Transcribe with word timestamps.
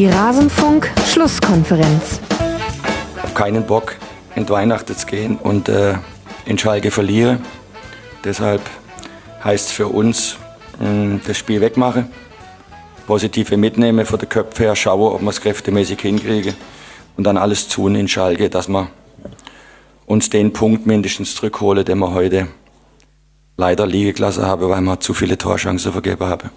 Die 0.00 0.08
Rasenfunk-Schlusskonferenz. 0.08 2.20
Hab 3.22 3.34
keinen 3.34 3.66
Bock, 3.66 3.96
in 4.34 4.48
Weihnachten 4.48 4.96
zu 4.96 5.06
gehen 5.06 5.36
und 5.36 5.68
äh, 5.68 5.92
in 6.46 6.56
Schalke 6.56 6.90
verliere. 6.90 7.38
Deshalb 8.24 8.62
heißt 9.44 9.66
es 9.66 9.72
für 9.72 9.88
uns, 9.88 10.38
mh, 10.78 11.20
das 11.26 11.36
Spiel 11.36 11.60
wegmachen, 11.60 12.08
positive 13.06 13.58
mitnehmen 13.58 14.06
von 14.06 14.18
der 14.18 14.26
Köpfe 14.26 14.62
her, 14.62 14.74
schauen, 14.74 15.16
ob 15.16 15.20
wir 15.20 15.28
es 15.28 15.42
kräftemäßig 15.42 16.00
hinkriegen 16.00 16.54
und 17.18 17.24
dann 17.24 17.36
alles 17.36 17.68
tun 17.68 17.94
in 17.94 18.08
Schalke, 18.08 18.48
dass 18.48 18.68
wir 18.68 18.88
uns 20.06 20.30
den 20.30 20.54
Punkt 20.54 20.86
mindestens 20.86 21.34
zurückholen, 21.34 21.84
den 21.84 21.98
wir 21.98 22.14
heute 22.14 22.48
leider 23.58 23.86
liegen 23.86 24.14
gelassen 24.14 24.46
haben, 24.46 24.66
weil 24.66 24.80
wir 24.80 24.98
zu 24.98 25.12
viele 25.12 25.36
Torchancen 25.36 25.92
vergeben 25.92 26.24
haben. 26.24 26.48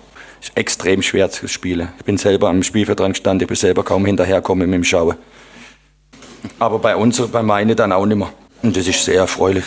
Extrem 0.55 1.01
schwer 1.01 1.29
zu 1.31 1.47
spielen. 1.47 1.89
Ich 1.99 2.05
bin 2.05 2.17
selber 2.17 2.49
am 2.49 2.63
Spielvertrag 2.63 3.09
gestanden, 3.09 3.43
ich 3.43 3.47
bin 3.47 3.55
selber 3.55 3.83
kaum 3.83 4.05
hinterherkommen 4.05 4.69
mit 4.69 4.75
dem 4.75 4.83
Schauen. 4.83 5.15
Aber 6.59 6.79
bei 6.79 6.95
uns, 6.95 7.21
bei 7.27 7.41
meine 7.41 7.75
dann 7.75 7.91
auch 7.91 8.05
nicht 8.05 8.17
mehr. 8.17 8.31
Und 8.61 8.75
das 8.75 8.87
ist 8.87 9.03
sehr 9.03 9.19
erfreulich. 9.19 9.65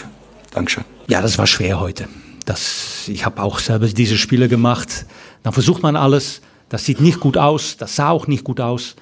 Dankeschön. 0.52 0.84
Ja, 1.08 1.22
das 1.22 1.38
war 1.38 1.46
schwer 1.46 1.80
heute. 1.80 2.08
Das, 2.44 3.08
ich 3.08 3.24
habe 3.24 3.42
auch 3.42 3.58
selber 3.58 3.86
diese 3.86 4.16
Spiele 4.16 4.48
gemacht. 4.48 5.06
Dann 5.42 5.52
versucht 5.52 5.82
man 5.82 5.96
alles. 5.96 6.40
Das 6.68 6.84
sieht 6.84 7.00
nicht 7.00 7.20
gut 7.20 7.36
aus. 7.36 7.76
Das 7.76 7.96
sah 7.96 8.10
auch 8.10 8.26
nicht 8.26 8.44
gut 8.44 8.60
aus. 8.60 8.96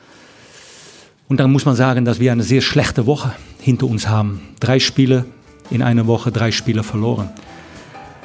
Und 1.29 1.41
dann 1.41 1.51
muss 1.51 1.65
man 1.65 1.77
sagen, 1.77 2.04
dass 2.04 2.20
wir 2.20 2.32
eine 2.32 2.43
sehr 2.43 2.60
schlechte 2.60 3.06
Woche 3.06 3.32
hinter 3.60 3.87
uns 3.87 4.09
haben. 4.09 4.43
Drei 4.60 4.79
Spiele 4.79 5.24
in 5.70 5.82
einer 5.82 6.06
Woche, 6.06 6.30
drei 6.30 6.52
Spiele 6.52 6.82
verloren. 6.82 7.30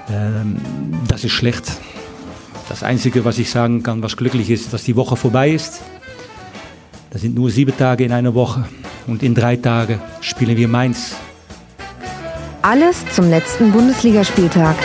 Ähm, 0.09 0.57
das 1.07 1.23
ist 1.23 1.31
schlecht. 1.31 1.71
Das 2.70 2.84
Einzige, 2.84 3.25
was 3.25 3.39
ich 3.39 3.49
sagen 3.49 3.81
kann, 3.81 4.03
was 4.03 4.15
glücklich 4.15 4.51
ist, 4.51 4.71
dass 4.71 4.84
die 4.84 4.95
Woche 4.95 5.15
vorbei 5.15 5.49
ist. 5.49 5.81
Das 7.09 7.21
sind 7.21 7.34
nur 7.34 7.49
sieben 7.49 7.75
Tage 7.75 8.03
in 8.05 8.12
einer 8.12 8.35
Woche 8.35 8.65
und 9.07 9.23
in 9.23 9.34
drei 9.34 9.55
Tagen 9.55 9.99
spielen 10.21 10.55
wir 10.55 10.67
Mainz. 10.67 11.15
Alles 12.62 13.03
zum 13.15 13.27
letzten 13.29 13.71
Bundesligaspieltag. 13.71 14.75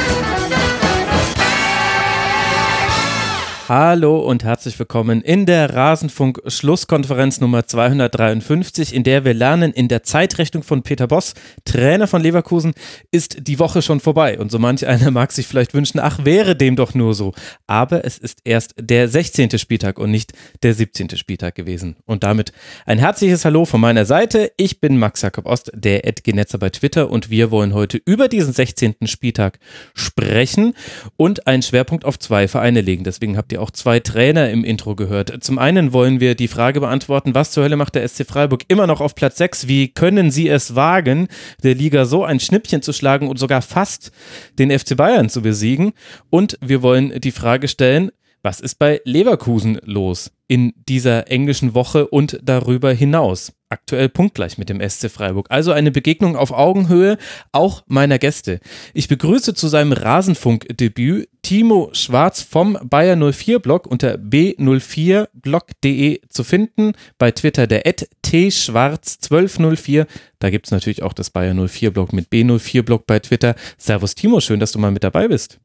Hallo 3.77 4.20
und 4.20 4.44
herzlich 4.44 4.78
willkommen 4.78 5.20
in 5.20 5.47
der 5.47 5.75
Rasenfunk 5.75 6.41
Schlusskonferenz 6.47 7.41
Nummer 7.41 7.67
253, 7.67 8.94
in 8.94 9.03
der 9.03 9.25
wir 9.25 9.34
lernen, 9.34 9.72
in 9.72 9.89
der 9.89 10.05
Zeitrechnung 10.05 10.62
von 10.62 10.84
Peter 10.84 11.08
Boss, 11.08 11.34
Trainer 11.64 12.06
von 12.06 12.22
Leverkusen, 12.22 12.75
ist 13.11 13.48
die 13.48 13.58
Woche 13.58 13.83
schon 13.83 13.98
vorbei. 13.98 14.39
Und 14.39 14.52
so 14.52 14.61
manch 14.61 14.86
einer 14.86 15.11
mag 15.11 15.33
sich 15.33 15.48
vielleicht 15.48 15.75
wünschen, 15.75 15.98
ach, 15.98 16.25
wäre 16.25 16.55
dem 16.55 16.77
doch 16.77 16.95
nur 16.95 17.14
so. 17.14 17.33
Aber 17.67 18.05
es 18.05 18.17
ist 18.17 18.42
erst 18.45 18.77
der 18.78 19.08
16. 19.08 19.58
Spieltag 19.58 19.98
und 19.98 20.12
nicht 20.12 20.34
der 20.62 20.72
17. 20.72 21.17
Spieltag 21.17 21.56
gewesen. 21.56 21.97
Und 22.06 22.22
damit 22.22 22.52
ein 22.86 23.00
herzliches 23.00 23.45
Hallo 23.45 23.64
von 23.64 23.80
meiner 23.80 24.05
Seite. 24.05 24.52
Ich 24.56 24.80
bin 24.80 24.98
Max 24.98 25.22
Jakob 25.22 25.47
Ost, 25.47 25.72
der 25.75 26.06
Edgenetzer 26.06 26.58
bei 26.58 26.70
Twitter 26.70 27.11
und 27.11 27.28
wir 27.28 27.50
wollen 27.50 27.75
heute 27.75 28.00
über 28.05 28.28
diesen 28.28 28.52
16. 28.52 28.95
Spieltag 29.06 29.58
sprechen 29.95 30.75
und 31.17 31.48
einen 31.48 31.64
Schwerpunkt 31.64 32.05
auf 32.05 32.20
zwei 32.20 32.47
Vereine 32.47 32.80
legen. 32.80 33.02
Deswegen 33.02 33.36
habt 33.36 33.52
ihr 33.52 33.64
auch 33.64 33.64
zwei 33.70 34.01
Trainer 34.01 34.51
im 34.51 34.65
Intro 34.65 34.95
gehört. 34.95 35.43
Zum 35.43 35.59
einen 35.59 35.93
wollen 35.93 36.20
wir 36.20 36.34
die 36.34 36.48
Frage 36.48 36.81
beantworten, 36.81 37.34
was 37.34 37.51
zur 37.51 37.65
Hölle 37.65 37.77
macht 37.77 37.95
der 37.95 38.07
SC 38.07 38.27
Freiburg 38.27 38.65
immer 38.69 38.87
noch 38.87 39.01
auf 39.01 39.15
Platz 39.15 39.39
6? 39.39 39.69
Wie 39.69 39.89
können 39.89 40.31
sie 40.31 40.48
es 40.48 40.75
wagen, 40.75 41.29
der 41.62 41.75
Liga 41.75 42.05
so 42.05 42.25
ein 42.25 42.41
Schnippchen 42.41 42.83
zu 42.83 42.92
schlagen 42.92 43.29
und 43.29 43.39
sogar 43.39 43.62
fast 43.62 44.12
den 44.59 44.77
FC 44.77 44.97
Bayern 44.97 45.29
zu 45.29 45.42
besiegen? 45.42 45.92
Und 46.31 46.59
wir 46.61 46.83
wollen 46.83 47.20
die 47.20 47.33
Frage 47.33 47.69
stellen, 47.69 48.11
was 48.42 48.61
ist 48.61 48.79
bei 48.79 49.01
Leverkusen 49.05 49.81
los 49.85 50.31
in 50.48 50.75
dieser 50.89 51.30
englischen 51.30 51.74
Woche 51.74 52.07
und 52.07 52.39
darüber 52.42 52.92
hinaus? 52.92 53.53
Aktuell 53.74 54.08
punktgleich 54.08 54.57
mit 54.57 54.68
dem 54.68 54.80
SC 54.80 55.11
Freiburg. 55.11 55.48
Also 55.51 55.73
eine 55.73 55.90
Begegnung 55.90 56.36
auf 56.36 56.52
Augenhöhe 56.52 57.18
auch 57.51 57.83
meiner 57.89 58.20
Gäste. 58.20 58.61
Ich 58.92 59.08
begrüße 59.08 59.52
zu 59.52 59.67
seinem 59.67 59.90
Rasenfunk-Debüt 59.90 61.29
Timo 61.42 61.90
Schwarz 61.92 62.40
vom 62.40 62.79
Bayer 62.85 63.17
04 63.17 63.58
Blog 63.58 63.89
unter 63.89 64.14
b04blog.de 64.14 66.20
zu 66.29 66.45
finden. 66.45 66.92
Bei 67.18 67.33
Twitter 67.33 67.67
der 67.67 67.83
tschwarz1204. 67.85 70.06
Da 70.39 70.51
gibt 70.51 70.67
es 70.67 70.70
natürlich 70.70 71.02
auch 71.02 71.12
das 71.12 71.30
Bayer 71.30 71.55
04 71.55 71.91
Blog 71.91 72.12
mit 72.12 72.29
B04 72.29 72.83
Blog 72.83 73.08
bei 73.08 73.18
Twitter. 73.18 73.56
Servus 73.77 74.14
Timo, 74.14 74.39
schön, 74.39 74.61
dass 74.61 74.70
du 74.70 74.79
mal 74.79 74.92
mit 74.92 75.02
dabei 75.02 75.27
bist. 75.27 75.58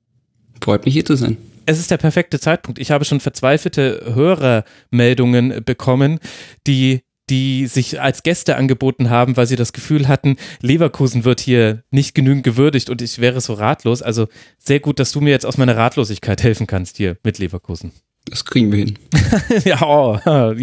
Freut 0.59 0.84
mich 0.84 0.96
hier 0.96 1.06
zu 1.06 1.16
sein 1.16 1.38
es 1.70 1.78
ist 1.78 1.91
der 1.91 1.97
perfekte 1.97 2.40
Zeitpunkt. 2.40 2.80
Ich 2.80 2.90
habe 2.90 3.06
schon 3.06 3.20
verzweifelte 3.20 4.14
Hörermeldungen 4.16 5.64
bekommen, 5.64 6.20
die 6.66 7.02
die 7.29 7.67
sich 7.67 8.01
als 8.01 8.23
Gäste 8.23 8.56
angeboten 8.56 9.09
haben, 9.09 9.38
weil 9.38 9.47
sie 9.47 9.56
das 9.56 9.73
Gefühl 9.73 10.07
hatten, 10.07 10.38
Leverkusen 10.62 11.25
wird 11.25 11.40
hier 11.40 11.84
nicht 11.91 12.16
genügend 12.16 12.44
gewürdigt 12.44 12.90
und 12.90 13.01
ich 13.01 13.19
wäre 13.19 13.41
so 13.41 13.53
ratlos. 13.53 14.01
Also 14.01 14.28
sehr 14.57 14.79
gut, 14.79 15.00
dass 15.00 15.12
du 15.12 15.22
mir 15.22 15.31
jetzt 15.31 15.45
aus 15.45 15.57
meiner 15.57 15.78
Ratlosigkeit 15.78 16.44
helfen 16.44 16.67
kannst 16.67 16.97
hier 16.97 17.17
mit 17.23 17.38
Leverkusen. 17.38 17.91
Das 18.25 18.45
kriegen 18.45 18.72
wir 18.72 18.79
hin. 18.79 19.00
ja, 19.66 19.81
oh, 19.81 20.19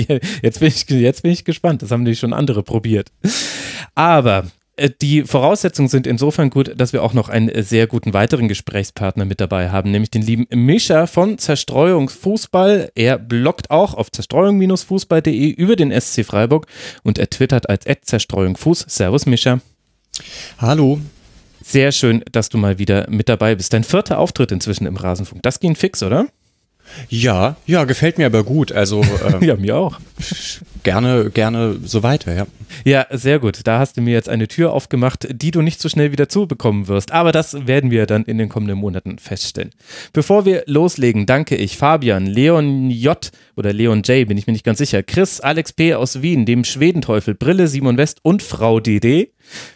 jetzt, 0.42 0.60
bin 0.60 0.68
ich, 0.68 0.88
jetzt 0.88 1.22
bin 1.22 1.32
ich 1.32 1.44
gespannt. 1.44 1.82
Das 1.82 1.90
haben 1.90 2.02
nämlich 2.02 2.18
schon 2.18 2.32
andere 2.32 2.62
probiert. 2.62 3.10
Aber 3.94 4.46
die 5.00 5.22
Voraussetzungen 5.22 5.88
sind 5.88 6.06
insofern 6.06 6.50
gut, 6.50 6.72
dass 6.76 6.92
wir 6.92 7.02
auch 7.02 7.14
noch 7.14 7.28
einen 7.28 7.48
äh, 7.48 7.62
sehr 7.62 7.86
guten 7.86 8.12
weiteren 8.12 8.48
Gesprächspartner 8.48 9.24
mit 9.24 9.40
dabei 9.40 9.70
haben, 9.70 9.90
nämlich 9.90 10.10
den 10.10 10.22
lieben 10.22 10.46
Mischa 10.50 11.06
von 11.06 11.38
Zerstreuung 11.38 12.08
Fußball. 12.08 12.92
Er 12.94 13.18
bloggt 13.18 13.70
auch 13.70 13.94
auf 13.94 14.10
zerstreuung-fußball.de 14.10 15.48
über 15.50 15.76
den 15.76 15.98
SC 15.98 16.24
Freiburg 16.24 16.66
und 17.02 17.18
er 17.18 17.30
twittert 17.30 17.68
als 17.68 17.86
Zerstreuung 18.02 18.56
Fuß. 18.56 18.84
Servus 18.88 19.26
Mischa. 19.26 19.60
Hallo. 20.58 21.00
Sehr 21.62 21.90
schön, 21.90 22.22
dass 22.30 22.48
du 22.48 22.58
mal 22.58 22.78
wieder 22.78 23.10
mit 23.10 23.28
dabei 23.28 23.54
bist. 23.54 23.72
Dein 23.72 23.82
vierter 23.82 24.18
Auftritt 24.18 24.52
inzwischen 24.52 24.86
im 24.86 24.96
Rasenfunk. 24.96 25.42
Das 25.42 25.58
ging 25.58 25.74
fix, 25.74 26.02
oder? 26.02 26.28
Ja, 27.08 27.56
ja, 27.66 27.84
gefällt 27.84 28.18
mir 28.18 28.26
aber 28.26 28.44
gut. 28.44 28.72
Also 28.72 29.02
äh, 29.40 29.44
ja, 29.44 29.56
mir 29.56 29.76
auch. 29.76 29.98
Gerne, 30.82 31.30
gerne 31.30 31.76
so 31.84 32.02
weiter, 32.02 32.34
ja. 32.34 32.46
Ja, 32.84 33.06
sehr 33.10 33.38
gut. 33.38 33.60
Da 33.64 33.78
hast 33.78 33.96
du 33.96 34.02
mir 34.02 34.12
jetzt 34.12 34.28
eine 34.28 34.48
Tür 34.48 34.72
aufgemacht, 34.72 35.26
die 35.30 35.50
du 35.50 35.62
nicht 35.62 35.80
so 35.80 35.88
schnell 35.88 36.12
wieder 36.12 36.28
zubekommen 36.28 36.88
wirst. 36.88 37.12
Aber 37.12 37.32
das 37.32 37.66
werden 37.66 37.90
wir 37.90 38.06
dann 38.06 38.24
in 38.24 38.38
den 38.38 38.48
kommenden 38.48 38.78
Monaten 38.78 39.18
feststellen. 39.18 39.70
Bevor 40.12 40.44
wir 40.44 40.64
loslegen, 40.66 41.26
danke 41.26 41.56
ich 41.56 41.76
Fabian, 41.76 42.26
Leon 42.26 42.90
J 42.90 43.30
oder 43.56 43.72
Leon 43.72 44.02
J, 44.02 44.26
bin 44.28 44.36
ich 44.38 44.46
mir 44.46 44.52
nicht 44.52 44.64
ganz 44.64 44.78
sicher, 44.78 45.02
Chris, 45.02 45.40
Alex 45.40 45.72
P 45.72 45.94
aus 45.94 46.22
Wien, 46.22 46.46
dem 46.46 46.64
Schwedenteufel, 46.64 47.34
Brille, 47.34 47.68
Simon 47.68 47.96
West 47.96 48.18
und 48.22 48.42
Frau 48.42 48.80
DD. 48.80 49.32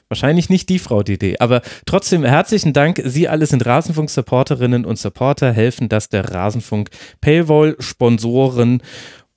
Wahrscheinlich 0.08 0.50
nicht 0.50 0.68
die 0.68 0.78
Frau 0.78 1.02
DD, 1.02 1.40
aber 1.40 1.62
trotzdem 1.86 2.24
herzlichen 2.24 2.72
Dank. 2.72 3.00
Sie 3.04 3.28
alle 3.28 3.46
sind 3.46 3.64
Rasenfunk-Supporterinnen 3.64 4.84
und 4.84 4.98
Supporter, 4.98 5.52
helfen, 5.52 5.88
dass 5.88 6.08
der 6.08 6.32
Rasenfunk 6.32 6.90
Paywall, 7.20 7.76
Sponsoren 7.78 8.82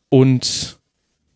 und 0.09 0.79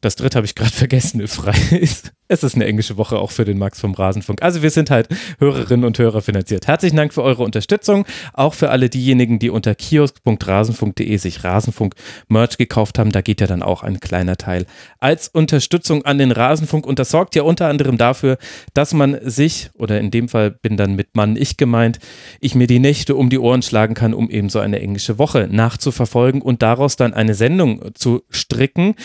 das 0.02 0.16
dritte 0.16 0.38
habe 0.38 0.46
ich 0.46 0.56
gerade 0.56 0.72
vergessen, 0.74 1.28
frei 1.28 1.56
ist. 1.78 2.12
Es 2.30 2.44
ist 2.44 2.56
eine 2.56 2.66
englische 2.66 2.98
Woche 2.98 3.18
auch 3.18 3.32
für 3.32 3.46
den 3.46 3.58
Max 3.58 3.80
vom 3.80 3.94
Rasenfunk. 3.94 4.42
Also 4.42 4.62
wir 4.62 4.70
sind 4.70 4.90
halt 4.90 5.08
Hörerinnen 5.40 5.86
und 5.86 5.98
Hörer 5.98 6.22
finanziert. 6.22 6.68
Herzlichen 6.68 6.98
Dank 6.98 7.14
für 7.14 7.24
eure 7.24 7.44
Unterstützung. 7.44 8.06
Auch 8.34 8.54
für 8.54 8.70
alle 8.70 8.90
diejenigen, 8.90 9.40
die 9.40 9.50
unter 9.50 9.76
kiosk.rasenfunk.de 9.76 11.16
sich 11.18 11.46
Rasenfunk 11.46 11.96
Merch 12.28 12.58
gekauft 12.58 13.00
haben. 13.00 13.14
Da 13.14 13.22
geht 13.22 13.40
ja 13.40 13.48
dann 13.48 13.64
auch 13.64 13.82
ein 13.82 14.02
kleiner 14.02 14.36
Teil 14.36 14.66
als 15.00 15.30
Unterstützung 15.30 16.04
an 16.04 16.18
den 16.18 16.32
Rasenfunk. 16.32 16.86
Und 16.86 17.00
das 17.00 17.12
sorgt 17.12 17.34
ja 17.36 17.44
unter 17.44 17.70
anderem 17.70 17.98
dafür, 17.98 18.38
dass 18.74 18.94
man 18.94 19.18
sich, 19.24 19.70
oder 19.76 20.02
in 20.02 20.12
dem 20.12 20.28
Fall 20.28 20.52
bin 20.52 20.76
dann 20.76 20.96
mit 20.96 21.16
Mann 21.16 21.38
ich 21.38 21.56
gemeint, 21.56 22.00
ich 22.42 22.56
mir 22.56 22.68
die 22.68 22.80
Nächte 22.80 23.16
um 23.16 23.30
die 23.30 23.40
Ohren 23.40 23.62
schlagen 23.62 23.94
kann, 23.94 24.14
um 24.14 24.30
eben 24.30 24.50
so 24.50 24.60
eine 24.60 24.82
englische 24.82 25.18
Woche 25.18 25.48
nachzuverfolgen 25.50 26.42
und 26.42 26.62
daraus 26.62 26.98
dann 26.98 27.14
eine 27.14 27.36
Sendung 27.36 27.92
zu 27.94 28.24
stricken. 28.30 28.96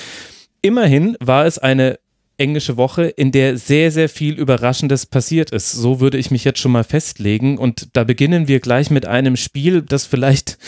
Immerhin 0.62 1.16
war 1.20 1.44
es 1.44 1.58
eine 1.58 1.98
englische 2.38 2.76
Woche, 2.76 3.04
in 3.04 3.30
der 3.30 3.56
sehr, 3.56 3.90
sehr 3.90 4.08
viel 4.08 4.34
Überraschendes 4.38 5.06
passiert 5.06 5.50
ist. 5.50 5.72
So 5.72 6.00
würde 6.00 6.18
ich 6.18 6.30
mich 6.30 6.44
jetzt 6.44 6.58
schon 6.58 6.72
mal 6.72 6.84
festlegen. 6.84 7.58
Und 7.58 7.88
da 7.92 8.04
beginnen 8.04 8.48
wir 8.48 8.60
gleich 8.60 8.90
mit 8.90 9.06
einem 9.06 9.36
Spiel, 9.36 9.82
das 9.82 10.06
vielleicht 10.06 10.58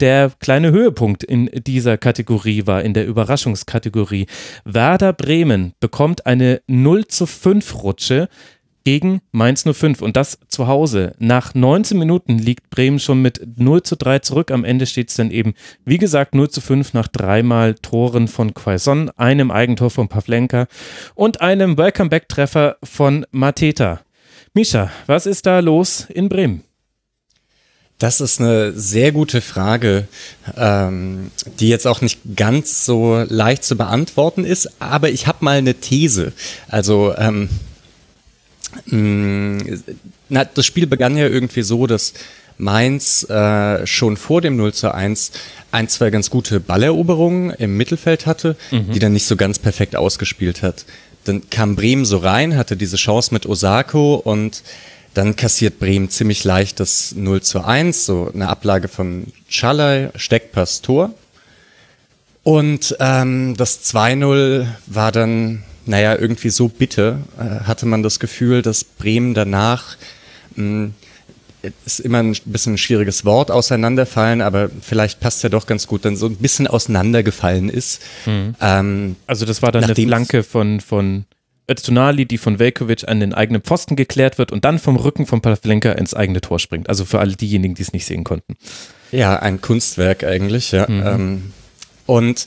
der 0.00 0.32
kleine 0.38 0.70
Höhepunkt 0.70 1.24
in 1.24 1.50
dieser 1.52 1.98
Kategorie 1.98 2.66
war, 2.66 2.82
in 2.82 2.94
der 2.94 3.06
Überraschungskategorie. 3.06 4.26
Werder 4.64 5.12
Bremen 5.12 5.72
bekommt 5.80 6.26
eine 6.26 6.60
0 6.66 7.06
zu 7.06 7.26
5 7.26 7.82
Rutsche 7.82 8.28
gegen 8.84 9.22
Mainz 9.32 9.64
05 9.64 10.02
und 10.02 10.16
das 10.16 10.38
zu 10.48 10.68
Hause. 10.68 11.14
Nach 11.18 11.54
19 11.54 11.98
Minuten 11.98 12.38
liegt 12.38 12.70
Bremen 12.70 12.98
schon 12.98 13.22
mit 13.22 13.40
0 13.56 13.82
zu 13.82 13.96
3 13.96 14.20
zurück. 14.20 14.50
Am 14.50 14.64
Ende 14.64 14.86
steht 14.86 15.08
es 15.08 15.16
dann 15.16 15.30
eben, 15.30 15.54
wie 15.84 15.98
gesagt, 15.98 16.34
0 16.34 16.50
zu 16.50 16.60
5 16.60 16.92
nach 16.92 17.08
dreimal 17.08 17.74
Toren 17.74 18.28
von 18.28 18.54
Quaison, 18.54 19.10
einem 19.16 19.50
Eigentor 19.50 19.90
von 19.90 20.08
Pavlenka 20.08 20.66
und 21.14 21.40
einem 21.40 21.76
Welcome-Back-Treffer 21.78 22.76
von 22.84 23.26
Mateta. 23.30 24.00
Misha, 24.52 24.90
was 25.06 25.26
ist 25.26 25.46
da 25.46 25.60
los 25.60 26.06
in 26.08 26.28
Bremen? 26.28 26.62
Das 27.98 28.20
ist 28.20 28.40
eine 28.40 28.72
sehr 28.72 29.12
gute 29.12 29.40
Frage, 29.40 30.08
ähm, 30.56 31.30
die 31.60 31.68
jetzt 31.68 31.86
auch 31.86 32.00
nicht 32.00 32.20
ganz 32.36 32.84
so 32.84 33.24
leicht 33.28 33.64
zu 33.64 33.76
beantworten 33.76 34.44
ist, 34.44 34.80
aber 34.80 35.10
ich 35.10 35.26
habe 35.26 35.38
mal 35.44 35.58
eine 35.58 35.74
These. 35.74 36.32
Also 36.68 37.14
ähm, 37.16 37.48
na, 40.28 40.44
das 40.44 40.66
Spiel 40.66 40.86
begann 40.86 41.16
ja 41.16 41.26
irgendwie 41.26 41.62
so, 41.62 41.86
dass 41.86 42.14
Mainz 42.56 43.28
äh, 43.28 43.86
schon 43.86 44.16
vor 44.16 44.40
dem 44.40 44.56
0 44.56 44.72
zu 44.72 44.94
1 44.94 45.32
ein, 45.72 45.88
zwei 45.88 46.10
ganz 46.10 46.30
gute 46.30 46.60
Balleroberungen 46.60 47.50
im 47.50 47.76
Mittelfeld 47.76 48.26
hatte, 48.26 48.56
mhm. 48.70 48.92
die 48.92 49.00
dann 49.00 49.12
nicht 49.12 49.26
so 49.26 49.36
ganz 49.36 49.58
perfekt 49.58 49.96
ausgespielt 49.96 50.62
hat. 50.62 50.84
Dann 51.24 51.50
kam 51.50 51.74
Bremen 51.74 52.04
so 52.04 52.18
rein, 52.18 52.56
hatte 52.56 52.76
diese 52.76 52.96
Chance 52.96 53.34
mit 53.34 53.46
Osako 53.46 54.14
und 54.14 54.62
dann 55.14 55.36
kassiert 55.36 55.78
Bremen 55.78 56.10
ziemlich 56.10 56.44
leicht 56.44 56.80
das 56.80 57.14
0 57.16 57.42
zu 57.42 57.64
1, 57.64 58.06
so 58.06 58.30
eine 58.32 58.48
Ablage 58.48 58.88
von 58.88 59.26
Schalay, 59.48 60.10
Steckpass, 60.16 60.82
Tor. 60.82 61.10
Und 62.42 62.96
ähm, 63.00 63.56
das 63.56 63.84
2-0 63.84 64.66
war 64.86 65.12
dann, 65.12 65.62
naja, 65.86 66.16
irgendwie 66.18 66.50
so 66.50 66.68
bitter, 66.68 67.20
äh, 67.38 67.64
hatte 67.64 67.86
man 67.86 68.02
das 68.02 68.20
Gefühl, 68.20 68.62
dass 68.62 68.84
Bremen 68.84 69.34
danach 69.34 69.96
mh, 70.56 70.90
ist 71.84 72.00
immer 72.00 72.18
ein 72.18 72.36
bisschen 72.44 72.74
ein 72.74 72.78
schwieriges 72.78 73.24
Wort, 73.24 73.50
auseinanderfallen, 73.50 74.42
aber 74.42 74.70
vielleicht 74.80 75.20
passt 75.20 75.42
ja 75.42 75.48
doch 75.48 75.66
ganz 75.66 75.86
gut, 75.86 76.04
dann 76.04 76.16
so 76.16 76.26
ein 76.26 76.36
bisschen 76.36 76.66
auseinandergefallen 76.66 77.68
ist. 77.68 78.02
Mhm. 78.26 78.54
Ähm, 78.60 79.16
also 79.26 79.46
das 79.46 79.62
war 79.62 79.72
dann 79.72 79.84
eine 79.84 79.94
Flanke 79.94 80.42
von, 80.42 80.80
von 80.80 81.24
Öztunali, 81.70 82.26
die 82.26 82.38
von 82.38 82.58
Velkovic 82.58 83.08
an 83.08 83.20
den 83.20 83.32
eigenen 83.32 83.62
Pfosten 83.62 83.96
geklärt 83.96 84.38
wird 84.38 84.52
und 84.52 84.64
dann 84.64 84.78
vom 84.78 84.96
Rücken 84.96 85.26
von 85.26 85.40
Pavlenka 85.40 85.92
ins 85.92 86.14
eigene 86.14 86.40
Tor 86.40 86.58
springt. 86.58 86.88
Also 86.88 87.04
für 87.04 87.20
alle 87.20 87.36
diejenigen, 87.36 87.74
die 87.74 87.82
es 87.82 87.92
nicht 87.92 88.04
sehen 88.04 88.24
konnten. 88.24 88.56
Ja, 89.12 89.36
ein 89.36 89.60
Kunstwerk 89.60 90.24
eigentlich, 90.24 90.72
ja. 90.72 90.88
Mhm. 90.88 91.02
Ähm, 91.06 91.52
und 92.06 92.46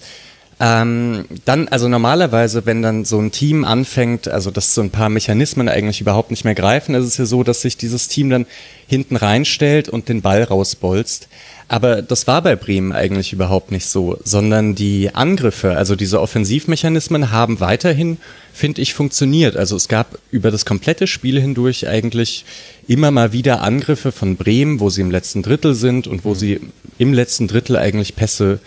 ähm, 0.59 1.25
dann, 1.45 1.67
also 1.67 1.87
normalerweise, 1.87 2.65
wenn 2.65 2.81
dann 2.81 3.05
so 3.05 3.19
ein 3.19 3.31
Team 3.31 3.63
anfängt, 3.63 4.27
also 4.27 4.49
dass 4.49 4.73
so 4.73 4.81
ein 4.81 4.89
paar 4.89 5.09
Mechanismen 5.09 5.69
eigentlich 5.69 6.01
überhaupt 6.01 6.31
nicht 6.31 6.45
mehr 6.45 6.55
greifen, 6.55 6.95
ist 6.95 7.05
es 7.05 7.17
ja 7.17 7.25
so, 7.25 7.43
dass 7.43 7.61
sich 7.61 7.77
dieses 7.77 8.07
Team 8.07 8.31
dann 8.31 8.47
hinten 8.87 9.17
reinstellt 9.17 9.87
und 9.87 10.09
den 10.09 10.23
Ball 10.23 10.43
rausbolzt. 10.43 11.27
Aber 11.67 12.01
das 12.01 12.25
war 12.25 12.41
bei 12.41 12.55
Bremen 12.55 12.91
eigentlich 12.91 13.33
überhaupt 13.33 13.71
nicht 13.71 13.85
so, 13.85 14.17
sondern 14.23 14.73
die 14.73 15.13
Angriffe, 15.13 15.77
also 15.77 15.95
diese 15.95 16.21
Offensivmechanismen 16.21 17.29
haben 17.29 17.59
weiterhin, 17.59 18.17
finde 18.53 18.81
ich, 18.81 18.93
funktioniert. 18.95 19.57
Also 19.57 19.75
es 19.75 19.89
gab 19.89 20.17
über 20.31 20.49
das 20.49 20.65
komplette 20.65 21.05
Spiel 21.05 21.39
hindurch 21.39 21.87
eigentlich 21.87 22.45
immer 22.87 23.11
mal 23.11 23.31
wieder 23.31 23.61
Angriffe 23.61 24.11
von 24.11 24.37
Bremen, 24.37 24.79
wo 24.79 24.89
sie 24.89 25.01
im 25.01 25.11
letzten 25.11 25.43
Drittel 25.43 25.75
sind 25.75 26.07
und 26.07 26.25
wo 26.25 26.33
sie 26.33 26.61
im 26.97 27.13
letzten 27.13 27.47
Drittel 27.47 27.75
eigentlich 27.75 28.15
Pässe 28.15 28.59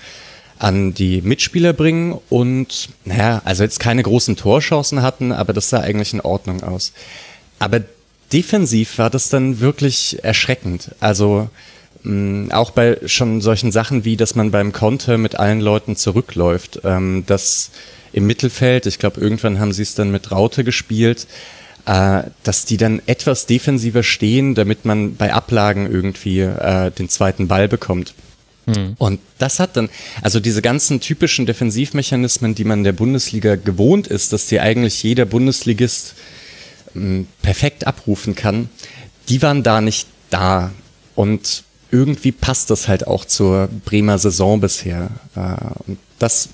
an 0.60 0.92
die 0.92 1.22
Mitspieler 1.22 1.72
bringen 1.72 2.18
und, 2.28 2.90
naja, 3.06 3.40
also 3.44 3.62
jetzt 3.62 3.80
keine 3.80 4.02
großen 4.02 4.36
Torchancen 4.36 5.00
hatten, 5.00 5.32
aber 5.32 5.54
das 5.54 5.70
sah 5.70 5.80
eigentlich 5.80 6.12
in 6.12 6.20
Ordnung 6.20 6.62
aus. 6.62 6.92
Aber 7.58 7.80
defensiv 8.30 8.98
war 8.98 9.08
das 9.08 9.30
dann 9.30 9.60
wirklich 9.60 10.22
erschreckend. 10.22 10.90
Also 11.00 11.48
mh, 12.02 12.12
mm, 12.12 12.52
auch 12.52 12.72
bei 12.72 12.98
schon 13.06 13.40
solchen 13.40 13.72
Sachen 13.72 14.04
wie, 14.04 14.18
dass 14.18 14.34
man 14.34 14.50
beim 14.50 14.72
Konter 14.72 15.16
mit 15.16 15.34
allen 15.36 15.60
Leuten 15.60 15.96
zurückläuft, 15.96 16.80
ähm, 16.84 17.24
dass 17.26 17.70
im 18.12 18.26
Mittelfeld, 18.26 18.84
ich 18.84 18.98
glaube, 18.98 19.18
irgendwann 19.18 19.60
haben 19.60 19.72
sie 19.72 19.82
es 19.82 19.94
dann 19.94 20.10
mit 20.10 20.30
Raute 20.30 20.62
gespielt, 20.62 21.26
äh, 21.86 22.24
dass 22.42 22.66
die 22.66 22.76
dann 22.76 23.00
etwas 23.06 23.46
defensiver 23.46 24.02
stehen, 24.02 24.54
damit 24.54 24.84
man 24.84 25.16
bei 25.16 25.32
Ablagen 25.32 25.90
irgendwie 25.90 26.40
äh, 26.40 26.90
den 26.90 27.08
zweiten 27.08 27.48
Ball 27.48 27.66
bekommt. 27.66 28.12
Mhm. 28.70 28.94
Und 28.99 29.20
das 29.38 29.58
hat 29.58 29.76
dann, 29.76 29.88
also 30.22 30.40
diese 30.40 30.62
ganzen 30.62 31.00
typischen 31.00 31.46
Defensivmechanismen, 31.46 32.55
die 32.55 32.64
man 32.64 32.84
der 32.84 32.93
Bundesliga 32.93 33.56
gewohnt 33.56 34.06
ist, 34.06 34.32
dass 34.32 34.46
die 34.46 34.61
eigentlich 34.61 35.02
jeder 35.02 35.25
Bundesligist 35.25 36.14
ähm, 36.94 37.26
perfekt 37.43 37.87
abrufen 37.87 38.34
kann, 38.34 38.69
die 39.28 39.43
waren 39.43 39.62
da 39.62 39.81
nicht 39.81 40.08
da. 40.31 40.70
Und 41.14 41.64
irgendwie 41.90 42.32
passt 42.32 42.70
das 42.70 42.88
halt 42.88 43.06
auch 43.06 43.25
zur 43.25 43.69
Bremer 43.84 44.19
Saison 44.19 44.61
bisher. 44.61 45.11
Äh, 45.34 45.56
und 45.87 45.99
das 46.19 46.50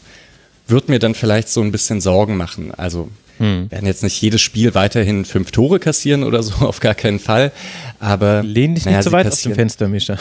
wird 0.68 0.88
mir 0.88 0.98
dann 0.98 1.14
vielleicht 1.14 1.48
so 1.48 1.60
ein 1.62 1.72
bisschen 1.72 2.00
Sorgen 2.00 2.36
machen. 2.36 2.72
Also 2.74 3.08
hm. 3.38 3.70
Werden 3.70 3.86
jetzt 3.86 4.02
nicht 4.02 4.20
jedes 4.20 4.40
Spiel 4.40 4.74
weiterhin 4.74 5.24
fünf 5.24 5.50
Tore 5.50 5.78
kassieren 5.78 6.24
oder 6.24 6.42
so, 6.42 6.54
auf 6.66 6.80
gar 6.80 6.94
keinen 6.94 7.18
Fall. 7.18 7.52
Aber. 8.00 8.42
Lehn 8.42 8.74
dich 8.74 8.84
naja, 8.84 8.98
nicht 8.98 9.04
zu 9.04 9.12
weit 9.12 9.26
aus 9.26 9.42
dem 9.42 9.54
Fenster, 9.54 9.88
Mischa. 9.88 10.16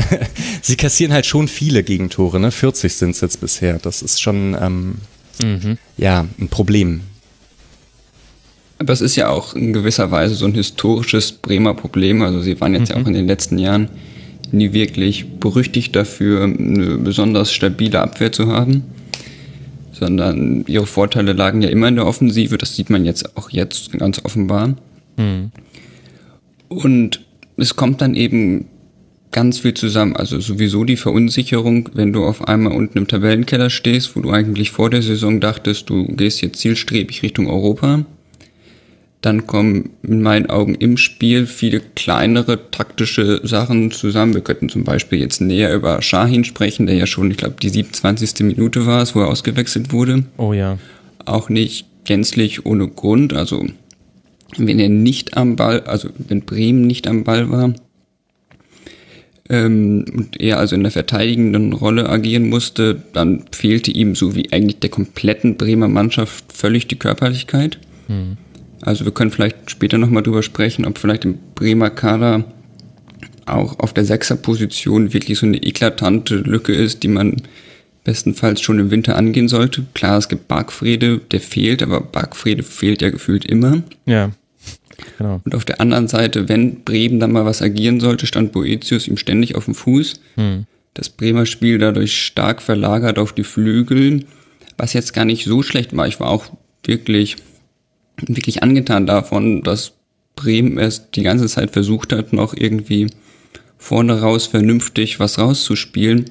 sie 0.62 0.76
kassieren 0.76 1.12
halt 1.12 1.26
schon 1.26 1.48
viele 1.48 1.82
Gegentore, 1.82 2.40
ne? 2.40 2.50
40 2.50 2.94
sind 2.94 3.10
es 3.10 3.20
jetzt 3.20 3.40
bisher. 3.40 3.78
Das 3.78 4.02
ist 4.02 4.20
schon, 4.20 4.56
ähm, 4.60 4.96
mhm. 5.42 5.78
ja, 5.96 6.26
ein 6.38 6.48
Problem. 6.48 7.02
Aber 8.80 8.92
es 8.92 9.00
ist 9.00 9.16
ja 9.16 9.28
auch 9.28 9.54
in 9.54 9.72
gewisser 9.72 10.10
Weise 10.10 10.34
so 10.34 10.46
ein 10.46 10.54
historisches 10.54 11.32
Bremer 11.32 11.74
Problem. 11.74 12.22
Also 12.22 12.40
sie 12.40 12.60
waren 12.60 12.74
jetzt 12.74 12.90
mhm. 12.90 12.96
ja 12.96 13.02
auch 13.02 13.06
in 13.06 13.14
den 13.14 13.26
letzten 13.26 13.58
Jahren 13.58 13.88
nie 14.50 14.72
wirklich 14.72 15.38
berüchtigt 15.38 15.94
dafür, 15.94 16.44
eine 16.44 16.96
besonders 16.98 17.52
stabile 17.52 18.00
Abwehr 18.00 18.32
zu 18.32 18.48
haben 18.48 18.84
sondern 19.98 20.64
ihre 20.66 20.86
Vorteile 20.86 21.32
lagen 21.32 21.62
ja 21.62 21.68
immer 21.68 21.88
in 21.88 21.96
der 21.96 22.06
Offensive. 22.06 22.58
Das 22.58 22.76
sieht 22.76 22.90
man 22.90 23.04
jetzt 23.04 23.36
auch 23.36 23.50
jetzt 23.50 23.92
ganz 23.92 24.24
offenbar. 24.24 24.74
Mhm. 25.16 25.50
Und 26.68 27.24
es 27.56 27.76
kommt 27.76 28.00
dann 28.00 28.14
eben 28.14 28.66
ganz 29.30 29.58
viel 29.60 29.74
zusammen. 29.74 30.16
Also 30.16 30.40
sowieso 30.40 30.84
die 30.84 30.96
Verunsicherung, 30.96 31.90
wenn 31.94 32.12
du 32.12 32.24
auf 32.24 32.46
einmal 32.48 32.72
unten 32.72 32.98
im 32.98 33.08
Tabellenkeller 33.08 33.70
stehst, 33.70 34.16
wo 34.16 34.20
du 34.20 34.30
eigentlich 34.30 34.70
vor 34.70 34.90
der 34.90 35.02
Saison 35.02 35.40
dachtest, 35.40 35.90
du 35.90 36.06
gehst 36.06 36.40
jetzt 36.40 36.60
zielstrebig 36.60 37.22
Richtung 37.22 37.48
Europa. 37.48 38.04
Dann 39.20 39.48
kommen 39.48 39.90
in 40.02 40.22
meinen 40.22 40.48
Augen 40.48 40.76
im 40.76 40.96
Spiel 40.96 41.46
viele 41.46 41.80
kleinere 41.80 42.70
taktische 42.70 43.40
Sachen 43.42 43.90
zusammen. 43.90 44.34
Wir 44.34 44.42
könnten 44.42 44.68
zum 44.68 44.84
Beispiel 44.84 45.18
jetzt 45.18 45.40
näher 45.40 45.74
über 45.74 46.00
Shahin 46.02 46.44
sprechen, 46.44 46.86
der 46.86 46.94
ja 46.94 47.06
schon, 47.06 47.30
ich 47.30 47.36
glaube, 47.36 47.56
die 47.60 47.68
27. 47.68 48.46
Minute 48.46 48.86
war 48.86 49.02
es, 49.02 49.16
wo 49.16 49.20
er 49.20 49.28
ausgewechselt 49.28 49.92
wurde. 49.92 50.24
Oh 50.36 50.52
ja. 50.52 50.78
Auch 51.24 51.48
nicht 51.48 51.86
gänzlich 52.04 52.64
ohne 52.64 52.86
Grund. 52.86 53.32
Also 53.32 53.66
wenn 54.56 54.78
er 54.78 54.88
nicht 54.88 55.36
am 55.36 55.56
Ball, 55.56 55.80
also 55.80 56.10
wenn 56.16 56.42
Bremen 56.42 56.86
nicht 56.86 57.08
am 57.08 57.24
Ball 57.24 57.50
war 57.50 57.74
ähm, 59.48 60.04
und 60.14 60.40
er 60.40 60.58
also 60.58 60.74
in 60.74 60.82
der 60.82 60.92
verteidigenden 60.92 61.72
Rolle 61.72 62.08
agieren 62.08 62.48
musste, 62.48 63.02
dann 63.12 63.44
fehlte 63.52 63.90
ihm 63.90 64.14
so 64.14 64.34
wie 64.34 64.52
eigentlich 64.52 64.78
der 64.78 64.90
kompletten 64.90 65.56
Bremer 65.56 65.88
Mannschaft 65.88 66.52
völlig 66.52 66.86
die 66.86 66.98
Körperlichkeit. 66.98 67.78
Hm. 68.06 68.36
Also 68.82 69.04
wir 69.04 69.12
können 69.12 69.30
vielleicht 69.30 69.70
später 69.70 69.98
nochmal 69.98 70.22
drüber 70.22 70.42
sprechen, 70.42 70.84
ob 70.84 70.98
vielleicht 70.98 71.24
im 71.24 71.38
Bremer 71.54 71.90
Kader 71.90 72.44
auch 73.46 73.78
auf 73.78 73.92
der 73.92 74.04
Sechserposition 74.04 75.12
wirklich 75.12 75.38
so 75.38 75.46
eine 75.46 75.62
eklatante 75.62 76.36
Lücke 76.36 76.72
ist, 76.74 77.02
die 77.02 77.08
man 77.08 77.36
bestenfalls 78.04 78.60
schon 78.60 78.78
im 78.78 78.90
Winter 78.90 79.16
angehen 79.16 79.48
sollte. 79.48 79.84
Klar, 79.94 80.18
es 80.18 80.28
gibt 80.28 80.48
Bargfrede, 80.48 81.18
der 81.18 81.40
fehlt, 81.40 81.82
aber 81.82 82.00
Bargfrede 82.00 82.62
fehlt 82.62 83.02
ja 83.02 83.10
gefühlt 83.10 83.44
immer. 83.44 83.82
Ja. 84.06 84.30
Genau. 85.16 85.40
Und 85.44 85.54
auf 85.54 85.64
der 85.64 85.80
anderen 85.80 86.08
Seite, 86.08 86.48
wenn 86.48 86.84
Bremen 86.84 87.20
dann 87.20 87.32
mal 87.32 87.44
was 87.44 87.62
agieren 87.62 88.00
sollte, 88.00 88.26
stand 88.26 88.52
Boetius 88.52 89.08
ihm 89.08 89.16
ständig 89.16 89.54
auf 89.54 89.66
dem 89.66 89.74
Fuß. 89.74 90.20
Hm. 90.36 90.66
Das 90.94 91.08
Bremer 91.08 91.46
Spiel 91.46 91.78
dadurch 91.78 92.20
stark 92.20 92.60
verlagert 92.62 93.18
auf 93.18 93.32
die 93.32 93.44
Flügel, 93.44 94.24
was 94.76 94.92
jetzt 94.94 95.12
gar 95.12 95.24
nicht 95.24 95.44
so 95.44 95.62
schlecht 95.62 95.96
war. 95.96 96.08
Ich 96.08 96.18
war 96.18 96.28
auch 96.28 96.46
wirklich 96.84 97.36
wirklich 98.26 98.62
angetan 98.62 99.06
davon, 99.06 99.62
dass 99.62 99.92
Bremen 100.36 100.78
es 100.78 101.10
die 101.10 101.22
ganze 101.22 101.46
Zeit 101.46 101.70
versucht 101.70 102.12
hat, 102.12 102.32
noch 102.32 102.54
irgendwie 102.54 103.08
vorne 103.76 104.20
raus 104.20 104.46
vernünftig 104.46 105.20
was 105.20 105.38
rauszuspielen. 105.38 106.26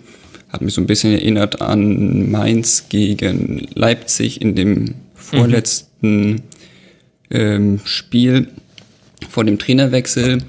Hat 0.49 0.61
mich 0.61 0.73
so 0.73 0.81
ein 0.81 0.87
bisschen 0.87 1.11
erinnert 1.11 1.61
an 1.61 2.31
Mainz 2.31 2.85
gegen 2.89 3.67
Leipzig 3.73 4.41
in 4.41 4.55
dem 4.55 4.95
vorletzten 5.13 6.29
mhm. 6.29 6.41
ähm, 7.31 7.79
Spiel 7.83 8.47
vor 9.29 9.43
dem 9.43 9.59
Trainerwechsel, 9.59 10.39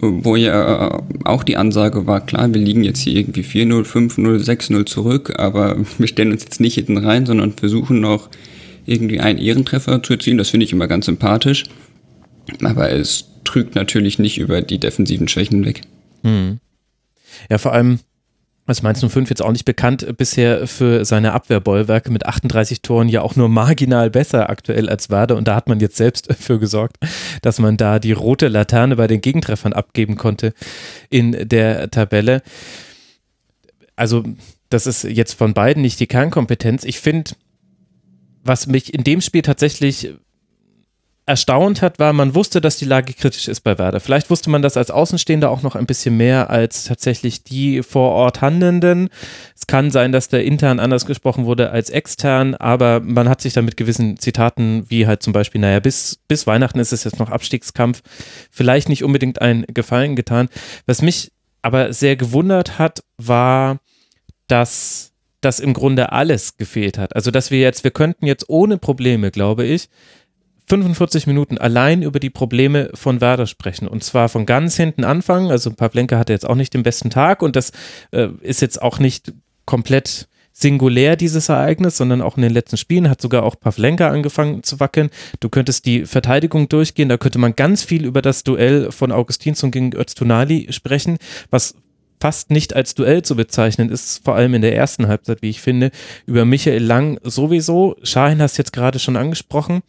wo 0.00 0.36
ja 0.36 1.02
auch 1.24 1.42
die 1.42 1.56
Ansage 1.56 2.06
war, 2.06 2.24
klar, 2.24 2.52
wir 2.52 2.60
liegen 2.60 2.84
jetzt 2.84 3.00
hier 3.00 3.14
irgendwie 3.14 3.42
4-0, 3.42 3.84
5-0, 3.84 4.44
6-0 4.44 4.86
zurück, 4.86 5.34
aber 5.36 5.76
wir 5.98 6.06
stellen 6.06 6.32
uns 6.32 6.44
jetzt 6.44 6.60
nicht 6.60 6.74
hinten 6.74 6.98
rein, 6.98 7.26
sondern 7.26 7.52
versuchen 7.52 8.00
noch 8.00 8.28
irgendwie 8.86 9.20
einen 9.20 9.38
Ehrentreffer 9.38 10.02
zu 10.02 10.14
erzielen. 10.14 10.38
Das 10.38 10.50
finde 10.50 10.64
ich 10.64 10.72
immer 10.72 10.88
ganz 10.88 11.06
sympathisch. 11.06 11.64
Aber 12.62 12.90
es 12.90 13.26
trügt 13.44 13.74
natürlich 13.74 14.18
nicht 14.18 14.38
über 14.38 14.62
die 14.62 14.78
defensiven 14.78 15.28
Schwächen 15.28 15.64
weg. 15.64 15.82
Hm. 16.22 16.58
Ja, 17.48 17.58
vor 17.58 17.72
allem, 17.72 18.00
ist 18.70 18.82
Mainz 18.82 19.04
05 19.04 19.28
jetzt 19.30 19.42
auch 19.42 19.52
nicht 19.52 19.64
bekannt 19.64 20.16
bisher 20.16 20.66
für 20.66 21.04
seine 21.04 21.32
Abwehrbollwerke 21.32 22.10
mit 22.10 22.26
38 22.26 22.82
Toren 22.82 23.08
ja 23.08 23.22
auch 23.22 23.36
nur 23.36 23.48
marginal 23.48 24.10
besser 24.10 24.48
aktuell 24.48 24.88
als 24.88 25.10
Werder 25.10 25.36
und 25.36 25.48
da 25.48 25.56
hat 25.56 25.68
man 25.68 25.80
jetzt 25.80 25.96
selbst 25.96 26.30
dafür 26.30 26.58
gesorgt, 26.58 26.96
dass 27.42 27.58
man 27.58 27.76
da 27.76 27.98
die 27.98 28.12
rote 28.12 28.48
Laterne 28.48 28.96
bei 28.96 29.06
den 29.06 29.20
Gegentreffern 29.20 29.72
abgeben 29.72 30.16
konnte 30.16 30.54
in 31.08 31.48
der 31.48 31.90
Tabelle. 31.90 32.42
Also 33.96 34.24
das 34.68 34.86
ist 34.86 35.04
jetzt 35.04 35.34
von 35.34 35.52
beiden 35.52 35.82
nicht 35.82 35.98
die 36.00 36.06
Kernkompetenz. 36.06 36.84
Ich 36.84 37.00
finde, 37.00 37.32
was 38.42 38.66
mich 38.66 38.94
in 38.94 39.04
dem 39.04 39.20
Spiel 39.20 39.42
tatsächlich 39.42 40.10
erstaunt 41.30 41.80
hat, 41.80 42.00
war, 42.00 42.12
man 42.12 42.34
wusste, 42.34 42.60
dass 42.60 42.76
die 42.76 42.84
Lage 42.84 43.12
kritisch 43.12 43.46
ist 43.46 43.60
bei 43.60 43.78
Werder. 43.78 44.00
Vielleicht 44.00 44.30
wusste 44.30 44.50
man 44.50 44.62
das 44.62 44.76
als 44.76 44.90
Außenstehender 44.90 45.48
auch 45.48 45.62
noch 45.62 45.76
ein 45.76 45.86
bisschen 45.86 46.16
mehr 46.16 46.50
als 46.50 46.84
tatsächlich 46.84 47.44
die 47.44 47.84
vor 47.84 48.10
Ort 48.10 48.40
Handelnden. 48.40 49.10
Es 49.54 49.68
kann 49.68 49.92
sein, 49.92 50.10
dass 50.10 50.28
der 50.28 50.44
intern 50.44 50.80
anders 50.80 51.06
gesprochen 51.06 51.44
wurde 51.44 51.70
als 51.70 51.88
extern, 51.88 52.56
aber 52.56 52.98
man 52.98 53.28
hat 53.28 53.40
sich 53.42 53.52
dann 53.52 53.64
mit 53.64 53.76
gewissen 53.76 54.18
Zitaten, 54.18 54.84
wie 54.88 55.06
halt 55.06 55.22
zum 55.22 55.32
Beispiel, 55.32 55.60
naja, 55.60 55.78
bis, 55.78 56.18
bis 56.26 56.48
Weihnachten 56.48 56.80
ist 56.80 56.92
es 56.92 57.04
jetzt 57.04 57.20
noch 57.20 57.30
Abstiegskampf, 57.30 58.02
vielleicht 58.50 58.88
nicht 58.88 59.04
unbedingt 59.04 59.40
einen 59.40 59.66
Gefallen 59.68 60.16
getan. 60.16 60.48
Was 60.86 61.00
mich 61.00 61.30
aber 61.62 61.92
sehr 61.92 62.16
gewundert 62.16 62.80
hat, 62.80 63.04
war, 63.18 63.78
dass 64.48 65.09
das 65.40 65.60
im 65.60 65.72
Grunde 65.72 66.12
alles 66.12 66.56
gefehlt 66.56 66.98
hat. 66.98 67.16
Also, 67.16 67.30
dass 67.30 67.50
wir 67.50 67.60
jetzt, 67.60 67.84
wir 67.84 67.90
könnten 67.90 68.26
jetzt 68.26 68.48
ohne 68.48 68.78
Probleme, 68.78 69.30
glaube 69.30 69.64
ich, 69.64 69.88
45 70.70 71.26
Minuten 71.26 71.58
allein 71.58 72.02
über 72.02 72.20
die 72.20 72.30
Probleme 72.30 72.90
von 72.94 73.20
Werder 73.20 73.46
sprechen. 73.46 73.88
Und 73.88 74.04
zwar 74.04 74.28
von 74.28 74.46
ganz 74.46 74.76
hinten 74.76 75.02
anfangen. 75.02 75.50
Also 75.50 75.72
Pavlenka 75.72 76.16
hatte 76.16 76.32
jetzt 76.32 76.48
auch 76.48 76.54
nicht 76.54 76.72
den 76.72 76.84
besten 76.84 77.10
Tag 77.10 77.42
und 77.42 77.56
das 77.56 77.72
äh, 78.12 78.28
ist 78.40 78.62
jetzt 78.62 78.80
auch 78.80 79.00
nicht 79.00 79.32
komplett 79.66 80.28
singulär, 80.52 81.16
dieses 81.16 81.48
Ereignis, 81.48 81.96
sondern 81.96 82.22
auch 82.22 82.36
in 82.36 82.42
den 82.42 82.52
letzten 82.52 82.76
Spielen 82.76 83.08
hat 83.08 83.20
sogar 83.20 83.42
auch 83.42 83.58
Pavlenka 83.58 84.08
angefangen 84.08 84.62
zu 84.62 84.78
wackeln. 84.78 85.10
Du 85.40 85.48
könntest 85.48 85.86
die 85.86 86.06
Verteidigung 86.06 86.68
durchgehen, 86.68 87.08
da 87.08 87.16
könnte 87.16 87.38
man 87.38 87.56
ganz 87.56 87.82
viel 87.82 88.04
über 88.04 88.22
das 88.22 88.44
Duell 88.44 88.92
von 88.92 89.10
Augustinsson 89.10 89.70
gegen 89.70 89.92
Öztunali 89.94 90.68
sprechen, 90.70 91.18
was 91.50 91.74
fast 92.20 92.50
nicht 92.50 92.76
als 92.76 92.94
Duell 92.94 93.22
zu 93.22 93.34
bezeichnen 93.34 93.90
ist, 93.90 94.22
vor 94.24 94.36
allem 94.36 94.54
in 94.54 94.62
der 94.62 94.76
ersten 94.76 95.08
Halbzeit, 95.08 95.42
wie 95.42 95.50
ich 95.50 95.60
finde. 95.60 95.90
Über 96.26 96.44
Michael 96.44 96.82
Lang 96.82 97.18
sowieso. 97.24 97.96
Schahin 98.02 98.42
hast 98.42 98.58
jetzt 98.58 98.72
gerade 98.72 98.98
schon 98.98 99.16
angesprochen. 99.16 99.80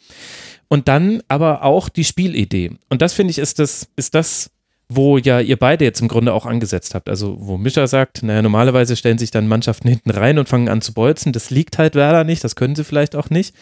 Und 0.69 0.87
dann 0.87 1.21
aber 1.27 1.63
auch 1.63 1.89
die 1.89 2.05
Spielidee. 2.05 2.71
Und 2.89 3.01
das 3.01 3.13
finde 3.13 3.31
ich 3.31 3.39
ist 3.39 3.59
das, 3.59 3.89
ist 3.97 4.15
das, 4.15 4.51
wo 4.87 5.17
ja 5.17 5.39
ihr 5.39 5.57
beide 5.57 5.83
jetzt 5.83 6.01
im 6.01 6.07
Grunde 6.07 6.33
auch 6.33 6.45
angesetzt 6.45 6.95
habt. 6.95 7.09
Also 7.09 7.37
wo 7.39 7.57
Mischa 7.57 7.87
sagt, 7.87 8.23
naja, 8.23 8.41
normalerweise 8.41 8.95
stellen 8.95 9.17
sich 9.17 9.31
dann 9.31 9.47
Mannschaften 9.47 9.89
hinten 9.89 10.11
rein 10.11 10.39
und 10.39 10.47
fangen 10.47 10.69
an 10.69 10.81
zu 10.81 10.93
bolzen. 10.93 11.33
Das 11.33 11.49
liegt 11.49 11.77
halt 11.77 11.95
Werder 11.95 12.23
nicht, 12.23 12.43
das 12.43 12.55
können 12.55 12.75
sie 12.75 12.85
vielleicht 12.85 13.15
auch 13.15 13.29
nicht. 13.29 13.53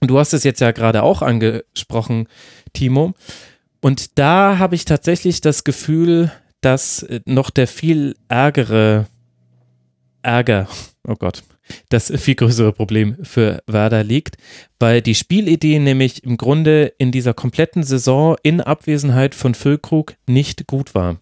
Und 0.00 0.08
du 0.08 0.18
hast 0.18 0.34
es 0.34 0.44
jetzt 0.44 0.60
ja 0.60 0.72
gerade 0.72 1.02
auch 1.02 1.22
angesprochen, 1.22 2.28
Timo. 2.72 3.14
Und 3.80 4.18
da 4.18 4.58
habe 4.58 4.74
ich 4.74 4.84
tatsächlich 4.84 5.40
das 5.40 5.64
Gefühl, 5.64 6.30
dass 6.62 7.06
noch 7.26 7.50
der 7.50 7.66
viel 7.66 8.16
ärgere 8.28 9.06
Ärger, 10.22 10.68
oh 11.06 11.16
Gott, 11.16 11.42
das 11.88 12.12
viel 12.16 12.34
größere 12.34 12.72
Problem 12.72 13.16
für 13.22 13.62
Werder 13.66 14.04
liegt, 14.04 14.36
weil 14.78 15.02
die 15.02 15.14
Spielidee 15.14 15.78
nämlich 15.78 16.24
im 16.24 16.36
Grunde 16.36 16.92
in 16.98 17.12
dieser 17.12 17.34
kompletten 17.34 17.82
Saison 17.82 18.36
in 18.42 18.60
Abwesenheit 18.60 19.34
von 19.34 19.54
Füllkrug 19.54 20.14
nicht 20.26 20.66
gut 20.66 20.94
war. 20.94 21.18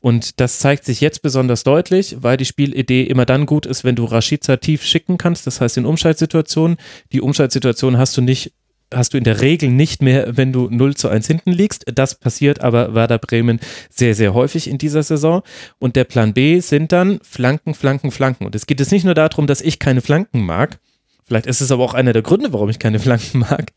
Und 0.00 0.40
das 0.40 0.58
zeigt 0.58 0.84
sich 0.84 1.00
jetzt 1.00 1.22
besonders 1.22 1.64
deutlich, 1.64 2.16
weil 2.20 2.36
die 2.36 2.44
Spielidee 2.44 3.04
immer 3.04 3.26
dann 3.26 3.46
gut 3.46 3.66
ist, 3.66 3.82
wenn 3.82 3.96
du 3.96 4.04
Rashica 4.04 4.56
tief 4.56 4.84
schicken 4.84 5.18
kannst, 5.18 5.46
das 5.46 5.60
heißt 5.60 5.78
in 5.78 5.86
Umschaltsituationen. 5.86 6.76
Die 7.12 7.20
Umschaltsituation 7.20 7.96
hast 7.96 8.16
du 8.16 8.20
nicht 8.20 8.52
hast 8.94 9.14
du 9.14 9.18
in 9.18 9.24
der 9.24 9.40
Regel 9.40 9.70
nicht 9.70 10.02
mehr, 10.02 10.36
wenn 10.36 10.52
du 10.52 10.68
0 10.70 10.94
zu 10.94 11.08
1 11.08 11.26
hinten 11.26 11.52
liegst. 11.52 11.84
Das 11.94 12.14
passiert 12.14 12.60
aber 12.60 12.94
Werder 12.94 13.18
Bremen 13.18 13.60
sehr, 13.90 14.14
sehr 14.14 14.34
häufig 14.34 14.68
in 14.68 14.78
dieser 14.78 15.02
Saison. 15.02 15.42
Und 15.78 15.96
der 15.96 16.04
Plan 16.04 16.34
B 16.34 16.60
sind 16.60 16.92
dann 16.92 17.18
Flanken, 17.22 17.74
Flanken, 17.74 18.10
Flanken. 18.10 18.46
Und 18.46 18.54
es 18.54 18.66
geht 18.66 18.80
jetzt 18.80 18.92
nicht 18.92 19.04
nur 19.04 19.14
darum, 19.14 19.46
dass 19.46 19.60
ich 19.60 19.78
keine 19.78 20.00
Flanken 20.00 20.44
mag. 20.44 20.78
Vielleicht 21.24 21.46
ist 21.46 21.60
es 21.60 21.72
aber 21.72 21.82
auch 21.82 21.94
einer 21.94 22.12
der 22.12 22.22
Gründe, 22.22 22.52
warum 22.52 22.68
ich 22.68 22.78
keine 22.78 23.00
Flanken 23.00 23.40
mag, 23.40 23.72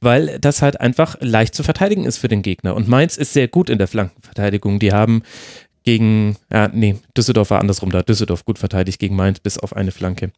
weil 0.00 0.40
das 0.40 0.62
halt 0.62 0.80
einfach 0.80 1.16
leicht 1.20 1.54
zu 1.54 1.62
verteidigen 1.62 2.04
ist 2.04 2.18
für 2.18 2.26
den 2.26 2.42
Gegner. 2.42 2.74
Und 2.74 2.88
Mainz 2.88 3.16
ist 3.16 3.32
sehr 3.32 3.46
gut 3.46 3.70
in 3.70 3.78
der 3.78 3.86
Flankenverteidigung. 3.86 4.80
Die 4.80 4.92
haben 4.92 5.22
gegen, 5.84 6.36
ja, 6.52 6.68
nee, 6.68 6.96
Düsseldorf 7.16 7.50
war 7.50 7.60
andersrum 7.60 7.92
da. 7.92 8.02
Düsseldorf 8.02 8.44
gut 8.44 8.58
verteidigt 8.58 8.98
gegen 8.98 9.14
Mainz 9.14 9.38
bis 9.38 9.58
auf 9.58 9.76
eine 9.76 9.92
Flanke. 9.92 10.32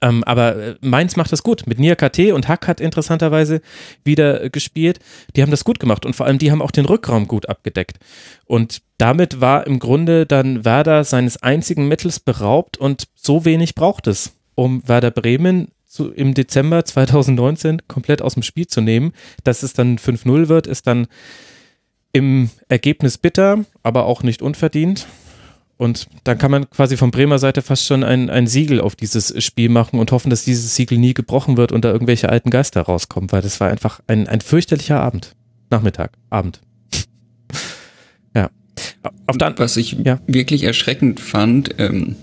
Ähm, 0.00 0.22
aber 0.24 0.56
äh, 0.56 0.74
Mainz 0.80 1.16
macht 1.16 1.32
das 1.32 1.42
gut. 1.42 1.66
Mit 1.66 1.78
Nia 1.78 1.94
KT 1.94 2.32
und 2.32 2.48
Hack 2.48 2.68
hat 2.68 2.80
interessanterweise 2.80 3.60
wieder 4.04 4.44
äh, 4.44 4.50
gespielt. 4.50 5.00
Die 5.34 5.42
haben 5.42 5.50
das 5.50 5.64
gut 5.64 5.80
gemacht 5.80 6.04
und 6.04 6.14
vor 6.14 6.26
allem 6.26 6.38
die 6.38 6.50
haben 6.50 6.62
auch 6.62 6.70
den 6.70 6.84
Rückraum 6.84 7.26
gut 7.26 7.48
abgedeckt. 7.48 7.98
Und 8.44 8.82
damit 8.98 9.40
war 9.40 9.66
im 9.66 9.78
Grunde 9.78 10.26
dann 10.26 10.64
Werder 10.64 11.04
seines 11.04 11.42
einzigen 11.42 11.88
Mittels 11.88 12.20
beraubt 12.20 12.76
und 12.76 13.08
so 13.14 13.44
wenig 13.44 13.74
braucht 13.74 14.06
es, 14.06 14.32
um 14.54 14.86
Werder 14.86 15.10
Bremen 15.10 15.68
zu, 15.86 16.10
im 16.10 16.34
Dezember 16.34 16.84
2019 16.84 17.82
komplett 17.88 18.20
aus 18.20 18.34
dem 18.34 18.42
Spiel 18.42 18.66
zu 18.66 18.80
nehmen. 18.80 19.12
Dass 19.44 19.62
es 19.62 19.72
dann 19.72 19.98
5-0 19.98 20.48
wird, 20.48 20.66
ist 20.66 20.86
dann 20.86 21.06
im 22.12 22.50
Ergebnis 22.68 23.18
bitter, 23.18 23.64
aber 23.82 24.06
auch 24.06 24.22
nicht 24.22 24.42
unverdient. 24.42 25.06
Und 25.78 26.08
dann 26.24 26.38
kann 26.38 26.50
man 26.50 26.68
quasi 26.68 26.96
von 26.96 27.12
Bremer 27.12 27.38
Seite 27.38 27.62
fast 27.62 27.86
schon 27.86 28.02
ein, 28.02 28.30
ein 28.30 28.48
Siegel 28.48 28.80
auf 28.80 28.96
dieses 28.96 29.32
Spiel 29.42 29.68
machen 29.68 30.00
und 30.00 30.10
hoffen, 30.10 30.28
dass 30.28 30.44
dieses 30.44 30.74
Siegel 30.74 30.98
nie 30.98 31.14
gebrochen 31.14 31.56
wird 31.56 31.70
und 31.70 31.84
da 31.84 31.92
irgendwelche 31.92 32.28
alten 32.28 32.50
Geister 32.50 32.82
rauskommen, 32.82 33.30
weil 33.30 33.42
das 33.42 33.60
war 33.60 33.70
einfach 33.70 34.00
ein, 34.08 34.26
ein 34.26 34.40
fürchterlicher 34.40 35.00
Abend. 35.00 35.36
Nachmittag, 35.70 36.12
Abend. 36.30 36.60
ja. 38.34 38.50
Auf 39.26 39.38
dann, 39.38 39.56
Was 39.58 39.76
ich 39.76 39.92
ja. 40.04 40.18
wirklich 40.26 40.64
erschreckend 40.64 41.20
fand, 41.20 41.76
ähm, 41.78 42.16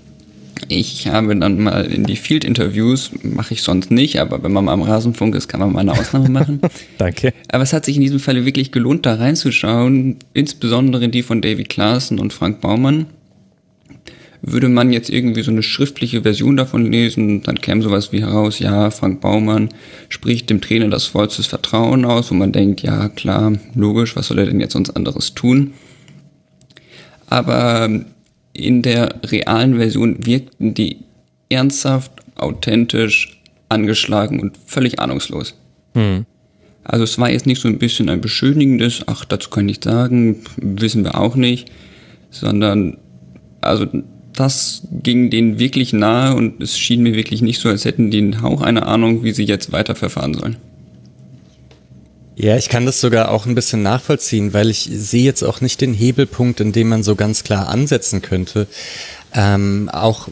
ich 0.68 1.08
habe 1.08 1.34
dann 1.38 1.62
mal 1.62 1.86
in 1.86 2.04
die 2.04 2.18
Field-Interviews, 2.18 3.12
mache 3.24 3.54
ich 3.54 3.62
sonst 3.62 3.90
nicht, 3.90 4.20
aber 4.20 4.44
wenn 4.44 4.52
man 4.52 4.66
mal 4.66 4.74
am 4.74 4.82
Rasenfunk 4.82 5.34
ist, 5.34 5.48
kann 5.48 5.62
man 5.62 5.72
mal 5.72 5.80
eine 5.80 5.94
Ausnahme 5.94 6.28
machen. 6.28 6.60
Danke. 6.98 7.34
Aber 7.50 7.64
es 7.64 7.72
hat 7.72 7.86
sich 7.86 7.96
in 7.96 8.02
diesem 8.02 8.20
Falle 8.20 8.46
wirklich 8.46 8.74
gelohnt, 8.74 9.06
da 9.06 9.16
reinzuschauen, 9.16 10.18
insbesondere 10.34 11.08
die 11.08 11.24
von 11.24 11.42
David 11.42 11.70
Klaassen 11.70 12.20
und 12.20 12.34
Frank 12.34 12.60
Baumann 12.60 13.06
würde 14.48 14.70
man 14.70 14.94
jetzt 14.94 15.10
irgendwie 15.10 15.42
so 15.42 15.50
eine 15.50 15.64
schriftliche 15.64 16.22
Version 16.22 16.56
davon 16.56 16.92
lesen, 16.92 17.42
dann 17.42 17.60
käme 17.60 17.82
sowas 17.82 18.12
wie 18.12 18.22
heraus, 18.22 18.60
ja, 18.60 18.92
Frank 18.92 19.20
Baumann 19.20 19.70
spricht 20.10 20.50
dem 20.50 20.62
Trainer 20.62 20.88
das 20.88 21.06
vollstes 21.06 21.48
Vertrauen 21.48 22.06
aus, 22.06 22.30
wo 22.30 22.36
man 22.36 22.52
denkt, 22.52 22.82
ja, 22.82 23.10
klar, 23.10 23.54
logisch, 23.74 24.16
was 24.16 24.28
soll 24.28 24.40
er 24.40 24.46
denn 24.46 24.60
jetzt 24.60 24.74
sonst 24.74 24.92
anderes 24.92 25.34
tun? 25.34 25.74
Aber 27.28 27.90
in 28.54 28.82
der 28.84 29.16
realen 29.24 29.78
Version 29.78 30.26
wirkten 30.26 30.76
die 30.76 30.98
ernsthaft, 31.50 32.12
authentisch, 32.36 33.42
angeschlagen 33.70 34.40
und 34.40 34.58
völlig 34.68 35.00
ahnungslos. 35.00 35.56
Hm. 35.96 36.26
Also 36.84 37.04
es 37.04 37.18
war 37.18 37.32
jetzt 37.32 37.48
nicht 37.48 37.62
so 37.62 37.68
ein 37.68 37.80
bisschen 37.80 38.10
ein 38.10 38.22
beschönigendes, 38.22 39.02
ach, 39.08 39.26
dazu 39.26 39.50
kann 39.50 39.68
ich 39.68 39.80
sagen, 39.84 40.44
wissen 40.58 41.04
wir 41.04 41.20
auch 41.20 41.36
nicht, 41.36 41.72
sondern 42.30 42.98
also 43.62 43.88
das 44.36 44.84
ging 44.92 45.30
denen 45.30 45.60
wirklich 45.60 45.94
nahe 45.94 46.36
und 46.36 46.62
es 46.62 46.78
schien 46.78 47.02
mir 47.02 47.16
wirklich 47.16 47.42
nicht 47.42 47.60
so, 47.60 47.70
als 47.70 47.86
hätten 47.86 48.12
die 48.12 48.20
einen 48.20 48.42
Hauch 48.42 48.62
eine 48.62 48.86
Ahnung, 48.86 49.24
wie 49.24 49.32
sie 49.32 49.44
jetzt 49.44 49.72
weiter 49.72 49.96
verfahren 49.96 50.34
sollen. 50.34 50.58
Ja, 52.38 52.58
ich 52.58 52.68
kann 52.68 52.86
das 52.86 53.00
sogar 53.00 53.32
auch 53.32 53.46
ein 53.46 53.56
bisschen 53.56 53.82
nachvollziehen, 53.82 54.54
weil 54.54 54.70
ich 54.70 54.90
sehe 54.92 55.24
jetzt 55.24 55.44
auch 55.44 55.62
nicht 55.62 55.80
den 55.80 55.94
Hebelpunkt, 55.94 56.60
in 56.60 56.74
dem 56.74 56.90
man 56.90 57.02
so 57.02 57.16
ganz 57.16 57.46
klar 57.46 57.70
ansetzen 57.70 58.22
könnte. 58.22 58.68
Ähm, 59.34 59.90
auch, 59.92 60.28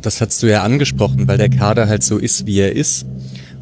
das 0.00 0.22
hast 0.22 0.42
du 0.42 0.46
ja 0.46 0.62
angesprochen, 0.62 1.28
weil 1.28 1.36
der 1.36 1.50
Kader 1.50 1.88
halt 1.88 2.02
so 2.02 2.16
ist, 2.16 2.46
wie 2.46 2.58
er 2.58 2.74
ist. 2.74 3.04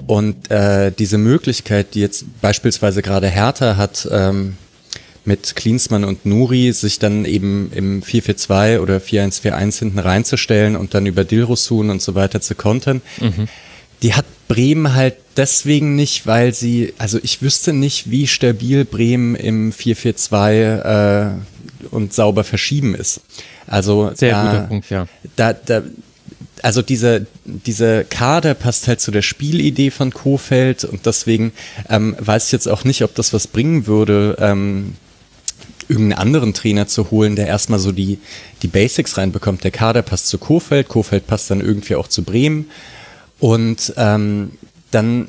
Und 0.07 0.51
äh, 0.51 0.93
diese 0.97 1.19
Möglichkeit, 1.19 1.95
die 1.95 2.01
jetzt 2.01 2.25
beispielsweise 2.41 3.03
gerade 3.03 3.29
Hertha 3.29 3.77
hat, 3.77 4.09
ähm, 4.11 4.57
mit 5.31 5.55
Klinsmann 5.55 6.03
und 6.03 6.27
Nuri 6.27 6.73
sich 6.73 6.99
dann 6.99 7.25
eben 7.25 7.71
im 7.73 8.03
4-4-2 8.03 8.81
oder 8.81 8.97
4-1-4-1 8.97 9.79
hinten 9.79 10.01
reinzustellen 10.01 10.75
und 10.75 10.93
dann 10.93 11.07
über 11.07 11.23
Dilrosun 11.23 11.89
und 11.89 12.03
so 12.03 12.17
weiter 12.17 12.41
zu 12.41 12.57
kontern. 12.57 13.01
Mhm. 13.21 13.47
Die 14.03 14.15
hat 14.15 14.25
Bremen 14.49 14.93
halt 14.93 15.15
deswegen 15.37 15.95
nicht, 15.95 16.27
weil 16.27 16.53
sie, 16.53 16.95
also 16.99 17.21
ich 17.23 17.43
wüsste 17.43 17.73
nicht, 17.73 18.11
wie 18.11 18.27
stabil 18.27 18.85
Bremen 18.85 19.37
im 19.37 19.73
4-4-2 19.73 21.31
äh, 21.31 21.31
und 21.93 22.13
sauber 22.13 22.43
verschieben 22.43 22.97
ist. 22.97 23.21
Also 23.69 24.11
sehr 24.15 24.33
da, 24.33 24.43
guter 24.43 24.63
Punkt, 24.65 24.91
ja. 24.91 25.07
Da, 25.37 25.53
da, 25.53 25.83
also 26.65 26.83
diese, 26.83 27.29
diese 27.45 28.05
Kader 28.05 28.55
passt 28.55 28.89
halt 28.89 29.01
zu 29.01 29.13
der 29.13 29.23
Spielidee 29.23 29.93
von 29.93 30.13
Kofeld 30.13 30.83
und 30.83 31.07
deswegen 31.07 31.53
ähm, 31.89 32.17
weiß 32.19 32.47
ich 32.47 32.53
jetzt 32.53 32.67
auch 32.67 32.83
nicht, 32.83 33.05
ob 33.05 33.15
das 33.15 33.33
was 33.33 33.47
bringen 33.47 33.87
würde, 33.87 34.37
ähm, 34.41 34.95
irgendeinen 35.91 36.21
anderen 36.21 36.55
Trainer 36.55 36.87
zu 36.87 37.11
holen, 37.11 37.37
der 37.37 37.47
erstmal 37.47 37.79
so 37.79 37.93
die, 37.93 38.19
die 38.63 38.69
Basics 38.69 39.19
reinbekommt. 39.19 39.65
Der 39.65 39.71
Kader 39.71 40.03
passt 40.03 40.29
zu 40.29 40.39
Kofeld, 40.39 40.89
Kofeld 40.89 41.27
passt 41.27 41.51
dann 41.51 41.61
irgendwie 41.61 41.97
auch 41.97 42.09
zu 42.09 42.23
Bremen. 42.23 42.71
Und 43.39 43.93
ähm, 43.97 44.53
dann 44.91 45.29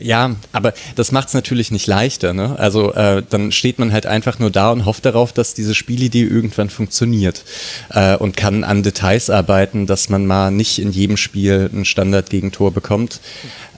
ja, 0.00 0.34
aber 0.52 0.72
das 0.96 1.12
macht 1.12 1.28
es 1.28 1.34
natürlich 1.34 1.70
nicht 1.70 1.86
leichter. 1.86 2.32
Ne? 2.32 2.58
Also 2.58 2.92
äh, 2.94 3.22
dann 3.28 3.52
steht 3.52 3.78
man 3.78 3.92
halt 3.92 4.06
einfach 4.06 4.38
nur 4.38 4.50
da 4.50 4.70
und 4.70 4.86
hofft 4.86 5.04
darauf, 5.04 5.32
dass 5.32 5.54
diese 5.54 5.74
Spielidee 5.74 6.24
irgendwann 6.24 6.70
funktioniert 6.70 7.44
äh, 7.90 8.16
und 8.16 8.36
kann 8.36 8.64
an 8.64 8.82
Details 8.82 9.30
arbeiten, 9.30 9.86
dass 9.86 10.08
man 10.08 10.26
mal 10.26 10.50
nicht 10.50 10.78
in 10.78 10.90
jedem 10.90 11.16
Spiel 11.16 11.70
ein 11.72 11.84
Standard-Gegentor 11.84 12.72
bekommt 12.72 13.20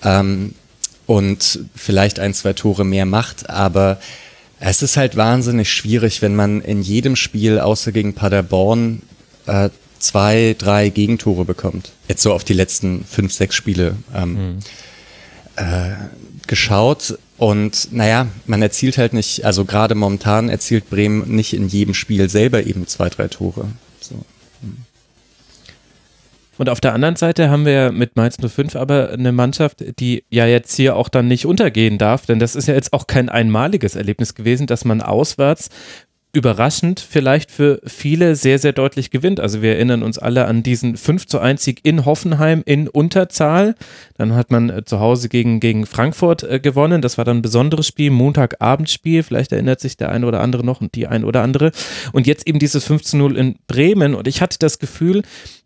ähm, 0.04 0.54
und 1.07 1.61
vielleicht 1.75 2.21
ein, 2.21 2.35
zwei 2.35 2.52
Tore 2.52 2.85
mehr 2.85 3.07
macht. 3.07 3.50
Aber 3.50 3.99
es 4.64 4.83
ist 4.83 4.97
halt 4.97 5.16
wahnsinnig 5.16 5.71
schwierig, 5.71 6.23
wenn 6.23 6.35
man 6.35 6.61
in 6.61 6.83
jedem 6.83 7.16
Spiel, 7.16 7.59
außer 7.59 7.92
gegen 7.92 8.14
Paderborn, 8.14 9.02
äh, 9.47 9.71
zwei, 9.99 10.57
drei 10.59 10.88
Gegentore 10.88 11.45
bekommt. 11.45 11.92
Jetzt 12.09 12.23
so 12.23 12.33
auf 12.33 12.45
die 12.45 12.54
letzten 12.54 13.04
fünf, 13.04 13.33
sechs 13.33 13.54
Spiele. 13.54 13.97
Ähm, 14.14 14.33
mhm 14.33 14.59
äh, 15.57 15.90
geschaut 16.47 17.19
und 17.38 17.92
naja, 17.92 18.26
man 18.47 18.62
erzielt 18.62 18.99
halt 18.99 19.12
nicht, 19.12 19.45
also 19.45 19.64
gerade 19.64 19.95
momentan 19.95 20.49
erzielt 20.49 20.90
Bremen 20.90 21.35
nicht 21.35 21.54
in 21.54 21.69
jedem 21.69 21.95
Spiel 21.95 22.28
selber 22.28 22.66
eben 22.66 22.87
zwei, 22.87 23.09
drei 23.09 23.28
Tore. 23.28 23.69
Und 26.62 26.69
auf 26.69 26.81
der 26.81 26.95
anderen 26.95 27.16
Seite 27.16 27.50
haben 27.50 27.66
wir 27.66 27.90
mit 27.90 28.14
Mainz 28.14 28.37
05 28.37 28.76
aber 28.76 29.11
eine 29.11 29.33
Mannschaft, 29.33 29.83
die 29.99 30.23
ja 30.31 30.47
jetzt 30.47 30.76
hier 30.76 30.95
auch 30.95 31.09
dann 31.09 31.26
nicht 31.26 31.45
untergehen 31.45 31.99
darf, 31.99 32.26
denn 32.26 32.38
das 32.38 32.54
ist 32.54 32.69
ja 32.69 32.75
jetzt 32.75 32.92
auch 32.92 33.09
kein 33.09 33.28
einmaliges 33.28 33.97
Erlebnis 33.97 34.37
gewesen, 34.37 34.69
dass 34.69 34.85
man 34.85 35.00
auswärts 35.00 35.71
überraschend 36.33 37.00
vielleicht 37.00 37.50
für 37.50 37.81
viele 37.85 38.37
sehr, 38.37 38.61
sehr 38.61 38.73
deutlich 38.73 39.11
gewinnt. 39.11 39.40
Also 39.40 39.61
wir 39.61 39.75
erinnern 39.75 40.04
uns 40.04 40.19
alle 40.19 40.45
an 40.45 40.62
diesen 40.62 40.97
5 40.97 41.26
zu 41.26 41.40
1 41.40 41.64
Sieg 41.64 41.81
in 41.83 42.04
Hoffenheim 42.04 42.62
in 42.64 42.87
Unterzahl. 42.87 43.75
Dann 44.16 44.37
hat 44.37 44.52
man 44.52 44.71
äh, 44.71 44.85
zu 44.85 45.00
Hause 45.00 45.28
gegen, 45.28 45.59
gegen 45.59 45.85
Frankfurt 45.85 46.45
äh, 46.45 46.61
gewonnen. 46.61 47.02
Das 47.02 47.19
war 47.19 47.25
dann 47.25 47.38
ein 47.38 47.42
besonderes 47.42 47.88
Spiel, 47.88 48.12
Montagabendspiel. 48.12 49.25
Vielleicht 49.25 49.50
erinnert 49.50 49.81
sich 49.81 49.97
der 49.97 50.11
eine 50.11 50.26
oder 50.26 50.40
andere 50.40 50.64
noch 50.64 50.81
und 50.81 50.95
die 50.95 51.09
ein 51.09 51.25
oder 51.25 51.42
andere. 51.42 51.73
Und 52.12 52.28
jetzt 52.28 52.47
eben 52.47 52.61
dieses 52.61 52.85
5 52.85 53.02
zu 53.02 53.16
0 53.16 53.37
in 53.37 53.57
Bremen. 53.66 54.14
Und 54.14 54.28
ich 54.28 54.40
hatte 54.40 54.59
das 54.61 54.78
Gefühl, 54.78 55.23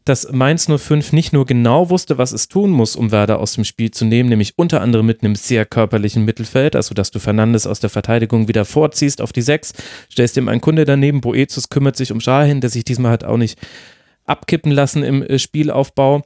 dass 0.07 0.31
Mainz 0.33 0.69
05 0.69 1.13
nicht 1.13 1.33
nur 1.33 1.45
genau 1.47 1.91
wusste, 1.91 2.17
was 2.17 2.33
es 2.33 2.49
tun 2.49 2.71
muss, 2.71 2.95
um 2.95 3.11
Werder 3.11 3.41
aus 3.41 3.55
dem 3.55 3.65
Spiel 3.65 3.91
zu 3.91 4.05
nehmen, 4.05 4.29
nämlich 4.29 4.55
unter 4.57 4.81
anderem 4.81 5.05
mit 5.05 5.23
einem 5.23 5.35
sehr 5.35 5.67
körperlichen 5.67 6.25
Mittelfeld, 6.25 6.77
also 6.77 6.95
dass 6.95 7.11
du 7.11 7.19
Fernandes 7.19 7.67
aus 7.67 7.81
der 7.81 7.91
Verteidigung 7.91 8.47
wieder 8.47 8.65
vorziehst 8.65 9.21
auf 9.21 9.33
die 9.33 9.43
Sechs, 9.43 9.75
stellst 10.11 10.37
ihm 10.37 10.49
einen 10.49 10.61
Kunde 10.61 10.85
daneben, 10.85 11.21
Boetius 11.21 11.69
kümmert 11.69 11.97
sich 11.97 12.13
um 12.13 12.21
Schahin, 12.21 12.61
der 12.61 12.71
sich 12.71 12.85
diesmal 12.85 13.11
hat 13.11 13.25
auch 13.25 13.37
nicht 13.37 13.59
abkippen 14.25 14.71
lassen 14.71 15.03
im 15.03 15.23
äh, 15.23 15.39
Spielaufbau. 15.39 16.23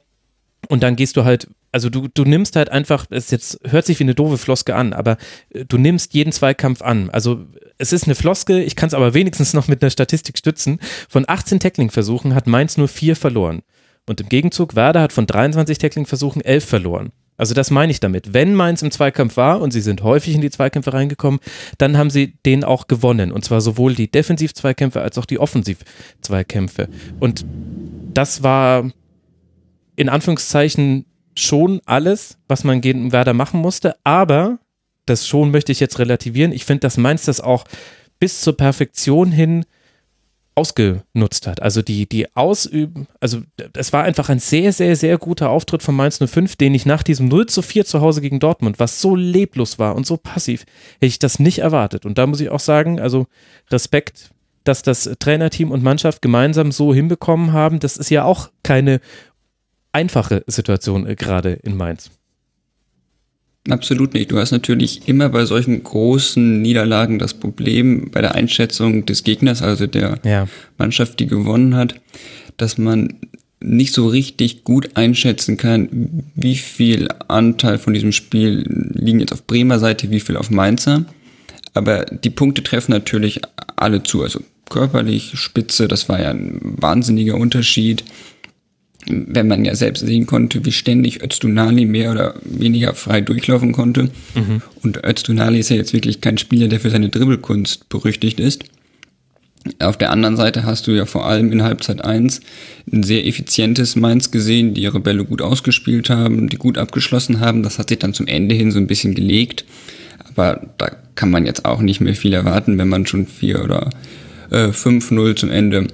Und 0.69 0.83
dann 0.83 0.95
gehst 0.95 1.17
du 1.17 1.25
halt, 1.25 1.47
also 1.71 1.89
du, 1.89 2.07
du 2.13 2.25
nimmst 2.25 2.55
halt 2.55 2.69
einfach, 2.69 3.05
es 3.09 3.31
jetzt 3.31 3.59
hört 3.65 3.85
sich 3.85 3.99
wie 3.99 4.03
eine 4.03 4.15
doofe 4.15 4.37
Floske 4.37 4.75
an, 4.75 4.93
aber 4.93 5.17
äh, 5.49 5.65
du 5.65 5.77
nimmst 5.77 6.13
jeden 6.13 6.31
Zweikampf 6.31 6.81
an. 6.81 7.09
Also 7.09 7.45
es 7.77 7.93
ist 7.93 8.05
eine 8.05 8.15
Floske, 8.15 8.61
ich 8.61 8.75
kann 8.75 8.87
es 8.87 8.93
aber 8.93 9.13
wenigstens 9.13 9.53
noch 9.53 9.67
mit 9.67 9.81
einer 9.81 9.89
Statistik 9.89 10.37
stützen. 10.37 10.79
Von 11.09 11.25
18 11.27 11.59
Tackling-Versuchen 11.59 12.35
hat 12.35 12.47
Mainz 12.47 12.77
nur 12.77 12.87
vier 12.87 13.15
verloren. 13.15 13.61
Und 14.07 14.19
im 14.19 14.29
Gegenzug, 14.29 14.75
Werder 14.75 15.01
hat 15.01 15.13
von 15.13 15.27
23 15.27 15.77
Tackling-Versuchen 15.77 16.41
11 16.41 16.65
verloren. 16.65 17.11
Also 17.37 17.53
das 17.55 17.71
meine 17.71 17.91
ich 17.91 17.99
damit. 17.99 18.33
Wenn 18.33 18.53
Mainz 18.53 18.81
im 18.81 18.91
Zweikampf 18.91 19.37
war 19.37 19.61
und 19.61 19.71
sie 19.71 19.81
sind 19.81 20.03
häufig 20.03 20.35
in 20.35 20.41
die 20.41 20.51
Zweikämpfe 20.51 20.93
reingekommen, 20.93 21.39
dann 21.77 21.97
haben 21.97 22.11
sie 22.11 22.33
den 22.45 22.63
auch 22.63 22.87
gewonnen. 22.87 23.31
Und 23.31 23.45
zwar 23.45 23.61
sowohl 23.61 23.95
die 23.95 24.11
Defensiv-Zweikämpfe 24.11 25.01
als 25.01 25.17
auch 25.17 25.25
die 25.25 25.39
Offensiv-Zweikämpfe. 25.39 26.89
Und 27.19 27.45
das 28.13 28.43
war 28.43 28.91
in 29.95 30.09
Anführungszeichen 30.09 31.05
schon 31.35 31.81
alles, 31.85 32.37
was 32.47 32.63
man 32.63 32.81
gegen 32.81 33.11
Werder 33.11 33.33
machen 33.33 33.59
musste. 33.59 33.95
Aber 34.03 34.59
das 35.05 35.27
schon 35.27 35.51
möchte 35.51 35.71
ich 35.71 35.79
jetzt 35.79 35.99
relativieren. 35.99 36.51
Ich 36.51 36.65
finde, 36.65 36.81
dass 36.81 36.97
Mainz 36.97 37.25
das 37.25 37.41
auch 37.41 37.65
bis 38.19 38.41
zur 38.41 38.55
Perfektion 38.55 39.31
hin 39.31 39.65
ausgenutzt 40.53 41.47
hat. 41.47 41.61
Also 41.61 41.81
die, 41.81 42.07
die 42.07 42.35
Ausüben, 42.35 43.07
also 43.19 43.41
es 43.73 43.93
war 43.93 44.03
einfach 44.03 44.29
ein 44.29 44.39
sehr, 44.39 44.73
sehr, 44.73 44.95
sehr 44.95 45.17
guter 45.17 45.49
Auftritt 45.49 45.81
von 45.81 45.95
Mainz 45.95 46.19
05, 46.23 46.55
den 46.55 46.73
ich 46.73 46.85
nach 46.85 47.03
diesem 47.03 47.29
0 47.29 47.45
zu 47.47 47.61
4 47.61 47.85
zu 47.85 48.01
Hause 48.01 48.21
gegen 48.21 48.39
Dortmund, 48.39 48.79
was 48.79 49.01
so 49.01 49.15
leblos 49.15 49.79
war 49.79 49.95
und 49.95 50.05
so 50.05 50.17
passiv, 50.17 50.65
hätte 50.95 51.05
ich 51.05 51.19
das 51.19 51.39
nicht 51.39 51.59
erwartet. 51.59 52.05
Und 52.05 52.17
da 52.17 52.27
muss 52.27 52.41
ich 52.41 52.49
auch 52.49 52.59
sagen, 52.59 52.99
also 52.99 53.27
Respekt, 53.69 54.31
dass 54.63 54.83
das 54.83 55.09
Trainerteam 55.19 55.71
und 55.71 55.83
Mannschaft 55.83 56.21
gemeinsam 56.21 56.71
so 56.71 56.93
hinbekommen 56.93 57.53
haben, 57.53 57.79
das 57.79 57.97
ist 57.97 58.11
ja 58.11 58.25
auch 58.25 58.49
keine 58.63 58.99
einfache 59.91 60.43
Situation 60.47 61.07
äh, 61.07 61.15
gerade 61.15 61.53
in 61.53 61.75
Mainz. 61.75 62.11
Absolut 63.69 64.15
nicht. 64.15 64.31
Du 64.31 64.39
hast 64.39 64.51
natürlich 64.51 65.07
immer 65.07 65.29
bei 65.29 65.45
solchen 65.45 65.83
großen 65.83 66.61
Niederlagen 66.61 67.19
das 67.19 67.35
Problem 67.35 68.09
bei 68.09 68.21
der 68.21 68.33
Einschätzung 68.33 69.05
des 69.05 69.23
Gegners, 69.23 69.61
also 69.61 69.85
der 69.85 70.19
ja. 70.23 70.47
Mannschaft, 70.79 71.19
die 71.19 71.27
gewonnen 71.27 71.75
hat, 71.75 72.01
dass 72.57 72.79
man 72.79 73.19
nicht 73.59 73.93
so 73.93 74.07
richtig 74.07 74.63
gut 74.63 74.89
einschätzen 74.95 75.57
kann, 75.57 76.23
wie 76.33 76.55
viel 76.55 77.07
Anteil 77.27 77.77
von 77.77 77.93
diesem 77.93 78.11
Spiel 78.11 78.65
liegen 78.95 79.19
jetzt 79.19 79.33
auf 79.33 79.45
Bremer 79.45 79.77
Seite, 79.77 80.09
wie 80.09 80.19
viel 80.19 80.37
auf 80.37 80.49
Mainzer. 80.49 81.05
Aber 81.75 82.05
die 82.05 82.31
Punkte 82.31 82.63
treffen 82.63 82.91
natürlich 82.91 83.41
alle 83.75 84.01
zu. 84.01 84.23
Also 84.23 84.41
körperlich, 84.69 85.33
Spitze, 85.35 85.87
das 85.87 86.09
war 86.09 86.19
ja 86.19 86.31
ein 86.31 86.59
wahnsinniger 86.61 87.35
Unterschied 87.35 88.03
wenn 89.07 89.47
man 89.47 89.65
ja 89.65 89.75
selbst 89.75 90.05
sehen 90.05 90.25
konnte, 90.25 90.63
wie 90.65 90.71
ständig 90.71 91.23
Öztunali 91.23 91.85
mehr 91.85 92.11
oder 92.11 92.35
weniger 92.43 92.93
frei 92.93 93.21
durchlaufen 93.21 93.71
konnte. 93.71 94.09
Mhm. 94.35 94.61
Und 94.83 95.03
Öztunali 95.03 95.59
ist 95.59 95.69
ja 95.69 95.75
jetzt 95.75 95.93
wirklich 95.93 96.21
kein 96.21 96.37
Spieler, 96.37 96.67
der 96.67 96.79
für 96.79 96.89
seine 96.89 97.09
Dribbelkunst 97.09 97.89
berüchtigt 97.89 98.39
ist. 98.39 98.63
Auf 99.79 99.97
der 99.97 100.09
anderen 100.09 100.37
Seite 100.37 100.63
hast 100.63 100.87
du 100.87 100.91
ja 100.91 101.05
vor 101.05 101.27
allem 101.27 101.51
in 101.51 101.61
Halbzeit 101.61 102.03
1 102.03 102.41
ein 102.91 103.03
sehr 103.03 103.27
effizientes 103.27 103.95
Mainz 103.95 104.31
gesehen, 104.31 104.73
die 104.73 104.81
ihre 104.81 104.99
Bälle 104.99 105.23
gut 105.23 105.41
ausgespielt 105.41 106.09
haben, 106.09 106.49
die 106.49 106.57
gut 106.57 106.79
abgeschlossen 106.79 107.39
haben. 107.39 107.61
Das 107.61 107.77
hat 107.77 107.89
sich 107.89 107.99
dann 107.99 108.15
zum 108.15 108.27
Ende 108.27 108.55
hin 108.55 108.71
so 108.71 108.79
ein 108.79 108.87
bisschen 108.87 109.13
gelegt. 109.13 109.65
Aber 110.29 110.67
da 110.77 110.91
kann 111.15 111.29
man 111.29 111.45
jetzt 111.45 111.65
auch 111.65 111.81
nicht 111.81 112.01
mehr 112.01 112.15
viel 112.15 112.33
erwarten, 112.33 112.77
wenn 112.77 112.89
man 112.89 113.05
schon 113.05 113.27
4 113.27 113.63
oder 113.63 113.89
äh, 114.49 114.67
5-0 114.67 115.35
zum 115.35 115.51
Ende 115.51 115.87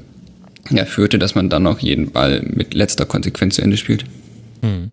ja, 0.70 0.86
führte, 0.86 1.20
dass 1.20 1.36
man 1.36 1.50
dann 1.50 1.64
noch 1.64 1.80
jeden 1.80 2.12
Ball 2.12 2.42
mit 2.44 2.74
letzter 2.74 3.06
Konsequenz 3.06 3.56
zu 3.56 3.62
Ende 3.62 3.78
spielt. 3.78 4.06
Hm. 4.62 4.92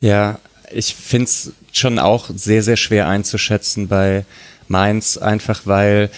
Ja, 0.00 0.38
ich 0.70 0.94
finde 0.94 1.24
es 1.24 1.52
schon 1.72 1.98
auch 1.98 2.30
sehr, 2.34 2.62
sehr 2.62 2.76
schwer 2.76 3.08
einzuschätzen 3.08 3.88
bei 3.88 4.24
Mainz, 4.68 5.16
einfach 5.16 5.62
weil 5.64 6.10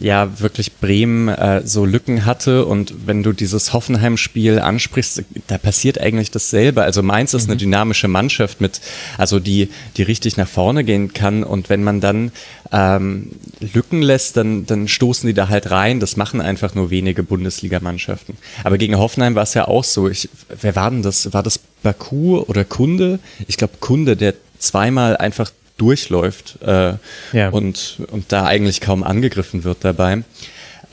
ja 0.00 0.40
wirklich 0.40 0.76
Bremen 0.76 1.28
äh, 1.28 1.66
so 1.66 1.84
Lücken 1.84 2.24
hatte 2.24 2.64
und 2.64 3.06
wenn 3.06 3.22
du 3.22 3.32
dieses 3.32 3.72
Hoffenheim-Spiel 3.72 4.58
ansprichst, 4.58 5.24
da 5.46 5.58
passiert 5.58 6.00
eigentlich 6.00 6.30
dasselbe. 6.30 6.82
Also 6.82 7.02
Mainz 7.02 7.34
ist 7.34 7.46
mhm. 7.46 7.52
eine 7.52 7.58
dynamische 7.58 8.08
Mannschaft 8.08 8.60
mit, 8.60 8.80
also 9.16 9.40
die, 9.40 9.68
die 9.96 10.02
richtig 10.02 10.36
nach 10.36 10.48
vorne 10.48 10.84
gehen 10.84 11.12
kann 11.12 11.44
und 11.44 11.68
wenn 11.68 11.84
man 11.84 12.00
dann 12.00 12.32
ähm, 12.72 13.30
Lücken 13.60 14.02
lässt, 14.02 14.36
dann, 14.36 14.66
dann 14.66 14.88
stoßen 14.88 15.26
die 15.26 15.34
da 15.34 15.48
halt 15.48 15.70
rein. 15.70 16.00
Das 16.00 16.16
machen 16.16 16.40
einfach 16.40 16.74
nur 16.74 16.90
wenige 16.90 17.22
Bundesligamannschaften. 17.22 18.36
Aber 18.64 18.78
gegen 18.78 18.98
Hoffenheim 18.98 19.34
war 19.34 19.42
es 19.42 19.54
ja 19.54 19.68
auch 19.68 19.84
so. 19.84 20.08
Ich, 20.08 20.28
wer 20.60 20.76
war 20.76 20.90
denn 20.90 21.02
das? 21.02 21.32
War 21.32 21.42
das 21.42 21.58
Baku 21.82 22.38
oder 22.40 22.64
Kunde? 22.64 23.18
Ich 23.46 23.56
glaube 23.56 23.74
Kunde, 23.80 24.16
der 24.16 24.34
zweimal 24.58 25.16
einfach 25.16 25.50
durchläuft 25.78 26.58
äh, 26.62 26.94
ja. 27.32 27.48
und, 27.50 27.98
und 28.10 28.30
da 28.30 28.44
eigentlich 28.44 28.80
kaum 28.80 29.02
angegriffen 29.02 29.64
wird 29.64 29.78
dabei. 29.82 30.22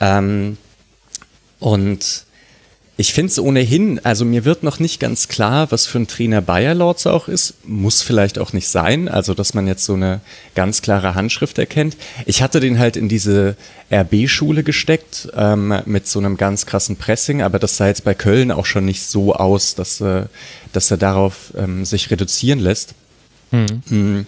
Ähm, 0.00 0.56
und 1.58 2.26
ich 2.98 3.12
finde 3.12 3.30
es 3.30 3.38
ohnehin, 3.38 4.00
also 4.04 4.24
mir 4.24 4.46
wird 4.46 4.62
noch 4.62 4.78
nicht 4.78 5.00
ganz 5.00 5.28
klar, 5.28 5.70
was 5.70 5.86
für 5.86 5.98
ein 5.98 6.06
Trainer 6.06 6.40
Bayer 6.40 6.74
Lords 6.74 7.06
auch 7.06 7.28
ist. 7.28 7.54
Muss 7.64 8.00
vielleicht 8.00 8.38
auch 8.38 8.54
nicht 8.54 8.68
sein, 8.68 9.08
also 9.08 9.34
dass 9.34 9.52
man 9.52 9.66
jetzt 9.66 9.84
so 9.84 9.92
eine 9.92 10.20
ganz 10.54 10.80
klare 10.80 11.14
Handschrift 11.14 11.58
erkennt. 11.58 11.98
Ich 12.24 12.40
hatte 12.40 12.58
den 12.58 12.78
halt 12.78 12.96
in 12.96 13.10
diese 13.10 13.56
RB-Schule 13.92 14.62
gesteckt 14.62 15.28
ähm, 15.36 15.74
mit 15.84 16.08
so 16.08 16.20
einem 16.20 16.38
ganz 16.38 16.64
krassen 16.64 16.96
Pressing, 16.96 17.42
aber 17.42 17.58
das 17.58 17.76
sah 17.76 17.86
jetzt 17.86 18.04
bei 18.04 18.14
Köln 18.14 18.50
auch 18.50 18.64
schon 18.64 18.86
nicht 18.86 19.02
so 19.02 19.34
aus, 19.34 19.74
dass, 19.74 20.00
äh, 20.00 20.24
dass 20.72 20.90
er 20.90 20.96
darauf 20.96 21.52
ähm, 21.54 21.84
sich 21.84 22.10
reduzieren 22.10 22.60
lässt. 22.60 22.94
Mhm. 23.50 24.26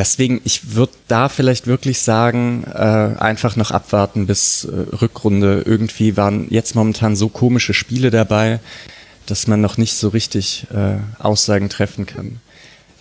Deswegen, 0.00 0.40
ich 0.44 0.74
würde 0.76 0.94
da 1.08 1.28
vielleicht 1.28 1.66
wirklich 1.66 2.00
sagen, 2.00 2.64
äh, 2.64 2.78
einfach 2.78 3.56
noch 3.56 3.70
abwarten 3.70 4.26
bis 4.26 4.64
äh, 4.64 4.96
Rückrunde. 4.96 5.62
Irgendwie 5.66 6.16
waren 6.16 6.46
jetzt 6.48 6.74
momentan 6.74 7.16
so 7.16 7.28
komische 7.28 7.74
Spiele 7.74 8.10
dabei, 8.10 8.60
dass 9.26 9.46
man 9.46 9.60
noch 9.60 9.76
nicht 9.76 9.92
so 9.92 10.08
richtig 10.08 10.66
äh, 10.72 10.96
Aussagen 11.22 11.68
treffen 11.68 12.06
kann. 12.06 12.40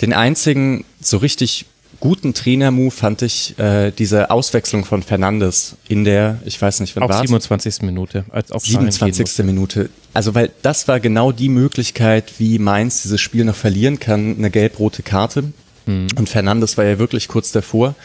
Den 0.01 0.11
einzigen 0.11 0.83
so 0.99 1.15
richtig 1.15 1.67
guten 2.01 2.33
Trainer-Move 2.33 2.91
fand 2.91 3.21
ich 3.21 3.57
äh, 3.59 3.91
diese 3.91 4.29
Auswechslung 4.29 4.83
von 4.83 5.01
Fernandes 5.01 5.77
in 5.87 6.03
der, 6.03 6.39
ich 6.43 6.61
weiß 6.61 6.81
nicht, 6.81 6.97
wann 6.97 7.07
war's? 7.07 7.21
27. 7.21 7.81
Minute. 7.83 8.25
Als 8.29 8.51
auf 8.51 8.65
27. 8.65 9.45
Minute. 9.45 9.89
Also 10.13 10.35
weil 10.35 10.51
das 10.63 10.89
war 10.89 10.99
genau 10.99 11.31
die 11.31 11.47
Möglichkeit, 11.47 12.33
wie 12.39 12.59
Mainz 12.59 13.03
dieses 13.03 13.21
Spiel 13.21 13.45
noch 13.45 13.55
verlieren 13.55 14.01
kann, 14.01 14.35
eine 14.37 14.49
gelb-rote 14.49 15.01
Karte. 15.01 15.53
Und 15.87 16.29
Fernandes 16.29 16.77
war 16.77 16.85
ja 16.85 16.99
wirklich 16.99 17.27
kurz 17.27 17.51
davor. 17.51 17.95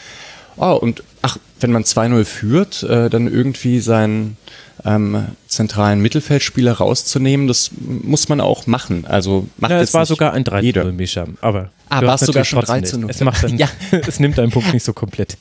Oh, 0.57 0.71
und 0.73 1.03
ach, 1.21 1.37
wenn 1.59 1.71
man 1.71 1.83
2-0 1.83 2.23
führt, 2.25 2.83
äh, 2.83 3.09
dann 3.09 3.27
irgendwie 3.31 3.79
seinen 3.79 4.37
ähm, 4.85 5.25
zentralen 5.47 5.99
Mittelfeldspieler 6.01 6.73
rauszunehmen, 6.73 7.47
das 7.47 7.71
muss 7.79 8.29
man 8.29 8.39
auch 8.41 8.65
machen. 8.67 9.05
Also 9.05 9.47
macht 9.57 9.71
Ja, 9.71 9.81
es 9.81 9.93
war 9.93 10.05
sogar 10.05 10.33
ein 10.33 10.43
3 10.43 10.61
jeder. 10.61 10.83
0 10.83 10.93
Mischa, 10.93 11.25
aber 11.41 11.71
Ah, 11.89 12.01
war 12.01 12.15
es 12.15 12.21
sogar 12.21 12.45
schon 12.45 12.59
trotzdem 12.59 12.81
13 12.81 13.03
recht. 13.05 13.09
-0. 13.09 13.15
Es 13.15 13.21
macht 13.21 13.43
dann, 13.43 13.57
Ja. 13.57 13.67
es 14.07 14.19
nimmt 14.19 14.37
deinen 14.37 14.51
Punkt 14.51 14.73
nicht 14.73 14.83
so 14.85 14.93
komplett. 14.93 15.37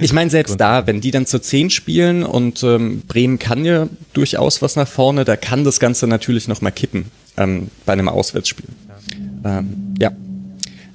Ich 0.00 0.12
meine, 0.12 0.30
selbst 0.30 0.60
da, 0.60 0.86
wenn 0.86 1.00
die 1.00 1.10
dann 1.10 1.26
zu 1.26 1.40
10 1.40 1.70
spielen 1.70 2.22
und 2.22 2.62
ähm, 2.62 3.02
Bremen 3.08 3.38
kann 3.38 3.64
ja 3.64 3.88
durchaus 4.12 4.62
was 4.62 4.76
nach 4.76 4.86
vorne, 4.88 5.24
da 5.24 5.36
kann 5.36 5.64
das 5.64 5.80
Ganze 5.80 6.06
natürlich 6.06 6.46
nochmal 6.48 6.72
kippen 6.72 7.06
ähm, 7.36 7.68
bei 7.86 7.94
einem 7.94 8.08
Auswärtsspiel. 8.08 8.66
Ähm, 9.44 9.94
ja. 10.00 10.12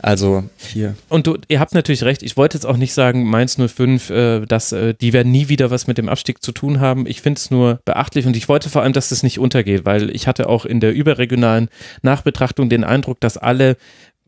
Also 0.03 0.43
hier. 0.57 0.95
Und 1.07 1.27
du, 1.27 1.37
ihr 1.47 1.61
habt 1.61 1.73
natürlich 1.73 2.03
recht, 2.03 2.23
ich 2.23 2.35
wollte 2.35 2.57
jetzt 2.57 2.65
auch 2.65 2.75
nicht 2.75 2.93
sagen, 2.93 3.23
Mainz 3.23 3.55
05, 3.57 4.09
äh, 4.09 4.45
dass 4.45 4.73
äh, 4.73 4.93
die 4.93 5.13
werden 5.13 5.31
nie 5.31 5.47
wieder 5.47 5.71
was 5.71 5.87
mit 5.87 5.97
dem 5.97 6.09
Abstieg 6.09 6.43
zu 6.43 6.51
tun 6.51 6.81
haben. 6.81 7.07
Ich 7.07 7.21
finde 7.21 7.39
es 7.39 7.49
nur 7.49 7.79
beachtlich 7.85 8.25
und 8.25 8.35
ich 8.35 8.49
wollte 8.49 8.69
vor 8.69 8.81
allem, 8.81 8.91
dass 8.91 9.09
das 9.09 9.23
nicht 9.23 9.39
untergeht, 9.39 9.85
weil 9.85 10.13
ich 10.13 10.27
hatte 10.27 10.49
auch 10.49 10.65
in 10.65 10.81
der 10.81 10.93
überregionalen 10.93 11.69
Nachbetrachtung 12.01 12.67
den 12.67 12.83
Eindruck, 12.83 13.21
dass 13.21 13.37
alle 13.37 13.77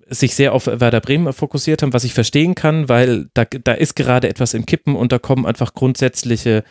sich 0.07 0.33
sehr 0.33 0.53
auf 0.53 0.67
Werder 0.67 1.01
Bremen 1.01 1.33
fokussiert 1.33 1.81
haben, 1.81 1.91
was 1.91 2.05
ich 2.05 2.13
verstehen 2.13 2.55
kann, 2.55 2.87
weil 2.87 3.27
da, 3.33 3.43
da 3.43 3.73
ist 3.73 3.97
gerade 3.97 4.29
etwas 4.29 4.53
im 4.53 4.65
Kippen 4.65 4.95
und 4.95 5.11
da 5.11 5.19
kommen 5.19 5.45
einfach 5.45 5.73
grundsätzliche, 5.73 6.63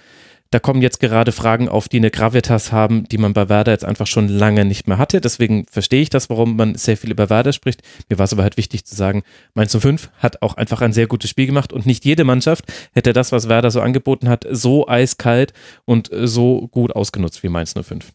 da 0.55 0.61
kommen 0.61 0.83
jetzt 0.83 1.01
gerade 1.01 1.33
Fragen 1.33 1.69
auf, 1.69 1.89
die 1.89 1.97
eine 1.97 2.13
Gravitas 2.13 2.71
haben, 2.71 3.09
die 3.09 3.19
man 3.19 3.33
bei 3.33 3.49
Werder 3.49 3.73
jetzt 3.73 3.85
einfach 3.85 4.07
schon 4.07 4.29
lange 4.29 4.65
nicht 4.65 4.87
mehr 4.87 4.99
hatte. 4.99 5.21
Deswegen 5.21 5.67
verstehe 5.69 6.01
ich 6.01 6.11
das, 6.11 6.31
warum 6.31 6.55
man 6.55 6.77
sehr 6.77 6.97
viel 6.97 7.11
über 7.11 7.29
Werder 7.29 7.53
spricht. 7.53 7.83
Mir 8.09 8.19
war 8.19 8.27
es 8.27 8.33
aber 8.33 8.45
halt 8.45 8.57
wichtig 8.57 8.85
zu 8.85 8.95
sagen, 8.95 9.25
Mainz 9.55 9.77
05 9.77 10.11
hat 10.19 10.43
auch 10.43 10.55
einfach 10.57 10.81
ein 10.81 10.93
sehr 10.93 11.09
gutes 11.09 11.29
Spiel 11.29 11.47
gemacht 11.47 11.73
und 11.73 11.87
nicht 11.87 12.05
jede 12.05 12.23
Mannschaft 12.23 12.67
hätte 12.93 13.13
das, 13.13 13.33
was 13.33 13.49
Werder 13.49 13.73
so 13.73 13.81
angeboten 13.81 14.29
hat, 14.29 14.47
so 14.49 14.87
eiskalt 14.87 15.53
und 15.87 16.09
so 16.13 16.69
gut 16.69 16.95
ausgenutzt 16.95 17.43
wie 17.43 17.49
Mainz 17.49 17.75
05. 17.75 18.13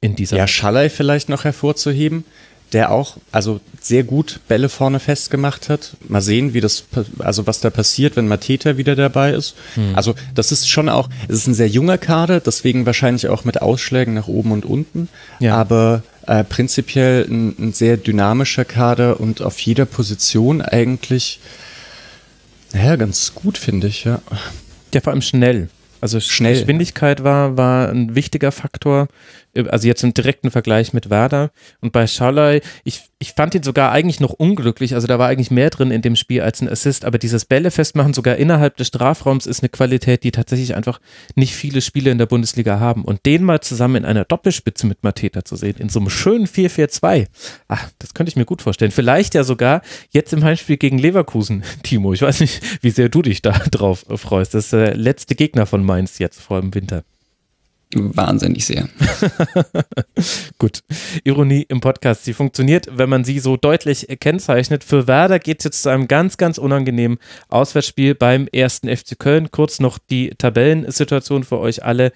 In 0.00 0.16
dieser 0.16 0.38
Ja, 0.38 0.46
Schallei 0.46 0.88
vielleicht 0.88 1.28
noch 1.28 1.44
hervorzuheben, 1.44 2.24
der 2.74 2.90
auch 2.90 3.16
also 3.32 3.60
sehr 3.80 4.04
gut 4.04 4.40
Bälle 4.48 4.68
vorne 4.68 5.00
festgemacht 5.00 5.68
hat. 5.68 5.96
Mal 6.08 6.20
sehen, 6.20 6.52
wie 6.52 6.60
das 6.60 6.84
also 7.18 7.46
was 7.46 7.60
da 7.60 7.70
passiert, 7.70 8.16
wenn 8.16 8.28
Mateta 8.28 8.76
wieder 8.76 8.96
dabei 8.96 9.32
ist. 9.32 9.54
Hm. 9.74 9.94
Also 9.94 10.14
das 10.34 10.52
ist 10.52 10.68
schon 10.68 10.88
auch, 10.88 11.08
es 11.28 11.36
ist 11.36 11.46
ein 11.46 11.54
sehr 11.54 11.68
junger 11.68 11.98
Kader, 11.98 12.40
deswegen 12.40 12.84
wahrscheinlich 12.84 13.28
auch 13.28 13.44
mit 13.44 13.62
Ausschlägen 13.62 14.14
nach 14.14 14.28
oben 14.28 14.52
und 14.52 14.66
unten. 14.66 15.08
Ja. 15.38 15.56
Aber 15.56 16.02
äh, 16.26 16.44
prinzipiell 16.44 17.26
ein, 17.28 17.54
ein 17.58 17.72
sehr 17.72 17.96
dynamischer 17.96 18.64
Kader 18.64 19.20
und 19.20 19.40
auf 19.40 19.58
jeder 19.60 19.86
Position 19.86 20.60
eigentlich 20.60 21.40
ja, 22.74 22.96
ganz 22.96 23.34
gut, 23.34 23.56
finde 23.56 23.86
ich, 23.86 24.04
ja. 24.04 24.20
Ja, 24.92 25.00
vor 25.00 25.12
allem 25.12 25.22
schnell. 25.22 25.68
Also 26.00 26.20
Schnell, 26.20 26.54
Geschwindigkeit 26.54 27.24
war, 27.24 27.56
war 27.56 27.88
ein 27.88 28.14
wichtiger 28.14 28.52
Faktor. 28.52 29.08
Also 29.70 29.86
jetzt 29.86 30.02
im 30.02 30.14
direkten 30.14 30.50
Vergleich 30.50 30.92
mit 30.92 31.10
Werder. 31.10 31.50
Und 31.80 31.92
bei 31.92 32.06
Schalay, 32.06 32.60
ich, 32.84 33.02
ich 33.18 33.32
fand 33.32 33.54
ihn 33.54 33.62
sogar 33.62 33.92
eigentlich 33.92 34.20
noch 34.20 34.32
unglücklich. 34.32 34.94
Also 34.94 35.06
da 35.06 35.18
war 35.18 35.28
eigentlich 35.28 35.50
mehr 35.50 35.70
drin 35.70 35.90
in 35.90 36.02
dem 36.02 36.16
Spiel 36.16 36.42
als 36.42 36.60
ein 36.60 36.68
Assist. 36.68 37.04
Aber 37.04 37.18
dieses 37.18 37.44
Bälle 37.44 37.70
festmachen 37.70 38.14
sogar 38.14 38.36
innerhalb 38.36 38.76
des 38.76 38.88
Strafraums 38.88 39.46
ist 39.46 39.62
eine 39.62 39.68
Qualität, 39.68 40.24
die 40.24 40.32
tatsächlich 40.32 40.74
einfach 40.74 41.00
nicht 41.34 41.54
viele 41.54 41.80
Spiele 41.80 42.10
in 42.10 42.18
der 42.18 42.26
Bundesliga 42.26 42.80
haben. 42.80 43.04
Und 43.04 43.26
den 43.26 43.44
mal 43.44 43.60
zusammen 43.60 43.96
in 43.96 44.04
einer 44.04 44.24
Doppelspitze 44.24 44.86
mit 44.86 45.02
Mateta 45.02 45.44
zu 45.44 45.56
sehen, 45.56 45.76
in 45.78 45.88
so 45.88 46.00
einem 46.00 46.10
schönen 46.10 46.46
4-4-2, 46.46 47.26
ach, 47.68 47.90
das 47.98 48.14
könnte 48.14 48.30
ich 48.30 48.36
mir 48.36 48.44
gut 48.44 48.62
vorstellen. 48.62 48.90
Vielleicht 48.90 49.34
ja 49.34 49.44
sogar 49.44 49.82
jetzt 50.10 50.32
im 50.32 50.44
Heimspiel 50.44 50.76
gegen 50.76 50.98
Leverkusen, 50.98 51.62
Timo. 51.82 52.12
Ich 52.12 52.22
weiß 52.22 52.40
nicht, 52.40 52.82
wie 52.82 52.90
sehr 52.90 53.08
du 53.08 53.22
dich 53.22 53.42
da 53.42 53.52
drauf 53.70 54.04
freust. 54.16 54.54
Das 54.54 54.64
ist 54.64 54.72
der 54.72 54.96
letzte 54.96 55.34
Gegner 55.34 55.66
von 55.66 55.84
Mainz 55.84 56.18
jetzt 56.18 56.40
vor 56.40 56.60
dem 56.60 56.74
Winter. 56.74 57.04
Wahnsinnig 57.94 58.64
sehr. 58.64 58.88
Gut. 60.58 60.80
Ironie 61.24 61.64
im 61.68 61.80
Podcast. 61.80 62.24
Sie 62.24 62.32
funktioniert, 62.32 62.88
wenn 62.90 63.08
man 63.08 63.24
sie 63.24 63.38
so 63.38 63.56
deutlich 63.56 64.06
kennzeichnet. 64.20 64.84
Für 64.84 65.06
Werder 65.06 65.38
geht 65.38 65.60
es 65.60 65.64
jetzt 65.64 65.82
zu 65.82 65.88
einem 65.88 66.08
ganz, 66.08 66.36
ganz 66.36 66.58
unangenehmen 66.58 67.18
Auswärtsspiel 67.48 68.14
beim 68.14 68.48
ersten 68.52 68.94
FC 68.94 69.18
Köln. 69.18 69.50
Kurz 69.50 69.80
noch 69.80 69.98
die 69.98 70.30
Tabellensituation 70.30 71.44
für 71.44 71.58
euch 71.58 71.84
alle. 71.84 72.12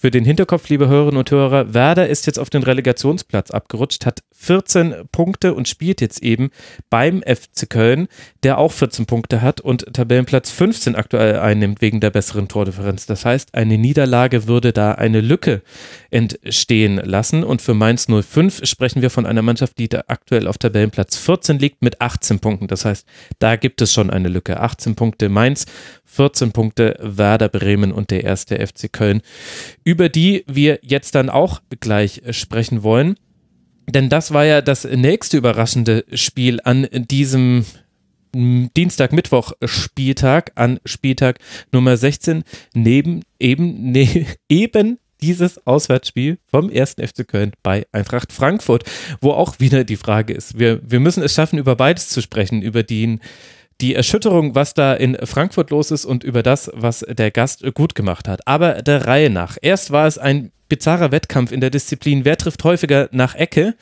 Für 0.00 0.12
den 0.12 0.24
Hinterkopf, 0.24 0.68
liebe 0.68 0.86
Hörerinnen 0.86 1.18
und 1.18 1.28
Hörer, 1.32 1.74
Werder 1.74 2.08
ist 2.08 2.26
jetzt 2.26 2.38
auf 2.38 2.50
den 2.50 2.62
Relegationsplatz 2.62 3.50
abgerutscht, 3.50 4.06
hat 4.06 4.22
14 4.30 4.94
Punkte 5.10 5.54
und 5.54 5.66
spielt 5.66 6.00
jetzt 6.00 6.22
eben 6.22 6.50
beim 6.88 7.20
FC 7.22 7.68
Köln, 7.68 8.06
der 8.44 8.58
auch 8.58 8.70
14 8.70 9.06
Punkte 9.06 9.42
hat 9.42 9.60
und 9.60 9.92
Tabellenplatz 9.92 10.52
15 10.52 10.94
aktuell 10.94 11.40
einnimmt 11.40 11.80
wegen 11.80 11.98
der 11.98 12.10
besseren 12.10 12.46
Tordifferenz. 12.46 13.06
Das 13.06 13.24
heißt, 13.24 13.56
eine 13.56 13.76
Niederlage 13.76 14.46
würde 14.46 14.72
da 14.72 14.92
eine 14.92 15.20
Lücke 15.20 15.62
entstehen 16.10 16.98
lassen 16.98 17.42
und 17.42 17.60
für 17.60 17.74
Mainz 17.74 18.06
05 18.06 18.68
sprechen 18.68 19.02
wir 19.02 19.10
von 19.10 19.26
einer 19.26 19.42
Mannschaft, 19.42 19.80
die 19.80 19.92
aktuell 19.92 20.46
auf 20.46 20.58
Tabellenplatz 20.58 21.16
14 21.16 21.58
liegt 21.58 21.82
mit 21.82 22.00
18 22.00 22.38
Punkten. 22.38 22.68
Das 22.68 22.84
heißt, 22.84 23.04
da 23.40 23.56
gibt 23.56 23.82
es 23.82 23.92
schon 23.92 24.10
eine 24.10 24.28
Lücke. 24.28 24.60
18 24.60 24.94
Punkte 24.94 25.28
Mainz, 25.28 25.66
14 26.04 26.52
Punkte 26.52 26.96
Werder 27.00 27.48
Bremen 27.48 27.92
und 27.92 28.12
der 28.12 28.22
erste 28.24 28.64
FC 28.64 28.92
Köln, 28.92 29.22
über 29.88 30.10
die 30.10 30.44
wir 30.46 30.80
jetzt 30.82 31.14
dann 31.14 31.30
auch 31.30 31.62
gleich 31.80 32.20
sprechen 32.32 32.82
wollen. 32.82 33.16
Denn 33.88 34.10
das 34.10 34.34
war 34.34 34.44
ja 34.44 34.60
das 34.60 34.84
nächste 34.84 35.38
überraschende 35.38 36.04
Spiel 36.12 36.60
an 36.62 36.86
diesem 36.92 37.64
Dienstag, 38.34 39.14
Mittwoch 39.14 39.52
Spieltag, 39.64 40.52
an 40.56 40.78
Spieltag 40.84 41.38
Nummer 41.72 41.96
16, 41.96 42.44
neben 42.74 43.22
eben, 43.40 43.92
ne, 43.92 44.26
eben 44.50 44.98
dieses 45.22 45.66
Auswärtsspiel 45.66 46.36
vom 46.50 46.68
1. 46.68 46.96
FC 47.00 47.26
Köln 47.26 47.52
bei 47.62 47.86
Eintracht 47.90 48.30
Frankfurt, 48.30 48.84
wo 49.22 49.30
auch 49.30 49.58
wieder 49.58 49.84
die 49.84 49.96
Frage 49.96 50.34
ist, 50.34 50.58
wir, 50.58 50.82
wir 50.84 51.00
müssen 51.00 51.22
es 51.22 51.32
schaffen, 51.32 51.58
über 51.58 51.76
beides 51.76 52.10
zu 52.10 52.20
sprechen, 52.20 52.60
über 52.60 52.82
den 52.82 53.20
die 53.80 53.94
Erschütterung, 53.94 54.54
was 54.54 54.74
da 54.74 54.94
in 54.94 55.16
Frankfurt 55.24 55.70
los 55.70 55.90
ist 55.90 56.04
und 56.04 56.24
über 56.24 56.42
das, 56.42 56.70
was 56.74 57.04
der 57.08 57.30
Gast 57.30 57.64
gut 57.74 57.94
gemacht 57.94 58.28
hat. 58.28 58.46
Aber 58.46 58.82
der 58.82 59.06
Reihe 59.06 59.30
nach. 59.30 59.56
Erst 59.60 59.90
war 59.90 60.06
es 60.06 60.18
ein 60.18 60.50
bizarrer 60.68 61.12
Wettkampf 61.12 61.52
in 61.52 61.60
der 61.60 61.70
Disziplin, 61.70 62.24
wer 62.24 62.36
trifft 62.36 62.64
häufiger 62.64 63.08
nach 63.12 63.34
Ecke. 63.34 63.74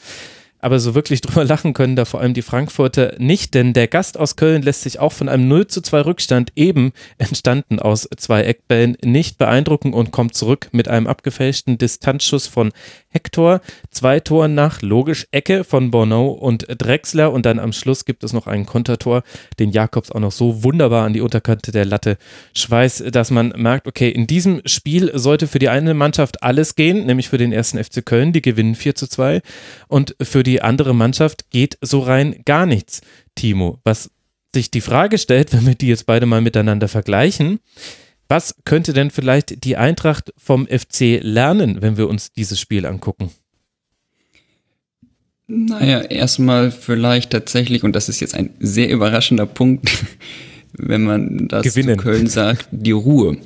Aber 0.67 0.81
so 0.81 0.97
wirklich 0.97 1.21
drüber 1.21 1.45
lachen 1.45 1.75
können 1.75 1.95
da 1.95 2.05
vor 2.05 2.21
allem 2.21 2.35
die 2.35 2.43
Frankfurter 2.43 3.15
nicht, 3.19 3.55
denn 3.55 3.73
der 3.73 3.87
Gast 3.87 4.19
aus 4.19 4.35
Köln 4.35 4.63
lässt 4.63 4.83
sich 4.83 4.99
auch 4.99 5.13
von 5.13 5.29
einem 5.29 5.47
0 5.47 5.69
zu 5.69 5.81
2 5.81 6.01
Rückstand, 6.01 6.51
eben 6.57 6.93
entstanden 7.19 7.79
aus 7.79 8.09
zwei 8.17 8.43
Eckbällen, 8.43 8.97
nicht 9.05 9.39
beeindrucken 9.39 9.93
und 9.93 10.11
kommt 10.11 10.35
zurück 10.35 10.69
mit 10.73 10.89
einem 10.89 11.07
abgefälschten 11.07 11.79
Distanzschuss 11.79 12.49
von 12.49 12.73
Hector. 13.17 13.61
Zwei 13.91 14.19
Toren 14.19 14.55
nach, 14.55 14.83
logisch 14.83 15.27
Ecke 15.31 15.63
von 15.63 15.93
Bono 15.93 16.31
und 16.31 16.67
Drexler 16.69 17.33
und 17.33 17.47
dann 17.47 17.59
am 17.59 17.73
Schluss 17.73 18.05
gibt 18.05 18.25
es 18.25 18.33
noch 18.33 18.49
ein 18.49 18.67
Kontertor, 18.67 19.23
den 19.59 19.71
Jakobs 19.71 20.11
auch 20.11 20.21
noch 20.21 20.33
so 20.33 20.65
wunderbar 20.65 21.07
an 21.07 21.13
die 21.13 21.23
Unterkante 21.23 21.73
der 21.73 21.85
Latte 21.85 22.19
schweißt, 22.55 23.15
dass 23.15 23.31
man 23.31 23.55
merkt, 23.57 23.87
okay, 23.87 24.11
in 24.11 24.27
diesem 24.27 24.61
Spiel 24.67 25.17
sollte 25.17 25.47
für 25.47 25.59
die 25.61 25.69
eine 25.69 25.95
Mannschaft 25.95 26.43
alles 26.43 26.75
gehen, 26.75 27.07
nämlich 27.07 27.29
für 27.29 27.39
den 27.39 27.53
ersten 27.53 27.83
FC 27.83 28.05
Köln, 28.05 28.33
die 28.33 28.43
gewinnen 28.43 28.75
4 28.75 28.97
zu 28.97 29.07
2 29.07 29.41
und 29.89 30.15
für 30.21 30.43
die 30.43 30.56
andere 30.63 30.95
Mannschaft 30.95 31.51
geht 31.51 31.79
so 31.81 32.01
rein 32.01 32.43
gar 32.45 32.67
nichts. 32.67 33.01
Timo, 33.35 33.79
was 33.85 34.11
sich 34.55 34.71
die 34.71 34.81
Frage 34.81 35.19
stellt, 35.19 35.53
wenn 35.53 35.67
wir 35.67 35.75
die 35.75 35.89
jetzt 35.89 36.07
beide 36.07 36.27
mal 36.27 36.41
miteinander 36.41 36.89
vergleichen, 36.89 37.61
was 38.29 38.57
könnte 38.65 38.93
denn 38.93 39.11
vielleicht 39.11 39.65
die 39.65 39.77
Eintracht 39.77 40.33
vom 40.37 40.67
FC 40.67 41.21
lernen, 41.23 41.81
wenn 41.81 41.97
wir 41.97 42.09
uns 42.09 42.33
dieses 42.33 42.59
Spiel 42.59 42.85
angucken? 42.85 43.31
Naja, 45.49 46.01
erstmal 46.01 46.73
vielleicht 46.73 47.31
tatsächlich, 47.31 47.85
und 47.85 47.95
das 47.95 48.09
ist 48.09 48.19
jetzt 48.19 48.35
ein 48.35 48.51
sehr 48.59 48.91
überraschender 48.91 49.47
Punkt, 49.47 50.05
wenn 50.73 51.05
man 51.05 51.47
das 51.47 51.63
Gewinnen. 51.63 51.97
zu 51.97 52.03
Köln 52.03 52.27
sagt, 52.27 52.69
die 52.73 52.91
Ruhe. 52.91 53.37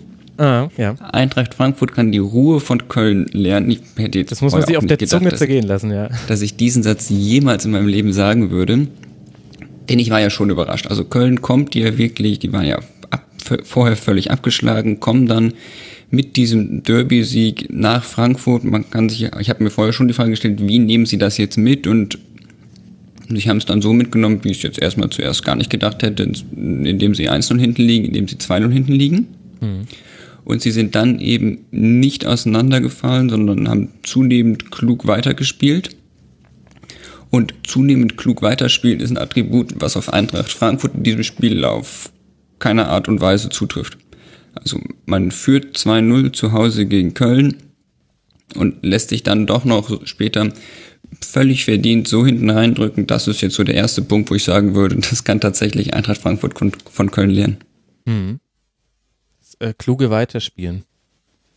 Ah, 0.40 0.70
ja. 0.78 0.94
Eintracht 1.12 1.52
Frankfurt 1.52 1.92
kann 1.92 2.12
die 2.12 2.18
Ruhe 2.18 2.60
von 2.60 2.88
Köln 2.88 3.26
lernen. 3.32 3.70
Ich 3.70 3.80
hätte 3.96 4.18
jetzt 4.18 4.32
Das 4.32 4.40
muss 4.40 4.54
man 4.54 4.62
sich 4.62 4.78
auf 4.78 4.86
der 4.86 4.96
nicht 4.96 5.10
gedacht, 5.10 5.22
Zunge 5.22 5.34
zergehen 5.34 5.66
lassen, 5.66 5.92
ja. 5.92 6.08
dass 6.28 6.40
ich 6.40 6.56
diesen 6.56 6.82
Satz 6.82 7.10
jemals 7.10 7.66
in 7.66 7.72
meinem 7.72 7.88
Leben 7.88 8.14
sagen 8.14 8.50
würde. 8.50 8.86
Denn 9.90 9.98
ich 9.98 10.08
war 10.08 10.18
ja 10.18 10.30
schon 10.30 10.48
überrascht. 10.48 10.86
Also 10.86 11.04
Köln 11.04 11.42
kommt 11.42 11.74
ja 11.74 11.98
wirklich, 11.98 12.38
die 12.38 12.54
waren 12.54 12.64
ja 12.64 12.78
ab, 13.10 13.26
vorher 13.64 13.96
völlig 13.96 14.30
abgeschlagen, 14.30 14.98
kommen 14.98 15.26
dann 15.26 15.52
mit 16.10 16.36
diesem 16.36 16.84
Derby-Sieg 16.84 17.68
nach 17.70 18.02
Frankfurt. 18.02 18.64
Man 18.64 18.88
kann 18.88 19.10
sich, 19.10 19.28
ich 19.40 19.50
habe 19.50 19.62
mir 19.62 19.68
vorher 19.68 19.92
schon 19.92 20.08
die 20.08 20.14
Frage 20.14 20.30
gestellt, 20.30 20.66
wie 20.66 20.78
nehmen 20.78 21.04
sie 21.04 21.18
das 21.18 21.36
jetzt 21.36 21.58
mit? 21.58 21.86
Und 21.86 22.18
Sie 23.28 23.48
haben 23.48 23.58
es 23.58 23.66
dann 23.66 23.80
so 23.80 23.92
mitgenommen, 23.92 24.40
wie 24.42 24.50
ich 24.50 24.56
es 24.56 24.62
jetzt 24.64 24.80
erstmal 24.80 25.08
zuerst 25.10 25.44
gar 25.44 25.54
nicht 25.54 25.70
gedacht 25.70 26.02
hätte, 26.02 26.24
indem 26.24 27.14
sie 27.14 27.30
1-0 27.30 27.60
hinten 27.60 27.82
liegen, 27.82 28.06
indem 28.06 28.26
sie 28.26 28.34
2-0 28.34 28.72
hinten 28.72 28.92
liegen. 28.92 29.28
Mhm. 29.60 29.86
Und 30.50 30.62
sie 30.62 30.72
sind 30.72 30.96
dann 30.96 31.20
eben 31.20 31.66
nicht 31.70 32.26
auseinandergefallen, 32.26 33.30
sondern 33.30 33.68
haben 33.68 33.90
zunehmend 34.02 34.72
klug 34.72 35.06
weitergespielt. 35.06 35.96
Und 37.30 37.54
zunehmend 37.64 38.16
klug 38.16 38.42
weiterspielen 38.42 38.98
ist 38.98 39.10
ein 39.10 39.18
Attribut, 39.18 39.74
was 39.76 39.96
auf 39.96 40.12
Eintracht 40.12 40.50
Frankfurt 40.50 40.96
in 40.96 41.04
diesem 41.04 41.22
Spiel 41.22 41.64
auf 41.64 42.10
keine 42.58 42.88
Art 42.88 43.06
und 43.06 43.20
Weise 43.20 43.48
zutrifft. 43.48 43.96
Also 44.54 44.80
man 45.06 45.30
führt 45.30 45.76
2-0 45.76 46.32
zu 46.32 46.50
Hause 46.50 46.86
gegen 46.86 47.14
Köln 47.14 47.56
und 48.56 48.84
lässt 48.84 49.10
sich 49.10 49.22
dann 49.22 49.46
doch 49.46 49.64
noch 49.64 50.04
später 50.04 50.52
völlig 51.20 51.64
verdient 51.64 52.08
so 52.08 52.26
hinten 52.26 52.50
reindrücken. 52.50 53.06
Das 53.06 53.28
ist 53.28 53.40
jetzt 53.40 53.54
so 53.54 53.62
der 53.62 53.76
erste 53.76 54.02
Punkt, 54.02 54.30
wo 54.30 54.34
ich 54.34 54.42
sagen 54.42 54.74
würde, 54.74 54.96
das 55.10 55.22
kann 55.22 55.40
tatsächlich 55.40 55.94
Eintracht 55.94 56.20
Frankfurt 56.20 56.54
von 56.90 57.10
Köln 57.12 57.30
lernen. 57.30 57.58
Mhm. 58.04 58.40
Äh, 59.60 59.74
kluge 59.76 60.10
Weiterspielen. 60.10 60.84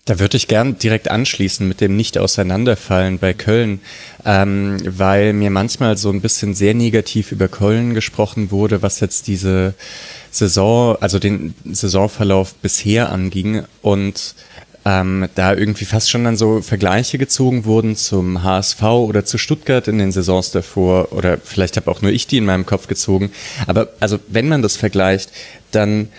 Da 0.03 0.19
würde 0.19 0.35
ich 0.35 0.49
gern 0.49 0.77
direkt 0.77 1.09
anschließen 1.09 1.65
mit 1.65 1.79
dem 1.79 1.95
Nicht-Auseinanderfallen 1.95 3.19
bei 3.19 3.33
Köln, 3.33 3.79
ähm, 4.25 4.77
weil 4.85 5.31
mir 5.31 5.49
manchmal 5.49 5.95
so 5.95 6.09
ein 6.09 6.19
bisschen 6.19 6.53
sehr 6.53 6.73
negativ 6.73 7.31
über 7.31 7.47
Köln 7.47 7.93
gesprochen 7.93 8.51
wurde, 8.51 8.81
was 8.81 8.99
jetzt 8.99 9.27
diese 9.27 9.73
Saison, 10.29 10.97
also 10.99 11.19
den 11.19 11.55
Saisonverlauf 11.63 12.53
bisher 12.55 13.13
anging 13.13 13.63
und 13.81 14.35
ähm, 14.83 15.29
da 15.35 15.53
irgendwie 15.53 15.85
fast 15.85 16.09
schon 16.09 16.25
dann 16.25 16.35
so 16.35 16.61
Vergleiche 16.61 17.17
gezogen 17.17 17.63
wurden 17.63 17.95
zum 17.95 18.43
HSV 18.43 18.83
oder 18.83 19.23
zu 19.23 19.37
Stuttgart 19.37 19.87
in 19.87 19.97
den 19.97 20.11
Saisons 20.11 20.51
davor 20.51 21.13
oder 21.13 21.37
vielleicht 21.37 21.77
habe 21.77 21.89
auch 21.89 22.01
nur 22.01 22.11
ich 22.11 22.27
die 22.27 22.37
in 22.37 22.45
meinem 22.45 22.65
Kopf 22.65 22.87
gezogen. 22.87 23.31
Aber 23.67 23.93
also 24.01 24.19
wenn 24.27 24.49
man 24.49 24.61
das 24.61 24.75
vergleicht, 24.75 25.31
dann 25.71 26.09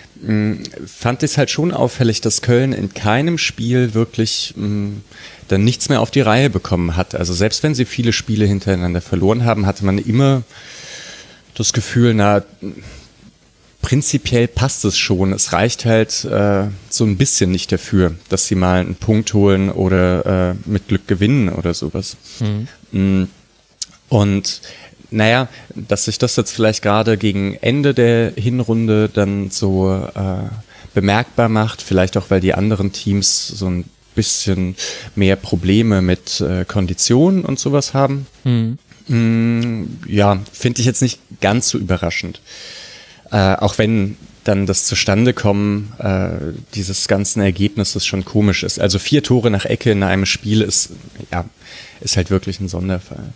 fand 0.85 1.23
ich 1.23 1.31
es 1.31 1.37
halt 1.37 1.49
schon 1.49 1.71
auffällig, 1.71 2.21
dass 2.21 2.41
Köln 2.41 2.73
in 2.73 2.93
keinem 2.93 3.37
Spiel 3.37 3.93
wirklich 3.93 4.53
mh, 4.55 4.67
mm, 4.67 5.01
dann 5.47 5.63
nichts 5.63 5.89
mehr 5.89 6.01
auf 6.01 6.11
die 6.11 6.21
Reihe 6.21 6.49
bekommen 6.49 6.95
hat. 6.95 7.15
Also 7.15 7.33
selbst 7.33 7.63
wenn 7.63 7.75
sie 7.75 7.85
viele 7.85 8.13
Spiele 8.13 8.45
hintereinander 8.45 9.01
verloren 9.01 9.45
haben, 9.45 9.65
hatte 9.65 9.85
man 9.85 9.97
immer 9.97 10.43
das 11.53 11.71
Gefühl, 11.73 12.13
na, 12.13 12.43
prinzipiell 13.81 14.47
passt 14.47 14.83
es 14.85 14.97
schon. 14.97 15.31
Es 15.31 15.53
reicht 15.53 15.85
halt 15.85 16.25
äh, 16.25 16.65
so 16.89 17.05
ein 17.05 17.17
bisschen 17.17 17.51
nicht 17.51 17.71
dafür, 17.71 18.15
dass 18.29 18.47
sie 18.47 18.55
mal 18.55 18.79
einen 18.79 18.95
Punkt 18.95 19.33
holen 19.35 19.69
oder 19.69 20.51
äh, 20.51 20.55
mit 20.65 20.87
Glück 20.87 21.07
gewinnen 21.07 21.49
oder 21.49 21.73
sowas. 21.73 22.17
Mhm. 22.39 22.67
Mm. 22.91 23.27
Und 24.07 24.61
naja, 25.11 25.47
dass 25.75 26.05
sich 26.05 26.17
das 26.17 26.35
jetzt 26.35 26.51
vielleicht 26.51 26.81
gerade 26.81 27.17
gegen 27.17 27.55
Ende 27.61 27.93
der 27.93 28.31
Hinrunde 28.35 29.09
dann 29.13 29.51
so 29.51 30.07
äh, 30.15 30.49
bemerkbar 30.93 31.49
macht, 31.49 31.81
vielleicht 31.81 32.17
auch, 32.17 32.29
weil 32.29 32.41
die 32.41 32.53
anderen 32.53 32.91
Teams 32.91 33.47
so 33.47 33.67
ein 33.67 33.85
bisschen 34.15 34.75
mehr 35.15 35.35
Probleme 35.35 36.01
mit 36.01 36.41
äh, 36.41 36.65
Konditionen 36.65 37.43
und 37.43 37.59
sowas 37.59 37.93
haben. 37.93 38.27
Mhm. 38.43 38.77
Mm, 39.07 39.83
ja, 40.07 40.39
finde 40.51 40.79
ich 40.79 40.85
jetzt 40.85 41.01
nicht 41.01 41.19
ganz 41.41 41.69
so 41.69 41.77
überraschend. 41.77 42.41
Äh, 43.31 43.55
auch 43.55 43.77
wenn 43.77 44.17
dann 44.45 44.65
das 44.65 44.85
Zustandekommen 44.85 45.93
äh, 45.99 46.53
dieses 46.75 47.07
ganzen 47.07 47.41
Ergebnisses 47.41 48.05
schon 48.05 48.25
komisch 48.25 48.63
ist. 48.63 48.79
Also 48.79 48.99
vier 48.99 49.23
Tore 49.23 49.49
nach 49.49 49.65
Ecke 49.65 49.91
in 49.91 50.03
einem 50.03 50.25
Spiel 50.25 50.61
ist, 50.61 50.91
ja, 51.31 51.45
ist 51.99 52.15
halt 52.15 52.29
wirklich 52.29 52.59
ein 52.59 52.67
Sonderfall. 52.67 53.33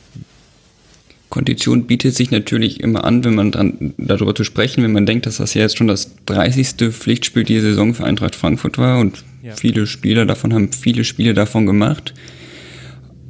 Kondition 1.30 1.86
bietet 1.86 2.16
sich 2.16 2.32
natürlich 2.32 2.80
immer 2.80 3.04
an, 3.04 3.24
wenn 3.24 3.36
man 3.36 3.52
dran, 3.52 3.94
darüber 3.98 4.34
zu 4.34 4.44
sprechen, 4.44 4.84
wenn 4.84 4.92
man 4.92 5.06
denkt, 5.06 5.28
dass 5.28 5.38
das 5.38 5.54
ja 5.54 5.62
jetzt 5.62 5.78
schon 5.78 5.88
das 5.88 6.12
30. 6.26 6.92
Pflichtspiel 6.92 7.44
dieser 7.44 7.70
Saison 7.70 7.94
für 7.94 8.04
Eintracht 8.04 8.36
Frankfurt 8.36 8.78
war 8.78 9.00
und 9.00 9.24
ja. 9.44 9.56
viele 9.56 9.86
Spieler 9.86 10.26
davon 10.26 10.54
haben 10.54 10.72
viele 10.72 11.04
Spiele 11.04 11.34
davon 11.34 11.66
gemacht. 11.66 12.14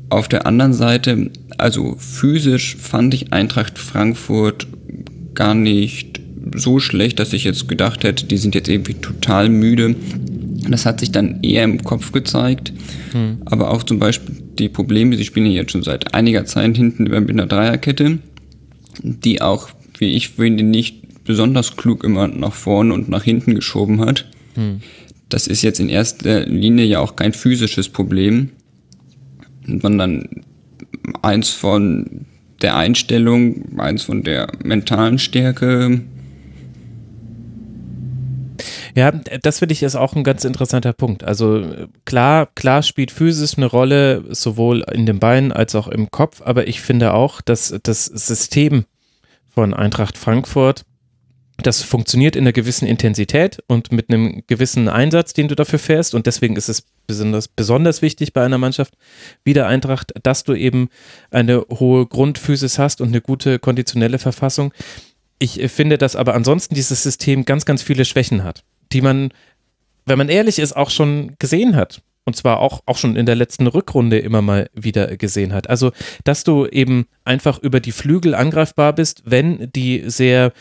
Auf 0.09 0.27
der 0.27 0.47
anderen 0.47 0.73
Seite, 0.73 1.29
also 1.57 1.97
physisch 1.99 2.77
fand 2.77 3.13
ich 3.13 3.33
Eintracht 3.33 3.77
Frankfurt 3.77 4.67
gar 5.35 5.53
nicht 5.53 6.19
so 6.55 6.79
schlecht, 6.79 7.19
dass 7.19 7.33
ich 7.33 7.43
jetzt 7.43 7.67
gedacht 7.67 8.03
hätte, 8.03 8.25
die 8.25 8.37
sind 8.37 8.55
jetzt 8.55 8.69
irgendwie 8.69 8.95
total 8.95 9.49
müde. 9.49 9.95
Das 10.67 10.85
hat 10.85 10.99
sich 10.99 11.11
dann 11.11 11.41
eher 11.43 11.63
im 11.63 11.83
Kopf 11.83 12.11
gezeigt. 12.11 12.73
Hm. 13.11 13.41
Aber 13.45 13.71
auch 13.71 13.83
zum 13.83 13.99
Beispiel 13.99 14.35
die 14.57 14.69
Probleme, 14.69 15.15
sie 15.15 15.25
spielen 15.25 15.51
jetzt 15.51 15.71
schon 15.71 15.83
seit 15.83 16.13
einiger 16.13 16.45
Zeit 16.45 16.75
hinten 16.75 17.03
mit 17.03 17.29
einer 17.29 17.47
Dreierkette, 17.47 18.19
die 19.01 19.41
auch, 19.41 19.69
wie 19.97 20.11
ich 20.11 20.29
finde, 20.29 20.63
nicht 20.63 21.23
besonders 21.23 21.77
klug 21.77 22.03
immer 22.03 22.27
nach 22.27 22.53
vorne 22.53 22.93
und 22.93 23.09
nach 23.09 23.23
hinten 23.23 23.55
geschoben 23.55 24.01
hat. 24.01 24.29
Hm. 24.55 24.81
Das 25.29 25.47
ist 25.47 25.61
jetzt 25.61 25.79
in 25.79 25.89
erster 25.89 26.45
Linie 26.45 26.85
ja 26.85 26.99
auch 26.99 27.15
kein 27.15 27.33
physisches 27.33 27.87
Problem, 27.87 28.49
sondern 29.65 30.27
eins 31.21 31.49
von 31.49 32.25
der 32.61 32.75
Einstellung, 32.75 33.77
eins 33.79 34.03
von 34.03 34.23
der 34.23 34.51
mentalen 34.63 35.19
Stärke, 35.19 36.01
ja, 38.99 39.11
das 39.11 39.59
finde 39.59 39.71
ich 39.71 39.81
ist 39.81 39.95
auch 39.95 40.13
ein 40.13 40.25
ganz 40.25 40.43
interessanter 40.43 40.91
Punkt. 40.91 41.23
Also 41.23 41.65
klar, 42.03 42.49
klar 42.53 42.83
spielt 42.83 43.11
Physis 43.11 43.55
eine 43.55 43.65
Rolle, 43.65 44.25
sowohl 44.29 44.83
in 44.91 45.05
den 45.05 45.19
Beinen 45.19 45.53
als 45.53 45.73
auch 45.73 45.87
im 45.87 46.11
Kopf, 46.11 46.41
aber 46.43 46.67
ich 46.67 46.81
finde 46.81 47.13
auch, 47.13 47.39
dass 47.39 47.73
das 47.81 48.05
System 48.05 48.83
von 49.49 49.73
Eintracht 49.73 50.17
Frankfurt, 50.17 50.83
das 51.63 51.81
funktioniert 51.81 52.35
in 52.35 52.43
einer 52.43 52.51
gewissen 52.51 52.89
Intensität 52.89 53.63
und 53.67 53.93
mit 53.93 54.09
einem 54.09 54.43
gewissen 54.47 54.89
Einsatz, 54.89 55.31
den 55.33 55.47
du 55.47 55.55
dafür 55.55 55.79
fährst. 55.79 56.13
Und 56.13 56.25
deswegen 56.25 56.57
ist 56.57 56.67
es 56.67 56.83
besonders, 57.07 57.47
besonders 57.47 58.01
wichtig 58.01 58.33
bei 58.33 58.43
einer 58.43 58.57
Mannschaft 58.57 58.95
wie 59.45 59.53
der 59.53 59.67
Eintracht, 59.67 60.11
dass 60.23 60.43
du 60.43 60.55
eben 60.55 60.89
eine 61.31 61.65
hohe 61.69 62.05
Grundphysis 62.05 62.79
hast 62.79 62.99
und 62.99 63.09
eine 63.09 63.21
gute 63.21 63.59
konditionelle 63.59 64.19
Verfassung. 64.19 64.73
Ich 65.39 65.61
finde, 65.71 65.97
dass 65.97 66.17
aber 66.17 66.33
ansonsten 66.33 66.75
dieses 66.75 67.01
System 67.03 67.45
ganz, 67.45 67.63
ganz 67.63 67.81
viele 67.81 68.03
Schwächen 68.03 68.43
hat 68.43 68.65
die 68.91 69.01
man, 69.01 69.31
wenn 70.05 70.17
man 70.17 70.29
ehrlich 70.29 70.59
ist, 70.59 70.75
auch 70.75 70.89
schon 70.89 71.35
gesehen 71.39 71.75
hat. 71.75 72.01
Und 72.25 72.35
zwar 72.35 72.59
auch, 72.59 72.81
auch 72.85 72.97
schon 72.97 73.15
in 73.15 73.25
der 73.25 73.35
letzten 73.35 73.65
Rückrunde 73.65 74.19
immer 74.19 74.41
mal 74.43 74.69
wieder 74.73 75.17
gesehen 75.17 75.51
hat. 75.51 75.69
Also, 75.69 75.91
dass 76.25 76.43
du 76.43 76.67
eben 76.67 77.07
einfach 77.23 77.57
über 77.59 77.79
die 77.79 77.91
Flügel 77.91 78.35
angreifbar 78.35 78.93
bist, 78.93 79.23
wenn 79.25 79.71
die 79.71 80.03
sehr 80.05 80.53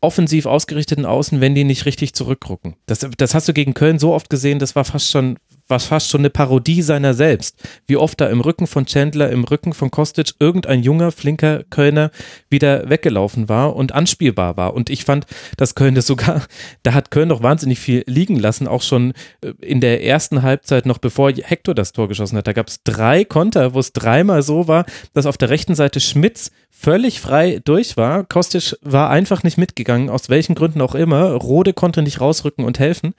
offensiv 0.00 0.46
ausgerichteten 0.46 1.04
Außen, 1.04 1.40
wenn 1.40 1.54
die 1.54 1.64
nicht 1.64 1.84
richtig 1.86 2.14
zurückrucken. 2.14 2.76
Das, 2.86 3.06
das 3.16 3.34
hast 3.34 3.48
du 3.48 3.52
gegen 3.52 3.74
Köln 3.74 3.98
so 3.98 4.14
oft 4.14 4.30
gesehen, 4.30 4.58
das 4.58 4.76
war 4.76 4.84
fast 4.84 5.10
schon 5.10 5.36
war 5.68 5.80
fast 5.80 6.10
schon 6.10 6.20
eine 6.20 6.30
Parodie 6.30 6.82
seiner 6.82 7.14
selbst. 7.14 7.56
Wie 7.86 7.96
oft 7.96 8.20
da 8.20 8.28
im 8.28 8.40
Rücken 8.40 8.66
von 8.66 8.86
Chandler, 8.86 9.30
im 9.30 9.44
Rücken 9.44 9.72
von 9.72 9.90
Kostic 9.90 10.34
irgendein 10.38 10.82
junger, 10.82 11.12
flinker 11.12 11.64
Kölner 11.70 12.10
wieder 12.48 12.88
weggelaufen 12.88 13.48
war 13.48 13.74
und 13.74 13.92
anspielbar 13.92 14.56
war. 14.56 14.74
Und 14.74 14.90
ich 14.90 15.04
fand, 15.04 15.26
dass 15.56 15.74
Köln 15.74 15.94
das 15.94 16.06
sogar, 16.06 16.42
da 16.82 16.94
hat 16.94 17.10
Köln 17.10 17.28
doch 17.28 17.42
wahnsinnig 17.42 17.78
viel 17.78 18.04
liegen 18.06 18.36
lassen, 18.36 18.68
auch 18.68 18.82
schon 18.82 19.12
äh, 19.40 19.52
in 19.60 19.80
der 19.80 20.04
ersten 20.04 20.42
Halbzeit, 20.42 20.86
noch 20.86 20.98
bevor 20.98 21.32
Hector 21.32 21.74
das 21.74 21.92
Tor 21.92 22.08
geschossen 22.08 22.36
hat. 22.38 22.46
Da 22.46 22.52
gab 22.52 22.68
es 22.68 22.82
drei 22.84 23.24
Konter, 23.24 23.74
wo 23.74 23.80
es 23.80 23.92
dreimal 23.92 24.42
so 24.42 24.68
war, 24.68 24.86
dass 25.14 25.26
auf 25.26 25.36
der 25.36 25.50
rechten 25.50 25.74
Seite 25.74 26.00
Schmitz 26.00 26.50
völlig 26.70 27.20
frei 27.20 27.60
durch 27.64 27.96
war. 27.96 28.24
Kostic 28.24 28.76
war 28.82 29.10
einfach 29.10 29.42
nicht 29.42 29.56
mitgegangen, 29.56 30.10
aus 30.10 30.28
welchen 30.28 30.54
Gründen 30.54 30.82
auch 30.82 30.94
immer. 30.94 31.32
Rode 31.32 31.72
konnte 31.72 32.02
nicht 32.02 32.20
rausrücken 32.20 32.64
und 32.64 32.78
helfen. 32.78 33.14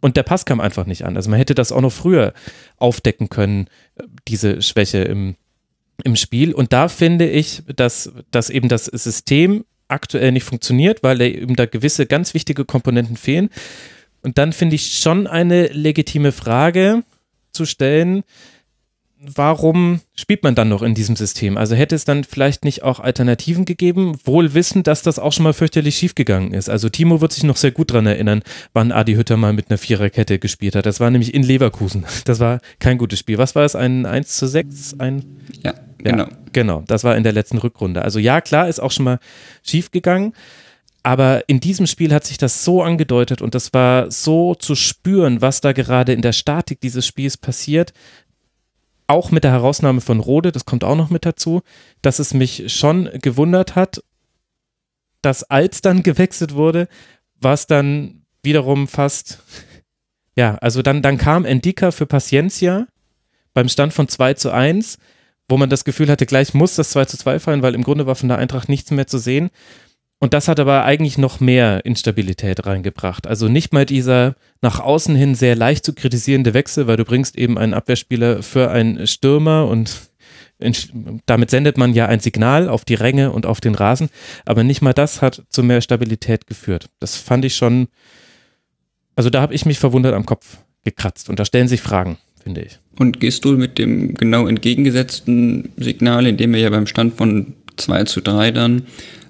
Und 0.00 0.16
der 0.16 0.22
Pass 0.22 0.44
kam 0.44 0.60
einfach 0.60 0.86
nicht 0.86 1.04
an. 1.04 1.16
Also 1.16 1.30
man 1.30 1.38
hätte 1.38 1.54
das 1.54 1.72
auch 1.72 1.80
noch 1.80 1.92
früher 1.92 2.32
aufdecken 2.76 3.28
können, 3.28 3.68
diese 4.28 4.62
Schwäche 4.62 4.98
im, 4.98 5.36
im 6.04 6.16
Spiel. 6.16 6.54
Und 6.54 6.72
da 6.72 6.88
finde 6.88 7.28
ich, 7.28 7.62
dass, 7.74 8.12
dass 8.30 8.50
eben 8.50 8.68
das 8.68 8.86
System 8.86 9.64
aktuell 9.88 10.32
nicht 10.32 10.44
funktioniert, 10.44 11.02
weil 11.02 11.20
eben 11.20 11.56
da 11.56 11.66
gewisse 11.66 12.06
ganz 12.06 12.34
wichtige 12.34 12.64
Komponenten 12.64 13.16
fehlen. 13.16 13.48
Und 14.22 14.38
dann 14.38 14.52
finde 14.52 14.76
ich 14.76 14.98
schon 14.98 15.26
eine 15.26 15.68
legitime 15.68 16.32
Frage 16.32 17.02
zu 17.52 17.64
stellen, 17.64 18.22
warum 19.20 20.00
spielt 20.14 20.44
man 20.44 20.54
dann 20.54 20.68
noch 20.68 20.82
in 20.82 20.94
diesem 20.94 21.16
System? 21.16 21.56
Also 21.56 21.74
hätte 21.74 21.94
es 21.94 22.04
dann 22.04 22.24
vielleicht 22.24 22.64
nicht 22.64 22.82
auch 22.82 23.00
Alternativen 23.00 23.64
gegeben, 23.64 24.18
wohl 24.24 24.54
wissend, 24.54 24.86
dass 24.86 25.02
das 25.02 25.18
auch 25.18 25.32
schon 25.32 25.44
mal 25.44 25.52
fürchterlich 25.52 25.96
schiefgegangen 25.96 26.52
ist. 26.52 26.68
Also 26.68 26.88
Timo 26.88 27.20
wird 27.20 27.32
sich 27.32 27.42
noch 27.42 27.56
sehr 27.56 27.72
gut 27.72 27.90
daran 27.90 28.06
erinnern, 28.06 28.42
wann 28.72 28.92
Adi 28.92 29.14
Hütter 29.14 29.36
mal 29.36 29.52
mit 29.52 29.70
einer 29.70 29.78
Viererkette 29.78 30.38
gespielt 30.38 30.76
hat. 30.76 30.86
Das 30.86 31.00
war 31.00 31.10
nämlich 31.10 31.34
in 31.34 31.42
Leverkusen. 31.42 32.04
Das 32.24 32.40
war 32.40 32.60
kein 32.78 32.98
gutes 32.98 33.20
Spiel. 33.20 33.38
Was 33.38 33.54
war 33.54 33.64
es? 33.64 33.74
Ein 33.74 34.04
1 34.04 34.36
zu 34.36 34.46
6? 34.46 34.96
Ein 34.98 35.24
ja, 35.64 35.72
genau. 35.96 36.24
Ja, 36.24 36.28
genau, 36.52 36.84
das 36.86 37.02
war 37.04 37.16
in 37.16 37.22
der 37.22 37.32
letzten 37.32 37.56
Rückrunde. 37.58 38.02
Also 38.02 38.18
ja, 38.18 38.40
klar, 38.40 38.68
ist 38.68 38.80
auch 38.80 38.90
schon 38.90 39.04
mal 39.04 39.18
schiefgegangen. 39.62 40.34
Aber 41.02 41.48
in 41.48 41.60
diesem 41.60 41.86
Spiel 41.86 42.12
hat 42.12 42.26
sich 42.26 42.36
das 42.36 42.64
so 42.64 42.82
angedeutet 42.82 43.40
und 43.40 43.54
das 43.54 43.72
war 43.72 44.10
so 44.10 44.54
zu 44.54 44.74
spüren, 44.74 45.40
was 45.40 45.62
da 45.62 45.72
gerade 45.72 46.12
in 46.12 46.20
der 46.20 46.32
Statik 46.32 46.80
dieses 46.80 47.06
Spiels 47.06 47.38
passiert, 47.38 47.94
auch 49.08 49.30
mit 49.30 49.42
der 49.42 49.50
Herausnahme 49.50 50.00
von 50.00 50.20
Rode, 50.20 50.52
das 50.52 50.66
kommt 50.66 50.84
auch 50.84 50.94
noch 50.94 51.10
mit 51.10 51.26
dazu, 51.26 51.62
dass 52.02 52.18
es 52.18 52.34
mich 52.34 52.72
schon 52.72 53.08
gewundert 53.20 53.74
hat, 53.74 54.02
dass 55.22 55.42
als 55.44 55.80
dann 55.80 56.02
gewechselt 56.02 56.54
wurde, 56.54 56.88
war 57.40 57.54
es 57.54 57.66
dann 57.66 58.22
wiederum 58.42 58.86
fast, 58.86 59.42
ja, 60.36 60.56
also 60.56 60.82
dann, 60.82 61.02
dann 61.02 61.18
kam 61.18 61.44
Endika 61.44 61.90
für 61.90 62.06
Paciencia 62.06 62.86
beim 63.54 63.68
Stand 63.68 63.92
von 63.92 64.08
2 64.08 64.34
zu 64.34 64.52
1, 64.52 64.98
wo 65.48 65.56
man 65.56 65.70
das 65.70 65.84
Gefühl 65.84 66.10
hatte, 66.10 66.26
gleich 66.26 66.54
muss 66.54 66.76
das 66.76 66.90
2 66.90 67.06
zu 67.06 67.16
2 67.16 67.40
fallen, 67.40 67.62
weil 67.62 67.74
im 67.74 67.82
Grunde 67.82 68.06
war 68.06 68.14
von 68.14 68.28
der 68.28 68.38
Eintracht 68.38 68.68
nichts 68.68 68.90
mehr 68.90 69.06
zu 69.06 69.18
sehen. 69.18 69.50
Und 70.20 70.34
das 70.34 70.48
hat 70.48 70.58
aber 70.58 70.84
eigentlich 70.84 71.16
noch 71.16 71.38
mehr 71.38 71.84
Instabilität 71.84 72.66
reingebracht. 72.66 73.26
Also 73.26 73.48
nicht 73.48 73.72
mal 73.72 73.86
dieser 73.86 74.34
nach 74.60 74.80
außen 74.80 75.14
hin 75.14 75.36
sehr 75.36 75.54
leicht 75.54 75.84
zu 75.84 75.94
kritisierende 75.94 76.54
Wechsel, 76.54 76.88
weil 76.88 76.96
du 76.96 77.04
bringst 77.04 77.38
eben 77.38 77.56
einen 77.56 77.74
Abwehrspieler 77.74 78.42
für 78.42 78.70
einen 78.70 79.06
Stürmer 79.06 79.68
und 79.68 80.08
damit 81.26 81.50
sendet 81.50 81.78
man 81.78 81.92
ja 81.92 82.06
ein 82.06 82.18
Signal 82.18 82.68
auf 82.68 82.84
die 82.84 82.94
Ränge 82.94 83.30
und 83.30 83.46
auf 83.46 83.60
den 83.60 83.76
Rasen. 83.76 84.08
Aber 84.44 84.64
nicht 84.64 84.82
mal 84.82 84.92
das 84.92 85.22
hat 85.22 85.44
zu 85.50 85.62
mehr 85.62 85.80
Stabilität 85.80 86.48
geführt. 86.48 86.90
Das 86.98 87.16
fand 87.16 87.44
ich 87.44 87.54
schon, 87.54 87.86
also 89.14 89.30
da 89.30 89.40
habe 89.40 89.54
ich 89.54 89.66
mich 89.66 89.78
verwundert 89.78 90.14
am 90.14 90.26
Kopf 90.26 90.58
gekratzt. 90.84 91.28
Und 91.30 91.38
da 91.38 91.44
stellen 91.44 91.68
sich 91.68 91.80
Fragen, 91.80 92.18
finde 92.42 92.62
ich. 92.62 92.80
Und 92.98 93.20
gehst 93.20 93.44
du 93.44 93.52
mit 93.52 93.78
dem 93.78 94.14
genau 94.14 94.48
entgegengesetzten 94.48 95.70
Signal, 95.76 96.26
indem 96.26 96.54
er 96.54 96.60
ja 96.60 96.70
beim 96.70 96.86
Stand 96.86 97.14
von 97.14 97.54
2 97.78 98.04
zu 98.04 98.20
3 98.20 98.50
dann 98.50 98.82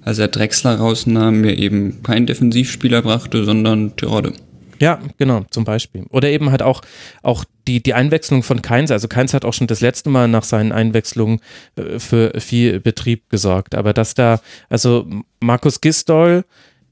als 0.03 0.19
er 0.19 0.27
Drexler 0.27 0.75
rausnahm, 0.75 1.41
mir 1.41 1.57
eben 1.57 2.03
keinen 2.03 2.25
Defensivspieler 2.25 3.01
brachte, 3.01 3.45
sondern 3.45 3.95
Tirode. 3.95 4.33
Ja, 4.79 4.99
genau, 5.17 5.45
zum 5.51 5.65
Beispiel. 5.65 6.05
Oder 6.09 6.29
eben 6.29 6.51
halt 6.51 6.61
auch, 6.61 6.81
auch 7.21 7.43
die, 7.67 7.83
die 7.83 7.93
Einwechslung 7.93 8.43
von 8.43 8.61
Keins. 8.61 8.91
Also 8.91 9.09
Keins 9.09 9.33
hat 9.33 9.43
auch 9.43 9.53
schon 9.53 9.67
das 9.67 9.81
letzte 9.81 10.09
Mal 10.09 10.29
nach 10.29 10.43
seinen 10.43 10.71
Einwechslungen 10.71 11.41
äh, 11.75 11.99
für 11.99 12.39
viel 12.39 12.79
Betrieb 12.79 13.29
gesorgt. 13.29 13.75
Aber 13.75 13.93
dass 13.93 14.13
da, 14.13 14.39
also 14.69 15.05
Markus 15.41 15.81
Gistol 15.81 16.45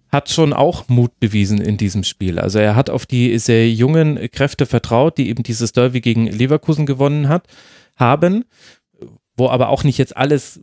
hat 0.10 0.30
schon 0.30 0.52
auch 0.52 0.89
Mut 0.89 1.17
bewiesen 1.20 1.60
in 1.60 1.78
diesem 1.78 2.04
Spiel. 2.04 2.39
Also 2.39 2.60
er 2.60 2.76
hat 2.76 2.89
auf 2.89 3.06
die 3.06 3.39
sehr 3.39 3.70
jungen 3.70 4.30
Kräfte 4.32 4.65
vertraut, 4.65 5.17
die 5.17 5.30
eben 5.30 5.43
dieses 5.43 5.72
Derby 5.72 6.02
gegen 6.02 6.28
Leverkusen 6.28 6.86
gewonnen 6.86 7.30
hat, 7.30 7.48
haben, 7.96 8.46
wo 9.38 9.50
aber 9.50 9.70
auch 9.70 9.84
nicht 9.84 9.98
jetzt 9.98 10.15
alles 10.15 10.62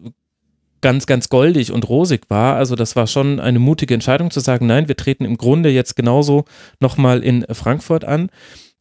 ganz, 0.80 1.06
ganz 1.06 1.28
goldig 1.28 1.72
und 1.72 1.88
rosig 1.88 2.28
war. 2.28 2.56
Also 2.56 2.76
das 2.76 2.96
war 2.96 3.06
schon 3.06 3.40
eine 3.40 3.58
mutige 3.58 3.94
Entscheidung 3.94 4.30
zu 4.30 4.40
sagen, 4.40 4.66
nein, 4.66 4.88
wir 4.88 4.96
treten 4.96 5.24
im 5.24 5.36
Grunde 5.36 5.70
jetzt 5.70 5.96
genauso 5.96 6.44
nochmal 6.80 7.22
in 7.22 7.44
Frankfurt 7.50 8.04
an 8.04 8.30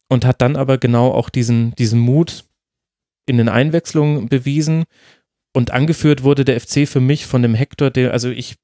und 0.08 0.24
hat 0.24 0.42
dann 0.42 0.56
aber 0.56 0.78
genau 0.78 1.10
auch 1.12 1.30
diesen, 1.30 1.74
diesen 1.76 1.98
Mut 1.98 2.44
in 3.26 3.38
den 3.38 3.48
Einwechslungen 3.48 4.28
bewiesen. 4.28 4.84
Und 5.56 5.70
angeführt 5.70 6.24
wurde 6.24 6.44
der 6.44 6.60
FC 6.60 6.88
für 6.88 7.00
mich 7.00 7.26
von 7.26 7.42
dem 7.42 7.54
Hector, 7.54 7.90
der, 7.90 8.12
also 8.12 8.28
ich, 8.28 8.56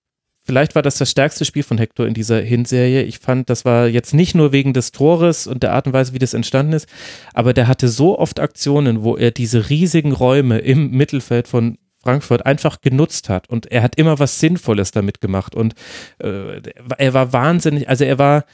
vielleicht 0.45 0.75
war 0.75 0.83
das 0.83 0.99
das 0.99 1.11
stärkste 1.11 1.45
Spiel 1.45 1.63
von 1.63 1.79
Hector 1.79 2.07
in 2.07 2.15
dieser 2.15 2.41
Hinserie. 2.41 3.05
Ich 3.05 3.21
fand, 3.21 3.49
das 3.49 3.65
war 3.65 3.87
jetzt 3.87 4.13
nicht 4.13 4.35
nur 4.35 4.51
wegen 4.51 4.73
des 4.73 4.91
Tores 4.91 5.47
und 5.47 5.63
der 5.63 5.73
Art 5.73 5.87
und 5.87 5.93
Weise, 5.93 6.15
wie 6.15 6.19
das 6.19 6.35
entstanden 6.35 6.73
ist, 6.73 6.89
aber 7.33 7.55
der 7.55 7.69
hatte 7.69 7.89
so 7.89 8.19
oft 8.19 8.41
Aktionen, 8.41 9.03
wo 9.03 9.17
er 9.17 9.31
diese 9.31 9.71
riesigen 9.71 10.13
Räume 10.13 10.59
im 10.59 10.91
Mittelfeld 10.91 11.47
von 11.47 11.79
Frankfurt 12.03 12.47
einfach 12.47 12.81
genutzt 12.81 13.29
hat 13.29 13.49
und 13.49 13.67
er 13.71 13.83
hat 13.83 13.97
immer 13.97 14.19
was 14.19 14.41
Sinnvolles 14.41 14.91
damit 14.91 15.21
gemacht 15.21 15.55
und 15.55 15.75
äh, 16.19 16.61
er 16.99 17.15
war 17.15 17.33
wahnsinnig, 17.33 17.89
also 17.89 18.05
er 18.05 18.19
war 18.19 18.45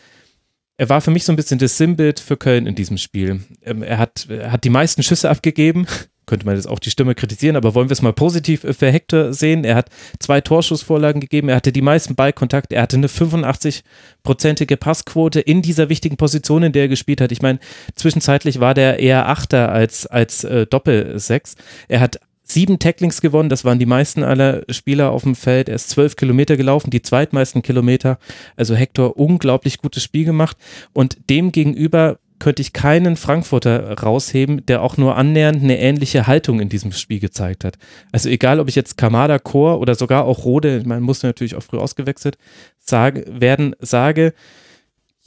er 0.79 0.89
war 0.89 1.01
für 1.01 1.11
mich 1.11 1.25
so 1.25 1.33
ein 1.33 1.37
bisschen 1.37 1.59
das 1.59 1.79
Sinnbild 1.79 2.21
für 2.21 2.37
Köln 2.37 2.67
in 2.67 2.75
diesem 2.75 2.99
Spiel. 2.99 3.41
Ähm, 3.63 3.83
er, 3.83 3.99
hat, 3.99 4.27
er 4.29 4.53
hat 4.53 4.65
die 4.65 4.71
meisten 4.71 5.03
Schüsse 5.03 5.31
abgegeben, 5.31 5.87
könnte 6.27 6.45
man 6.45 6.57
jetzt 6.57 6.67
auch 6.67 6.81
die 6.81 6.91
Stimme 6.91 7.15
kritisieren, 7.15 7.57
aber 7.57 7.75
wollen 7.75 7.89
wir 7.89 7.93
es 7.93 8.03
mal 8.03 8.13
positiv 8.13 8.67
für 8.69 8.91
Hector 8.91 9.33
sehen. 9.33 9.65
Er 9.65 9.77
hat 9.77 9.91
zwei 10.19 10.41
Torschussvorlagen 10.41 11.21
gegeben, 11.21 11.49
er 11.49 11.57
hatte 11.57 11.73
die 11.73 11.83
meisten 11.83 12.17
Ballkontakte, 12.17 12.75
er 12.75 12.83
hatte 12.83 12.97
eine 12.97 13.07
85-prozentige 13.07 14.77
Passquote 14.77 15.41
in 15.41 15.63
dieser 15.63 15.89
wichtigen 15.89 16.17
Position, 16.17 16.65
in 16.65 16.73
der 16.73 16.83
er 16.83 16.89
gespielt 16.89 17.21
hat. 17.21 17.31
Ich 17.31 17.43
meine, 17.43 17.61
zwischenzeitlich 17.95 18.59
war 18.59 18.75
der 18.75 18.99
eher 18.99 19.29
Achter 19.29 19.71
als, 19.71 20.07
als 20.07 20.43
äh, 20.43 20.67
Doppel-Sechs. 20.67 21.55
Er 21.89 22.01
hat 22.01 22.19
sieben 22.47 22.79
Tacklings 22.79 23.21
gewonnen, 23.21 23.49
das 23.49 23.65
waren 23.65 23.79
die 23.79 23.87
meisten 23.87 24.23
aller 24.23 24.63
Spieler 24.71 25.11
auf 25.11 25.25
dem 25.25 25.35
Feld. 25.35 25.69
Er 25.69 25.75
ist 25.75 25.91
zwölf 25.91 26.17
Kilometer 26.17 26.57
gelaufen, 26.57 26.91
die 26.91 27.03
zweitmeisten 27.03 27.63
Kilometer. 27.63 28.19
Also 28.57 28.75
Hector 28.75 29.17
unglaublich 29.17 29.79
gutes 29.79 30.03
Spiel 30.03 30.25
gemacht 30.25 30.57
und 30.93 31.19
dem 31.29 31.53
gegenüber 31.53 32.19
könnte 32.39 32.63
ich 32.63 32.73
keinen 32.73 33.17
Frankfurter 33.17 33.99
rausheben, 33.99 34.65
der 34.67 34.83
auch 34.83 34.97
nur 34.97 35.17
annähernd 35.17 35.63
eine 35.63 35.79
ähnliche 35.79 36.27
Haltung 36.27 36.61
in 36.61 36.69
diesem 36.69 36.93
Spiel 36.93 37.19
gezeigt 37.19 37.65
hat. 37.65 37.79
Also 38.13 38.29
egal, 38.29 38.61
ob 38.61 38.69
ich 38.69 38.75
jetzt 38.75 38.97
Kamada, 38.97 39.39
Chor 39.39 39.81
oder 39.81 39.95
sogar 39.95 40.25
auch 40.25 40.45
Rode, 40.45 40.83
man 40.85 41.03
musste 41.03 41.27
natürlich 41.27 41.55
auch 41.55 41.63
früh 41.63 41.79
ausgewechselt, 41.79 42.37
sage, 42.79 43.25
werden, 43.29 43.75
sage, 43.81 44.35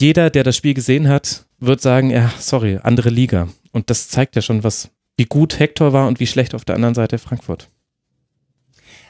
jeder, 0.00 0.30
der 0.30 0.44
das 0.44 0.56
Spiel 0.56 0.74
gesehen 0.74 1.08
hat, 1.08 1.46
wird 1.58 1.80
sagen, 1.80 2.10
ja, 2.10 2.32
sorry, 2.38 2.78
andere 2.82 3.10
Liga. 3.10 3.48
Und 3.72 3.90
das 3.90 4.08
zeigt 4.08 4.36
ja 4.36 4.42
schon, 4.42 4.64
was, 4.64 4.90
wie 5.20 5.26
gut 5.26 5.58
Hector 5.58 5.92
war 5.92 6.08
und 6.08 6.18
wie 6.18 6.26
schlecht 6.26 6.54
auf 6.54 6.64
der 6.64 6.76
anderen 6.76 6.94
Seite 6.94 7.18
Frankfurt. 7.18 7.68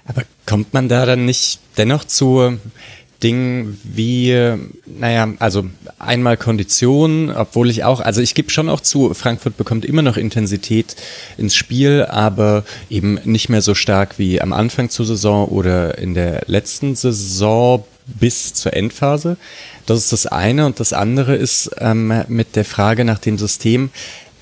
Aber 0.04 0.24
kommt 0.44 0.74
man 0.74 0.88
da 0.88 1.06
dann 1.06 1.24
nicht 1.24 1.60
dennoch 1.76 2.02
zu 2.02 2.58
Dingen 3.22 3.80
wie, 3.84 4.34
naja, 4.86 5.32
also 5.38 5.66
einmal 6.00 6.36
Konditionen, 6.36 7.30
obwohl 7.30 7.70
ich 7.70 7.84
auch, 7.84 8.00
also 8.00 8.20
ich 8.20 8.34
gebe 8.34 8.50
schon 8.50 8.68
auch 8.68 8.80
zu, 8.80 9.14
Frankfurt 9.14 9.56
bekommt 9.56 9.84
immer 9.84 10.02
noch 10.02 10.16
Intensität 10.16 10.96
ins 11.38 11.54
Spiel, 11.54 12.04
aber 12.10 12.64
eben 12.88 13.20
nicht 13.22 13.48
mehr 13.48 13.62
so 13.62 13.76
stark 13.76 14.18
wie 14.18 14.40
am 14.40 14.52
Anfang 14.52 14.90
zur 14.90 15.06
Saison 15.06 15.46
oder 15.46 15.96
in 15.98 16.14
der 16.14 16.42
letzten 16.48 16.96
Saison 16.96 17.84
bis 18.06 18.52
zur 18.54 18.74
Endphase. 18.74 19.36
Das 19.86 19.98
ist 19.98 20.12
das 20.12 20.26
eine 20.26 20.66
und 20.66 20.80
das 20.80 20.92
andere 20.92 21.36
ist 21.36 21.70
ähm, 21.78 22.24
mit 22.28 22.56
der 22.56 22.64
Frage 22.64 23.04
nach 23.04 23.18
dem 23.18 23.38
System 23.38 23.90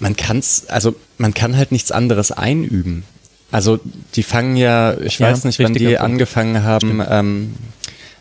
man 0.01 0.17
kann's, 0.17 0.67
also 0.69 0.95
man 1.17 1.35
kann 1.35 1.57
halt 1.57 1.73
nichts 1.73 1.91
anderes 1.91 2.33
einüben. 2.33 3.05
Also 3.51 3.81
die 4.15 4.23
fangen 4.23 4.57
ja, 4.57 4.99
ich 5.01 5.19
ja, 5.19 5.31
weiß 5.31 5.45
nicht, 5.45 5.59
wann 5.59 5.73
die 5.73 5.87
Punkt. 5.87 6.01
angefangen 6.01 6.63
haben, 6.63 7.03
ähm, 7.09 7.55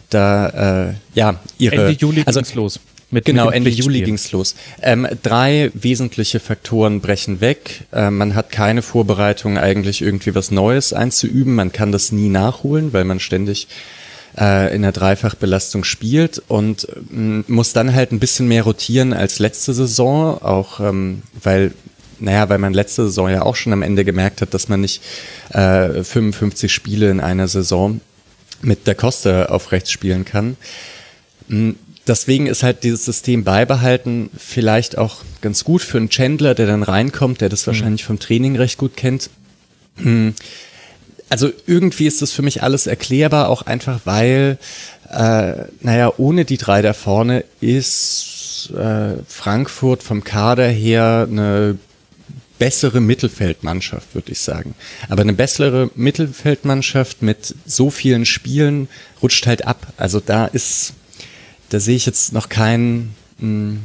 da 0.09 0.87
äh, 0.89 0.93
ja 1.15 1.39
ihre 1.57 1.75
Ende 1.75 1.91
Juli 1.91 2.23
also, 2.25 2.39
ging's 2.39 2.55
los. 2.55 2.79
Mit, 3.09 3.25
genau, 3.25 3.45
mit 3.45 3.55
Ende 3.55 3.69
Juli 3.69 4.01
ging's 4.01 4.31
los. 4.31 4.55
Ähm, 4.81 5.07
drei 5.23 5.71
wesentliche 5.73 6.39
Faktoren 6.39 6.99
brechen 6.99 7.39
weg. 7.39 7.85
Äh, 7.93 8.09
man 8.09 8.35
hat 8.35 8.51
keine 8.51 8.81
Vorbereitung, 8.81 9.57
eigentlich 9.57 10.01
irgendwie 10.01 10.35
was 10.35 10.51
Neues 10.51 10.91
einzuüben. 10.93 11.55
Man 11.55 11.71
kann 11.71 11.91
das 11.91 12.11
nie 12.11 12.27
nachholen, 12.27 12.91
weil 12.91 13.05
man 13.05 13.19
ständig 13.19 13.67
äh, 14.37 14.73
in 14.75 14.83
der 14.83 14.91
Dreifachbelastung 14.91 15.83
spielt 15.83 16.41
und 16.47 16.87
ähm, 17.11 17.43
muss 17.47 17.73
dann 17.73 17.93
halt 17.93 18.11
ein 18.11 18.19
bisschen 18.19 18.47
mehr 18.47 18.63
rotieren 18.63 19.13
als 19.13 19.39
letzte 19.39 19.73
Saison, 19.73 20.41
auch 20.41 20.79
ähm, 20.79 21.23
weil 21.41 21.73
naja, 22.19 22.49
weil 22.49 22.57
man 22.57 22.73
letzte 22.73 23.03
Saison 23.03 23.29
ja 23.29 23.43
auch 23.43 23.55
schon 23.55 23.73
am 23.73 23.83
Ende 23.83 24.03
gemerkt 24.03 24.41
hat, 24.41 24.53
dass 24.53 24.69
man 24.69 24.81
nicht 24.81 25.03
äh, 25.49 26.03
55 26.03 26.71
Spiele 26.71 27.11
in 27.11 27.19
einer 27.19 27.47
Saison 27.47 28.01
mit 28.61 28.87
der 28.87 28.95
Koste 28.95 29.51
auf 29.51 29.71
rechts 29.71 29.91
spielen 29.91 30.25
kann. 30.25 30.57
Hm, 31.47 31.75
deswegen 32.07 32.47
ist 32.47 32.63
halt 32.63 32.83
dieses 32.83 33.05
System 33.05 33.43
beibehalten 33.43 34.29
vielleicht 34.35 34.97
auch 34.97 35.17
ganz 35.41 35.63
gut 35.63 35.81
für 35.81 35.97
einen 35.97 36.09
Chandler, 36.09 36.55
der 36.55 36.65
dann 36.65 36.83
reinkommt, 36.83 37.41
der 37.41 37.49
das 37.49 37.65
mhm. 37.65 37.67
wahrscheinlich 37.67 38.03
vom 38.03 38.19
Training 38.19 38.55
recht 38.55 38.77
gut 38.77 38.97
kennt. 38.97 39.29
Also 41.29 41.51
irgendwie 41.65 42.07
ist 42.07 42.21
das 42.21 42.31
für 42.31 42.41
mich 42.41 42.63
alles 42.63 42.87
erklärbar, 42.87 43.49
auch 43.49 43.63
einfach 43.63 44.01
weil, 44.05 44.57
äh, 45.09 45.53
naja, 45.81 46.13
ohne 46.17 46.45
die 46.45 46.57
drei 46.57 46.81
da 46.81 46.93
vorne 46.93 47.43
ist 47.59 48.71
äh, 48.75 49.15
Frankfurt 49.27 50.03
vom 50.03 50.23
Kader 50.23 50.67
her 50.67 51.27
eine 51.29 51.77
bessere 52.59 53.01
Mittelfeldmannschaft, 53.01 54.15
würde 54.15 54.31
ich 54.31 54.39
sagen. 54.39 54.73
Aber 55.09 55.21
eine 55.21 55.33
bessere 55.33 55.91
Mittelfeldmannschaft 55.95 57.21
mit 57.21 57.55
so 57.65 57.89
vielen 57.89 58.25
Spielen 58.25 58.87
rutscht 59.21 59.45
halt 59.45 59.67
ab. 59.67 59.93
Also 59.97 60.19
da 60.19 60.45
ist, 60.45 60.93
da 61.69 61.79
sehe 61.79 61.95
ich 61.95 62.05
jetzt 62.05 62.33
noch 62.33 62.49
kein, 62.49 63.13
mh, 63.39 63.41
hm, 63.41 63.79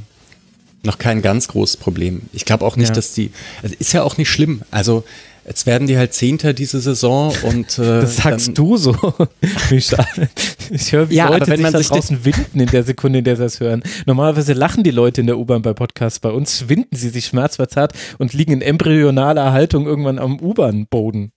noch 0.85 0.99
kein 0.99 1.23
ganz 1.23 1.49
großes 1.49 1.77
Problem. 1.77 2.23
Ich 2.33 2.45
glaube 2.45 2.65
auch 2.65 2.77
nicht, 2.77 2.89
ja. 2.89 2.95
dass 2.95 3.13
die, 3.13 3.31
also 3.63 3.75
ist 3.79 3.93
ja 3.93 4.03
auch 4.03 4.17
nicht 4.17 4.31
schlimm. 4.31 4.63
Also 4.71 5.05
Jetzt 5.45 5.67
werden 5.67 5.89
die 5.89 5.99
halt 5.99 6.15
Zehnter 6.15 6.53
diese 6.53 6.81
Saison 6.81 7.35
und 7.43 7.79
äh, 7.79 7.83
das 8.03 8.17
sagst 8.17 8.49
dann, 8.49 8.55
du 8.55 8.77
so. 8.77 8.93
ich 9.71 10.93
höre, 10.93 11.11
wie 11.11 11.15
ja, 11.17 11.29
Leute 11.29 11.49
wenn 11.49 11.57
sich 11.57 11.63
man 11.63 11.77
sich 11.77 11.89
draußen 11.89 12.25
winden 12.25 12.61
in 12.61 12.67
der 12.67 12.85
Sekunde, 12.85 13.19
in 13.19 13.25
der 13.25 13.37
sie 13.37 13.43
das 13.43 13.59
hören. 13.59 13.83
Normalerweise 14.07 14.53
lachen 14.53 14.85
die 14.85 14.93
Leute 14.93 15.21
in 15.21 15.27
der 15.27 15.39
U-Bahn 15.39 15.63
bei 15.63 15.73
Podcasts. 15.73 16.21
Bei 16.21 16.31
uns 16.31 16.69
winden 16.69 16.95
sie 16.95 17.09
sich 17.09 17.27
schmerzverzerrt 17.27 17.93
und 18.19 18.35
liegen 18.35 18.53
in 18.53 18.63
embryonaler 18.63 19.53
Haltung 19.53 19.87
irgendwann 19.87 20.21
am 20.21 20.39
U-Bahn-Boden. 20.39 21.33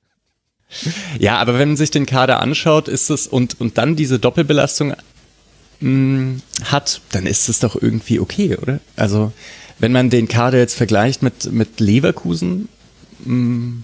Ja, 1.17 1.37
aber 1.37 1.57
wenn 1.57 1.69
man 1.69 1.77
sich 1.77 1.91
den 1.91 2.05
Kader 2.05 2.41
anschaut, 2.41 2.87
ist 2.87 3.09
es 3.09 3.27
und 3.27 3.59
und 3.59 3.77
dann 3.77 3.95
diese 3.95 4.19
Doppelbelastung 4.19 4.93
mh, 5.79 5.89
mm, 5.89 6.41
hat, 6.65 7.01
dann 7.11 7.25
ist 7.25 7.49
es 7.49 7.59
doch 7.59 7.79
irgendwie 7.81 8.19
okay, 8.19 8.57
oder? 8.61 8.79
Also 8.95 9.31
wenn 9.79 9.91
man 9.91 10.09
den 10.09 10.27
Kader 10.27 10.57
jetzt 10.57 10.75
vergleicht 10.75 11.21
mit 11.21 11.51
mit 11.51 11.79
Leverkusen, 11.79 12.67
mh, 13.23 13.33
mm, 13.33 13.83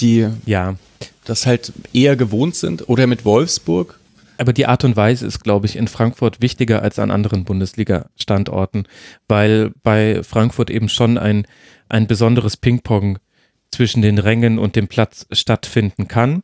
die 0.00 0.28
Ja, 0.46 0.76
das 1.24 1.46
halt 1.46 1.72
eher 1.92 2.16
gewohnt 2.16 2.54
sind 2.54 2.88
oder 2.88 3.06
mit 3.06 3.24
Wolfsburg. 3.24 3.98
aber 4.38 4.52
die 4.52 4.66
Art 4.66 4.84
und 4.84 4.96
Weise 4.96 5.26
ist, 5.26 5.42
glaube 5.42 5.66
ich, 5.66 5.76
in 5.76 5.88
Frankfurt 5.88 6.40
wichtiger 6.40 6.82
als 6.82 6.98
an 6.98 7.10
anderen 7.10 7.44
Bundesliga-Standorten, 7.44 8.86
weil 9.26 9.72
bei 9.82 10.22
Frankfurt 10.22 10.70
eben 10.70 10.88
schon 10.88 11.18
ein, 11.18 11.46
ein 11.88 12.06
besonderes 12.06 12.56
Ping-Pong 12.56 13.18
zwischen 13.72 14.00
den 14.00 14.18
Rängen 14.18 14.58
und 14.58 14.76
dem 14.76 14.88
Platz 14.88 15.26
stattfinden 15.32 16.08
kann. 16.08 16.42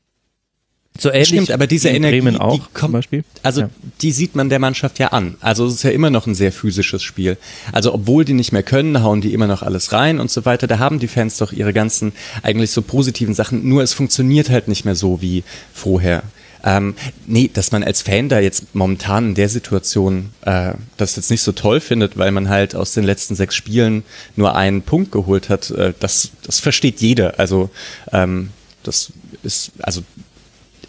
So 0.97 1.11
ähnlich 1.11 1.27
Stimmt, 1.29 1.51
aber 1.51 1.67
diese 1.67 1.89
Energie, 1.89 2.21
Bremen 2.21 2.37
auch 2.37 2.55
die 2.55 2.61
zum 2.63 2.73
kommt, 2.73 2.93
Beispiel. 2.93 3.25
also 3.43 3.63
Ja. 3.63 3.71
die 4.01 4.13
sieht 4.13 4.37
man 4.37 4.49
der 4.49 4.61
Mannschaft 4.61 5.01
ja 5.01 5.09
an. 5.09 5.37
Also 5.41 5.67
es 5.67 5.75
ist 5.75 5.83
ja 5.83 5.91
immer 5.91 6.09
noch 6.11 6.29
ein 6.29 6.37
sehr 6.37 6.53
physisches 6.53 7.03
Spiel. 7.03 7.37
Also 7.73 7.93
obwohl 7.93 8.25
die 8.25 8.33
nicht 8.33 8.53
mehr 8.53 8.63
können, 8.63 9.03
hauen 9.03 9.21
die 9.21 9.33
immer 9.33 9.49
noch 9.49 9.63
alles 9.63 9.91
rein 9.91 10.21
und 10.21 10.31
so 10.31 10.45
weiter. 10.45 10.69
Da 10.69 10.79
haben 10.79 11.01
die 11.01 11.09
Fans 11.09 11.37
doch 11.39 11.53
ihre 11.53 11.73
ganzen 11.73 12.13
eigentlich 12.45 12.71
so 12.71 12.81
positiven 12.81 13.35
Sachen. 13.35 13.69
Nur 13.69 13.83
es 13.83 13.93
funktioniert 13.93 14.51
halt 14.51 14.69
nicht 14.69 14.85
mehr 14.85 14.95
so 14.95 15.21
wie 15.21 15.43
vorher. 15.73 16.23
Ähm, 16.67 16.95
nee, 17.27 17.51
dass 17.53 17.73
man 17.73 17.83
als 17.83 18.01
Fan 18.03 18.29
da 18.29 18.39
jetzt 18.39 18.75
momentan 18.75 19.31
in 19.31 19.35
der 19.35 19.49
Situation 19.49 20.31
äh, 20.47 20.75
das 20.97 21.17
jetzt 21.17 21.31
nicht 21.31 21.43
so 21.43 21.53
toll 21.53 21.81
findet, 21.81 22.17
weil 22.17 22.31
man 22.31 22.49
halt 22.49 22.75
aus 22.77 22.95
den 22.95 23.05
letzten 23.05 23.35
sechs 23.35 23.55
Spielen 23.57 24.03
nur 24.37 24.55
einen 24.55 24.81
Punkt 24.83 25.11
geholt 25.11 25.49
hat, 25.51 25.71
äh, 25.73 25.93
das, 25.99 26.31
das 26.47 26.61
versteht 26.61 27.01
jeder. 27.01 27.39
Also 27.39 27.69
ähm, 28.13 28.51
das 28.85 29.13
ist, 29.43 29.73
also 29.83 30.03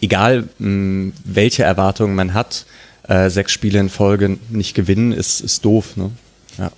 egal 0.06 0.48
mh, 0.60 1.12
welche 1.24 1.64
Erwartungen 1.64 2.16
man 2.16 2.34
hat, 2.34 2.66
äh, 3.08 3.30
sechs 3.30 3.52
Spiele 3.52 3.80
in 3.80 3.90
Folge 3.90 4.38
nicht 4.50 4.76
gewinnen, 4.76 5.12
ist, 5.12 5.42
ist 5.42 5.66
doof. 5.66 5.98
Ne? 5.98 6.12
Ja. 6.58 6.72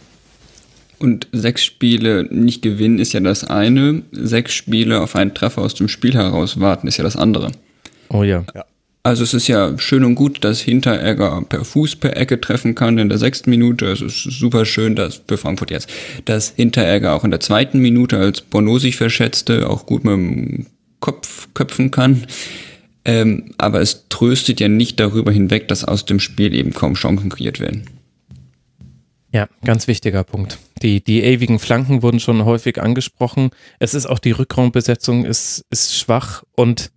Und 0.99 1.27
sechs 1.31 1.63
Spiele 1.63 2.23
nicht 2.29 2.61
gewinnen 2.61 2.99
ist 2.99 3.13
ja 3.13 3.19
das 3.19 3.43
eine, 3.43 4.01
sechs 4.11 4.53
Spiele 4.53 5.01
auf 5.01 5.15
einen 5.15 5.33
Treffer 5.33 5.61
aus 5.61 5.75
dem 5.75 5.87
Spiel 5.87 6.15
heraus 6.15 6.59
warten 6.59 6.87
ist 6.87 6.97
ja 6.97 7.03
das 7.03 7.15
andere. 7.15 7.51
Oh 8.09 8.23
ja. 8.23 8.43
Also 9.03 9.23
es 9.23 9.33
ist 9.33 9.47
ja 9.47 9.77
schön 9.77 10.03
und 10.03 10.15
gut, 10.15 10.43
dass 10.43 10.59
Hinteregger 10.59 11.41
per 11.47 11.63
Fuß 11.63 11.95
per 11.95 12.17
Ecke 12.17 12.41
treffen 12.41 12.75
kann 12.75 12.97
in 12.97 13.07
der 13.07 13.17
sechsten 13.17 13.49
Minute. 13.49 13.85
Es 13.85 14.01
ist 14.01 14.21
super 14.21 14.65
schön, 14.65 14.95
dass 14.95 15.21
für 15.25 15.37
Frankfurt 15.37 15.71
jetzt, 15.71 15.89
dass 16.25 16.49
Hinteregger 16.49 17.13
auch 17.13 17.23
in 17.23 17.31
der 17.31 17.39
zweiten 17.39 17.79
Minute, 17.79 18.17
als 18.17 18.41
Bono 18.41 18.79
sich 18.79 18.97
verschätzte, 18.97 19.69
auch 19.69 19.85
gut 19.85 20.03
mit 20.03 20.13
dem 20.13 20.65
Kopf 20.99 21.47
köpfen 21.53 21.91
kann. 21.91 22.25
Ähm, 23.07 23.53
aber 23.57 23.79
es 23.79 24.09
tröstet 24.09 24.59
ja 24.59 24.67
nicht 24.67 24.99
darüber 24.99 25.31
hinweg, 25.31 25.69
dass 25.69 25.85
aus 25.85 26.05
dem 26.05 26.19
Spiel 26.19 26.53
eben 26.53 26.73
kaum 26.73 26.93
Chancen 26.93 27.29
kreiert 27.29 27.61
werden. 27.61 27.89
Ja, 29.31 29.47
ganz 29.63 29.87
wichtiger 29.87 30.25
Punkt. 30.25 30.59
Die, 30.81 31.01
die 31.01 31.23
ewigen 31.23 31.57
Flanken 31.57 32.03
wurden 32.03 32.19
schon 32.19 32.43
häufig 32.43 32.81
angesprochen. 32.81 33.51
Es 33.79 33.93
ist 33.93 34.07
auch 34.07 34.19
die 34.19 34.31
Rückraumbesetzung 34.31 35.23
ist, 35.23 35.65
ist 35.69 35.97
schwach 35.97 36.43
und 36.55 36.91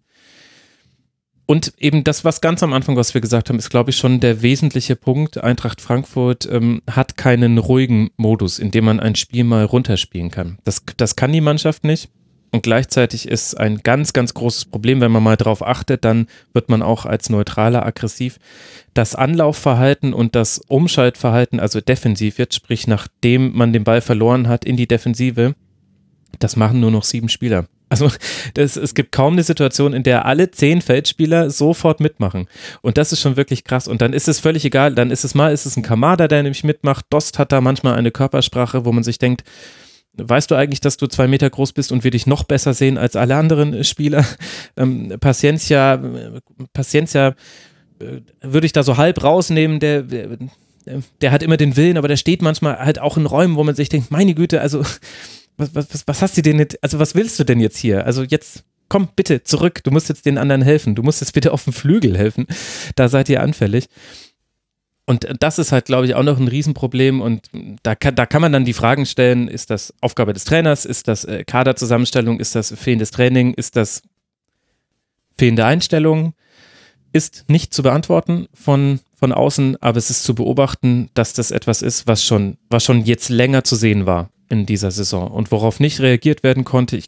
und 1.46 1.74
eben 1.78 2.04
das, 2.04 2.24
was 2.24 2.40
ganz 2.40 2.62
am 2.62 2.72
Anfang, 2.72 2.94
was 2.94 3.12
wir 3.12 3.20
gesagt 3.20 3.48
haben, 3.48 3.58
ist, 3.58 3.70
glaube 3.70 3.90
ich, 3.90 3.96
schon 3.96 4.20
der 4.20 4.40
wesentliche 4.40 4.94
Punkt. 4.94 5.42
Eintracht 5.42 5.80
Frankfurt 5.80 6.48
ähm, 6.48 6.80
hat 6.88 7.16
keinen 7.16 7.58
ruhigen 7.58 8.10
Modus, 8.16 8.60
in 8.60 8.70
dem 8.70 8.84
man 8.84 9.00
ein 9.00 9.16
Spiel 9.16 9.42
mal 9.42 9.64
runterspielen 9.64 10.30
kann. 10.30 10.58
Das, 10.62 10.84
das 10.96 11.16
kann 11.16 11.32
die 11.32 11.40
Mannschaft 11.40 11.82
nicht. 11.82 12.08
Und 12.52 12.62
gleichzeitig 12.62 13.28
ist 13.28 13.54
ein 13.54 13.78
ganz, 13.78 14.12
ganz 14.12 14.34
großes 14.34 14.64
Problem, 14.64 15.00
wenn 15.00 15.12
man 15.12 15.22
mal 15.22 15.36
drauf 15.36 15.64
achtet, 15.64 16.04
dann 16.04 16.26
wird 16.52 16.68
man 16.68 16.82
auch 16.82 17.06
als 17.06 17.30
Neutraler 17.30 17.86
aggressiv. 17.86 18.38
Das 18.92 19.14
Anlaufverhalten 19.14 20.12
und 20.12 20.34
das 20.34 20.60
Umschaltverhalten, 20.66 21.60
also 21.60 21.80
defensiv 21.80 22.38
jetzt, 22.38 22.56
sprich 22.56 22.88
nachdem 22.88 23.56
man 23.56 23.72
den 23.72 23.84
Ball 23.84 24.00
verloren 24.00 24.48
hat 24.48 24.64
in 24.64 24.76
die 24.76 24.88
Defensive, 24.88 25.54
das 26.40 26.56
machen 26.56 26.80
nur 26.80 26.90
noch 26.90 27.04
sieben 27.04 27.28
Spieler. 27.28 27.66
Also 27.88 28.08
das, 28.54 28.76
es 28.76 28.94
gibt 28.94 29.12
kaum 29.12 29.34
eine 29.34 29.42
Situation, 29.42 29.92
in 29.92 30.04
der 30.04 30.24
alle 30.24 30.50
zehn 30.50 30.80
Feldspieler 30.80 31.50
sofort 31.50 32.00
mitmachen. 32.00 32.46
Und 32.82 32.98
das 32.98 33.12
ist 33.12 33.20
schon 33.20 33.36
wirklich 33.36 33.64
krass. 33.64 33.88
Und 33.88 34.00
dann 34.00 34.12
ist 34.12 34.28
es 34.28 34.40
völlig 34.40 34.64
egal, 34.64 34.94
dann 34.94 35.10
ist 35.10 35.24
es 35.24 35.34
mal, 35.34 35.52
ist 35.52 35.66
es 35.66 35.76
ein 35.76 35.82
Kamada, 35.82 36.28
der 36.28 36.42
nämlich 36.42 36.64
mitmacht. 36.64 37.04
Dost 37.10 37.38
hat 37.38 37.52
da 37.52 37.60
manchmal 37.60 37.96
eine 37.96 38.12
Körpersprache, 38.12 38.84
wo 38.84 38.92
man 38.92 39.02
sich 39.02 39.18
denkt, 39.18 39.42
Weißt 40.28 40.50
du 40.50 40.54
eigentlich, 40.54 40.80
dass 40.80 40.96
du 40.96 41.06
zwei 41.06 41.26
Meter 41.26 41.48
groß 41.48 41.72
bist 41.72 41.92
und 41.92 42.04
wir 42.04 42.10
dich 42.10 42.26
noch 42.26 42.44
besser 42.44 42.74
sehen 42.74 42.98
als 42.98 43.16
alle 43.16 43.36
anderen 43.36 43.84
Spieler? 43.84 44.24
Ähm, 44.76 45.12
Paciencia, 45.20 45.94
äh, 45.94 46.40
Paciencia 46.72 47.34
äh, 47.98 48.20
würde 48.40 48.66
ich 48.66 48.72
da 48.72 48.82
so 48.82 48.96
halb 48.96 49.22
rausnehmen, 49.22 49.80
der, 49.80 50.02
der, 50.02 50.38
der 51.20 51.32
hat 51.32 51.42
immer 51.42 51.56
den 51.56 51.76
Willen, 51.76 51.98
aber 51.98 52.08
der 52.08 52.16
steht 52.16 52.40
manchmal 52.40 52.78
halt 52.78 52.98
auch 52.98 53.16
in 53.16 53.26
Räumen, 53.26 53.56
wo 53.56 53.64
man 53.64 53.74
sich 53.74 53.88
denkt, 53.88 54.10
meine 54.10 54.34
Güte, 54.34 54.60
also 54.60 54.82
was, 55.56 55.74
was, 55.74 56.06
was 56.06 56.22
hast 56.22 56.36
du 56.36 56.42
denn 56.42 56.58
jetzt, 56.58 56.82
also 56.82 56.98
was 56.98 57.14
willst 57.14 57.38
du 57.38 57.44
denn 57.44 57.60
jetzt 57.60 57.78
hier? 57.78 58.06
Also 58.06 58.22
jetzt 58.22 58.64
komm 58.88 59.08
bitte 59.14 59.42
zurück, 59.44 59.82
du 59.84 59.90
musst 59.90 60.08
jetzt 60.08 60.26
den 60.26 60.38
anderen 60.38 60.62
helfen, 60.62 60.94
du 60.94 61.02
musst 61.02 61.20
jetzt 61.20 61.32
bitte 61.32 61.52
auf 61.52 61.64
dem 61.64 61.72
Flügel 61.72 62.16
helfen, 62.16 62.46
da 62.96 63.08
seid 63.08 63.28
ihr 63.28 63.42
anfällig. 63.42 63.86
Und 65.10 65.26
das 65.40 65.58
ist 65.58 65.72
halt, 65.72 65.86
glaube 65.86 66.06
ich, 66.06 66.14
auch 66.14 66.22
noch 66.22 66.38
ein 66.38 66.46
Riesenproblem. 66.46 67.20
Und 67.20 67.50
da 67.82 67.96
kann, 67.96 68.14
da 68.14 68.26
kann 68.26 68.40
man 68.40 68.52
dann 68.52 68.64
die 68.64 68.72
Fragen 68.72 69.06
stellen, 69.06 69.48
ist 69.48 69.68
das 69.68 69.92
Aufgabe 70.00 70.32
des 70.32 70.44
Trainers, 70.44 70.84
ist 70.84 71.08
das 71.08 71.24
äh, 71.24 71.42
Kaderzusammenstellung, 71.42 72.38
ist 72.38 72.54
das 72.54 72.72
fehlendes 72.76 73.10
Training, 73.10 73.52
ist 73.54 73.74
das 73.74 74.02
fehlende 75.36 75.64
Einstellung? 75.64 76.34
Ist 77.12 77.46
nicht 77.48 77.74
zu 77.74 77.82
beantworten 77.82 78.46
von, 78.54 79.00
von 79.16 79.32
außen, 79.32 79.82
aber 79.82 79.98
es 79.98 80.10
ist 80.10 80.22
zu 80.22 80.36
beobachten, 80.36 81.10
dass 81.14 81.32
das 81.32 81.50
etwas 81.50 81.82
ist, 81.82 82.06
was 82.06 82.24
schon, 82.24 82.56
was 82.68 82.84
schon 82.84 83.04
jetzt 83.04 83.30
länger 83.30 83.64
zu 83.64 83.74
sehen 83.74 84.06
war 84.06 84.30
in 84.48 84.64
dieser 84.64 84.92
Saison 84.92 85.28
und 85.28 85.50
worauf 85.50 85.80
nicht 85.80 85.98
reagiert 85.98 86.44
werden 86.44 86.62
konnte, 86.62 86.96
ich, 86.96 87.06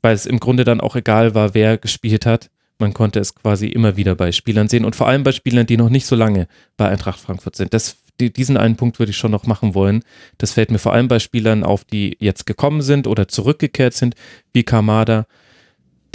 weil 0.00 0.14
es 0.14 0.26
im 0.26 0.38
Grunde 0.38 0.62
dann 0.62 0.80
auch 0.80 0.94
egal 0.94 1.34
war, 1.34 1.54
wer 1.54 1.76
gespielt 1.76 2.24
hat. 2.24 2.50
Man 2.82 2.94
konnte 2.94 3.20
es 3.20 3.36
quasi 3.36 3.68
immer 3.68 3.96
wieder 3.96 4.16
bei 4.16 4.32
Spielern 4.32 4.66
sehen 4.68 4.84
und 4.84 4.96
vor 4.96 5.06
allem 5.06 5.22
bei 5.22 5.30
Spielern, 5.30 5.66
die 5.66 5.76
noch 5.76 5.88
nicht 5.88 6.04
so 6.04 6.16
lange 6.16 6.48
bei 6.76 6.88
Eintracht 6.88 7.20
Frankfurt 7.20 7.54
sind. 7.54 7.72
Das, 7.72 7.96
die, 8.20 8.32
diesen 8.32 8.56
einen 8.56 8.74
Punkt 8.74 8.98
würde 8.98 9.10
ich 9.10 9.16
schon 9.16 9.30
noch 9.30 9.46
machen 9.46 9.76
wollen. 9.76 10.02
Das 10.38 10.52
fällt 10.52 10.72
mir 10.72 10.80
vor 10.80 10.92
allem 10.92 11.06
bei 11.06 11.20
Spielern 11.20 11.62
auf, 11.62 11.84
die 11.84 12.16
jetzt 12.18 12.44
gekommen 12.44 12.82
sind 12.82 13.06
oder 13.06 13.28
zurückgekehrt 13.28 13.94
sind, 13.94 14.16
wie 14.52 14.64
Kamada, 14.64 15.26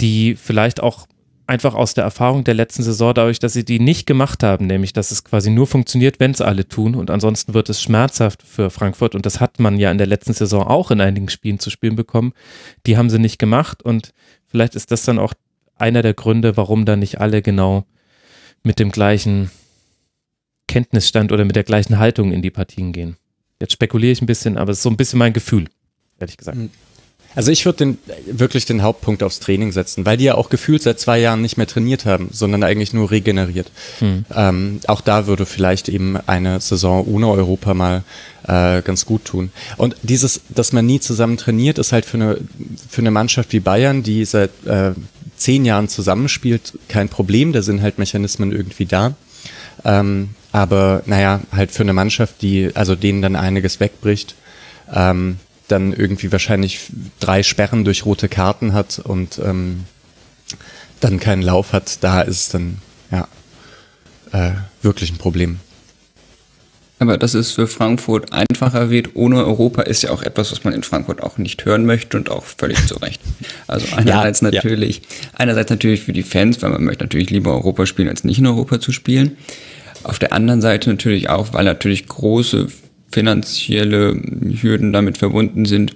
die 0.02 0.36
vielleicht 0.36 0.82
auch 0.82 1.06
einfach 1.46 1.74
aus 1.74 1.94
der 1.94 2.04
Erfahrung 2.04 2.44
der 2.44 2.52
letzten 2.52 2.82
Saison, 2.82 3.14
dadurch, 3.14 3.38
dass 3.38 3.54
sie 3.54 3.64
die 3.64 3.80
nicht 3.80 4.06
gemacht 4.06 4.42
haben, 4.42 4.66
nämlich 4.66 4.92
dass 4.92 5.10
es 5.10 5.24
quasi 5.24 5.48
nur 5.48 5.66
funktioniert, 5.66 6.20
wenn 6.20 6.32
es 6.32 6.42
alle 6.42 6.68
tun 6.68 6.94
und 6.94 7.10
ansonsten 7.10 7.54
wird 7.54 7.70
es 7.70 7.80
schmerzhaft 7.80 8.42
für 8.42 8.68
Frankfurt 8.68 9.14
und 9.14 9.24
das 9.24 9.40
hat 9.40 9.58
man 9.58 9.78
ja 9.78 9.90
in 9.90 9.96
der 9.96 10.06
letzten 10.06 10.34
Saison 10.34 10.66
auch 10.66 10.90
in 10.90 11.00
einigen 11.00 11.30
Spielen 11.30 11.58
zu 11.58 11.70
spielen 11.70 11.96
bekommen. 11.96 12.34
Die 12.84 12.98
haben 12.98 13.08
sie 13.08 13.18
nicht 13.18 13.38
gemacht 13.38 13.82
und 13.82 14.12
vielleicht 14.46 14.74
ist 14.74 14.90
das 14.90 15.04
dann 15.04 15.18
auch 15.18 15.32
einer 15.78 16.02
der 16.02 16.14
Gründe, 16.14 16.56
warum 16.56 16.84
da 16.84 16.96
nicht 16.96 17.20
alle 17.20 17.42
genau 17.42 17.84
mit 18.62 18.78
dem 18.78 18.90
gleichen 18.90 19.50
Kenntnisstand 20.66 21.32
oder 21.32 21.44
mit 21.44 21.56
der 21.56 21.64
gleichen 21.64 21.98
Haltung 21.98 22.32
in 22.32 22.42
die 22.42 22.50
Partien 22.50 22.92
gehen. 22.92 23.16
Jetzt 23.60 23.72
spekuliere 23.72 24.12
ich 24.12 24.22
ein 24.22 24.26
bisschen, 24.26 24.56
aber 24.58 24.70
es 24.72 24.78
ist 24.78 24.82
so 24.82 24.90
ein 24.90 24.96
bisschen 24.96 25.18
mein 25.18 25.32
Gefühl, 25.32 25.66
ehrlich 26.20 26.36
gesagt. 26.36 26.58
Also 27.34 27.52
ich 27.52 27.64
würde 27.66 27.78
den, 27.78 27.98
wirklich 28.26 28.64
den 28.64 28.82
Hauptpunkt 28.82 29.22
aufs 29.22 29.38
Training 29.38 29.70
setzen, 29.70 30.06
weil 30.06 30.16
die 30.16 30.24
ja 30.24 30.34
auch 30.34 30.48
gefühlt 30.48 30.82
seit 30.82 30.98
zwei 30.98 31.18
Jahren 31.18 31.42
nicht 31.42 31.56
mehr 31.56 31.66
trainiert 31.66 32.04
haben, 32.04 32.30
sondern 32.32 32.62
eigentlich 32.62 32.92
nur 32.92 33.10
regeneriert. 33.10 33.70
Hm. 33.98 34.24
Ähm, 34.34 34.80
auch 34.86 35.00
da 35.02 35.26
würde 35.26 35.46
vielleicht 35.46 35.88
eben 35.88 36.16
eine 36.26 36.60
Saison 36.60 37.06
ohne 37.06 37.28
Europa 37.28 37.74
mal 37.74 38.02
äh, 38.44 38.82
ganz 38.82 39.04
gut 39.04 39.24
tun. 39.24 39.52
Und 39.76 39.96
dieses, 40.02 40.40
dass 40.48 40.72
man 40.72 40.86
nie 40.86 41.00
zusammen 41.00 41.36
trainiert, 41.36 41.78
ist 41.78 41.92
halt 41.92 42.06
für 42.06 42.16
eine, 42.16 42.38
für 42.88 43.02
eine 43.02 43.10
Mannschaft 43.10 43.52
wie 43.52 43.60
Bayern, 43.60 44.02
die 44.02 44.24
seit 44.24 44.50
äh, 44.66 44.92
zehn 45.38 45.64
Jahren 45.64 45.88
zusammenspielt, 45.88 46.78
kein 46.88 47.08
Problem. 47.08 47.52
Da 47.52 47.62
sind 47.62 47.82
halt 47.82 47.98
Mechanismen 47.98 48.52
irgendwie 48.52 48.86
da. 48.86 49.14
Ähm, 49.84 50.30
aber 50.52 51.02
naja, 51.06 51.40
halt 51.52 51.70
für 51.70 51.82
eine 51.82 51.92
Mannschaft, 51.92 52.42
die, 52.42 52.74
also 52.74 52.94
denen 52.94 53.22
dann 53.22 53.36
einiges 53.36 53.80
wegbricht, 53.80 54.34
ähm, 54.92 55.38
dann 55.68 55.92
irgendwie 55.92 56.32
wahrscheinlich 56.32 56.80
drei 57.20 57.42
Sperren 57.42 57.84
durch 57.84 58.04
rote 58.04 58.28
Karten 58.28 58.72
hat 58.72 58.98
und 58.98 59.38
ähm, 59.44 59.84
dann 61.00 61.20
keinen 61.20 61.42
Lauf 61.42 61.72
hat, 61.72 62.02
da 62.02 62.22
ist 62.22 62.40
es 62.40 62.48
dann 62.48 62.78
ja 63.10 63.28
äh, 64.32 64.54
wirklich 64.82 65.12
ein 65.12 65.18
Problem. 65.18 65.60
Aber 67.00 67.16
dass 67.16 67.34
es 67.34 67.52
für 67.52 67.66
Frankfurt 67.66 68.32
einfacher 68.32 68.90
wird 68.90 69.10
ohne 69.14 69.44
Europa 69.44 69.82
ist 69.82 70.02
ja 70.02 70.10
auch 70.10 70.22
etwas, 70.22 70.50
was 70.50 70.64
man 70.64 70.74
in 70.74 70.82
Frankfurt 70.82 71.22
auch 71.22 71.38
nicht 71.38 71.64
hören 71.64 71.86
möchte 71.86 72.16
und 72.16 72.30
auch 72.30 72.44
völlig 72.44 72.84
zu 72.86 72.96
Recht. 72.96 73.20
Also 73.66 73.86
einerseits 73.94 74.40
Ja, 74.40 74.48
ja. 74.48 74.54
natürlich, 74.54 75.02
einerseits 75.34 75.70
natürlich 75.70 76.02
für 76.02 76.12
die 76.12 76.24
Fans, 76.24 76.60
weil 76.62 76.70
man 76.70 76.84
möchte 76.84 77.04
natürlich 77.04 77.30
lieber 77.30 77.52
Europa 77.52 77.86
spielen, 77.86 78.08
als 78.08 78.24
nicht 78.24 78.38
in 78.38 78.46
Europa 78.46 78.80
zu 78.80 78.92
spielen. 78.92 79.36
Auf 80.02 80.18
der 80.18 80.32
anderen 80.32 80.60
Seite 80.60 80.90
natürlich 80.90 81.28
auch, 81.28 81.52
weil 81.52 81.64
natürlich 81.64 82.06
große 82.06 82.68
finanzielle 83.10 84.20
Hürden 84.60 84.92
damit 84.92 85.18
verbunden 85.18 85.64
sind. 85.64 85.94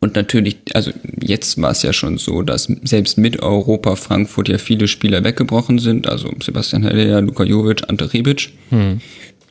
Und 0.00 0.14
natürlich, 0.14 0.58
also 0.74 0.90
jetzt 1.20 1.60
war 1.60 1.70
es 1.70 1.82
ja 1.82 1.92
schon 1.92 2.18
so, 2.18 2.42
dass 2.42 2.68
selbst 2.84 3.16
mit 3.16 3.42
Europa 3.42 3.96
Frankfurt 3.96 4.48
ja 4.48 4.58
viele 4.58 4.88
Spieler 4.88 5.24
weggebrochen 5.24 5.78
sind. 5.78 6.06
Also 6.06 6.30
Sebastian 6.42 6.84
Haller, 6.84 7.22
Luka 7.22 7.44
Jovic, 7.44 7.82
Ante 7.88 8.12
Ribic, 8.12 8.50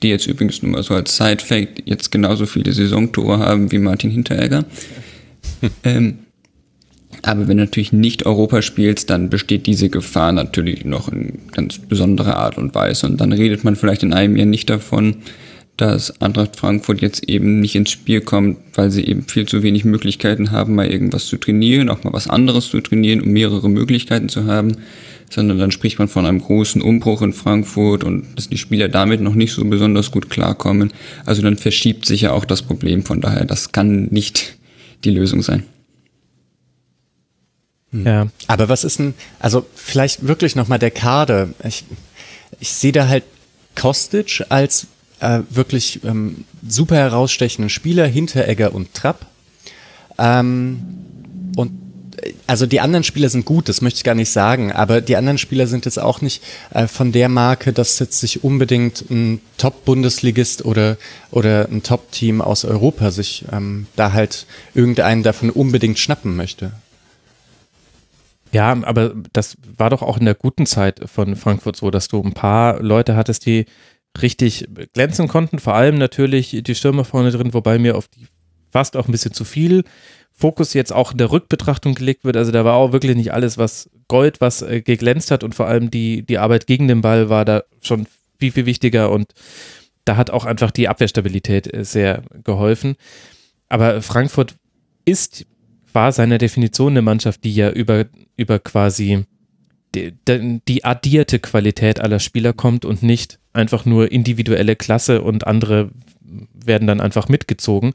die 0.05 0.11
jetzt 0.11 0.27
übrigens 0.27 0.61
nur 0.61 0.71
mal 0.71 0.83
so 0.83 0.93
als 0.93 1.17
Side-Fact 1.17 1.81
jetzt 1.85 2.11
genauso 2.11 2.45
viele 2.45 2.71
Saisontore 2.71 3.39
haben 3.39 3.71
wie 3.71 3.79
Martin 3.79 4.11
Hinteregger. 4.11 4.65
ähm, 5.83 6.19
Aber 7.23 7.47
wenn 7.47 7.57
du 7.57 7.63
natürlich 7.63 7.91
nicht 7.91 8.25
Europa 8.27 8.61
spielst, 8.61 9.09
dann 9.09 9.29
besteht 9.31 9.65
diese 9.65 9.89
Gefahr 9.89 10.31
natürlich 10.31 10.85
noch 10.85 11.09
in 11.09 11.39
ganz 11.51 11.79
besonderer 11.79 12.37
Art 12.37 12.59
und 12.59 12.75
Weise. 12.75 13.07
Und 13.07 13.19
dann 13.19 13.33
redet 13.33 13.63
man 13.63 13.75
vielleicht 13.75 14.03
in 14.03 14.13
einem 14.13 14.35
Jahr 14.35 14.45
nicht 14.45 14.69
davon, 14.69 15.17
dass 15.77 16.21
Eintracht 16.21 16.55
Frankfurt 16.55 17.01
jetzt 17.01 17.27
eben 17.27 17.59
nicht 17.59 17.75
ins 17.75 17.89
Spiel 17.89 18.21
kommt, 18.21 18.59
weil 18.75 18.91
sie 18.91 19.05
eben 19.05 19.23
viel 19.23 19.47
zu 19.47 19.63
wenig 19.63 19.85
Möglichkeiten 19.85 20.51
haben, 20.51 20.75
mal 20.75 20.87
irgendwas 20.89 21.25
zu 21.25 21.37
trainieren, 21.37 21.89
auch 21.89 22.03
mal 22.03 22.13
was 22.13 22.29
anderes 22.29 22.69
zu 22.69 22.79
trainieren, 22.79 23.21
um 23.21 23.29
mehrere 23.29 23.69
Möglichkeiten 23.69 24.29
zu 24.29 24.45
haben, 24.45 24.77
sondern 25.29 25.57
dann 25.57 25.71
spricht 25.71 25.99
man 25.99 26.07
von 26.07 26.25
einem 26.25 26.39
großen 26.39 26.81
Umbruch 26.81 27.21
in 27.21 27.33
Frankfurt 27.33 28.03
und 28.03 28.25
dass 28.35 28.49
die 28.49 28.57
Spieler 28.57 28.89
damit 28.89 29.21
noch 29.21 29.35
nicht 29.35 29.53
so 29.53 29.63
besonders 29.65 30.11
gut 30.11 30.29
klarkommen. 30.29 30.93
Also 31.25 31.41
dann 31.41 31.57
verschiebt 31.57 32.05
sich 32.05 32.21
ja 32.21 32.31
auch 32.31 32.45
das 32.45 32.61
Problem. 32.61 33.03
Von 33.03 33.21
daher, 33.21 33.45
das 33.45 33.71
kann 33.71 34.05
nicht 34.05 34.57
die 35.03 35.11
Lösung 35.11 35.41
sein. 35.41 35.63
Ja. 37.91 38.27
Aber 38.47 38.69
was 38.69 38.83
ist 38.83 38.99
denn, 38.99 39.13
also 39.39 39.65
vielleicht 39.73 40.27
wirklich 40.27 40.55
nochmal 40.55 40.79
der 40.79 40.91
Kader. 40.91 41.49
Ich, 41.63 41.85
ich 42.59 42.71
sehe 42.71 42.91
da 42.91 43.07
halt 43.07 43.23
Kostic 43.75 44.43
als 44.49 44.87
äh, 45.19 45.41
wirklich 45.49 46.03
ähm, 46.03 46.45
super 46.67 46.95
herausstechenden 46.95 47.69
Spieler 47.69 48.05
hinter 48.07 48.47
Egger 48.47 48.73
und 48.73 48.93
Trapp. 48.93 49.25
Ähm, 50.17 50.79
und 51.55 51.84
also 52.47 52.65
die 52.65 52.79
anderen 52.79 53.03
Spieler 53.03 53.29
sind 53.29 53.45
gut, 53.45 53.69
das 53.69 53.81
möchte 53.81 53.97
ich 53.97 54.03
gar 54.03 54.15
nicht 54.15 54.31
sagen, 54.31 54.71
aber 54.71 55.01
die 55.01 55.15
anderen 55.15 55.37
Spieler 55.37 55.67
sind 55.67 55.85
jetzt 55.85 55.99
auch 55.99 56.21
nicht 56.21 56.43
äh, 56.73 56.87
von 56.87 57.11
der 57.11 57.29
Marke, 57.29 57.73
dass 57.73 57.99
jetzt 57.99 58.19
sich 58.19 58.43
unbedingt 58.43 59.09
ein 59.09 59.41
Top-Bundesligist 59.57 60.65
oder, 60.65 60.97
oder 61.31 61.67
ein 61.69 61.83
Top-Team 61.83 62.41
aus 62.41 62.65
Europa 62.65 63.11
sich 63.11 63.45
ähm, 63.51 63.87
da 63.95 64.13
halt 64.13 64.45
irgendeinen 64.73 65.23
davon 65.23 65.49
unbedingt 65.49 65.99
schnappen 65.99 66.35
möchte. 66.35 66.71
Ja, 68.51 68.71
aber 68.83 69.13
das 69.33 69.57
war 69.77 69.89
doch 69.89 70.01
auch 70.01 70.17
in 70.17 70.25
der 70.25 70.35
guten 70.35 70.65
Zeit 70.65 71.01
von 71.09 71.35
Frankfurt 71.35 71.75
so, 71.75 71.91
dass 71.91 72.07
du 72.07 72.21
ein 72.23 72.33
paar 72.33 72.81
Leute 72.81 73.15
hattest, 73.15 73.45
die 73.45 73.65
richtig 74.21 74.67
glänzen 74.93 75.27
konnten. 75.27 75.59
Vor 75.59 75.73
allem 75.73 75.97
natürlich 75.97 76.57
die 76.61 76.75
Stürmer 76.75 77.03
vorne 77.03 77.31
drin, 77.31 77.53
wobei 77.53 77.79
mir 77.79 77.97
auf 77.97 78.07
die 78.07 78.27
fast 78.71 78.95
auch 78.95 79.07
ein 79.07 79.11
bisschen 79.11 79.33
zu 79.33 79.43
viel 79.43 79.83
Fokus 80.37 80.73
jetzt 80.73 80.91
auch 80.91 81.13
in 81.13 81.17
der 81.17 81.31
Rückbetrachtung 81.31 81.95
gelegt 81.95 82.25
wird. 82.25 82.35
Also 82.35 82.51
da 82.51 82.65
war 82.65 82.75
auch 82.75 82.91
wirklich 82.91 83.15
nicht 83.15 83.33
alles, 83.33 83.57
was 83.57 83.89
Gold, 84.07 84.41
was 84.41 84.61
äh, 84.61 84.81
geglänzt 84.81 85.31
hat 85.31 85.43
und 85.43 85.55
vor 85.55 85.67
allem 85.67 85.89
die, 85.89 86.23
die 86.23 86.37
Arbeit 86.37 86.67
gegen 86.67 86.87
den 86.87 87.01
Ball 87.01 87.29
war 87.29 87.45
da 87.45 87.63
schon 87.81 88.07
viel, 88.37 88.51
viel 88.51 88.65
wichtiger 88.65 89.11
und 89.11 89.31
da 90.03 90.17
hat 90.17 90.29
auch 90.29 90.45
einfach 90.45 90.71
die 90.71 90.87
Abwehrstabilität 90.87 91.73
äh, 91.73 91.85
sehr 91.85 92.23
geholfen. 92.43 92.95
Aber 93.69 94.01
Frankfurt 94.01 94.55
ist 95.05 95.45
war 95.95 96.11
seiner 96.11 96.37
Definition 96.37 96.91
eine 96.93 97.01
Mannschaft, 97.01 97.43
die 97.45 97.55
ja 97.55 97.71
über, 97.71 98.05
über 98.35 98.59
quasi 98.59 99.23
die, 99.95 100.13
die 100.67 100.83
addierte 100.83 101.39
Qualität 101.39 102.01
aller 102.01 102.19
Spieler 102.19 102.51
kommt 102.51 102.83
und 102.83 103.01
nicht 103.01 103.39
einfach 103.53 103.85
nur 103.85 104.11
individuelle 104.11 104.75
Klasse 104.75 105.21
und 105.21 105.47
andere 105.47 105.89
werden 106.53 106.85
dann 106.85 106.99
einfach 106.99 107.29
mitgezogen, 107.29 107.93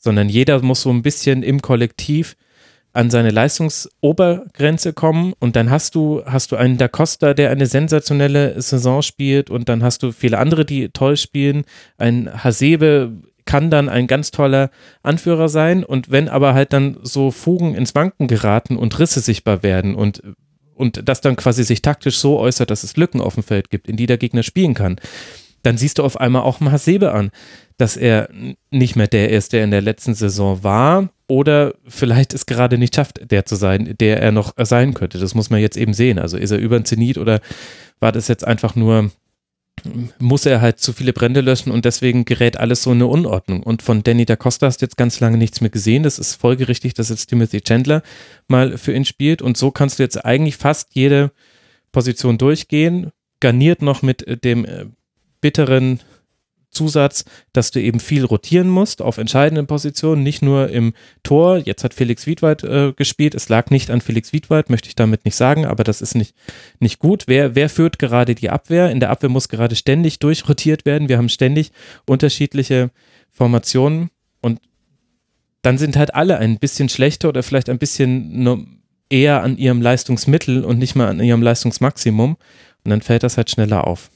sondern 0.00 0.28
jeder 0.28 0.60
muss 0.62 0.82
so 0.82 0.90
ein 0.90 1.02
bisschen 1.02 1.44
im 1.44 1.62
Kollektiv 1.62 2.36
an 2.92 3.10
seine 3.10 3.30
Leistungsobergrenze 3.30 4.92
kommen. 4.92 5.34
Und 5.38 5.54
dann 5.54 5.70
hast 5.70 5.94
du, 5.94 6.22
hast 6.24 6.50
du 6.50 6.56
einen 6.56 6.78
Da 6.78 6.88
Costa, 6.88 7.34
der 7.34 7.50
eine 7.50 7.66
sensationelle 7.66 8.60
Saison 8.60 9.02
spielt. 9.02 9.48
Und 9.48 9.68
dann 9.68 9.84
hast 9.84 10.02
du 10.02 10.10
viele 10.10 10.38
andere, 10.38 10.64
die 10.64 10.88
toll 10.88 11.16
spielen. 11.16 11.64
Ein 11.98 12.42
Hasebe 12.42 13.12
kann 13.44 13.70
dann 13.70 13.88
ein 13.88 14.06
ganz 14.06 14.32
toller 14.32 14.70
Anführer 15.02 15.48
sein. 15.48 15.84
Und 15.84 16.10
wenn 16.10 16.28
aber 16.28 16.54
halt 16.54 16.72
dann 16.72 16.98
so 17.02 17.30
Fugen 17.30 17.74
ins 17.74 17.94
Wanken 17.94 18.26
geraten 18.26 18.76
und 18.76 18.98
Risse 18.98 19.20
sichtbar 19.20 19.62
werden 19.62 19.94
und 19.94 20.22
und 20.76 21.06
das 21.06 21.20
dann 21.20 21.36
quasi 21.36 21.62
sich 21.62 21.82
taktisch 21.82 22.16
so 22.16 22.38
äußert, 22.38 22.70
dass 22.70 22.84
es 22.84 22.96
Lücken 22.96 23.20
auf 23.20 23.34
dem 23.34 23.42
Feld 23.42 23.68
gibt, 23.68 23.86
in 23.86 23.98
die 23.98 24.06
der 24.06 24.16
Gegner 24.16 24.42
spielen 24.42 24.72
kann, 24.72 24.96
dann 25.62 25.76
siehst 25.76 25.98
du 25.98 26.04
auf 26.04 26.18
einmal 26.18 26.40
auch 26.40 26.58
Hasebe 26.58 27.12
an, 27.12 27.30
dass 27.80 27.96
er 27.96 28.28
nicht 28.70 28.96
mehr 28.96 29.06
der 29.06 29.30
ist, 29.30 29.52
der 29.52 29.64
in 29.64 29.70
der 29.70 29.80
letzten 29.80 30.14
Saison 30.14 30.62
war 30.62 31.08
oder 31.28 31.74
vielleicht 31.86 32.34
es 32.34 32.46
gerade 32.46 32.76
nicht 32.76 32.94
schafft, 32.94 33.30
der 33.30 33.46
zu 33.46 33.56
sein, 33.56 33.94
der 34.00 34.20
er 34.20 34.32
noch 34.32 34.52
sein 34.58 34.94
könnte. 34.94 35.18
Das 35.18 35.34
muss 35.34 35.48
man 35.48 35.60
jetzt 35.60 35.76
eben 35.76 35.94
sehen. 35.94 36.18
Also 36.18 36.36
ist 36.36 36.50
er 36.50 36.58
über 36.58 36.78
den 36.78 36.84
Zenit 36.84 37.18
oder 37.18 37.40
war 37.98 38.12
das 38.12 38.28
jetzt 38.28 38.46
einfach 38.46 38.74
nur 38.74 39.10
muss 40.18 40.44
er 40.44 40.60
halt 40.60 40.78
zu 40.78 40.92
viele 40.92 41.14
Brände 41.14 41.40
löschen 41.40 41.72
und 41.72 41.86
deswegen 41.86 42.26
gerät 42.26 42.58
alles 42.58 42.82
so 42.82 42.90
in 42.90 42.98
eine 42.98 43.06
Unordnung. 43.06 43.62
Und 43.62 43.80
von 43.80 44.02
Danny 44.02 44.26
da 44.26 44.36
Costa 44.36 44.66
hast 44.66 44.82
du 44.82 44.84
jetzt 44.84 44.98
ganz 44.98 45.20
lange 45.20 45.38
nichts 45.38 45.62
mehr 45.62 45.70
gesehen. 45.70 46.02
Das 46.02 46.18
ist 46.18 46.34
folgerichtig, 46.34 46.92
dass 46.92 47.08
jetzt 47.08 47.28
Timothy 47.28 47.62
Chandler 47.62 48.02
mal 48.46 48.76
für 48.76 48.92
ihn 48.92 49.06
spielt. 49.06 49.40
Und 49.40 49.56
so 49.56 49.70
kannst 49.70 49.98
du 49.98 50.02
jetzt 50.02 50.22
eigentlich 50.22 50.58
fast 50.58 50.94
jede 50.94 51.32
Position 51.92 52.36
durchgehen, 52.36 53.10
garniert 53.40 53.80
noch 53.80 54.02
mit 54.02 54.44
dem 54.44 54.66
äh, 54.66 54.84
bitteren 55.40 56.00
Zusatz, 56.70 57.24
dass 57.52 57.70
du 57.70 57.80
eben 57.80 58.00
viel 58.00 58.24
rotieren 58.24 58.68
musst 58.68 59.02
auf 59.02 59.18
entscheidenden 59.18 59.66
Positionen, 59.66 60.22
nicht 60.22 60.42
nur 60.42 60.68
im 60.68 60.94
Tor. 61.22 61.58
Jetzt 61.58 61.84
hat 61.84 61.94
Felix 61.94 62.26
Wiedwald 62.26 62.62
äh, 62.62 62.92
gespielt. 62.92 63.34
Es 63.34 63.48
lag 63.48 63.70
nicht 63.70 63.90
an 63.90 64.00
Felix 64.00 64.32
Wiedwald, 64.32 64.70
möchte 64.70 64.88
ich 64.88 64.94
damit 64.94 65.24
nicht 65.24 65.36
sagen, 65.36 65.66
aber 65.66 65.84
das 65.84 66.00
ist 66.00 66.14
nicht, 66.14 66.34
nicht 66.78 66.98
gut. 66.98 67.24
Wer, 67.26 67.54
wer 67.54 67.68
führt 67.68 67.98
gerade 67.98 68.34
die 68.34 68.50
Abwehr? 68.50 68.90
In 68.90 69.00
der 69.00 69.10
Abwehr 69.10 69.30
muss 69.30 69.48
gerade 69.48 69.76
ständig 69.76 70.18
durchrotiert 70.18 70.84
werden. 70.84 71.08
Wir 71.08 71.18
haben 71.18 71.28
ständig 71.28 71.72
unterschiedliche 72.06 72.90
Formationen 73.30 74.10
und 74.40 74.60
dann 75.62 75.76
sind 75.76 75.96
halt 75.96 76.14
alle 76.14 76.38
ein 76.38 76.58
bisschen 76.58 76.88
schlechter 76.88 77.28
oder 77.28 77.42
vielleicht 77.42 77.68
ein 77.68 77.78
bisschen 77.78 78.78
eher 79.10 79.42
an 79.42 79.58
ihrem 79.58 79.82
Leistungsmittel 79.82 80.64
und 80.64 80.78
nicht 80.78 80.94
mal 80.94 81.08
an 81.08 81.20
ihrem 81.20 81.42
Leistungsmaximum. 81.42 82.36
Und 82.84 82.90
dann 82.90 83.02
fällt 83.02 83.24
das 83.24 83.36
halt 83.36 83.50
schneller 83.50 83.86
auf. 83.86 84.10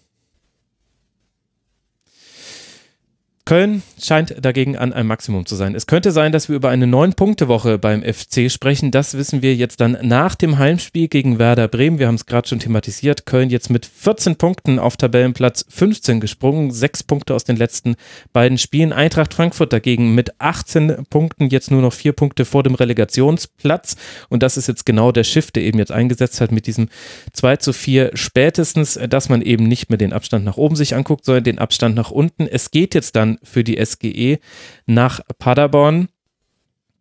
Köln 3.47 3.83
scheint 4.03 4.37
dagegen 4.43 4.79
an 4.79 4.95
einem 4.95 5.09
Maximum 5.09 5.45
zu 5.45 5.55
sein. 5.55 5.75
Es 5.75 5.87
könnte 5.87 6.13
sein, 6.13 6.33
dass 6.33 6.49
wir 6.49 6.57
über 6.57 6.71
eine 6.71 6.87
Neun-Punkte-Woche 6.87 7.77
beim 7.79 8.03
FC 8.03 8.51
sprechen. 8.51 8.91
Das 8.91 9.19
wissen 9.19 9.43
wir 9.43 9.55
jetzt 9.55 9.83
dann 9.83 9.99
nach 10.01 10.35
dem 10.35 10.57
Heimspiel 10.57 11.09
gegen 11.09 11.39
Werder 11.39 11.69
Bremen. 11.69 11.99
Wir 11.99 12.07
haben 12.07 12.15
es 12.15 12.25
gerade 12.25 12.49
schon 12.49 12.59
thematisiert. 12.59 13.27
Köln 13.27 13.51
jetzt 13.51 13.69
mit 13.69 13.85
14 13.85 14.37
Punkten 14.37 14.79
auf 14.79 14.97
Tabellenplatz 14.97 15.67
15 15.69 16.21
gesprungen. 16.21 16.71
Sechs 16.71 17.03
Punkte 17.03 17.35
aus 17.35 17.45
den 17.45 17.57
letzten 17.57 17.97
beiden 18.33 18.57
Spielen. 18.57 18.95
Eintracht 18.95 19.35
Frankfurt 19.35 19.75
dagegen 19.75 20.15
mit 20.15 20.41
18 20.41 21.05
Punkten, 21.11 21.51
jetzt 21.51 21.71
nur 21.71 21.83
noch 21.83 21.93
vier 21.93 22.15
Punkte 22.15 22.47
vor 22.47 22.63
dem 22.63 22.75
Relegationsplatz. 22.75 23.97
Und 24.31 24.43
das 24.43 24.57
ist 24.57 24.69
jetzt 24.69 24.87
genau 24.87 25.13
der 25.13 25.25
Shift, 25.25 25.57
der 25.57 25.65
eben 25.65 25.79
jetzt 25.79 25.93
eingesetzt 25.93 26.41
hat 26.41 26.51
mit 26.51 26.67
diesem 26.67 26.89
2 27.35 27.57
zu 27.59 27.75
4 27.75 28.13
spätestens, 28.15 28.99
dass 29.11 29.29
man 29.29 29.43
eben 29.43 29.65
nicht 29.65 29.91
mehr 29.91 29.99
den 29.99 30.15
Abstand 30.15 30.47
nach 30.47 30.57
oben 30.57 30.77
sich 30.77 30.95
anguckt, 30.95 31.27
sondern 31.27 31.45
den 31.45 31.59
Abstand 31.59 31.95
nach 31.95 32.11
unten. 32.11 32.47
Es 32.47 32.71
geht 32.71 32.95
jetzt 32.95 33.15
dann 33.17 33.34
für 33.43 33.65
die 33.65 33.83
SGE 33.85 34.39
nach 34.87 35.21
Paderborn. 35.39 36.09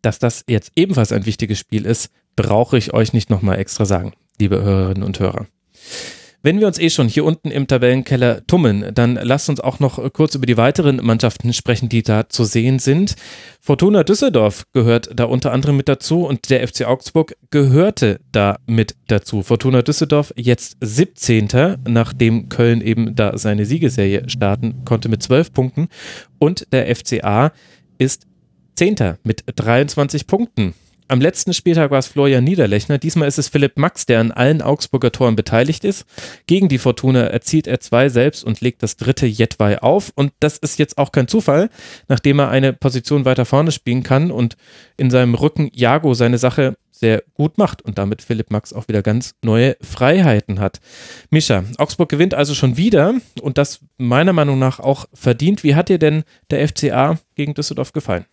Dass 0.02 0.18
das 0.18 0.44
jetzt 0.48 0.72
ebenfalls 0.76 1.12
ein 1.12 1.26
wichtiges 1.26 1.58
Spiel 1.58 1.86
ist, 1.86 2.10
brauche 2.36 2.76
ich 2.76 2.92
euch 2.92 3.12
nicht 3.12 3.30
nochmal 3.30 3.58
extra 3.58 3.84
sagen, 3.84 4.12
liebe 4.38 4.62
Hörerinnen 4.62 5.02
und 5.02 5.18
Hörer. 5.18 5.46
Wenn 6.44 6.60
wir 6.60 6.66
uns 6.66 6.78
eh 6.78 6.90
schon 6.90 7.08
hier 7.08 7.24
unten 7.24 7.50
im 7.50 7.66
Tabellenkeller 7.66 8.46
tummeln, 8.46 8.90
dann 8.92 9.14
lasst 9.14 9.48
uns 9.48 9.60
auch 9.60 9.80
noch 9.80 10.12
kurz 10.12 10.34
über 10.34 10.44
die 10.44 10.58
weiteren 10.58 10.96
Mannschaften 10.96 11.54
sprechen, 11.54 11.88
die 11.88 12.02
da 12.02 12.28
zu 12.28 12.44
sehen 12.44 12.78
sind. 12.78 13.16
Fortuna 13.62 14.04
Düsseldorf 14.04 14.66
gehört 14.74 15.08
da 15.18 15.24
unter 15.24 15.52
anderem 15.52 15.78
mit 15.78 15.88
dazu 15.88 16.26
und 16.26 16.50
der 16.50 16.68
FC 16.68 16.84
Augsburg 16.84 17.34
gehörte 17.48 18.20
da 18.30 18.58
mit 18.66 18.94
dazu. 19.06 19.42
Fortuna 19.42 19.80
Düsseldorf 19.80 20.34
jetzt 20.36 20.76
17. 20.82 21.78
nachdem 21.88 22.50
Köln 22.50 22.82
eben 22.82 23.14
da 23.14 23.38
seine 23.38 23.64
Siegeserie 23.64 24.28
starten 24.28 24.84
konnte 24.84 25.08
mit 25.08 25.22
12 25.22 25.50
Punkten 25.54 25.88
und 26.38 26.70
der 26.74 26.94
FCA 26.94 27.52
ist 27.96 28.26
10. 28.76 29.16
mit 29.22 29.44
23 29.46 30.26
Punkten. 30.26 30.74
Am 31.06 31.20
letzten 31.20 31.52
Spieltag 31.52 31.90
war 31.90 31.98
es 31.98 32.06
Florian 32.06 32.44
Niederlechner. 32.44 32.96
Diesmal 32.96 33.28
ist 33.28 33.38
es 33.38 33.48
Philipp 33.48 33.76
Max, 33.76 34.06
der 34.06 34.20
an 34.20 34.32
allen 34.32 34.62
Augsburger 34.62 35.12
Toren 35.12 35.36
beteiligt 35.36 35.84
ist. 35.84 36.06
Gegen 36.46 36.68
die 36.68 36.78
Fortuna 36.78 37.24
erzielt 37.24 37.66
er 37.66 37.80
zwei 37.80 38.08
selbst 38.08 38.42
und 38.42 38.62
legt 38.62 38.82
das 38.82 38.96
dritte 38.96 39.26
Jetwei 39.26 39.82
auf. 39.82 40.12
Und 40.14 40.32
das 40.40 40.56
ist 40.56 40.78
jetzt 40.78 40.96
auch 40.96 41.12
kein 41.12 41.28
Zufall, 41.28 41.68
nachdem 42.08 42.38
er 42.38 42.48
eine 42.48 42.72
Position 42.72 43.26
weiter 43.26 43.44
vorne 43.44 43.70
spielen 43.70 44.02
kann 44.02 44.30
und 44.30 44.56
in 44.96 45.10
seinem 45.10 45.34
Rücken 45.34 45.68
Jago 45.74 46.14
seine 46.14 46.38
Sache 46.38 46.76
sehr 46.90 47.22
gut 47.34 47.58
macht 47.58 47.82
und 47.82 47.98
damit 47.98 48.22
Philipp 48.22 48.50
Max 48.50 48.72
auch 48.72 48.88
wieder 48.88 49.02
ganz 49.02 49.34
neue 49.42 49.76
Freiheiten 49.82 50.58
hat. 50.58 50.80
Mischa, 51.28 51.64
Augsburg 51.76 52.08
gewinnt 52.08 52.32
also 52.32 52.54
schon 52.54 52.78
wieder 52.78 53.14
und 53.42 53.58
das 53.58 53.80
meiner 53.98 54.32
Meinung 54.32 54.58
nach 54.58 54.80
auch 54.80 55.04
verdient. 55.12 55.64
Wie 55.64 55.74
hat 55.74 55.90
dir 55.90 55.98
denn 55.98 56.24
der 56.50 56.66
FCA 56.66 57.18
gegen 57.34 57.52
Düsseldorf 57.52 57.92
gefallen? 57.92 58.24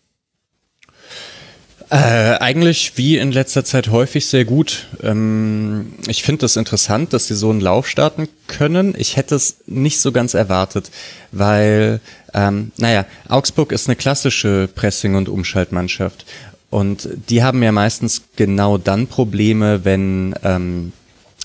Äh, 1.91 2.37
eigentlich 2.39 2.93
wie 2.95 3.17
in 3.17 3.33
letzter 3.33 3.65
Zeit 3.65 3.89
häufig 3.89 4.25
sehr 4.25 4.45
gut. 4.45 4.87
Ähm, 5.03 5.91
ich 6.07 6.23
finde 6.23 6.45
es 6.45 6.53
das 6.53 6.59
interessant, 6.59 7.11
dass 7.11 7.27
sie 7.27 7.35
so 7.35 7.49
einen 7.49 7.59
Lauf 7.59 7.85
starten 7.85 8.29
können. 8.47 8.95
Ich 8.97 9.17
hätte 9.17 9.35
es 9.35 9.57
nicht 9.65 9.99
so 9.99 10.13
ganz 10.13 10.33
erwartet, 10.33 10.89
weil, 11.33 11.99
ähm, 12.33 12.71
naja, 12.77 13.05
Augsburg 13.27 13.73
ist 13.73 13.89
eine 13.89 13.97
klassische 13.97 14.69
Pressing- 14.73 15.15
und 15.15 15.27
Umschaltmannschaft. 15.27 16.25
Und 16.69 17.09
die 17.27 17.43
haben 17.43 17.61
ja 17.61 17.73
meistens 17.73 18.21
genau 18.37 18.77
dann 18.77 19.07
Probleme, 19.07 19.83
wenn, 19.83 20.33
ähm, 20.45 20.93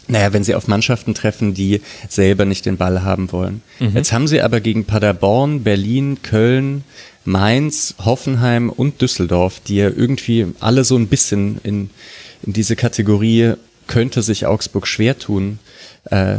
naja, 0.07 0.33
wenn 0.33 0.45
sie 0.45 0.55
auf 0.55 0.69
Mannschaften 0.69 1.15
treffen, 1.15 1.55
die 1.55 1.81
selber 2.09 2.45
nicht 2.45 2.67
den 2.67 2.77
Ball 2.77 3.03
haben 3.03 3.33
wollen. 3.33 3.63
Mhm. 3.81 3.97
Jetzt 3.97 4.13
haben 4.13 4.29
sie 4.29 4.41
aber 4.41 4.61
gegen 4.61 4.85
Paderborn, 4.85 5.65
Berlin, 5.65 6.19
Köln, 6.23 6.85
Mainz, 7.27 7.95
Hoffenheim 8.05 8.71
und 8.71 9.01
Düsseldorf, 9.01 9.61
die 9.61 9.77
ja 9.77 9.89
irgendwie 9.89 10.47
alle 10.61 10.85
so 10.85 10.97
ein 10.97 11.09
bisschen 11.09 11.61
in, 11.63 11.91
in 12.43 12.53
diese 12.53 12.77
Kategorie 12.77 13.55
könnte 13.87 14.23
sich 14.23 14.47
Augsburg 14.47 14.87
schwer 14.87 15.19
tun, 15.19 15.59
äh, 16.07 16.39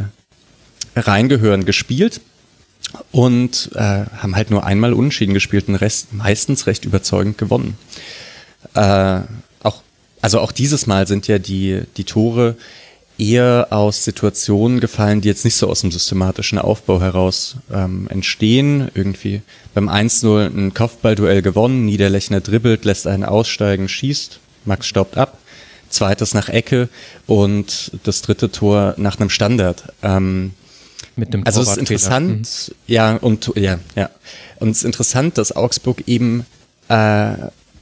reingehören, 0.96 1.66
gespielt 1.66 2.22
und 3.12 3.72
äh, 3.76 4.06
haben 4.18 4.36
halt 4.36 4.50
nur 4.50 4.66
einmal 4.66 4.94
unentschieden 4.94 5.34
gespielt, 5.34 5.68
den 5.68 5.76
Rest 5.76 6.14
meistens 6.14 6.68
recht 6.68 6.86
überzeugend 6.86 7.38
gewonnen. 7.38 7.78
Äh, 8.74 9.22
auch, 9.64 9.82
also 10.22 10.40
auch 10.40 10.52
dieses 10.52 10.88
Mal 10.88 11.08
sind 11.08 11.28
ja 11.28 11.40
die, 11.40 11.82
die 11.98 12.04
Tore 12.04 12.56
eher 13.18 13.68
aus 13.72 14.04
Situationen 14.04 14.80
gefallen, 14.80 15.22
die 15.22 15.28
jetzt 15.28 15.44
nicht 15.44 15.56
so 15.56 15.68
aus 15.68 15.82
dem 15.82 15.92
systematischen 15.92 16.60
Aufbau 16.60 17.02
heraus 17.02 17.56
ähm, 17.72 18.08
entstehen. 18.10 18.90
Irgendwie 18.94 19.42
beim 19.74 19.90
1-0 19.90 20.48
ein 20.48 20.74
Kopfballduell 20.74 21.42
gewonnen, 21.42 21.86
Niederlechner 21.86 22.42
dribbelt, 22.42 22.86
lässt 22.86 23.08
einen 23.08 23.24
aussteigen, 23.24 23.90
schießt, 23.90 24.40
Max 24.66 24.88
staubt 24.88 25.18
ab, 25.18 25.40
zweites 25.90 26.34
nach 26.34 26.50
Ecke 26.50 26.90
und 27.26 27.92
das 28.04 28.22
dritte 28.22 28.52
Tor 28.52 28.94
nach 28.98 29.20
einem 29.20 29.30
Standard. 29.30 29.84
Ähm, 30.04 30.54
Mit 31.16 31.34
dem 31.34 31.46
also 31.46 31.62
es 31.62 31.70
ist 31.70 31.78
interessant, 31.78 32.70
mhm. 32.70 32.76
ja, 32.88 33.16
und 33.16 33.52
ja, 33.56 33.80
ja. 33.96 34.10
Und 34.60 34.70
es 34.70 34.80
ist 34.80 34.86
interessant, 34.86 35.38
dass 35.38 35.56
Augsburg 35.56 36.04
eben, 36.08 36.46
äh, 36.90 37.34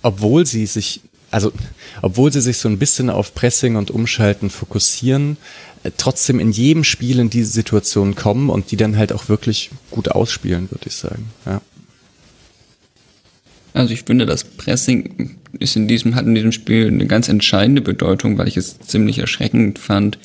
obwohl 0.01 0.45
sie 0.45 0.65
sich 0.65 1.01
also 1.35 1.51
obwohl 2.01 2.31
sie 2.31 2.39
sich 2.39 2.57
so 2.59 2.69
ein 2.69 2.79
bisschen 2.79 3.09
auf 3.09 3.35
Pressing 3.35 3.75
und 3.75 3.91
Umschalten 3.91 4.49
fokussieren, 4.49 5.35
äh, 5.83 5.91
trotzdem 5.95 6.39
in 6.39 6.49
jedem 6.51 6.85
Spiel 6.85 7.19
in 7.19 7.29
diese 7.29 7.51
Situation 7.51 8.15
kommen 8.15 8.49
und 8.49 8.71
die 8.71 8.77
dann 8.77 8.97
halt 8.97 9.11
auch 9.11 9.27
wirklich 9.27 9.69
gut 9.91 10.09
ausspielen, 10.09 10.71
würde 10.71 10.87
ich 10.87 10.95
sagen. 10.95 11.25
Ja. 11.45 11.61
Also 13.73 13.93
ich 13.93 14.03
finde, 14.03 14.25
das 14.25 14.45
Pressing 14.45 15.35
ist 15.59 15.75
in 15.75 15.89
diesem, 15.89 16.15
hat 16.15 16.25
in 16.25 16.35
diesem 16.35 16.53
Spiel 16.53 16.87
eine 16.87 17.05
ganz 17.05 17.27
entscheidende 17.27 17.81
Bedeutung, 17.81 18.37
weil 18.37 18.47
ich 18.47 18.55
es 18.55 18.79
ziemlich 18.79 19.19
erschreckend 19.19 19.77
fand, 19.77 20.17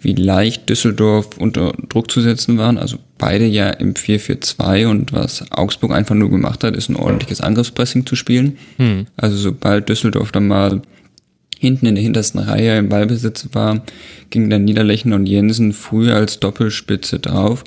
wie 0.00 0.14
leicht 0.14 0.68
Düsseldorf 0.68 1.36
unter 1.38 1.72
Druck 1.88 2.10
zu 2.10 2.20
setzen 2.20 2.58
waren. 2.58 2.78
Also 2.78 2.96
beide 3.18 3.44
ja 3.46 3.70
im 3.70 3.94
4-4-2 3.94 4.86
und 4.86 5.12
was 5.12 5.50
Augsburg 5.52 5.92
einfach 5.92 6.14
nur 6.14 6.30
gemacht 6.30 6.64
hat, 6.64 6.74
ist 6.74 6.88
ein 6.88 6.96
ordentliches 6.96 7.40
Angriffspressing 7.40 8.06
zu 8.06 8.16
spielen. 8.16 8.58
Hm. 8.76 9.06
Also 9.16 9.36
sobald 9.36 9.88
Düsseldorf 9.88 10.32
dann 10.32 10.48
mal 10.48 10.80
hinten 11.58 11.86
in 11.86 11.94
der 11.94 12.02
hintersten 12.02 12.40
Reihe 12.40 12.78
im 12.78 12.88
Ballbesitz 12.88 13.48
war, 13.52 13.82
ging 14.30 14.48
dann 14.48 14.64
Niederlechner 14.64 15.16
und 15.16 15.26
Jensen 15.26 15.74
früher 15.74 16.16
als 16.16 16.40
Doppelspitze 16.40 17.18
drauf. 17.18 17.64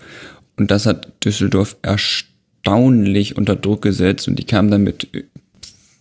Und 0.58 0.72
das 0.72 0.88
hat 0.88 1.24
Düsseldorf 1.24 1.78
erstaunlich 1.84 3.38
unter 3.38 3.56
Druck 3.56 3.84
gesetzt 3.84 4.28
und 4.28 4.40
die 4.40 4.46
kamen 4.46 4.72
dann 4.72 4.84
mit 4.84 5.08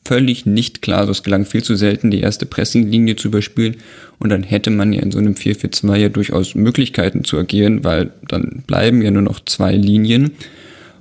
völlig 0.04 0.46
nicht 0.46 0.82
klar. 0.82 1.00
Also 1.00 1.12
es 1.12 1.22
gelang 1.22 1.44
viel 1.44 1.62
zu 1.62 1.76
selten, 1.76 2.10
die 2.10 2.20
erste 2.20 2.46
Pressinglinie 2.46 3.16
zu 3.16 3.28
überspielen. 3.28 3.76
Und 4.18 4.30
dann 4.30 4.42
hätte 4.42 4.70
man 4.70 4.92
ja 4.92 5.02
in 5.02 5.10
so 5.10 5.18
einem 5.18 5.34
4-4-2 5.34 5.96
ja 5.96 6.08
durchaus 6.08 6.54
Möglichkeiten 6.54 7.24
zu 7.24 7.38
agieren, 7.38 7.84
weil 7.84 8.10
dann 8.28 8.62
bleiben 8.66 9.02
ja 9.02 9.10
nur 9.10 9.22
noch 9.22 9.40
zwei 9.44 9.74
Linien. 9.74 10.32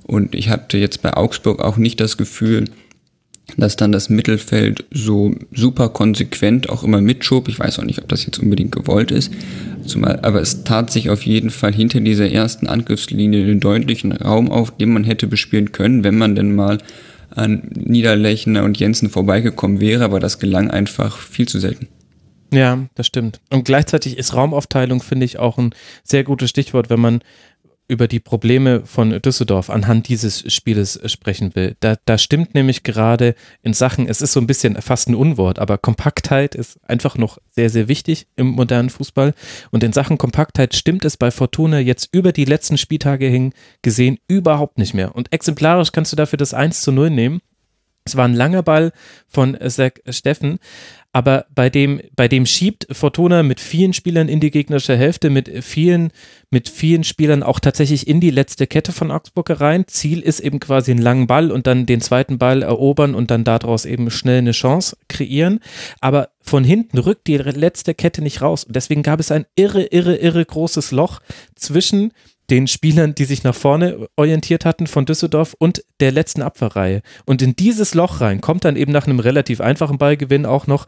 Und 0.04 0.34
ich 0.34 0.48
hatte 0.48 0.78
jetzt 0.78 1.02
bei 1.02 1.14
Augsburg 1.14 1.60
auch 1.60 1.76
nicht 1.76 2.00
das 2.00 2.16
Gefühl, 2.16 2.64
dass 3.56 3.76
dann 3.76 3.92
das 3.92 4.08
Mittelfeld 4.08 4.84
so 4.90 5.34
super 5.52 5.88
konsequent 5.90 6.70
auch 6.70 6.84
immer 6.84 7.00
mitschob. 7.00 7.48
Ich 7.48 7.58
weiß 7.58 7.78
auch 7.78 7.84
nicht, 7.84 8.00
ob 8.00 8.08
das 8.08 8.24
jetzt 8.24 8.38
unbedingt 8.38 8.72
gewollt 8.72 9.10
ist. 9.10 9.32
Zumal, 9.86 10.20
aber 10.22 10.40
es 10.40 10.64
tat 10.64 10.90
sich 10.90 11.10
auf 11.10 11.24
jeden 11.26 11.50
Fall 11.50 11.74
hinter 11.74 12.00
dieser 12.00 12.30
ersten 12.30 12.66
Angriffslinie 12.66 13.44
den 13.44 13.60
deutlichen 13.60 14.12
Raum 14.12 14.50
auf, 14.50 14.76
den 14.76 14.92
man 14.92 15.04
hätte 15.04 15.26
bespielen 15.26 15.72
können, 15.72 16.04
wenn 16.04 16.16
man 16.16 16.34
denn 16.34 16.54
mal 16.54 16.78
an 17.34 17.70
Niederlechner 17.74 18.64
und 18.64 18.78
Jensen 18.78 19.10
vorbeigekommen 19.10 19.80
wäre, 19.80 20.04
aber 20.04 20.20
das 20.20 20.38
gelang 20.38 20.70
einfach 20.70 21.18
viel 21.18 21.48
zu 21.48 21.58
selten. 21.58 21.88
Ja, 22.52 22.86
das 22.94 23.06
stimmt. 23.06 23.40
Und 23.50 23.64
gleichzeitig 23.64 24.18
ist 24.18 24.34
Raumaufteilung, 24.34 25.02
finde 25.02 25.24
ich, 25.24 25.38
auch 25.38 25.56
ein 25.56 25.74
sehr 26.04 26.22
gutes 26.22 26.50
Stichwort, 26.50 26.90
wenn 26.90 27.00
man 27.00 27.22
über 27.92 28.08
die 28.08 28.20
Probleme 28.20 28.86
von 28.86 29.10
Düsseldorf 29.20 29.68
anhand 29.68 30.08
dieses 30.08 30.50
Spieles 30.52 30.98
sprechen 31.12 31.54
will. 31.54 31.76
Da, 31.80 31.96
da 32.06 32.16
stimmt 32.16 32.54
nämlich 32.54 32.82
gerade 32.82 33.34
in 33.62 33.74
Sachen, 33.74 34.08
es 34.08 34.22
ist 34.22 34.32
so 34.32 34.40
ein 34.40 34.46
bisschen 34.46 34.80
fast 34.80 35.10
ein 35.10 35.14
Unwort, 35.14 35.58
aber 35.58 35.76
Kompaktheit 35.76 36.54
ist 36.54 36.80
einfach 36.88 37.18
noch 37.18 37.38
sehr, 37.50 37.68
sehr 37.68 37.86
wichtig 37.86 38.26
im 38.34 38.46
modernen 38.46 38.88
Fußball. 38.88 39.34
Und 39.70 39.84
in 39.84 39.92
Sachen 39.92 40.16
Kompaktheit 40.16 40.74
stimmt 40.74 41.04
es 41.04 41.18
bei 41.18 41.30
Fortuna 41.30 41.78
jetzt 41.80 42.08
über 42.12 42.32
die 42.32 42.46
letzten 42.46 42.78
Spieltage 42.78 43.26
hin 43.26 43.52
gesehen 43.82 44.18
überhaupt 44.26 44.78
nicht 44.78 44.94
mehr. 44.94 45.14
Und 45.14 45.30
exemplarisch 45.30 45.92
kannst 45.92 46.12
du 46.12 46.16
dafür 46.16 46.38
das 46.38 46.54
1 46.54 46.80
zu 46.80 46.92
0 46.92 47.10
nehmen. 47.10 47.40
Es 48.04 48.16
war 48.16 48.24
ein 48.24 48.34
langer 48.34 48.62
Ball 48.62 48.92
von 49.28 49.56
Zach 49.68 49.92
Steffen, 50.08 50.58
aber 51.12 51.44
bei 51.54 51.68
dem, 51.68 52.00
bei 52.16 52.26
dem 52.26 52.46
schiebt 52.46 52.86
Fortuna 52.90 53.42
mit 53.42 53.60
vielen 53.60 53.92
Spielern 53.92 54.28
in 54.28 54.40
die 54.40 54.50
gegnerische 54.50 54.96
Hälfte, 54.96 55.28
mit 55.28 55.62
vielen, 55.62 56.10
mit 56.50 56.70
vielen 56.70 57.04
Spielern 57.04 57.42
auch 57.42 57.60
tatsächlich 57.60 58.08
in 58.08 58.20
die 58.20 58.30
letzte 58.30 58.66
Kette 58.66 58.92
von 58.92 59.10
Augsburg 59.10 59.60
rein. 59.60 59.86
Ziel 59.86 60.20
ist 60.20 60.40
eben 60.40 60.58
quasi 60.58 60.90
einen 60.90 61.02
langen 61.02 61.26
Ball 61.26 61.50
und 61.50 61.66
dann 61.66 61.84
den 61.84 62.00
zweiten 62.00 62.38
Ball 62.38 62.62
erobern 62.62 63.14
und 63.14 63.30
dann 63.30 63.44
daraus 63.44 63.84
eben 63.84 64.10
schnell 64.10 64.38
eine 64.38 64.52
Chance 64.52 64.96
kreieren. 65.08 65.60
Aber 66.00 66.30
von 66.40 66.64
hinten 66.64 66.96
rückt 66.96 67.26
die 67.26 67.36
letzte 67.36 67.94
Kette 67.94 68.22
nicht 68.22 68.40
raus. 68.40 68.64
Und 68.64 68.74
deswegen 68.74 69.02
gab 69.02 69.20
es 69.20 69.30
ein 69.30 69.44
irre, 69.54 69.84
irre, 69.84 70.16
irre 70.16 70.44
großes 70.44 70.92
Loch 70.92 71.20
zwischen 71.54 72.12
den 72.50 72.66
Spielern, 72.66 73.14
die 73.14 73.24
sich 73.24 73.44
nach 73.44 73.54
vorne 73.54 74.08
orientiert 74.16 74.64
hatten 74.64 74.86
von 74.86 75.06
Düsseldorf 75.06 75.54
und 75.58 75.84
der 76.00 76.12
letzten 76.12 76.42
Abwehrreihe. 76.42 77.02
Und 77.24 77.40
in 77.42 77.56
dieses 77.56 77.94
Loch 77.94 78.20
rein 78.20 78.40
kommt 78.40 78.64
dann 78.64 78.76
eben 78.76 78.92
nach 78.92 79.06
einem 79.06 79.20
relativ 79.20 79.60
einfachen 79.60 79.98
Ballgewinn 79.98 80.46
auch 80.46 80.66
noch, 80.66 80.86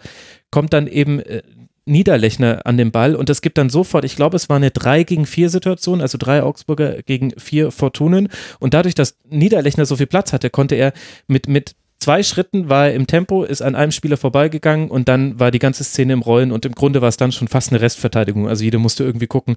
kommt 0.51 0.73
dann 0.73 0.87
eben 0.87 1.21
äh, 1.21 1.43
Niederlechner 1.87 2.65
an 2.65 2.79
den 2.79 2.93
Ball 2.93 3.15
und 3.15 3.29
es 3.29 3.43
gibt 3.43 3.59
dann 3.59 3.69
sofort, 3.69 4.05
ich 4.05 4.17
glaube, 4.17 4.37
es 4.37 4.49
war 4.49 4.57
eine 4.57 4.71
3 4.71 5.05
gegen 5.05 5.27
4 5.27 5.51
Situation, 5.51 6.01
also 6.01 6.17
drei 6.19 6.43
Augsburger 6.43 7.03
gegen 7.03 7.33
vier 7.39 7.71
Fortunen 7.71 8.29
und 8.59 8.73
dadurch, 8.73 8.95
dass 8.95 9.19
Niederlechner 9.29 9.85
so 9.85 9.97
viel 9.97 10.07
Platz 10.07 10.33
hatte, 10.33 10.49
konnte 10.49 10.77
er 10.77 10.95
mit, 11.27 11.47
mit 11.47 11.77
zwei 12.05 12.23
Schritten 12.23 12.69
war 12.69 12.89
er 12.89 12.95
im 12.95 13.07
Tempo, 13.07 13.45
ist 13.45 13.63
an 13.63 13.75
einem 13.75 13.91
Spieler 13.91 14.19
vorbeigegangen 14.19 14.91
und 14.91 15.09
dann 15.09 15.41
war 15.41 15.51
die 15.51 15.59
ganze 15.59 15.85
Szene 15.85 16.13
im 16.13 16.21
Rollen 16.21 16.53
und 16.53 16.67
im 16.67 16.75
Grunde 16.75 17.01
war 17.01 17.09
es 17.09 17.17
dann 17.17 17.33
schon 17.33 17.49
fast 17.49 17.73
eine 17.73 17.81
Restverteidigung. 17.81 18.47
Also 18.47 18.63
jeder 18.63 18.79
musste 18.79 19.05
irgendwie 19.05 19.27
gucken, 19.27 19.57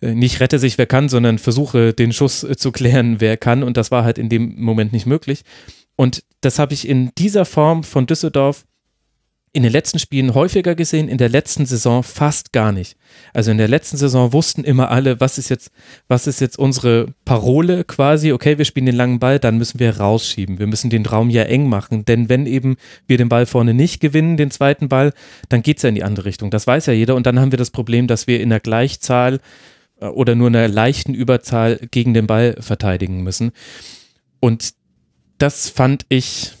äh, 0.00 0.12
nicht 0.12 0.40
rette 0.40 0.58
sich, 0.58 0.78
wer 0.78 0.86
kann, 0.86 1.08
sondern 1.08 1.38
versuche 1.38 1.92
den 1.92 2.12
Schuss 2.12 2.42
äh, 2.42 2.56
zu 2.56 2.72
klären, 2.72 3.20
wer 3.20 3.36
kann 3.36 3.62
und 3.62 3.76
das 3.76 3.92
war 3.92 4.02
halt 4.02 4.18
in 4.18 4.28
dem 4.28 4.60
Moment 4.60 4.92
nicht 4.92 5.06
möglich. 5.06 5.42
Und 5.94 6.24
das 6.40 6.58
habe 6.58 6.74
ich 6.74 6.88
in 6.88 7.12
dieser 7.18 7.44
Form 7.44 7.84
von 7.84 8.06
Düsseldorf 8.06 8.64
in 9.56 9.62
den 9.62 9.72
letzten 9.72 9.98
Spielen 9.98 10.34
häufiger 10.34 10.74
gesehen, 10.74 11.08
in 11.08 11.16
der 11.16 11.30
letzten 11.30 11.64
Saison 11.64 12.02
fast 12.02 12.52
gar 12.52 12.72
nicht. 12.72 12.98
Also 13.32 13.50
in 13.50 13.56
der 13.56 13.68
letzten 13.68 13.96
Saison 13.96 14.34
wussten 14.34 14.64
immer 14.64 14.90
alle, 14.90 15.18
was 15.18 15.38
ist 15.38 15.48
jetzt, 15.48 15.70
was 16.08 16.26
ist 16.26 16.42
jetzt 16.42 16.58
unsere 16.58 17.14
Parole 17.24 17.84
quasi, 17.84 18.32
okay, 18.32 18.58
wir 18.58 18.66
spielen 18.66 18.84
den 18.84 18.94
langen 18.94 19.18
Ball, 19.18 19.38
dann 19.38 19.56
müssen 19.56 19.80
wir 19.80 19.96
rausschieben. 19.96 20.58
Wir 20.58 20.66
müssen 20.66 20.90
den 20.90 21.06
Raum 21.06 21.30
ja 21.30 21.44
eng 21.44 21.70
machen, 21.70 22.04
denn 22.04 22.28
wenn 22.28 22.44
eben 22.44 22.76
wir 23.06 23.16
den 23.16 23.30
Ball 23.30 23.46
vorne 23.46 23.72
nicht 23.72 23.98
gewinnen, 23.98 24.36
den 24.36 24.50
zweiten 24.50 24.90
Ball, 24.90 25.14
dann 25.48 25.62
geht 25.62 25.78
es 25.78 25.84
ja 25.84 25.88
in 25.88 25.94
die 25.94 26.04
andere 26.04 26.26
Richtung. 26.26 26.50
Das 26.50 26.66
weiß 26.66 26.84
ja 26.84 26.92
jeder 26.92 27.14
und 27.14 27.24
dann 27.24 27.40
haben 27.40 27.50
wir 27.50 27.58
das 27.58 27.70
Problem, 27.70 28.08
dass 28.08 28.26
wir 28.26 28.42
in 28.42 28.50
der 28.50 28.60
Gleichzahl 28.60 29.40
äh, 30.00 30.04
oder 30.04 30.34
nur 30.34 30.48
einer 30.48 30.68
leichten 30.68 31.14
Überzahl 31.14 31.80
gegen 31.90 32.12
den 32.12 32.26
Ball 32.26 32.56
verteidigen 32.60 33.22
müssen. 33.22 33.52
Und 34.38 34.74
das 35.38 35.70
fand 35.70 36.04
ich 36.10 36.52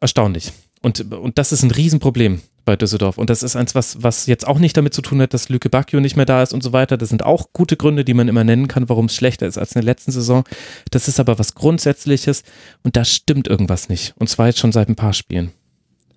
erstaunlich. 0.00 0.52
Und, 0.82 1.12
und 1.12 1.38
das 1.38 1.52
ist 1.52 1.62
ein 1.62 1.70
Riesenproblem 1.70 2.40
bei 2.64 2.76
Düsseldorf. 2.76 3.18
Und 3.18 3.30
das 3.30 3.42
ist 3.42 3.56
eins, 3.56 3.74
was, 3.74 4.02
was 4.02 4.26
jetzt 4.26 4.46
auch 4.46 4.58
nicht 4.58 4.76
damit 4.76 4.94
zu 4.94 5.02
tun 5.02 5.20
hat, 5.20 5.34
dass 5.34 5.48
Lüke 5.48 5.70
Bacchio 5.70 6.00
nicht 6.00 6.16
mehr 6.16 6.26
da 6.26 6.42
ist 6.42 6.52
und 6.52 6.62
so 6.62 6.72
weiter. 6.72 6.96
Das 6.96 7.08
sind 7.08 7.24
auch 7.24 7.52
gute 7.52 7.76
Gründe, 7.76 8.04
die 8.04 8.14
man 8.14 8.28
immer 8.28 8.44
nennen 8.44 8.68
kann, 8.68 8.88
warum 8.88 9.06
es 9.06 9.14
schlechter 9.14 9.46
ist 9.46 9.58
als 9.58 9.72
in 9.72 9.80
der 9.80 9.84
letzten 9.84 10.12
Saison. 10.12 10.44
Das 10.90 11.08
ist 11.08 11.20
aber 11.20 11.38
was 11.38 11.54
Grundsätzliches 11.54 12.42
und 12.82 12.96
da 12.96 13.04
stimmt 13.04 13.48
irgendwas 13.48 13.88
nicht. 13.88 14.14
Und 14.18 14.28
zwar 14.28 14.46
jetzt 14.46 14.58
schon 14.58 14.72
seit 14.72 14.88
ein 14.88 14.96
paar 14.96 15.12
Spielen. 15.12 15.52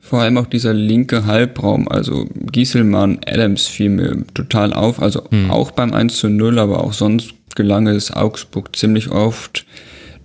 Vor 0.01 0.21
allem 0.21 0.37
auch 0.37 0.45
dieser 0.45 0.73
linke 0.73 1.25
Halbraum, 1.25 1.87
also 1.87 2.27
Gieselmann, 2.51 3.21
Adams 3.25 3.65
fiel 3.65 3.89
mir 3.89 4.23
total 4.35 4.71
auf, 4.71 5.01
also 5.01 5.23
hm. 5.31 5.49
auch 5.49 5.71
beim 5.71 5.93
1 5.93 6.17
zu 6.17 6.29
0, 6.29 6.59
aber 6.59 6.83
auch 6.83 6.93
sonst 6.93 7.33
gelang 7.55 7.87
es 7.87 8.11
Augsburg 8.11 8.75
ziemlich 8.75 9.09
oft, 9.09 9.65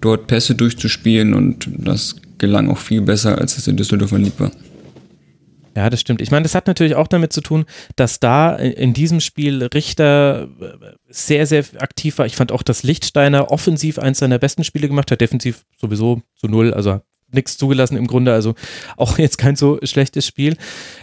dort 0.03 0.26
Pässe 0.26 0.55
durchzuspielen 0.55 1.32
und 1.32 1.66
das 1.78 2.16
gelang 2.41 2.68
auch 2.68 2.78
viel 2.78 3.03
besser, 3.03 3.38
als 3.38 3.57
es 3.57 3.68
in 3.68 3.76
Düsseldorf 3.76 4.11
lieb 4.12 4.41
war. 4.41 4.51
Ja, 5.76 5.88
das 5.88 6.01
stimmt. 6.01 6.20
Ich 6.20 6.32
meine, 6.32 6.43
das 6.43 6.57
hat 6.57 6.66
natürlich 6.66 6.97
auch 6.97 7.07
damit 7.07 7.32
zu 7.32 7.41
tun, 7.41 7.64
dass 7.95 8.18
da 8.18 8.57
in 8.57 8.93
diesem 8.93 9.20
Spiel 9.20 9.62
Richter 9.62 10.49
sehr, 11.09 11.47
sehr 11.47 11.64
aktiv 11.78 12.18
war. 12.18 12.26
Ich 12.26 12.34
fand 12.34 12.51
auch, 12.51 12.62
dass 12.62 12.82
Lichtsteiner 12.82 13.53
offensiv 13.53 14.01
eins 14.01 14.18
seiner 14.18 14.38
besten 14.38 14.64
Spiele 14.64 14.88
gemacht 14.88 15.12
hat, 15.12 15.20
defensiv 15.20 15.64
sowieso 15.76 16.22
zu 16.34 16.49
null, 16.49 16.74
also 16.74 17.01
nichts 17.32 17.57
zugelassen 17.57 17.97
im 17.97 18.09
Grunde, 18.09 18.32
also 18.32 18.55
auch 18.97 19.18
jetzt 19.18 19.38
kein 19.38 19.55
so 19.55 19.78
schlechtes 19.84 20.26
Spiel. 20.26 20.57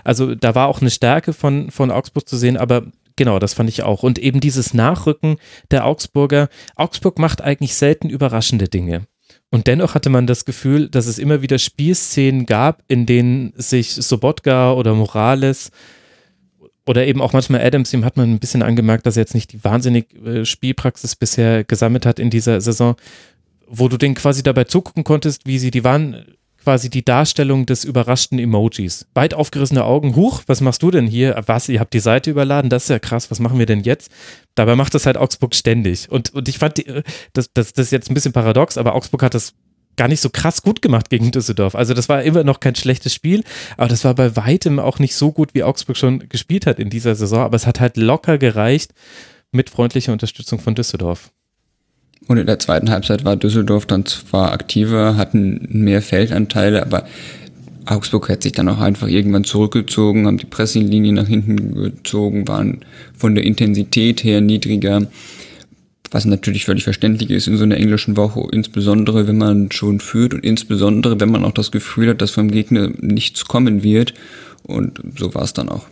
Also 0.03 0.35
da 0.35 0.53
war 0.55 0.67
auch 0.67 0.81
eine 0.81 0.91
Stärke 0.91 1.31
von, 1.31 1.71
von 1.71 1.89
Augsburg 1.89 2.27
zu 2.27 2.35
sehen, 2.35 2.57
aber 2.57 2.83
genau, 3.15 3.39
das 3.39 3.53
fand 3.53 3.69
ich 3.69 3.83
auch. 3.83 4.03
Und 4.03 4.19
eben 4.19 4.41
dieses 4.41 4.73
Nachrücken 4.73 5.37
der 5.71 5.85
Augsburger. 5.85 6.49
Augsburg 6.75 7.19
macht 7.19 7.41
eigentlich 7.41 7.75
selten 7.75 8.09
überraschende 8.09 8.67
Dinge. 8.67 9.07
Und 9.49 9.67
dennoch 9.67 9.95
hatte 9.95 10.09
man 10.09 10.27
das 10.27 10.45
Gefühl, 10.45 10.89
dass 10.89 11.07
es 11.07 11.19
immer 11.19 11.41
wieder 11.41 11.57
Spielszenen 11.57 12.45
gab, 12.45 12.83
in 12.87 13.05
denen 13.05 13.53
sich 13.55 13.93
Sobotka 13.93 14.73
oder 14.73 14.93
Morales 14.93 15.71
oder 16.85 17.05
eben 17.05 17.21
auch 17.21 17.33
manchmal 17.33 17.61
Adams, 17.61 17.91
dem 17.91 18.05
hat 18.05 18.17
man 18.17 18.31
ein 18.31 18.39
bisschen 18.39 18.63
angemerkt, 18.63 19.05
dass 19.05 19.17
er 19.17 19.21
jetzt 19.21 19.35
nicht 19.35 19.51
die 19.53 19.63
wahnsinnig 19.63 20.13
äh, 20.25 20.45
Spielpraxis 20.45 21.15
bisher 21.15 21.63
gesammelt 21.63 22.05
hat 22.05 22.19
in 22.19 22.29
dieser 22.29 22.61
Saison, 22.61 22.95
wo 23.67 23.87
du 23.89 23.97
denen 23.97 24.15
quasi 24.15 24.43
dabei 24.43 24.63
zugucken 24.65 25.03
konntest, 25.03 25.45
wie 25.45 25.59
sie, 25.59 25.71
die 25.71 25.83
waren 25.83 26.25
quasi 26.67 26.89
die 26.89 27.05
Darstellung 27.05 27.65
des 27.65 27.85
überraschten 27.85 28.37
Emojis. 28.39 29.07
Weit 29.13 29.33
aufgerissene 29.33 29.85
Augen, 29.85 30.17
huch, 30.17 30.43
was 30.47 30.59
machst 30.59 30.83
du 30.83 30.91
denn 30.91 31.07
hier? 31.07 31.41
Was, 31.45 31.69
ihr 31.69 31.79
habt 31.79 31.93
die 31.93 32.01
Seite 32.01 32.29
überladen, 32.29 32.69
das 32.69 32.83
ist 32.83 32.89
ja 32.89 32.99
krass, 32.99 33.31
was 33.31 33.39
machen 33.39 33.57
wir 33.57 33.65
denn 33.65 33.83
jetzt? 33.83 34.11
Dabei 34.53 34.75
macht 34.75 34.93
das 34.93 35.05
halt 35.05 35.15
Augsburg 35.15 35.55
ständig. 35.55 36.11
Und, 36.11 36.33
und 36.33 36.49
ich 36.49 36.57
fand, 36.57 36.75
die, 36.75 36.87
äh, 36.87 37.03
das, 37.31 37.53
das, 37.53 37.71
das 37.71 37.85
ist 37.85 37.91
jetzt 37.91 38.11
ein 38.11 38.15
bisschen 38.15 38.33
paradox, 38.33 38.77
aber 38.77 38.95
Augsburg 38.95 39.23
hat 39.23 39.33
das 39.33 39.53
gar 39.95 40.09
nicht 40.09 40.19
so 40.19 40.29
krass 40.29 40.61
gut 40.61 40.81
gemacht 40.81 41.09
gegen 41.09 41.31
Düsseldorf. 41.31 41.73
Also 41.73 41.93
das 41.93 42.09
war 42.09 42.21
immer 42.21 42.43
noch 42.43 42.59
kein 42.59 42.75
schlechtes 42.75 43.13
Spiel, 43.13 43.45
aber 43.77 43.87
das 43.87 44.03
war 44.03 44.13
bei 44.13 44.35
weitem 44.35 44.77
auch 44.77 44.99
nicht 44.99 45.15
so 45.15 45.31
gut, 45.31 45.53
wie 45.53 45.63
Augsburg 45.63 45.95
schon 45.95 46.27
gespielt 46.27 46.65
hat 46.65 46.79
in 46.79 46.89
dieser 46.89 47.15
Saison. 47.15 47.39
Aber 47.39 47.55
es 47.55 47.65
hat 47.65 47.79
halt 47.79 47.95
locker 47.95 48.37
gereicht 48.37 48.91
mit 49.53 49.69
freundlicher 49.69 50.11
Unterstützung 50.11 50.59
von 50.59 50.75
Düsseldorf. 50.75 51.31
Und 52.27 52.37
in 52.37 52.45
der 52.45 52.59
zweiten 52.59 52.89
Halbzeit 52.89 53.23
war 53.23 53.35
Düsseldorf 53.35 53.85
dann 53.85 54.05
zwar 54.05 54.51
aktiver, 54.51 55.15
hatten 55.15 55.67
mehr 55.69 56.01
Feldanteile, 56.01 56.81
aber 56.81 57.05
Augsburg 57.85 58.27
hat 58.29 58.43
sich 58.43 58.51
dann 58.51 58.67
auch 58.67 58.81
einfach 58.81 59.07
irgendwann 59.07 59.45
zurückgezogen, 59.45 60.27
haben 60.27 60.37
die 60.37 60.45
Pressinglinie 60.45 61.13
nach 61.13 61.27
hinten 61.27 61.73
gezogen, 61.73 62.47
waren 62.47 62.79
von 63.17 63.33
der 63.33 63.45
Intensität 63.45 64.23
her 64.23 64.41
niedriger 64.41 65.07
was 66.11 66.25
natürlich 66.25 66.65
völlig 66.65 66.83
verständlich 66.83 67.29
ist 67.31 67.47
in 67.47 67.57
so 67.57 67.63
einer 67.63 67.77
englischen 67.77 68.17
Woche, 68.17 68.47
insbesondere 68.51 69.27
wenn 69.27 69.37
man 69.37 69.71
schon 69.71 69.99
führt 69.99 70.33
und 70.33 70.43
insbesondere 70.43 71.19
wenn 71.19 71.31
man 71.31 71.43
auch 71.43 71.51
das 71.51 71.71
Gefühl 71.71 72.09
hat, 72.09 72.21
dass 72.21 72.31
vom 72.31 72.51
Gegner 72.51 72.89
nichts 72.99 73.45
kommen 73.45 73.83
wird. 73.83 74.13
Und 74.63 75.01
so 75.17 75.33
war 75.33 75.43
es 75.43 75.53
dann 75.53 75.69
auch. 75.69 75.85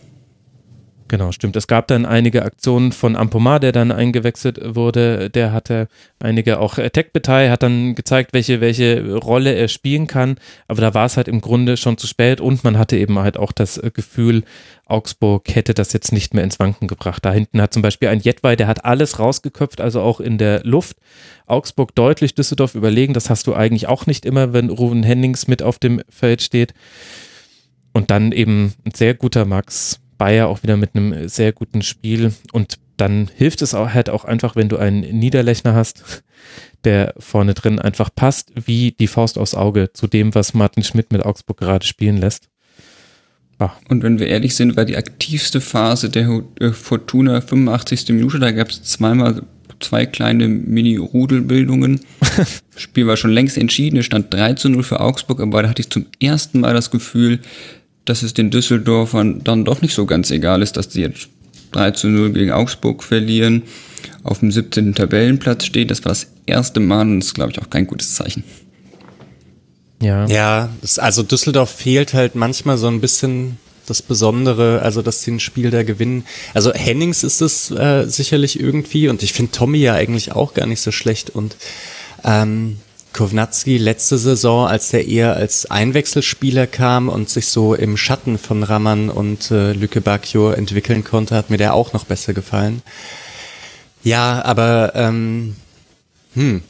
Genau, 1.15 1.31
stimmt. 1.31 1.55
Es 1.55 1.67
gab 1.67 1.87
dann 1.87 2.05
einige 2.05 2.43
Aktionen 2.43 2.91
von 2.91 3.15
Ampomar, 3.15 3.61
der 3.61 3.71
dann 3.71 3.93
eingewechselt 3.93 4.59
wurde. 4.75 5.29
Der 5.29 5.53
hatte 5.53 5.87
einige, 6.19 6.59
auch 6.59 6.75
Tech 6.75 7.13
Betail 7.13 7.49
hat 7.51 7.63
dann 7.63 7.95
gezeigt, 7.95 8.33
welche, 8.33 8.59
welche 8.59 9.15
Rolle 9.15 9.53
er 9.53 9.69
spielen 9.69 10.07
kann. 10.07 10.35
Aber 10.67 10.81
da 10.81 10.93
war 10.93 11.05
es 11.05 11.15
halt 11.15 11.29
im 11.29 11.39
Grunde 11.39 11.77
schon 11.77 11.97
zu 11.97 12.05
spät 12.05 12.41
und 12.41 12.65
man 12.65 12.77
hatte 12.77 12.97
eben 12.97 13.17
halt 13.17 13.37
auch 13.37 13.53
das 13.53 13.81
Gefühl, 13.93 14.43
Augsburg 14.87 15.55
hätte 15.55 15.73
das 15.73 15.93
jetzt 15.93 16.11
nicht 16.11 16.33
mehr 16.33 16.43
ins 16.43 16.59
Wanken 16.59 16.89
gebracht. 16.89 17.23
Da 17.23 17.31
hinten 17.31 17.61
hat 17.61 17.71
zum 17.71 17.81
Beispiel 17.81 18.09
ein 18.09 18.19
Jetwei, 18.19 18.57
der 18.57 18.67
hat 18.67 18.83
alles 18.83 19.17
rausgeköpft, 19.17 19.79
also 19.79 20.01
auch 20.01 20.19
in 20.19 20.37
der 20.37 20.65
Luft. 20.65 20.97
Augsburg 21.45 21.95
deutlich 21.95 22.35
Düsseldorf 22.35 22.75
überlegen. 22.75 23.13
Das 23.13 23.29
hast 23.29 23.47
du 23.47 23.53
eigentlich 23.53 23.87
auch 23.87 24.05
nicht 24.05 24.25
immer, 24.25 24.51
wenn 24.51 24.69
Ruven 24.69 25.03
Hennings 25.03 25.47
mit 25.47 25.63
auf 25.63 25.79
dem 25.79 26.01
Feld 26.09 26.41
steht. 26.41 26.73
Und 27.93 28.11
dann 28.11 28.33
eben 28.33 28.73
ein 28.83 28.93
sehr 28.93 29.13
guter 29.13 29.45
Max 29.45 30.01
Bayer 30.17 30.47
auch 30.47 30.63
wieder 30.63 30.77
mit 30.77 30.95
einem 30.95 31.27
sehr 31.27 31.51
guten 31.51 31.81
Spiel 31.81 32.33
und 32.51 32.79
dann 32.97 33.29
hilft 33.35 33.61
es 33.61 33.73
auch 33.73 33.93
halt 33.93 34.09
auch 34.09 34.25
einfach, 34.25 34.55
wenn 34.55 34.69
du 34.69 34.77
einen 34.77 35.01
Niederlechner 35.01 35.75
hast, 35.75 36.23
der 36.83 37.13
vorne 37.17 37.53
drin 37.53 37.79
einfach 37.79 38.09
passt, 38.15 38.51
wie 38.55 38.91
die 38.91 39.07
Faust 39.07 39.37
aufs 39.37 39.55
Auge 39.55 39.91
zu 39.91 40.07
dem, 40.07 40.33
was 40.35 40.53
Martin 40.53 40.83
Schmidt 40.83 41.11
mit 41.11 41.25
Augsburg 41.25 41.57
gerade 41.57 41.85
spielen 41.85 42.17
lässt. 42.17 42.47
Ah. 43.57 43.71
Und 43.89 44.03
wenn 44.03 44.19
wir 44.19 44.27
ehrlich 44.27 44.55
sind, 44.55 44.75
war 44.75 44.85
die 44.85 44.97
aktivste 44.97 45.61
Phase 45.61 46.09
der 46.09 46.43
äh, 46.59 46.71
Fortuna 46.71 47.41
85. 47.41 48.09
Minute, 48.09 48.39
da 48.39 48.51
gab 48.51 48.69
es 48.69 48.83
zweimal 48.83 49.43
zwei 49.79 50.05
kleine 50.05 50.47
Mini-Rudelbildungen. 50.47 52.01
Spiel 52.75 53.07
war 53.07 53.17
schon 53.17 53.31
längst 53.31 53.57
entschieden, 53.57 53.97
es 53.97 54.05
stand 54.05 54.33
3 54.33 54.53
zu 54.53 54.69
0 54.69 54.83
für 54.83 54.99
Augsburg, 54.99 55.39
aber 55.39 55.63
da 55.63 55.69
hatte 55.69 55.81
ich 55.81 55.89
zum 55.89 56.05
ersten 56.19 56.61
Mal 56.61 56.73
das 56.73 56.91
Gefühl, 56.91 57.39
dass 58.05 58.23
es 58.23 58.33
den 58.33 58.51
Düsseldorfern 58.51 59.43
dann 59.43 59.65
doch 59.65 59.81
nicht 59.81 59.93
so 59.93 60.05
ganz 60.05 60.31
egal 60.31 60.61
ist, 60.61 60.77
dass 60.77 60.93
sie 60.93 61.01
jetzt 61.01 61.27
3 61.71 61.91
zu 61.91 62.07
0 62.07 62.31
gegen 62.31 62.51
Augsburg 62.51 63.03
verlieren, 63.03 63.63
auf 64.23 64.39
dem 64.39 64.51
17. 64.51 64.95
Tabellenplatz 64.95 65.65
steht. 65.65 65.91
Das 65.91 66.05
war 66.05 66.11
das 66.11 66.27
erste 66.45 66.79
Mal 66.79 67.01
und 67.01 67.19
das 67.19 67.27
ist, 67.27 67.33
glaube 67.33 67.51
ich, 67.51 67.59
auch 67.59 67.69
kein 67.69 67.87
gutes 67.87 68.15
Zeichen. 68.15 68.43
Ja. 70.01 70.25
Ja, 70.27 70.69
das, 70.81 70.99
also 70.99 71.23
Düsseldorf 71.23 71.69
fehlt 71.69 72.13
halt 72.13 72.35
manchmal 72.35 72.77
so 72.77 72.87
ein 72.87 73.01
bisschen 73.01 73.57
das 73.87 74.01
Besondere, 74.01 74.81
also 74.81 75.01
dass 75.01 75.21
sie 75.21 75.31
ein 75.31 75.39
Spiel 75.39 75.69
da 75.69 75.83
gewinnen. 75.83 76.25
Also 76.53 76.73
Hennings 76.73 77.23
ist 77.23 77.41
es 77.41 77.71
äh, 77.71 78.05
sicherlich 78.07 78.59
irgendwie 78.59 79.07
und 79.09 79.23
ich 79.23 79.33
finde 79.33 79.51
Tommy 79.51 79.79
ja 79.79 79.93
eigentlich 79.93 80.31
auch 80.31 80.53
gar 80.53 80.65
nicht 80.65 80.81
so 80.81 80.91
schlecht 80.91 81.29
und 81.29 81.55
ähm, 82.23 82.77
Kovnatski 83.15 83.77
letzte 83.77 84.17
Saison, 84.17 84.67
als 84.67 84.89
der 84.89 85.07
eher 85.07 85.35
als 85.35 85.71
Einwechselspieler 85.71 86.67
kam 86.67 87.07
und 87.07 87.29
sich 87.29 87.47
so 87.47 87.73
im 87.73 87.95
Schatten 87.95 88.37
von 88.37 88.61
Raman 88.61 89.09
und 89.09 89.51
äh, 89.51 89.71
Lücke 89.71 90.01
Bacchio 90.01 90.51
entwickeln 90.51 91.05
konnte, 91.05 91.35
hat 91.35 91.49
mir 91.49 91.57
der 91.57 91.73
auch 91.73 91.93
noch 91.93 92.03
besser 92.03 92.33
gefallen. 92.33 92.81
Ja, 94.03 94.43
aber 94.43 94.91
ähm, 94.95 95.55
hm, 96.33 96.61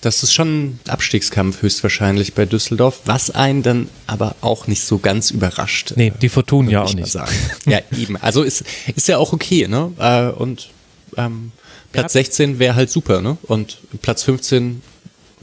das 0.00 0.22
ist 0.22 0.32
schon 0.32 0.64
ein 0.64 0.80
Abstiegskampf 0.88 1.60
höchstwahrscheinlich 1.60 2.32
bei 2.32 2.46
Düsseldorf, 2.46 3.00
was 3.04 3.30
einen 3.30 3.62
dann 3.62 3.88
aber 4.06 4.36
auch 4.40 4.66
nicht 4.66 4.82
so 4.82 4.98
ganz 4.98 5.30
überrascht. 5.30 5.92
Nee, 5.96 6.14
die 6.22 6.30
Fortuna 6.30 6.70
ja 6.70 6.82
auch 6.82 6.94
nicht. 6.94 7.12
Sagen. 7.12 7.34
ja, 7.66 7.80
eben. 7.96 8.16
Also 8.16 8.42
ist, 8.42 8.64
ist 8.96 9.06
ja 9.06 9.18
auch 9.18 9.34
okay, 9.34 9.68
ne? 9.68 9.92
Äh, 9.98 10.30
und 10.30 10.70
ähm, 11.18 11.52
Platz 11.92 12.14
16 12.14 12.58
wäre 12.58 12.74
halt 12.74 12.90
super, 12.90 13.20
ne? 13.20 13.36
Und 13.42 13.78
Platz 14.00 14.22
15 14.22 14.80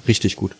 richtig 0.07 0.35
gut. 0.35 0.55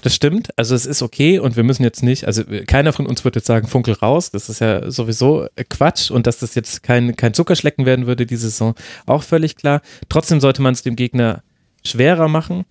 Das 0.00 0.14
stimmt. 0.14 0.48
Also 0.56 0.74
es 0.74 0.86
ist 0.86 1.02
okay 1.02 1.38
und 1.38 1.56
wir 1.56 1.64
müssen 1.64 1.82
jetzt 1.82 2.02
nicht, 2.02 2.26
also 2.26 2.42
keiner 2.66 2.92
von 2.92 3.06
uns 3.06 3.24
wird 3.24 3.36
jetzt 3.36 3.46
sagen, 3.46 3.68
Funkel 3.68 3.94
raus. 3.94 4.30
Das 4.30 4.48
ist 4.48 4.60
ja 4.60 4.90
sowieso 4.90 5.46
Quatsch 5.68 6.10
und 6.10 6.26
dass 6.26 6.38
das 6.38 6.54
jetzt 6.54 6.82
kein, 6.82 7.14
kein 7.16 7.34
Zuckerschlecken 7.34 7.84
werden 7.84 8.06
würde, 8.06 8.24
diese 8.24 8.48
Saison, 8.48 8.74
auch 9.04 9.22
völlig 9.22 9.56
klar. 9.56 9.82
Trotzdem 10.08 10.40
sollte 10.40 10.62
man 10.62 10.72
es 10.72 10.82
dem 10.82 10.96
Gegner 10.96 11.42
schwerer 11.84 12.28
machen 12.28 12.64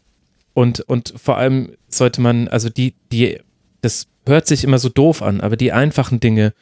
und, 0.54 0.82
und 0.82 1.14
vor 1.16 1.38
allem 1.38 1.74
sollte 1.90 2.22
man, 2.22 2.48
also 2.48 2.70
die, 2.70 2.96
die, 3.12 3.40
das 3.82 4.08
hört 4.26 4.48
sich 4.48 4.64
immer 4.64 4.80
so 4.80 4.90
doof 4.90 5.22
an, 5.22 5.42
aber 5.42 5.58
die 5.58 5.72
einfachen 5.72 6.20
Dinge 6.20 6.54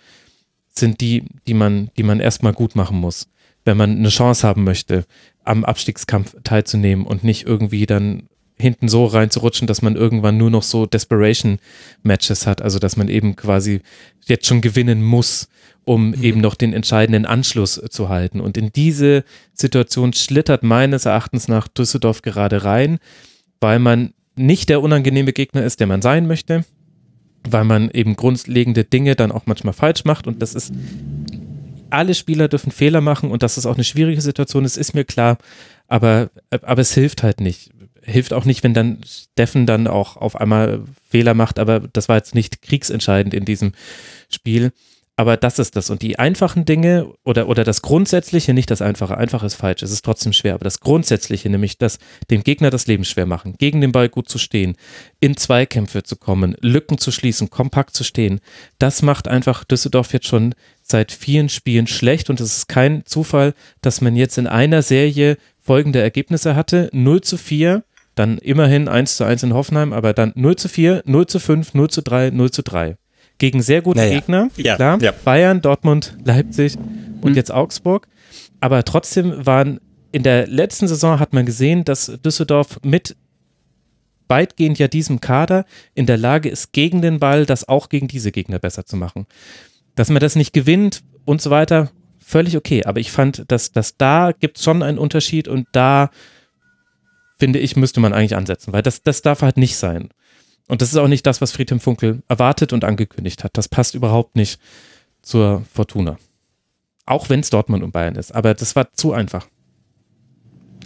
sind 0.70 1.02
die, 1.02 1.26
die 1.48 1.54
man, 1.54 1.90
die 1.98 2.04
man 2.04 2.20
erstmal 2.20 2.54
gut 2.54 2.76
machen 2.76 2.98
muss, 3.00 3.30
wenn 3.66 3.78
man 3.78 3.98
eine 3.98 4.10
Chance 4.10 4.48
haben 4.48 4.64
möchte, 4.64 5.06
am 5.44 5.64
Abstiegskampf 5.64 6.36
teilzunehmen 6.44 7.06
und 7.06 7.24
nicht 7.24 7.46
irgendwie 7.46 7.86
dann 7.86 8.28
hinten 8.60 8.88
so 8.90 9.06
reinzurutschen, 9.06 9.68
dass 9.68 9.82
man 9.82 9.96
irgendwann 9.96 10.38
nur 10.38 10.50
noch 10.50 10.64
so 10.64 10.86
Desperation-Matches 10.86 12.46
hat, 12.46 12.62
also 12.62 12.80
dass 12.80 12.98
man 12.98 13.08
eben 13.08 13.36
quasi 13.36 13.82
jetzt 14.26 14.46
schon 14.46 14.62
gewinnen 14.62 15.02
muss, 15.02 15.48
um 15.86 16.10
mhm. 16.10 16.24
eben 16.24 16.42
noch 16.42 16.56
den 16.56 16.74
entscheidenden 16.74 17.26
Anschluss 17.26 17.82
zu 17.90 18.10
halten. 18.10 18.42
Und 18.42 18.58
in 18.58 18.72
diese 18.72 19.24
Situation 19.54 20.14
schlittert 20.14 20.64
meines 20.64 21.06
Erachtens 21.06 21.48
nach 21.48 21.68
Düsseldorf 21.68 22.22
gerade 22.22 22.64
rein, 22.64 23.00
weil 23.62 23.80
man 23.80 24.14
nicht 24.36 24.70
der 24.70 24.82
unangenehme 24.82 25.34
Gegner 25.34 25.64
ist, 25.64 25.80
der 25.80 25.88
man 25.88 26.02
sein 26.02 26.28
möchte, 26.28 26.64
weil 27.50 27.64
man 27.64 27.90
eben 27.92 28.16
grundlegende 28.16 28.84
Dinge 28.84 29.16
dann 29.16 29.32
auch 29.32 29.44
manchmal 29.46 29.74
falsch 29.74 30.06
macht 30.06 30.28
und 30.28 30.42
das 30.42 30.56
ist 30.56 30.74
alle 31.90 32.14
Spieler 32.14 32.48
dürfen 32.48 32.72
Fehler 32.72 33.02
machen 33.02 33.32
und 33.32 33.42
dass 33.42 33.58
es 33.58 33.66
auch 33.66 33.74
eine 33.74 33.84
schwierige 33.84 34.22
Situation 34.22 34.64
ist, 34.64 34.78
ist 34.78 34.94
mir 34.94 35.06
klar, 35.06 35.38
aber, 35.88 36.30
aber 36.52 36.82
es 36.82 36.94
hilft 36.94 37.24
halt 37.24 37.42
nicht 37.42 37.72
hilft 38.04 38.34
auch 38.34 38.46
nicht, 38.46 38.64
wenn 38.64 38.74
dann 38.74 39.02
Steffen 39.06 39.66
dann 39.66 39.88
auch 39.88 40.18
auf 40.18 40.36
einmal 40.36 40.84
Fehler 41.10 41.34
macht, 41.34 41.60
aber 41.60 41.80
das 41.80 42.10
war 42.10 42.18
jetzt 42.18 42.36
nicht 42.36 42.62
kriegsentscheidend 42.62 43.34
in 43.34 43.46
diesem 43.46 43.74
Spiel. 44.30 44.72
Aber 45.20 45.36
das 45.36 45.60
ist 45.60 45.76
das. 45.76 45.90
Und 45.90 46.02
die 46.02 46.18
einfachen 46.18 46.64
Dinge 46.64 47.12
oder, 47.26 47.50
oder 47.50 47.66
das 47.66 47.82
Grundsätzliche, 47.82 48.54
nicht 48.54 48.72
das 48.72 48.82
Einfache, 48.82 49.18
einfach 49.18 49.44
ist 49.44 49.56
falsch, 49.56 49.84
es 49.84 49.92
ist 49.92 50.06
trotzdem 50.06 50.32
schwer, 50.32 50.54
aber 50.54 50.64
das 50.64 50.80
Grundsätzliche, 50.80 51.50
nämlich 51.50 51.78
das, 51.78 52.00
dem 52.32 52.42
Gegner 52.42 52.70
das 52.70 52.88
Leben 52.88 53.04
schwer 53.04 53.26
machen, 53.26 53.56
gegen 53.58 53.82
den 53.82 53.92
Ball 53.92 54.08
gut 54.08 54.30
zu 54.30 54.38
stehen, 54.38 54.78
in 55.20 55.36
Zweikämpfe 55.36 56.04
zu 56.04 56.16
kommen, 56.16 56.56
Lücken 56.62 57.00
zu 57.00 57.12
schließen, 57.12 57.50
kompakt 57.50 57.98
zu 57.98 58.06
stehen, 58.06 58.40
das 58.78 59.02
macht 59.02 59.28
einfach 59.28 59.66
Düsseldorf 59.66 60.14
jetzt 60.14 60.28
schon 60.28 60.56
seit 60.84 61.12
vielen 61.12 61.50
Spielen 61.50 61.88
schlecht 61.88 62.30
und 62.30 62.40
es 62.40 62.56
ist 62.56 62.70
kein 62.70 63.06
Zufall, 63.06 63.56
dass 63.82 64.00
man 64.00 64.16
jetzt 64.16 64.38
in 64.38 64.48
einer 64.48 64.84
Serie 64.84 65.36
folgende 65.60 66.02
Ergebnisse 66.02 66.56
hatte. 66.56 66.90
0 66.94 67.20
zu 67.20 67.38
4 67.38 67.84
dann 68.20 68.38
immerhin 68.38 68.90
1 68.90 69.16
zu 69.16 69.24
1 69.24 69.44
in 69.44 69.54
Hoffenheim, 69.54 69.94
aber 69.94 70.12
dann 70.12 70.34
0 70.36 70.58
zu 70.58 70.68
4, 70.68 71.04
0 71.06 71.28
zu 71.28 71.40
5, 71.40 71.74
0 71.74 71.90
zu 71.90 72.02
3, 72.02 72.32
0 72.32 72.52
zu 72.52 72.64
3. 72.64 72.98
Gegen 73.38 73.62
sehr 73.62 73.82
gute 73.82 74.00
naja. 74.00 74.16
Gegner, 74.16 74.50
ja, 74.58 74.76
klar. 74.76 75.02
Ja. 75.02 75.14
Bayern, 75.24 75.62
Dortmund, 75.62 76.18
Leipzig 76.26 76.76
und 77.22 77.32
mhm. 77.32 77.36
jetzt 77.36 77.50
Augsburg. 77.50 78.10
Aber 78.60 78.84
trotzdem 78.84 79.46
waren 79.46 79.80
in 80.12 80.24
der 80.24 80.48
letzten 80.48 80.90
Saison 80.90 81.20
hat 81.20 81.32
man 81.32 81.46
gesehen, 81.46 81.86
dass 81.86 82.12
Düsseldorf 82.26 82.80
mit 82.84 83.16
weitgehend 84.28 84.78
ja 84.80 84.90
diesem 84.90 85.22
Kader 85.22 85.66
in 85.96 86.06
der 86.06 86.18
Lage 86.18 86.50
ist, 86.50 86.74
gegen 86.74 87.02
den 87.02 87.20
Ball 87.20 87.46
das 87.46 87.70
auch 87.70 87.88
gegen 87.88 88.10
diese 88.10 88.34
Gegner 88.34 88.60
besser 88.60 88.86
zu 88.86 88.98
machen. 88.98 89.28
Dass 89.96 90.10
man 90.10 90.20
das 90.20 90.36
nicht 90.36 90.52
gewinnt 90.52 91.04
und 91.24 91.42
so 91.42 91.52
weiter, 91.52 91.90
völlig 92.20 92.58
okay. 92.58 92.84
Aber 92.84 93.00
ich 93.00 93.12
fand, 93.12 93.46
dass, 93.48 93.72
dass 93.72 93.96
da 93.96 94.34
gibt 94.38 94.58
es 94.58 94.64
schon 94.66 94.84
einen 94.84 94.98
Unterschied 94.98 95.48
und 95.48 95.68
da 95.72 96.10
finde 97.40 97.60
ich, 97.60 97.76
müsste 97.76 98.00
man 98.00 98.14
eigentlich 98.14 98.36
ansetzen, 98.36 98.74
weil 98.74 98.84
das, 98.84 99.02
das 99.02 99.22
darf 99.22 99.42
halt 99.42 99.58
nicht 99.58 99.78
sein. 99.78 100.10
Und 100.68 100.82
das 100.82 100.90
ist 100.90 100.98
auch 100.98 101.08
nicht 101.08 101.26
das, 101.26 101.42
was 101.42 101.52
Friedhelm 101.52 101.80
Funkel 101.80 102.22
erwartet 102.28 102.74
und 102.74 102.84
angekündigt 102.84 103.44
hat. 103.44 103.58
Das 103.58 103.68
passt 103.68 103.96
überhaupt 103.96 104.36
nicht 104.36 104.60
zur 105.24 105.64
Fortuna. 105.74 106.18
Auch 107.06 107.30
wenn 107.30 107.40
es 107.40 107.50
Dortmund 107.50 107.84
und 107.84 107.92
Bayern 107.92 108.16
ist. 108.16 108.36
Aber 108.36 108.54
das 108.54 108.76
war 108.76 108.94
zu 108.94 109.14
einfach. 109.14 109.48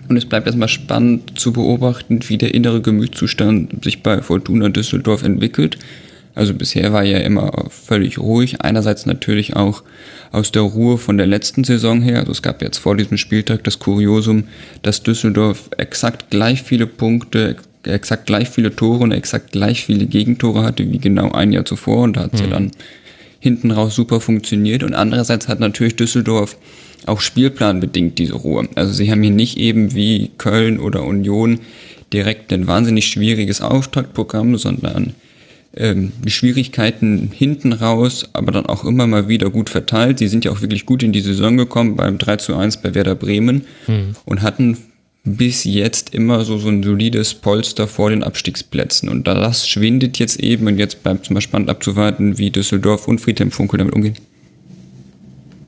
Und 0.07 0.17
es 0.17 0.25
bleibt 0.25 0.47
erstmal 0.47 0.69
spannend 0.69 1.37
zu 1.37 1.51
beobachten, 1.51 2.19
wie 2.27 2.37
der 2.37 2.53
innere 2.53 2.81
Gemütszustand 2.81 3.83
sich 3.83 4.03
bei 4.03 4.21
Fortuna 4.21 4.69
Düsseldorf 4.69 5.23
entwickelt. 5.23 5.77
Also 6.35 6.53
bisher 6.53 6.93
war 6.93 7.03
er 7.03 7.23
immer 7.23 7.65
völlig 7.69 8.17
ruhig. 8.17 8.61
Einerseits 8.61 9.05
natürlich 9.05 9.55
auch 9.55 9.83
aus 10.31 10.51
der 10.51 10.63
Ruhe 10.63 10.97
von 10.97 11.17
der 11.17 11.27
letzten 11.27 11.63
Saison 11.63 12.01
her. 12.01 12.19
Also 12.19 12.31
es 12.31 12.41
gab 12.41 12.61
jetzt 12.61 12.79
vor 12.79 12.97
diesem 12.97 13.17
Spieltag 13.17 13.63
das 13.63 13.79
Kuriosum, 13.79 14.45
dass 14.81 15.03
Düsseldorf 15.03 15.69
exakt 15.77 16.31
gleich 16.31 16.63
viele 16.63 16.87
Punkte, 16.87 17.55
exakt 17.83 18.25
gleich 18.25 18.49
viele 18.49 18.75
Tore 18.75 19.03
und 19.03 19.11
exakt 19.11 19.51
gleich 19.51 19.85
viele 19.85 20.05
Gegentore 20.07 20.63
hatte 20.63 20.91
wie 20.91 20.97
genau 20.97 21.31
ein 21.31 21.51
Jahr 21.53 21.65
zuvor. 21.65 22.03
Und 22.03 22.17
da 22.17 22.21
hat 22.21 22.33
es 22.33 22.41
mhm. 22.41 22.47
ja 22.47 22.53
dann 22.53 22.71
hinten 23.39 23.71
raus 23.71 23.93
super 23.93 24.19
funktioniert. 24.19 24.83
Und 24.83 24.95
andererseits 24.95 25.47
hat 25.47 25.59
natürlich 25.59 25.95
Düsseldorf 25.97 26.57
auch 27.05 27.21
spielplanbedingt 27.21 28.17
diese 28.17 28.35
Ruhe. 28.35 28.67
Also 28.75 28.93
sie 28.93 29.11
haben 29.11 29.21
hier 29.21 29.31
nicht 29.31 29.57
eben 29.57 29.93
wie 29.93 30.31
Köln 30.37 30.79
oder 30.79 31.03
Union 31.03 31.59
direkt 32.11 32.53
ein 32.53 32.67
wahnsinnig 32.67 33.07
schwieriges 33.07 33.61
Auftaktprogramm, 33.61 34.57
sondern 34.57 35.13
ähm, 35.75 36.11
die 36.23 36.31
Schwierigkeiten 36.31 37.31
hinten 37.33 37.73
raus, 37.73 38.29
aber 38.33 38.51
dann 38.51 38.65
auch 38.65 38.85
immer 38.85 39.07
mal 39.07 39.27
wieder 39.27 39.49
gut 39.49 39.69
verteilt. 39.69 40.19
Sie 40.19 40.27
sind 40.27 40.45
ja 40.45 40.51
auch 40.51 40.61
wirklich 40.61 40.85
gut 40.85 41.03
in 41.03 41.11
die 41.11 41.21
Saison 41.21 41.57
gekommen 41.57 41.95
beim 41.95 42.17
3 42.17 42.37
zu 42.37 42.55
1 42.55 42.77
bei 42.77 42.93
Werder 42.93 43.15
Bremen 43.15 43.65
mhm. 43.87 44.15
und 44.25 44.41
hatten 44.41 44.77
bis 45.23 45.63
jetzt 45.63 46.13
immer 46.13 46.43
so, 46.43 46.57
so 46.57 46.67
ein 46.67 46.83
solides 46.83 47.33
Polster 47.33 47.87
vor 47.87 48.09
den 48.09 48.23
Abstiegsplätzen. 48.23 49.07
Und 49.09 49.25
das 49.25 49.67
schwindet 49.67 50.19
jetzt 50.19 50.39
eben 50.39 50.67
und 50.67 50.77
jetzt 50.77 51.01
bleibt 51.01 51.25
es 51.25 51.29
mal 51.29 51.41
spannend 51.41 51.69
abzuwarten, 51.69 52.37
wie 52.37 52.51
Düsseldorf 52.51 53.07
und 53.07 53.19
Friedhelm 53.19 53.51
Funkel 53.51 53.77
damit 53.77 53.93
umgehen. 53.93 54.17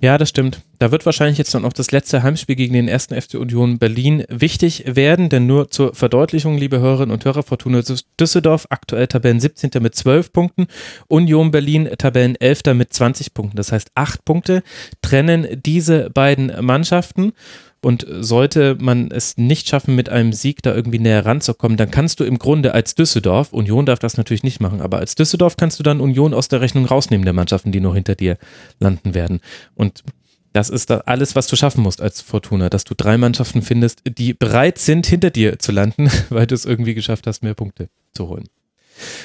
Ja, 0.01 0.17
das 0.17 0.29
stimmt. 0.29 0.59
Da 0.79 0.91
wird 0.91 1.05
wahrscheinlich 1.05 1.37
jetzt 1.37 1.53
dann 1.53 1.65
auch 1.65 1.73
das 1.73 1.91
letzte 1.91 2.23
Heimspiel 2.23 2.55
gegen 2.55 2.73
den 2.73 2.87
ersten 2.87 3.19
FC 3.19 3.35
Union 3.35 3.79
Berlin 3.79 4.23
wichtig 4.29 4.83
werden, 4.85 5.29
denn 5.29 5.47
nur 5.47 5.69
zur 5.69 5.93
Verdeutlichung, 5.95 6.57
liebe 6.57 6.79
Hörerinnen 6.79 7.13
und 7.13 7.23
Hörer, 7.23 7.43
Fortuna 7.43 7.81
Düsseldorf 8.19 8.67
aktuell 8.69 9.07
Tabellen 9.07 9.39
17. 9.39 9.71
mit 9.81 9.95
12 9.95 10.33
Punkten, 10.33 10.67
Union 11.07 11.51
Berlin 11.51 11.89
Tabellen 11.97 12.35
11. 12.35 12.73
mit 12.73 12.93
20 12.93 13.33
Punkten. 13.33 13.57
Das 13.57 13.71
heißt, 13.71 13.91
acht 13.95 14.25
Punkte 14.25 14.63
trennen 15.01 15.61
diese 15.65 16.09
beiden 16.09 16.51
Mannschaften. 16.65 17.33
Und 17.81 18.07
sollte 18.09 18.75
man 18.79 19.11
es 19.11 19.37
nicht 19.37 19.69
schaffen, 19.69 19.93
mit 19.95 20.09
einem 20.09 20.33
Sieg 20.33 20.63
da 20.63 20.73
irgendwie 20.73 20.97
näher 20.97 21.23
ranzukommen, 21.23 21.77
dann 21.77 21.91
kannst 21.91 22.19
du 22.19 22.23
im 22.23 22.39
Grunde 22.39 22.73
als 22.73 22.95
Düsseldorf, 22.95 23.53
Union 23.53 23.85
darf 23.85 23.99
das 23.99 24.17
natürlich 24.17 24.41
nicht 24.41 24.59
machen, 24.59 24.81
aber 24.81 24.97
als 24.97 25.13
Düsseldorf 25.13 25.55
kannst 25.55 25.77
du 25.77 25.83
dann 25.83 26.01
Union 26.01 26.33
aus 26.33 26.47
der 26.47 26.61
Rechnung 26.61 26.85
rausnehmen, 26.85 27.25
der 27.25 27.35
Mannschaften, 27.35 27.71
die 27.71 27.79
noch 27.79 27.93
hinter 27.93 28.15
dir 28.15 28.39
landen 28.79 29.13
werden. 29.13 29.39
Und 29.75 30.03
das 30.55 30.69
ist 30.69 30.89
alles, 30.89 31.35
was 31.35 31.47
du 31.47 31.57
schaffen 31.57 31.83
musst 31.83 32.01
als 32.01 32.21
Fortuna, 32.21 32.69
dass 32.69 32.85
du 32.85 32.95
drei 32.95 33.17
Mannschaften 33.17 33.61
findest, 33.61 34.01
die 34.07 34.33
bereit 34.33 34.77
sind, 34.77 35.05
hinter 35.05 35.29
dir 35.29 35.59
zu 35.59 35.73
landen, 35.73 36.09
weil 36.29 36.47
du 36.47 36.55
es 36.55 36.63
irgendwie 36.63 36.93
geschafft 36.93 37.27
hast, 37.27 37.43
mehr 37.43 37.55
Punkte 37.55 37.89
zu 38.13 38.29
holen. 38.29 38.45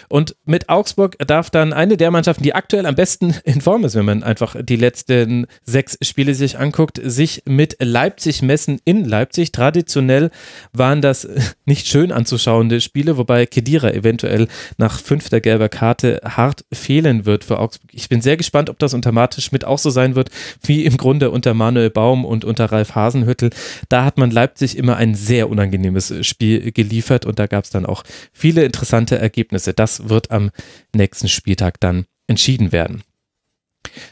Und 0.08 0.36
mit 0.44 0.68
Augsburg 0.68 1.16
darf 1.26 1.50
dann 1.50 1.72
eine 1.72 1.96
der 1.96 2.10
Mannschaften, 2.10 2.42
die 2.42 2.54
aktuell 2.54 2.86
am 2.86 2.94
besten 2.94 3.34
in 3.44 3.60
Form 3.60 3.84
ist, 3.84 3.94
wenn 3.94 4.04
man 4.04 4.22
einfach 4.22 4.56
die 4.60 4.76
letzten 4.76 5.46
sechs 5.64 5.98
Spiele 6.02 6.34
sich 6.34 6.58
anguckt, 6.58 7.00
sich 7.02 7.42
mit 7.46 7.76
Leipzig 7.80 8.42
messen 8.42 8.80
in 8.84 9.04
Leipzig. 9.04 9.52
Traditionell 9.52 10.30
waren 10.72 11.02
das 11.02 11.28
nicht 11.64 11.86
schön 11.86 12.12
anzuschauende 12.12 12.80
Spiele, 12.80 13.16
wobei 13.16 13.46
Kedira 13.46 13.92
eventuell 13.92 14.48
nach 14.78 14.98
fünfter 14.98 15.40
gelber 15.40 15.68
Karte 15.68 16.20
hart 16.24 16.64
fehlen 16.72 17.26
wird 17.26 17.44
für 17.44 17.58
Augsburg. 17.58 17.90
Ich 17.92 18.08
bin 18.08 18.20
sehr 18.20 18.36
gespannt, 18.36 18.70
ob 18.70 18.78
das 18.78 18.94
unter 18.94 19.12
Martin 19.12 19.42
Schmidt 19.42 19.64
auch 19.64 19.78
so 19.78 19.90
sein 19.90 20.14
wird, 20.14 20.30
wie 20.62 20.84
im 20.84 20.96
Grunde 20.96 21.30
unter 21.30 21.54
Manuel 21.54 21.90
Baum 21.90 22.24
und 22.24 22.44
unter 22.44 22.66
Ralf 22.72 22.94
Hasenhüttel. 22.94 23.50
Da 23.88 24.04
hat 24.04 24.18
man 24.18 24.30
Leipzig 24.30 24.76
immer 24.76 24.96
ein 24.96 25.14
sehr 25.14 25.48
unangenehmes 25.48 26.14
Spiel 26.26 26.72
geliefert 26.72 27.24
und 27.26 27.38
da 27.38 27.46
gab 27.46 27.64
es 27.64 27.70
dann 27.70 27.86
auch 27.86 28.02
viele 28.32 28.64
interessante 28.64 29.18
Ergebnisse. 29.18 29.59
Ergebnisse. 29.60 29.74
Das 29.74 30.08
wird 30.08 30.30
am 30.30 30.50
nächsten 30.94 31.28
Spieltag 31.28 31.80
dann 31.80 32.06
entschieden 32.26 32.72
werden. 32.72 33.02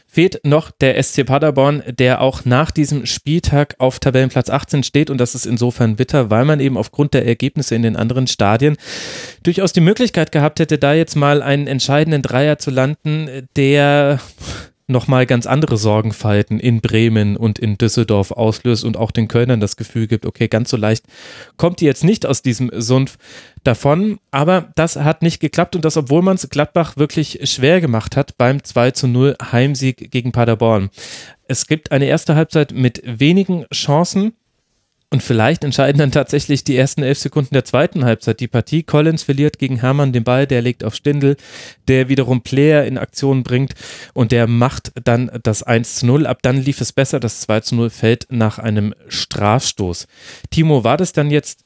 Fehlt 0.07 0.41
noch 0.43 0.71
der 0.71 1.01
SC 1.01 1.25
Paderborn, 1.25 1.83
der 1.87 2.21
auch 2.21 2.43
nach 2.43 2.71
diesem 2.71 3.05
Spieltag 3.05 3.75
auf 3.77 3.99
Tabellenplatz 3.99 4.49
18 4.49 4.81
steht 4.83 5.09
und 5.11 5.19
das 5.19 5.35
ist 5.35 5.45
insofern 5.45 5.95
bitter, 5.95 6.31
weil 6.31 6.43
man 6.43 6.59
eben 6.59 6.75
aufgrund 6.75 7.13
der 7.13 7.25
Ergebnisse 7.25 7.75
in 7.75 7.83
den 7.83 7.95
anderen 7.95 8.25
Stadien 8.25 8.77
durchaus 9.43 9.71
die 9.71 9.81
Möglichkeit 9.81 10.31
gehabt 10.31 10.59
hätte, 10.59 10.79
da 10.79 10.93
jetzt 10.93 11.15
mal 11.15 11.43
einen 11.43 11.67
entscheidenden 11.67 12.23
Dreier 12.23 12.57
zu 12.57 12.71
landen, 12.71 13.47
der 13.55 14.19
nochmal 14.89 15.25
ganz 15.25 15.45
andere 15.45 15.77
Sorgenfalten 15.77 16.59
in 16.59 16.81
Bremen 16.81 17.37
und 17.37 17.59
in 17.59 17.77
Düsseldorf 17.77 18.31
auslöst 18.31 18.83
und 18.83 18.97
auch 18.97 19.11
den 19.11 19.27
Kölnern 19.27 19.59
das 19.59 19.77
Gefühl 19.77 20.07
gibt, 20.07 20.25
okay, 20.25 20.47
ganz 20.47 20.69
so 20.69 20.77
leicht 20.77 21.05
kommt 21.57 21.79
die 21.81 21.85
jetzt 21.85 22.03
nicht 22.03 22.25
aus 22.25 22.41
diesem 22.41 22.71
Sumpf 22.73 23.17
davon. 23.63 24.19
Aber 24.31 24.71
das 24.75 24.95
hat 24.95 25.21
nicht 25.21 25.39
geklappt 25.39 25.75
und 25.75 25.85
das, 25.85 25.97
obwohl 25.97 26.21
man 26.21 26.35
es 26.35 26.49
Gladbach 26.49 26.97
wirklich 26.97 27.39
schwer 27.43 27.81
gemacht 27.81 28.15
hat 28.15 28.37
beim 28.37 28.63
2 28.63 28.91
zu 28.91 29.07
0 29.07 29.35
Heimsieg 29.51 30.11
gegen 30.11 30.31
Paderborn. 30.31 30.89
Es 31.47 31.67
gibt 31.67 31.91
eine 31.91 32.05
erste 32.05 32.35
Halbzeit 32.35 32.71
mit 32.71 33.01
wenigen 33.05 33.65
Chancen. 33.73 34.33
Und 35.11 35.23
vielleicht 35.23 35.63
entscheiden 35.63 35.97
dann 35.97 36.11
tatsächlich 36.11 36.63
die 36.63 36.77
ersten 36.77 37.01
elf 37.01 37.17
Sekunden 37.17 37.55
der 37.55 37.65
zweiten 37.65 38.05
Halbzeit 38.05 38.39
die 38.39 38.47
Partie. 38.47 38.83
Collins 38.83 39.23
verliert 39.23 39.57
gegen 39.57 39.79
Hermann 39.79 40.13
den 40.13 40.23
Ball, 40.23 40.45
der 40.45 40.61
legt 40.61 40.83
auf 40.83 40.93
Stindel, 40.93 41.35
der 41.87 42.09
wiederum 42.09 42.41
Player 42.41 42.85
in 42.85 42.99
Aktion 42.99 43.41
bringt 43.41 43.73
und 44.13 44.31
der 44.31 44.45
macht 44.45 44.91
dann 45.03 45.31
das 45.41 45.63
1 45.63 45.95
zu 45.95 46.05
0. 46.05 46.27
Ab 46.27 46.39
dann 46.43 46.57
lief 46.57 46.79
es 46.79 46.93
besser. 46.93 47.19
Das 47.19 47.41
2 47.41 47.61
zu 47.61 47.75
0 47.75 47.89
fällt 47.89 48.27
nach 48.29 48.59
einem 48.59 48.93
Strafstoß. 49.07 50.05
Timo, 50.51 50.83
war 50.83 50.97
das 50.97 51.11
dann 51.11 51.31
jetzt 51.31 51.65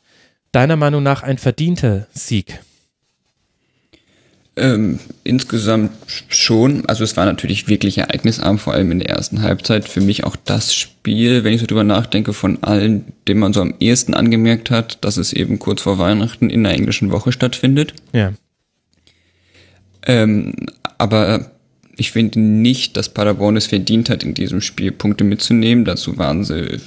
deiner 0.54 0.78
Meinung 0.78 1.04
nach 1.04 1.22
ein 1.22 1.38
verdienter 1.38 2.08
Sieg? 2.14 2.62
Ähm, 4.56 5.00
insgesamt 5.24 5.92
schon. 6.28 6.86
Also 6.86 7.04
es 7.04 7.18
war 7.18 7.26
natürlich 7.26 7.68
wirklich 7.68 7.98
ereignisarm, 7.98 8.60
vor 8.60 8.74
allem 8.74 8.92
in 8.92 9.00
der 9.00 9.10
ersten 9.10 9.42
Halbzeit. 9.42 9.90
Für 9.90 10.02
mich 10.02 10.26
auch 10.26 10.36
das 10.36 10.76
Spiel, 10.76 11.44
wenn 11.44 11.54
ich 11.54 11.62
so 11.62 11.66
drüber 11.66 11.84
nachdenke, 11.84 12.34
von 12.34 12.62
allen, 12.62 13.06
dem 13.28 13.40
man 13.40 13.54
so 13.54 13.62
am 13.62 13.74
ehesten 13.80 14.14
angemerkt 14.14 14.70
hat, 14.70 15.04
dass 15.04 15.18
es 15.18 15.34
eben 15.34 15.58
kurz 15.58 15.82
vor 15.82 15.98
Weihnachten 15.98 16.52
in 16.52 16.64
der 16.64 16.74
englischen 16.74 17.12
Woche 17.12 17.32
stattfindet. 17.32 17.94
Ja. 18.12 18.34
Ähm, 20.06 20.54
aber 21.00 21.52
ich 21.98 22.12
finde 22.12 22.40
nicht, 22.40 22.96
dass 22.96 23.10
Paderborn 23.10 23.58
es 23.58 23.66
verdient 23.66 24.10
hat, 24.10 24.24
in 24.24 24.36
diesem 24.36 24.62
Spiel 24.62 24.92
Punkte 24.92 25.24
mitzunehmen. 25.24 25.84
Dazu 25.84 26.18
waren 26.18 26.44
sie 26.44 26.80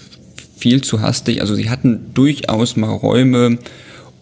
viel 0.57 0.83
zu 0.83 1.01
hastig. 1.01 1.41
Also 1.41 1.55
sie 1.55 1.69
hatten 1.69 2.12
durchaus 2.14 2.77
mal 2.77 2.91
Räume, 2.91 3.59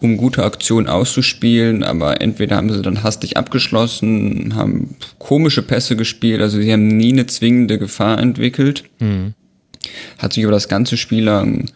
um 0.01 0.17
gute 0.17 0.43
Aktionen 0.43 0.87
auszuspielen, 0.87 1.83
aber 1.83 2.21
entweder 2.21 2.57
haben 2.57 2.71
sie 2.71 2.81
dann 2.81 3.03
hastig 3.03 3.37
abgeschlossen, 3.37 4.53
haben 4.55 4.95
komische 5.19 5.61
Pässe 5.61 5.95
gespielt, 5.95 6.41
also 6.41 6.59
sie 6.59 6.71
haben 6.71 6.87
nie 6.87 7.13
eine 7.13 7.25
zwingende 7.27 7.77
Gefahr 7.77 8.19
entwickelt. 8.19 8.83
Mhm. 8.99 9.33
Hat 10.17 10.33
sich 10.33 10.43
über 10.43 10.51
das 10.51 10.67
ganze 10.67 10.97
Spiel 10.97 11.23
lang 11.23 11.69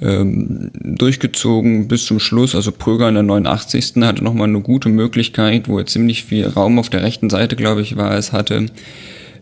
ähm, 0.00 0.70
durchgezogen 0.74 1.88
bis 1.88 2.06
zum 2.06 2.18
Schluss. 2.18 2.54
Also 2.54 2.72
Pröger 2.72 3.08
in 3.08 3.14
der 3.14 3.22
89. 3.22 3.94
hatte 4.02 4.24
nochmal 4.24 4.48
eine 4.48 4.60
gute 4.60 4.88
Möglichkeit, 4.88 5.68
wo 5.68 5.78
er 5.78 5.86
ziemlich 5.86 6.24
viel 6.24 6.46
Raum 6.46 6.78
auf 6.78 6.88
der 6.88 7.02
rechten 7.02 7.30
Seite, 7.30 7.56
glaube 7.56 7.82
ich, 7.82 7.96
war 7.96 8.16
es 8.16 8.32
hatte, 8.32 8.66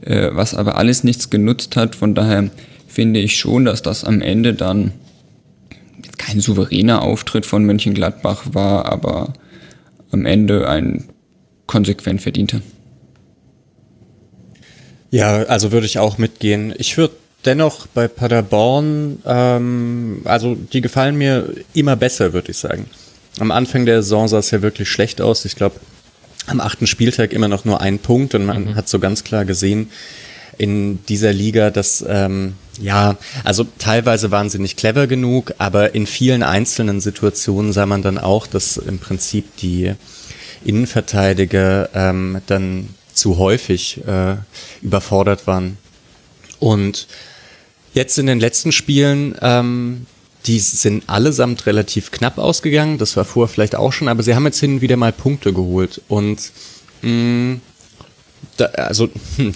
äh, 0.02 0.28
was 0.32 0.54
aber 0.54 0.76
alles 0.76 1.04
nichts 1.04 1.30
genutzt 1.30 1.76
hat. 1.76 1.94
Von 1.94 2.14
daher 2.14 2.50
finde 2.88 3.20
ich 3.20 3.36
schon, 3.36 3.64
dass 3.64 3.82
das 3.82 4.04
am 4.04 4.20
Ende 4.20 4.54
dann 4.54 4.92
kein 6.20 6.40
souveräner 6.40 7.00
Auftritt 7.00 7.46
von 7.46 7.64
Mönchengladbach 7.64 8.42
war, 8.52 8.84
aber 8.84 9.32
am 10.10 10.26
Ende 10.26 10.68
ein 10.68 11.08
konsequent 11.66 12.20
verdienter. 12.20 12.60
Ja, 15.10 15.44
also 15.44 15.72
würde 15.72 15.86
ich 15.86 15.98
auch 15.98 16.18
mitgehen. 16.18 16.74
Ich 16.76 16.98
würde 16.98 17.14
dennoch 17.46 17.86
bei 17.86 18.06
Paderborn, 18.06 19.22
ähm, 19.24 20.20
also 20.24 20.54
die 20.54 20.82
gefallen 20.82 21.16
mir 21.16 21.54
immer 21.72 21.96
besser, 21.96 22.34
würde 22.34 22.50
ich 22.50 22.58
sagen. 22.58 22.84
Am 23.38 23.50
Anfang 23.50 23.86
der 23.86 24.02
Saison 24.02 24.28
sah 24.28 24.38
es 24.38 24.50
ja 24.50 24.60
wirklich 24.60 24.90
schlecht 24.90 25.22
aus. 25.22 25.46
Ich 25.46 25.56
glaube, 25.56 25.80
am 26.46 26.60
achten 26.60 26.86
Spieltag 26.86 27.32
immer 27.32 27.48
noch 27.48 27.64
nur 27.64 27.80
ein 27.80 27.98
Punkt 27.98 28.34
und 28.34 28.44
man 28.44 28.64
mhm. 28.64 28.74
hat 28.74 28.90
so 28.90 28.98
ganz 28.98 29.24
klar 29.24 29.46
gesehen, 29.46 29.90
in 30.60 31.02
dieser 31.06 31.32
Liga, 31.32 31.70
dass 31.70 32.04
ähm, 32.06 32.52
ja, 32.78 33.16
also 33.44 33.66
teilweise 33.78 34.30
waren 34.30 34.50
sie 34.50 34.58
nicht 34.58 34.76
clever 34.76 35.06
genug, 35.06 35.54
aber 35.56 35.94
in 35.94 36.06
vielen 36.06 36.42
einzelnen 36.42 37.00
Situationen 37.00 37.72
sah 37.72 37.86
man 37.86 38.02
dann 38.02 38.18
auch, 38.18 38.46
dass 38.46 38.76
im 38.76 38.98
Prinzip 38.98 39.56
die 39.56 39.94
Innenverteidiger 40.62 41.88
ähm, 41.94 42.42
dann 42.46 42.90
zu 43.14 43.38
häufig 43.38 44.02
äh, 44.06 44.36
überfordert 44.82 45.46
waren. 45.46 45.78
Und 46.58 47.06
jetzt 47.94 48.18
in 48.18 48.26
den 48.26 48.38
letzten 48.38 48.70
Spielen, 48.70 49.34
ähm, 49.40 50.04
die 50.44 50.58
sind 50.58 51.08
allesamt 51.08 51.64
relativ 51.64 52.10
knapp 52.10 52.36
ausgegangen. 52.36 52.98
Das 52.98 53.16
war 53.16 53.24
vorher 53.24 53.52
vielleicht 53.52 53.76
auch 53.76 53.94
schon, 53.94 54.08
aber 54.08 54.22
sie 54.22 54.34
haben 54.34 54.44
jetzt 54.44 54.60
hin 54.60 54.74
und 54.74 54.80
wieder 54.82 54.98
mal 54.98 55.12
Punkte 55.12 55.54
geholt. 55.54 56.02
Und 56.08 56.52
mh, 57.00 57.60
da, 58.56 58.66
also, 58.66 59.08
hm, 59.36 59.48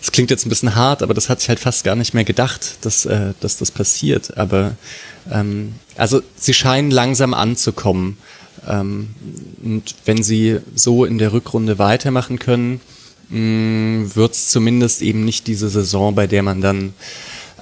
es 0.00 0.06
hm, 0.06 0.12
klingt 0.12 0.30
jetzt 0.30 0.46
ein 0.46 0.48
bisschen 0.48 0.74
hart, 0.74 1.02
aber 1.02 1.14
das 1.14 1.28
hat 1.28 1.40
sich 1.40 1.48
halt 1.48 1.60
fast 1.60 1.84
gar 1.84 1.96
nicht 1.96 2.14
mehr 2.14 2.24
gedacht, 2.24 2.78
dass, 2.82 3.04
äh, 3.06 3.32
dass 3.40 3.56
das 3.56 3.70
passiert. 3.70 4.36
Aber 4.36 4.76
ähm, 5.30 5.74
also 5.96 6.22
sie 6.36 6.54
scheinen 6.54 6.90
langsam 6.90 7.34
anzukommen. 7.34 8.18
Ähm, 8.66 9.10
und 9.62 9.94
wenn 10.04 10.22
sie 10.22 10.58
so 10.74 11.04
in 11.04 11.18
der 11.18 11.32
Rückrunde 11.32 11.78
weitermachen 11.78 12.38
können, 12.38 12.80
mm, 13.28 14.14
wird 14.14 14.34
es 14.34 14.48
zumindest 14.48 15.02
eben 15.02 15.24
nicht 15.24 15.46
diese 15.46 15.68
Saison, 15.68 16.14
bei 16.14 16.26
der 16.26 16.42
man 16.42 16.60
dann 16.60 16.94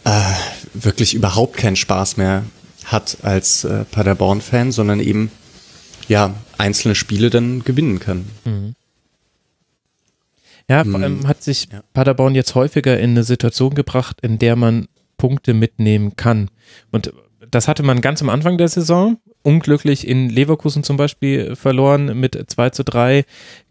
äh, 0.04 0.20
wirklich 0.74 1.14
überhaupt 1.14 1.56
keinen 1.56 1.76
Spaß 1.76 2.16
mehr 2.16 2.44
hat 2.84 3.18
als 3.22 3.64
äh, 3.64 3.84
Paderborn-Fan, 3.84 4.72
sondern 4.72 5.00
eben 5.00 5.30
ja 6.08 6.34
einzelne 6.56 6.94
Spiele 6.94 7.30
dann 7.30 7.64
gewinnen 7.64 7.98
kann. 7.98 8.26
Mhm. 8.44 8.74
Ja, 10.68 10.84
vor 10.84 11.00
allem 11.00 11.26
hat 11.28 11.42
sich 11.42 11.68
ja. 11.72 11.82
Paderborn 11.92 12.34
jetzt 12.34 12.54
häufiger 12.54 12.98
in 12.98 13.10
eine 13.10 13.22
Situation 13.22 13.74
gebracht, 13.74 14.20
in 14.20 14.38
der 14.38 14.56
man 14.56 14.88
Punkte 15.16 15.54
mitnehmen 15.54 16.16
kann. 16.16 16.50
Und 16.90 17.12
das 17.50 17.68
hatte 17.68 17.82
man 17.82 18.00
ganz 18.00 18.20
am 18.20 18.28
Anfang 18.28 18.58
der 18.58 18.68
Saison, 18.68 19.18
unglücklich 19.46 20.06
in 20.06 20.28
Leverkusen 20.28 20.82
zum 20.82 20.96
Beispiel 20.96 21.54
verloren 21.54 22.18
mit 22.18 22.50
2 22.50 22.70
zu 22.70 22.82
3, 22.82 23.24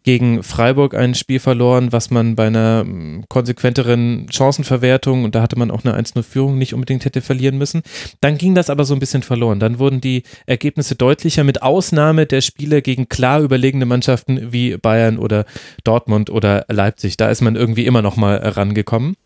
gegen 0.04 0.42
Freiburg 0.42 0.96
ein 0.96 1.16
Spiel 1.16 1.40
verloren, 1.40 1.92
was 1.92 2.12
man 2.12 2.36
bei 2.36 2.48
einer 2.48 2.84
hm, 2.86 3.26
konsequenteren 3.28 4.28
Chancenverwertung, 4.32 5.26
und 5.26 5.36
da 5.36 5.42
hatte 5.42 5.60
man 5.60 5.72
auch 5.72 5.84
eine 5.84 6.00
1-0-Führung, 6.00 6.58
nicht 6.58 6.74
unbedingt 6.74 7.04
hätte 7.04 7.22
verlieren 7.22 7.58
müssen. 7.58 7.82
Dann 8.22 8.38
ging 8.38 8.56
das 8.56 8.70
aber 8.70 8.86
so 8.86 8.94
ein 8.94 9.00
bisschen 9.00 9.24
verloren. 9.24 9.60
Dann 9.60 9.78
wurden 9.78 10.00
die 10.00 10.24
Ergebnisse 10.46 10.96
deutlicher, 10.96 11.44
mit 11.44 11.62
Ausnahme 11.62 12.26
der 12.26 12.42
Spiele 12.42 12.82
gegen 12.82 13.10
klar 13.10 13.42
überlegene 13.42 13.86
Mannschaften 13.86 14.54
wie 14.54 14.78
Bayern 14.78 15.18
oder 15.18 15.44
Dortmund 15.84 16.30
oder 16.30 16.66
Leipzig. 16.70 17.18
Da 17.18 17.30
ist 17.30 17.42
man 17.42 17.58
irgendwie 17.58 17.86
immer 17.86 18.02
noch 18.02 18.16
mal 18.16 18.38
rangekommen. 18.38 19.18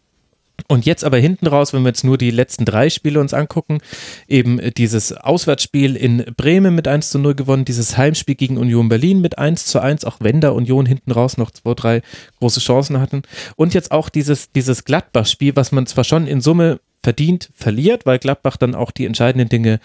Und 0.68 0.86
jetzt 0.86 1.04
aber 1.04 1.18
hinten 1.18 1.48
raus, 1.48 1.74
wenn 1.74 1.84
wir 1.84 1.90
jetzt 1.90 2.04
nur 2.04 2.18
die 2.18 2.32
letzten 2.32 2.66
drei 2.66 2.90
Spiele 2.90 3.20
uns 3.20 3.34
angucken, 3.34 3.80
eben 4.28 4.60
dieses 4.78 5.14
Auswärtsspiel 5.14 5.96
in 5.96 6.26
Bremen 6.36 6.76
mit 6.76 6.88
1 6.88 7.10
zu 7.10 7.20
0 7.20 7.36
gewonnen, 7.36 7.66
dieses 7.66 7.98
Heimspiel 7.98 8.36
gegen 8.36 8.58
Union 8.58 8.90
Berlin 8.90 9.22
mit 9.22 9.38
1 9.38 9.66
zu 9.66 9.80
1, 9.80 10.06
auch 10.06 10.18
wenn 10.20 10.42
da 10.42 10.50
Union 10.50 10.86
hinten 10.86 11.12
raus 11.12 11.38
noch 11.38 11.52
zwei, 11.52 11.74
drei 11.74 12.02
große 12.40 12.60
Chancen 12.60 13.00
hatten. 13.00 13.22
Und 13.56 13.74
jetzt 13.74 13.92
auch 13.92 14.10
dieses, 14.10 14.52
dieses 14.52 14.84
Gladbach-Spiel, 14.84 15.56
was 15.56 15.72
man 15.72 15.86
zwar 15.86 16.04
schon 16.04 16.28
in 16.28 16.42
Summe 16.42 16.80
verdient 17.04 17.50
verliert, 17.54 18.06
weil 18.06 18.20
Gladbach 18.20 18.58
dann 18.58 18.76
auch 18.76 18.92
die 18.92 19.06
entscheidenden 19.06 19.50
Dinge 19.50 19.80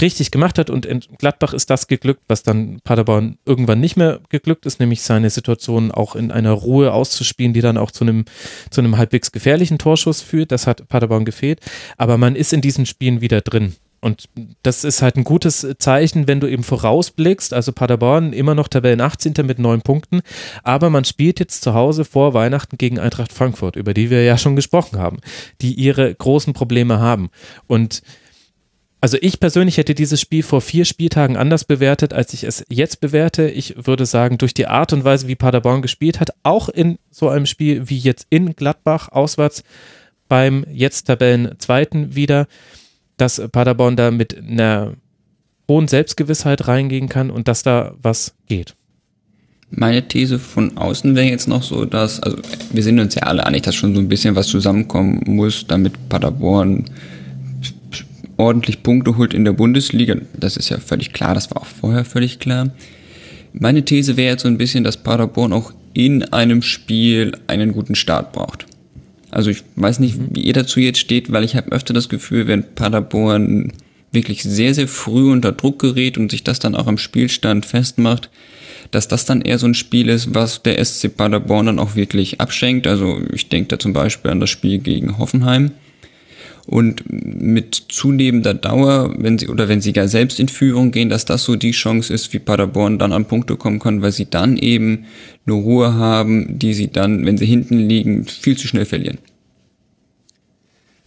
richtig 0.00 0.30
gemacht 0.30 0.58
hat 0.58 0.68
und 0.68 0.84
in 0.84 1.00
Gladbach 1.18 1.52
ist 1.52 1.70
das 1.70 1.86
geglückt, 1.86 2.22
was 2.28 2.42
dann 2.42 2.80
Paderborn 2.82 3.38
irgendwann 3.44 3.80
nicht 3.80 3.96
mehr 3.96 4.20
geglückt 4.28 4.66
ist, 4.66 4.80
nämlich 4.80 5.02
seine 5.02 5.30
Situation 5.30 5.92
auch 5.92 6.16
in 6.16 6.30
einer 6.30 6.52
Ruhe 6.52 6.92
auszuspielen, 6.92 7.52
die 7.52 7.60
dann 7.60 7.76
auch 7.76 7.90
zu 7.90 8.04
einem, 8.04 8.24
zu 8.70 8.80
einem 8.80 8.96
halbwegs 8.96 9.32
gefährlichen 9.32 9.78
Torschuss 9.78 10.22
führt. 10.22 10.50
Das 10.50 10.66
hat 10.66 10.88
Paderborn 10.88 11.24
gefehlt, 11.24 11.60
aber 11.96 12.18
man 12.18 12.34
ist 12.34 12.52
in 12.52 12.60
diesen 12.60 12.86
Spielen 12.86 13.20
wieder 13.20 13.40
drin. 13.40 13.74
Und 14.00 14.28
das 14.62 14.84
ist 14.84 15.02
halt 15.02 15.16
ein 15.16 15.24
gutes 15.24 15.66
Zeichen, 15.78 16.28
wenn 16.28 16.40
du 16.40 16.46
eben 16.46 16.62
vorausblickst. 16.62 17.52
Also 17.52 17.72
Paderborn 17.72 18.32
immer 18.32 18.54
noch 18.54 18.68
Tabellen 18.68 19.00
18. 19.00 19.34
mit 19.44 19.58
neun 19.58 19.82
Punkten. 19.82 20.20
Aber 20.62 20.90
man 20.90 21.04
spielt 21.04 21.40
jetzt 21.40 21.62
zu 21.62 21.74
Hause 21.74 22.04
vor 22.04 22.34
Weihnachten 22.34 22.78
gegen 22.78 22.98
Eintracht 22.98 23.32
Frankfurt, 23.32 23.76
über 23.76 23.94
die 23.94 24.10
wir 24.10 24.22
ja 24.22 24.38
schon 24.38 24.56
gesprochen 24.56 24.98
haben, 24.98 25.18
die 25.60 25.74
ihre 25.74 26.14
großen 26.14 26.52
Probleme 26.52 27.00
haben. 27.00 27.30
Und 27.66 28.02
also 29.00 29.18
ich 29.20 29.40
persönlich 29.40 29.76
hätte 29.76 29.94
dieses 29.94 30.20
Spiel 30.20 30.42
vor 30.42 30.60
vier 30.60 30.84
Spieltagen 30.84 31.36
anders 31.36 31.64
bewertet, 31.64 32.12
als 32.12 32.32
ich 32.32 32.44
es 32.44 32.64
jetzt 32.68 33.00
bewerte. 33.00 33.48
Ich 33.48 33.86
würde 33.86 34.06
sagen, 34.06 34.38
durch 34.38 34.54
die 34.54 34.66
Art 34.66 34.92
und 34.92 35.04
Weise, 35.04 35.28
wie 35.28 35.36
Paderborn 35.36 35.82
gespielt 35.82 36.18
hat, 36.18 36.30
auch 36.42 36.68
in 36.68 36.98
so 37.10 37.28
einem 37.28 37.46
Spiel 37.46 37.88
wie 37.88 37.98
jetzt 37.98 38.26
in 38.30 38.56
Gladbach 38.56 39.10
auswärts 39.10 39.62
beim 40.28 40.64
jetzt 40.72 41.04
Tabellen 41.04 41.54
zweiten 41.58 42.14
wieder, 42.14 42.46
dass 43.16 43.40
Paderborn 43.50 43.96
da 43.96 44.10
mit 44.10 44.36
einer 44.36 44.94
hohen 45.68 45.88
Selbstgewissheit 45.88 46.68
reingehen 46.68 47.08
kann 47.08 47.30
und 47.30 47.48
dass 47.48 47.62
da 47.62 47.94
was 48.00 48.34
geht. 48.46 48.74
Meine 49.70 50.06
These 50.06 50.38
von 50.38 50.76
außen 50.76 51.16
wäre 51.16 51.26
jetzt 51.26 51.48
noch 51.48 51.62
so, 51.62 51.84
dass, 51.84 52.20
also 52.20 52.38
wir 52.72 52.82
sind 52.82 53.00
uns 53.00 53.16
ja 53.16 53.22
alle 53.22 53.44
einig, 53.44 53.62
dass 53.64 53.74
schon 53.74 53.94
so 53.94 54.00
ein 54.00 54.08
bisschen 54.08 54.36
was 54.36 54.46
zusammenkommen 54.46 55.22
muss, 55.26 55.66
damit 55.66 56.08
Paderborn 56.08 56.84
ordentlich 58.36 58.82
Punkte 58.82 59.16
holt 59.16 59.34
in 59.34 59.44
der 59.44 59.52
Bundesliga. 59.52 60.16
Das 60.38 60.56
ist 60.56 60.68
ja 60.68 60.78
völlig 60.78 61.12
klar, 61.12 61.34
das 61.34 61.50
war 61.50 61.62
auch 61.62 61.66
vorher 61.66 62.04
völlig 62.04 62.38
klar. 62.38 62.70
Meine 63.52 63.84
These 63.84 64.16
wäre 64.16 64.32
jetzt 64.32 64.42
so 64.42 64.48
ein 64.48 64.58
bisschen, 64.58 64.84
dass 64.84 64.98
Paderborn 64.98 65.52
auch 65.52 65.72
in 65.94 66.22
einem 66.24 66.62
Spiel 66.62 67.32
einen 67.46 67.72
guten 67.72 67.94
Start 67.94 68.32
braucht. 68.32 68.66
Also 69.30 69.50
ich 69.50 69.62
weiß 69.76 69.98
nicht, 70.00 70.18
wie 70.30 70.42
ihr 70.42 70.52
dazu 70.52 70.80
jetzt 70.80 70.98
steht, 70.98 71.32
weil 71.32 71.44
ich 71.44 71.56
habe 71.56 71.72
öfter 71.72 71.92
das 71.92 72.08
Gefühl, 72.08 72.46
wenn 72.46 72.74
Paderborn 72.74 73.72
wirklich 74.12 74.42
sehr, 74.42 74.74
sehr 74.74 74.88
früh 74.88 75.30
unter 75.30 75.52
Druck 75.52 75.78
gerät 75.78 76.16
und 76.16 76.30
sich 76.30 76.44
das 76.44 76.58
dann 76.58 76.74
auch 76.74 76.86
am 76.86 76.98
Spielstand 76.98 77.66
festmacht, 77.66 78.30
dass 78.90 79.08
das 79.08 79.24
dann 79.24 79.42
eher 79.42 79.58
so 79.58 79.66
ein 79.66 79.74
Spiel 79.74 80.08
ist, 80.08 80.34
was 80.34 80.62
der 80.62 80.82
SC 80.84 81.14
Paderborn 81.14 81.66
dann 81.66 81.78
auch 81.78 81.96
wirklich 81.96 82.40
abschenkt. 82.40 82.86
Also 82.86 83.20
ich 83.32 83.48
denke 83.48 83.68
da 83.68 83.78
zum 83.78 83.92
Beispiel 83.92 84.30
an 84.30 84.40
das 84.40 84.50
Spiel 84.50 84.78
gegen 84.78 85.18
Hoffenheim. 85.18 85.72
Und 86.66 87.04
mit 87.08 87.80
zunehmender 87.90 88.52
Dauer, 88.52 89.14
wenn 89.18 89.38
sie 89.38 89.46
oder 89.46 89.68
wenn 89.68 89.80
sie 89.80 89.92
gar 89.92 90.08
selbst 90.08 90.40
in 90.40 90.48
Führung 90.48 90.90
gehen, 90.90 91.08
dass 91.08 91.24
das 91.24 91.44
so 91.44 91.54
die 91.54 91.70
Chance 91.70 92.12
ist, 92.12 92.32
wie 92.32 92.40
Paderborn 92.40 92.98
dann 92.98 93.12
an 93.12 93.26
Punkte 93.26 93.56
kommen 93.56 93.78
kann, 93.78 94.02
weil 94.02 94.10
sie 94.10 94.28
dann 94.28 94.56
eben 94.56 95.04
eine 95.46 95.54
Ruhe 95.54 95.94
haben, 95.94 96.58
die 96.58 96.74
sie 96.74 96.88
dann, 96.88 97.24
wenn 97.24 97.38
sie 97.38 97.46
hinten 97.46 97.78
liegen, 97.78 98.24
viel 98.26 98.56
zu 98.56 98.66
schnell 98.66 98.84
verlieren. 98.84 99.18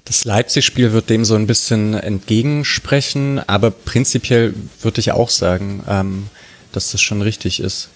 Das 0.05 0.25
Leipzig-Spiel 0.25 0.91
wird 0.91 1.09
dem 1.09 1.23
so 1.23 1.35
ein 1.35 1.45
bisschen 1.45 1.93
entgegensprechen, 1.93 3.39
aber 3.47 3.69
prinzipiell 3.69 4.55
würde 4.81 5.01
ich 5.01 5.11
auch 5.11 5.29
sagen, 5.29 5.83
ähm, 5.87 6.27
dass 6.71 6.91
das 6.91 7.01
schon 7.01 7.21
richtig 7.21 7.59
ist. 7.59 7.89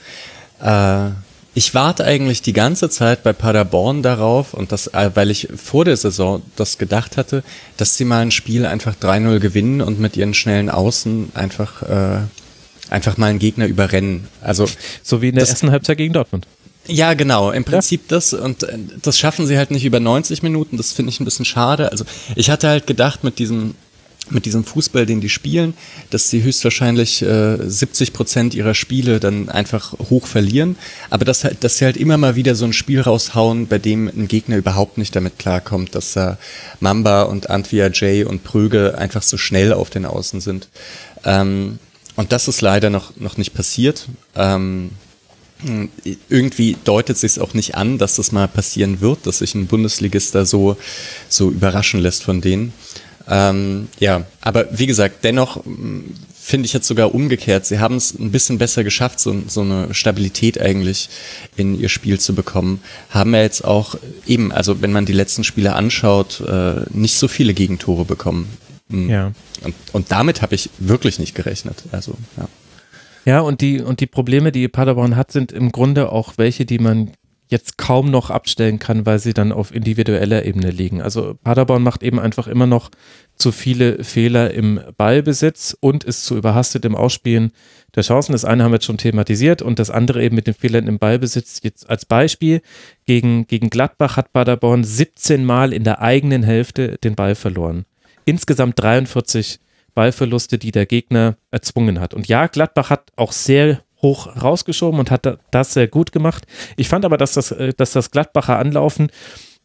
Äh, 0.61 1.09
ich 1.55 1.75
warte 1.75 2.03
eigentlich 2.03 2.41
die 2.41 2.53
ganze 2.53 2.89
Zeit 2.89 3.23
bei 3.23 3.31
Paderborn 3.31 4.01
darauf 4.01 4.53
und 4.53 4.71
das, 4.71 4.87
äh, 4.87 5.11
weil 5.13 5.29
ich 5.29 5.49
vor 5.55 5.85
der 5.85 5.97
Saison 5.97 6.41
das 6.55 6.77
gedacht 6.79 7.15
hatte, 7.17 7.43
dass 7.77 7.95
sie 7.95 8.05
mal 8.05 8.21
ein 8.21 8.31
Spiel 8.31 8.65
einfach 8.65 8.95
3-0 8.95 9.39
gewinnen 9.39 9.81
und 9.81 9.99
mit 9.99 10.17
ihren 10.17 10.33
schnellen 10.33 10.69
Außen 10.69 11.31
einfach, 11.35 11.83
äh, 11.83 12.21
einfach 12.93 13.17
mal 13.17 13.27
einen 13.27 13.39
Gegner 13.39 13.65
überrennen. 13.65 14.27
Also 14.41 14.67
so 15.01 15.21
wie 15.21 15.29
in 15.29 15.35
der 15.35 15.47
ersten 15.47 15.71
Halbzeit 15.71 15.97
gegen 15.97 16.13
Dortmund. 16.13 16.47
Ja, 16.87 17.13
genau. 17.13 17.51
Im 17.51 17.63
Prinzip 17.63 18.01
ja. 18.03 18.17
das 18.17 18.33
und 18.33 18.63
äh, 18.63 18.77
das 19.01 19.17
schaffen 19.17 19.47
sie 19.47 19.57
halt 19.57 19.71
nicht 19.71 19.85
über 19.85 19.99
90 19.99 20.43
Minuten. 20.43 20.77
Das 20.77 20.91
finde 20.91 21.09
ich 21.09 21.19
ein 21.19 21.25
bisschen 21.25 21.45
schade. 21.45 21.91
Also 21.91 22.05
ich 22.35 22.49
hatte 22.49 22.67
halt 22.67 22.87
gedacht 22.87 23.23
mit 23.23 23.39
diesem 23.39 23.75
mit 24.29 24.45
diesem 24.45 24.63
Fußball, 24.63 25.05
den 25.05 25.19
die 25.19 25.29
spielen, 25.29 25.73
dass 26.09 26.29
sie 26.29 26.43
höchstwahrscheinlich 26.43 27.21
äh, 27.21 27.57
70 27.57 28.13
Prozent 28.13 28.55
ihrer 28.55 28.73
Spiele 28.73 29.19
dann 29.19 29.49
einfach 29.49 29.93
hoch 30.09 30.27
verlieren. 30.27 30.77
Aber 31.09 31.25
dass, 31.25 31.43
halt, 31.43 31.61
dass 31.65 31.77
sie 31.77 31.85
halt 31.85 31.97
immer 31.97 32.17
mal 32.17 32.37
wieder 32.37 32.55
so 32.55 32.63
ein 32.63 32.71
Spiel 32.71 33.01
raushauen, 33.01 33.67
bei 33.67 33.79
dem 33.79 34.07
ein 34.07 34.29
Gegner 34.29 34.55
überhaupt 34.55 34.97
nicht 34.97 35.13
damit 35.15 35.39
klarkommt, 35.39 35.93
dass 35.93 36.13
da 36.13 36.31
äh, 36.31 36.35
Mamba 36.79 37.23
und 37.23 37.49
Antwia 37.49 37.89
Jay 37.91 38.23
und 38.23 38.45
Prüge 38.45 38.97
einfach 38.97 39.23
so 39.23 39.37
schnell 39.37 39.73
auf 39.73 39.89
den 39.89 40.05
Außen 40.05 40.39
sind. 40.39 40.69
Ähm, 41.25 41.79
und 42.15 42.31
das 42.31 42.47
ist 42.47 42.61
leider 42.61 42.89
noch, 42.89 43.15
noch 43.17 43.37
nicht 43.37 43.53
passiert. 43.53 44.07
Ähm, 44.35 44.91
irgendwie 46.29 46.75
deutet 46.83 47.17
sich 47.17 47.39
auch 47.39 47.53
nicht 47.53 47.75
an, 47.75 47.97
dass 47.97 48.17
das 48.17 48.31
mal 48.31 48.47
passieren 48.47 49.01
wird, 49.01 49.25
dass 49.25 49.39
sich 49.39 49.55
ein 49.55 49.67
Bundesligist 49.67 50.35
da 50.35 50.45
so, 50.45 50.77
so 51.29 51.49
überraschen 51.49 52.01
lässt 52.01 52.23
von 52.23 52.41
denen. 52.41 52.73
Ähm, 53.29 53.87
ja, 53.99 54.25
aber 54.41 54.67
wie 54.77 54.87
gesagt, 54.87 55.23
dennoch 55.23 55.63
finde 56.43 56.65
ich 56.65 56.73
jetzt 56.73 56.87
sogar 56.87 57.15
umgekehrt. 57.15 57.65
Sie 57.65 57.79
haben 57.79 57.95
es 57.95 58.13
ein 58.13 58.31
bisschen 58.31 58.57
besser 58.57 58.83
geschafft, 58.83 59.21
so, 59.21 59.43
so 59.47 59.61
eine 59.61 59.93
Stabilität 59.93 60.59
eigentlich 60.59 61.09
in 61.55 61.79
ihr 61.79 61.87
Spiel 61.87 62.19
zu 62.19 62.35
bekommen. 62.35 62.81
Haben 63.09 63.33
ja 63.33 63.41
jetzt 63.41 63.63
auch 63.63 63.95
eben, 64.27 64.51
also 64.51 64.81
wenn 64.81 64.91
man 64.91 65.05
die 65.05 65.13
letzten 65.13 65.45
Spiele 65.45 65.73
anschaut, 65.73 66.41
äh, 66.41 66.81
nicht 66.89 67.15
so 67.15 67.29
viele 67.29 67.53
Gegentore 67.53 68.03
bekommen. 68.03 68.49
Mhm. 68.93 69.09
Ja. 69.09 69.31
Und, 69.63 69.75
und 69.91 70.11
damit 70.11 70.41
habe 70.41 70.55
ich 70.55 70.69
wirklich 70.79 71.19
nicht 71.19 71.35
gerechnet. 71.35 71.83
Also, 71.91 72.15
ja. 72.37 72.47
Ja, 73.25 73.39
und 73.39 73.61
die, 73.61 73.81
und 73.81 74.01
die 74.01 74.07
Probleme, 74.07 74.51
die 74.51 74.67
Paderborn 74.67 75.15
hat, 75.15 75.31
sind 75.31 75.51
im 75.51 75.71
Grunde 75.71 76.11
auch 76.11 76.33
welche, 76.37 76.65
die 76.65 76.79
man 76.79 77.11
jetzt 77.53 77.77
kaum 77.77 78.09
noch 78.09 78.29
abstellen 78.29 78.79
kann, 78.79 79.05
weil 79.05 79.19
sie 79.19 79.33
dann 79.33 79.51
auf 79.51 79.73
individueller 79.73 80.43
Ebene 80.43 80.71
liegen. 80.71 81.01
Also 81.01 81.35
Paderborn 81.43 81.83
macht 81.83 82.01
eben 82.01 82.19
einfach 82.19 82.47
immer 82.47 82.65
noch 82.65 82.89
zu 83.35 83.51
viele 83.51 84.03
Fehler 84.03 84.51
im 84.51 84.81
Ballbesitz 84.97 85.77
und 85.79 86.03
ist 86.03 86.25
zu 86.25 86.35
überhastet 86.35 86.83
im 86.83 86.95
Ausspielen 86.95 87.51
der 87.95 88.03
Chancen. 88.03 88.31
Das 88.31 88.43
eine 88.43 88.63
haben 88.63 88.71
wir 88.71 88.77
jetzt 88.77 88.85
schon 88.85 88.97
thematisiert 88.97 89.61
und 89.61 89.77
das 89.77 89.91
andere 89.91 90.23
eben 90.23 90.35
mit 90.35 90.47
den 90.47 90.55
Fehlern 90.55 90.87
im 90.87 90.99
Ballbesitz. 90.99 91.59
Jetzt 91.63 91.89
als 91.89 92.05
Beispiel, 92.05 92.61
gegen, 93.05 93.45
gegen 93.45 93.69
Gladbach 93.69 94.17
hat 94.17 94.33
Paderborn 94.33 94.83
17 94.83 95.45
Mal 95.45 95.73
in 95.73 95.83
der 95.83 96.01
eigenen 96.01 96.43
Hälfte 96.43 96.97
den 97.03 97.15
Ball 97.15 97.35
verloren. 97.35 97.85
Insgesamt 98.25 98.79
43 98.79 99.59
Ballverluste, 99.93 100.57
die 100.57 100.71
der 100.71 100.85
Gegner 100.85 101.37
erzwungen 101.51 101.99
hat. 101.99 102.13
Und 102.13 102.27
ja, 102.27 102.47
Gladbach 102.47 102.89
hat 102.89 103.11
auch 103.15 103.31
sehr 103.31 103.81
hoch 104.01 104.27
rausgeschoben 104.41 104.99
und 104.99 105.11
hat 105.11 105.39
das 105.51 105.73
sehr 105.73 105.87
gut 105.87 106.11
gemacht. 106.11 106.45
Ich 106.75 106.89
fand 106.89 107.05
aber, 107.05 107.17
dass 107.17 107.33
das, 107.33 107.51
äh, 107.51 107.73
dass 107.75 107.91
das 107.91 108.11
Gladbacher 108.11 108.59
Anlaufen 108.59 109.09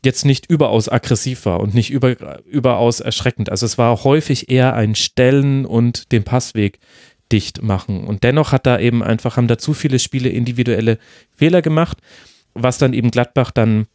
jetzt 0.04 0.24
nicht 0.24 0.48
überaus 0.48 0.88
aggressiv 0.88 1.44
war 1.44 1.60
und 1.60 1.74
nicht 1.74 1.90
über, 1.90 2.40
überaus 2.46 3.00
erschreckend. 3.00 3.50
Also 3.50 3.66
es 3.66 3.78
war 3.78 4.04
häufig 4.04 4.48
eher 4.48 4.74
ein 4.74 4.94
Stellen 4.94 5.66
und 5.66 6.12
den 6.12 6.22
Passweg 6.22 6.78
dicht 7.32 7.62
machen. 7.62 8.04
Und 8.04 8.22
dennoch 8.22 8.52
hat 8.52 8.64
da 8.64 8.78
eben 8.78 9.02
einfach, 9.02 9.36
haben 9.36 9.48
da 9.48 9.58
zu 9.58 9.74
viele 9.74 9.98
Spiele 9.98 10.28
individuelle 10.28 10.98
Fehler 11.34 11.62
gemacht, 11.62 11.98
was 12.54 12.78
dann 12.78 12.92
eben 12.92 13.10
Gladbach 13.10 13.50
dann 13.50 13.86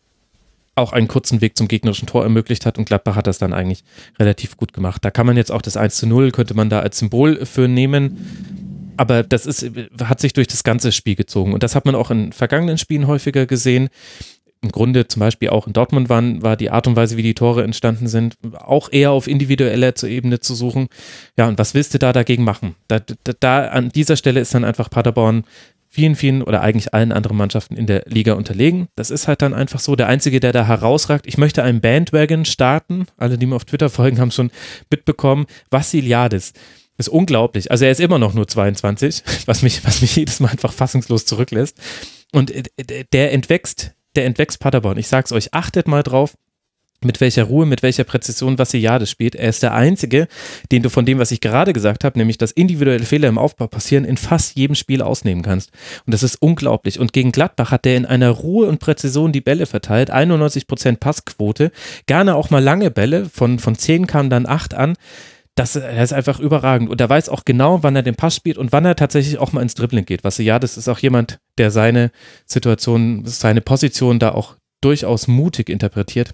auch 0.75 0.93
einen 0.93 1.07
kurzen 1.07 1.41
Weg 1.41 1.57
zum 1.57 1.67
gegnerischen 1.67 2.07
Tor 2.07 2.23
ermöglicht 2.23 2.65
hat 2.65 2.77
und 2.77 2.85
Gladbach 2.85 3.15
hat 3.15 3.27
das 3.27 3.37
dann 3.37 3.53
eigentlich 3.53 3.83
relativ 4.19 4.57
gut 4.57 4.73
gemacht. 4.73 5.03
Da 5.05 5.11
kann 5.11 5.25
man 5.25 5.37
jetzt 5.37 5.51
auch 5.51 5.61
das 5.61 5.77
1 5.77 5.95
zu 5.95 6.07
0, 6.07 6.31
könnte 6.31 6.53
man 6.53 6.69
da 6.69 6.79
als 6.79 6.99
Symbol 6.99 7.45
für 7.45 7.67
nehmen. 7.67 8.93
Aber 8.97 9.23
das 9.23 9.45
ist, 9.45 9.69
hat 10.03 10.19
sich 10.19 10.33
durch 10.33 10.47
das 10.47 10.63
ganze 10.63 10.91
Spiel 10.91 11.15
gezogen. 11.15 11.53
Und 11.53 11.63
das 11.63 11.75
hat 11.75 11.85
man 11.85 11.95
auch 11.95 12.11
in 12.11 12.31
vergangenen 12.31 12.77
Spielen 12.77 13.07
häufiger 13.07 13.45
gesehen 13.45 13.89
im 14.63 14.71
Grunde 14.71 15.07
zum 15.07 15.19
Beispiel 15.19 15.49
auch 15.49 15.67
in 15.67 15.73
Dortmund 15.73 16.09
waren, 16.09 16.41
war 16.41 16.55
die 16.55 16.71
Art 16.71 16.87
und 16.87 16.95
Weise, 16.95 17.17
wie 17.17 17.23
die 17.23 17.33
Tore 17.33 17.63
entstanden 17.63 18.07
sind, 18.07 18.37
auch 18.57 18.91
eher 18.91 19.11
auf 19.11 19.27
individueller 19.27 19.93
Ebene 20.03 20.39
zu 20.39 20.55
suchen. 20.55 20.87
Ja, 21.37 21.47
und 21.49 21.59
was 21.59 21.73
willst 21.73 21.93
du 21.93 21.99
da 21.99 22.13
dagegen 22.13 22.45
machen? 22.45 22.75
Da, 22.87 22.99
da, 22.99 23.33
da 23.39 23.67
an 23.67 23.89
dieser 23.89 24.15
Stelle 24.15 24.39
ist 24.39 24.55
dann 24.55 24.63
einfach 24.63 24.89
Paderborn 24.89 25.43
vielen, 25.93 26.15
vielen 26.15 26.41
oder 26.41 26.61
eigentlich 26.61 26.91
allen 26.95 27.11
anderen 27.11 27.37
Mannschaften 27.37 27.75
in 27.75 27.85
der 27.85 28.03
Liga 28.07 28.33
unterlegen. 28.33 28.87
Das 28.95 29.11
ist 29.11 29.27
halt 29.27 29.43
dann 29.43 29.53
einfach 29.53 29.79
so. 29.79 29.95
Der 29.95 30.07
Einzige, 30.07 30.39
der 30.39 30.51
da 30.51 30.65
herausragt, 30.65 31.27
ich 31.27 31.37
möchte 31.37 31.61
einen 31.61 31.81
Bandwagon 31.81 32.45
starten. 32.45 33.05
Alle, 33.15 33.37
die 33.37 33.45
mir 33.45 33.55
auf 33.55 33.65
Twitter 33.65 33.91
folgen, 33.91 34.19
haben 34.19 34.31
schon 34.31 34.49
mitbekommen. 34.89 35.45
Vassiliadis. 35.69 36.53
Ist 36.97 37.09
unglaublich. 37.09 37.69
Also 37.69 37.85
er 37.85 37.91
ist 37.91 37.99
immer 37.99 38.17
noch 38.17 38.33
nur 38.33 38.47
22, 38.47 39.23
was 39.45 39.61
mich, 39.61 39.85
was 39.85 40.01
mich 40.01 40.15
jedes 40.15 40.39
Mal 40.39 40.49
einfach 40.49 40.73
fassungslos 40.73 41.27
zurücklässt. 41.27 41.77
Und 42.31 42.49
äh, 42.49 42.63
der 43.11 43.31
entwächst 43.31 43.93
der 44.15 44.25
entwächst 44.25 44.59
Paderborn. 44.59 44.97
Ich 44.97 45.07
sag's 45.07 45.31
euch, 45.31 45.53
achtet 45.53 45.87
mal 45.87 46.03
drauf, 46.03 46.35
mit 47.05 47.21
welcher 47.21 47.43
Ruhe, 47.43 47.65
mit 47.65 47.83
welcher 47.83 48.03
Präzision 48.03 48.57
Vassiliades 48.57 49.09
spielt. 49.09 49.35
Er 49.35 49.49
ist 49.49 49.63
der 49.63 49.73
Einzige, 49.73 50.27
den 50.71 50.83
du 50.83 50.89
von 50.89 51.05
dem, 51.05 51.19
was 51.19 51.31
ich 51.31 51.41
gerade 51.41 51.73
gesagt 51.73 52.03
habe, 52.03 52.17
nämlich 52.17 52.37
dass 52.37 52.51
individuelle 52.51 53.05
Fehler 53.05 53.29
im 53.29 53.37
Aufbau 53.37 53.67
passieren, 53.67 54.05
in 54.05 54.17
fast 54.17 54.55
jedem 54.55 54.75
Spiel 54.75 55.01
ausnehmen 55.01 55.43
kannst. 55.43 55.71
Und 56.05 56.13
das 56.13 56.23
ist 56.23 56.41
unglaublich. 56.41 56.99
Und 56.99 57.13
gegen 57.13 57.31
Gladbach 57.31 57.71
hat 57.71 57.85
der 57.85 57.97
in 57.97 58.05
einer 58.05 58.29
Ruhe 58.29 58.67
und 58.67 58.79
Präzision 58.79 59.31
die 59.31 59.41
Bälle 59.41 59.65
verteilt, 59.65 60.13
91% 60.13 60.97
Passquote, 60.97 61.71
gerne 62.05 62.35
auch 62.35 62.49
mal 62.49 62.63
lange 62.63 62.91
Bälle, 62.91 63.25
von, 63.25 63.59
von 63.59 63.75
10 63.75 64.07
kamen 64.07 64.29
dann 64.29 64.45
8 64.45 64.73
an 64.73 64.95
das, 65.55 65.75
er 65.75 66.03
ist 66.03 66.13
einfach 66.13 66.39
überragend. 66.39 66.89
Und 66.89 66.99
er 66.99 67.09
weiß 67.09 67.29
auch 67.29 67.45
genau, 67.45 67.83
wann 67.83 67.95
er 67.95 68.03
den 68.03 68.15
Pass 68.15 68.35
spielt 68.35 68.57
und 68.57 68.71
wann 68.71 68.85
er 68.85 68.95
tatsächlich 68.95 69.37
auch 69.37 69.51
mal 69.51 69.61
ins 69.61 69.75
Dribbling 69.75 70.05
geht. 70.05 70.25
Das 70.25 70.39
ist 70.39 70.87
auch 70.89 70.99
jemand, 70.99 71.39
der 71.57 71.69
seine 71.69 72.11
Situation, 72.45 73.23
seine 73.25 73.61
Position 73.61 74.19
da 74.19 74.31
auch 74.31 74.55
durchaus 74.81 75.27
mutig 75.27 75.69
interpretiert. 75.69 76.33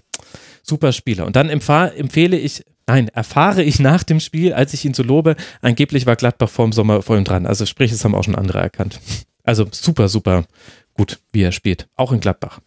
Super 0.70 0.92
Spieler. 0.92 1.26
Und 1.26 1.34
dann 1.34 1.50
empfehle 1.50 2.38
ich, 2.38 2.64
nein, 2.86 3.08
erfahre 3.08 3.64
ich 3.64 3.80
nach 3.80 4.04
dem 4.04 4.20
Spiel, 4.20 4.52
als 4.52 4.72
ich 4.72 4.84
ihn 4.84 4.94
so 4.94 5.02
lobe, 5.02 5.34
angeblich 5.62 6.06
war 6.06 6.14
Gladbach 6.14 6.48
vor 6.48 6.64
dem 6.64 6.72
Sommer 6.72 7.02
vor 7.02 7.16
ihm 7.16 7.24
dran. 7.24 7.44
Also 7.44 7.66
sprich, 7.66 7.90
es 7.90 8.04
haben 8.04 8.14
auch 8.14 8.22
schon 8.22 8.36
andere 8.36 8.60
erkannt. 8.60 9.00
Also 9.42 9.66
super, 9.72 10.08
super 10.08 10.44
gut, 10.94 11.18
wie 11.32 11.42
er 11.42 11.50
spielt. 11.50 11.88
Auch 11.96 12.12
in 12.12 12.20
Gladbach. 12.20 12.60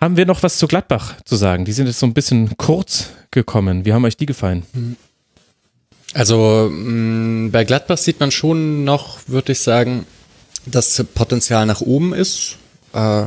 Haben 0.00 0.16
wir 0.16 0.26
noch 0.26 0.44
was 0.44 0.58
zu 0.58 0.68
Gladbach 0.68 1.16
zu 1.24 1.34
sagen? 1.34 1.64
Die 1.64 1.72
sind 1.72 1.88
jetzt 1.88 1.98
so 1.98 2.06
ein 2.06 2.14
bisschen 2.14 2.56
kurz 2.56 3.10
gekommen. 3.32 3.84
Wie 3.84 3.92
haben 3.92 4.04
euch 4.04 4.16
die 4.16 4.26
gefallen? 4.26 4.64
Also 6.14 6.70
mh, 6.70 7.50
bei 7.50 7.64
Gladbach 7.64 7.98
sieht 7.98 8.20
man 8.20 8.30
schon 8.30 8.84
noch, 8.84 9.18
würde 9.26 9.52
ich 9.52 9.60
sagen, 9.60 10.06
dass 10.66 11.04
Potenzial 11.14 11.66
nach 11.66 11.80
oben 11.80 12.14
ist. 12.14 12.58
Äh, 12.92 13.26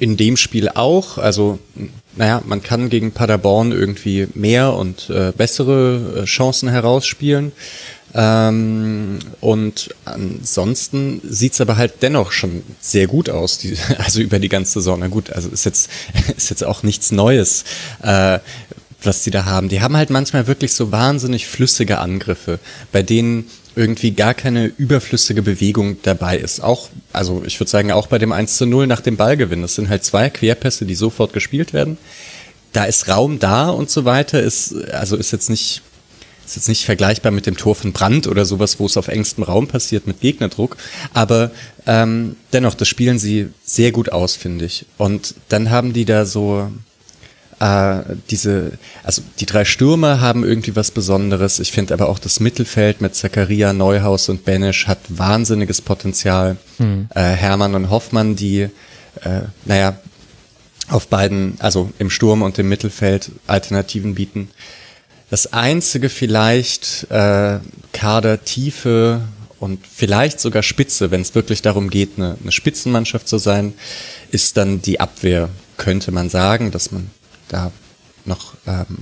in 0.00 0.16
dem 0.16 0.36
Spiel 0.36 0.68
auch. 0.68 1.18
Also, 1.18 1.60
naja, 2.16 2.42
man 2.44 2.62
kann 2.62 2.90
gegen 2.90 3.12
Paderborn 3.12 3.72
irgendwie 3.72 4.28
mehr 4.34 4.74
und 4.74 5.10
äh, 5.10 5.32
bessere 5.36 6.22
äh, 6.22 6.24
Chancen 6.24 6.68
herausspielen. 6.68 7.52
Ähm, 8.12 9.20
und 9.40 9.94
ansonsten 10.04 11.20
sieht's 11.22 11.60
aber 11.60 11.76
halt 11.76 12.02
dennoch 12.02 12.32
schon 12.32 12.62
sehr 12.80 13.06
gut 13.06 13.30
aus, 13.30 13.58
die, 13.58 13.76
also 13.98 14.20
über 14.20 14.38
die 14.38 14.48
ganze 14.48 14.74
Saison. 14.74 14.98
Na 15.00 15.08
gut, 15.08 15.30
also 15.30 15.48
ist 15.48 15.64
jetzt, 15.64 15.90
ist 16.36 16.50
jetzt 16.50 16.64
auch 16.64 16.82
nichts 16.82 17.12
Neues, 17.12 17.64
äh, 18.02 18.40
was 19.02 19.22
die 19.22 19.30
da 19.30 19.44
haben. 19.44 19.68
Die 19.68 19.80
haben 19.80 19.96
halt 19.96 20.10
manchmal 20.10 20.46
wirklich 20.46 20.74
so 20.74 20.92
wahnsinnig 20.92 21.46
flüssige 21.46 21.98
Angriffe, 21.98 22.58
bei 22.92 23.02
denen 23.02 23.48
irgendwie 23.76 24.12
gar 24.12 24.34
keine 24.34 24.66
überflüssige 24.66 25.42
Bewegung 25.42 25.96
dabei 26.02 26.36
ist. 26.36 26.60
Auch, 26.60 26.88
also 27.12 27.42
ich 27.46 27.58
würde 27.60 27.70
sagen, 27.70 27.92
auch 27.92 28.08
bei 28.08 28.18
dem 28.18 28.32
1 28.32 28.56
zu 28.56 28.66
0 28.66 28.86
nach 28.86 29.00
dem 29.00 29.16
Ballgewinn. 29.16 29.62
Das 29.62 29.74
sind 29.74 29.88
halt 29.88 30.04
zwei 30.04 30.30
Querpässe, 30.30 30.86
die 30.86 30.94
sofort 30.94 31.32
gespielt 31.32 31.72
werden. 31.72 31.98
Da 32.72 32.84
ist 32.84 33.08
Raum 33.08 33.38
da 33.38 33.68
und 33.70 33.90
so 33.90 34.04
weiter, 34.04 34.42
ist, 34.42 34.74
also 34.92 35.16
ist 35.16 35.32
jetzt 35.32 35.50
nicht, 35.50 35.82
ist 36.46 36.56
jetzt 36.56 36.68
nicht 36.68 36.84
vergleichbar 36.84 37.32
mit 37.32 37.46
dem 37.46 37.56
Tor 37.56 37.74
von 37.74 37.92
Brand 37.92 38.26
oder 38.26 38.44
sowas, 38.44 38.78
wo 38.78 38.86
es 38.86 38.96
auf 38.96 39.08
engstem 39.08 39.44
Raum 39.44 39.66
passiert 39.66 40.06
mit 40.06 40.20
Gegnerdruck. 40.20 40.76
Aber 41.12 41.50
ähm, 41.86 42.36
dennoch, 42.52 42.74
das 42.74 42.88
spielen 42.88 43.18
sie 43.18 43.48
sehr 43.64 43.92
gut 43.92 44.10
aus, 44.10 44.36
finde 44.36 44.64
ich. 44.64 44.86
Und 44.98 45.34
dann 45.48 45.70
haben 45.70 45.92
die 45.92 46.04
da 46.04 46.26
so 46.26 46.70
äh, 47.60 48.16
diese, 48.30 48.72
also 49.02 49.22
die 49.38 49.46
drei 49.46 49.64
Stürmer 49.64 50.20
haben 50.20 50.44
irgendwie 50.44 50.74
was 50.76 50.90
Besonderes. 50.90 51.60
Ich 51.60 51.72
finde 51.72 51.94
aber 51.94 52.08
auch 52.08 52.18
das 52.18 52.40
Mittelfeld 52.40 53.00
mit 53.00 53.14
Zakaria, 53.14 53.72
Neuhaus 53.72 54.28
und 54.28 54.44
Benesch 54.44 54.86
hat 54.86 54.98
wahnsinniges 55.08 55.82
Potenzial. 55.82 56.56
Mhm. 56.78 57.08
Äh, 57.14 57.20
Hermann 57.20 57.74
und 57.74 57.90
Hoffmann, 57.90 58.34
die, 58.34 58.62
äh, 59.22 59.42
naja, 59.66 59.98
auf 60.88 61.08
beiden, 61.08 61.56
also 61.60 61.90
im 61.98 62.10
Sturm 62.10 62.42
und 62.42 62.58
im 62.58 62.68
Mittelfeld 62.68 63.30
Alternativen 63.46 64.14
bieten. 64.14 64.48
Das 65.28 65.52
einzige 65.52 66.08
vielleicht 66.08 67.06
äh, 67.10 67.58
Kadertiefe 67.92 69.20
und 69.60 69.86
vielleicht 69.86 70.40
sogar 70.40 70.62
Spitze, 70.62 71.10
wenn 71.10 71.20
es 71.20 71.34
wirklich 71.34 71.60
darum 71.60 71.90
geht, 71.90 72.12
eine, 72.16 72.38
eine 72.42 72.52
Spitzenmannschaft 72.52 73.28
zu 73.28 73.36
sein, 73.36 73.74
ist 74.30 74.56
dann 74.56 74.80
die 74.80 74.98
Abwehr, 74.98 75.50
könnte 75.76 76.10
man 76.10 76.30
sagen, 76.30 76.70
dass 76.70 76.90
man 76.90 77.10
da 77.52 77.72
noch 78.24 78.54
ähm, 78.66 78.98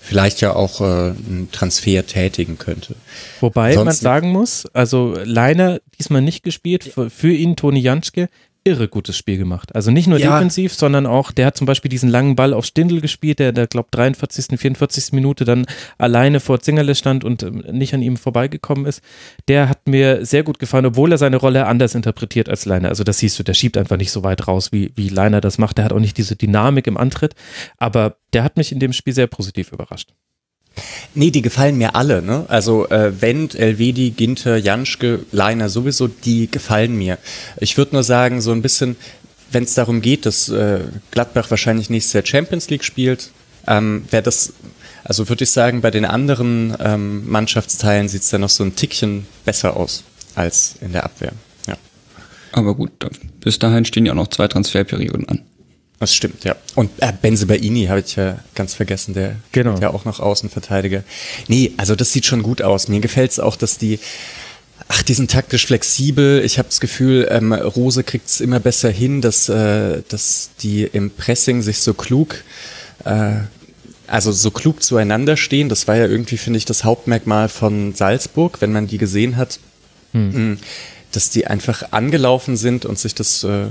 vielleicht 0.00 0.40
ja 0.40 0.54
auch 0.54 0.80
äh, 0.80 0.84
einen 0.84 1.48
Transfer 1.50 2.06
tätigen 2.06 2.58
könnte. 2.58 2.94
Wobei 3.40 3.74
Sonst 3.74 3.84
man 3.86 3.94
sagen 3.94 4.30
muss, 4.30 4.66
also 4.72 5.16
Leiner 5.24 5.80
diesmal 5.98 6.20
nicht 6.20 6.42
gespielt, 6.42 6.84
für, 6.84 7.10
für 7.10 7.32
ihn 7.32 7.56
Toni 7.56 7.80
Janschke, 7.80 8.28
irre 8.64 8.88
gutes 8.88 9.16
Spiel 9.16 9.36
gemacht. 9.36 9.74
Also 9.74 9.90
nicht 9.90 10.06
nur 10.06 10.18
ja. 10.18 10.34
defensiv, 10.34 10.72
sondern 10.72 11.06
auch, 11.06 11.30
der 11.30 11.46
hat 11.46 11.56
zum 11.56 11.66
Beispiel 11.66 11.90
diesen 11.90 12.08
langen 12.08 12.34
Ball 12.34 12.54
auf 12.54 12.64
Stindel 12.64 13.02
gespielt, 13.02 13.38
der, 13.38 13.52
der 13.52 13.66
glaube 13.66 13.88
43., 13.90 14.58
44. 14.58 15.12
Minute 15.12 15.44
dann 15.44 15.66
alleine 15.98 16.40
vor 16.40 16.60
Zingerle 16.60 16.94
stand 16.94 17.24
und 17.24 17.42
ähm, 17.42 17.62
nicht 17.70 17.92
an 17.94 18.02
ihm 18.02 18.16
vorbeigekommen 18.16 18.86
ist. 18.86 19.02
Der 19.48 19.68
hat 19.68 19.86
mir 19.86 20.24
sehr 20.24 20.42
gut 20.42 20.58
gefallen, 20.58 20.86
obwohl 20.86 21.12
er 21.12 21.18
seine 21.18 21.36
Rolle 21.36 21.66
anders 21.66 21.94
interpretiert 21.94 22.48
als 22.48 22.64
Leiner. 22.64 22.88
Also 22.88 23.04
das 23.04 23.18
siehst 23.18 23.38
du, 23.38 23.42
der 23.42 23.54
schiebt 23.54 23.76
einfach 23.76 23.98
nicht 23.98 24.10
so 24.10 24.22
weit 24.22 24.48
raus, 24.48 24.72
wie, 24.72 24.92
wie 24.96 25.10
Leiner 25.10 25.42
das 25.42 25.58
macht. 25.58 25.76
Der 25.76 25.84
hat 25.84 25.92
auch 25.92 26.00
nicht 26.00 26.16
diese 26.16 26.34
Dynamik 26.34 26.86
im 26.86 26.96
Antritt, 26.96 27.34
aber 27.76 28.16
der 28.32 28.44
hat 28.44 28.56
mich 28.56 28.72
in 28.72 28.80
dem 28.80 28.92
Spiel 28.94 29.12
sehr 29.12 29.26
positiv 29.26 29.72
überrascht. 29.72 30.14
Nee, 31.14 31.30
die 31.30 31.42
gefallen 31.42 31.78
mir 31.78 31.94
alle. 31.94 32.22
Ne? 32.22 32.44
Also 32.48 32.88
äh, 32.88 33.20
Wendt, 33.20 33.54
Elvedi, 33.54 34.10
Ginter, 34.10 34.56
Janschke, 34.56 35.20
Leiner 35.30 35.68
sowieso, 35.68 36.08
die 36.08 36.50
gefallen 36.50 36.96
mir. 36.96 37.18
Ich 37.58 37.76
würde 37.76 37.94
nur 37.94 38.02
sagen, 38.02 38.40
so 38.40 38.52
ein 38.52 38.62
bisschen, 38.62 38.96
wenn 39.52 39.64
es 39.64 39.74
darum 39.74 40.00
geht, 40.00 40.26
dass 40.26 40.48
äh, 40.48 40.80
Gladbach 41.10 41.50
wahrscheinlich 41.50 41.90
nächstes 41.90 42.12
Jahr 42.14 42.26
Champions 42.26 42.70
League 42.70 42.84
spielt, 42.84 43.30
ähm, 43.66 44.04
wäre 44.10 44.22
das, 44.22 44.52
also 45.04 45.28
würde 45.28 45.44
ich 45.44 45.50
sagen, 45.50 45.80
bei 45.80 45.90
den 45.90 46.04
anderen 46.04 46.76
ähm, 46.80 47.28
Mannschaftsteilen 47.30 48.08
sieht 48.08 48.22
es 48.22 48.30
dann 48.30 48.40
noch 48.40 48.50
so 48.50 48.64
ein 48.64 48.74
Tickchen 48.74 49.26
besser 49.44 49.76
aus 49.76 50.04
als 50.34 50.74
in 50.80 50.92
der 50.92 51.04
Abwehr. 51.04 51.32
Ja. 51.68 51.76
Aber 52.52 52.74
gut, 52.74 52.90
bis 53.40 53.58
dahin 53.58 53.84
stehen 53.84 54.06
ja 54.06 54.12
auch 54.12 54.16
noch 54.16 54.28
zwei 54.28 54.48
Transferperioden 54.48 55.28
an. 55.28 55.42
Das 56.04 56.14
stimmt, 56.14 56.44
ja. 56.44 56.54
Und 56.74 56.90
äh, 56.98 57.14
Benzebaini 57.18 57.86
habe 57.86 58.00
ich 58.00 58.14
ja 58.16 58.38
ganz 58.54 58.74
vergessen, 58.74 59.14
der 59.14 59.36
genau. 59.52 59.78
ja 59.78 59.88
auch 59.88 60.04
noch 60.04 60.20
Außenverteidiger. 60.20 61.02
Nee, 61.48 61.72
also 61.78 61.96
das 61.96 62.12
sieht 62.12 62.26
schon 62.26 62.42
gut 62.42 62.60
aus. 62.60 62.88
Mir 62.88 63.00
gefällt 63.00 63.30
es 63.30 63.40
auch, 63.40 63.56
dass 63.56 63.78
die 63.78 63.98
Ach, 64.88 65.02
die 65.02 65.14
sind 65.14 65.30
taktisch 65.30 65.64
flexibel. 65.64 66.42
Ich 66.44 66.58
habe 66.58 66.68
das 66.68 66.78
Gefühl, 66.78 67.26
ähm, 67.30 67.54
Rose 67.54 68.04
kriegt 68.04 68.28
es 68.28 68.42
immer 68.42 68.60
besser 68.60 68.90
hin, 68.90 69.22
dass, 69.22 69.48
äh, 69.48 70.02
dass 70.10 70.50
die 70.60 70.82
im 70.82 71.10
Pressing 71.10 71.62
sich 71.62 71.78
so 71.78 71.94
klug, 71.94 72.44
äh, 73.06 73.36
also 74.06 74.30
so 74.30 74.50
klug 74.50 74.82
zueinander 74.82 75.38
stehen. 75.38 75.70
Das 75.70 75.88
war 75.88 75.96
ja 75.96 76.04
irgendwie, 76.04 76.36
finde 76.36 76.58
ich, 76.58 76.66
das 76.66 76.84
Hauptmerkmal 76.84 77.48
von 77.48 77.94
Salzburg, 77.94 78.60
wenn 78.60 78.72
man 78.72 78.86
die 78.86 78.98
gesehen 78.98 79.38
hat. 79.38 79.58
Hm. 80.12 80.58
Dass 81.12 81.30
die 81.30 81.46
einfach 81.46 81.92
angelaufen 81.92 82.58
sind 82.58 82.84
und 82.84 82.98
sich 82.98 83.14
das, 83.14 83.42
äh, 83.42 83.68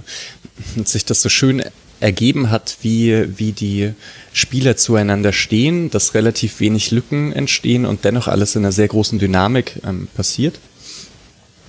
sich 0.84 1.06
das 1.06 1.22
so 1.22 1.30
schön 1.30 1.62
ergeben 2.04 2.52
hat, 2.52 2.78
wie, 2.82 3.38
wie 3.40 3.54
die 3.54 3.94
Spieler 4.34 4.76
zueinander 4.76 5.32
stehen, 5.32 5.90
dass 5.90 6.14
relativ 6.14 6.60
wenig 6.60 6.92
Lücken 6.92 7.32
entstehen 7.32 7.86
und 7.86 8.04
dennoch 8.04 8.28
alles 8.28 8.56
in 8.56 8.64
einer 8.64 8.74
sehr 8.74 8.90
großen 8.90 9.20
Dynamik 9.20 9.80
ähm, 9.86 10.08
passiert. 10.14 10.60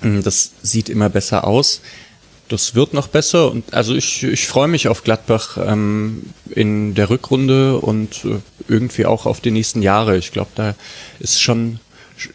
Mm, 0.02 0.22
das 0.22 0.50
sieht 0.60 0.88
immer 0.88 1.08
besser 1.08 1.46
aus. 1.46 1.80
Das 2.48 2.74
wird 2.74 2.92
noch 2.92 3.08
besser 3.08 3.50
und 3.50 3.72
also 3.72 3.94
ich, 3.94 4.22
ich 4.24 4.46
freue 4.46 4.68
mich 4.68 4.88
auf 4.88 5.02
Gladbach 5.02 5.56
ähm, 5.56 6.24
in 6.50 6.94
der 6.94 7.08
Rückrunde 7.08 7.78
und 7.78 8.24
äh, 8.24 8.40
irgendwie 8.68 9.06
auch 9.06 9.24
auf 9.24 9.40
die 9.40 9.52
nächsten 9.52 9.82
Jahre. 9.82 10.18
Ich 10.18 10.32
glaube, 10.32 10.50
da 10.54 10.74
ist 11.20 11.40
schon 11.40 11.78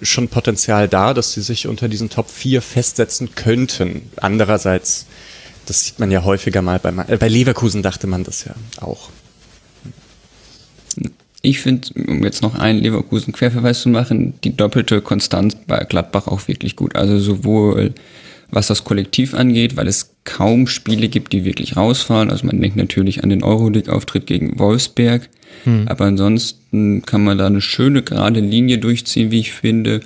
schon 0.01 0.27
Potenzial 0.27 0.87
da, 0.87 1.13
dass 1.13 1.33
sie 1.33 1.41
sich 1.41 1.67
unter 1.67 1.87
diesen 1.87 2.09
Top 2.09 2.29
4 2.29 2.61
festsetzen 2.61 3.33
könnten. 3.35 4.09
Andererseits, 4.17 5.05
das 5.69 5.85
sieht 5.85 5.99
man 5.99 6.09
ja 6.09 6.23
häufiger 6.23 6.61
mal 6.61 6.79
bei, 6.79 6.91
äh, 7.07 7.17
bei 7.17 7.27
Leverkusen 7.27 7.83
dachte 7.83 8.07
man 8.07 8.23
das 8.23 8.43
ja 8.45 8.55
auch. 8.81 9.09
Ich 11.41 11.61
finde, 11.61 11.87
um 12.07 12.23
jetzt 12.23 12.41
noch 12.41 12.55
einen 12.55 12.79
Leverkusen-Querverweis 12.79 13.81
zu 13.81 13.89
machen, 13.89 14.33
die 14.43 14.57
doppelte 14.57 14.99
Konstanz 15.01 15.55
bei 15.67 15.85
Gladbach 15.85 16.27
auch 16.27 16.47
wirklich 16.47 16.75
gut. 16.75 16.95
Also 16.95 17.17
sowohl 17.19 17.93
was 18.51 18.67
das 18.67 18.83
Kollektiv 18.83 19.35
angeht, 19.35 19.77
weil 19.77 19.87
es 19.87 20.15
kaum 20.23 20.67
Spiele 20.67 21.07
gibt, 21.07 21.33
die 21.33 21.45
wirklich 21.45 21.77
rausfahren. 21.77 22.31
Also 22.31 22.47
man 22.47 22.59
denkt 22.59 22.77
natürlich 22.77 23.23
an 23.23 23.29
den 23.29 23.43
Euroleague-Auftritt 23.43 24.25
gegen 24.25 24.57
Wolfsberg. 24.57 25.29
Hm. 25.65 25.87
Aber 25.87 26.05
ansonsten 26.05 27.03
kann 27.03 27.23
man 27.23 27.37
da 27.37 27.45
eine 27.45 27.61
schöne 27.61 28.01
gerade 28.01 28.39
Linie 28.39 28.79
durchziehen, 28.79 29.31
wie 29.31 29.39
ich 29.39 29.53
finde. 29.53 30.01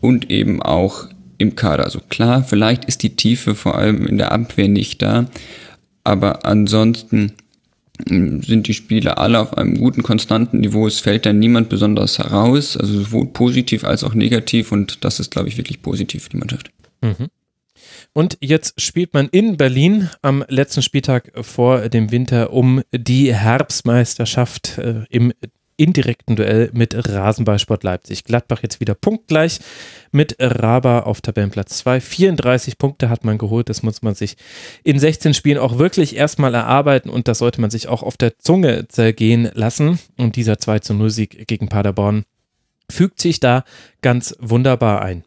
Und 0.00 0.30
eben 0.30 0.62
auch 0.62 1.06
im 1.42 1.56
Kader. 1.56 1.84
Also 1.84 2.00
klar, 2.08 2.44
vielleicht 2.44 2.84
ist 2.86 3.02
die 3.02 3.16
Tiefe 3.16 3.54
vor 3.54 3.76
allem 3.76 4.06
in 4.06 4.18
der 4.18 4.32
Abwehr 4.32 4.68
nicht 4.68 5.02
da. 5.02 5.26
Aber 6.04 6.44
ansonsten 6.46 7.34
sind 8.08 8.66
die 8.66 8.74
Spiele 8.74 9.18
alle 9.18 9.38
auf 9.38 9.56
einem 9.56 9.78
guten, 9.78 10.02
konstanten 10.02 10.60
Niveau. 10.60 10.86
Es 10.86 11.00
fällt 11.00 11.26
dann 11.26 11.38
niemand 11.38 11.68
besonders 11.68 12.18
heraus, 12.18 12.76
also 12.76 13.00
sowohl 13.00 13.26
positiv 13.26 13.84
als 13.84 14.02
auch 14.02 14.14
negativ 14.14 14.72
und 14.72 15.04
das 15.04 15.20
ist, 15.20 15.30
glaube 15.30 15.48
ich, 15.48 15.56
wirklich 15.56 15.82
positiv 15.82 16.24
für 16.24 16.30
die 16.30 16.38
Mannschaft. 16.38 16.70
Mhm. 17.02 17.28
Und 18.14 18.38
jetzt 18.40 18.80
spielt 18.80 19.14
man 19.14 19.28
in 19.28 19.56
Berlin 19.56 20.10
am 20.20 20.44
letzten 20.48 20.82
Spieltag 20.82 21.32
vor 21.42 21.88
dem 21.88 22.10
Winter 22.10 22.52
um 22.52 22.82
die 22.92 23.34
Herbstmeisterschaft 23.34 24.78
äh, 24.78 25.04
im 25.08 25.32
indirekten 25.76 26.36
Duell 26.36 26.70
mit 26.72 26.94
Rasenballsport 27.08 27.82
Leipzig. 27.82 28.24
Gladbach 28.24 28.62
jetzt 28.62 28.80
wieder 28.80 28.94
punktgleich 28.94 29.60
mit 30.10 30.36
Raba 30.38 31.00
auf 31.00 31.20
Tabellenplatz 31.20 31.78
2. 31.78 32.00
34 32.00 32.78
Punkte 32.78 33.08
hat 33.08 33.24
man 33.24 33.38
geholt. 33.38 33.68
Das 33.68 33.82
muss 33.82 34.02
man 34.02 34.14
sich 34.14 34.36
in 34.84 34.98
16 34.98 35.34
Spielen 35.34 35.58
auch 35.58 35.78
wirklich 35.78 36.16
erstmal 36.16 36.54
erarbeiten 36.54 37.10
und 37.10 37.28
das 37.28 37.38
sollte 37.38 37.60
man 37.60 37.70
sich 37.70 37.88
auch 37.88 38.02
auf 38.02 38.16
der 38.16 38.38
Zunge 38.38 38.88
zergehen 38.88 39.50
lassen. 39.54 39.98
Und 40.16 40.36
dieser 40.36 40.58
2 40.58 40.80
zu 40.80 40.94
0 40.94 41.10
Sieg 41.10 41.46
gegen 41.46 41.68
Paderborn 41.68 42.24
fügt 42.90 43.20
sich 43.20 43.40
da 43.40 43.64
ganz 44.02 44.36
wunderbar 44.40 45.02
ein 45.02 45.24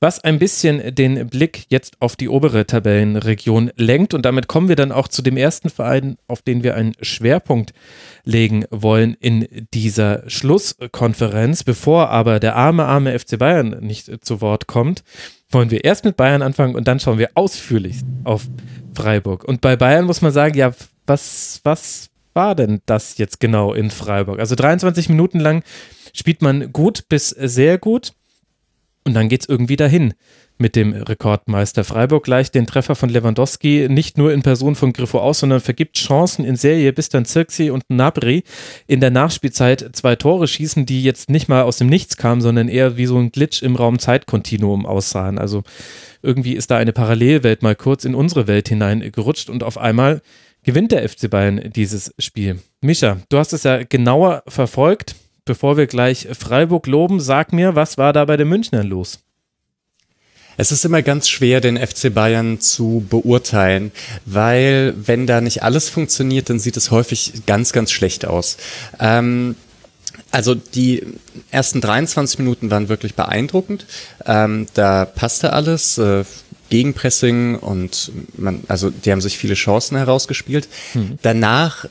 was 0.00 0.18
ein 0.24 0.38
bisschen 0.38 0.94
den 0.94 1.28
Blick 1.28 1.66
jetzt 1.68 2.00
auf 2.00 2.16
die 2.16 2.30
obere 2.30 2.66
Tabellenregion 2.66 3.70
lenkt. 3.76 4.14
Und 4.14 4.24
damit 4.24 4.48
kommen 4.48 4.68
wir 4.68 4.76
dann 4.76 4.92
auch 4.92 5.08
zu 5.08 5.20
dem 5.20 5.36
ersten 5.36 5.68
Verein, 5.68 6.16
auf 6.26 6.40
den 6.40 6.62
wir 6.62 6.74
einen 6.74 6.94
Schwerpunkt 7.02 7.74
legen 8.24 8.64
wollen 8.70 9.14
in 9.20 9.46
dieser 9.74 10.28
Schlusskonferenz. 10.28 11.64
Bevor 11.64 12.08
aber 12.08 12.40
der 12.40 12.56
arme, 12.56 12.86
arme 12.86 13.18
FC 13.18 13.38
Bayern 13.38 13.76
nicht 13.80 14.24
zu 14.24 14.40
Wort 14.40 14.66
kommt, 14.66 15.04
wollen 15.50 15.70
wir 15.70 15.84
erst 15.84 16.04
mit 16.04 16.16
Bayern 16.16 16.42
anfangen 16.42 16.74
und 16.74 16.88
dann 16.88 16.98
schauen 16.98 17.18
wir 17.18 17.30
ausführlich 17.34 17.98
auf 18.24 18.48
Freiburg. 18.94 19.44
Und 19.44 19.60
bei 19.60 19.76
Bayern 19.76 20.06
muss 20.06 20.22
man 20.22 20.32
sagen, 20.32 20.56
ja, 20.56 20.72
was, 21.06 21.60
was 21.64 22.08
war 22.32 22.54
denn 22.54 22.80
das 22.86 23.18
jetzt 23.18 23.40
genau 23.40 23.74
in 23.74 23.90
Freiburg? 23.90 24.38
Also 24.38 24.54
23 24.54 25.10
Minuten 25.10 25.40
lang 25.40 25.62
spielt 26.14 26.40
man 26.40 26.72
gut 26.72 27.08
bis 27.08 27.28
sehr 27.30 27.76
gut. 27.76 28.12
Und 29.04 29.14
dann 29.14 29.28
geht 29.28 29.42
es 29.42 29.48
irgendwie 29.48 29.76
dahin 29.76 30.14
mit 30.60 30.76
dem 30.76 30.92
Rekordmeister. 30.92 31.84
Freiburg 31.84 32.24
gleicht 32.24 32.54
den 32.54 32.66
Treffer 32.66 32.94
von 32.94 33.08
Lewandowski 33.08 33.88
nicht 33.88 34.18
nur 34.18 34.30
in 34.30 34.42
Person 34.42 34.74
von 34.74 34.92
Griffo 34.92 35.18
aus, 35.18 35.38
sondern 35.40 35.60
vergibt 35.60 35.96
Chancen 35.96 36.44
in 36.44 36.56
Serie, 36.56 36.92
bis 36.92 37.08
dann 37.08 37.24
Zirkzee 37.24 37.70
und 37.70 37.84
Nabri 37.88 38.44
in 38.86 39.00
der 39.00 39.10
Nachspielzeit 39.10 39.88
zwei 39.94 40.16
Tore 40.16 40.46
schießen, 40.46 40.84
die 40.84 41.02
jetzt 41.02 41.30
nicht 41.30 41.48
mal 41.48 41.62
aus 41.62 41.78
dem 41.78 41.88
Nichts 41.88 42.18
kamen, 42.18 42.42
sondern 42.42 42.68
eher 42.68 42.98
wie 42.98 43.06
so 43.06 43.16
ein 43.16 43.32
Glitch 43.32 43.62
im 43.62 43.74
Raum-Zeit-Kontinuum 43.74 44.84
aussahen. 44.84 45.38
Also 45.38 45.62
irgendwie 46.20 46.52
ist 46.52 46.70
da 46.70 46.76
eine 46.76 46.92
Parallelwelt 46.92 47.62
mal 47.62 47.74
kurz 47.74 48.04
in 48.04 48.14
unsere 48.14 48.46
Welt 48.46 48.68
hineingerutscht 48.68 49.48
und 49.48 49.62
auf 49.62 49.78
einmal 49.78 50.20
gewinnt 50.62 50.92
der 50.92 51.08
FC 51.08 51.30
Bayern 51.30 51.70
dieses 51.74 52.14
Spiel. 52.18 52.60
Mischa, 52.82 53.16
du 53.30 53.38
hast 53.38 53.54
es 53.54 53.62
ja 53.62 53.82
genauer 53.82 54.42
verfolgt 54.46 55.16
bevor 55.44 55.76
wir 55.76 55.86
gleich 55.86 56.28
Freiburg 56.38 56.86
loben, 56.86 57.20
sag 57.20 57.52
mir, 57.52 57.74
was 57.74 57.98
war 57.98 58.12
da 58.12 58.24
bei 58.24 58.36
den 58.36 58.48
Münchnern 58.48 58.86
los? 58.86 59.20
Es 60.56 60.72
ist 60.72 60.84
immer 60.84 61.00
ganz 61.00 61.28
schwer, 61.28 61.60
den 61.60 61.78
FC 61.78 62.12
Bayern 62.12 62.60
zu 62.60 63.06
beurteilen, 63.08 63.92
weil 64.26 64.94
wenn 64.96 65.26
da 65.26 65.40
nicht 65.40 65.62
alles 65.62 65.88
funktioniert, 65.88 66.50
dann 66.50 66.58
sieht 66.58 66.76
es 66.76 66.90
häufig 66.90 67.46
ganz, 67.46 67.72
ganz 67.72 67.90
schlecht 67.90 68.26
aus. 68.26 68.58
Ähm, 68.98 69.56
also 70.32 70.54
die 70.54 71.02
ersten 71.50 71.80
23 71.80 72.40
Minuten 72.40 72.70
waren 72.70 72.88
wirklich 72.88 73.14
beeindruckend. 73.14 73.86
Ähm, 74.26 74.66
da 74.74 75.06
passte 75.06 75.52
alles. 75.52 75.98
Äh, 75.98 76.24
Gegenpressing 76.70 77.56
und 77.56 78.12
man, 78.36 78.62
also 78.68 78.90
die 78.90 79.10
haben 79.10 79.20
sich 79.20 79.36
viele 79.36 79.54
Chancen 79.54 79.96
herausgespielt. 79.96 80.68
Mhm. 80.94 81.18
Danach 81.20 81.86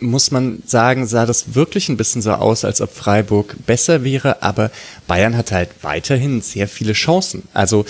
muss 0.00 0.30
man 0.30 0.62
sagen, 0.66 1.06
sah 1.06 1.26
das 1.26 1.54
wirklich 1.54 1.88
ein 1.88 1.96
bisschen 1.96 2.22
so 2.22 2.32
aus, 2.32 2.64
als 2.64 2.80
ob 2.80 2.92
Freiburg 2.92 3.56
besser 3.66 4.04
wäre, 4.04 4.42
aber 4.42 4.70
Bayern 5.06 5.36
hat 5.36 5.52
halt 5.52 5.70
weiterhin 5.82 6.40
sehr 6.40 6.68
viele 6.68 6.92
Chancen. 6.92 7.42
Also 7.52 7.84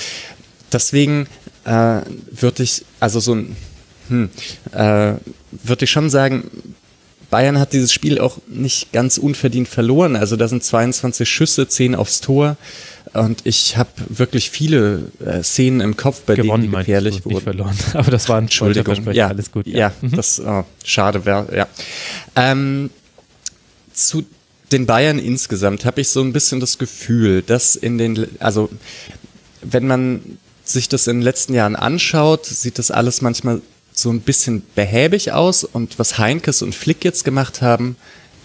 deswegen 0.73 1.27
äh, 1.65 2.01
würde 2.31 2.63
ich, 2.63 2.85
also 3.01 3.21
so 3.21 3.35
ein, 3.35 3.57
hm, 4.09 4.31
äh, 4.73 5.15
würde 5.51 5.85
ich 5.85 5.91
schon 5.91 6.11
sagen, 6.11 6.51
Bayern 7.31 7.59
hat 7.59 7.73
dieses 7.73 7.93
Spiel 7.93 8.19
auch 8.19 8.39
nicht 8.47 8.93
ganz 8.93 9.19
unverdient 9.19 9.69
verloren. 9.69 10.17
Also 10.17 10.37
da 10.37 10.49
sind 10.49 10.63
22 10.65 11.29
Schüsse, 11.29 11.69
10 11.69 11.95
aufs 11.95 12.21
Tor. 12.21 12.57
Und 13.13 13.43
ich 13.45 13.77
habe 13.77 13.91
wirklich 14.09 14.51
viele 14.51 15.05
äh, 15.25 15.43
Szenen 15.43 15.81
im 15.81 15.97
Kopf, 15.97 16.23
bei 16.23 16.35
Gewonnen, 16.35 16.63
denen 16.63 16.73
die 16.73 16.79
gefährlich 16.79 17.25
wurden. 17.25 17.35
Nicht 17.35 17.45
verloren. 17.45 17.77
Aber 17.95 18.11
das 18.11 18.29
war 18.29 18.39
ein 18.39 18.45
Entschuldigung. 18.45 19.13
Ja, 19.13 19.29
alles 19.29 19.53
gut. 19.53 19.67
Ja, 19.67 19.79
ja 19.79 19.93
mhm. 20.01 20.13
das 20.13 20.41
oh, 20.41 20.65
schade 20.85 21.25
wäre. 21.25 21.55
Ja. 21.57 21.69
Ähm, 22.35 22.91
zu 23.93 24.25
den 24.73 24.87
Bayern 24.87 25.19
insgesamt 25.19 25.85
habe 25.85 26.01
ich 26.01 26.09
so 26.09 26.21
ein 26.21 26.33
bisschen 26.33 26.59
das 26.59 26.79
Gefühl, 26.79 27.43
dass 27.43 27.77
in 27.77 27.99
den, 27.99 28.27
also 28.41 28.69
wenn 29.63 29.87
man 29.87 30.39
sich 30.65 30.89
das 30.89 31.07
in 31.07 31.19
den 31.19 31.23
letzten 31.23 31.55
Jahren 31.55 31.77
anschaut, 31.77 32.47
sieht 32.47 32.79
das 32.79 32.91
alles 32.91 33.21
manchmal 33.23 33.61
so 33.95 34.11
ein 34.11 34.21
bisschen 34.21 34.63
behäbig 34.75 35.33
aus 35.33 35.65
und 35.65 35.99
was 35.99 36.19
Heinkes 36.19 36.63
und 36.63 36.75
Flick 36.75 37.05
jetzt 37.05 37.25
gemacht 37.25 37.63
haben, 37.63 37.97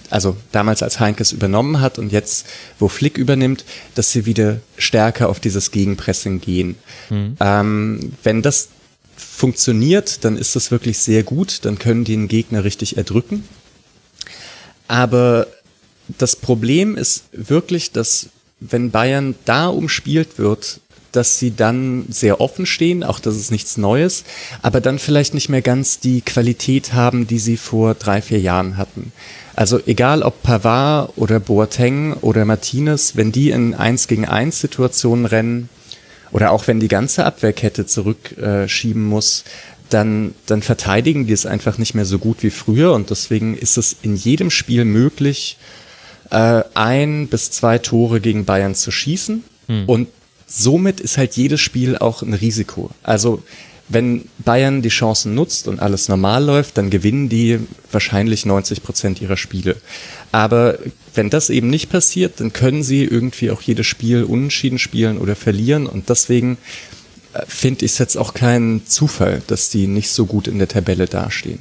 also 0.09 0.37
damals 0.51 0.83
als 0.83 0.99
Heinkes 0.99 1.31
übernommen 1.31 1.81
hat 1.81 1.99
und 1.99 2.11
jetzt, 2.11 2.45
wo 2.77 2.87
Flick 2.87 3.17
übernimmt, 3.17 3.65
dass 3.95 4.11
sie 4.11 4.25
wieder 4.25 4.59
stärker 4.77 5.29
auf 5.29 5.39
dieses 5.39 5.71
Gegenpressing 5.71 6.39
gehen. 6.39 6.75
Mhm. 7.09 7.35
Ähm, 7.39 8.13
wenn 8.23 8.41
das 8.41 8.69
funktioniert, 9.15 10.23
dann 10.23 10.37
ist 10.37 10.55
das 10.55 10.71
wirklich 10.71 10.99
sehr 10.99 11.23
gut, 11.23 11.65
dann 11.65 11.77
können 11.79 12.05
die 12.05 12.13
den 12.13 12.27
Gegner 12.27 12.63
richtig 12.63 12.97
erdrücken. 12.97 13.43
Aber 14.87 15.47
das 16.17 16.35
Problem 16.35 16.95
ist 16.97 17.25
wirklich, 17.31 17.91
dass 17.91 18.29
wenn 18.59 18.91
Bayern 18.91 19.35
da 19.45 19.67
umspielt 19.67 20.37
wird, 20.37 20.79
dass 21.11 21.39
sie 21.39 21.55
dann 21.55 22.05
sehr 22.09 22.41
offen 22.41 22.65
stehen, 22.65 23.03
auch 23.03 23.19
das 23.19 23.35
ist 23.35 23.51
nichts 23.51 23.77
Neues, 23.77 24.23
aber 24.61 24.81
dann 24.81 24.99
vielleicht 24.99 25.33
nicht 25.33 25.49
mehr 25.49 25.61
ganz 25.61 25.99
die 25.99 26.21
Qualität 26.21 26.93
haben, 26.93 27.27
die 27.27 27.39
sie 27.39 27.57
vor 27.57 27.95
drei, 27.95 28.21
vier 28.21 28.39
Jahren 28.39 28.77
hatten. 28.77 29.11
Also 29.55 29.79
egal 29.85 30.23
ob 30.23 30.41
Pavard 30.43 31.13
oder 31.17 31.39
Boateng 31.39 32.13
oder 32.21 32.45
Martinez, 32.45 33.15
wenn 33.15 33.31
die 33.31 33.49
in 33.49 33.73
1 33.73 34.07
gegen 34.07 34.25
1 34.25 34.61
Situationen 34.61 35.25
rennen 35.25 35.69
oder 36.31 36.51
auch 36.51 36.67
wenn 36.67 36.79
die 36.79 36.87
ganze 36.87 37.25
Abwehrkette 37.25 37.85
zurückschieben 37.85 39.05
äh, 39.05 39.09
muss, 39.09 39.43
dann, 39.89 40.35
dann 40.45 40.61
verteidigen 40.61 41.25
die 41.25 41.33
es 41.33 41.45
einfach 41.45 41.77
nicht 41.77 41.95
mehr 41.95 42.05
so 42.05 42.19
gut 42.19 42.43
wie 42.43 42.51
früher 42.51 42.93
und 42.93 43.09
deswegen 43.09 43.57
ist 43.57 43.77
es 43.77 43.97
in 44.01 44.15
jedem 44.15 44.51
Spiel 44.51 44.85
möglich, 44.85 45.57
äh, 46.29 46.63
ein 46.75 47.27
bis 47.27 47.51
zwei 47.51 47.79
Tore 47.79 48.21
gegen 48.21 48.45
Bayern 48.45 48.75
zu 48.75 48.91
schießen. 48.91 49.43
Hm. 49.67 49.83
Und 49.87 50.07
somit 50.49 50.99
ist 50.99 51.17
halt 51.17 51.37
jedes 51.37 51.61
Spiel 51.61 51.97
auch 51.97 52.21
ein 52.21 52.33
Risiko. 52.33 52.89
Also 53.03 53.43
wenn 53.89 54.25
Bayern 54.37 54.81
die 54.81 54.89
Chancen 54.89 55.33
nutzt 55.33 55.67
und 55.67 55.79
alles 55.79 56.09
normal 56.09 56.43
läuft, 56.43 56.77
dann 56.77 56.89
gewinnen 56.91 57.27
die 57.27 57.59
wahrscheinlich 57.91 58.45
90 58.45 58.83
Prozent 58.83 59.21
ihrer 59.21 59.37
Spiele. 59.37 59.77
Aber 60.31 60.77
wenn 61.15 61.31
das 61.31 61.49
eben 61.49 61.69
nicht 61.69 61.89
passiert, 61.89 62.39
dann 62.39 62.53
können 62.53 62.83
sie 62.83 63.03
irgendwie 63.03 63.49
auch 63.49 63.61
jedes 63.61 63.87
Spiel 63.87 64.23
unentschieden 64.23 64.77
spielen 64.77 65.17
oder 65.17 65.35
verlieren. 65.35 65.87
Und 65.87 66.09
deswegen 66.09 66.57
äh, 67.33 67.41
finde 67.47 67.85
ich 67.85 67.93
es 67.93 67.97
jetzt 67.97 68.15
auch 68.15 68.35
kein 68.35 68.83
Zufall, 68.85 69.41
dass 69.47 69.69
die 69.69 69.87
nicht 69.87 70.09
so 70.09 70.27
gut 70.27 70.47
in 70.47 70.59
der 70.59 70.67
Tabelle 70.67 71.07
dastehen. 71.07 71.59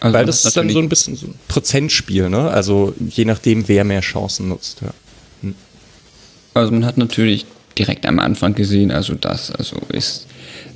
Also 0.00 0.14
Weil 0.18 0.26
das 0.26 0.44
ist 0.44 0.54
dann 0.54 0.68
so 0.68 0.80
ein 0.80 0.90
bisschen 0.90 1.16
so 1.16 1.28
ein 1.28 1.34
Prozentspiel, 1.48 2.28
ne? 2.28 2.50
Also 2.50 2.94
je 3.08 3.24
nachdem, 3.24 3.68
wer 3.68 3.84
mehr 3.84 4.02
Chancen 4.02 4.48
nutzt. 4.48 4.82
Ja. 4.82 4.92
Also 6.54 6.72
man 6.72 6.86
hat 6.86 6.98
natürlich 6.98 7.46
direkt 7.76 8.06
am 8.06 8.18
Anfang 8.18 8.54
gesehen, 8.54 8.90
also 8.92 9.14
das, 9.14 9.50
also 9.50 9.76
ist 9.92 10.26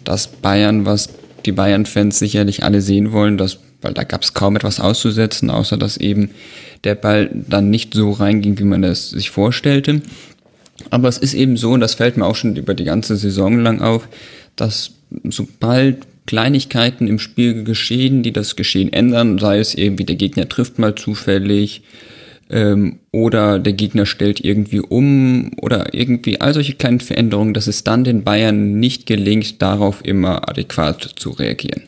das 0.05 0.26
Bayern, 0.26 0.84
was 0.84 1.10
die 1.46 1.52
Bayern-Fans 1.52 2.18
sicherlich 2.18 2.64
alle 2.64 2.80
sehen 2.80 3.12
wollen, 3.12 3.38
dass, 3.38 3.59
weil 3.80 3.94
da 3.94 4.02
gab 4.02 4.22
es 4.22 4.34
kaum 4.34 4.56
etwas 4.56 4.80
auszusetzen, 4.80 5.50
außer 5.50 5.76
dass 5.76 5.96
eben 5.96 6.30
der 6.84 6.96
Ball 6.96 7.30
dann 7.32 7.70
nicht 7.70 7.94
so 7.94 8.10
reinging, 8.10 8.59
wie 8.59 8.64
man 8.64 8.82
es 8.82 9.10
sich 9.10 9.30
vorstellte. 9.30 10.02
Aber 10.90 11.09
es 11.09 11.18
ist 11.18 11.34
eben 11.34 11.56
so, 11.56 11.72
und 11.72 11.80
das 11.80 11.94
fällt 11.94 12.16
mir 12.16 12.26
auch 12.26 12.36
schon 12.36 12.56
über 12.56 12.74
die 12.74 12.84
ganze 12.84 13.16
Saison 13.16 13.60
lang 13.60 13.80
auf, 13.80 14.09
dass 14.56 14.92
sobald 15.28 15.98
Kleinigkeiten 16.26 17.06
im 17.06 17.18
Spiel 17.18 17.64
geschehen, 17.64 18.22
die 18.22 18.32
das 18.32 18.55
Geschehen 18.55 18.92
ändern, 18.92 19.38
sei 19.38 19.59
es 19.59 19.74
irgendwie 19.74 20.05
der 20.05 20.16
Gegner 20.16 20.48
trifft 20.48 20.78
mal 20.78 20.94
zufällig 20.94 21.82
ähm, 22.50 23.00
oder 23.12 23.58
der 23.58 23.72
Gegner 23.72 24.06
stellt 24.06 24.40
irgendwie 24.44 24.80
um 24.80 25.50
oder 25.60 25.94
irgendwie 25.94 26.40
all 26.40 26.54
solche 26.54 26.74
kleinen 26.74 27.00
Veränderungen, 27.00 27.54
dass 27.54 27.66
es 27.66 27.84
dann 27.84 28.04
den 28.04 28.24
Bayern 28.24 28.78
nicht 28.78 29.06
gelingt, 29.06 29.60
darauf 29.62 30.04
immer 30.04 30.48
adäquat 30.48 31.02
zu 31.16 31.30
reagieren. 31.30 31.82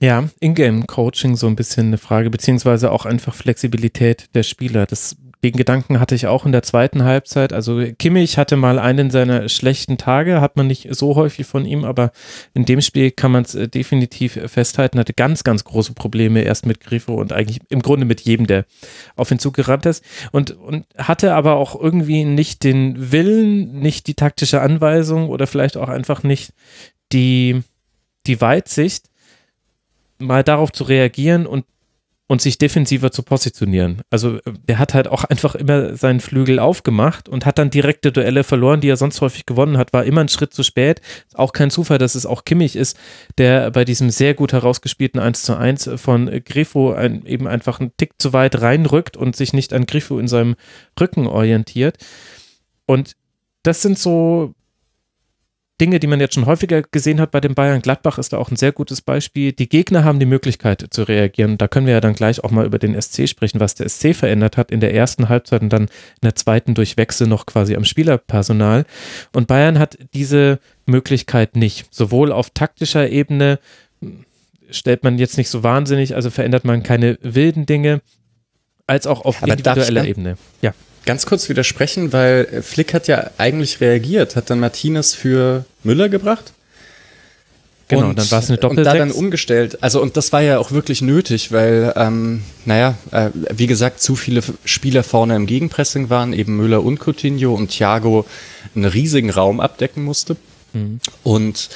Ja, 0.00 0.28
Ingame-Coaching 0.40 1.36
so 1.36 1.46
ein 1.46 1.56
bisschen 1.56 1.86
eine 1.86 1.98
Frage, 1.98 2.28
beziehungsweise 2.28 2.92
auch 2.92 3.06
einfach 3.06 3.34
Flexibilität 3.34 4.26
der 4.34 4.42
Spieler. 4.42 4.84
Das 4.84 5.16
den 5.44 5.52
Gedanken 5.52 6.00
hatte 6.00 6.14
ich 6.14 6.26
auch 6.26 6.46
in 6.46 6.52
der 6.52 6.62
zweiten 6.62 7.04
Halbzeit. 7.04 7.52
Also 7.52 7.84
Kimmich 7.98 8.38
hatte 8.38 8.56
mal 8.56 8.78
einen 8.78 9.10
seiner 9.10 9.48
schlechten 9.48 9.98
Tage, 9.98 10.40
hat 10.40 10.56
man 10.56 10.66
nicht 10.66 10.88
so 10.94 11.14
häufig 11.14 11.46
von 11.46 11.64
ihm, 11.64 11.84
aber 11.84 12.10
in 12.54 12.64
dem 12.64 12.80
Spiel 12.80 13.10
kann 13.10 13.32
man 13.32 13.44
es 13.44 13.54
äh, 13.54 13.68
definitiv 13.68 14.40
festhalten, 14.46 14.98
hatte 14.98 15.12
ganz, 15.12 15.44
ganz 15.44 15.64
große 15.64 15.92
Probleme 15.92 16.42
erst 16.42 16.66
mit 16.66 16.80
Grifo 16.80 17.14
und 17.14 17.32
eigentlich 17.32 17.60
im 17.68 17.82
Grunde 17.82 18.06
mit 18.06 18.22
jedem, 18.22 18.46
der 18.46 18.64
auf 19.14 19.30
ihn 19.30 19.38
zugerannt 19.38 19.86
ist 19.86 20.04
und, 20.32 20.52
und 20.52 20.86
hatte 20.96 21.34
aber 21.34 21.56
auch 21.56 21.78
irgendwie 21.78 22.24
nicht 22.24 22.64
den 22.64 23.12
Willen, 23.12 23.78
nicht 23.78 24.06
die 24.06 24.14
taktische 24.14 24.62
Anweisung 24.62 25.28
oder 25.28 25.46
vielleicht 25.46 25.76
auch 25.76 25.88
einfach 25.88 26.22
nicht 26.22 26.52
die, 27.12 27.62
die 28.26 28.40
Weitsicht, 28.40 29.10
mal 30.18 30.42
darauf 30.42 30.72
zu 30.72 30.84
reagieren 30.84 31.46
und 31.46 31.66
und 32.28 32.42
sich 32.42 32.58
defensiver 32.58 33.12
zu 33.12 33.22
positionieren. 33.22 34.02
Also 34.10 34.40
der 34.68 34.78
hat 34.78 34.94
halt 34.94 35.06
auch 35.06 35.24
einfach 35.24 35.54
immer 35.54 35.96
seinen 35.96 36.20
Flügel 36.20 36.58
aufgemacht 36.58 37.28
und 37.28 37.46
hat 37.46 37.58
dann 37.58 37.70
direkte 37.70 38.10
Duelle 38.10 38.42
verloren, 38.42 38.80
die 38.80 38.88
er 38.88 38.96
sonst 38.96 39.20
häufig 39.20 39.46
gewonnen 39.46 39.78
hat, 39.78 39.92
war 39.92 40.04
immer 40.04 40.22
ein 40.22 40.28
Schritt 40.28 40.52
zu 40.52 40.64
spät. 40.64 41.00
Auch 41.34 41.52
kein 41.52 41.70
Zufall, 41.70 41.98
dass 41.98 42.16
es 42.16 42.26
auch 42.26 42.44
Kimmich 42.44 42.74
ist, 42.74 42.98
der 43.38 43.70
bei 43.70 43.84
diesem 43.84 44.10
sehr 44.10 44.34
gut 44.34 44.52
herausgespielten 44.52 45.20
1 45.20 45.42
zu 45.42 45.56
1 45.56 45.90
von 45.96 46.26
Grifo 46.44 46.92
ein, 46.92 47.24
eben 47.26 47.46
einfach 47.46 47.78
einen 47.78 47.96
Tick 47.96 48.14
zu 48.18 48.32
weit 48.32 48.60
reinrückt 48.60 49.16
und 49.16 49.36
sich 49.36 49.52
nicht 49.52 49.72
an 49.72 49.86
Grifo 49.86 50.18
in 50.18 50.26
seinem 50.26 50.56
Rücken 50.98 51.28
orientiert. 51.28 51.98
Und 52.86 53.16
das 53.62 53.82
sind 53.82 53.98
so 53.98 54.54
Dinge, 55.80 56.00
die 56.00 56.06
man 56.06 56.20
jetzt 56.20 56.34
schon 56.34 56.46
häufiger 56.46 56.82
gesehen 56.82 57.20
hat 57.20 57.30
bei 57.30 57.40
den 57.40 57.54
Bayern. 57.54 57.82
Gladbach 57.82 58.16
ist 58.18 58.32
da 58.32 58.38
auch 58.38 58.50
ein 58.50 58.56
sehr 58.56 58.72
gutes 58.72 59.02
Beispiel. 59.02 59.52
Die 59.52 59.68
Gegner 59.68 60.04
haben 60.04 60.18
die 60.18 60.26
Möglichkeit 60.26 60.86
zu 60.90 61.02
reagieren. 61.02 61.58
Da 61.58 61.68
können 61.68 61.86
wir 61.86 61.92
ja 61.92 62.00
dann 62.00 62.14
gleich 62.14 62.42
auch 62.42 62.50
mal 62.50 62.64
über 62.64 62.78
den 62.78 63.00
SC 63.00 63.28
sprechen, 63.28 63.60
was 63.60 63.74
der 63.74 63.88
SC 63.88 64.14
verändert 64.14 64.56
hat 64.56 64.70
in 64.70 64.80
der 64.80 64.94
ersten 64.94 65.28
Halbzeit 65.28 65.60
und 65.60 65.70
dann 65.70 65.82
in 65.82 66.22
der 66.22 66.34
zweiten 66.34 66.74
durch 66.74 66.96
Wechsel 66.96 67.26
noch 67.26 67.44
quasi 67.44 67.76
am 67.76 67.84
Spielerpersonal. 67.84 68.86
Und 69.34 69.48
Bayern 69.48 69.78
hat 69.78 69.98
diese 70.14 70.60
Möglichkeit 70.86 71.56
nicht. 71.56 71.94
Sowohl 71.94 72.32
auf 72.32 72.50
taktischer 72.50 73.10
Ebene 73.10 73.58
stellt 74.70 75.04
man 75.04 75.18
jetzt 75.18 75.36
nicht 75.36 75.50
so 75.50 75.62
wahnsinnig, 75.62 76.14
also 76.14 76.30
verändert 76.30 76.64
man 76.64 76.82
keine 76.82 77.18
wilden 77.20 77.66
Dinge, 77.66 78.00
als 78.86 79.06
auch 79.06 79.24
auf 79.24 79.42
Aber 79.42 79.52
individueller 79.52 80.06
Ebene. 80.06 80.38
Ja 80.62 80.72
ganz 81.06 81.24
kurz 81.24 81.48
widersprechen, 81.48 82.12
weil 82.12 82.62
Flick 82.62 82.92
hat 82.92 83.08
ja 83.08 83.30
eigentlich 83.38 83.80
reagiert, 83.80 84.36
hat 84.36 84.50
dann 84.50 84.60
Martinez 84.60 85.14
für 85.14 85.64
Müller 85.82 86.08
gebracht. 86.08 86.52
Genau, 87.88 88.08
und, 88.08 88.18
dann 88.18 88.30
war 88.32 88.40
es 88.40 88.48
eine 88.48 88.58
Doppel 88.58 88.78
Und 88.78 88.84
da 88.84 88.94
dann 88.94 89.12
umgestellt. 89.12 89.82
Also, 89.82 90.02
und 90.02 90.16
das 90.16 90.32
war 90.32 90.42
ja 90.42 90.58
auch 90.58 90.72
wirklich 90.72 91.02
nötig, 91.02 91.52
weil, 91.52 91.92
ähm, 91.96 92.42
naja, 92.64 92.96
äh, 93.12 93.30
wie 93.54 93.68
gesagt, 93.68 94.00
zu 94.00 94.16
viele 94.16 94.42
Spieler 94.64 95.04
vorne 95.04 95.36
im 95.36 95.46
Gegenpressing 95.46 96.10
waren, 96.10 96.32
eben 96.32 96.56
Müller 96.56 96.82
und 96.82 96.98
Coutinho 96.98 97.54
und 97.54 97.68
Thiago 97.68 98.26
einen 98.74 98.86
riesigen 98.86 99.30
Raum 99.30 99.60
abdecken 99.60 100.02
musste. 100.02 100.36
Mhm. 100.72 100.98
Und 101.22 101.68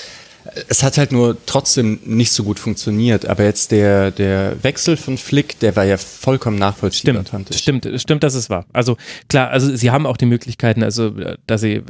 es 0.68 0.82
hat 0.82 0.98
halt 0.98 1.12
nur 1.12 1.36
trotzdem 1.46 2.00
nicht 2.04 2.32
so 2.32 2.44
gut 2.44 2.58
funktioniert. 2.58 3.26
Aber 3.26 3.44
jetzt 3.44 3.72
der, 3.72 4.10
der 4.10 4.62
Wechsel 4.62 4.96
von 4.96 5.18
Flick, 5.18 5.58
der 5.60 5.76
war 5.76 5.84
ja 5.84 5.96
vollkommen 5.96 6.58
nachvollziehbar. 6.58 7.24
Stimmt, 7.26 7.54
stimmt, 7.54 8.00
stimmt, 8.00 8.22
dass 8.22 8.34
es 8.34 8.50
war. 8.50 8.66
Also 8.72 8.96
klar, 9.28 9.50
also 9.50 9.74
sie 9.74 9.90
haben 9.90 10.06
auch 10.06 10.16
die 10.16 10.26
Möglichkeiten, 10.26 10.82
also 10.82 11.12
dass 11.46 11.60
sie 11.60 11.82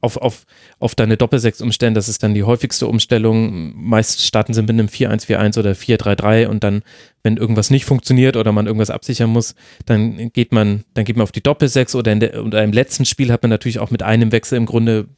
auf, 0.00 0.16
auf, 0.16 0.46
auf 0.78 0.94
deine 0.94 1.16
Doppelsechs 1.16 1.60
umstellen, 1.60 1.94
das 1.94 2.08
ist 2.08 2.22
dann 2.22 2.34
die 2.34 2.44
häufigste 2.44 2.86
Umstellung. 2.86 3.72
Meist 3.74 4.24
starten 4.24 4.54
sie 4.54 4.62
mit 4.62 4.70
einem 4.70 4.86
4-1-4-1 4.86 5.58
oder 5.58 5.72
4-3-3 5.72 6.46
und 6.46 6.62
dann, 6.62 6.82
wenn 7.22 7.36
irgendwas 7.36 7.70
nicht 7.70 7.84
funktioniert 7.84 8.36
oder 8.36 8.52
man 8.52 8.66
irgendwas 8.66 8.90
absichern 8.90 9.30
muss, 9.30 9.56
dann 9.86 10.30
geht 10.32 10.52
man, 10.52 10.84
dann 10.94 11.04
geht 11.04 11.16
man 11.16 11.24
auf 11.24 11.32
die 11.32 11.42
Doppelsechs 11.42 11.94
oder, 11.96 12.12
in 12.12 12.20
der, 12.20 12.44
oder 12.44 12.62
im 12.62 12.72
letzten 12.72 13.04
Spiel 13.04 13.32
hat 13.32 13.42
man 13.42 13.50
natürlich 13.50 13.80
auch 13.80 13.90
mit 13.90 14.02
einem 14.02 14.30
Wechsel 14.30 14.56
im 14.56 14.66
Grunde 14.66 15.08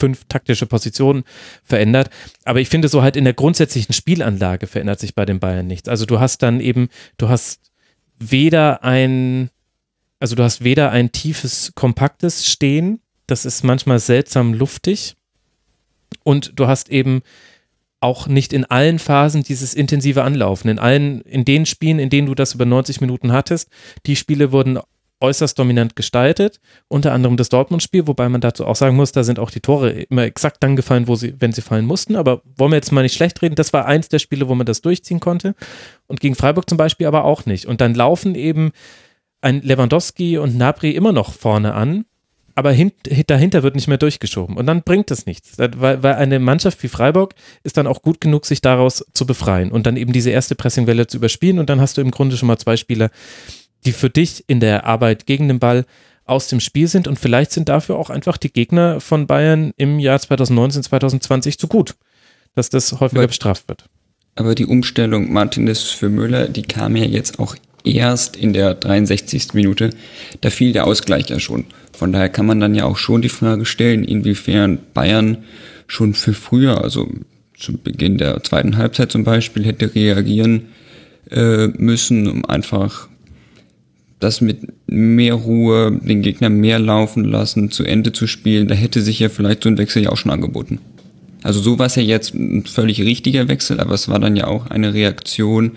fünf 0.00 0.24
taktische 0.28 0.66
Positionen 0.66 1.24
verändert. 1.62 2.10
Aber 2.44 2.60
ich 2.60 2.68
finde 2.68 2.88
so 2.88 3.02
halt 3.02 3.16
in 3.16 3.24
der 3.24 3.34
grundsätzlichen 3.34 3.92
Spielanlage 3.92 4.66
verändert 4.66 4.98
sich 4.98 5.14
bei 5.14 5.24
den 5.24 5.38
Bayern 5.38 5.66
nichts. 5.66 5.88
Also 5.88 6.06
du 6.06 6.18
hast 6.18 6.42
dann 6.42 6.60
eben, 6.60 6.88
du 7.18 7.28
hast 7.28 7.70
weder 8.18 8.82
ein, 8.82 9.50
also 10.18 10.34
du 10.34 10.42
hast 10.42 10.64
weder 10.64 10.90
ein 10.90 11.12
tiefes, 11.12 11.72
kompaktes 11.74 12.46
Stehen, 12.46 13.00
das 13.26 13.44
ist 13.44 13.62
manchmal 13.62 14.00
seltsam 14.00 14.54
luftig. 14.54 15.16
Und 16.24 16.52
du 16.56 16.66
hast 16.66 16.90
eben 16.90 17.22
auch 18.00 18.26
nicht 18.26 18.52
in 18.52 18.64
allen 18.64 18.98
Phasen 18.98 19.42
dieses 19.42 19.74
intensive 19.74 20.24
Anlaufen. 20.24 20.70
In 20.70 20.78
allen, 20.78 21.20
in 21.22 21.44
den 21.44 21.66
Spielen, 21.66 21.98
in 21.98 22.10
denen 22.10 22.26
du 22.26 22.34
das 22.34 22.54
über 22.54 22.64
90 22.64 23.00
Minuten 23.00 23.32
hattest, 23.32 23.68
die 24.06 24.16
Spiele 24.16 24.52
wurden 24.52 24.78
äußerst 25.20 25.58
dominant 25.58 25.96
gestaltet, 25.96 26.60
unter 26.88 27.12
anderem 27.12 27.36
das 27.36 27.48
Dortmund-Spiel, 27.48 28.06
wobei 28.06 28.28
man 28.28 28.40
dazu 28.40 28.66
auch 28.66 28.76
sagen 28.76 28.96
muss, 28.96 29.12
da 29.12 29.22
sind 29.22 29.38
auch 29.38 29.50
die 29.50 29.60
Tore 29.60 29.90
immer 29.90 30.24
exakt 30.24 30.62
dann 30.62 30.76
gefallen, 30.76 31.08
wo 31.08 31.14
sie, 31.14 31.34
wenn 31.38 31.52
sie 31.52 31.62
fallen 31.62 31.86
mussten. 31.86 32.16
Aber 32.16 32.42
wollen 32.56 32.72
wir 32.72 32.76
jetzt 32.76 32.92
mal 32.92 33.02
nicht 33.02 33.14
schlecht 33.14 33.42
reden, 33.42 33.54
das 33.54 33.72
war 33.72 33.86
eins 33.86 34.08
der 34.08 34.18
Spiele, 34.18 34.48
wo 34.48 34.54
man 34.54 34.66
das 34.66 34.80
durchziehen 34.80 35.20
konnte. 35.20 35.54
Und 36.06 36.20
gegen 36.20 36.34
Freiburg 36.34 36.68
zum 36.68 36.78
Beispiel 36.78 37.06
aber 37.06 37.24
auch 37.24 37.46
nicht. 37.46 37.66
Und 37.66 37.80
dann 37.80 37.94
laufen 37.94 38.34
eben 38.34 38.72
ein 39.42 39.62
Lewandowski 39.62 40.38
und 40.38 40.56
Nabri 40.56 40.90
immer 40.90 41.12
noch 41.12 41.32
vorne 41.32 41.74
an, 41.74 42.04
aber 42.54 42.72
hint, 42.72 42.94
dahinter 43.28 43.62
wird 43.62 43.74
nicht 43.74 43.88
mehr 43.88 43.96
durchgeschoben. 43.96 44.56
Und 44.56 44.66
dann 44.66 44.82
bringt 44.82 45.10
es 45.10 45.24
nichts. 45.24 45.56
Weil 45.56 46.04
eine 46.04 46.38
Mannschaft 46.38 46.82
wie 46.82 46.88
Freiburg 46.88 47.34
ist 47.62 47.76
dann 47.76 47.86
auch 47.86 48.02
gut 48.02 48.20
genug, 48.20 48.44
sich 48.44 48.60
daraus 48.60 49.04
zu 49.14 49.24
befreien 49.24 49.72
und 49.72 49.86
dann 49.86 49.96
eben 49.96 50.12
diese 50.12 50.30
erste 50.30 50.54
Pressingwelle 50.54 51.06
zu 51.06 51.16
überspielen. 51.16 51.58
Und 51.58 51.70
dann 51.70 51.80
hast 51.80 51.96
du 51.96 52.00
im 52.00 52.10
Grunde 52.10 52.36
schon 52.36 52.48
mal 52.48 52.58
zwei 52.58 52.76
Spieler, 52.76 53.10
die 53.84 53.92
für 53.92 54.10
dich 54.10 54.44
in 54.46 54.60
der 54.60 54.84
Arbeit 54.84 55.26
gegen 55.26 55.48
den 55.48 55.58
Ball 55.58 55.84
aus 56.24 56.48
dem 56.48 56.60
Spiel 56.60 56.86
sind 56.86 57.08
und 57.08 57.18
vielleicht 57.18 57.50
sind 57.50 57.68
dafür 57.68 57.96
auch 57.96 58.08
einfach 58.08 58.36
die 58.36 58.52
Gegner 58.52 59.00
von 59.00 59.26
Bayern 59.26 59.72
im 59.76 59.98
Jahr 59.98 60.20
2019, 60.20 60.84
2020 60.84 61.58
zu 61.58 61.66
gut, 61.66 61.96
dass 62.54 62.70
das 62.70 62.92
häufiger 62.92 63.22
aber, 63.22 63.28
bestraft 63.28 63.68
wird. 63.68 63.86
Aber 64.36 64.54
die 64.54 64.66
Umstellung 64.66 65.32
Martinez 65.32 65.82
für 65.90 66.08
Müller, 66.08 66.48
die 66.48 66.62
kam 66.62 66.94
ja 66.94 67.04
jetzt 67.04 67.40
auch 67.40 67.56
erst 67.84 68.36
in 68.36 68.52
der 68.52 68.74
63. 68.74 69.54
Minute. 69.54 69.90
Da 70.40 70.50
fiel 70.50 70.72
der 70.72 70.86
Ausgleich 70.86 71.28
ja 71.28 71.40
schon. 71.40 71.64
Von 71.92 72.12
daher 72.12 72.28
kann 72.28 72.46
man 72.46 72.60
dann 72.60 72.74
ja 72.74 72.84
auch 72.84 72.96
schon 72.96 73.22
die 73.22 73.28
Frage 73.28 73.64
stellen, 73.64 74.04
inwiefern 74.04 74.78
Bayern 74.94 75.38
schon 75.86 76.14
für 76.14 76.32
früher, 76.32 76.82
also 76.82 77.08
zu 77.58 77.76
Beginn 77.76 78.18
der 78.18 78.42
zweiten 78.42 78.76
Halbzeit 78.76 79.10
zum 79.12 79.24
Beispiel, 79.24 79.64
hätte 79.64 79.94
reagieren 79.94 80.68
äh, 81.30 81.66
müssen, 81.68 82.28
um 82.28 82.44
einfach 82.44 83.08
das 84.20 84.40
mit 84.40 84.58
mehr 84.86 85.34
Ruhe, 85.34 85.98
den 86.02 86.22
Gegner 86.22 86.50
mehr 86.50 86.78
laufen 86.78 87.24
lassen, 87.24 87.70
zu 87.70 87.84
Ende 87.84 88.12
zu 88.12 88.26
spielen, 88.26 88.68
da 88.68 88.74
hätte 88.74 89.00
sich 89.00 89.18
ja 89.18 89.28
vielleicht 89.28 89.64
so 89.64 89.68
ein 89.68 89.78
Wechsel 89.78 90.04
ja 90.04 90.10
auch 90.10 90.16
schon 90.16 90.30
angeboten. 90.30 90.78
Also 91.42 91.60
so 91.60 91.78
war 91.78 91.86
es 91.86 91.96
ja 91.96 92.02
jetzt 92.02 92.34
ein 92.34 92.64
völlig 92.66 93.00
richtiger 93.00 93.48
Wechsel, 93.48 93.80
aber 93.80 93.94
es 93.94 94.08
war 94.08 94.18
dann 94.18 94.36
ja 94.36 94.46
auch 94.46 94.66
eine 94.66 94.92
Reaktion 94.92 95.72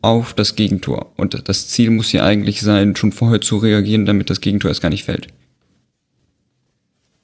auf 0.00 0.32
das 0.32 0.54
Gegentor. 0.54 1.12
Und 1.16 1.48
das 1.48 1.68
Ziel 1.68 1.90
muss 1.90 2.12
ja 2.12 2.24
eigentlich 2.24 2.60
sein, 2.60 2.94
schon 2.96 3.12
vorher 3.12 3.40
zu 3.40 3.58
reagieren, 3.58 4.06
damit 4.06 4.30
das 4.30 4.40
Gegentor 4.40 4.70
erst 4.70 4.80
gar 4.80 4.88
nicht 4.88 5.04
fällt. 5.04 5.26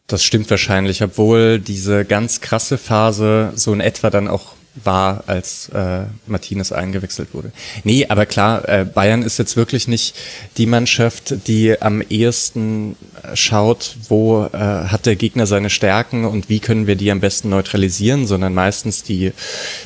Das 0.08 0.22
stimmt 0.22 0.50
wahrscheinlich, 0.50 1.02
obwohl 1.02 1.58
diese 1.58 2.04
ganz 2.04 2.40
krasse 2.40 2.78
Phase 2.78 3.52
so 3.54 3.72
in 3.72 3.80
etwa 3.80 4.10
dann 4.10 4.28
auch 4.28 4.54
war, 4.84 5.24
als 5.26 5.68
äh, 5.70 6.04
Martinez 6.26 6.72
eingewechselt 6.72 7.28
wurde. 7.32 7.52
Nee, 7.84 8.06
aber 8.08 8.26
klar, 8.26 8.68
äh, 8.68 8.84
Bayern 8.84 9.22
ist 9.22 9.38
jetzt 9.38 9.56
wirklich 9.56 9.88
nicht 9.88 10.14
die 10.56 10.66
Mannschaft, 10.66 11.46
die 11.46 11.80
am 11.80 12.02
ehesten 12.02 12.96
äh, 13.22 13.34
schaut, 13.34 13.96
wo 14.08 14.44
äh, 14.44 14.58
hat 14.58 15.06
der 15.06 15.16
Gegner 15.16 15.46
seine 15.46 15.70
Stärken 15.70 16.24
und 16.24 16.48
wie 16.48 16.60
können 16.60 16.86
wir 16.86 16.96
die 16.96 17.10
am 17.10 17.20
besten 17.20 17.48
neutralisieren, 17.48 18.26
sondern 18.26 18.54
meistens 18.54 19.02
die 19.02 19.32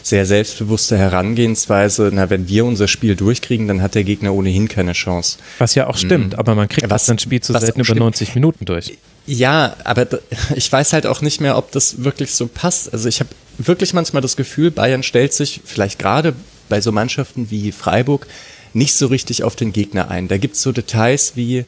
sehr 0.02 0.26
selbstbewusste 0.26 0.98
Herangehensweise, 0.98 2.10
na, 2.12 2.30
wenn 2.30 2.48
wir 2.48 2.64
unser 2.64 2.88
Spiel 2.88 3.16
durchkriegen, 3.16 3.68
dann 3.68 3.82
hat 3.82 3.94
der 3.94 4.04
Gegner 4.04 4.34
ohnehin 4.34 4.68
keine 4.68 4.92
Chance. 4.92 5.38
Was 5.58 5.74
ja 5.74 5.86
auch 5.86 5.96
stimmt, 5.96 6.32
mhm. 6.32 6.38
aber 6.38 6.54
man 6.54 6.68
kriegt 6.68 6.90
was, 6.90 7.06
das 7.06 7.22
Spiel 7.22 7.40
zu 7.40 7.52
selten 7.52 7.80
über 7.80 7.94
90 7.94 8.34
Minuten 8.34 8.64
durch. 8.64 8.98
Ja, 9.26 9.76
aber 9.84 10.06
ich 10.54 10.70
weiß 10.70 10.92
halt 10.92 11.06
auch 11.06 11.20
nicht 11.20 11.40
mehr, 11.40 11.56
ob 11.56 11.70
das 11.72 12.02
wirklich 12.02 12.34
so 12.34 12.46
passt. 12.46 12.92
Also 12.92 13.08
ich 13.08 13.20
habe 13.20 13.30
wirklich 13.66 13.94
manchmal 13.94 14.22
das 14.22 14.36
Gefühl, 14.36 14.70
Bayern 14.70 15.02
stellt 15.02 15.32
sich 15.32 15.60
vielleicht 15.64 15.98
gerade 15.98 16.34
bei 16.68 16.80
so 16.80 16.92
Mannschaften 16.92 17.50
wie 17.50 17.72
Freiburg 17.72 18.26
nicht 18.72 18.94
so 18.94 19.08
richtig 19.08 19.42
auf 19.42 19.56
den 19.56 19.72
Gegner 19.72 20.10
ein. 20.10 20.28
Da 20.28 20.38
gibt's 20.38 20.62
so 20.62 20.72
Details 20.72 21.32
wie 21.34 21.64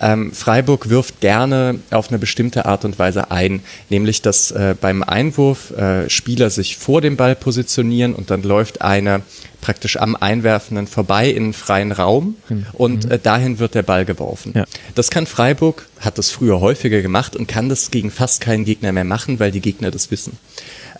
ähm, 0.00 0.32
Freiburg 0.32 0.88
wirft 0.88 1.20
gerne 1.20 1.80
auf 1.90 2.08
eine 2.08 2.18
bestimmte 2.18 2.66
Art 2.66 2.84
und 2.84 2.98
Weise 2.98 3.30
ein, 3.30 3.60
nämlich 3.88 4.22
dass 4.22 4.50
äh, 4.50 4.74
beim 4.78 5.02
Einwurf 5.02 5.70
äh, 5.70 6.08
Spieler 6.10 6.50
sich 6.50 6.76
vor 6.76 7.00
dem 7.00 7.16
Ball 7.16 7.34
positionieren 7.34 8.14
und 8.14 8.30
dann 8.30 8.42
läuft 8.42 8.82
einer 8.82 9.22
praktisch 9.60 9.96
am 9.96 10.14
Einwerfenden 10.14 10.86
vorbei 10.86 11.30
in 11.30 11.44
einen 11.44 11.52
freien 11.52 11.92
Raum 11.92 12.36
mhm. 12.48 12.66
und 12.74 13.10
äh, 13.10 13.18
dahin 13.18 13.58
wird 13.58 13.74
der 13.74 13.82
Ball 13.82 14.04
geworfen. 14.04 14.52
Ja. 14.54 14.64
Das 14.94 15.10
kann 15.10 15.26
Freiburg, 15.26 15.88
hat 16.00 16.18
das 16.18 16.30
früher 16.30 16.60
häufiger 16.60 17.02
gemacht 17.02 17.34
und 17.34 17.48
kann 17.48 17.68
das 17.68 17.90
gegen 17.90 18.10
fast 18.10 18.40
keinen 18.40 18.64
Gegner 18.64 18.92
mehr 18.92 19.04
machen, 19.04 19.40
weil 19.40 19.50
die 19.50 19.60
Gegner 19.60 19.90
das 19.90 20.10
wissen. 20.10 20.38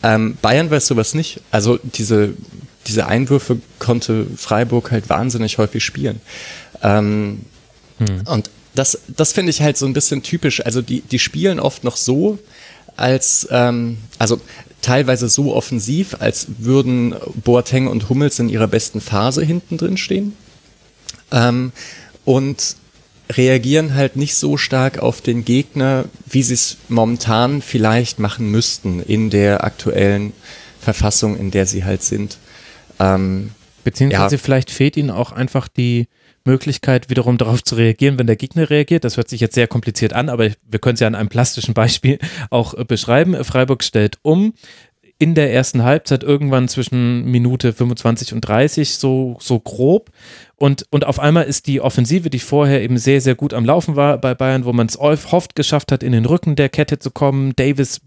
Ähm, 0.07 0.39
Bayern 0.41 0.71
weiß 0.71 0.87
sowas 0.87 1.15
nicht. 1.15 1.41
Also 1.51 1.79
diese 1.83 2.35
diese 2.87 3.07
Einwürfe 3.07 3.59
konnte 3.79 4.27
Freiburg 4.37 4.91
halt 4.91 5.09
wahnsinnig 5.09 5.59
häufig 5.59 5.85
spielen. 5.85 6.21
Ähm, 6.83 7.41
hm. 7.99 8.27
Und 8.27 8.51
das, 8.75 8.99
das 9.09 9.33
finde 9.33 9.51
ich 9.51 9.61
halt 9.61 9.77
so 9.77 9.87
ein 9.87 9.93
bisschen 9.93 10.23
typisch. 10.23 10.65
Also 10.65 10.83
die, 10.83 11.01
die 11.01 11.19
spielen 11.19 11.59
oft 11.59 11.85
noch 11.85 11.97
so, 11.97 12.39
als, 12.97 13.49
ähm, 13.51 13.99
also 14.19 14.41
teilweise 14.83 15.29
so 15.29 15.55
offensiv, 15.55 16.17
als 16.21 16.47
würden 16.59 17.15
Boateng 17.45 17.89
und 17.89 18.09
Hummels 18.09 18.39
in 18.39 18.49
ihrer 18.49 18.69
besten 18.69 19.01
Phase 19.01 19.45
hinten 19.45 19.79
drin 19.79 19.97
stehen. 19.97 20.35
Ähm, 21.33 21.73
und 22.25 22.77
reagieren 23.31 23.95
halt 23.95 24.17
nicht 24.17 24.37
so 24.37 24.57
stark 24.57 24.99
auf 24.99 25.21
den 25.21 25.45
Gegner, 25.45 26.05
wie 26.29 26.43
sie 26.43 26.55
es 26.55 26.77
momentan 26.89 27.63
vielleicht 27.63 28.19
machen 28.19 28.51
müssten 28.51 29.01
in 29.01 29.31
der 29.31 29.65
aktuellen 29.65 30.33
Verfassung, 30.81 31.39
in 31.39 31.51
der 31.51 31.67
sie 31.67 31.85
halt 31.85 32.03
sind. 32.03 32.39
Ähm, 33.01 33.51
Beziehungsweise 33.85 34.37
ja. 34.37 34.43
vielleicht 34.43 34.71
fehlt 34.71 34.97
ihnen 34.97 35.11
auch 35.11 35.33
einfach 35.33 35.69
die 35.69 36.09
Möglichkeit, 36.45 37.11
wiederum 37.11 37.39
darauf 37.39 37.63
zu 37.63 37.75
reagieren, 37.75 38.19
wenn 38.19 38.27
der 38.27 38.37
Gegner 38.37 38.71
reagiert. 38.71 39.05
Das 39.05 39.17
hört 39.17 39.29
sich 39.29 39.41
jetzt 39.41 39.55
sehr 39.55 39.67
kompliziert 39.67 40.13
an, 40.13 40.29
aber 40.29 40.51
wir 40.69 40.79
können 40.79 40.95
es 40.95 41.01
ja 41.01 41.07
an 41.07 41.15
einem 41.15 41.29
plastischen 41.29 41.75
Beispiel 41.75 42.19
auch 42.51 42.75
äh, 42.75 42.85
beschreiben. 42.85 43.45
Freiburg 43.45 43.83
stellt 43.85 44.19
um 44.23 44.55
in 45.19 45.35
der 45.35 45.53
ersten 45.53 45.83
Halbzeit 45.83 46.23
irgendwann 46.23 46.69
zwischen 46.69 47.25
Minute 47.25 47.73
25 47.73 48.35
und 48.35 48.43
30 48.43 48.97
so, 48.97 49.37
so 49.41 49.59
grob. 49.59 50.11
Und, 50.57 50.87
und 50.91 51.07
auf 51.07 51.19
einmal 51.19 51.45
ist 51.45 51.67
die 51.67 51.81
Offensive, 51.81 52.29
die 52.29 52.39
vorher 52.39 52.83
eben 52.83 52.99
sehr, 52.99 53.21
sehr 53.21 53.35
gut 53.35 53.55
am 53.55 53.65
Laufen 53.65 53.97
war 53.97 54.19
bei 54.19 54.35
Bayern, 54.35 54.65
wo 54.65 54.73
man 54.73 54.87
es 54.87 54.99
oft 54.99 55.55
geschafft 55.55 55.91
hat, 55.91 56.03
in 56.03 56.13
den 56.13 56.27
Rücken 56.27 56.55
der 56.57 56.69
Kette 56.69 56.99
zu 56.99 57.11
kommen. 57.11 57.55
Davis 57.57 58.03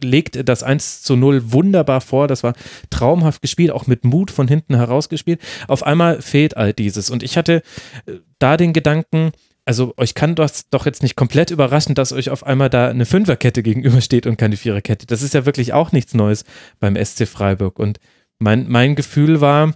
legt 0.00 0.48
das 0.48 0.62
1 0.62 1.02
zu 1.02 1.16
0 1.16 1.52
wunderbar 1.52 2.00
vor. 2.00 2.28
Das 2.28 2.44
war 2.44 2.54
traumhaft 2.90 3.42
gespielt, 3.42 3.72
auch 3.72 3.86
mit 3.86 4.04
Mut 4.04 4.30
von 4.30 4.46
hinten 4.46 4.76
heraus 4.76 5.08
gespielt. 5.08 5.40
Auf 5.66 5.82
einmal 5.82 6.22
fehlt 6.22 6.56
all 6.56 6.72
dieses. 6.72 7.10
Und 7.10 7.22
ich 7.24 7.36
hatte 7.36 7.62
äh, 8.06 8.12
da 8.38 8.56
den 8.56 8.72
Gedanken, 8.72 9.32
also 9.64 9.94
euch 9.96 10.14
kann 10.14 10.34
das 10.34 10.68
doch 10.68 10.86
jetzt 10.86 11.02
nicht 11.02 11.16
komplett 11.16 11.50
überraschen, 11.50 11.94
dass 11.94 12.12
euch 12.12 12.30
auf 12.30 12.44
einmal 12.44 12.70
da 12.70 12.88
eine 12.88 13.06
Fünferkette 13.06 13.62
gegenübersteht 13.62 14.26
und 14.26 14.36
keine 14.36 14.56
Viererkette. 14.56 15.06
Das 15.06 15.22
ist 15.22 15.34
ja 15.34 15.46
wirklich 15.46 15.72
auch 15.72 15.92
nichts 15.92 16.14
Neues 16.14 16.44
beim 16.80 17.02
SC 17.02 17.26
Freiburg. 17.26 17.78
Und 17.78 17.98
mein, 18.38 18.68
mein 18.68 18.94
Gefühl 18.94 19.40
war, 19.40 19.74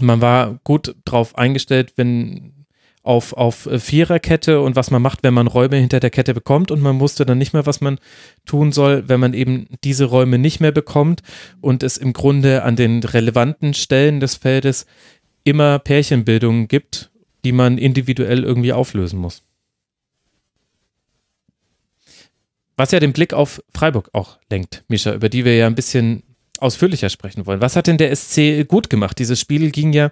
man 0.00 0.20
war 0.20 0.60
gut 0.64 0.94
drauf 1.04 1.36
eingestellt, 1.36 1.94
wenn 1.96 2.58
auf, 3.02 3.32
auf 3.32 3.64
äh, 3.66 3.78
Viererkette 3.78 4.60
und 4.60 4.76
was 4.76 4.90
man 4.90 5.00
macht, 5.00 5.22
wenn 5.22 5.32
man 5.32 5.46
Räume 5.46 5.76
hinter 5.76 5.98
der 5.98 6.10
Kette 6.10 6.34
bekommt 6.34 6.70
und 6.70 6.82
man 6.82 7.00
wusste 7.00 7.24
dann 7.24 7.38
nicht 7.38 7.54
mehr, 7.54 7.64
was 7.64 7.80
man 7.80 7.98
tun 8.44 8.70
soll, 8.70 9.08
wenn 9.08 9.18
man 9.18 9.32
eben 9.32 9.66
diese 9.82 10.04
Räume 10.04 10.36
nicht 10.38 10.60
mehr 10.60 10.72
bekommt 10.72 11.22
und 11.62 11.82
es 11.82 11.96
im 11.96 12.12
Grunde 12.12 12.64
an 12.64 12.76
den 12.76 13.02
relevanten 13.02 13.72
Stellen 13.72 14.20
des 14.20 14.34
Feldes 14.34 14.84
immer 15.42 15.78
Pärchenbildungen 15.78 16.68
gibt, 16.68 17.07
die 17.44 17.52
man 17.52 17.78
individuell 17.78 18.44
irgendwie 18.44 18.72
auflösen 18.72 19.18
muss. 19.18 19.42
Was 22.76 22.92
ja 22.92 23.00
den 23.00 23.12
Blick 23.12 23.34
auf 23.34 23.62
Freiburg 23.74 24.10
auch 24.12 24.38
lenkt, 24.50 24.84
Mischa, 24.88 25.12
über 25.12 25.28
die 25.28 25.44
wir 25.44 25.56
ja 25.56 25.66
ein 25.66 25.74
bisschen 25.74 26.22
ausführlicher 26.60 27.10
sprechen 27.10 27.46
wollen. 27.46 27.60
Was 27.60 27.76
hat 27.76 27.86
denn 27.86 27.98
der 27.98 28.14
SC 28.14 28.66
gut 28.66 28.90
gemacht? 28.90 29.18
Dieses 29.18 29.40
Spiel 29.40 29.70
ging 29.70 29.92
ja 29.92 30.10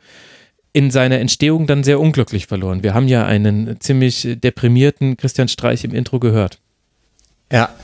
in 0.73 0.91
seiner 0.91 1.19
Entstehung 1.21 1.67
dann 1.67 1.85
sehr 1.85 2.01
unglücklich 2.01 2.47
verloren. 2.47 2.83
Wir 2.83 2.93
haben 2.93 3.09
ja 3.09 3.25
einen 3.25 3.81
ziemlich 3.81 4.29
deprimierten 4.43 5.17
Christian 5.17 5.49
Streich 5.49 5.85
im 5.85 5.95
Intro 5.95 6.19
gehört. 6.19 6.59
Ja. 7.51 7.75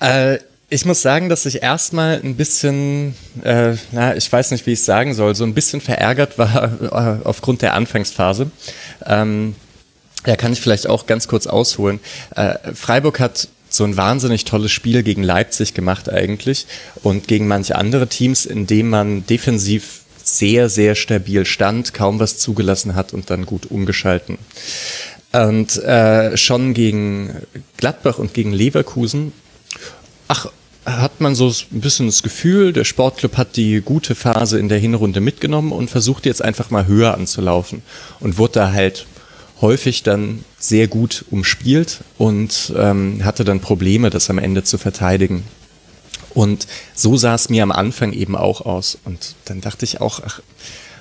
Äh, 0.00 0.38
ich 0.70 0.84
muss 0.84 1.00
sagen, 1.00 1.28
dass 1.28 1.46
ich 1.46 1.62
erstmal 1.62 2.20
ein 2.22 2.36
bisschen, 2.36 3.14
äh, 3.42 3.74
na, 3.92 4.16
ich 4.16 4.30
weiß 4.30 4.50
nicht, 4.50 4.66
wie 4.66 4.72
ich 4.72 4.80
es 4.80 4.84
sagen 4.84 5.14
soll, 5.14 5.34
so 5.34 5.44
ein 5.44 5.54
bisschen 5.54 5.80
verärgert 5.80 6.36
war 6.36 6.72
äh, 7.22 7.26
aufgrund 7.26 7.62
der 7.62 7.74
Anfangsphase. 7.74 8.50
Ähm, 9.06 9.54
ja, 10.26 10.36
kann 10.36 10.52
ich 10.52 10.60
vielleicht 10.60 10.86
auch 10.86 11.06
ganz 11.06 11.26
kurz 11.26 11.46
ausholen. 11.46 12.00
Äh, 12.36 12.74
Freiburg 12.74 13.18
hat 13.18 13.48
so 13.70 13.84
ein 13.84 13.96
wahnsinnig 13.96 14.44
tolles 14.44 14.72
Spiel 14.72 15.02
gegen 15.02 15.22
Leipzig 15.22 15.74
gemacht 15.74 16.10
eigentlich 16.10 16.66
und 17.02 17.28
gegen 17.28 17.46
manche 17.46 17.76
andere 17.76 18.08
Teams, 18.08 18.44
in 18.44 18.66
dem 18.66 18.90
man 18.90 19.26
defensiv 19.26 20.02
sehr, 20.22 20.68
sehr 20.68 20.94
stabil 20.94 21.46
stand, 21.46 21.94
kaum 21.94 22.20
was 22.20 22.38
zugelassen 22.38 22.94
hat 22.94 23.14
und 23.14 23.30
dann 23.30 23.46
gut 23.46 23.70
umgeschalten. 23.70 24.38
Und 25.32 25.76
äh, 25.82 26.36
schon 26.36 26.74
gegen 26.74 27.36
Gladbach 27.76 28.18
und 28.18 28.34
gegen 28.34 28.52
Leverkusen, 28.52 29.32
ach, 30.28 30.46
hat 30.84 31.20
man 31.20 31.34
so 31.34 31.48
ein 31.48 31.80
bisschen 31.80 32.06
das 32.06 32.22
Gefühl, 32.22 32.72
der 32.72 32.84
Sportclub 32.84 33.36
hat 33.36 33.56
die 33.56 33.80
gute 33.80 34.14
Phase 34.14 34.58
in 34.58 34.68
der 34.68 34.78
Hinrunde 34.78 35.20
mitgenommen 35.20 35.72
und 35.72 35.90
versucht 35.90 36.24
jetzt 36.24 36.42
einfach 36.42 36.70
mal 36.70 36.86
höher 36.86 37.14
anzulaufen 37.14 37.82
und 38.20 38.38
wurde 38.38 38.54
da 38.54 38.72
halt 38.72 39.06
häufig 39.60 40.02
dann 40.02 40.44
sehr 40.58 40.86
gut 40.86 41.24
umspielt 41.30 41.98
und 42.16 42.72
ähm, 42.76 43.24
hatte 43.24 43.44
dann 43.44 43.60
Probleme, 43.60 44.08
das 44.10 44.30
am 44.30 44.38
Ende 44.38 44.62
zu 44.62 44.78
verteidigen. 44.78 45.44
Und 46.34 46.68
so 46.94 47.16
sah 47.16 47.34
es 47.34 47.48
mir 47.48 47.62
am 47.62 47.72
Anfang 47.72 48.12
eben 48.12 48.36
auch 48.36 48.60
aus. 48.60 48.98
Und 49.04 49.34
dann 49.46 49.60
dachte 49.60 49.84
ich 49.84 50.00
auch, 50.00 50.20
ach, 50.24 50.40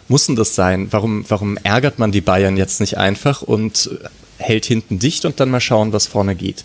muss 0.08 0.26
denn 0.26 0.36
das 0.36 0.56
sein? 0.56 0.88
Warum, 0.92 1.26
warum 1.28 1.58
ärgert 1.58 2.00
man 2.00 2.12
die 2.12 2.22
Bayern 2.22 2.58
jetzt 2.58 2.80
nicht 2.80 2.98
einfach 2.98 3.42
und 3.42 3.90
hält 4.38 4.66
hinten 4.66 5.00
dicht 5.00 5.26
und 5.26 5.40
dann 5.40 5.50
mal 5.50 5.62
schauen, 5.62 5.94
was 5.94 6.08
vorne 6.08 6.36
geht? 6.36 6.64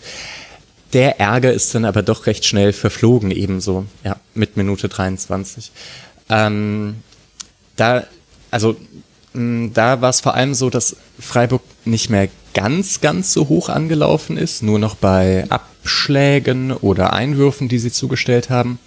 Der 0.93 1.19
Ärger 1.19 1.51
ist 1.51 1.73
dann 1.73 1.85
aber 1.85 2.03
doch 2.03 2.27
recht 2.27 2.45
schnell 2.45 2.71
verflogen, 2.71 3.31
ebenso, 3.31 3.85
ja, 4.03 4.17
mit 4.35 4.57
Minute 4.57 4.89
23. 4.89 5.71
Ähm, 6.29 6.97
da, 7.75 8.03
also, 8.51 8.75
da 9.33 10.01
war 10.01 10.09
es 10.11 10.21
vor 10.21 10.35
allem 10.35 10.53
so, 10.53 10.69
dass 10.69 10.95
Freiburg 11.19 11.63
nicht 11.85 12.11
mehr 12.11 12.29
ganz, 12.53 13.01
ganz 13.01 13.33
so 13.33 13.49
hoch 13.49 13.69
angelaufen 13.69 14.37
ist, 14.37 14.61
nur 14.61 14.77
noch 14.77 14.93
bei 14.93 15.45
Abschlägen 15.49 16.71
oder 16.71 17.13
Einwürfen, 17.13 17.67
die 17.67 17.79
sie 17.79 17.91
zugestellt 17.91 18.51
haben, 18.51 18.77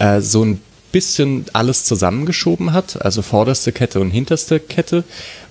äh, 0.00 0.20
so 0.20 0.44
ein 0.44 0.60
bisschen 0.90 1.44
alles 1.52 1.84
zusammengeschoben 1.84 2.72
hat, 2.72 3.00
also 3.04 3.22
vorderste 3.22 3.70
Kette 3.70 4.00
und 4.00 4.10
hinterste 4.10 4.58
Kette 4.58 5.04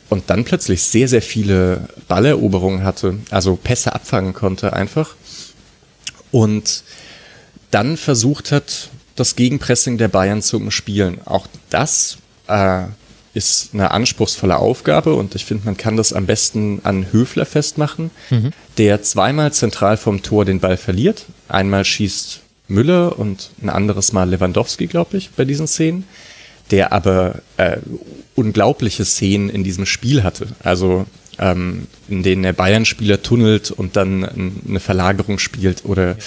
und 0.09 0.29
dann 0.29 0.43
plötzlich 0.43 0.83
sehr, 0.83 1.07
sehr 1.07 1.21
viele 1.21 1.87
Balleroberungen 2.09 2.83
hatte, 2.83 3.15
also 3.29 3.55
Pässe 3.55 3.93
abfangen 3.93 4.33
konnte 4.33 4.73
einfach 4.73 5.15
und 6.31 6.83
dann 7.71 7.97
versucht 7.97 8.51
hat, 8.51 8.89
das 9.15 9.35
Gegenpressing 9.35 9.97
der 9.97 10.07
Bayern 10.07 10.41
zu 10.41 10.57
umspielen. 10.57 11.19
Auch 11.25 11.47
das 11.69 12.17
äh, 12.47 12.83
ist 13.33 13.69
eine 13.73 13.91
anspruchsvolle 13.91 14.57
Aufgabe 14.57 15.13
und 15.13 15.35
ich 15.35 15.45
finde, 15.45 15.65
man 15.65 15.77
kann 15.77 15.97
das 15.97 16.13
am 16.13 16.25
besten 16.25 16.81
an 16.83 17.11
Höfler 17.11 17.45
festmachen, 17.45 18.11
mhm. 18.29 18.51
der 18.77 19.03
zweimal 19.03 19.53
zentral 19.53 19.97
vom 19.97 20.23
Tor 20.23 20.45
den 20.45 20.59
Ball 20.59 20.77
verliert. 20.77 21.25
Einmal 21.47 21.85
schießt 21.85 22.41
Müller 22.67 23.17
und 23.17 23.51
ein 23.61 23.69
anderes 23.69 24.11
Mal 24.11 24.29
Lewandowski, 24.29 24.87
glaube 24.87 25.17
ich, 25.17 25.31
bei 25.31 25.45
diesen 25.45 25.67
Szenen, 25.67 26.05
der 26.71 26.91
aber 26.93 27.41
äh, 27.57 27.77
unglaubliche 28.35 29.05
Szenen 29.05 29.49
in 29.49 29.63
diesem 29.63 29.85
Spiel 29.85 30.23
hatte. 30.23 30.47
Also 30.63 31.05
ähm, 31.39 31.87
in 32.07 32.23
denen 32.23 32.43
der 32.43 32.53
Bayern-Spieler 32.53 33.21
tunnelt 33.21 33.71
und 33.71 33.95
dann 33.95 34.59
eine 34.67 34.79
Verlagerung 34.79 35.39
spielt 35.39 35.85
oder 35.85 36.17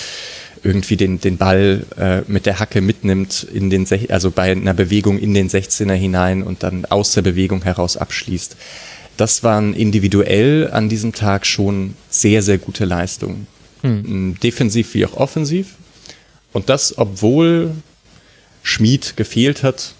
irgendwie 0.62 0.96
den, 0.96 1.20
den 1.20 1.38
Ball 1.38 1.84
äh, 1.98 2.20
mit 2.30 2.46
der 2.46 2.58
Hacke 2.58 2.80
mitnimmt 2.80 3.46
in 3.52 3.70
den, 3.70 3.86
Sech 3.86 4.12
also 4.12 4.30
bei 4.30 4.52
einer 4.52 4.74
Bewegung 4.74 5.18
in 5.18 5.32
den 5.32 5.48
16er 5.48 5.94
hinein 5.94 6.42
und 6.42 6.62
dann 6.62 6.84
aus 6.84 7.12
der 7.12 7.22
Bewegung 7.22 7.62
heraus 7.62 7.96
abschließt. 7.96 8.56
Das 9.16 9.42
waren 9.42 9.74
individuell 9.74 10.70
an 10.70 10.88
diesem 10.88 11.12
Tag 11.12 11.46
schon 11.46 11.94
sehr, 12.08 12.42
sehr 12.42 12.58
gute 12.58 12.84
Leistungen. 12.84 13.46
Hm. 13.82 14.36
Defensiv 14.42 14.94
wie 14.94 15.06
auch 15.06 15.14
offensiv. 15.14 15.76
Und 16.52 16.68
das, 16.68 16.98
obwohl 16.98 17.72
Schmied 18.62 19.16
gefehlt 19.16 19.62
hat, 19.62 19.94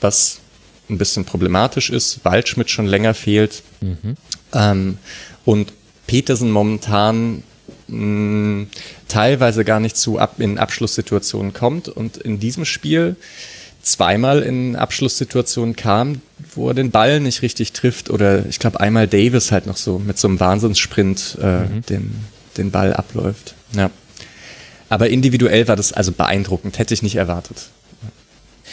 was 0.00 0.40
ein 0.88 0.98
bisschen 0.98 1.24
problematisch 1.24 1.90
ist, 1.90 2.24
Waldschmidt 2.24 2.70
schon 2.70 2.86
länger 2.86 3.14
fehlt 3.14 3.62
mhm. 3.80 4.16
Ähm, 4.52 4.98
und 5.44 5.72
Petersen 6.06 6.50
momentan 6.50 7.42
mh, 7.88 8.66
teilweise 9.08 9.64
gar 9.64 9.80
nicht 9.80 9.96
zu 9.96 10.18
ab 10.18 10.36
in 10.38 10.58
Abschlusssituationen 10.58 11.52
kommt 11.52 11.88
und 11.88 12.16
in 12.16 12.38
diesem 12.38 12.64
Spiel 12.64 13.16
zweimal 13.82 14.42
in 14.42 14.74
Abschlusssituationen 14.74 15.76
kam, 15.76 16.20
wo 16.54 16.68
er 16.68 16.74
den 16.74 16.90
Ball 16.90 17.20
nicht 17.20 17.42
richtig 17.42 17.72
trifft 17.72 18.10
oder 18.10 18.44
ich 18.46 18.58
glaube 18.58 18.80
einmal 18.80 19.06
Davis 19.06 19.52
halt 19.52 19.66
noch 19.66 19.76
so 19.76 19.98
mit 19.98 20.18
so 20.18 20.26
einem 20.28 20.40
Wahnsinnssprint 20.40 21.38
äh, 21.40 21.60
mhm. 21.60 21.82
den, 21.88 22.24
den 22.56 22.70
Ball 22.72 22.92
abläuft. 22.92 23.54
Ja. 23.72 23.90
Aber 24.88 25.08
individuell 25.08 25.68
war 25.68 25.76
das 25.76 25.92
also 25.92 26.12
beeindruckend, 26.12 26.78
hätte 26.78 26.94
ich 26.94 27.02
nicht 27.02 27.16
erwartet. 27.16 27.70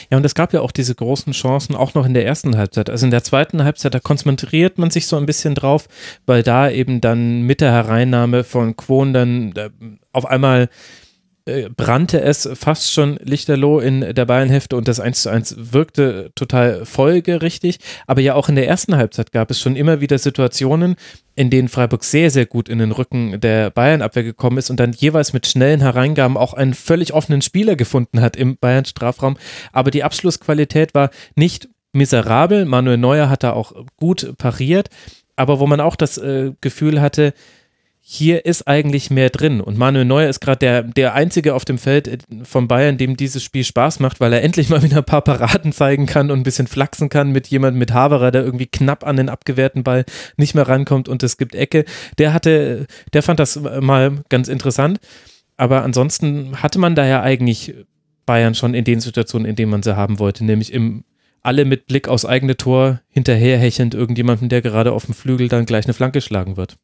Ja, 0.09 0.17
und 0.17 0.25
es 0.25 0.35
gab 0.35 0.53
ja 0.53 0.61
auch 0.61 0.71
diese 0.71 0.95
großen 0.95 1.33
Chancen 1.33 1.75
auch 1.75 1.93
noch 1.93 2.05
in 2.05 2.13
der 2.13 2.25
ersten 2.25 2.57
Halbzeit. 2.57 2.89
Also 2.89 3.05
in 3.05 3.11
der 3.11 3.23
zweiten 3.23 3.63
Halbzeit, 3.63 3.93
da 3.93 3.99
konzentriert 3.99 4.77
man 4.77 4.91
sich 4.91 5.07
so 5.07 5.17
ein 5.17 5.25
bisschen 5.25 5.55
drauf, 5.55 5.87
weil 6.25 6.43
da 6.43 6.69
eben 6.69 7.01
dann 7.01 7.41
mit 7.41 7.61
der 7.61 7.71
Hereinnahme 7.71 8.43
von 8.43 8.75
Quon 8.75 9.13
dann 9.13 9.53
äh, 9.55 9.69
auf 10.11 10.25
einmal 10.25 10.69
äh, 11.45 11.69
brannte 11.69 12.21
es 12.21 12.47
fast 12.53 12.91
schon 12.91 13.17
lichterloh 13.21 13.79
in 13.79 14.13
der 14.13 14.25
Bayernhälfte 14.25 14.77
und 14.77 14.87
das 14.87 15.01
1 15.01 15.23
zu 15.23 15.29
1 15.29 15.73
wirkte 15.73 16.31
total 16.35 16.85
folgerichtig. 16.85 17.79
Aber 18.07 18.21
ja 18.21 18.35
auch 18.35 18.47
in 18.47 18.55
der 18.55 18.67
ersten 18.67 18.95
Halbzeit 18.95 19.31
gab 19.33 19.51
es 19.51 19.59
schon 19.59 19.75
immer 19.75 19.99
wieder 19.99 20.17
Situationen, 20.17 20.95
in 21.35 21.49
denen 21.49 21.67
Freiburg 21.67 22.05
sehr, 22.05 22.31
sehr 22.31 22.45
gut 22.45 22.69
in 22.69 22.79
den 22.79 22.91
Rücken 22.91 23.41
der 23.41 23.71
Bayernabwehr 23.71 24.23
gekommen 24.23 24.57
ist 24.57 24.69
und 24.69 24.79
dann 24.79 24.93
jeweils 24.93 25.33
mit 25.33 25.45
schnellen 25.45 25.81
Hereingaben 25.81 26.37
auch 26.37 26.53
einen 26.53 26.73
völlig 26.73 27.13
offenen 27.13 27.41
Spieler 27.41 27.75
gefunden 27.75 28.21
hat 28.21 28.37
im 28.37 28.57
Bayern-Strafraum. 28.57 29.37
Aber 29.73 29.91
die 29.91 30.03
Abschlussqualität 30.03 30.93
war 30.93 31.09
nicht 31.35 31.67
miserabel. 31.91 32.65
Manuel 32.65 32.97
Neuer 32.97 33.29
hat 33.29 33.43
da 33.43 33.51
auch 33.51 33.73
gut 33.97 34.37
pariert, 34.37 34.89
aber 35.35 35.59
wo 35.59 35.67
man 35.67 35.81
auch 35.81 35.95
das 35.95 36.17
äh, 36.17 36.53
Gefühl 36.61 37.01
hatte, 37.01 37.33
hier 38.05 38.45
ist 38.45 38.67
eigentlich 38.67 39.09
mehr 39.11 39.29
drin. 39.29 39.61
Und 39.61 39.77
Manuel 39.77 40.03
Neuer 40.03 40.29
ist 40.29 40.41
gerade 40.41 40.59
der, 40.59 40.83
der 40.83 41.13
Einzige 41.13 41.55
auf 41.55 41.63
dem 41.63 41.77
Feld 41.77 42.09
äh, 42.09 42.17
von 42.43 42.67
Bayern, 42.67 42.97
dem 42.97 43.15
dieses 43.15 43.41
Spiel 43.41 43.63
Spaß 43.63 44.01
macht, 44.01 44.19
weil 44.19 44.33
er 44.33 44.43
endlich 44.43 44.67
mal 44.69 44.83
wieder 44.83 44.97
ein 44.97 45.05
paar 45.05 45.21
Paraden 45.21 45.71
zeigen 45.71 46.05
kann 46.05 46.29
und 46.29 46.41
ein 46.41 46.43
bisschen 46.43 46.67
flachsen 46.67 47.07
kann 47.07 47.31
mit 47.31 47.47
jemandem 47.47 47.79
mit 47.79 47.93
Haberer, 47.93 48.31
der 48.31 48.43
irgendwie 48.43 48.65
knapp 48.65 49.07
an 49.07 49.15
den 49.15 49.29
abgewehrten 49.29 49.83
Ball 49.83 50.03
nicht 50.35 50.53
mehr 50.53 50.67
rankommt 50.67 51.07
und 51.07 51.23
es 51.23 51.37
gibt 51.37 51.55
Ecke. 51.55 51.85
Der 52.17 52.33
hatte, 52.33 52.87
der 53.13 53.23
fand 53.23 53.39
das 53.39 53.57
mal 53.57 54.23
ganz 54.27 54.49
interessant. 54.49 54.99
Aber 55.55 55.83
ansonsten 55.83 56.61
hatte 56.61 56.79
man 56.79 56.95
da 56.95 57.05
ja 57.05 57.21
eigentlich 57.21 57.73
Bayern 58.25 58.53
schon 58.53 58.73
in 58.73 58.83
den 58.83 58.99
Situationen, 58.99 59.47
in 59.47 59.55
denen 59.55 59.71
man 59.71 59.83
sie 59.83 59.95
haben 59.95 60.19
wollte, 60.19 60.43
nämlich 60.43 60.73
im 60.73 61.05
alle 61.41 61.65
mit 61.65 61.87
Blick 61.87 62.07
aufs 62.07 62.25
eigene 62.25 62.57
Tor 62.57 63.01
hinterherhechelnd 63.09 63.93
irgendjemanden, 63.93 64.49
der 64.49 64.61
gerade 64.61 64.93
auf 64.93 65.05
dem 65.05 65.13
Flügel 65.13 65.49
dann 65.49 65.65
gleich 65.65 65.85
eine 65.85 65.93
Flanke 65.93 66.21
schlagen 66.21 66.57
wird. 66.57 66.77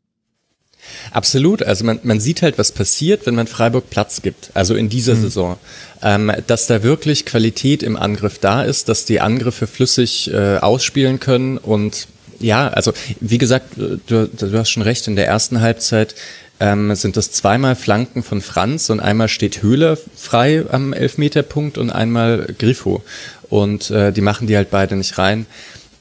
Absolut. 1.11 1.64
Also 1.64 1.86
man, 1.86 1.99
man 2.03 2.20
sieht 2.20 2.41
halt, 2.41 2.57
was 2.57 2.72
passiert, 2.72 3.26
wenn 3.26 3.36
man 3.36 3.48
Freiburg 3.48 3.90
Platz 3.90 4.22
gibt. 4.22 4.52
Also 4.53 4.76
in 4.76 4.90
dieser 4.90 5.16
mhm. 5.16 5.22
Saison. 5.22 5.57
Ähm, 6.02 6.32
dass 6.48 6.68
da 6.68 6.82
wirklich 6.82 7.26
Qualität 7.26 7.84
im 7.84 7.98
Angriff 7.98 8.40
da 8.40 8.64
ist, 8.64 8.88
dass 8.88 9.03
die 9.03 9.20
Angriffe 9.20 9.68
flüssig 9.68 10.32
äh, 10.32 10.57
ausspielen 10.57 11.20
können 11.20 11.57
und 11.57 12.07
ja, 12.40 12.70
also 12.70 12.94
wie 13.20 13.38
gesagt, 13.38 13.76
du, 13.76 14.28
du 14.28 14.57
hast 14.57 14.70
schon 14.70 14.84
recht, 14.84 15.07
in 15.07 15.18
der 15.18 15.28
ersten 15.28 15.60
Halbzeit 15.60 16.16
ähm, 16.60 16.94
sind 16.95 17.18
das 17.18 17.32
zweimal 17.32 17.76
Flanken 17.76 18.24
von 18.24 18.41
Franz 18.41 18.90
und 18.90 18.99
einmal 18.99 19.28
steht 19.28 19.61
Höhler 19.61 19.98
frei 20.16 20.66
am 20.70 20.94
Elfmeterpunkt 20.94 21.78
und 21.78 21.90
einmal 21.90 22.53
Griffo. 22.57 23.03
Und 23.49 23.90
äh, 23.91 24.11
die 24.11 24.22
machen 24.22 24.48
die 24.48 24.56
halt 24.56 24.70
beide 24.70 24.95
nicht 24.95 25.18
rein. 25.18 25.45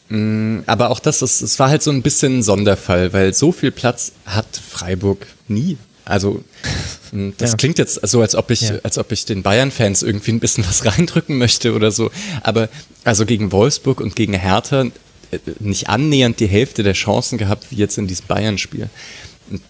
Mm, 0.09 0.61
aber 0.67 0.91
auch 0.91 1.01
das, 1.01 1.23
es, 1.23 1.41
es 1.43 1.59
war 1.59 1.69
halt 1.69 1.83
so 1.83 1.91
ein 1.91 2.03
bisschen 2.03 2.39
ein 2.39 2.43
Sonderfall, 2.43 3.13
weil 3.13 3.35
so 3.35 3.53
viel 3.53 3.71
Platz 3.71 4.13
hat 4.27 4.47
Freiburg 4.57 5.27
nie. 5.49 5.77
Also 6.05 6.43
mm, 7.13 7.31
das 7.39 7.53
ja. 7.53 7.57
klingt 7.57 7.79
jetzt 7.79 8.01
so, 8.07 8.21
als 8.23 8.35
ob 8.35 8.51
ich, 8.51 8.63
ja. 8.63 8.79
als 8.83 8.97
ob 8.97 9.13
ich 9.13 9.27
den 9.27 9.43
Bayern-Fans 9.43 10.03
irgendwie 10.03 10.33
ein 10.33 10.41
bisschen 10.41 10.65
was 10.69 10.85
reindrücken 10.85 11.37
möchte 11.37 11.75
oder 11.75 11.91
so. 11.91 12.11
Aber 12.43 12.69
also 13.05 13.27
gegen 13.27 13.53
Wolfsburg 13.53 14.01
und 14.01 14.17
gegen 14.17 14.33
Hertha 14.33 14.87
äh, 15.31 15.39
nicht 15.61 15.89
annähernd 15.89 16.41
die 16.41 16.49
Hälfte 16.49 16.83
der 16.83 16.95
Chancen 16.95 17.37
gehabt 17.37 17.67
wie 17.71 17.77
jetzt 17.77 17.99
in 17.99 18.07
diesem 18.07 18.27
Bayern-Spiel. 18.27 18.89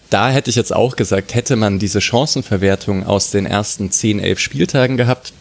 Da 0.09 0.29
hätte 0.29 0.49
ich 0.49 0.57
jetzt 0.57 0.73
auch 0.75 0.97
gesagt, 0.97 1.33
hätte 1.35 1.55
man 1.55 1.79
diese 1.79 2.01
Chancenverwertung 2.01 3.05
aus 3.05 3.31
den 3.31 3.45
ersten 3.45 3.91
10, 3.91 4.19
11 4.19 4.39
Spieltagen 4.39 4.97
gehabt, 4.97 5.31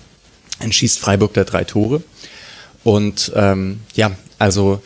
dann 0.60 0.72
schießt 0.72 0.98
Freiburg 0.98 1.34
da 1.34 1.44
drei 1.44 1.64
Tore. 1.64 2.02
Und 2.84 3.32
ähm, 3.34 3.80
ja, 3.94 4.12
also 4.38 4.80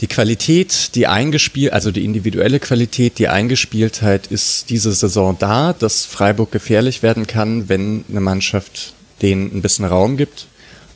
die 0.00 0.06
Qualität, 0.06 0.94
die 0.94 1.06
eingespielt, 1.06 1.72
also 1.72 1.90
die 1.90 2.04
individuelle 2.04 2.60
Qualität, 2.60 3.18
die 3.18 3.28
Eingespieltheit 3.28 4.28
ist 4.28 4.70
diese 4.70 4.92
Saison 4.92 5.36
da, 5.38 5.72
dass 5.72 6.04
Freiburg 6.04 6.52
gefährlich 6.52 7.02
werden 7.02 7.26
kann, 7.26 7.68
wenn 7.68 8.04
eine 8.08 8.20
Mannschaft 8.20 8.94
denen 9.22 9.52
ein 9.52 9.62
bisschen 9.62 9.84
Raum 9.84 10.16
gibt. 10.16 10.46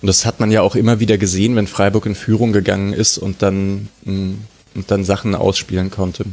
Und 0.00 0.06
das 0.06 0.24
hat 0.24 0.40
man 0.40 0.50
ja 0.50 0.62
auch 0.62 0.76
immer 0.76 1.00
wieder 1.00 1.18
gesehen, 1.18 1.56
wenn 1.56 1.66
Freiburg 1.66 2.06
in 2.06 2.14
Führung 2.14 2.52
gegangen 2.52 2.92
ist 2.92 3.18
und 3.18 3.42
dann, 3.42 3.88
mm, 4.04 4.34
und 4.74 4.90
dann 4.90 5.04
Sachen 5.04 5.34
ausspielen 5.34 5.90
konnte. 5.90 6.24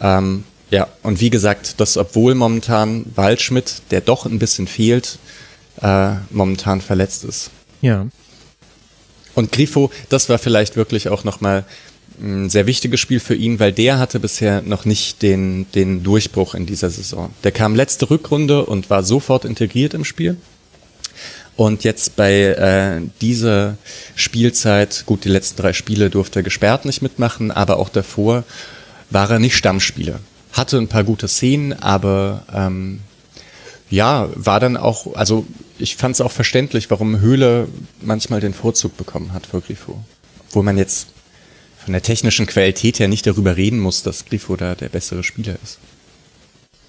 Ähm, 0.00 0.44
ja, 0.70 0.88
und 1.02 1.20
wie 1.20 1.30
gesagt, 1.30 1.80
das 1.80 1.96
obwohl 1.96 2.34
momentan 2.34 3.06
Waldschmidt, 3.14 3.82
der 3.90 4.00
doch 4.00 4.26
ein 4.26 4.38
bisschen 4.38 4.66
fehlt, 4.66 5.18
äh, 5.80 6.12
momentan 6.30 6.80
verletzt 6.80 7.24
ist. 7.24 7.50
Ja. 7.80 8.06
Und 9.36 9.52
Grifo, 9.52 9.90
das 10.08 10.28
war 10.30 10.38
vielleicht 10.38 10.76
wirklich 10.76 11.10
auch 11.10 11.22
nochmal 11.22 11.64
ein 12.20 12.48
sehr 12.48 12.66
wichtiges 12.66 12.98
Spiel 13.00 13.20
für 13.20 13.34
ihn, 13.34 13.60
weil 13.60 13.70
der 13.70 13.98
hatte 13.98 14.18
bisher 14.18 14.62
noch 14.62 14.86
nicht 14.86 15.20
den, 15.20 15.70
den 15.72 16.02
Durchbruch 16.02 16.54
in 16.54 16.64
dieser 16.64 16.88
Saison. 16.88 17.30
Der 17.44 17.52
kam 17.52 17.74
letzte 17.74 18.08
Rückrunde 18.08 18.64
und 18.64 18.88
war 18.88 19.02
sofort 19.02 19.44
integriert 19.44 19.92
im 19.92 20.06
Spiel. 20.06 20.38
Und 21.54 21.84
jetzt 21.84 22.16
bei 22.16 22.32
äh, 22.32 23.02
dieser 23.20 23.76
Spielzeit, 24.14 25.04
gut, 25.04 25.24
die 25.24 25.28
letzten 25.28 25.60
drei 25.60 25.74
Spiele 25.74 26.08
durfte 26.08 26.40
er 26.40 26.42
gesperrt 26.42 26.86
nicht 26.86 27.02
mitmachen, 27.02 27.50
aber 27.50 27.78
auch 27.78 27.90
davor 27.90 28.42
war 29.10 29.30
er 29.30 29.38
nicht 29.38 29.56
Stammspieler. 29.56 30.20
Hatte 30.52 30.78
ein 30.78 30.88
paar 30.88 31.04
gute 31.04 31.28
Szenen, 31.28 31.74
aber 31.74 32.42
ähm, 32.54 33.00
ja, 33.90 34.30
war 34.34 34.60
dann 34.60 34.78
auch, 34.78 35.14
also 35.14 35.46
ich 35.78 35.96
fand 35.96 36.14
es 36.14 36.20
auch 36.20 36.32
verständlich, 36.32 36.90
warum 36.90 37.20
Höhle 37.20 37.68
manchmal 38.00 38.40
den 38.40 38.54
Vorzug 38.54 38.96
bekommen 38.96 39.32
hat 39.32 39.46
vor 39.46 39.60
Grifo. 39.60 40.02
Wo 40.50 40.62
man 40.62 40.78
jetzt 40.78 41.08
von 41.84 41.92
der 41.92 42.02
technischen 42.02 42.46
Qualität 42.46 42.98
her 42.98 43.08
nicht 43.08 43.26
darüber 43.26 43.56
reden 43.56 43.78
muss, 43.78 44.02
dass 44.02 44.24
Grifo 44.24 44.56
da 44.56 44.74
der 44.74 44.88
bessere 44.88 45.22
Spieler 45.22 45.56
ist. 45.62 45.78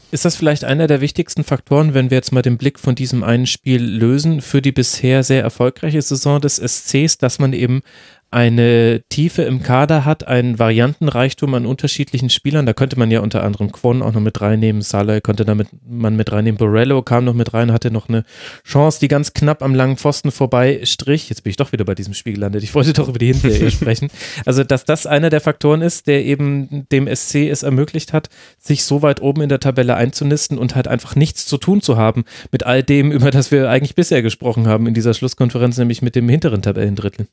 Ist 0.09 0.23
das 0.23 0.37
vielleicht 0.37 0.63
einer 0.63 0.87
der 0.87 1.01
wichtigsten 1.01 1.43
Faktoren, 1.43 1.93
wenn 1.93 2.09
wir 2.09 2.15
jetzt 2.15 2.31
mal 2.31 2.41
den 2.41 2.57
Blick 2.57 2.79
von 2.79 2.95
diesem 2.95 3.23
einen 3.23 3.45
Spiel 3.45 3.83
lösen, 3.83 4.41
für 4.41 4.61
die 4.61 4.71
bisher 4.71 5.21
sehr 5.21 5.43
erfolgreiche 5.43 6.01
Saison 6.01 6.39
des 6.39 6.55
SCs, 6.55 7.17
dass 7.17 7.39
man 7.39 7.51
eben 7.51 7.81
eine 8.29 9.01
Tiefe 9.09 9.43
im 9.43 9.63
Kader 9.63 10.03
hat, 10.03 10.27
einen 10.27 10.59
Variantenreichtum 10.59 11.53
an 11.53 11.65
unterschiedlichen 11.65 12.29
Spielern. 12.29 12.65
Da 12.65 12.73
könnte 12.73 12.99
man 12.99 13.09
ja 13.09 13.21
unter 13.21 13.43
anderem 13.43 13.71
Kwon 13.71 14.01
auch 14.01 14.11
noch 14.11 14.21
mit 14.21 14.41
reinnehmen, 14.41 14.81
Salah 14.81 15.21
könnte 15.21 15.45
damit 15.45 15.69
man 15.87 16.15
mit 16.17 16.31
reinnehmen, 16.31 16.57
Borello 16.57 17.01
kam 17.01 17.23
noch 17.23 17.33
mit 17.33 17.53
rein, 17.53 17.71
hatte 17.71 17.89
noch 17.89 18.09
eine 18.09 18.25
Chance, 18.65 18.99
die 18.99 19.07
ganz 19.07 19.33
knapp 19.33 19.63
am 19.63 19.73
langen 19.73 19.95
Pfosten 19.95 20.31
vorbei 20.31 20.81
strich. 20.83 21.29
Jetzt 21.29 21.43
bin 21.43 21.51
ich 21.51 21.57
doch 21.57 21.71
wieder 21.71 21.85
bei 21.85 21.95
diesem 21.95 22.13
Spiel 22.13 22.33
gelandet. 22.33 22.63
Ich 22.63 22.75
wollte 22.75 22.91
doch 22.93 23.07
über 23.07 23.19
die 23.19 23.27
Hinserie 23.27 23.71
sprechen. 23.71 24.09
Also, 24.45 24.63
dass 24.63 24.83
das 24.83 25.05
einer 25.05 25.29
der 25.29 25.41
Faktoren 25.41 25.81
ist, 25.81 26.07
der 26.07 26.25
eben 26.25 26.85
dem 26.91 27.07
SC 27.13 27.49
es 27.49 27.63
ermöglicht 27.63 28.11
hat, 28.11 28.29
sich 28.59 28.83
so 28.83 29.01
weit 29.01 29.21
oben 29.21 29.41
in 29.41 29.49
der 29.49 29.61
Tabelle 29.61 29.95
einzunisten 29.95 30.57
und 30.57 30.75
halt 30.75 30.87
einfach 30.87 31.15
nichts 31.15 31.45
zu 31.45 31.57
tun 31.57 31.81
zu 31.81 31.95
haben 31.95 32.25
mit 32.51 32.65
all 32.65 32.83
dem, 32.83 33.11
über 33.11 33.31
das 33.31 33.51
wir 33.51 33.69
eigentlich 33.69 33.95
bisher 33.95 34.21
gesprochen 34.21 34.67
haben 34.67 34.85
in 34.85 34.93
dieser 34.93 35.13
Schlusskonferenz, 35.13 35.77
nämlich 35.77 36.01
mit 36.01 36.15
dem 36.15 36.27
hinteren 36.27 36.61
Tabellendrittel. 36.61 37.27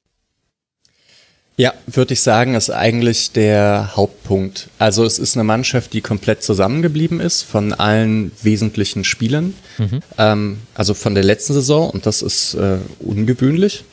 Ja, 1.57 1.73
würde 1.87 2.15
ich 2.15 2.21
sagen, 2.21 2.57
ist 2.57 2.71
eigentlich 2.71 3.31
der 3.31 3.93
Hauptpunkt. 3.95 4.69
Also 4.79 5.05
es 5.05 5.21
ist 5.21 5.37
eine 5.37 5.45
Mannschaft, 5.45 5.93
die 5.93 6.01
komplett 6.01 6.43
zusammengeblieben 6.43 7.21
ist 7.21 7.43
von 7.43 7.73
allen 7.73 8.33
wesentlichen 8.43 9.05
Spielern. 9.05 9.55
Mhm. 9.79 10.01
Ähm, 10.19 10.59
also 10.75 10.95
von 10.95 11.15
der 11.15 11.23
letzten 11.23 11.53
Saison 11.53 11.91
und 11.91 12.07
das 12.07 12.23
ist 12.23 12.55
äh, 12.55 12.79
ungewöhnlich. 12.99 13.85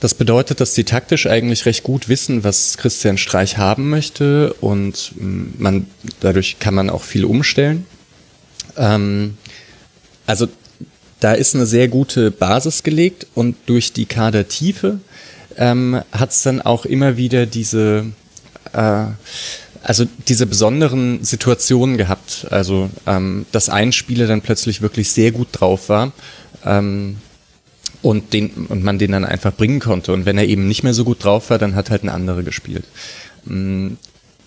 Das 0.00 0.14
bedeutet, 0.14 0.60
dass 0.60 0.74
die 0.74 0.84
taktisch 0.84 1.26
eigentlich 1.26 1.64
recht 1.64 1.84
gut 1.84 2.08
wissen, 2.08 2.42
was 2.42 2.76
Christian 2.76 3.18
Streich 3.18 3.56
haben 3.56 3.88
möchte 3.90 4.52
und 4.54 5.12
mm, 5.16 5.44
man, 5.58 5.86
dadurch 6.20 6.58
kann 6.58 6.74
man 6.74 6.90
auch 6.90 7.02
viel 7.02 7.24
umstellen. 7.24 7.86
Ähm, 8.76 9.38
also 10.26 10.48
da 11.20 11.32
ist 11.32 11.54
eine 11.54 11.66
sehr 11.66 11.88
gute 11.88 12.30
Basis 12.30 12.82
gelegt 12.82 13.26
und 13.34 13.56
durch 13.66 13.92
die 13.92 14.06
Kadertiefe 14.06 15.00
ähm, 15.58 16.00
hat 16.12 16.30
es 16.30 16.42
dann 16.42 16.62
auch 16.62 16.84
immer 16.84 17.16
wieder 17.16 17.46
diese, 17.46 18.06
äh, 18.72 19.04
also 19.82 20.06
diese 20.28 20.46
besonderen 20.46 21.24
Situationen 21.24 21.96
gehabt. 21.96 22.46
Also 22.50 22.90
ähm, 23.06 23.46
dass 23.52 23.68
ein 23.68 23.92
Spieler 23.92 24.26
dann 24.26 24.40
plötzlich 24.40 24.80
wirklich 24.80 25.10
sehr 25.10 25.32
gut 25.32 25.48
drauf 25.52 25.88
war. 25.88 26.12
Ähm, 26.64 27.18
und, 28.00 28.32
den, 28.32 28.50
und 28.68 28.84
man 28.84 28.98
den 28.98 29.12
dann 29.12 29.24
einfach 29.24 29.52
bringen 29.52 29.80
konnte. 29.80 30.12
Und 30.12 30.24
wenn 30.24 30.38
er 30.38 30.46
eben 30.46 30.68
nicht 30.68 30.84
mehr 30.84 30.94
so 30.94 31.04
gut 31.04 31.24
drauf 31.24 31.50
war, 31.50 31.58
dann 31.58 31.74
hat 31.74 31.90
halt 31.90 32.04
ein 32.04 32.08
anderer 32.08 32.44
gespielt. 32.44 32.84
Mm, 33.44 33.94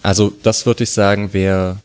also 0.01 0.33
das 0.41 0.65
würde 0.65 0.85
ich 0.85 0.91
sagen, 0.91 1.33
wäre 1.33 1.77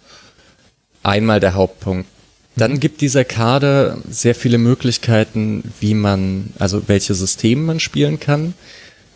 einmal 1.02 1.40
der 1.40 1.54
Hauptpunkt. 1.54 2.08
Dann 2.56 2.72
mhm. 2.72 2.80
gibt 2.80 3.00
dieser 3.00 3.24
Kader 3.24 3.98
sehr 4.08 4.34
viele 4.34 4.58
Möglichkeiten, 4.58 5.62
wie 5.80 5.94
man, 5.94 6.52
also 6.58 6.88
welche 6.88 7.14
Systeme 7.14 7.62
man 7.62 7.80
spielen 7.80 8.18
kann. 8.18 8.54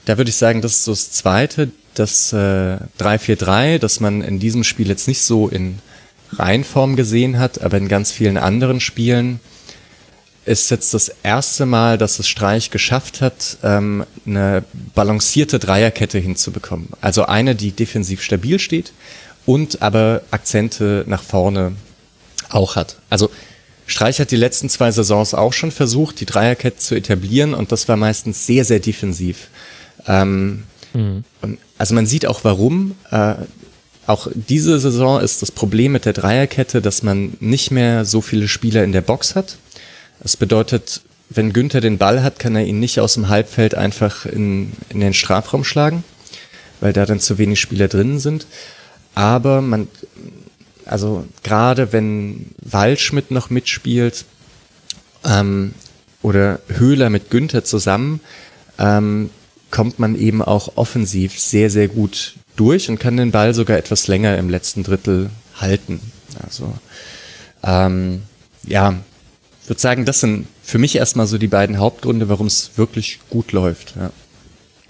Da 0.05 0.19
würde 0.19 0.31
ich 0.31 0.37
sagen, 0.37 0.63
das 0.63 0.73
ist 0.73 0.85
so 0.85 0.93
das 0.93 1.13
Zweite, 1.13 1.71
das 1.95 2.33
äh, 2.33 2.79
3-4-3, 2.99 3.79
das 3.79 4.01
man 4.01 4.23
in 4.23 4.39
diesem 4.39 4.65
Spiel 4.65 4.89
jetzt 4.89 5.09
nicht 5.09 5.23
so 5.23 5.49
in 5.49 5.79
Reihenform 6.33 6.97
gesehen 6.97 7.39
hat, 7.39 7.61
aber 7.61 7.77
in 7.77 7.89
ganz 7.89 8.13
vielen 8.13 8.37
anderen 8.37 8.81
Spielen 8.81 9.41
ist 10.47 10.71
jetzt 10.71 10.95
das 10.95 11.11
erste 11.23 11.67
Mal, 11.67 11.99
dass 11.99 12.19
es 12.19 12.29
Streich 12.29 12.71
geschafft 12.71 13.21
hat, 13.21 13.59
ähm, 13.63 14.05
eine 14.27 14.65
balancierte 14.95 15.59
Dreierkette 15.59 16.19
hinzubekommen. 16.19 16.89
Also 17.01 17.27
eine, 17.27 17.55
die 17.55 17.73
defensiv 17.73 18.23
stabil 18.23 18.59
steht 18.59 18.93
und 19.47 19.83
aber 19.83 20.23
Akzente 20.31 21.05
nach 21.07 21.23
vorne 21.23 21.73
auch 22.49 22.77
hat. 22.77 22.97
Also 23.11 23.31
Streich 23.87 24.21
hat 24.21 24.31
die 24.31 24.37
letzten 24.37 24.69
zwei 24.69 24.91
Saisons 24.93 25.35
auch 25.35 25.53
schon 25.53 25.73
versucht, 25.73 26.21
die 26.21 26.27
Dreierkette 26.27 26.79
zu 26.79 26.95
etablieren 26.95 27.55
und 27.55 27.73
das 27.73 27.89
war 27.89 27.97
meistens 27.97 28.47
sehr, 28.47 28.65
sehr 28.65 28.81
defensiv. 28.81 29.49
Ähm, 30.11 30.65
mhm. 30.93 31.25
also 31.79 31.95
man 31.95 32.07
sieht 32.07 32.27
auch 32.27 32.43
warum. 32.43 32.97
Äh, 33.11 33.35
auch 34.07 34.27
diese 34.35 34.81
Saison 34.81 35.21
ist 35.21 35.41
das 35.41 35.53
Problem 35.53 35.93
mit 35.93 36.05
der 36.05 36.13
Dreierkette, 36.13 36.83
dass 36.83 37.03
man 37.03 37.35
nicht 37.39 37.71
mehr 37.71 38.05
so 38.05 38.21
viele 38.21 38.49
Spieler 38.49 38.83
in 38.83 38.93
der 38.93 39.03
Box 39.03 39.37
hat. 39.37 39.57
Das 40.21 40.37
bedeutet, 40.37 41.03
wenn 41.29 41.53
Günther 41.53 41.81
den 41.81 41.99
Ball 41.99 42.25
hat, 42.25 42.41
kann 42.41 42.57
er 42.57 42.65
ihn 42.65 42.81
nicht 42.81 42.99
aus 42.99 43.15
dem 43.15 43.29
Halbfeld 43.29 43.77
einfach 43.77 44.27
in, 44.27 44.73
in 44.89 44.99
den 44.99 45.15
Strafraum 45.15 45.63
schlagen, 45.63 46.03
weil 46.81 46.93
da 46.93 47.07
dann 47.07 47.21
zu 47.21 47.39
wenig 47.39 47.61
Spieler 47.61 47.87
drinnen 47.87 48.19
sind. 48.19 48.47
Aber 49.15 49.61
man, 49.61 49.87
also 50.87 51.25
gerade 51.45 51.93
wenn 51.93 52.51
Waldschmidt 52.63 53.31
noch 53.31 53.49
mitspielt 53.49 54.25
ähm, 55.25 55.75
oder 56.21 56.59
Höhler 56.69 57.11
mit 57.11 57.31
Günther 57.31 57.63
zusammen, 57.63 58.21
ähm, 58.79 59.31
kommt 59.71 59.99
man 59.99 60.15
eben 60.15 60.43
auch 60.43 60.77
offensiv 60.77 61.39
sehr, 61.39 61.71
sehr 61.71 61.89
gut 61.89 62.35
durch 62.57 62.89
und 62.89 62.99
kann 62.99 63.17
den 63.17 63.31
Ball 63.31 63.55
sogar 63.55 63.79
etwas 63.79 64.09
länger 64.09 64.37
im 64.39 64.51
letzten 64.51 64.83
Drittel 64.83 65.31
halten. 65.57 66.01
Also 66.43 66.75
ähm, 67.63 68.23
ja, 68.67 68.95
würde 69.67 69.81
sagen, 69.81 70.05
das 70.05 70.21
sind 70.21 70.47
für 70.63 70.79
mich 70.79 70.97
erstmal 70.97 71.27
so 71.27 71.39
die 71.39 71.47
beiden 71.47 71.79
Hauptgründe, 71.79 72.29
warum 72.29 72.47
es 72.47 72.73
wirklich 72.77 73.21
gut 73.31 73.53
läuft. 73.53 73.95
Ja. 73.97 74.11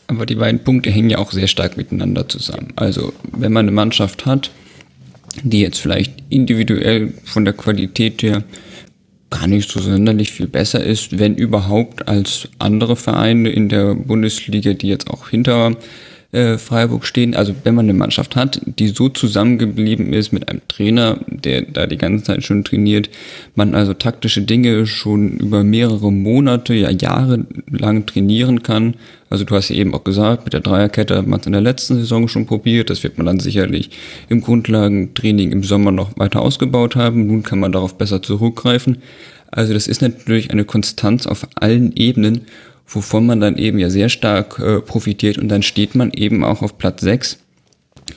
Aber 0.07 0.27
die 0.27 0.35
beiden 0.35 0.65
Punkte 0.65 0.91
hängen 0.91 1.11
ja 1.11 1.19
auch 1.19 1.33
sehr 1.33 1.47
stark 1.47 1.77
miteinander 1.77 2.29
zusammen. 2.29 2.73
Also 2.77 3.13
wenn 3.31 3.53
man 3.53 3.67
eine 3.67 3.73
Mannschaft 3.73 4.27
hat, 4.27 4.51
die 5.43 5.61
jetzt 5.61 5.79
vielleicht 5.79 6.13
individuell 6.29 7.15
von 7.25 7.45
der 7.45 7.55
Qualität 7.55 8.23
her 8.23 8.43
gar 9.31 9.47
nicht 9.47 9.71
so 9.71 9.81
sonderlich 9.81 10.33
viel 10.33 10.49
besser 10.49 10.83
ist, 10.85 11.19
wenn 11.19 11.37
überhaupt 11.37 12.09
als 12.09 12.49
andere 12.59 12.97
Vereine 12.97 13.49
in 13.51 13.69
der 13.69 13.95
Bundesliga, 13.95 14.75
die 14.75 14.89
jetzt 14.89 15.09
auch 15.09 15.29
hinter 15.29 15.77
äh, 16.33 16.59
Freiburg 16.59 17.07
stehen. 17.07 17.35
Also 17.35 17.55
wenn 17.65 17.75
man 17.75 17.87
eine 17.87 17.95
Mannschaft 17.95 18.37
hat, 18.37 18.61
die 18.65 18.89
so 18.89 19.09
zusammengeblieben 19.09 20.13
ist 20.13 20.33
mit 20.33 20.49
einem 20.49 20.61
Trainer, 20.69 21.19
der 21.27 21.63
da 21.63 21.87
die 21.87 21.97
ganze 21.97 22.25
Zeit 22.25 22.45
schon 22.45 22.65
trainiert, 22.65 23.11
man 23.55 23.75
also 23.75 23.95
taktische 23.95 24.43
Dinge 24.43 24.87
schon 24.87 25.39
über 25.39 25.65
mehrere 25.65 26.13
Monate, 26.13 26.75
ja 26.75 26.91
Jahre 26.91 27.47
lang 27.71 28.07
trainieren 28.07 28.63
kann. 28.63 28.95
Also 29.31 29.45
du 29.45 29.55
hast 29.55 29.71
ja 29.71 29.77
eben 29.77 29.95
auch 29.95 30.05
gesagt, 30.05 30.45
mit 30.45 30.53
der 30.53 30.61
Dreierkette 30.61 31.17
hat 31.17 31.27
man 31.27 31.41
es 31.41 31.47
in 31.47 31.53
der 31.53 31.63
letzten 31.63 31.95
Saison 31.95 32.29
schon 32.29 32.47
probiert. 32.47 32.91
Das 32.91 33.03
wird 33.03 33.17
man 33.17 33.27
dann 33.27 33.41
sicherlich 33.41 33.91
im 34.29 34.43
Grundlagentraining 34.43 35.53
im 35.53 35.63
Sommer 35.63 35.93
noch 35.93 36.19
weiter 36.19 36.43
ausgebaut 36.43 36.97
haben. 36.97 37.27
Nun 37.27 37.43
kann 37.43 37.61
man 37.61 37.73
darauf 37.73 37.97
besser 37.97 38.23
zurückgreifen. 38.23 38.99
Also 39.51 39.73
das 39.73 39.87
ist 39.87 40.03
natürlich 40.03 40.51
eine 40.51 40.65
Konstanz 40.65 41.27
auf 41.27 41.47
allen 41.55 41.97
Ebenen 41.97 42.43
wovon 42.91 43.25
man 43.25 43.41
dann 43.41 43.57
eben 43.57 43.79
ja 43.79 43.89
sehr 43.89 44.09
stark 44.09 44.59
äh, 44.59 44.81
profitiert 44.81 45.39
und 45.39 45.49
dann 45.49 45.63
steht 45.63 45.95
man 45.95 46.11
eben 46.13 46.45
auch 46.45 46.63
auf 46.63 46.77
Platz 46.77 47.03
6 47.03 47.39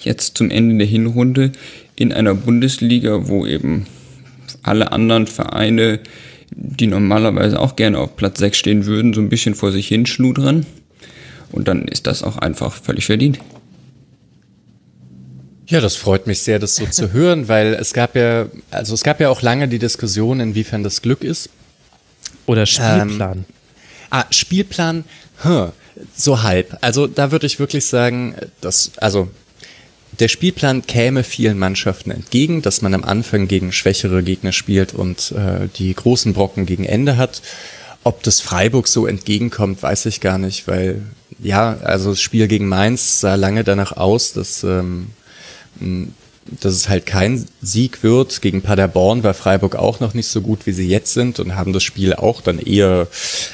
jetzt 0.01 0.37
zum 0.37 0.49
Ende 0.49 0.77
der 0.77 0.87
Hinrunde 0.87 1.51
in 1.95 2.11
einer 2.11 2.33
Bundesliga, 2.33 3.27
wo 3.27 3.45
eben 3.45 3.85
alle 4.63 4.91
anderen 4.91 5.27
Vereine, 5.27 5.99
die 6.51 6.87
normalerweise 6.87 7.59
auch 7.59 7.75
gerne 7.75 7.99
auf 7.99 8.15
Platz 8.15 8.39
6 8.39 8.57
stehen 8.57 8.85
würden, 8.85 9.13
so 9.13 9.21
ein 9.21 9.29
bisschen 9.29 9.53
vor 9.53 9.71
sich 9.71 9.87
hinschludern. 9.87 10.65
Und 11.53 11.67
dann 11.67 11.87
ist 11.87 12.07
das 12.07 12.23
auch 12.23 12.37
einfach 12.37 12.73
völlig 12.73 13.05
verdient. 13.05 13.39
Ja, 15.67 15.79
das 15.79 15.95
freut 15.95 16.27
mich 16.27 16.39
sehr, 16.39 16.59
das 16.59 16.75
so 16.75 16.85
zu 16.85 17.11
hören, 17.13 17.47
weil 17.47 17.73
es 17.75 17.93
gab 17.93 18.15
ja, 18.15 18.47
also 18.69 18.93
es 18.93 19.03
gab 19.03 19.21
ja 19.21 19.29
auch 19.29 19.41
lange 19.41 19.69
die 19.69 19.79
Diskussion, 19.79 20.41
inwiefern 20.41 20.83
das 20.83 21.01
Glück 21.01 21.23
ist. 21.23 21.49
Oder 22.45 22.65
Spielplan. 22.65 23.37
Ähm, 23.37 23.45
Ah, 24.09 24.25
Spielplan, 24.29 25.05
huh, 25.43 25.69
so 26.15 26.43
halb. 26.43 26.77
Also 26.81 27.07
da 27.07 27.31
würde 27.31 27.47
ich 27.47 27.57
wirklich 27.57 27.87
sagen, 27.87 28.35
dass, 28.61 28.91
also 28.97 29.31
der 30.19 30.27
Spielplan 30.27 30.85
käme 30.85 31.23
vielen 31.23 31.57
Mannschaften 31.57 32.11
entgegen, 32.11 32.61
dass 32.61 32.83
man 32.83 32.93
am 32.93 33.03
Anfang 33.03 33.47
gegen 33.47 33.71
schwächere 33.71 34.21
Gegner 34.21 34.51
spielt 34.51 34.93
und 34.93 35.31
äh, 35.31 35.67
die 35.77 35.93
großen 35.95 36.33
Brocken 36.33 36.67
gegen 36.67 36.85
Ende 36.85 37.17
hat. 37.17 37.41
Ob 38.03 38.23
das 38.23 38.41
Freiburg 38.41 38.87
so 38.87 39.07
entgegenkommt, 39.07 39.81
weiß 39.81 40.05
ich 40.07 40.19
gar 40.19 40.37
nicht, 40.37 40.67
weil 40.67 41.01
ja, 41.39 41.77
also 41.83 42.11
das 42.11 42.21
Spiel 42.21 42.47
gegen 42.47 42.67
Mainz 42.67 43.19
sah 43.21 43.35
lange 43.35 43.63
danach 43.63 43.93
aus, 43.93 44.33
dass 44.33 44.63
ähm, 44.63 45.07
dass 46.45 46.73
es 46.73 46.89
halt 46.89 47.05
kein 47.05 47.45
Sieg 47.61 48.03
wird. 48.03 48.41
Gegen 48.41 48.61
Paderborn 48.61 49.23
war 49.23 49.33
Freiburg 49.33 49.75
auch 49.75 49.99
noch 49.99 50.13
nicht 50.13 50.27
so 50.27 50.41
gut, 50.41 50.65
wie 50.65 50.73
sie 50.73 50.87
jetzt 50.87 51.13
sind 51.13 51.39
und 51.39 51.55
haben 51.55 51.73
das 51.73 51.83
Spiel 51.83 52.13
auch 52.13 52.41
dann 52.41 52.59
eher, 52.59 53.07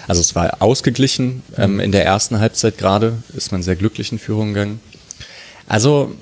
also 0.08 0.22
es 0.22 0.36
war 0.36 0.62
ausgeglichen. 0.62 1.44
Ähm, 1.58 1.80
in 1.80 1.92
der 1.92 2.06
ersten 2.06 2.40
Halbzeit 2.40 2.78
gerade 2.78 3.22
ist 3.36 3.52
man 3.52 3.64
sehr 3.64 3.76
glücklich 3.76 4.12
in 4.12 4.20
Führung 4.20 4.54
gegangen. 4.54 4.80
Also 5.68 6.16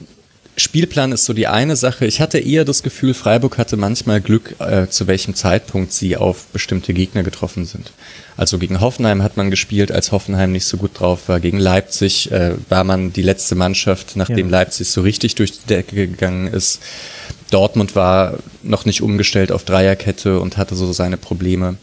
Spielplan 0.59 1.11
ist 1.11 1.25
so 1.25 1.33
die 1.33 1.45
eine 1.45 1.75
Sache. 1.75 2.07
Ich 2.07 2.19
hatte 2.19 2.39
eher 2.39 2.65
das 2.65 2.81
Gefühl, 2.81 3.13
Freiburg 3.13 3.59
hatte 3.59 3.77
manchmal 3.77 4.21
Glück, 4.21 4.55
äh, 4.59 4.87
zu 4.87 5.05
welchem 5.05 5.35
Zeitpunkt 5.35 5.93
sie 5.93 6.17
auf 6.17 6.45
bestimmte 6.47 6.95
Gegner 6.95 7.21
getroffen 7.21 7.65
sind. 7.65 7.91
Also 8.37 8.57
gegen 8.57 8.81
Hoffenheim 8.81 9.21
hat 9.21 9.37
man 9.37 9.51
gespielt, 9.51 9.91
als 9.91 10.11
Hoffenheim 10.11 10.51
nicht 10.51 10.65
so 10.65 10.77
gut 10.77 10.99
drauf 10.99 11.29
war. 11.29 11.39
Gegen 11.39 11.59
Leipzig 11.59 12.31
äh, 12.31 12.53
war 12.69 12.83
man 12.83 13.13
die 13.13 13.21
letzte 13.21 13.53
Mannschaft, 13.53 14.15
nachdem 14.15 14.47
ja. 14.47 14.51
Leipzig 14.51 14.89
so 14.89 15.01
richtig 15.01 15.35
durch 15.35 15.51
die 15.51 15.67
Decke 15.67 15.95
gegangen 16.07 16.47
ist. 16.47 16.79
Dortmund 17.51 17.95
war 17.95 18.39
noch 18.63 18.85
nicht 18.85 19.03
umgestellt 19.03 19.51
auf 19.51 19.63
Dreierkette 19.63 20.39
und 20.39 20.57
hatte 20.57 20.75
so 20.75 20.91
seine 20.91 21.17
Probleme. 21.17 21.77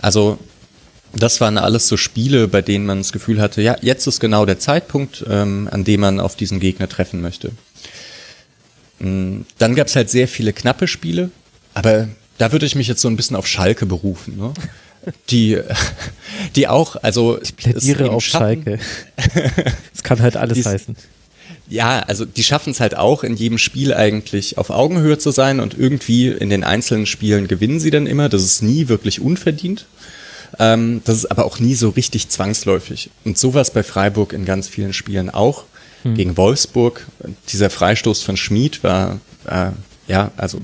Also 0.00 0.38
das 1.14 1.40
waren 1.40 1.58
alles 1.58 1.88
so 1.88 1.96
Spiele, 1.96 2.48
bei 2.48 2.62
denen 2.62 2.86
man 2.86 2.98
das 2.98 3.12
Gefühl 3.12 3.40
hatte, 3.40 3.62
ja, 3.62 3.76
jetzt 3.82 4.06
ist 4.06 4.20
genau 4.20 4.46
der 4.46 4.58
Zeitpunkt, 4.58 5.24
ähm, 5.28 5.68
an 5.70 5.84
dem 5.84 6.00
man 6.00 6.20
auf 6.20 6.36
diesen 6.36 6.60
Gegner 6.60 6.88
treffen 6.88 7.20
möchte. 7.20 7.50
Mm, 9.02 9.42
dann 9.58 9.74
gab 9.74 9.88
es 9.88 9.96
halt 9.96 10.08
sehr 10.10 10.28
viele 10.28 10.52
knappe 10.52 10.86
Spiele, 10.86 11.30
aber 11.74 12.08
da 12.38 12.52
würde 12.52 12.66
ich 12.66 12.76
mich 12.76 12.86
jetzt 12.86 13.02
so 13.02 13.08
ein 13.08 13.16
bisschen 13.16 13.36
auf 13.36 13.46
Schalke 13.46 13.84
berufen. 13.84 14.36
Ne? 14.36 14.52
Die, 15.30 15.58
die 16.54 16.68
auch, 16.68 16.94
also 17.02 17.42
ich 17.42 17.56
plädiere 17.56 18.10
auf. 18.10 18.22
Schalke. 18.22 18.78
Es 19.92 20.04
kann 20.04 20.22
halt 20.22 20.36
alles 20.36 20.64
heißen. 20.64 20.94
Ja, 21.68 22.00
also 22.00 22.24
die 22.24 22.44
schaffen 22.44 22.70
es 22.70 22.78
halt 22.78 22.96
auch 22.96 23.24
in 23.24 23.34
jedem 23.34 23.58
Spiel 23.58 23.94
eigentlich 23.94 24.58
auf 24.58 24.70
Augenhöhe 24.70 25.18
zu 25.18 25.32
sein 25.32 25.58
und 25.58 25.76
irgendwie 25.76 26.28
in 26.28 26.50
den 26.50 26.62
einzelnen 26.62 27.06
Spielen 27.06 27.48
gewinnen 27.48 27.80
sie 27.80 27.90
dann 27.90 28.06
immer. 28.06 28.28
Das 28.28 28.44
ist 28.44 28.62
nie 28.62 28.86
wirklich 28.86 29.20
unverdient. 29.20 29.86
Ähm, 30.60 31.02
das 31.04 31.16
ist 31.16 31.30
aber 31.32 31.46
auch 31.46 31.58
nie 31.58 31.74
so 31.74 31.88
richtig 31.88 32.28
zwangsläufig. 32.28 33.10
Und 33.24 33.38
sowas 33.38 33.72
bei 33.72 33.82
Freiburg 33.82 34.32
in 34.32 34.44
ganz 34.44 34.68
vielen 34.68 34.92
Spielen 34.92 35.30
auch 35.30 35.64
hm. 36.02 36.14
gegen 36.14 36.36
Wolfsburg. 36.36 37.06
Dieser 37.48 37.70
Freistoß 37.70 38.22
von 38.22 38.36
Schmid 38.36 38.82
war, 38.82 39.20
äh, 39.46 39.70
ja, 40.08 40.30
also 40.36 40.60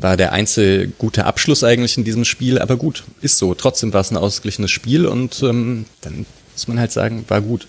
war 0.00 0.16
der 0.16 0.32
einzige 0.32 0.88
gute 0.98 1.24
Abschluss 1.24 1.64
eigentlich 1.64 1.96
in 1.98 2.04
diesem 2.04 2.24
Spiel, 2.24 2.58
aber 2.58 2.76
gut, 2.76 3.04
ist 3.20 3.38
so. 3.38 3.54
Trotzdem 3.54 3.92
war 3.92 4.00
es 4.00 4.10
ein 4.10 4.16
ausgeglichenes 4.16 4.70
Spiel 4.70 5.06
und 5.06 5.42
ähm, 5.42 5.86
dann 6.00 6.26
muss 6.52 6.68
man 6.68 6.78
halt 6.78 6.92
sagen, 6.92 7.24
war 7.28 7.40
gut. 7.40 7.66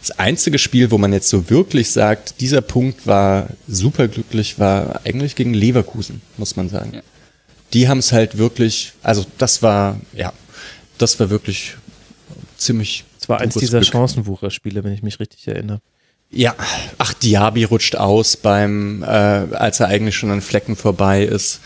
Das 0.00 0.12
einzige 0.12 0.58
Spiel, 0.58 0.90
wo 0.90 0.98
man 0.98 1.12
jetzt 1.12 1.28
so 1.28 1.50
wirklich 1.50 1.90
sagt, 1.90 2.40
dieser 2.40 2.62
Punkt 2.62 3.06
war 3.06 3.48
superglücklich, 3.68 4.58
war 4.58 5.00
eigentlich 5.04 5.36
gegen 5.36 5.52
Leverkusen, 5.52 6.22
muss 6.38 6.56
man 6.56 6.70
sagen. 6.70 6.94
Ja. 6.94 7.00
Die 7.74 7.88
haben 7.88 7.98
es 7.98 8.12
halt 8.12 8.38
wirklich, 8.38 8.94
also 9.02 9.26
das 9.36 9.62
war, 9.62 10.00
ja, 10.14 10.32
das 10.96 11.20
war 11.20 11.28
wirklich 11.28 11.76
ziemlich. 12.56 13.04
Es 13.20 13.28
war 13.28 13.40
eins 13.40 13.54
dieser 13.54 13.82
Chancenwucher-Spiele, 13.82 14.82
wenn 14.84 14.92
ich 14.92 15.02
mich 15.02 15.20
richtig 15.20 15.46
erinnere. 15.48 15.80
Ja, 16.32 16.54
ach, 16.98 17.12
Diaby 17.12 17.64
rutscht 17.64 17.96
aus 17.96 18.36
beim, 18.36 19.02
äh, 19.02 19.06
als 19.06 19.80
er 19.80 19.88
eigentlich 19.88 20.16
schon 20.16 20.30
an 20.30 20.40
Flecken 20.40 20.76
vorbei 20.76 21.24
ist. 21.24 21.60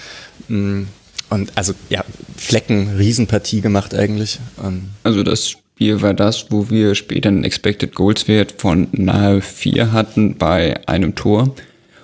Mm, 0.48 0.84
und 1.28 1.52
also, 1.54 1.74
ja, 1.90 2.04
Flecken, 2.36 2.96
Riesenpartie 2.96 3.60
gemacht 3.60 3.94
eigentlich. 3.94 4.38
Und 4.56 4.90
also 5.02 5.22
das 5.22 5.50
Spiel 5.50 6.00
war 6.00 6.14
das, 6.14 6.46
wo 6.50 6.70
wir 6.70 6.94
später 6.94 7.28
einen 7.28 7.44
Expected 7.44 7.94
Goals 7.94 8.26
Wert 8.26 8.54
von 8.56 8.88
nahe 8.92 9.42
vier 9.42 9.92
hatten 9.92 10.36
bei 10.36 10.80
einem 10.88 11.14
Tor. 11.14 11.54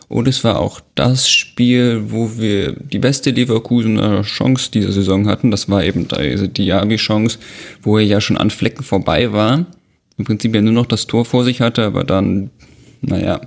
Und 0.09 0.27
es 0.29 0.43
war 0.43 0.59
auch 0.59 0.81
das 0.97 1.31
Spiel, 1.31 2.11
wo 2.11 2.37
wir 2.37 2.73
die 2.73 2.99
beste 2.99 3.31
Leverkusener 3.31 4.23
Chance 4.23 4.71
dieser 4.73 4.93
Saison 4.93 5.29
hatten. 5.29 5.51
Das 5.53 5.69
war 5.69 5.85
eben 5.85 6.09
diese 6.09 6.49
Diaby-Chance, 6.49 7.39
wo 7.83 7.97
er 7.97 8.05
ja 8.05 8.21
schon 8.21 8.37
an 8.37 8.51
Flecken 8.51 8.83
vorbei 8.83 9.33
war 9.33 9.67
im 10.21 10.25
Prinzip 10.25 10.55
ja 10.55 10.61
nur 10.61 10.73
noch 10.73 10.87
das 10.87 11.07
Tor 11.07 11.25
vor 11.25 11.45
sich 11.45 11.61
hatte, 11.61 11.85
aber 11.85 12.05
dann, 12.05 12.51
naja, 13.01 13.41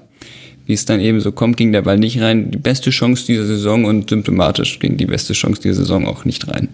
wie 0.65 0.73
es 0.73 0.85
dann 0.85 0.99
eben 0.99 1.19
so 1.19 1.31
kommt, 1.31 1.57
ging 1.57 1.71
der 1.71 1.81
Ball 1.81 1.99
nicht 1.99 2.19
rein. 2.19 2.51
Die 2.51 2.57
beste 2.57 2.89
Chance 2.89 3.25
dieser 3.25 3.45
Saison 3.45 3.85
und 3.85 4.09
symptomatisch 4.09 4.79
ging 4.79 4.97
die 4.97 5.05
beste 5.05 5.33
Chance 5.33 5.61
dieser 5.61 5.75
Saison 5.75 6.07
auch 6.07 6.25
nicht 6.25 6.47
rein. 6.47 6.69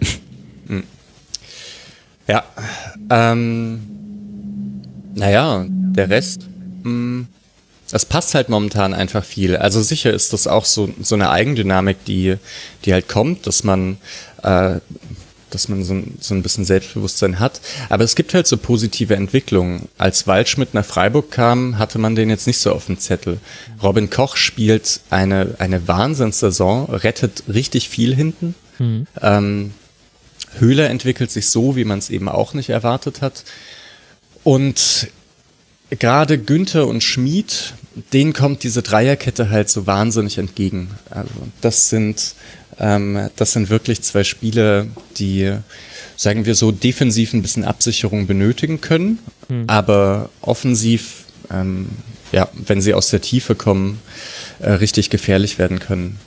Ja, 2.28 2.44
ähm, 3.10 3.80
naja, 5.16 5.66
der 5.68 6.10
Rest, 6.10 6.48
mh, 6.84 6.84
hm, 6.84 7.26
das 7.90 8.06
passt 8.06 8.36
halt 8.36 8.48
momentan 8.48 8.94
einfach 8.94 9.24
viel. 9.24 9.56
Also 9.56 9.82
sicher 9.82 10.12
ist 10.12 10.32
das 10.32 10.46
auch 10.46 10.64
so, 10.64 10.90
so 11.02 11.16
eine 11.16 11.30
Eigendynamik, 11.30 12.04
die, 12.04 12.36
die 12.84 12.92
halt 12.92 13.08
kommt, 13.08 13.48
dass 13.48 13.64
man 13.64 13.96
äh, 14.44 14.76
dass 15.50 15.68
man 15.68 15.84
so, 15.84 16.02
so 16.20 16.34
ein 16.34 16.42
bisschen 16.42 16.64
Selbstbewusstsein 16.64 17.38
hat. 17.38 17.60
Aber 17.88 18.04
es 18.04 18.14
gibt 18.14 18.34
halt 18.34 18.46
so 18.46 18.56
positive 18.56 19.14
Entwicklungen. 19.14 19.88
Als 19.98 20.26
Waldschmidt 20.26 20.74
nach 20.74 20.84
Freiburg 20.84 21.30
kam, 21.30 21.78
hatte 21.78 21.98
man 21.98 22.14
den 22.14 22.30
jetzt 22.30 22.46
nicht 22.46 22.58
so 22.58 22.72
auf 22.72 22.86
dem 22.86 22.98
Zettel. 22.98 23.38
Robin 23.82 24.10
Koch 24.10 24.36
spielt 24.36 25.00
eine, 25.10 25.56
eine 25.58 25.86
Wahnsinnssaison, 25.86 26.86
rettet 26.86 27.44
richtig 27.48 27.88
viel 27.88 28.14
hinten. 28.14 28.54
Mhm. 28.78 29.06
Ähm, 29.20 29.72
Höhler 30.58 30.90
entwickelt 30.90 31.30
sich 31.30 31.48
so, 31.48 31.76
wie 31.76 31.84
man 31.84 31.98
es 31.98 32.10
eben 32.10 32.28
auch 32.28 32.54
nicht 32.54 32.70
erwartet 32.70 33.20
hat. 33.20 33.44
Und 34.42 35.08
gerade 35.90 36.38
Günther 36.38 36.86
und 36.86 37.02
Schmid, 37.02 37.74
denen 38.12 38.32
kommt 38.32 38.62
diese 38.62 38.82
Dreierkette 38.82 39.50
halt 39.50 39.68
so 39.68 39.86
wahnsinnig 39.86 40.38
entgegen. 40.38 40.90
Also 41.10 41.32
das 41.60 41.88
sind 41.88 42.34
ähm, 42.80 43.28
das 43.36 43.52
sind 43.52 43.68
wirklich 43.68 44.02
zwei 44.02 44.24
Spiele, 44.24 44.88
die, 45.18 45.52
sagen 46.16 46.46
wir 46.46 46.54
so, 46.54 46.72
defensiv 46.72 47.34
ein 47.34 47.42
bisschen 47.42 47.64
Absicherung 47.64 48.26
benötigen 48.26 48.80
können, 48.80 49.18
mhm. 49.48 49.64
aber 49.66 50.30
offensiv, 50.40 51.24
ähm, 51.50 51.90
ja, 52.32 52.48
wenn 52.54 52.80
sie 52.80 52.94
aus 52.94 53.10
der 53.10 53.20
Tiefe 53.20 53.54
kommen, 53.54 54.00
äh, 54.60 54.70
richtig 54.70 55.10
gefährlich 55.10 55.58
werden 55.58 55.78
können. 55.78 56.18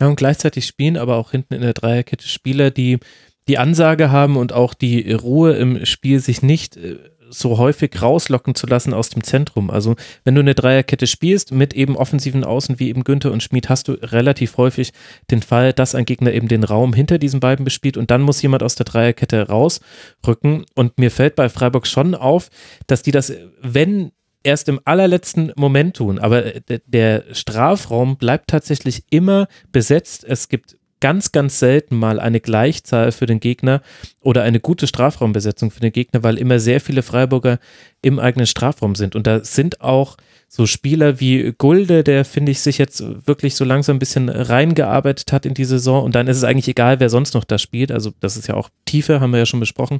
Ja, 0.00 0.08
und 0.08 0.16
gleichzeitig 0.16 0.66
spielen 0.66 0.96
aber 0.96 1.16
auch 1.16 1.30
hinten 1.30 1.54
in 1.54 1.62
der 1.62 1.74
Dreierkette 1.74 2.26
Spieler, 2.26 2.70
die 2.70 2.98
die 3.46 3.58
Ansage 3.58 4.10
haben 4.10 4.36
und 4.36 4.52
auch 4.52 4.74
die 4.74 5.12
Ruhe 5.12 5.54
im 5.54 5.86
Spiel 5.86 6.20
sich 6.20 6.42
nicht 6.42 6.76
äh, 6.76 6.98
so 7.30 7.58
häufig 7.58 8.00
rauslocken 8.00 8.54
zu 8.54 8.66
lassen 8.66 8.94
aus 8.94 9.10
dem 9.10 9.22
Zentrum. 9.22 9.70
Also 9.70 9.96
wenn 10.24 10.34
du 10.34 10.40
eine 10.40 10.54
Dreierkette 10.54 11.06
spielst 11.06 11.52
mit 11.52 11.74
eben 11.74 11.96
offensiven 11.96 12.44
Außen 12.44 12.78
wie 12.78 12.88
eben 12.88 13.04
Günther 13.04 13.32
und 13.32 13.42
Schmid, 13.42 13.68
hast 13.68 13.88
du 13.88 13.92
relativ 13.92 14.56
häufig 14.56 14.92
den 15.30 15.42
Fall, 15.42 15.72
dass 15.72 15.94
ein 15.94 16.04
Gegner 16.04 16.32
eben 16.32 16.48
den 16.48 16.64
Raum 16.64 16.92
hinter 16.92 17.18
diesen 17.18 17.40
beiden 17.40 17.64
bespielt 17.64 17.96
und 17.96 18.10
dann 18.10 18.22
muss 18.22 18.42
jemand 18.42 18.62
aus 18.62 18.74
der 18.74 18.86
Dreierkette 18.86 19.48
rausrücken. 19.48 20.64
Und 20.74 20.98
mir 20.98 21.10
fällt 21.10 21.36
bei 21.36 21.48
Freiburg 21.48 21.86
schon 21.86 22.14
auf, 22.14 22.50
dass 22.86 23.02
die 23.02 23.12
das, 23.12 23.32
wenn 23.60 24.12
erst 24.42 24.68
im 24.68 24.80
allerletzten 24.84 25.52
Moment 25.56 25.96
tun. 25.96 26.18
Aber 26.18 26.42
der 26.86 27.24
Strafraum 27.32 28.16
bleibt 28.16 28.48
tatsächlich 28.48 29.04
immer 29.10 29.48
besetzt. 29.72 30.24
Es 30.24 30.48
gibt 30.48 30.77
ganz, 31.00 31.32
ganz 31.32 31.58
selten 31.58 31.96
mal 31.96 32.20
eine 32.20 32.40
Gleichzahl 32.40 33.12
für 33.12 33.26
den 33.26 33.40
Gegner 33.40 33.82
oder 34.20 34.42
eine 34.42 34.60
gute 34.60 34.86
Strafraumbesetzung 34.86 35.70
für 35.70 35.80
den 35.80 35.92
Gegner, 35.92 36.22
weil 36.22 36.38
immer 36.38 36.58
sehr 36.58 36.80
viele 36.80 37.02
Freiburger 37.02 37.58
im 38.02 38.18
eigenen 38.18 38.46
Strafraum 38.46 38.94
sind. 38.94 39.16
Und 39.16 39.26
da 39.26 39.44
sind 39.44 39.80
auch 39.80 40.16
so 40.48 40.64
Spieler 40.66 41.20
wie 41.20 41.52
Gulde, 41.56 42.02
der 42.02 42.24
finde 42.24 42.52
ich 42.52 42.60
sich 42.60 42.78
jetzt 42.78 43.02
wirklich 43.26 43.54
so 43.54 43.64
langsam 43.64 43.96
ein 43.96 43.98
bisschen 43.98 44.28
reingearbeitet 44.28 45.32
hat 45.32 45.44
in 45.44 45.54
die 45.54 45.66
Saison. 45.66 46.02
Und 46.02 46.14
dann 46.14 46.26
ist 46.26 46.38
es 46.38 46.44
eigentlich 46.44 46.68
egal, 46.68 47.00
wer 47.00 47.10
sonst 47.10 47.34
noch 47.34 47.44
da 47.44 47.58
spielt. 47.58 47.92
Also 47.92 48.12
das 48.20 48.36
ist 48.36 48.48
ja 48.48 48.54
auch 48.54 48.70
Tiefe, 48.86 49.20
haben 49.20 49.32
wir 49.32 49.38
ja 49.38 49.46
schon 49.46 49.60
besprochen, 49.60 49.98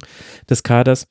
des 0.49 0.63
Kaders 0.63 1.07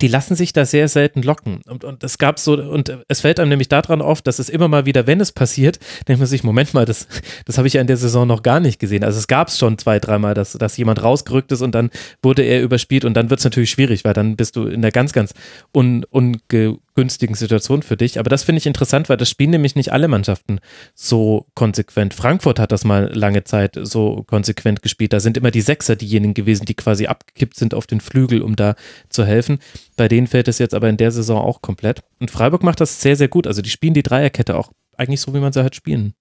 die 0.00 0.08
lassen 0.08 0.34
sich 0.34 0.52
da 0.52 0.64
sehr 0.64 0.88
selten 0.88 1.22
locken. 1.22 1.60
Und, 1.68 1.84
und 1.84 2.02
es 2.02 2.18
gab 2.18 2.38
so, 2.38 2.54
und 2.54 2.96
es 3.08 3.20
fällt 3.20 3.38
einem 3.38 3.50
nämlich 3.50 3.68
daran 3.68 4.00
auf, 4.00 4.22
dass 4.22 4.38
es 4.38 4.48
immer 4.48 4.68
mal 4.68 4.86
wieder, 4.86 5.06
wenn 5.06 5.20
es 5.20 5.32
passiert, 5.32 5.78
denkt 6.08 6.18
man 6.18 6.26
sich, 6.26 6.42
Moment 6.42 6.74
mal, 6.74 6.84
das, 6.84 7.06
das 7.44 7.58
habe 7.58 7.68
ich 7.68 7.74
ja 7.74 7.80
in 7.80 7.86
der 7.86 7.96
Saison 7.96 8.26
noch 8.26 8.42
gar 8.42 8.60
nicht 8.60 8.78
gesehen. 8.78 9.04
Also 9.04 9.18
es 9.18 9.28
gab 9.28 9.48
es 9.48 9.58
schon 9.58 9.78
zwei, 9.78 9.98
dreimal, 9.98 10.34
dass, 10.34 10.52
dass 10.52 10.76
jemand 10.76 11.02
rausgerückt 11.02 11.52
ist 11.52 11.62
und 11.62 11.74
dann 11.74 11.90
wurde 12.22 12.42
er 12.42 12.62
überspielt 12.62 13.04
und 13.04 13.14
dann 13.14 13.30
wird 13.30 13.40
es 13.40 13.44
natürlich 13.44 13.70
schwierig, 13.70 14.04
weil 14.04 14.14
dann 14.14 14.36
bist 14.36 14.56
du 14.56 14.66
in 14.66 14.82
der 14.82 14.92
ganz, 14.92 15.12
ganz 15.12 15.34
un, 15.74 16.04
unge, 16.10 16.78
günstigen 16.94 17.34
Situation 17.34 17.82
für 17.82 17.96
dich. 17.96 18.18
Aber 18.18 18.28
das 18.28 18.42
finde 18.42 18.58
ich 18.58 18.66
interessant, 18.66 19.08
weil 19.08 19.16
das 19.16 19.30
spielen 19.30 19.50
nämlich 19.50 19.74
nicht 19.74 19.92
alle 19.92 20.08
Mannschaften 20.08 20.60
so 20.94 21.46
konsequent. 21.54 22.14
Frankfurt 22.14 22.58
hat 22.58 22.72
das 22.72 22.84
mal 22.84 23.10
lange 23.12 23.44
Zeit 23.44 23.78
so 23.80 24.24
konsequent 24.24 24.82
gespielt. 24.82 25.12
Da 25.12 25.20
sind 25.20 25.36
immer 25.36 25.50
die 25.50 25.60
Sechser 25.60 25.96
diejenigen 25.96 26.34
gewesen, 26.34 26.64
die 26.64 26.74
quasi 26.74 27.06
abgekippt 27.06 27.56
sind 27.56 27.74
auf 27.74 27.86
den 27.86 28.00
Flügel, 28.00 28.42
um 28.42 28.56
da 28.56 28.74
zu 29.08 29.24
helfen. 29.24 29.58
Bei 29.96 30.08
denen 30.08 30.26
fällt 30.26 30.48
es 30.48 30.58
jetzt 30.58 30.74
aber 30.74 30.88
in 30.88 30.96
der 30.96 31.12
Saison 31.12 31.40
auch 31.42 31.62
komplett. 31.62 32.02
Und 32.20 32.30
Freiburg 32.30 32.62
macht 32.62 32.80
das 32.80 33.00
sehr, 33.00 33.16
sehr 33.16 33.28
gut. 33.28 33.46
Also 33.46 33.62
die 33.62 33.70
spielen 33.70 33.94
die 33.94 34.02
Dreierkette 34.02 34.56
auch 34.56 34.72
eigentlich 34.96 35.20
so, 35.20 35.34
wie 35.34 35.40
man 35.40 35.52
sie 35.52 35.62
halt 35.62 35.74
spielen 35.74 36.14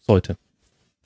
sollte. 0.00 0.36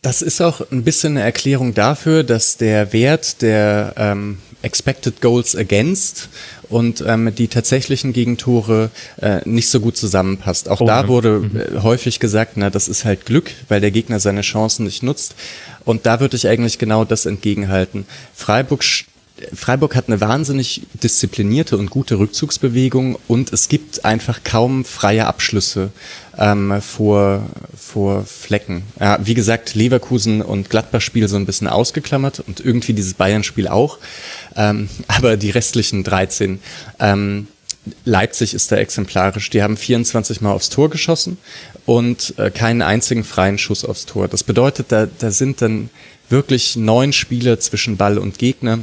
Das 0.04 0.20
ist 0.20 0.42
auch 0.42 0.60
ein 0.70 0.84
bisschen 0.84 1.16
eine 1.16 1.22
Erklärung 1.22 1.72
dafür, 1.72 2.24
dass 2.24 2.58
der 2.58 2.92
Wert 2.92 3.40
der 3.40 3.94
ähm, 3.96 4.36
Expected 4.60 5.22
Goals 5.22 5.56
Against 5.56 6.28
und 6.68 7.02
ähm, 7.06 7.34
die 7.34 7.48
tatsächlichen 7.48 8.12
Gegentore 8.12 8.90
äh, 9.22 9.40
nicht 9.48 9.70
so 9.70 9.80
gut 9.80 9.96
zusammenpasst. 9.96 10.68
Auch 10.68 10.82
oh, 10.82 10.86
da 10.86 11.08
wurde 11.08 11.40
mhm. 11.40 11.58
Äh, 11.58 11.80
häufig 11.80 12.20
gesagt, 12.20 12.52
na, 12.56 12.68
das 12.68 12.86
ist 12.86 13.06
halt 13.06 13.24
Glück, 13.24 13.50
weil 13.68 13.80
der 13.80 13.90
Gegner 13.90 14.20
seine 14.20 14.42
Chancen 14.42 14.84
nicht 14.84 15.02
nutzt. 15.02 15.36
Und 15.86 16.04
da 16.04 16.20
würde 16.20 16.36
ich 16.36 16.48
eigentlich 16.48 16.78
genau 16.78 17.06
das 17.06 17.24
entgegenhalten. 17.24 18.04
Freiburg 18.34 18.84
Freiburg 19.52 19.96
hat 19.96 20.08
eine 20.08 20.20
wahnsinnig 20.20 20.82
disziplinierte 21.02 21.76
und 21.76 21.90
gute 21.90 22.18
Rückzugsbewegung 22.20 23.18
und 23.26 23.52
es 23.52 23.68
gibt 23.68 24.04
einfach 24.04 24.44
kaum 24.44 24.84
freie 24.84 25.26
Abschlüsse 25.26 25.90
ähm, 26.38 26.80
vor, 26.80 27.44
vor 27.76 28.24
Flecken. 28.24 28.82
Ja, 29.00 29.18
wie 29.22 29.34
gesagt, 29.34 29.74
Leverkusen 29.74 30.42
und 30.42 30.70
Gladbach-Spiel 30.70 31.28
so 31.28 31.36
ein 31.36 31.46
bisschen 31.46 31.68
ausgeklammert 31.68 32.40
und 32.46 32.60
irgendwie 32.60 32.92
dieses 32.92 33.14
Bayern-Spiel 33.14 33.68
auch. 33.68 33.98
Ähm, 34.56 34.88
aber 35.08 35.36
die 35.36 35.50
restlichen 35.50 36.04
13. 36.04 36.60
Ähm, 36.98 37.48
Leipzig 38.04 38.54
ist 38.54 38.72
da 38.72 38.76
exemplarisch. 38.76 39.50
Die 39.50 39.62
haben 39.62 39.76
24 39.76 40.40
Mal 40.40 40.52
aufs 40.52 40.70
Tor 40.70 40.88
geschossen 40.88 41.36
und 41.84 42.34
äh, 42.38 42.50
keinen 42.50 42.82
einzigen 42.82 43.24
freien 43.24 43.58
Schuss 43.58 43.84
aufs 43.84 44.06
Tor. 44.06 44.28
Das 44.28 44.42
bedeutet, 44.42 44.86
da, 44.88 45.06
da 45.18 45.30
sind 45.30 45.60
dann 45.60 45.90
wirklich 46.30 46.76
neun 46.76 47.12
Spieler 47.12 47.60
zwischen 47.60 47.96
Ball 47.96 48.16
und 48.16 48.38
Gegner 48.38 48.78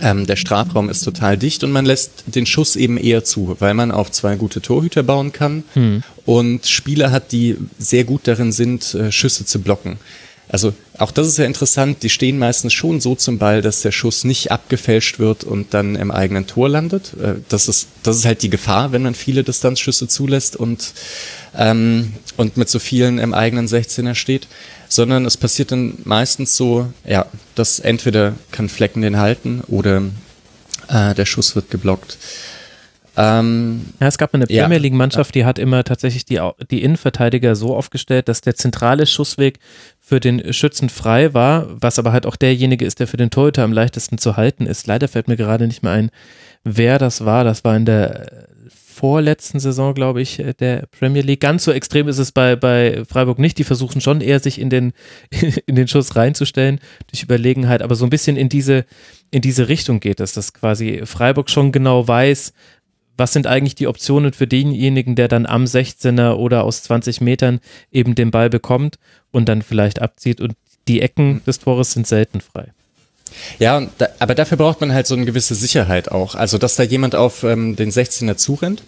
ähm, 0.00 0.26
der 0.26 0.36
Strafraum 0.36 0.88
ist 0.88 1.02
total 1.02 1.36
dicht 1.36 1.64
und 1.64 1.72
man 1.72 1.84
lässt 1.84 2.24
den 2.26 2.46
Schuss 2.46 2.76
eben 2.76 2.96
eher 2.96 3.24
zu, 3.24 3.56
weil 3.58 3.74
man 3.74 3.90
auf 3.90 4.10
zwei 4.10 4.36
gute 4.36 4.60
Torhüter 4.60 5.02
bauen 5.02 5.32
kann 5.32 5.64
hm. 5.74 6.02
und 6.24 6.66
Spieler 6.66 7.10
hat, 7.10 7.32
die 7.32 7.56
sehr 7.78 8.04
gut 8.04 8.22
darin 8.24 8.52
sind, 8.52 8.94
äh, 8.94 9.12
Schüsse 9.12 9.44
zu 9.44 9.60
blocken. 9.60 9.98
Also 10.48 10.74
auch 10.98 11.10
das 11.10 11.26
ist 11.26 11.38
ja 11.38 11.44
interessant, 11.44 12.02
die 12.02 12.08
stehen 12.08 12.38
meistens 12.38 12.72
schon 12.72 13.00
so 13.00 13.16
zum 13.16 13.38
Ball, 13.38 13.62
dass 13.62 13.82
der 13.82 13.90
Schuss 13.90 14.22
nicht 14.24 14.52
abgefälscht 14.52 15.18
wird 15.18 15.42
und 15.42 15.74
dann 15.74 15.96
im 15.96 16.10
eigenen 16.10 16.46
Tor 16.46 16.68
landet. 16.68 17.14
Äh, 17.20 17.34
das 17.48 17.68
ist, 17.68 17.88
das 18.02 18.16
ist 18.16 18.24
halt 18.24 18.42
die 18.42 18.50
Gefahr, 18.50 18.92
wenn 18.92 19.02
man 19.02 19.14
viele 19.14 19.42
Distanzschüsse 19.42 20.06
zulässt 20.06 20.56
und, 20.56 20.92
ähm, 21.56 22.12
und 22.36 22.56
mit 22.56 22.68
so 22.68 22.78
vielen 22.78 23.18
im 23.18 23.34
eigenen 23.34 23.66
16er 23.66 24.14
steht 24.14 24.46
sondern 24.88 25.24
es 25.24 25.36
passiert 25.36 25.72
dann 25.72 25.94
meistens 26.04 26.56
so, 26.56 26.92
ja, 27.04 27.26
dass 27.54 27.78
entweder 27.78 28.34
kann 28.52 28.68
Flecken 28.68 29.02
den 29.02 29.18
halten 29.18 29.62
oder 29.68 30.02
äh, 30.88 31.14
der 31.14 31.26
Schuss 31.26 31.56
wird 31.56 31.70
geblockt. 31.70 32.18
Ähm, 33.16 33.86
Ja, 33.98 34.08
es 34.08 34.18
gab 34.18 34.34
eine 34.34 34.44
Ja. 34.48 34.64
Premier 34.64 34.78
League-Mannschaft, 34.78 35.34
die 35.34 35.44
hat 35.44 35.58
immer 35.58 35.84
tatsächlich 35.84 36.26
die, 36.26 36.40
die 36.70 36.82
Innenverteidiger 36.82 37.56
so 37.56 37.74
aufgestellt, 37.74 38.28
dass 38.28 38.42
der 38.42 38.56
zentrale 38.56 39.06
Schussweg 39.06 39.58
für 40.08 40.20
den 40.20 40.52
Schützen 40.52 40.88
frei 40.88 41.34
war, 41.34 41.66
was 41.82 41.98
aber 41.98 42.12
halt 42.12 42.26
auch 42.26 42.36
derjenige 42.36 42.84
ist, 42.84 43.00
der 43.00 43.08
für 43.08 43.16
den 43.16 43.30
Torhüter 43.30 43.64
am 43.64 43.72
leichtesten 43.72 44.18
zu 44.18 44.36
halten 44.36 44.64
ist. 44.64 44.86
Leider 44.86 45.08
fällt 45.08 45.26
mir 45.26 45.36
gerade 45.36 45.66
nicht 45.66 45.82
mehr 45.82 45.90
ein, 45.90 46.10
wer 46.62 47.00
das 47.00 47.24
war. 47.24 47.42
Das 47.42 47.64
war 47.64 47.76
in 47.76 47.86
der 47.86 48.46
vorletzten 48.70 49.58
Saison, 49.58 49.94
glaube 49.94 50.22
ich, 50.22 50.40
der 50.60 50.86
Premier 50.96 51.22
League. 51.22 51.40
Ganz 51.40 51.64
so 51.64 51.72
extrem 51.72 52.06
ist 52.06 52.18
es 52.18 52.30
bei, 52.30 52.54
bei 52.54 53.02
Freiburg 53.04 53.40
nicht. 53.40 53.58
Die 53.58 53.64
versuchen 53.64 54.00
schon 54.00 54.20
eher, 54.20 54.38
sich 54.38 54.60
in 54.60 54.70
den, 54.70 54.92
in 55.66 55.74
den 55.74 55.88
Schuss 55.88 56.14
reinzustellen 56.14 56.78
durch 57.10 57.24
Überlegenheit, 57.24 57.82
aber 57.82 57.96
so 57.96 58.06
ein 58.06 58.10
bisschen 58.10 58.36
in 58.36 58.48
diese, 58.48 58.84
in 59.32 59.42
diese 59.42 59.66
Richtung 59.66 59.98
geht 59.98 60.20
es, 60.20 60.34
dass 60.34 60.54
quasi 60.54 61.02
Freiburg 61.04 61.50
schon 61.50 61.72
genau 61.72 62.06
weiß, 62.06 62.52
was 63.16 63.32
sind 63.32 63.46
eigentlich 63.46 63.74
die 63.74 63.86
Optionen 63.86 64.32
für 64.32 64.46
denjenigen, 64.46 65.14
der 65.14 65.28
dann 65.28 65.46
am 65.46 65.64
16er 65.64 66.34
oder 66.34 66.64
aus 66.64 66.82
20 66.82 67.20
Metern 67.20 67.60
eben 67.90 68.14
den 68.14 68.30
Ball 68.30 68.50
bekommt 68.50 68.98
und 69.30 69.48
dann 69.48 69.62
vielleicht 69.62 70.02
abzieht 70.02 70.40
und 70.40 70.54
die 70.88 71.00
Ecken 71.00 71.42
des 71.46 71.58
Tores 71.58 71.92
sind 71.92 72.06
selten 72.06 72.40
frei. 72.40 72.68
Ja, 73.58 73.86
da, 73.98 74.08
aber 74.18 74.34
dafür 74.34 74.56
braucht 74.56 74.80
man 74.80 74.92
halt 74.92 75.06
so 75.06 75.14
eine 75.14 75.24
gewisse 75.24 75.54
Sicherheit 75.54 76.10
auch. 76.10 76.34
Also, 76.34 76.58
dass 76.58 76.76
da 76.76 76.82
jemand 76.82 77.14
auf 77.14 77.42
ähm, 77.42 77.76
den 77.76 77.90
16er 77.90 78.36
zurennt 78.36 78.82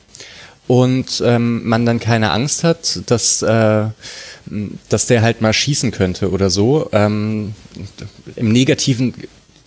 und 0.69 1.23
ähm, 1.25 1.67
man 1.67 1.85
dann 1.87 1.99
keine 1.99 2.31
Angst 2.31 2.63
hat, 2.63 3.01
dass, 3.07 3.43
äh, 3.43 3.87
dass 4.89 5.07
der 5.07 5.23
halt 5.23 5.41
mal 5.41 5.53
schießen 5.53 5.91
könnte 5.91 6.31
oder 6.31 6.51
so. 6.51 6.89
Ähm, 6.93 7.55
Im 8.37 8.53
Negativen 8.53 9.15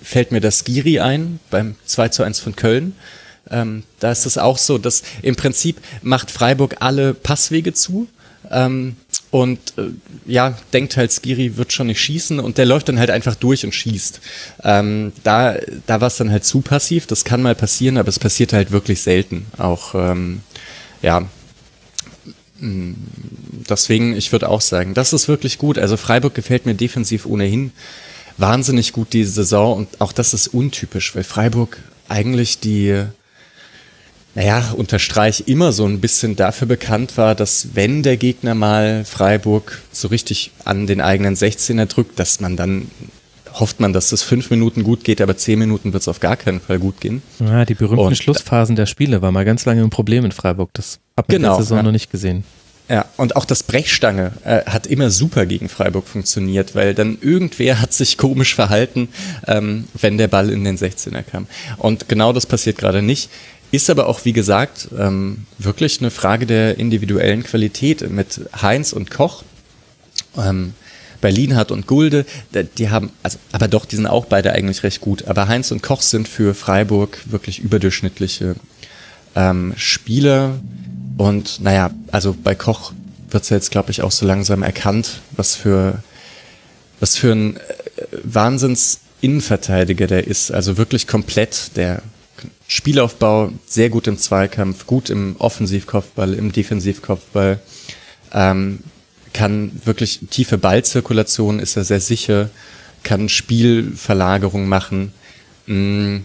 fällt 0.02 0.32
mir 0.32 0.42
das 0.42 0.64
Giri 0.64 1.00
ein 1.00 1.40
beim 1.50 1.76
2 1.86 2.10
zu 2.10 2.24
1 2.24 2.40
von 2.40 2.56
Köln. 2.56 2.96
Ähm, 3.50 3.84
da 4.00 4.12
ist 4.12 4.26
es 4.26 4.38
auch 4.38 4.58
so, 4.58 4.78
dass 4.78 5.04
im 5.22 5.36
Prinzip 5.36 5.78
macht 6.02 6.32
Freiburg 6.32 6.78
alle 6.80 7.14
Passwege 7.14 7.74
zu. 7.74 8.08
Ähm, 8.50 8.96
und 9.30 9.60
äh, 9.78 9.92
ja, 10.26 10.58
denkt 10.74 10.98
halt, 10.98 11.12
Skiri 11.12 11.56
wird 11.56 11.72
schon 11.72 11.88
nicht 11.88 12.02
schießen 12.02 12.40
und 12.40 12.58
der 12.58 12.66
läuft 12.66 12.90
dann 12.90 13.00
halt 13.00 13.10
einfach 13.10 13.36
durch 13.36 13.64
und 13.64 13.74
schießt. 13.74 14.20
Ähm, 14.64 15.14
da 15.24 15.56
da 15.88 16.02
war 16.02 16.08
es 16.08 16.18
dann 16.18 16.32
halt 16.32 16.44
zu 16.44 16.62
passiv, 16.62 17.08
das 17.08 17.24
kann 17.24 17.42
mal 17.42 17.56
passieren, 17.56 17.98
aber 17.98 18.10
es 18.10 18.20
passiert 18.20 18.52
halt 18.52 18.72
wirklich 18.72 19.02
selten. 19.02 19.46
Auch, 19.58 19.96
ähm, 19.96 20.42
ja, 21.02 21.22
mm, 22.60 22.94
deswegen, 23.70 24.18
ich 24.18 24.32
würde 24.34 24.50
auch 24.50 24.62
sagen, 24.62 24.94
das 24.96 25.14
ist 25.14 25.30
wirklich 25.30 25.58
gut. 25.58 25.78
Also 25.78 25.96
Freiburg 25.96 26.34
gefällt 26.36 26.66
mir 26.66 26.76
defensiv 26.76 27.26
ohnehin 27.26 27.72
wahnsinnig 28.38 28.92
gut 28.92 29.14
diese 29.14 29.32
Saison 29.32 29.78
und 29.78 30.02
auch 30.02 30.12
das 30.12 30.34
ist 30.34 30.48
untypisch, 30.48 31.16
weil 31.16 31.24
Freiburg 31.24 31.78
eigentlich 32.10 32.60
die 32.60 33.06
naja, 34.36 34.74
unter 34.78 34.98
Streich 35.00 35.44
immer 35.48 35.72
so 35.74 35.86
ein 35.86 36.00
bisschen 36.00 36.36
dafür 36.36 36.68
bekannt 36.68 37.18
war, 37.18 37.36
dass 37.36 37.70
wenn 37.74 38.02
der 38.04 38.18
Gegner 38.18 38.56
mal 38.56 39.04
Freiburg 39.06 39.82
so 39.92 40.08
richtig 40.08 40.52
an 40.64 40.88
den 40.88 41.02
eigenen 41.02 41.36
16er 41.36 41.86
drückt, 41.86 42.18
dass 42.20 42.40
man 42.40 42.56
dann 42.56 42.90
hofft 43.54 43.82
man, 43.82 43.92
dass 43.92 44.10
das 44.10 44.24
fünf 44.24 44.50
Minuten 44.50 44.84
gut 44.84 45.04
geht, 45.04 45.20
aber 45.20 45.36
zehn 45.36 45.60
Minuten 45.60 45.92
wird 45.92 46.02
es 46.02 46.08
auf 46.08 46.22
gar 46.22 46.38
keinen 46.38 46.62
Fall 46.62 46.80
gut 46.80 47.02
gehen. 47.02 47.22
Ja, 47.40 47.66
die 47.66 47.74
berühmten 47.74 48.06
Und- 48.06 48.18
Schlussphasen 48.18 48.78
der 48.78 48.86
Spiele 48.86 49.22
war 49.22 49.34
mal 49.34 49.44
ganz 49.44 49.66
lange 49.66 49.82
ein 49.84 49.90
Problem 49.90 50.24
in 50.24 50.32
Freiburg. 50.32 50.70
Das 50.74 51.00
hat 51.18 51.28
man 51.28 51.36
Genau, 51.36 51.50
in 51.50 51.58
der 51.58 51.64
Saison 51.64 51.78
ja. 51.80 51.84
noch 51.84 51.92
nicht 51.92 52.10
gesehen. 52.10 52.46
Ja, 52.90 53.06
und 53.16 53.36
auch 53.38 53.46
das 53.46 53.64
Brechstange 53.64 54.32
äh, 54.44 54.64
hat 54.66 54.86
immer 54.88 55.10
super 55.12 55.46
gegen 55.46 55.70
Freiburg 55.70 56.08
funktioniert, 56.08 56.76
weil 56.76 56.94
dann 56.94 57.18
irgendwer 57.22 57.80
hat 57.82 57.94
sich 57.94 58.18
komisch 58.18 58.54
verhalten, 58.56 59.08
ähm, 59.48 59.86
wenn 60.00 60.18
der 60.18 60.28
Ball 60.28 60.50
in 60.50 60.64
den 60.66 60.78
16er 60.78 61.22
kam. 61.24 61.48
Und 61.78 62.10
genau 62.10 62.34
das 62.34 62.46
passiert 62.46 62.78
gerade 62.78 63.02
nicht. 63.02 63.30
Ist 63.72 63.90
aber 63.90 64.08
auch, 64.08 64.26
wie 64.26 64.34
gesagt, 64.34 64.90
ähm, 64.98 65.46
wirklich 65.58 66.02
eine 66.02 66.12
Frage 66.12 66.46
der 66.46 66.78
individuellen 66.78 67.44
Qualität 67.44 68.10
mit 68.10 68.42
Heinz 68.62 68.92
und 68.92 69.10
Koch. 69.10 69.44
Ähm, 70.38 70.74
Lienhardt 71.24 71.72
und 71.72 71.86
Gulde, 71.86 72.26
die 72.78 72.90
haben, 72.90 73.12
also, 73.22 73.38
aber 73.52 73.68
doch, 73.68 73.86
die 73.86 73.96
sind 73.96 74.08
auch 74.08 74.26
beide 74.26 74.54
eigentlich 74.54 74.82
recht 74.82 75.02
gut. 75.02 75.28
Aber 75.28 75.48
Heinz 75.48 75.72
und 75.72 75.84
Koch 75.84 76.02
sind 76.02 76.28
für 76.28 76.56
Freiburg 76.56 77.20
wirklich 77.26 77.60
überdurchschnittliche 77.60 78.56
ähm, 79.36 79.74
Spieler. 79.78 80.60
Und 81.18 81.62
naja, 81.62 81.92
also 82.12 82.36
bei 82.44 82.56
Koch 82.56 82.94
wird 83.30 83.44
es 83.44 83.50
ja 83.50 83.58
jetzt, 83.58 83.72
glaube 83.72 83.92
ich, 83.92 84.02
auch 84.02 84.12
so 84.12 84.26
langsam 84.26 84.64
erkannt, 84.64 85.22
was 85.36 85.56
für, 85.56 86.04
was 87.00 87.18
für 87.18 87.34
ein 87.34 87.58
äh, 87.58 87.60
Wahnsinns-Innenverteidiger 88.24 90.08
der 90.08 90.26
ist. 90.28 90.52
Also 90.52 90.78
wirklich 90.78 91.08
komplett 91.08 91.78
der 91.78 92.02
Spielaufbau, 92.72 93.52
sehr 93.66 93.90
gut 93.90 94.08
im 94.08 94.18
Zweikampf, 94.18 94.88
gut 94.88 95.10
im 95.10 95.36
Offensivkopfball, 95.40 96.34
im 96.34 96.54
Defensivkopfball. 96.54 97.60
Ähm, 98.32 98.80
kann 99.34 99.74
wirklich 99.84 100.22
tiefe 100.30 100.58
Ballzirkulation, 100.58 101.60
ist 101.60 101.76
er 101.76 101.84
sehr 101.84 102.00
sicher, 102.00 102.50
kann 103.04 103.28
Spielverlagerung 103.28 104.70
machen. 104.70 105.12
Mm, 105.66 106.20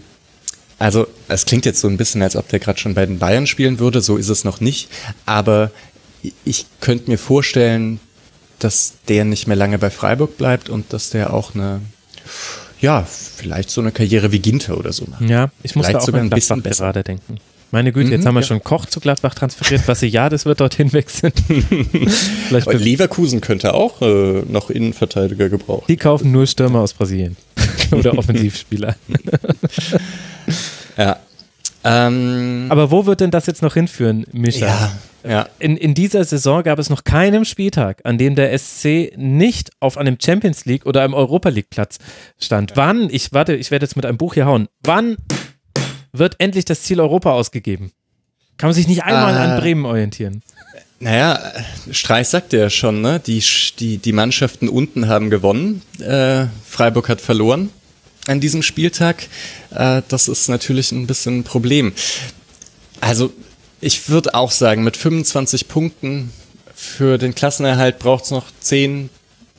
also, 0.79 1.07
es 1.27 1.45
klingt 1.45 1.65
jetzt 1.65 1.81
so 1.81 1.89
ein 1.89 1.97
bisschen, 1.97 2.21
als 2.21 2.37
ob 2.37 2.47
der 2.47 2.59
gerade 2.59 2.79
schon 2.79 2.93
bei 2.93 3.05
den 3.05 3.19
Bayern 3.19 3.45
spielen 3.45 3.79
würde, 3.79 3.99
so 3.99 4.15
ist 4.15 4.29
es 4.29 4.45
noch 4.45 4.61
nicht. 4.61 4.87
Aber 5.25 5.69
ich 6.45 6.65
könnte 6.79 7.11
mir 7.11 7.17
vorstellen, 7.17 7.99
dass 8.59 8.93
der 9.09 9.25
nicht 9.25 9.47
mehr 9.47 9.57
lange 9.57 9.79
bei 9.79 9.89
Freiburg 9.89 10.37
bleibt 10.37 10.69
und 10.69 10.93
dass 10.93 11.09
der 11.09 11.33
auch 11.33 11.55
eine, 11.55 11.81
ja, 12.81 13.03
vielleicht 13.03 13.69
so 13.69 13.81
eine 13.81 13.91
Karriere 13.91 14.31
wie 14.31 14.39
Ginter 14.39 14.77
oder 14.77 14.93
so 14.93 15.05
macht. 15.09 15.21
Ja, 15.29 15.49
ich 15.63 15.75
musste 15.75 15.91
Vielleicht 15.91 16.01
auch 16.03 16.05
sogar 16.05 16.21
ein 16.21 16.29
bisschen 16.29 16.61
besser. 16.61 16.85
gerade 16.85 17.03
denken. 17.03 17.37
Meine 17.69 17.91
Güte, 17.91 18.11
jetzt 18.11 18.21
Mhm, 18.23 18.27
haben 18.27 18.35
wir 18.35 18.41
ja. 18.41 18.47
schon 18.47 18.63
Koch 18.63 18.85
zu 18.85 19.01
Gladbach 19.01 19.35
transferiert. 19.35 19.85
Bassiades 19.85 20.45
wird 20.45 20.61
dorthin 20.61 20.93
wechseln. 20.93 21.33
Vielleicht 22.47 22.67
Und 22.67 22.79
Leverkusen 22.79 23.41
könnte 23.41 23.73
auch 23.73 24.01
äh, 24.01 24.43
noch 24.47 24.69
Innenverteidiger 24.69 25.49
gebrauchen. 25.49 25.83
die 25.89 25.97
kaufen 25.97 26.31
nur 26.31 26.47
Stürmer 26.47 26.79
aus 26.79 26.93
Brasilien. 26.93 27.35
Oder 27.91 28.17
Offensivspieler. 28.17 28.95
Ja. 30.97 31.17
Ähm, 31.83 32.67
Aber 32.69 32.91
wo 32.91 33.05
wird 33.05 33.21
denn 33.21 33.31
das 33.31 33.45
jetzt 33.45 33.61
noch 33.61 33.73
hinführen, 33.75 34.25
Mischa? 34.31 34.65
ja, 34.65 34.91
ja. 35.27 35.47
In, 35.59 35.77
in 35.77 35.93
dieser 35.93 36.23
Saison 36.23 36.63
gab 36.63 36.79
es 36.79 36.89
noch 36.89 37.03
keinen 37.03 37.45
Spieltag, 37.45 38.01
an 38.03 38.17
dem 38.17 38.35
der 38.35 38.57
SC 38.57 39.13
nicht 39.17 39.71
auf 39.79 39.97
einem 39.97 40.17
Champions 40.23 40.65
League 40.65 40.85
oder 40.85 41.03
einem 41.03 41.13
Europa 41.13 41.49
League 41.49 41.69
Platz 41.69 41.97
stand. 42.39 42.73
Wann, 42.75 43.09
ich 43.11 43.33
warte, 43.33 43.55
ich 43.55 43.71
werde 43.71 43.85
jetzt 43.85 43.95
mit 43.95 44.05
einem 44.05 44.17
Buch 44.17 44.33
hier 44.33 44.45
hauen, 44.45 44.67
wann 44.83 45.17
wird 46.11 46.35
endlich 46.39 46.65
das 46.65 46.81
Ziel 46.83 46.99
Europa 46.99 47.31
ausgegeben? 47.31 47.91
Kann 48.57 48.69
man 48.69 48.73
sich 48.75 48.87
nicht 48.87 49.03
einmal 49.03 49.35
Äh, 49.35 49.39
an 49.39 49.59
Bremen 49.59 49.85
orientieren? 49.85 50.41
Naja, 50.99 51.39
Streich 51.91 52.27
sagte 52.27 52.57
ja 52.57 52.69
schon, 52.71 53.01
ne? 53.01 53.19
Die, 53.19 53.43
die, 53.77 53.99
die 53.99 54.13
Mannschaften 54.13 54.67
unten 54.67 55.07
haben 55.07 55.29
gewonnen. 55.29 55.83
Äh, 55.99 56.45
Freiburg 56.65 57.07
hat 57.07 57.21
verloren 57.21 57.69
an 58.27 58.39
diesem 58.39 58.61
Spieltag. 58.63 59.27
Äh, 59.73 60.01
das 60.07 60.27
ist 60.27 60.47
natürlich 60.49 60.91
ein 60.91 61.07
bisschen 61.07 61.39
ein 61.39 61.43
Problem. 61.43 61.93
Also, 63.01 63.31
ich 63.81 64.09
würde 64.09 64.33
auch 64.33 64.51
sagen, 64.51 64.83
mit 64.83 64.97
25 64.97 65.67
Punkten 65.67 66.31
für 66.75 67.17
den 67.17 67.35
Klassenerhalt 67.35 67.99
braucht 67.99 68.25
es 68.25 68.31
noch 68.31 68.45
10 68.59 69.09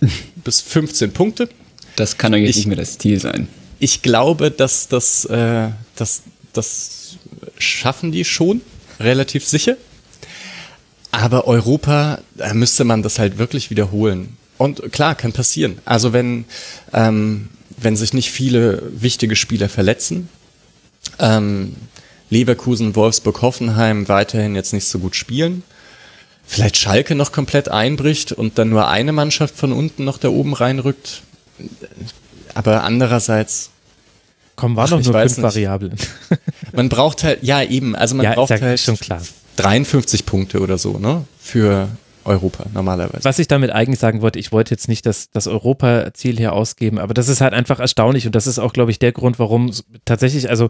bis 0.37 0.61
15 0.61 1.13
Punkte. 1.13 1.49
Das 1.97 2.17
kann 2.19 2.33
doch 2.33 2.39
jetzt 2.39 2.51
Ich- 2.51 2.57
nicht 2.57 2.67
mehr 2.67 2.77
das 2.77 2.99
Ziel 2.99 3.21
sein. 3.21 3.49
Ich 3.81 4.03
glaube, 4.03 4.51
dass 4.51 4.89
das, 4.89 5.25
äh, 5.27 5.69
das, 5.95 6.23
das 6.53 7.17
schaffen 7.59 8.11
die 8.11 8.25
schon, 8.25 8.61
relativ 8.99 9.47
sicher. 9.47 9.77
Aber 11.13 11.47
Europa, 11.47 12.21
da 12.37 12.53
müsste 12.55 12.85
man 12.85 13.03
das 13.03 13.19
halt 13.21 13.39
wirklich 13.39 13.71
wiederholen. 13.71 14.37
Und 14.59 14.93
klar, 14.93 15.15
kann 15.15 15.33
passieren. 15.33 15.79
Also 15.85 16.13
wenn, 16.13 16.45
ähm, 16.93 17.49
wenn 17.81 17.97
sich 17.97 18.13
nicht 18.13 18.31
viele 18.31 18.83
wichtige 18.91 19.37
Spieler 19.37 19.69
verletzen, 19.69 20.29
ähm, 21.19 21.77
Leverkusen, 22.31 22.95
Wolfsburg, 22.95 23.41
Hoffenheim 23.43 24.09
weiterhin 24.09 24.55
jetzt 24.55 24.73
nicht 24.73 24.87
so 24.87 24.99
gut 24.99 25.17
spielen, 25.17 25.63
vielleicht 26.47 26.77
Schalke 26.77 27.15
noch 27.15 27.33
komplett 27.33 27.69
einbricht 27.69 28.33
und 28.33 28.59
dann 28.59 28.69
nur 28.71 28.89
eine 28.89 29.13
Mannschaft 29.13 29.57
von 29.57 29.73
unten 29.73 30.05
noch 30.05 30.19
da 30.19 30.29
oben 30.29 30.55
reinrückt. 30.55 31.23
Aber 32.55 32.85
andererseits, 32.85 33.71
Komm, 34.57 34.79
ach, 34.79 34.89
doch 34.91 35.03
nur 35.03 35.13
fünf 35.13 35.37
nicht. 35.37 35.43
Variablen. 35.43 35.97
man 36.73 36.89
braucht 36.89 37.23
halt, 37.25 37.43
ja 37.43 37.63
eben, 37.63 37.95
also 37.95 38.15
man 38.15 38.25
Ja, 38.25 38.35
braucht 38.35 38.51
halt 38.51 38.81
schon 38.81 38.99
klar. 38.99 39.23
53 39.57 40.27
Punkte 40.27 40.61
oder 40.61 40.79
so, 40.79 40.99
ne? 40.99 41.25
Für 41.41 41.89
Europa 42.29 42.67
normalerweise. 42.73 43.25
Was 43.25 43.39
ich 43.39 43.49
damit 43.49 43.71
eigentlich 43.71 43.99
sagen 43.99 44.23
wollte, 44.23 44.39
ich 44.39 44.53
wollte 44.53 44.73
jetzt 44.73 44.89
nicht 44.89 45.07
das, 45.07 45.31
das 45.31 45.47
Europa-Ziel 45.47 46.37
hier 46.37 46.53
ausgeben, 46.53 46.99
aber 46.99 47.15
das 47.15 47.29
ist 47.29 47.41
halt 47.41 47.55
einfach 47.55 47.81
erstaunlich 47.81 48.27
und 48.27 48.35
das 48.35 48.47
ist 48.47 48.59
auch, 48.59 48.73
glaube 48.73 48.91
ich, 48.91 48.99
der 48.99 49.13
Grund, 49.13 49.39
warum 49.39 49.73
tatsächlich, 50.05 50.49
also 50.51 50.69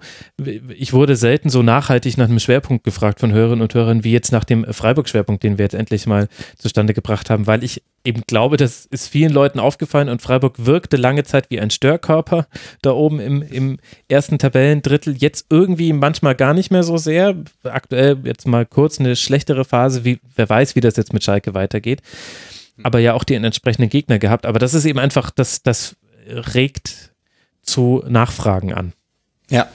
ich 0.76 0.92
wurde 0.92 1.16
selten 1.16 1.50
so 1.50 1.62
nachhaltig 1.62 2.16
nach 2.16 2.28
einem 2.28 2.38
Schwerpunkt 2.38 2.84
gefragt 2.84 3.20
von 3.20 3.32
Hörerinnen 3.32 3.62
und 3.62 3.74
Hörern, 3.74 4.04
wie 4.04 4.12
jetzt 4.12 4.32
nach 4.32 4.44
dem 4.44 4.64
Freiburg-Schwerpunkt, 4.64 5.42
den 5.42 5.58
wir 5.58 5.64
jetzt 5.64 5.74
endlich 5.74 6.06
mal 6.06 6.28
zustande 6.56 6.94
gebracht 6.94 7.28
haben, 7.30 7.46
weil 7.46 7.64
ich 7.64 7.82
eben 8.08 8.22
glaube, 8.26 8.56
das 8.56 8.86
ist 8.86 9.08
vielen 9.08 9.32
Leuten 9.32 9.60
aufgefallen 9.60 10.08
und 10.08 10.22
Freiburg 10.22 10.64
wirkte 10.64 10.96
lange 10.96 11.24
Zeit 11.24 11.50
wie 11.50 11.60
ein 11.60 11.70
Störkörper 11.70 12.46
da 12.82 12.92
oben 12.92 13.20
im, 13.20 13.42
im 13.42 13.78
ersten 14.08 14.38
Tabellendrittel. 14.38 15.14
Jetzt 15.16 15.46
irgendwie 15.50 15.92
manchmal 15.92 16.34
gar 16.34 16.54
nicht 16.54 16.70
mehr 16.70 16.82
so 16.82 16.96
sehr. 16.96 17.36
Aktuell 17.62 18.18
jetzt 18.24 18.46
mal 18.46 18.64
kurz 18.66 18.98
eine 18.98 19.14
schlechtere 19.14 19.64
Phase, 19.64 20.04
wie 20.04 20.18
wer 20.34 20.48
weiß, 20.48 20.74
wie 20.74 20.80
das 20.80 20.96
jetzt 20.96 21.12
mit 21.12 21.22
Schalke 21.22 21.54
weitergeht. 21.54 22.02
Aber 22.82 22.98
ja 22.98 23.14
auch 23.14 23.24
die 23.24 23.34
entsprechenden 23.34 23.90
Gegner 23.90 24.18
gehabt. 24.18 24.46
Aber 24.46 24.58
das 24.58 24.72
ist 24.72 24.86
eben 24.86 24.98
einfach, 24.98 25.30
das, 25.30 25.62
das 25.62 25.96
regt 26.26 27.12
zu 27.62 28.02
Nachfragen 28.08 28.72
an. 28.72 28.92
Ja, 29.50 29.66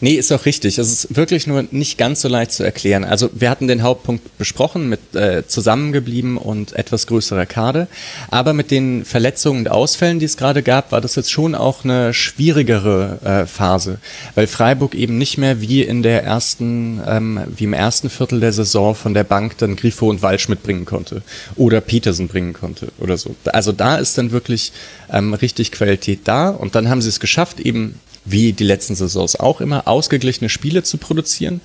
nee, 0.00 0.14
ist 0.14 0.32
auch 0.32 0.44
richtig. 0.44 0.76
Es 0.78 0.90
ist 0.90 1.14
wirklich 1.14 1.46
nur 1.46 1.64
nicht 1.70 1.98
ganz 1.98 2.20
so 2.20 2.26
leicht 2.26 2.50
zu 2.50 2.64
erklären. 2.64 3.04
Also 3.04 3.30
wir 3.32 3.48
hatten 3.48 3.68
den 3.68 3.82
Hauptpunkt 3.82 4.36
besprochen 4.38 4.88
mit 4.88 5.14
äh, 5.14 5.46
zusammengeblieben 5.46 6.36
und 6.36 6.72
etwas 6.72 7.06
größerer 7.06 7.46
Karte. 7.46 7.86
Aber 8.32 8.54
mit 8.54 8.72
den 8.72 9.04
Verletzungen 9.04 9.60
und 9.60 9.70
Ausfällen, 9.70 10.18
die 10.18 10.24
es 10.24 10.36
gerade 10.36 10.64
gab, 10.64 10.90
war 10.90 11.00
das 11.00 11.14
jetzt 11.14 11.30
schon 11.30 11.54
auch 11.54 11.84
eine 11.84 12.12
schwierigere 12.12 13.20
äh, 13.22 13.46
Phase, 13.46 13.98
weil 14.34 14.48
Freiburg 14.48 14.96
eben 14.96 15.16
nicht 15.16 15.38
mehr 15.38 15.60
wie 15.60 15.82
in 15.82 16.02
der 16.02 16.24
ersten, 16.24 17.00
ähm, 17.06 17.40
wie 17.54 17.64
im 17.64 17.72
ersten 17.72 18.10
Viertel 18.10 18.40
der 18.40 18.52
Saison 18.52 18.96
von 18.96 19.14
der 19.14 19.22
Bank 19.24 19.58
dann 19.58 19.76
Grifo 19.76 20.10
und 20.10 20.22
Waldschmidt 20.22 20.64
bringen 20.64 20.86
konnte 20.86 21.22
oder 21.54 21.80
Petersen 21.80 22.26
bringen 22.26 22.52
konnte 22.52 22.88
oder 22.98 23.16
so. 23.16 23.36
Also 23.44 23.70
da 23.70 23.94
ist 23.94 24.18
dann 24.18 24.32
wirklich 24.32 24.72
ähm, 25.08 25.34
richtig 25.34 25.70
Qualität 25.70 26.22
da 26.24 26.50
und 26.50 26.74
dann 26.74 26.88
haben 26.88 27.00
sie 27.00 27.10
es 27.10 27.20
geschafft, 27.20 27.60
eben 27.60 27.94
wie 28.30 28.52
die 28.52 28.64
letzten 28.64 28.94
Saisons 28.94 29.36
auch 29.36 29.60
immer, 29.60 29.88
ausgeglichene 29.88 30.48
Spiele 30.48 30.82
zu 30.82 30.98
produzieren, 30.98 31.60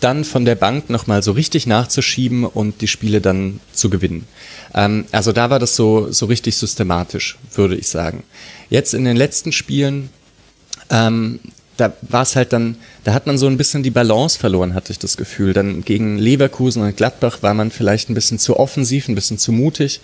dann 0.00 0.24
von 0.24 0.44
der 0.44 0.54
Bank 0.54 0.90
nochmal 0.90 1.22
so 1.22 1.32
richtig 1.32 1.66
nachzuschieben 1.66 2.44
und 2.44 2.80
die 2.80 2.88
Spiele 2.88 3.20
dann 3.20 3.60
zu 3.72 3.90
gewinnen. 3.90 4.26
Ähm, 4.74 5.06
also 5.12 5.32
da 5.32 5.50
war 5.50 5.58
das 5.58 5.76
so, 5.76 6.10
so 6.10 6.26
richtig 6.26 6.56
systematisch, 6.56 7.38
würde 7.54 7.76
ich 7.76 7.88
sagen. 7.88 8.22
Jetzt 8.68 8.94
in 8.94 9.04
den 9.04 9.16
letzten 9.16 9.52
Spielen, 9.52 10.10
ähm, 10.90 11.40
da 11.76 11.92
war 12.02 12.22
es 12.22 12.36
halt 12.36 12.52
dann, 12.52 12.76
da 13.04 13.14
hat 13.14 13.26
man 13.26 13.38
so 13.38 13.46
ein 13.46 13.56
bisschen 13.56 13.82
die 13.82 13.90
Balance 13.90 14.38
verloren, 14.38 14.74
hatte 14.74 14.92
ich 14.92 14.98
das 14.98 15.16
Gefühl. 15.16 15.54
Dann 15.54 15.82
gegen 15.82 16.18
Leverkusen 16.18 16.82
und 16.82 16.96
Gladbach 16.96 17.38
war 17.42 17.54
man 17.54 17.70
vielleicht 17.70 18.10
ein 18.10 18.14
bisschen 18.14 18.38
zu 18.38 18.58
offensiv, 18.58 19.08
ein 19.08 19.14
bisschen 19.14 19.38
zu 19.38 19.50
mutig. 19.52 20.00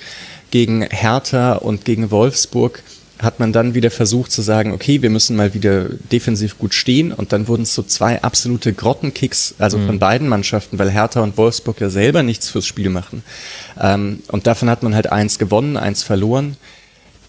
Gegen 0.50 0.82
Hertha 0.82 1.54
und 1.54 1.84
gegen 1.84 2.10
Wolfsburg 2.10 2.82
hat 3.18 3.40
man 3.40 3.52
dann 3.52 3.74
wieder 3.74 3.90
versucht 3.90 4.30
zu 4.30 4.42
sagen, 4.42 4.72
okay, 4.72 5.00
wir 5.00 5.10
müssen 5.10 5.36
mal 5.36 5.54
wieder 5.54 5.86
defensiv 6.12 6.58
gut 6.58 6.74
stehen 6.74 7.12
und 7.12 7.32
dann 7.32 7.48
wurden 7.48 7.62
es 7.62 7.74
so 7.74 7.82
zwei 7.82 8.22
absolute 8.22 8.74
Grottenkicks, 8.74 9.54
also 9.58 9.78
mhm. 9.78 9.86
von 9.86 9.98
beiden 9.98 10.28
Mannschaften, 10.28 10.78
weil 10.78 10.90
Hertha 10.90 11.22
und 11.22 11.36
Wolfsburg 11.36 11.80
ja 11.80 11.88
selber 11.88 12.22
nichts 12.22 12.50
fürs 12.50 12.66
Spiel 12.66 12.90
machen. 12.90 13.22
Ähm, 13.80 14.20
und 14.28 14.46
davon 14.46 14.68
hat 14.68 14.82
man 14.82 14.94
halt 14.94 15.10
eins 15.10 15.38
gewonnen, 15.38 15.76
eins 15.76 16.02
verloren, 16.02 16.56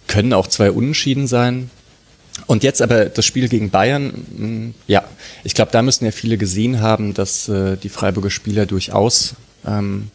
können 0.08 0.34
auch 0.34 0.48
zwei 0.48 0.72
Unentschieden 0.72 1.28
sein. 1.28 1.70
Und 2.46 2.64
jetzt 2.64 2.82
aber 2.82 3.06
das 3.06 3.26
Spiel 3.26 3.48
gegen 3.48 3.70
Bayern, 3.70 4.08
mm, 4.08 4.74
ja, 4.88 5.04
ich 5.44 5.56
glaube, 5.56 5.72
da 5.72 5.82
müssen 5.82 6.06
ja 6.06 6.12
viele 6.12 6.38
gesehen 6.38 6.82
haben, 6.82 7.14
dass 7.14 7.48
äh, 7.50 7.78
die 7.78 7.90
Freiburger 7.90 8.30
Spieler 8.30 8.66
durchaus 8.66 9.36
ähm, 9.66 10.12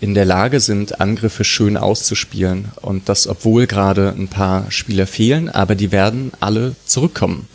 in 0.00 0.14
der 0.14 0.24
Lage 0.24 0.60
sind, 0.60 1.00
Angriffe 1.00 1.44
schön 1.44 1.76
auszuspielen. 1.76 2.66
Und 2.80 3.08
das, 3.08 3.26
obwohl 3.26 3.66
gerade 3.66 4.14
ein 4.16 4.28
paar 4.28 4.70
Spieler 4.70 5.06
fehlen, 5.06 5.48
aber 5.48 5.74
die 5.74 5.92
werden 5.92 6.32
alle 6.40 6.74
zurückkommen. 6.86 7.48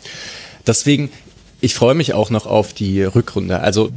Deswegen, 0.66 1.10
ich 1.60 1.74
freue 1.74 1.94
mich 1.94 2.14
auch 2.14 2.30
noch 2.30 2.46
auf 2.46 2.72
die 2.72 3.02
Rückrunde. 3.02 3.60
Also, 3.60 3.90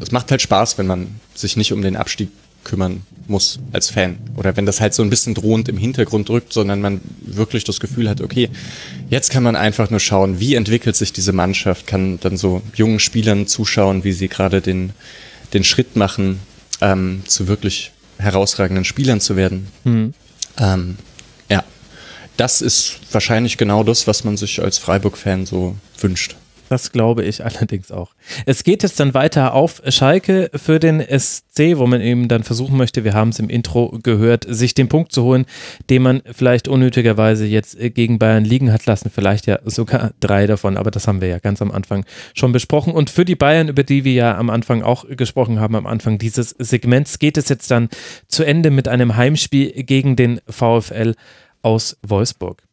es 0.00 0.12
macht 0.12 0.30
halt 0.30 0.42
Spaß, 0.42 0.78
wenn 0.78 0.86
man 0.86 1.08
sich 1.34 1.56
nicht 1.56 1.72
um 1.72 1.82
den 1.82 1.96
Abstieg 1.96 2.30
kümmern 2.64 3.02
muss 3.26 3.58
als 3.72 3.90
Fan. 3.90 4.18
Oder 4.36 4.56
wenn 4.56 4.66
das 4.66 4.80
halt 4.80 4.94
so 4.94 5.02
ein 5.02 5.10
bisschen 5.10 5.34
drohend 5.34 5.68
im 5.68 5.76
Hintergrund 5.76 6.28
drückt, 6.28 6.52
sondern 6.52 6.80
man 6.80 7.00
wirklich 7.20 7.64
das 7.64 7.80
Gefühl 7.80 8.08
hat, 8.08 8.20
okay, 8.20 8.48
jetzt 9.10 9.30
kann 9.30 9.42
man 9.42 9.56
einfach 9.56 9.90
nur 9.90 10.00
schauen, 10.00 10.40
wie 10.40 10.54
entwickelt 10.54 10.96
sich 10.96 11.12
diese 11.12 11.32
Mannschaft, 11.32 11.86
kann 11.86 12.18
dann 12.20 12.36
so 12.36 12.62
jungen 12.74 13.00
Spielern 13.00 13.46
zuschauen, 13.46 14.04
wie 14.04 14.12
sie 14.12 14.28
gerade 14.28 14.60
den, 14.60 14.90
den 15.52 15.64
Schritt 15.64 15.96
machen 15.96 16.40
ähm, 16.80 17.22
zu 17.26 17.48
wirklich 17.48 17.92
herausragenden 18.18 18.84
Spielern 18.84 19.20
zu 19.20 19.36
werden. 19.36 19.68
Mhm. 19.84 20.14
Ähm, 20.58 20.96
ja, 21.48 21.64
das 22.36 22.60
ist 22.60 23.00
wahrscheinlich 23.12 23.56
genau 23.56 23.84
das, 23.84 24.06
was 24.06 24.24
man 24.24 24.36
sich 24.36 24.62
als 24.62 24.78
Freiburg-Fan 24.78 25.46
so 25.46 25.76
wünscht. 26.00 26.36
Das 26.68 26.92
glaube 26.92 27.24
ich 27.24 27.44
allerdings 27.44 27.90
auch. 27.90 28.12
Es 28.46 28.64
geht 28.64 28.82
jetzt 28.82 29.00
dann 29.00 29.14
weiter 29.14 29.54
auf 29.54 29.82
Schalke 29.88 30.50
für 30.54 30.78
den 30.78 31.00
SC, 31.00 31.76
wo 31.76 31.86
man 31.86 32.00
eben 32.00 32.28
dann 32.28 32.44
versuchen 32.44 32.76
möchte, 32.76 33.04
wir 33.04 33.14
haben 33.14 33.30
es 33.30 33.38
im 33.38 33.48
Intro 33.48 33.98
gehört, 34.02 34.46
sich 34.48 34.74
den 34.74 34.88
Punkt 34.88 35.12
zu 35.12 35.22
holen, 35.24 35.46
den 35.90 36.02
man 36.02 36.22
vielleicht 36.30 36.68
unnötigerweise 36.68 37.46
jetzt 37.46 37.78
gegen 37.94 38.18
Bayern 38.18 38.44
liegen 38.44 38.72
hat 38.72 38.86
lassen. 38.86 39.10
Vielleicht 39.10 39.46
ja 39.46 39.58
sogar 39.64 40.12
drei 40.20 40.46
davon, 40.46 40.76
aber 40.76 40.90
das 40.90 41.08
haben 41.08 41.20
wir 41.20 41.28
ja 41.28 41.38
ganz 41.38 41.62
am 41.62 41.70
Anfang 41.70 42.04
schon 42.34 42.52
besprochen. 42.52 42.92
Und 42.92 43.10
für 43.10 43.24
die 43.24 43.36
Bayern, 43.36 43.68
über 43.68 43.82
die 43.82 44.04
wir 44.04 44.12
ja 44.12 44.38
am 44.38 44.50
Anfang 44.50 44.82
auch 44.82 45.06
gesprochen 45.08 45.60
haben, 45.60 45.74
am 45.74 45.86
Anfang 45.86 46.18
dieses 46.18 46.50
Segments, 46.58 47.18
geht 47.18 47.36
es 47.36 47.48
jetzt 47.48 47.70
dann 47.70 47.88
zu 48.28 48.44
Ende 48.44 48.70
mit 48.70 48.88
einem 48.88 49.16
Heimspiel 49.16 49.70
gegen 49.84 50.16
den 50.16 50.40
VfL 50.48 51.14
aus 51.62 51.96
Wolfsburg. 52.02 52.67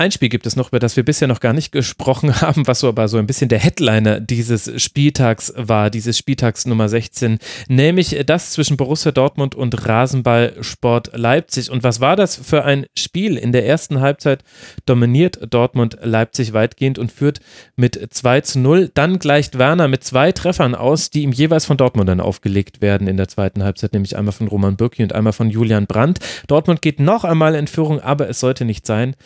Ein 0.00 0.12
Spiel 0.12 0.28
gibt 0.28 0.46
es 0.46 0.54
noch, 0.54 0.68
über 0.68 0.78
das 0.78 0.94
wir 0.94 1.04
bisher 1.04 1.26
noch 1.26 1.40
gar 1.40 1.52
nicht 1.52 1.72
gesprochen 1.72 2.32
haben, 2.40 2.68
was 2.68 2.78
so 2.78 2.88
aber 2.88 3.08
so 3.08 3.18
ein 3.18 3.26
bisschen 3.26 3.48
der 3.48 3.58
Headliner 3.58 4.20
dieses 4.20 4.80
Spieltags 4.80 5.52
war, 5.56 5.90
dieses 5.90 6.16
Spieltags 6.16 6.66
Nummer 6.66 6.88
16, 6.88 7.40
nämlich 7.66 8.16
das 8.24 8.52
zwischen 8.52 8.76
Borussia 8.76 9.10
Dortmund 9.10 9.56
und 9.56 9.88
Rasenballsport 9.88 11.16
Leipzig. 11.16 11.72
Und 11.72 11.82
was 11.82 11.98
war 12.00 12.14
das 12.14 12.36
für 12.36 12.64
ein 12.64 12.86
Spiel? 12.96 13.36
In 13.36 13.50
der 13.50 13.66
ersten 13.66 13.98
Halbzeit 13.98 14.44
dominiert 14.86 15.40
Dortmund 15.50 15.98
Leipzig 16.00 16.52
weitgehend 16.52 17.00
und 17.00 17.10
führt 17.10 17.40
mit 17.74 17.98
2 18.08 18.42
zu 18.42 18.60
0. 18.60 18.92
Dann 18.94 19.18
gleicht 19.18 19.58
Werner 19.58 19.88
mit 19.88 20.04
zwei 20.04 20.30
Treffern 20.30 20.76
aus, 20.76 21.10
die 21.10 21.24
ihm 21.24 21.32
jeweils 21.32 21.66
von 21.66 21.76
Dortmundern 21.76 22.20
aufgelegt 22.20 22.80
werden 22.80 23.08
in 23.08 23.16
der 23.16 23.26
zweiten 23.26 23.64
Halbzeit, 23.64 23.94
nämlich 23.94 24.16
einmal 24.16 24.32
von 24.32 24.46
Roman 24.46 24.76
Bürki 24.76 25.02
und 25.02 25.12
einmal 25.12 25.32
von 25.32 25.50
Julian 25.50 25.88
Brandt. 25.88 26.20
Dortmund 26.46 26.82
geht 26.82 27.00
noch 27.00 27.24
einmal 27.24 27.56
in 27.56 27.66
Führung, 27.66 27.98
aber 27.98 28.28
es 28.28 28.38
sollte 28.38 28.64
nicht 28.64 28.86
sein. 28.86 29.16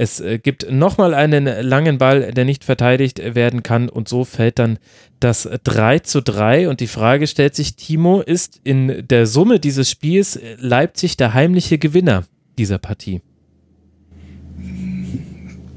Es 0.00 0.18
äh, 0.18 0.38
gibt 0.38 0.72
nochmal 0.72 1.12
einen 1.12 1.44
langen 1.44 1.98
Ball, 1.98 2.32
der 2.32 2.46
nicht 2.46 2.64
verteidigt 2.64 3.18
werden 3.34 3.62
kann 3.62 3.90
und 3.90 4.08
so 4.08 4.24
fällt 4.24 4.58
dann 4.58 4.78
das 5.20 5.46
3 5.64 5.98
zu 5.98 6.22
3 6.22 6.70
und 6.70 6.80
die 6.80 6.86
Frage 6.86 7.26
stellt 7.26 7.54
sich, 7.54 7.76
Timo, 7.76 8.22
ist 8.22 8.62
in 8.64 9.06
der 9.08 9.26
Summe 9.26 9.60
dieses 9.60 9.90
Spiels 9.90 10.40
Leipzig 10.56 11.18
der 11.18 11.34
heimliche 11.34 11.76
Gewinner 11.76 12.24
dieser 12.56 12.78
Partie? 12.78 13.20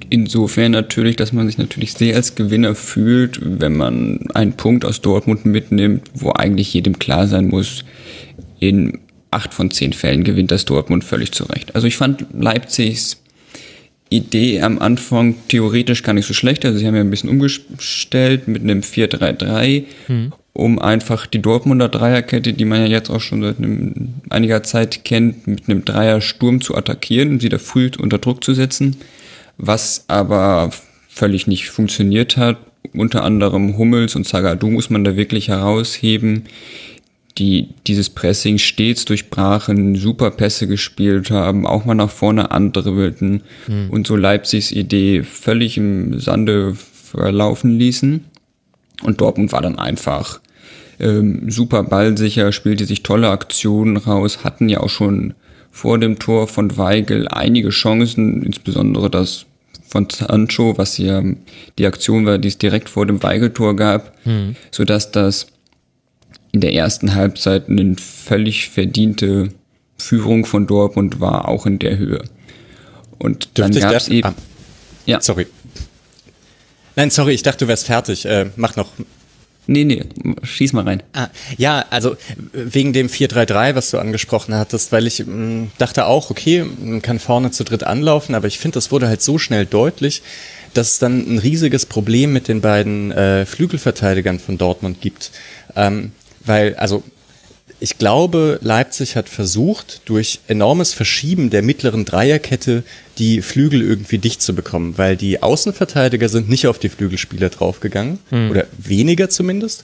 Insofern 0.09 0.71
natürlich, 0.71 1.17
dass 1.17 1.33
man 1.33 1.47
sich 1.47 1.57
natürlich 1.57 1.91
sehr 1.91 2.15
als 2.15 2.35
Gewinner 2.35 2.75
fühlt, 2.75 3.41
wenn 3.41 3.75
man 3.75 4.27
einen 4.33 4.53
Punkt 4.53 4.85
aus 4.85 5.01
Dortmund 5.01 5.45
mitnimmt, 5.45 6.09
wo 6.13 6.31
eigentlich 6.31 6.73
jedem 6.73 6.97
klar 6.97 7.27
sein 7.27 7.49
muss, 7.49 7.83
in 8.61 8.99
acht 9.31 9.53
von 9.53 9.69
zehn 9.69 9.91
Fällen 9.91 10.23
gewinnt 10.23 10.51
das 10.51 10.63
Dortmund 10.63 11.03
völlig 11.03 11.33
zurecht. 11.33 11.75
Also 11.75 11.87
ich 11.87 11.97
fand 11.97 12.27
Leipzigs 12.31 13.22
Idee 14.15 14.61
am 14.61 14.79
Anfang 14.79 15.35
theoretisch 15.47 16.03
gar 16.03 16.13
nicht 16.13 16.25
so 16.25 16.33
schlecht. 16.33 16.65
Also 16.65 16.77
sie 16.77 16.87
haben 16.87 16.95
ja 16.95 17.01
ein 17.01 17.09
bisschen 17.09 17.29
umgestellt 17.29 18.47
mit 18.47 18.61
einem 18.61 18.81
4-3-3, 18.81 19.83
mhm. 20.07 20.33
um 20.53 20.79
einfach 20.79 21.25
die 21.25 21.41
Dortmunder 21.41 21.89
Dreierkette, 21.89 22.53
die 22.53 22.65
man 22.65 22.81
ja 22.81 22.87
jetzt 22.87 23.09
auch 23.09 23.21
schon 23.21 23.41
seit 23.41 23.57
einem, 23.57 24.13
einiger 24.29 24.63
Zeit 24.63 25.03
kennt, 25.03 25.47
mit 25.47 25.69
einem 25.69 25.85
Dreier-Sturm 25.85 26.61
zu 26.61 26.75
attackieren 26.75 27.31
und 27.31 27.41
sie 27.41 27.49
da 27.49 27.57
früh 27.57 27.89
unter 27.99 28.17
Druck 28.17 28.43
zu 28.43 28.53
setzen. 28.53 28.97
Was 29.57 30.05
aber 30.07 30.71
völlig 31.09 31.47
nicht 31.47 31.69
funktioniert 31.69 32.37
hat. 32.37 32.57
Unter 32.93 33.23
anderem 33.23 33.77
Hummels 33.77 34.15
und 34.15 34.27
Zagadou 34.27 34.69
muss 34.69 34.89
man 34.89 35.03
da 35.03 35.15
wirklich 35.15 35.47
herausheben 35.47 36.43
die 37.37 37.69
dieses 37.87 38.09
Pressing 38.09 38.57
stets 38.57 39.05
durchbrachen, 39.05 39.95
super 39.95 40.31
Pässe 40.31 40.67
gespielt 40.67 41.31
haben, 41.31 41.65
auch 41.65 41.85
mal 41.85 41.95
nach 41.95 42.09
vorne 42.09 42.51
andribbelten 42.51 43.41
mhm. 43.67 43.89
und 43.89 44.05
so 44.05 44.15
Leipzigs 44.15 44.71
Idee 44.71 45.23
völlig 45.23 45.77
im 45.77 46.19
Sande 46.19 46.75
verlaufen 46.75 47.77
ließen. 47.77 48.25
Und 49.01 49.21
Dortmund 49.21 49.51
war 49.51 49.61
dann 49.61 49.79
einfach 49.79 50.39
ähm, 50.99 51.49
super 51.49 51.83
ballsicher, 51.83 52.51
spielte 52.51 52.85
sich 52.85 53.03
tolle 53.03 53.29
Aktionen 53.29 53.97
raus, 53.97 54.43
hatten 54.43 54.69
ja 54.69 54.79
auch 54.79 54.89
schon 54.89 55.33
vor 55.71 55.97
dem 55.97 56.19
Tor 56.19 56.47
von 56.47 56.77
Weigel 56.77 57.27
einige 57.27 57.69
Chancen, 57.69 58.43
insbesondere 58.43 59.09
das 59.09 59.47
von 59.87 60.07
Sancho, 60.09 60.77
was 60.77 60.97
ja 60.97 61.23
die 61.77 61.85
Aktion 61.85 62.25
war, 62.25 62.37
die 62.37 62.47
es 62.47 62.57
direkt 62.57 62.89
vor 62.89 63.05
dem 63.05 63.21
Weigel-Tor 63.21 63.75
gab, 63.75 64.13
mhm. 64.25 64.55
sodass 64.71 65.11
das 65.11 65.47
in 66.53 66.61
der 66.61 66.73
ersten 66.73 67.15
Halbzeit 67.15 67.67
eine 67.67 67.95
völlig 67.97 68.69
verdiente 68.69 69.49
Führung 69.97 70.45
von 70.45 70.67
Dortmund 70.67 71.19
war, 71.19 71.49
auch 71.49 71.65
in 71.65 71.79
der 71.79 71.97
Höhe. 71.97 72.23
Und 73.17 73.49
dann 73.55 73.71
gab 73.71 73.93
es 73.93 74.07
eben. 74.07 74.27
Ah, 74.29 74.35
ja. 75.05 75.19
Sorry. 75.19 75.47
Nein, 76.95 77.09
sorry, 77.09 77.33
ich 77.33 77.41
dachte, 77.41 77.65
du 77.65 77.69
wärst 77.69 77.87
fertig. 77.87 78.25
Äh, 78.25 78.51
mach 78.55 78.75
noch. 78.75 78.91
Nee, 79.65 79.85
nee, 79.85 80.03
schieß 80.43 80.73
mal 80.73 80.83
rein. 80.83 81.01
Ah, 81.13 81.29
ja, 81.57 81.85
also 81.89 82.17
wegen 82.51 82.91
dem 82.91 83.07
4-3-3, 83.07 83.75
was 83.75 83.91
du 83.91 83.97
angesprochen 83.97 84.55
hattest, 84.55 84.91
weil 84.91 85.07
ich 85.07 85.25
mh, 85.25 85.33
mm, 85.33 85.71
dachte 85.77 86.05
auch, 86.05 86.29
okay, 86.29 86.65
man 86.81 87.01
kann 87.01 87.17
vorne 87.17 87.51
zu 87.51 87.63
dritt 87.63 87.83
anlaufen, 87.83 88.35
aber 88.35 88.47
ich 88.47 88.59
finde, 88.59 88.75
das 88.75 88.91
wurde 88.91 89.07
halt 89.07 89.21
so 89.21 89.37
schnell 89.37 89.65
deutlich, 89.65 90.21
dass 90.73 90.91
es 90.91 90.99
dann 90.99 91.19
ein 91.33 91.37
riesiges 91.37 91.85
Problem 91.85 92.33
mit 92.33 92.49
den 92.49 92.59
beiden 92.59 93.13
äh, 93.13 93.45
Flügelverteidigern 93.45 94.39
von 94.39 94.57
Dortmund 94.57 94.99
gibt. 94.99 95.31
Ähm, 95.77 96.11
weil, 96.45 96.75
also 96.75 97.03
ich 97.79 97.97
glaube, 97.97 98.59
Leipzig 98.61 99.15
hat 99.15 99.27
versucht, 99.27 100.01
durch 100.05 100.39
enormes 100.47 100.93
Verschieben 100.93 101.49
der 101.49 101.61
mittleren 101.61 102.05
Dreierkette 102.05 102.83
die 103.17 103.41
Flügel 103.41 103.81
irgendwie 103.81 104.19
dicht 104.19 104.41
zu 104.41 104.55
bekommen, 104.55 104.97
weil 104.97 105.17
die 105.17 105.43
Außenverteidiger 105.43 106.29
sind 106.29 106.49
nicht 106.49 106.67
auf 106.67 106.79
die 106.79 106.89
Flügelspieler 106.89 107.49
draufgegangen, 107.49 108.19
hm. 108.29 108.51
oder 108.51 108.67
weniger 108.77 109.29
zumindest. 109.29 109.83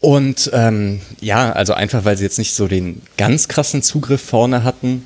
Und 0.00 0.50
ähm, 0.52 1.00
ja, 1.20 1.52
also 1.52 1.72
einfach, 1.72 2.04
weil 2.04 2.16
sie 2.16 2.24
jetzt 2.24 2.38
nicht 2.38 2.54
so 2.54 2.68
den 2.68 3.02
ganz 3.16 3.48
krassen 3.48 3.82
Zugriff 3.82 4.20
vorne 4.20 4.62
hatten, 4.62 5.04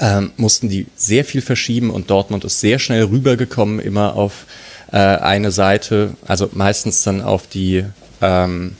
ähm, 0.00 0.32
mussten 0.36 0.68
die 0.68 0.86
sehr 0.96 1.24
viel 1.24 1.42
verschieben 1.42 1.90
und 1.90 2.10
Dortmund 2.10 2.44
ist 2.44 2.60
sehr 2.60 2.78
schnell 2.78 3.04
rübergekommen, 3.04 3.80
immer 3.80 4.14
auf 4.14 4.46
äh, 4.92 4.96
eine 4.96 5.50
Seite, 5.50 6.14
also 6.26 6.48
meistens 6.52 7.02
dann 7.02 7.20
auf 7.20 7.46
die 7.46 7.84
ähm, 8.20 8.76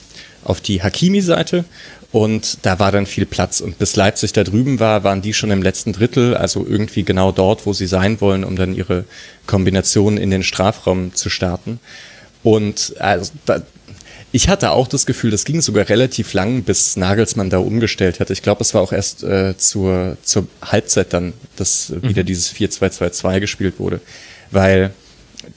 auf 0.48 0.60
die 0.60 0.82
Hakimi-Seite 0.82 1.64
und 2.10 2.58
da 2.62 2.78
war 2.78 2.90
dann 2.90 3.06
viel 3.06 3.26
Platz. 3.26 3.60
Und 3.60 3.78
bis 3.78 3.94
Leipzig 3.96 4.32
da 4.32 4.42
drüben 4.42 4.80
war, 4.80 5.04
waren 5.04 5.20
die 5.20 5.34
schon 5.34 5.50
im 5.50 5.62
letzten 5.62 5.92
Drittel, 5.92 6.34
also 6.34 6.66
irgendwie 6.66 7.02
genau 7.02 7.32
dort, 7.32 7.66
wo 7.66 7.72
sie 7.72 7.86
sein 7.86 8.20
wollen, 8.20 8.44
um 8.44 8.56
dann 8.56 8.74
ihre 8.74 9.04
Kombination 9.46 10.16
in 10.16 10.30
den 10.30 10.42
Strafraum 10.42 11.14
zu 11.14 11.28
starten. 11.28 11.80
Und 12.42 12.94
also 12.98 13.32
da, 13.44 13.62
ich 14.32 14.48
hatte 14.48 14.70
auch 14.70 14.88
das 14.88 15.04
Gefühl, 15.04 15.30
das 15.30 15.44
ging 15.44 15.60
sogar 15.60 15.88
relativ 15.88 16.32
lang, 16.32 16.62
bis 16.62 16.96
Nagelsmann 16.96 17.50
da 17.50 17.58
umgestellt 17.58 18.20
hat. 18.20 18.30
Ich 18.30 18.42
glaube, 18.42 18.62
es 18.62 18.72
war 18.72 18.80
auch 18.80 18.92
erst 18.92 19.22
äh, 19.22 19.56
zur, 19.58 20.16
zur 20.22 20.46
Halbzeit 20.62 21.12
dann, 21.12 21.34
dass 21.56 21.90
mhm. 21.90 22.02
wieder 22.08 22.24
dieses 22.24 22.54
4-2-2-2 22.54 23.40
gespielt 23.40 23.78
wurde. 23.78 24.00
Weil, 24.50 24.92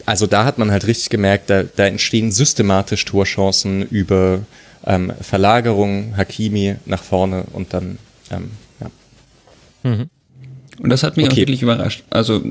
also 0.06 0.28
da 0.28 0.44
hat 0.44 0.58
man 0.58 0.70
halt 0.70 0.86
richtig 0.86 1.10
gemerkt, 1.10 1.50
da, 1.50 1.64
da 1.64 1.86
entstehen 1.86 2.32
systematisch 2.32 3.06
Torchancen 3.06 3.84
über 3.84 4.42
ähm, 4.86 5.12
Verlagerung, 5.22 6.16
Hakimi 6.18 6.76
nach 6.86 7.04
vorne 7.04 7.44
und 7.54 7.74
dann, 7.74 7.98
ähm, 8.32 8.52
ja. 8.80 9.90
Mhm. 9.90 10.10
Und 10.80 10.90
das 10.90 11.04
hat 11.04 11.18
mich 11.18 11.28
okay. 11.28 11.34
auch 11.34 11.38
wirklich 11.38 11.62
überrascht. 11.62 12.04
Also, 12.10 12.42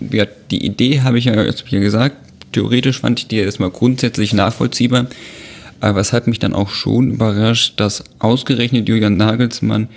ja, 0.00 0.26
die 0.50 0.64
Idee 0.64 1.02
habe 1.02 1.18
ich 1.18 1.26
ja 1.26 1.42
jetzt 1.42 1.64
hier 1.66 1.80
gesagt. 1.80 2.16
Theoretisch 2.52 3.00
fand 3.00 3.20
ich 3.20 3.28
die 3.28 3.36
erstmal 3.36 3.70
grundsätzlich 3.70 4.32
nachvollziehbar. 4.32 5.06
Aber 5.80 5.98
es 5.98 6.12
hat 6.12 6.28
mich 6.28 6.38
dann 6.38 6.54
auch 6.54 6.70
schon 6.70 7.10
überrascht, 7.10 7.80
dass 7.80 8.04
ausgerechnet 8.20 8.88
Julian 8.88 9.16
Nagelsmann, 9.16 9.88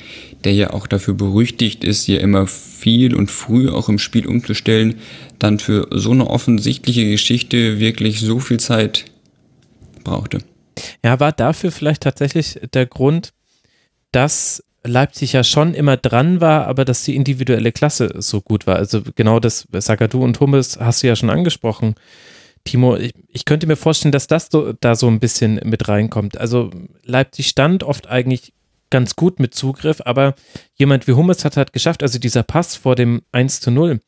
der 0.44 0.54
ja 0.54 0.72
auch 0.72 0.88
dafür 0.88 1.14
berüchtigt 1.14 1.84
ist, 1.84 2.08
ja 2.08 2.18
immer 2.20 2.48
viel 2.48 3.16
und 3.16 3.30
früh 3.30 3.70
auch 3.70 3.88
im 3.88 4.00
Spiel 4.00 4.26
umzustellen, 4.26 4.96
dann 5.38 5.60
für 5.60 5.88
so 5.92 6.10
eine 6.12 6.28
offensichtliche 6.28 7.08
Geschichte 7.08 7.80
wirklich 7.80 8.22
so 8.22 8.40
viel 8.40 8.60
Zeit 8.60 9.06
brauchte. 10.04 10.40
Ja, 11.04 11.20
war 11.20 11.32
dafür 11.32 11.72
vielleicht 11.72 12.04
tatsächlich 12.04 12.60
der 12.74 12.86
Grund, 12.86 13.34
dass 14.12 14.64
Leipzig 14.84 15.34
ja 15.34 15.44
schon 15.44 15.74
immer 15.74 15.98
dran 15.98 16.42
war, 16.42 16.68
aber 16.68 16.86
dass 16.86 17.04
die 17.04 17.16
individuelle 17.16 17.72
Klasse 17.72 18.14
so 18.18 18.42
gut 18.42 18.68
war. 18.68 18.76
Also 18.76 19.02
genau 19.16 19.40
das 19.40 19.68
Sagadu 19.74 20.24
und 20.24 20.40
Hummels 20.40 20.80
hast 20.80 21.02
du 21.04 21.08
ja 21.08 21.16
schon 21.16 21.30
angesprochen. 21.30 21.96
Timo, 22.64 22.96
ich, 22.96 23.14
ich 23.28 23.46
könnte 23.46 23.68
mir 23.68 23.76
vorstellen, 23.76 24.12
dass 24.12 24.28
das 24.28 24.50
so, 24.52 24.74
da 24.74 24.96
so 24.96 25.08
ein 25.08 25.20
bisschen 25.20 25.60
mit 25.64 25.88
reinkommt. 25.88 26.38
Also 26.38 26.72
Leipzig 27.04 27.48
stand 27.48 27.84
oft 27.84 28.08
eigentlich 28.08 28.54
ganz 28.90 29.16
gut 29.16 29.40
mit 29.40 29.54
Zugriff, 29.54 30.02
aber 30.06 30.36
jemand 30.76 31.08
wie 31.08 31.14
Hummels 31.14 31.46
hat 31.46 31.58
halt 31.58 31.74
geschafft, 31.74 32.04
also 32.04 32.20
dieser 32.20 32.44
Pass 32.44 32.76
vor 32.76 32.96
dem 32.96 33.22
1 33.32 33.62
zu 33.62 33.72
0, 33.72 34.00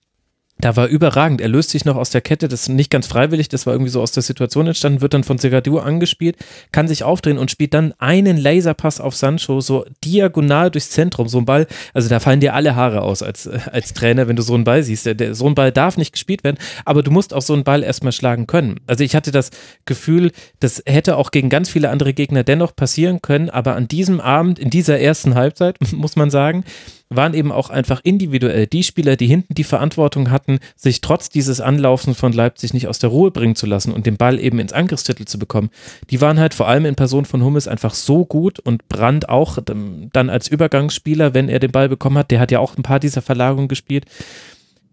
da 0.59 0.75
war 0.75 0.87
überragend. 0.87 1.41
Er 1.41 1.47
löst 1.47 1.69
sich 1.69 1.85
noch 1.85 1.95
aus 1.95 2.09
der 2.09 2.21
Kette, 2.21 2.47
das 2.47 2.63
ist 2.63 2.69
nicht 2.69 2.89
ganz 2.89 3.07
freiwillig, 3.07 3.49
das 3.49 3.65
war 3.65 3.73
irgendwie 3.73 3.91
so 3.91 4.01
aus 4.01 4.11
der 4.11 4.23
Situation 4.23 4.67
entstanden, 4.67 5.01
wird 5.01 5.13
dann 5.13 5.23
von 5.23 5.37
Segadur 5.37 5.85
angespielt, 5.85 6.37
kann 6.71 6.87
sich 6.87 7.03
aufdrehen 7.03 7.37
und 7.37 7.51
spielt 7.51 7.73
dann 7.73 7.93
einen 7.99 8.37
Laserpass 8.37 8.99
auf 8.99 9.15
Sancho, 9.15 9.61
so 9.61 9.85
diagonal 10.03 10.71
durchs 10.71 10.89
Zentrum, 10.89 11.27
so 11.27 11.37
ein 11.37 11.45
Ball, 11.45 11.67
also 11.93 12.09
da 12.09 12.19
fallen 12.19 12.39
dir 12.39 12.53
alle 12.53 12.75
Haare 12.75 13.01
aus 13.01 13.21
als, 13.21 13.47
als 13.47 13.93
Trainer, 13.93 14.27
wenn 14.27 14.35
du 14.35 14.41
so 14.41 14.55
einen 14.55 14.63
Ball 14.63 14.83
siehst. 14.83 15.05
Der, 15.05 15.15
der, 15.15 15.35
so 15.35 15.47
ein 15.47 15.55
Ball 15.55 15.71
darf 15.71 15.97
nicht 15.97 16.13
gespielt 16.13 16.43
werden, 16.43 16.57
aber 16.85 17.03
du 17.03 17.11
musst 17.11 17.33
auch 17.33 17.41
so 17.41 17.53
einen 17.53 17.63
Ball 17.63 17.83
erstmal 17.83 18.11
schlagen 18.11 18.47
können. 18.47 18.79
Also 18.87 19.03
ich 19.03 19.15
hatte 19.15 19.31
das 19.31 19.51
Gefühl, 19.85 20.31
das 20.59 20.81
hätte 20.85 21.17
auch 21.17 21.31
gegen 21.31 21.49
ganz 21.49 21.69
viele 21.69 21.89
andere 21.89 22.13
Gegner 22.13 22.43
dennoch 22.43 22.75
passieren 22.75 23.21
können, 23.21 23.49
aber 23.49 23.75
an 23.75 23.87
diesem 23.87 24.19
Abend, 24.19 24.59
in 24.59 24.69
dieser 24.69 24.99
ersten 24.99 25.35
Halbzeit, 25.35 25.77
muss 25.91 26.15
man 26.15 26.29
sagen, 26.29 26.63
waren 27.09 27.33
eben 27.33 27.51
auch 27.51 27.69
einfach 27.69 28.01
individuell 28.03 28.67
die 28.67 28.83
Spieler, 28.83 29.15
die 29.15 29.27
hinten 29.27 29.53
die 29.53 29.63
Verantwortung 29.63 30.29
hatten, 30.29 30.59
sich 30.75 31.01
trotz 31.01 31.29
dieses 31.29 31.61
Anlaufen 31.61 32.15
von 32.15 32.33
Leipzig 32.33 32.73
nicht 32.73 32.87
aus 32.87 32.99
der 32.99 33.09
Ruhe 33.09 33.31
bringen 33.31 33.55
zu 33.55 33.65
lassen 33.65 33.93
und 33.93 34.05
den 34.05 34.17
Ball 34.17 34.39
eben 34.39 34.59
ins 34.59 34.73
Angriffstitel 34.73 35.25
zu 35.25 35.39
bekommen. 35.39 35.69
Die 36.09 36.21
waren 36.21 36.39
halt 36.39 36.53
vor 36.53 36.67
allem 36.67 36.85
in 36.85 36.95
Person 36.95 37.25
von 37.25 37.43
Hummels 37.43 37.67
einfach 37.67 37.93
so 37.93 38.25
gut 38.25 38.59
und 38.59 38.87
Brandt 38.89 39.29
auch 39.29 39.57
dann 39.63 40.29
als 40.29 40.47
Übergangsspieler, 40.47 41.33
wenn 41.33 41.49
er 41.49 41.59
den 41.59 41.71
Ball 41.71 41.89
bekommen 41.89 42.17
hat, 42.17 42.31
der 42.31 42.39
hat 42.39 42.51
ja 42.51 42.59
auch 42.59 42.77
ein 42.77 42.83
paar 42.83 42.99
dieser 42.99 43.21
Verlagerungen 43.21 43.67
gespielt 43.67 44.05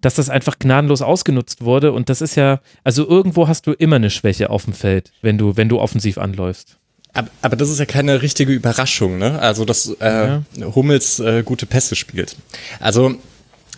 dass 0.05 0.15
das 0.15 0.28
einfach 0.28 0.59
gnadenlos 0.59 1.01
ausgenutzt 1.01 1.62
wurde. 1.62 1.93
Und 1.93 2.11
das 2.11 2.20
ist 2.20 2.35
ja, 2.35 2.61
also 2.82 3.09
irgendwo 3.09 3.49
hast 3.49 3.66
du 3.66 3.73
immer 3.73 3.97
eine 3.97 4.11
Schwäche 4.11 4.51
auf 4.51 4.65
dem 4.65 4.74
Feld, 4.74 5.12
wenn 5.23 5.39
du, 5.39 5.57
wenn 5.57 5.70
du 5.70 5.81
offensiv 5.81 6.19
anläufst. 6.19 6.78
Aber, 7.15 7.28
aber 7.43 7.57
das 7.57 7.70
ist 7.70 7.78
ja 7.78 7.86
keine 7.86 8.23
richtige 8.23 8.53
Überraschung, 8.53 9.19
ne? 9.19 9.39
Also, 9.39 9.65
dass 9.65 9.86
äh, 10.01 10.05
ja. 10.05 10.43
Hummels 10.74 11.20
äh, 11.20 11.43
gute 11.45 11.65
Pässe 11.65 11.95
spielt. 11.95 12.36
Also, 12.81 13.15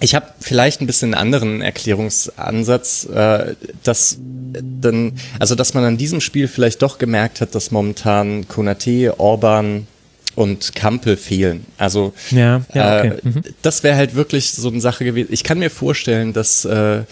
ich 0.00 0.14
habe 0.14 0.26
vielleicht 0.40 0.80
ein 0.80 0.86
bisschen 0.86 1.14
einen 1.14 1.20
anderen 1.20 1.62
Erklärungsansatz, 1.62 3.06
äh, 3.06 3.54
dass 3.82 4.18
dann, 4.20 5.12
also 5.38 5.54
dass 5.54 5.74
man 5.74 5.84
an 5.84 5.96
diesem 5.96 6.20
Spiel 6.20 6.48
vielleicht 6.48 6.82
doch 6.82 6.98
gemerkt 6.98 7.40
hat, 7.40 7.54
dass 7.54 7.70
momentan 7.70 8.46
Konate, 8.48 9.18
Orban 9.18 9.86
und 10.34 10.74
Kampel 10.74 11.16
fehlen. 11.16 11.64
Also 11.78 12.12
ja, 12.30 12.62
ja, 12.74 12.98
okay. 12.98 13.08
äh, 13.08 13.28
mhm. 13.28 13.42
das 13.62 13.82
wäre 13.82 13.96
halt 13.96 14.14
wirklich 14.14 14.52
so 14.52 14.68
eine 14.68 14.80
Sache 14.80 15.04
gewesen. 15.04 15.28
Ich 15.32 15.44
kann 15.44 15.58
mir 15.58 15.70
vorstellen, 15.70 16.34
dass 16.34 16.64
äh, 16.66 17.02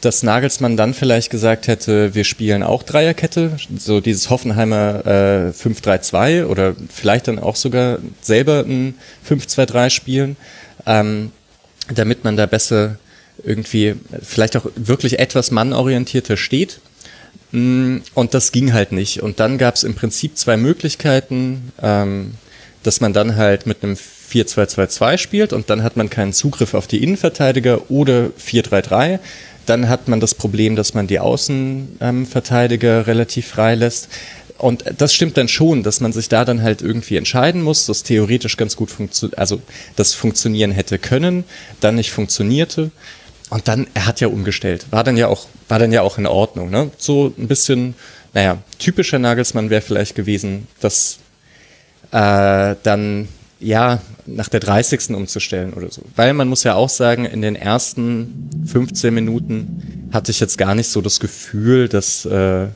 dass 0.00 0.22
Nagelsmann 0.22 0.76
dann 0.76 0.94
vielleicht 0.94 1.30
gesagt 1.30 1.68
hätte, 1.68 2.14
wir 2.14 2.24
spielen 2.24 2.62
auch 2.62 2.82
Dreierkette, 2.82 3.56
so 3.78 4.00
dieses 4.00 4.30
Hoffenheimer 4.30 5.06
äh, 5.06 5.50
5-3-2 5.50 6.46
oder 6.46 6.74
vielleicht 6.92 7.28
dann 7.28 7.38
auch 7.38 7.56
sogar 7.56 7.98
selber 8.20 8.64
ein 8.66 8.94
5-2-3 9.28 9.90
spielen, 9.90 10.36
ähm, 10.86 11.32
damit 11.94 12.24
man 12.24 12.36
da 12.36 12.46
besser 12.46 12.96
irgendwie 13.44 13.94
vielleicht 14.22 14.56
auch 14.56 14.66
wirklich 14.76 15.18
etwas 15.18 15.50
mannorientierter 15.50 16.36
steht. 16.36 16.80
Mm, 17.52 17.98
und 18.14 18.34
das 18.34 18.52
ging 18.52 18.72
halt 18.72 18.92
nicht. 18.92 19.22
Und 19.22 19.40
dann 19.40 19.58
gab 19.58 19.74
es 19.74 19.84
im 19.84 19.94
Prinzip 19.94 20.36
zwei 20.36 20.56
Möglichkeiten, 20.56 21.72
ähm, 21.80 22.34
dass 22.82 23.00
man 23.00 23.12
dann 23.12 23.36
halt 23.36 23.66
mit 23.66 23.82
einem 23.82 23.96
4-2-2-2 23.96 25.18
spielt 25.18 25.52
und 25.52 25.70
dann 25.70 25.82
hat 25.82 25.96
man 25.96 26.10
keinen 26.10 26.32
Zugriff 26.32 26.74
auf 26.74 26.86
die 26.86 27.02
Innenverteidiger 27.02 27.90
oder 27.90 28.30
4-3-3 28.40 29.18
dann 29.66 29.88
hat 29.88 30.08
man 30.08 30.20
das 30.20 30.34
Problem, 30.34 30.76
dass 30.76 30.94
man 30.94 31.06
die 31.06 31.18
Außenverteidiger 31.18 32.98
ähm, 32.98 33.04
relativ 33.04 33.46
frei 33.46 33.74
lässt. 33.74 34.08
Und 34.58 34.84
das 34.98 35.12
stimmt 35.12 35.36
dann 35.36 35.48
schon, 35.48 35.82
dass 35.82 36.00
man 36.00 36.12
sich 36.12 36.28
da 36.28 36.44
dann 36.44 36.62
halt 36.62 36.82
irgendwie 36.82 37.16
entscheiden 37.16 37.62
muss, 37.62 37.86
das 37.86 38.04
theoretisch 38.04 38.56
ganz 38.56 38.76
gut 38.76 38.90
funktioniert, 38.90 39.38
also 39.38 39.60
das 39.96 40.14
funktionieren 40.14 40.70
hätte 40.70 40.98
können, 40.98 41.44
dann 41.80 41.96
nicht 41.96 42.12
funktionierte. 42.12 42.90
Und 43.50 43.68
dann, 43.68 43.86
er 43.94 44.06
hat 44.06 44.20
ja 44.20 44.28
umgestellt. 44.28 44.86
War 44.90 45.04
dann 45.04 45.16
ja 45.16 45.26
auch, 45.26 45.46
war 45.68 45.78
dann 45.78 45.92
ja 45.92 46.02
auch 46.02 46.16
in 46.16 46.26
Ordnung, 46.26 46.70
ne? 46.70 46.90
So 46.96 47.34
ein 47.36 47.48
bisschen, 47.48 47.94
naja, 48.32 48.58
typischer 48.78 49.18
Nagelsmann 49.18 49.68
wäre 49.68 49.82
vielleicht 49.82 50.14
gewesen, 50.14 50.68
dass 50.80 51.18
äh, 52.12 52.76
dann 52.82 53.28
ja, 53.62 54.00
nach 54.36 54.48
der 54.48 54.60
30. 54.60 55.10
umzustellen 55.10 55.72
oder 55.72 55.90
so. 55.90 56.02
Weil 56.16 56.34
man 56.34 56.48
muss 56.48 56.64
ja 56.64 56.74
auch 56.74 56.88
sagen, 56.88 57.24
in 57.24 57.42
den 57.42 57.56
ersten 57.56 58.50
15 58.66 59.12
Minuten 59.12 60.08
hatte 60.12 60.30
ich 60.30 60.40
jetzt 60.40 60.58
gar 60.58 60.74
nicht 60.74 60.88
so 60.88 61.00
das 61.00 61.20
Gefühl, 61.20 61.88
dass, 61.88 62.24
äh, 62.24 62.68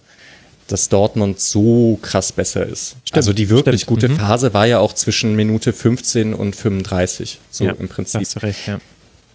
dass 0.68 0.88
Dortmund 0.88 1.40
so 1.40 1.98
krass 2.02 2.32
besser 2.32 2.66
ist. 2.66 2.96
Stimmt, 3.04 3.16
also 3.16 3.32
die 3.32 3.48
wirklich 3.48 3.82
stimmt. 3.82 4.00
gute 4.00 4.08
mhm. 4.08 4.16
Phase 4.16 4.54
war 4.54 4.66
ja 4.66 4.78
auch 4.78 4.92
zwischen 4.92 5.36
Minute 5.36 5.72
15 5.72 6.34
und 6.34 6.56
35, 6.56 7.40
so 7.50 7.64
ja, 7.64 7.72
im 7.72 7.88
Prinzip. 7.88 8.20
Hast 8.20 8.36
du 8.36 8.40
recht, 8.40 8.66
ja. 8.66 8.78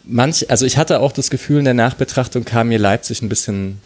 Manch, 0.03 0.49
also 0.49 0.65
ich 0.65 0.77
hatte 0.77 0.99
auch 0.99 1.11
das 1.11 1.29
Gefühl, 1.29 1.59
in 1.59 1.65
der 1.65 1.73
Nachbetrachtung 1.75 2.43
kam 2.43 2.69
mir 2.69 2.79
Leipzig 2.79 3.21
ein 3.21 3.29
bisschen 3.29 3.79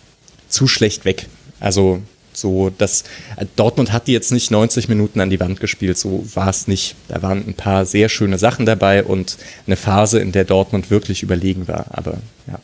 zu 0.47 0.67
schlecht 0.67 1.03
weg. 1.03 1.27
Also 1.59 2.01
so, 2.37 2.69
dass 2.69 3.03
äh, 3.37 3.45
Dortmund 3.55 3.91
hat 3.91 4.07
die 4.07 4.13
jetzt 4.13 4.31
nicht 4.31 4.51
90 4.51 4.89
Minuten 4.89 5.19
an 5.19 5.29
die 5.29 5.39
Wand 5.39 5.59
gespielt, 5.59 5.97
so 5.97 6.25
war 6.33 6.49
es 6.49 6.67
nicht. 6.67 6.95
Da 7.07 7.21
waren 7.21 7.45
ein 7.47 7.53
paar 7.53 7.85
sehr 7.85 8.09
schöne 8.09 8.37
Sachen 8.37 8.65
dabei 8.65 9.03
und 9.03 9.37
eine 9.67 9.75
Phase, 9.75 10.19
in 10.19 10.31
der 10.31 10.45
Dortmund 10.45 10.89
wirklich 10.89 11.23
überlegen 11.23 11.67
war. 11.67 11.85
Aber 11.89 12.17
ja. 12.47 12.59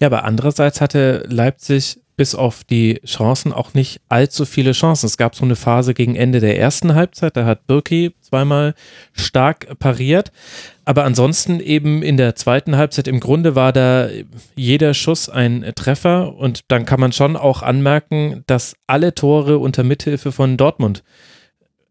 Ja, 0.00 0.08
aber 0.08 0.24
andererseits 0.24 0.80
hatte 0.80 1.24
Leipzig 1.28 1.98
bis 2.16 2.34
auf 2.34 2.64
die 2.64 3.00
Chancen 3.04 3.52
auch 3.52 3.74
nicht 3.74 4.00
allzu 4.08 4.44
viele 4.44 4.72
Chancen. 4.72 5.06
Es 5.06 5.16
gab 5.16 5.34
so 5.34 5.44
eine 5.44 5.56
Phase 5.56 5.94
gegen 5.94 6.14
Ende 6.14 6.40
der 6.40 6.58
ersten 6.58 6.94
Halbzeit, 6.94 7.36
da 7.36 7.44
hat 7.44 7.66
Birki 7.66 8.14
zweimal 8.20 8.74
stark 9.12 9.78
pariert. 9.78 10.30
Aber 10.84 11.04
ansonsten 11.04 11.60
eben 11.60 12.02
in 12.02 12.16
der 12.16 12.34
zweiten 12.34 12.76
Halbzeit 12.76 13.08
im 13.08 13.20
Grunde 13.20 13.54
war 13.54 13.72
da 13.72 14.08
jeder 14.54 14.92
Schuss 14.92 15.28
ein 15.28 15.72
Treffer 15.74 16.36
und 16.36 16.60
dann 16.68 16.84
kann 16.84 17.00
man 17.00 17.12
schon 17.12 17.36
auch 17.36 17.62
anmerken, 17.62 18.42
dass 18.46 18.76
alle 18.86 19.14
Tore 19.14 19.58
unter 19.58 19.82
Mithilfe 19.82 20.30
von 20.30 20.56
Dortmund 20.56 21.02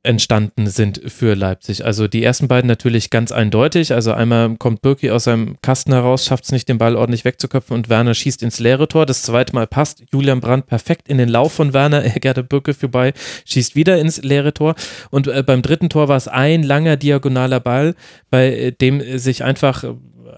entstanden 0.03 0.67
sind 0.67 1.01
für 1.07 1.34
Leipzig. 1.34 1.85
Also 1.85 2.09
die 2.09 2.23
ersten 2.23 2.49
beiden 2.49 2.67
natürlich 2.67 3.09
ganz 3.09 3.31
eindeutig. 3.31 3.93
Also 3.93 4.11
einmal 4.11 4.57
kommt 4.57 4.81
Birki 4.81 5.09
aus 5.11 5.23
seinem 5.23 5.55
Kasten 5.61 5.93
heraus, 5.93 6.25
schafft 6.25 6.43
es 6.43 6.51
nicht, 6.51 6.67
den 6.67 6.77
Ball 6.77 6.97
ordentlich 6.97 7.23
wegzuköpfen 7.23 7.75
und 7.75 7.89
Werner 7.89 8.13
schießt 8.13 8.43
ins 8.43 8.59
leere 8.59 8.89
Tor. 8.89 9.05
Das 9.05 9.23
zweite 9.23 9.53
Mal 9.55 9.65
passt 9.65 10.03
Julian 10.11 10.41
Brandt 10.41 10.67
perfekt 10.67 11.07
in 11.07 11.17
den 11.17 11.30
Lauf 11.30 11.53
von 11.53 11.73
Werner. 11.73 12.03
Er 12.03 12.19
geht 12.19 12.49
Birke 12.49 12.73
vorbei, 12.73 13.13
schießt 13.45 13.75
wieder 13.75 13.97
ins 13.97 14.21
leere 14.21 14.53
Tor. 14.53 14.75
Und 15.09 15.27
äh, 15.27 15.41
beim 15.41 15.61
dritten 15.61 15.89
Tor 15.89 16.09
war 16.09 16.17
es 16.17 16.27
ein 16.27 16.63
langer 16.63 16.97
diagonaler 16.97 17.61
Ball, 17.61 17.95
bei 18.30 18.53
äh, 18.53 18.71
dem 18.73 19.17
sich 19.17 19.43
einfach 19.43 19.85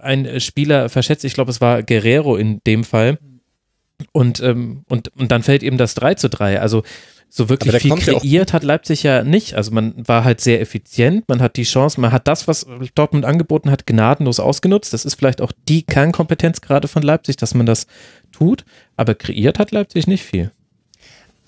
ein 0.03 0.39
Spieler 0.39 0.89
verschätzt. 0.89 1.25
Ich 1.25 1.33
glaube, 1.33 1.49
es 1.49 1.59
war 1.59 1.81
Guerrero 1.81 2.35
in 2.35 2.61
dem 2.67 2.83
Fall. 2.83 3.17
Und, 4.11 4.41
ähm, 4.41 4.83
und, 4.89 5.09
und 5.17 5.31
dann 5.31 5.41
fällt 5.41 5.63
eben 5.63 5.77
das 5.77 5.95
3 5.95 6.15
zu 6.15 6.29
3. 6.29 6.59
Also 6.59 6.83
so 7.35 7.49
wirklich 7.49 7.75
viel 7.81 7.95
kreiert 7.95 8.53
hat 8.53 8.63
Leipzig 8.63 9.03
ja 9.03 9.21
nicht. 9.21 9.55
Also 9.55 9.71
man 9.71 9.93
war 10.07 10.23
halt 10.23 10.39
sehr 10.39 10.61
effizient, 10.61 11.27
man 11.27 11.41
hat 11.41 11.57
die 11.57 11.63
Chance, 11.63 11.99
man 11.99 12.13
hat 12.13 12.29
das, 12.29 12.47
was 12.47 12.65
Dortmund 12.95 13.25
angeboten 13.25 13.71
hat, 13.71 13.85
gnadenlos 13.85 14.39
ausgenutzt. 14.39 14.93
Das 14.93 15.03
ist 15.03 15.15
vielleicht 15.15 15.41
auch 15.41 15.51
die 15.67 15.83
Kernkompetenz 15.83 16.61
gerade 16.61 16.87
von 16.87 17.03
Leipzig, 17.03 17.35
dass 17.35 17.53
man 17.53 17.65
das 17.65 17.87
tut, 18.31 18.63
aber 18.95 19.15
kreiert 19.15 19.59
hat 19.59 19.71
Leipzig 19.71 20.07
nicht 20.07 20.23
viel. 20.23 20.51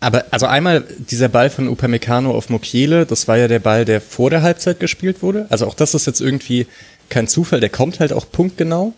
Aber 0.02 0.26
also 0.30 0.46
einmal 0.46 0.84
dieser 1.10 1.30
Ball 1.30 1.50
von 1.50 1.70
Upamecano 1.70 2.32
auf 2.32 2.50
Mokiele, 2.50 3.06
das 3.06 3.30
war 3.30 3.38
ja 3.38 3.48
der 3.48 3.60
Ball, 3.60 3.86
der 3.86 4.02
vor 4.02 4.30
der 4.30 4.42
Halbzeit 4.42 4.82
gespielt 4.82 5.24
wurde. 5.24 5.46
Also 5.48 5.68
auch 5.68 5.74
das 5.74 5.94
ist 5.94 6.06
jetzt 6.06 6.20
irgendwie 6.20 6.68
kein 7.08 7.30
Zufall, 7.30 7.62
der 7.62 7.70
kommt 7.70 8.02
halt 8.02 8.12
auch 8.12 8.30
punktgenau 8.30 8.94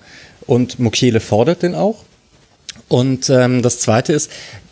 und 0.48 0.80
Mokiele 0.80 1.20
fordert 1.20 1.62
den 1.62 1.76
auch. 1.76 2.04
Und 2.88 3.30
ähm, 3.30 3.62
das 3.62 3.78
Zweite 3.80 4.12
ist, 4.12 4.32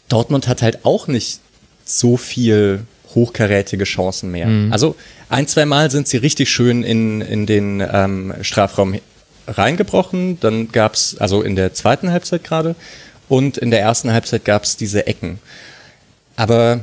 Dortmund 0.09 0.47
hat 0.47 0.63
halt 0.63 0.83
auch 0.83 1.07
nicht 1.07 1.41
so 1.89 2.17
viel 2.17 2.81
hochkarätige 3.15 3.85
Chancen 3.85 4.31
mehr. 4.31 4.47
Mhm. 4.47 4.73
Also 4.73 4.95
ein, 5.29 5.47
zwei 5.47 5.65
Mal 5.65 5.89
sind 5.91 6.07
sie 6.07 6.17
richtig 6.17 6.49
schön 6.49 6.83
in, 6.83 7.21
in 7.21 7.45
den 7.45 7.81
ähm, 7.91 8.33
Strafraum 8.41 8.99
reingebrochen. 9.47 10.39
Dann 10.39 10.71
gab's 10.71 11.17
also 11.17 11.41
in 11.41 11.55
der 11.55 11.73
zweiten 11.73 12.11
Halbzeit 12.11 12.43
gerade, 12.43 12.75
und 13.29 13.57
in 13.57 13.71
der 13.71 13.81
ersten 13.81 14.11
Halbzeit 14.11 14.45
gab's 14.45 14.77
diese 14.77 15.07
Ecken. 15.07 15.39
Aber 16.35 16.81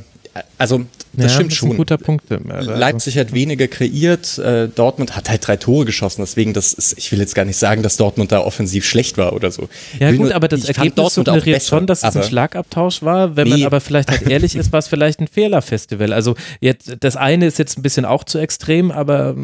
also 0.59 0.85
das 1.12 1.24
ja, 1.24 1.28
stimmt 1.28 1.52
das 1.52 1.59
schon. 1.59 1.70
Ein 1.70 1.77
guter 1.77 1.97
Punkt. 1.97 2.24
Also, 2.48 2.73
Leipzig 2.73 3.16
hat 3.19 3.32
weniger 3.32 3.69
kreiert, 3.69 4.36
äh, 4.39 4.69
Dortmund 4.69 5.15
hat 5.15 5.31
halt 5.31 5.47
drei 5.47 5.56
Tore 5.56 5.85
geschossen, 5.85 6.23
deswegen 6.23 6.52
das 6.52 6.73
ist, 6.73 6.98
ich 6.98 7.12
will 7.12 7.20
jetzt 7.20 7.35
gar 7.36 7.44
nicht 7.44 7.56
sagen, 7.56 7.82
dass 7.82 7.97
Dortmund 7.97 8.32
da 8.32 8.40
offensiv 8.40 8.85
schlecht 8.85 9.16
war 9.16 9.32
oder 9.32 9.52
so. 9.52 9.69
Ja 10.01 10.11
gut, 10.11 10.20
nur, 10.20 10.35
aber 10.35 10.48
das 10.48 10.65
Ergebnis 10.65 11.15
suggeriert 11.15 11.62
schon, 11.62 11.86
dass 11.86 12.02
es 12.02 12.16
ein 12.16 12.23
Schlagabtausch 12.24 13.02
war. 13.02 13.36
Wenn 13.36 13.48
nee. 13.48 13.59
man 13.59 13.62
aber 13.65 13.81
vielleicht 13.81 14.11
halt 14.11 14.23
ehrlich 14.23 14.56
ist, 14.56 14.73
war 14.73 14.81
es 14.81 14.89
vielleicht 14.89 15.20
ein 15.20 15.28
Fehlerfestival. 15.28 16.12
Also 16.12 16.35
jetzt 16.61 16.97
das 17.01 17.16
eine 17.16 17.47
ist 17.47 17.59
jetzt 17.59 17.78
ein 17.78 17.82
bisschen 17.82 18.05
auch 18.05 18.24
zu 18.24 18.39
extrem, 18.39 18.90
aber 18.90 19.36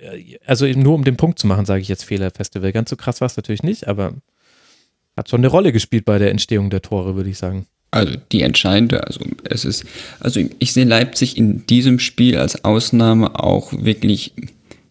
äh, 0.00 0.38
also 0.44 0.66
nur 0.66 0.94
um 0.94 1.04
den 1.04 1.16
Punkt 1.16 1.38
zu 1.38 1.46
machen, 1.46 1.66
sage 1.66 1.82
ich 1.82 1.88
jetzt 1.88 2.04
Fehlerfestival. 2.04 2.72
Ganz 2.72 2.90
so 2.90 2.96
krass 2.96 3.20
war 3.20 3.26
es 3.26 3.36
natürlich 3.36 3.62
nicht, 3.62 3.86
aber 3.86 4.14
hat 5.16 5.30
schon 5.30 5.40
eine 5.40 5.48
Rolle 5.48 5.72
gespielt 5.72 6.04
bei 6.04 6.18
der 6.18 6.32
Entstehung 6.32 6.68
der 6.68 6.82
Tore, 6.82 7.14
würde 7.14 7.30
ich 7.30 7.38
sagen. 7.38 7.66
Also 7.90 8.14
die 8.32 8.42
entscheidende, 8.42 9.06
also 9.06 9.20
es 9.44 9.64
ist, 9.64 9.84
also 10.20 10.40
ich 10.58 10.72
sehe 10.72 10.84
Leipzig 10.84 11.36
in 11.36 11.66
diesem 11.66 11.98
Spiel 11.98 12.36
als 12.36 12.64
Ausnahme 12.64 13.42
auch 13.42 13.72
wirklich 13.72 14.32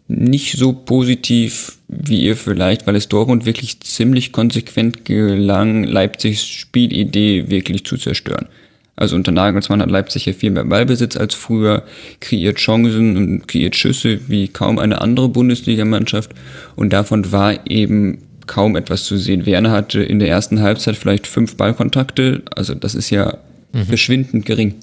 nicht 0.07 0.57
so 0.57 0.73
positiv 0.73 1.77
wie 1.87 2.23
ihr 2.23 2.35
vielleicht, 2.35 2.87
weil 2.87 2.95
es 2.95 3.09
Dortmund 3.09 3.45
wirklich 3.45 3.79
ziemlich 3.81 4.31
konsequent 4.31 5.05
gelang, 5.05 5.83
Leipzigs 5.83 6.45
Spielidee 6.45 7.49
wirklich 7.49 7.85
zu 7.85 7.97
zerstören. 7.97 8.47
Also 8.95 9.15
unter 9.15 9.31
Nagelsmann 9.31 9.81
hat 9.81 9.91
Leipzig 9.91 10.23
hier 10.23 10.33
viel 10.33 10.51
mehr 10.51 10.63
Ballbesitz 10.63 11.17
als 11.17 11.35
früher, 11.35 11.83
kreiert 12.21 12.57
Chancen 12.57 13.17
und 13.17 13.47
kreiert 13.47 13.75
Schüsse 13.75 14.19
wie 14.27 14.47
kaum 14.47 14.79
eine 14.79 15.01
andere 15.01 15.27
Bundesligamannschaft 15.27 16.31
und 16.75 16.93
davon 16.93 17.31
war 17.31 17.69
eben 17.69 18.19
kaum 18.47 18.75
etwas 18.75 19.03
zu 19.03 19.17
sehen. 19.17 19.45
Werner 19.45 19.71
hatte 19.71 20.01
in 20.01 20.19
der 20.19 20.29
ersten 20.29 20.61
Halbzeit 20.61 20.95
vielleicht 20.95 21.27
fünf 21.27 21.55
Ballkontakte, 21.57 22.43
also 22.55 22.73
das 22.73 22.95
ist 22.95 23.09
ja 23.09 23.37
mhm. 23.73 23.85
verschwindend 23.85 24.45
gering. 24.45 24.75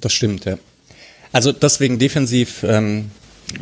Das 0.00 0.12
stimmt, 0.12 0.44
ja. 0.44 0.58
Also 1.32 1.52
deswegen 1.52 1.98
defensiv, 1.98 2.62
ähm, 2.62 3.10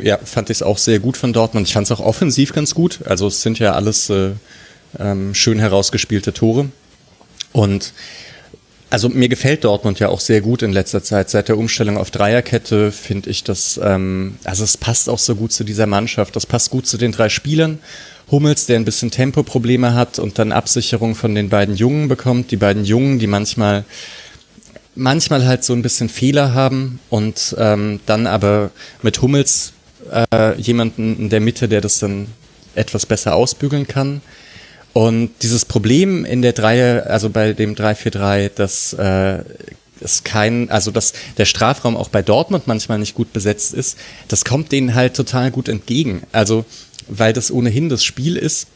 ja, 0.01 0.17
fand 0.17 0.49
ich 0.49 0.57
es 0.57 0.63
auch 0.63 0.77
sehr 0.77 0.99
gut 0.99 1.17
von 1.17 1.33
Dortmund. 1.33 1.67
Ich 1.67 1.73
fand 1.73 1.85
es 1.85 1.91
auch 1.91 1.99
offensiv 1.99 2.53
ganz 2.53 2.73
gut. 2.73 2.99
Also 3.05 3.27
es 3.27 3.41
sind 3.41 3.59
ja 3.59 3.73
alles 3.73 4.09
äh, 4.09 4.31
ähm, 4.99 5.33
schön 5.33 5.59
herausgespielte 5.59 6.33
Tore. 6.33 6.69
Und 7.51 7.93
also 8.89 9.09
mir 9.09 9.29
gefällt 9.29 9.63
Dortmund 9.63 9.99
ja 9.99 10.09
auch 10.09 10.19
sehr 10.19 10.41
gut 10.41 10.61
in 10.61 10.71
letzter 10.71 11.03
Zeit. 11.03 11.29
Seit 11.29 11.49
der 11.49 11.57
Umstellung 11.57 11.97
auf 11.97 12.11
Dreierkette 12.11 12.91
finde 12.91 13.29
ich 13.29 13.43
das, 13.43 13.79
ähm, 13.83 14.37
also 14.43 14.63
es 14.63 14.77
passt 14.77 15.09
auch 15.09 15.19
so 15.19 15.35
gut 15.35 15.51
zu 15.51 15.63
dieser 15.63 15.87
Mannschaft. 15.87 16.35
Das 16.35 16.45
passt 16.45 16.69
gut 16.69 16.87
zu 16.87 16.97
den 16.97 17.11
drei 17.11 17.29
Spielern. 17.29 17.79
Hummels, 18.29 18.65
der 18.65 18.77
ein 18.77 18.85
bisschen 18.85 19.11
Tempoprobleme 19.11 19.93
hat 19.93 20.19
und 20.19 20.37
dann 20.37 20.51
Absicherung 20.51 21.15
von 21.15 21.33
den 21.33 21.49
beiden 21.49 21.75
Jungen 21.75 22.07
bekommt. 22.07 22.51
Die 22.51 22.57
beiden 22.57 22.83
Jungen, 22.83 23.19
die 23.19 23.27
manchmal 23.27 23.85
manchmal 24.95 25.45
halt 25.45 25.63
so 25.63 25.73
ein 25.73 25.81
bisschen 25.81 26.09
Fehler 26.09 26.53
haben 26.53 26.99
und 27.09 27.55
ähm, 27.59 27.99
dann 28.05 28.25
aber 28.25 28.71
mit 29.03 29.21
Hummels 29.21 29.73
äh, 30.11 30.59
jemanden 30.59 31.17
in 31.19 31.29
der 31.29 31.39
Mitte, 31.39 31.67
der 31.67 31.81
das 31.81 31.99
dann 31.99 32.27
etwas 32.75 33.05
besser 33.05 33.35
ausbügeln 33.35 33.87
kann. 33.87 34.21
Und 34.97 35.29
dieses 35.43 35.63
Problem 35.63 36.25
in 36.25 36.41
der 36.41 36.53
Dreier, 36.53 37.05
also 37.05 37.29
bei 37.29 37.53
dem 37.53 37.75
3-4-3, 37.75 38.49
dass 38.49 38.93
äh, 38.93 39.43
es 39.99 40.23
kein, 40.23 40.71
also 40.71 40.89
dass 40.89 41.13
der 41.37 41.45
Strafraum 41.45 41.95
auch 41.95 42.09
bei 42.09 42.23
Dortmund 42.23 42.65
manchmal 42.65 42.97
nicht 42.97 43.13
gut 43.13 43.31
besetzt 43.31 43.75
ist, 43.75 43.95
das 44.27 44.43
kommt 44.43 44.71
denen 44.71 44.95
halt 44.95 45.15
total 45.15 45.51
gut 45.51 45.69
entgegen. 45.69 46.23
Also 46.31 46.65
weil 47.07 47.31
das 47.31 47.51
ohnehin 47.51 47.89
das 47.89 48.03
Spiel 48.03 48.37
ist, 48.37 48.69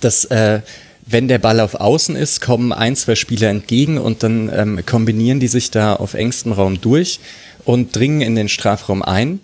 dass 0.00 0.24
äh, 0.24 0.60
wenn 1.04 1.28
der 1.28 1.38
Ball 1.38 1.60
auf 1.60 1.74
Außen 1.74 2.16
ist, 2.16 2.40
kommen 2.40 2.72
ein, 2.72 2.96
zwei 2.96 3.14
Spieler 3.14 3.50
entgegen 3.50 3.98
und 3.98 4.22
dann 4.22 4.50
ähm, 4.50 4.80
kombinieren 4.86 5.40
die 5.40 5.48
sich 5.48 5.70
da 5.70 5.94
auf 5.94 6.14
engstem 6.14 6.52
Raum 6.52 6.80
durch 6.80 7.20
und 7.66 7.94
dringen 7.94 8.22
in 8.22 8.34
den 8.34 8.48
Strafraum 8.48 9.02
ein. 9.02 9.40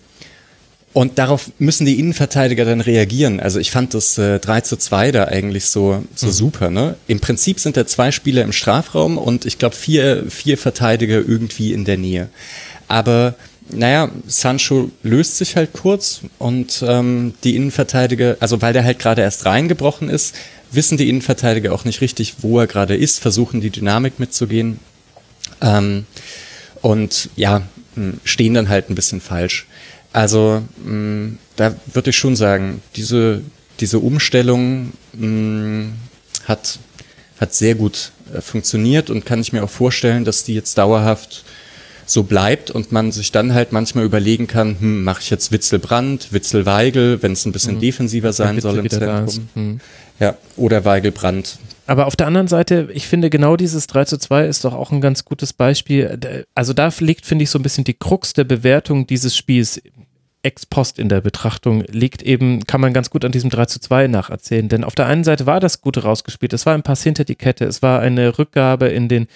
Und 0.97 1.19
darauf 1.19 1.51
müssen 1.59 1.85
die 1.85 2.01
Innenverteidiger 2.01 2.65
dann 2.65 2.81
reagieren. 2.81 3.39
Also 3.39 3.61
ich 3.61 3.71
fand 3.71 3.93
das 3.93 4.17
äh, 4.17 4.39
3 4.39 4.63
zu 4.63 4.79
2 4.79 5.13
da 5.13 5.25
eigentlich 5.25 5.67
so, 5.67 6.03
so 6.15 6.29
mhm. 6.29 6.33
super. 6.33 6.71
Ne? 6.71 6.97
Im 7.07 7.21
Prinzip 7.21 7.61
sind 7.61 7.77
da 7.77 7.87
zwei 7.87 8.13
Spieler 8.13 8.43
im 8.45 8.53
Strafraum 8.53 9.19
und 9.19 9.45
ich 9.45 9.59
glaube 9.59 9.77
vier, 9.77 10.25
vier 10.31 10.57
Verteidiger 10.57 11.17
irgendwie 11.17 11.75
in 11.75 11.85
der 11.85 11.99
Nähe. 11.99 12.31
Aber 12.89 13.35
naja, 13.69 14.11
Sancho 14.27 14.91
löst 15.03 15.37
sich 15.37 15.55
halt 15.55 15.75
kurz 15.75 16.23
und 16.39 16.83
ähm, 16.89 17.35
die 17.45 17.57
Innenverteidiger, 17.57 18.39
also 18.41 18.63
weil 18.63 18.73
der 18.73 18.85
halt 18.85 18.99
gerade 18.99 19.21
erst 19.21 19.45
reingebrochen 19.45 20.09
ist, 20.09 20.35
wissen 20.73 20.97
die 20.97 21.11
Innenverteidiger 21.11 21.75
auch 21.75 21.85
nicht 21.85 22.01
richtig, 22.01 22.37
wo 22.39 22.59
er 22.59 22.67
gerade 22.67 22.97
ist, 22.97 23.21
versuchen 23.21 23.61
die 23.61 23.69
Dynamik 23.69 24.19
mitzugehen 24.19 24.81
ähm, 25.61 26.07
und 26.81 27.29
ja, 27.37 27.65
stehen 28.25 28.55
dann 28.55 28.71
halt 28.71 28.89
ein 28.89 28.95
bisschen 28.95 29.21
falsch. 29.21 29.67
Also 30.17 30.63
mh, 30.83 30.93
mm, 30.93 31.39
da 31.57 31.75
würde 31.93 32.09
ich 32.09 32.17
schon 32.17 32.37
sagen, 32.37 32.81
diese, 32.97 33.43
diese 33.81 33.99
Umstellung 33.99 34.95
mh, 35.13 35.27
mm, 35.27 35.93
hat, 36.47 36.79
hat 37.39 37.53
sehr 37.53 37.75
gut 37.75 38.13
äh, 38.33 38.41
funktioniert 38.41 39.11
und 39.11 39.27
kann 39.27 39.43
ich 39.43 39.53
mir 39.53 39.63
auch 39.63 39.69
vorstellen, 39.69 40.25
dass 40.25 40.43
die 40.43 40.55
jetzt 40.55 40.79
dauerhaft 40.79 41.45
so 42.07 42.23
bleibt 42.23 42.71
und 42.71 42.93
man 42.93 43.13
sich 43.13 43.31
dann 43.31 43.53
halt 43.53 43.73
manchmal 43.73 44.07
überlegen 44.07 44.47
kann, 44.47 44.77
hm, 44.81 45.05
mache 45.05 45.21
ich 45.21 45.29
jetzt 45.29 45.53
Witzelbrand, 45.53 46.33
Witzelweigel, 46.33 47.23
wenn 47.23 47.33
es 47.33 47.45
ein 47.45 47.53
bisschen 47.53 47.75
mhm. 47.75 47.81
defensiver 47.81 48.33
sein 48.33 48.59
soll 48.59 48.79
im 48.79 48.89
Zentrum. 48.89 49.49
Mhm. 49.55 49.81
Ja, 50.19 50.39
oder 50.57 50.87
Weigelbrand. 50.87 51.59
Aber 51.87 52.07
auf 52.07 52.17
der 52.17 52.27
anderen 52.27 52.49
Seite, 52.49 52.89
ich 52.95 53.07
finde 53.07 53.29
genau 53.29 53.57
dieses 53.57 53.87
3 53.87 54.07
zu 54.07 54.17
2 54.19 54.47
ist 54.47 54.65
doch 54.65 54.73
auch 54.73 54.93
ein 54.93 55.03
ganz 55.03 55.27
gutes 55.27 55.53
Beispiel. 55.53 56.47
Also 56.55 56.73
da 56.73 56.91
liegt, 57.01 57.27
finde 57.27 57.45
ich, 57.45 57.51
so 57.51 57.59
ein 57.59 57.63
bisschen 57.63 57.85
die 57.85 57.95
Krux 57.95 58.33
der 58.33 58.45
Bewertung 58.45 59.07
dieses 59.07 59.37
Spiels 59.37 59.81
ex 60.47 60.65
post 60.65 60.99
in 60.99 61.09
der 61.09 61.21
Betrachtung 61.21 61.83
liegt 61.89 62.23
eben, 62.23 62.65
kann 62.65 62.81
man 62.81 62.93
ganz 62.93 63.11
gut 63.11 63.25
an 63.25 63.33
diesem 63.33 63.51
3 63.51 63.67
zu 63.67 63.81
2 63.81 64.07
nacherzählen. 64.07 64.69
Denn 64.69 64.85
auf 64.85 64.95
der 64.95 65.07
einen 65.07 65.25
Seite 65.25 65.45
war 65.45 65.59
das 65.59 65.81
gut 65.81 66.03
rausgespielt, 66.03 66.53
es 66.53 66.65
war 66.65 66.75
ein 66.75 66.85
Pass 66.85 67.03
hinter 67.03 67.25
die 67.25 67.35
Kette, 67.35 67.65
es 67.65 67.83
war 67.83 68.01
eine 68.01 68.39
Rückgabe 68.39 68.87
in 68.87 69.09
den, 69.09 69.27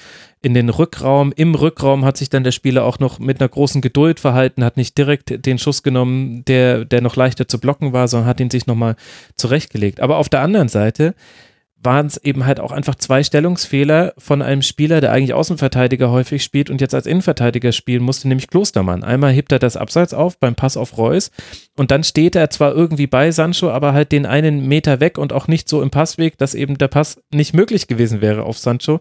in 0.40 0.54
den 0.54 0.68
Rückraum. 0.68 1.32
Im 1.34 1.56
Rückraum 1.56 2.04
hat 2.04 2.16
sich 2.16 2.30
dann 2.30 2.44
der 2.44 2.52
Spieler 2.52 2.84
auch 2.84 3.00
noch 3.00 3.18
mit 3.18 3.40
einer 3.40 3.48
großen 3.48 3.80
Geduld 3.80 4.20
verhalten, 4.20 4.64
hat 4.64 4.76
nicht 4.76 4.96
direkt 4.96 5.44
den 5.44 5.58
Schuss 5.58 5.82
genommen, 5.82 6.44
der, 6.44 6.84
der 6.84 7.00
noch 7.00 7.16
leichter 7.16 7.48
zu 7.48 7.58
blocken 7.58 7.92
war, 7.92 8.06
sondern 8.06 8.28
hat 8.28 8.40
ihn 8.40 8.50
sich 8.50 8.68
nochmal 8.68 8.94
zurechtgelegt. 9.34 10.00
Aber 10.00 10.16
auf 10.18 10.28
der 10.28 10.42
anderen 10.42 10.68
Seite 10.68 11.14
waren 11.82 12.06
es 12.06 12.18
eben 12.18 12.44
halt 12.44 12.60
auch 12.60 12.72
einfach 12.72 12.94
zwei 12.94 13.22
Stellungsfehler 13.22 14.12
von 14.18 14.42
einem 14.42 14.60
Spieler, 14.60 15.00
der 15.00 15.12
eigentlich 15.12 15.32
Außenverteidiger 15.32 16.10
häufig 16.10 16.44
spielt 16.44 16.68
und 16.68 16.80
jetzt 16.80 16.94
als 16.94 17.06
Innenverteidiger 17.06 17.72
spielen 17.72 18.02
musste, 18.02 18.28
nämlich 18.28 18.48
Klostermann. 18.48 19.02
Einmal 19.02 19.32
hebt 19.32 19.50
er 19.50 19.58
das 19.58 19.78
Abseits 19.78 20.12
auf 20.12 20.38
beim 20.38 20.54
Pass 20.54 20.76
auf 20.76 20.98
Reus 20.98 21.30
und 21.76 21.90
dann 21.90 22.04
steht 22.04 22.36
er 22.36 22.50
zwar 22.50 22.74
irgendwie 22.74 23.06
bei 23.06 23.30
Sancho, 23.30 23.70
aber 23.70 23.94
halt 23.94 24.12
den 24.12 24.26
einen 24.26 24.68
Meter 24.68 25.00
weg 25.00 25.16
und 25.16 25.32
auch 25.32 25.48
nicht 25.48 25.68
so 25.68 25.80
im 25.82 25.90
Passweg, 25.90 26.36
dass 26.36 26.54
eben 26.54 26.76
der 26.76 26.88
Pass 26.88 27.22
nicht 27.32 27.54
möglich 27.54 27.86
gewesen 27.86 28.20
wäre 28.20 28.42
auf 28.42 28.58
Sancho. 28.58 29.00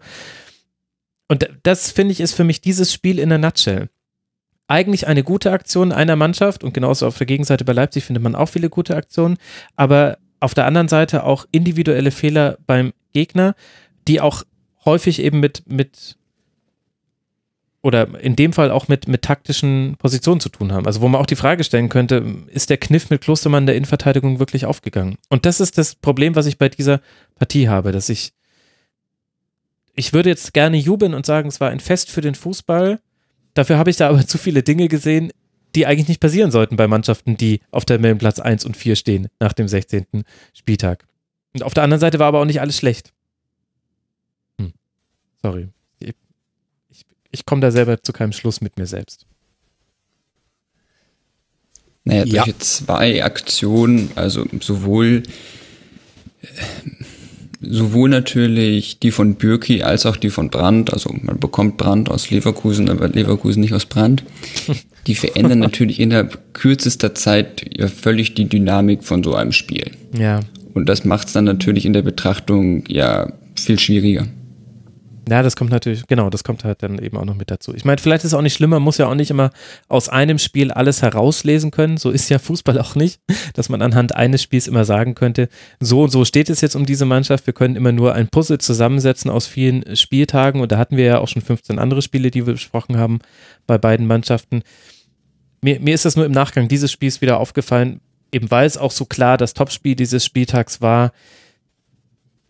Und 1.27 1.49
das 1.63 1.91
finde 1.91 2.13
ich 2.13 2.21
ist 2.21 2.33
für 2.33 2.45
mich 2.45 2.61
dieses 2.61 2.93
Spiel 2.93 3.19
in 3.19 3.29
der 3.29 3.37
Nutshell. 3.37 3.89
Eigentlich 4.67 5.07
eine 5.07 5.23
gute 5.23 5.51
Aktion 5.51 5.91
einer 5.91 6.15
Mannschaft 6.15 6.63
und 6.63 6.73
genauso 6.73 7.07
auf 7.07 7.17
der 7.17 7.27
Gegenseite 7.27 7.65
bei 7.65 7.73
Leipzig 7.73 8.05
findet 8.05 8.23
man 8.23 8.35
auch 8.35 8.47
viele 8.47 8.69
gute 8.69 8.95
Aktionen, 8.95 9.37
aber 9.75 10.17
auf 10.39 10.53
der 10.53 10.65
anderen 10.65 10.87
Seite 10.87 11.23
auch 11.23 11.45
individuelle 11.51 12.11
Fehler 12.11 12.57
beim 12.65 12.93
Gegner, 13.13 13.55
die 14.07 14.21
auch 14.21 14.43
häufig 14.85 15.21
eben 15.21 15.39
mit, 15.39 15.63
mit 15.67 16.17
oder 17.81 18.19
in 18.19 18.35
dem 18.35 18.51
Fall 18.51 18.71
auch 18.71 18.87
mit, 18.87 19.07
mit 19.07 19.21
taktischen 19.21 19.95
Positionen 19.97 20.41
zu 20.41 20.49
tun 20.49 20.73
haben. 20.73 20.85
Also 20.85 21.01
wo 21.01 21.07
man 21.07 21.21
auch 21.21 21.25
die 21.25 21.35
Frage 21.35 21.63
stellen 21.63 21.89
könnte, 21.89 22.25
ist 22.47 22.69
der 22.69 22.77
Kniff 22.77 23.09
mit 23.09 23.21
Klostermann 23.21 23.65
der 23.65 23.75
Innenverteidigung 23.75 24.39
wirklich 24.39 24.65
aufgegangen? 24.65 25.17
Und 25.29 25.45
das 25.45 25.59
ist 25.59 25.77
das 25.77 25.95
Problem, 25.95 26.35
was 26.35 26.45
ich 26.45 26.57
bei 26.57 26.67
dieser 26.67 26.99
Partie 27.35 27.69
habe, 27.69 27.91
dass 27.91 28.09
ich, 28.09 28.33
ich 29.95 30.11
würde 30.11 30.29
jetzt 30.29 30.53
gerne 30.53 30.77
jubeln 30.77 31.13
und 31.13 31.25
sagen, 31.25 31.47
es 31.47 31.61
war 31.61 31.69
ein 31.69 31.79
Fest 31.79 32.11
für 32.11 32.21
den 32.21 32.35
Fußball. 32.35 32.99
Dafür 33.53 33.77
habe 33.77 33.89
ich 33.89 33.97
da 33.97 34.09
aber 34.09 34.27
zu 34.27 34.37
viele 34.37 34.61
Dinge 34.61 34.89
gesehen, 34.89 35.31
die 35.79 35.85
eigentlich 35.85 36.09
nicht 36.09 36.19
passieren 36.19 36.51
sollten 36.51 36.75
bei 36.75 36.89
Mannschaften, 36.89 37.37
die 37.37 37.61
auf 37.71 37.85
der 37.85 37.95
Tabellenplatz 37.95 38.39
1 38.39 38.65
und 38.65 38.75
4 38.75 38.97
stehen 38.97 39.29
nach 39.39 39.53
dem 39.53 39.69
16. 39.69 40.05
Spieltag. 40.53 41.07
Und 41.53 41.63
auf 41.63 41.73
der 41.73 41.83
anderen 41.83 42.01
Seite 42.01 42.19
war 42.19 42.27
aber 42.27 42.41
auch 42.41 42.45
nicht 42.45 42.59
alles 42.59 42.75
schlecht. 42.75 43.13
Hm. 44.59 44.73
Sorry. 45.41 45.69
Ich, 45.99 46.15
ich, 46.89 47.05
ich 47.31 47.45
komme 47.45 47.61
da 47.61 47.71
selber 47.71 48.03
zu 48.03 48.11
keinem 48.11 48.33
Schluss 48.33 48.59
mit 48.59 48.77
mir 48.77 48.87
selbst. 48.87 49.25
Naja, 52.03 52.25
durch 52.25 52.47
ja. 52.47 52.59
zwei 52.59 53.23
Aktionen, 53.23 54.11
also 54.15 54.45
sowohl 54.59 55.23
sowohl 57.61 58.09
natürlich 58.09 58.99
die 58.99 59.11
von 59.11 59.35
Bürki 59.35 59.83
als 59.83 60.05
auch 60.05 60.15
die 60.15 60.29
von 60.29 60.49
Brandt. 60.49 60.93
Also 60.93 61.13
man 61.21 61.39
bekommt 61.39 61.77
Brandt 61.77 62.09
aus 62.09 62.29
Leverkusen, 62.29 62.89
aber 62.89 63.09
Leverkusen 63.09 63.61
nicht 63.61 63.73
aus 63.73 63.85
Brandt. 63.85 64.23
Die 65.07 65.15
verändern 65.15 65.59
natürlich 65.59 65.99
innerhalb 65.99 66.53
kürzester 66.53 67.15
Zeit 67.15 67.65
ja 67.75 67.87
völlig 67.87 68.35
die 68.35 68.45
Dynamik 68.45 69.03
von 69.03 69.23
so 69.23 69.33
einem 69.33 69.53
Spiel. 69.53 69.91
Ja. 70.15 70.41
Und 70.73 70.87
das 70.87 71.03
macht 71.03 71.27
es 71.27 71.33
dann 71.33 71.45
natürlich 71.45 71.85
in 71.85 71.93
der 71.93 72.01
Betrachtung 72.01 72.83
ja 72.87 73.31
viel 73.55 73.79
schwieriger. 73.79 74.27
Ja, 75.29 75.43
das 75.43 75.55
kommt 75.55 75.69
natürlich, 75.69 76.07
genau, 76.07 76.29
das 76.29 76.43
kommt 76.43 76.63
halt 76.63 76.81
dann 76.81 76.97
eben 76.97 77.15
auch 77.17 77.25
noch 77.25 77.35
mit 77.35 77.51
dazu. 77.51 77.73
Ich 77.75 77.85
meine, 77.85 77.99
vielleicht 77.99 78.23
ist 78.23 78.31
es 78.31 78.33
auch 78.33 78.41
nicht 78.41 78.55
schlimmer, 78.55 78.79
muss 78.79 78.97
ja 78.97 79.07
auch 79.07 79.15
nicht 79.15 79.29
immer 79.29 79.51
aus 79.87 80.09
einem 80.09 80.39
Spiel 80.39 80.71
alles 80.71 81.01
herauslesen 81.01 81.69
können. 81.69 81.97
So 81.97 82.09
ist 82.09 82.29
ja 82.29 82.39
Fußball 82.39 82.79
auch 82.79 82.95
nicht, 82.95 83.21
dass 83.53 83.69
man 83.69 83.81
anhand 83.81 84.15
eines 84.15 84.41
Spiels 84.41 84.67
immer 84.67 84.85
sagen 84.85 85.13
könnte, 85.13 85.49
so 85.79 86.03
und 86.03 86.09
so 86.09 86.25
steht 86.25 86.49
es 86.49 86.61
jetzt 86.61 86.75
um 86.75 86.85
diese 86.85 87.05
Mannschaft. 87.05 87.45
Wir 87.45 87.53
können 87.53 87.75
immer 87.75 87.91
nur 87.91 88.15
ein 88.15 88.29
Puzzle 88.29 88.57
zusammensetzen 88.57 89.29
aus 89.29 89.45
vielen 89.45 89.95
Spieltagen 89.95 90.61
und 90.61 90.71
da 90.71 90.77
hatten 90.77 90.97
wir 90.97 91.05
ja 91.05 91.19
auch 91.19 91.27
schon 91.27 91.41
15 91.41 91.77
andere 91.77 92.01
Spiele, 92.01 92.31
die 92.31 92.47
wir 92.47 92.53
besprochen 92.53 92.97
haben 92.97 93.19
bei 93.67 93.77
beiden 93.77 94.07
Mannschaften. 94.07 94.63
Mir, 95.61 95.79
mir 95.79 95.93
ist 95.93 96.05
das 96.05 96.15
nur 96.15 96.25
im 96.25 96.31
Nachgang 96.31 96.67
dieses 96.67 96.91
Spiels 96.91 97.21
wieder 97.21 97.39
aufgefallen, 97.39 97.99
eben 98.31 98.49
weil 98.49 98.65
es 98.65 98.77
auch 98.77 98.91
so 98.91 99.05
klar 99.05 99.37
das 99.37 99.53
Topspiel 99.53 99.95
dieses 99.95 100.25
Spieltags 100.25 100.81
war, 100.81 101.11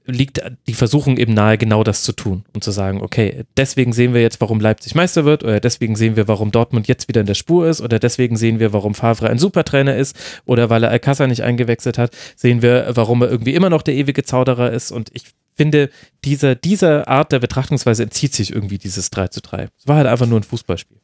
liegt 0.09 0.41
die 0.67 0.73
Versuchung 0.73 1.17
eben 1.17 1.33
nahe, 1.33 1.57
genau 1.57 1.83
das 1.83 2.03
zu 2.03 2.13
tun 2.13 2.43
und 2.53 2.63
zu 2.63 2.71
sagen, 2.71 3.01
okay, 3.01 3.45
deswegen 3.57 3.93
sehen 3.93 4.13
wir 4.13 4.21
jetzt, 4.21 4.41
warum 4.41 4.59
Leipzig 4.59 4.95
Meister 4.95 5.25
wird 5.25 5.43
oder 5.43 5.59
deswegen 5.59 5.95
sehen 5.95 6.15
wir, 6.15 6.27
warum 6.27 6.51
Dortmund 6.51 6.87
jetzt 6.87 7.07
wieder 7.07 7.21
in 7.21 7.27
der 7.27 7.35
Spur 7.35 7.67
ist 7.67 7.81
oder 7.81 7.99
deswegen 7.99 8.37
sehen 8.37 8.59
wir, 8.59 8.73
warum 8.73 8.95
Favre 8.95 9.29
ein 9.29 9.39
Supertrainer 9.39 9.95
ist 9.95 10.15
oder 10.45 10.69
weil 10.69 10.83
er 10.83 10.91
Alcázar 10.91 11.27
nicht 11.27 11.43
eingewechselt 11.43 11.97
hat, 11.97 12.15
sehen 12.35 12.61
wir, 12.61 12.91
warum 12.93 13.21
er 13.21 13.29
irgendwie 13.29 13.55
immer 13.55 13.69
noch 13.69 13.81
der 13.81 13.95
ewige 13.95 14.23
Zauderer 14.23 14.71
ist 14.71 14.91
und 14.91 15.09
ich 15.13 15.23
finde, 15.55 15.89
diese, 16.23 16.55
diese 16.55 17.07
Art 17.07 17.31
der 17.31 17.39
Betrachtungsweise 17.39 18.03
entzieht 18.03 18.33
sich 18.33 18.53
irgendwie 18.53 18.77
dieses 18.77 19.09
3 19.09 19.27
zu 19.27 19.41
3. 19.41 19.67
Es 19.77 19.87
war 19.87 19.97
halt 19.97 20.07
einfach 20.07 20.25
nur 20.25 20.39
ein 20.39 20.43
Fußballspiel. 20.43 20.97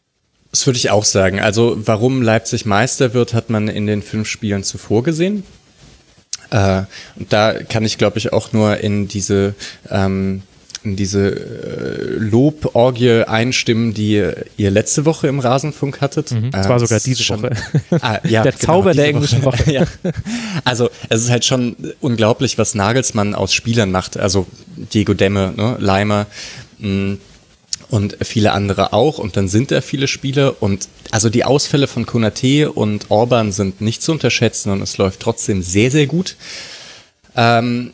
Das 0.50 0.66
würde 0.66 0.78
ich 0.78 0.90
auch 0.90 1.04
sagen. 1.04 1.42
Also 1.42 1.76
warum 1.86 2.22
Leipzig 2.22 2.66
Meister 2.66 3.14
wird, 3.14 3.34
hat 3.34 3.50
man 3.50 3.68
in 3.68 3.88
den 3.88 4.02
fünf 4.02 4.30
Spielen 4.30 4.64
zuvor 4.64 5.04
gesehen. 5.04 5.44
Äh, 6.52 6.84
und 7.16 7.32
da 7.32 7.54
kann 7.54 7.84
ich, 7.84 7.98
glaube 7.98 8.18
ich, 8.18 8.34
auch 8.34 8.54
nur 8.54 8.78
in 8.78 9.08
diese 9.08 9.56
ähm, 9.90 10.42
in 10.86 10.96
diese 10.96 11.32
äh, 11.32 12.18
Loborgie 12.20 13.24
einstimmen, 13.24 13.94
die 13.94 14.24
ihr 14.56 14.72
letzte 14.72 15.06
Woche 15.06 15.28
im 15.28 15.40
Rasenfunk 15.40 16.00
hattet. 16.00 16.32
Mhm, 16.32 16.52
das 16.52 16.70
war 16.70 16.78
äh, 16.78 16.80
sogar 16.80 17.00
diese 17.00 17.24
schon, 17.24 17.42
Woche. 17.42 17.56
Ah, 18.02 18.20
ja, 18.24 18.44
Der 18.44 18.52
genau, 18.52 18.64
Zauber 18.66 18.94
der 18.94 19.08
englischen 19.08 19.44
Woche. 19.44 19.60
Woche. 19.66 19.72
ja. 19.74 19.84
Also 20.64 20.90
es 21.10 21.24
ist 21.24 21.32
halt 21.32 21.44
schon 21.44 21.76
unglaublich, 22.02 22.58
was 22.58 22.76
Nagelsmann 22.76 23.34
aus 23.36 23.54
Spielern 23.54 23.92
macht. 23.92 24.18
Also 24.18 24.46
Diego 24.94 25.14
Demme, 25.14 25.54
ne, 25.58 25.78
Leimer, 25.80 26.28
mh, 26.78 27.18
und 27.90 28.18
viele 28.22 28.52
andere 28.52 28.94
auch. 28.94 29.18
Und 29.18 29.38
dann 29.38 29.48
sind 29.48 29.72
da 29.72 29.82
viele 29.82 30.08
Spiele 30.08 30.54
und 30.54 30.88
also 31.12 31.30
die 31.30 31.44
Ausfälle 31.44 31.88
von 31.88 32.06
Konate 32.06 32.72
und 32.72 33.10
Orban 33.10 33.52
sind 33.52 33.82
nicht 33.82 34.02
zu 34.02 34.12
unterschätzen 34.12 34.72
und 34.72 34.82
es 34.82 34.98
läuft 34.98 35.20
trotzdem 35.20 35.62
sehr, 35.62 35.92
sehr 35.92 36.08
gut. 36.08 36.36
Ähm, 37.36 37.92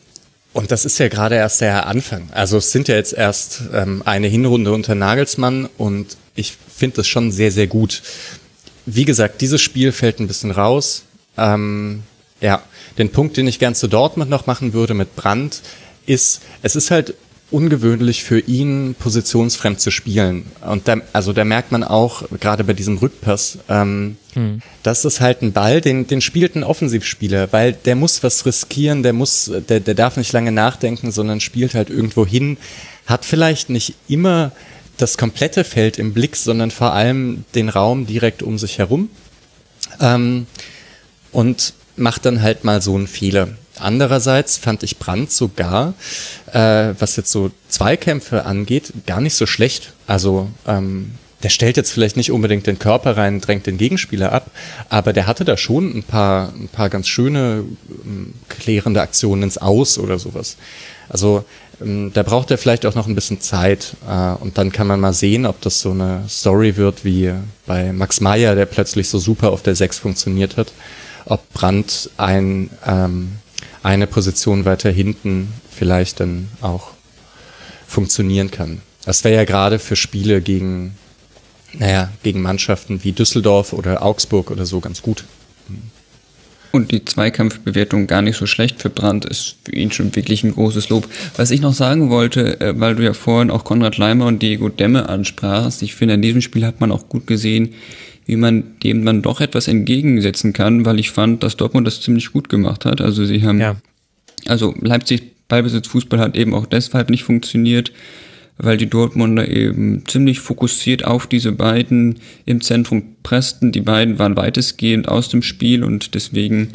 und 0.52 0.70
das 0.70 0.84
ist 0.84 0.98
ja 0.98 1.08
gerade 1.08 1.36
erst 1.36 1.60
der 1.60 1.86
Anfang. 1.86 2.28
Also 2.32 2.58
es 2.58 2.72
sind 2.72 2.88
ja 2.88 2.94
jetzt 2.94 3.14
erst 3.14 3.62
ähm, 3.72 4.02
eine 4.04 4.26
Hinrunde 4.26 4.72
unter 4.72 4.94
Nagelsmann 4.94 5.68
und 5.78 6.16
ich 6.34 6.56
finde 6.74 6.96
das 6.96 7.08
schon 7.08 7.32
sehr, 7.32 7.50
sehr 7.50 7.66
gut. 7.66 8.02
Wie 8.84 9.04
gesagt, 9.04 9.40
dieses 9.40 9.62
Spiel 9.62 9.92
fällt 9.92 10.20
ein 10.20 10.26
bisschen 10.26 10.50
raus. 10.50 11.04
Ähm, 11.38 12.02
ja, 12.40 12.62
den 12.98 13.10
Punkt, 13.10 13.36
den 13.36 13.46
ich 13.46 13.58
gern 13.58 13.74
zu 13.74 13.88
Dortmund 13.88 14.30
noch 14.30 14.46
machen 14.46 14.72
würde 14.72 14.94
mit 14.94 15.16
Brandt, 15.16 15.62
ist, 16.04 16.42
es 16.62 16.76
ist 16.76 16.90
halt 16.90 17.14
ungewöhnlich 17.52 18.24
für 18.24 18.40
ihn, 18.40 18.94
positionsfremd 18.98 19.80
zu 19.80 19.90
spielen. 19.90 20.46
Und 20.66 20.88
da, 20.88 20.96
also 21.12 21.32
da 21.32 21.44
merkt 21.44 21.72
man 21.72 21.84
auch, 21.84 22.24
gerade 22.40 22.64
bei 22.64 22.72
diesem 22.72 22.98
Rückpass, 22.98 23.58
ähm, 23.68 24.16
hm. 24.34 24.62
das 24.82 25.04
ist 25.04 25.20
halt 25.20 25.42
ein 25.42 25.52
Ball, 25.52 25.80
den, 25.80 26.06
den 26.06 26.20
spielt 26.20 26.56
ein 26.56 26.64
Offensivspieler, 26.64 27.52
weil 27.52 27.72
der 27.72 27.96
muss 27.96 28.22
was 28.22 28.46
riskieren, 28.46 29.02
der 29.02 29.12
muss, 29.12 29.50
der, 29.68 29.80
der 29.80 29.94
darf 29.94 30.16
nicht 30.16 30.32
lange 30.32 30.52
nachdenken, 30.52 31.10
sondern 31.12 31.40
spielt 31.40 31.74
halt 31.74 31.90
irgendwo 31.90 32.26
hin, 32.26 32.56
hat 33.06 33.24
vielleicht 33.24 33.70
nicht 33.70 33.94
immer 34.08 34.52
das 34.96 35.18
komplette 35.18 35.64
Feld 35.64 35.98
im 35.98 36.12
Blick, 36.14 36.36
sondern 36.36 36.70
vor 36.70 36.92
allem 36.92 37.44
den 37.54 37.68
Raum 37.68 38.06
direkt 38.06 38.42
um 38.42 38.58
sich 38.58 38.78
herum. 38.78 39.10
Ähm, 40.00 40.46
und 41.32 41.74
macht 41.96 42.24
dann 42.24 42.42
halt 42.42 42.64
mal 42.64 42.80
so 42.80 42.94
einen 42.94 43.06
Fehler. 43.06 43.48
Andererseits 43.82 44.56
fand 44.56 44.82
ich 44.82 44.98
Brandt 44.98 45.32
sogar, 45.32 45.94
äh, 46.52 46.94
was 46.98 47.16
jetzt 47.16 47.32
so 47.32 47.50
Zweikämpfe 47.68 48.44
angeht, 48.46 48.92
gar 49.06 49.20
nicht 49.20 49.34
so 49.34 49.46
schlecht. 49.46 49.92
Also 50.06 50.48
ähm, 50.66 51.12
der 51.42 51.48
stellt 51.48 51.76
jetzt 51.76 51.90
vielleicht 51.90 52.16
nicht 52.16 52.30
unbedingt 52.30 52.66
den 52.66 52.78
Körper 52.78 53.16
rein, 53.16 53.40
drängt 53.40 53.66
den 53.66 53.78
Gegenspieler 53.78 54.32
ab, 54.32 54.50
aber 54.88 55.12
der 55.12 55.26
hatte 55.26 55.44
da 55.44 55.56
schon 55.56 55.96
ein 55.96 56.02
paar, 56.02 56.52
ein 56.54 56.68
paar 56.68 56.88
ganz 56.88 57.08
schöne 57.08 57.64
ähm, 58.04 58.34
klärende 58.48 59.00
Aktionen 59.00 59.42
ins 59.42 59.58
Aus 59.58 59.98
oder 59.98 60.18
sowas. 60.18 60.56
Also 61.08 61.44
ähm, 61.80 62.12
da 62.14 62.22
braucht 62.22 62.50
er 62.50 62.58
vielleicht 62.58 62.86
auch 62.86 62.94
noch 62.94 63.08
ein 63.08 63.14
bisschen 63.14 63.40
Zeit 63.40 63.96
äh, 64.08 64.34
und 64.40 64.58
dann 64.58 64.72
kann 64.72 64.86
man 64.86 65.00
mal 65.00 65.12
sehen, 65.12 65.46
ob 65.46 65.60
das 65.60 65.80
so 65.80 65.90
eine 65.90 66.24
Story 66.28 66.76
wird 66.76 67.04
wie 67.04 67.32
bei 67.66 67.92
Max 67.92 68.20
Meyer, 68.20 68.54
der 68.54 68.66
plötzlich 68.66 69.08
so 69.08 69.18
super 69.18 69.50
auf 69.50 69.62
der 69.62 69.74
6 69.74 69.98
funktioniert 69.98 70.56
hat, 70.56 70.72
ob 71.24 71.52
Brandt 71.52 72.10
ein 72.16 72.70
ähm, 72.86 73.32
eine 73.82 74.06
Position 74.06 74.64
weiter 74.64 74.90
hinten 74.90 75.52
vielleicht 75.70 76.20
dann 76.20 76.48
auch 76.60 76.92
funktionieren 77.86 78.50
kann. 78.50 78.80
Das 79.04 79.24
wäre 79.24 79.34
ja 79.34 79.44
gerade 79.44 79.78
für 79.78 79.96
Spiele 79.96 80.40
gegen, 80.40 80.94
naja, 81.72 82.10
gegen 82.22 82.42
Mannschaften 82.42 83.02
wie 83.04 83.12
Düsseldorf 83.12 83.72
oder 83.72 84.02
Augsburg 84.02 84.50
oder 84.50 84.66
so 84.66 84.80
ganz 84.80 85.02
gut. 85.02 85.24
Und 86.70 86.90
die 86.90 87.04
Zweikampfbewertung 87.04 88.06
gar 88.06 88.22
nicht 88.22 88.38
so 88.38 88.46
schlecht 88.46 88.80
für 88.80 88.88
Brandt 88.88 89.26
ist 89.26 89.56
für 89.64 89.72
ihn 89.72 89.92
schon 89.92 90.16
wirklich 90.16 90.42
ein 90.42 90.54
großes 90.54 90.88
Lob. 90.88 91.06
Was 91.36 91.50
ich 91.50 91.60
noch 91.60 91.74
sagen 91.74 92.08
wollte, 92.08 92.60
äh, 92.60 92.80
weil 92.80 92.94
du 92.94 93.04
ja 93.04 93.12
vorhin 93.12 93.50
auch 93.50 93.64
Konrad 93.64 93.98
Leimer 93.98 94.24
und 94.24 94.40
Diego 94.40 94.70
Demme 94.70 95.08
ansprachst, 95.08 95.82
ich 95.82 95.94
finde, 95.94 96.14
in 96.14 96.22
diesem 96.22 96.40
Spiel 96.40 96.64
hat 96.64 96.80
man 96.80 96.90
auch 96.90 97.10
gut 97.10 97.26
gesehen, 97.26 97.74
wie 98.32 98.36
man 98.36 98.78
dem 98.82 99.04
dann 99.04 99.20
doch 99.20 99.42
etwas 99.42 99.68
entgegensetzen 99.68 100.54
kann, 100.54 100.86
weil 100.86 100.98
ich 100.98 101.10
fand, 101.10 101.42
dass 101.42 101.58
Dortmund 101.58 101.86
das 101.86 102.00
ziemlich 102.00 102.32
gut 102.32 102.48
gemacht 102.48 102.86
hat. 102.86 103.02
Also 103.02 103.26
sie 103.26 103.42
haben, 103.42 103.60
ja. 103.60 103.76
also 104.46 104.74
Leipzig 104.80 105.32
Ballbesitz 105.48 105.86
Fußball 105.88 106.18
hat 106.18 106.34
eben 106.34 106.54
auch 106.54 106.64
deshalb 106.64 107.10
nicht 107.10 107.24
funktioniert, 107.24 107.92
weil 108.56 108.78
die 108.78 108.88
Dortmunder 108.88 109.48
eben 109.48 110.04
ziemlich 110.06 110.40
fokussiert 110.40 111.04
auf 111.04 111.26
diese 111.26 111.52
beiden 111.52 112.20
im 112.46 112.62
Zentrum 112.62 113.02
pressten. 113.22 113.70
Die 113.70 113.82
beiden 113.82 114.18
waren 114.18 114.34
weitestgehend 114.34 115.08
aus 115.08 115.28
dem 115.28 115.42
Spiel 115.42 115.84
und 115.84 116.14
deswegen 116.14 116.68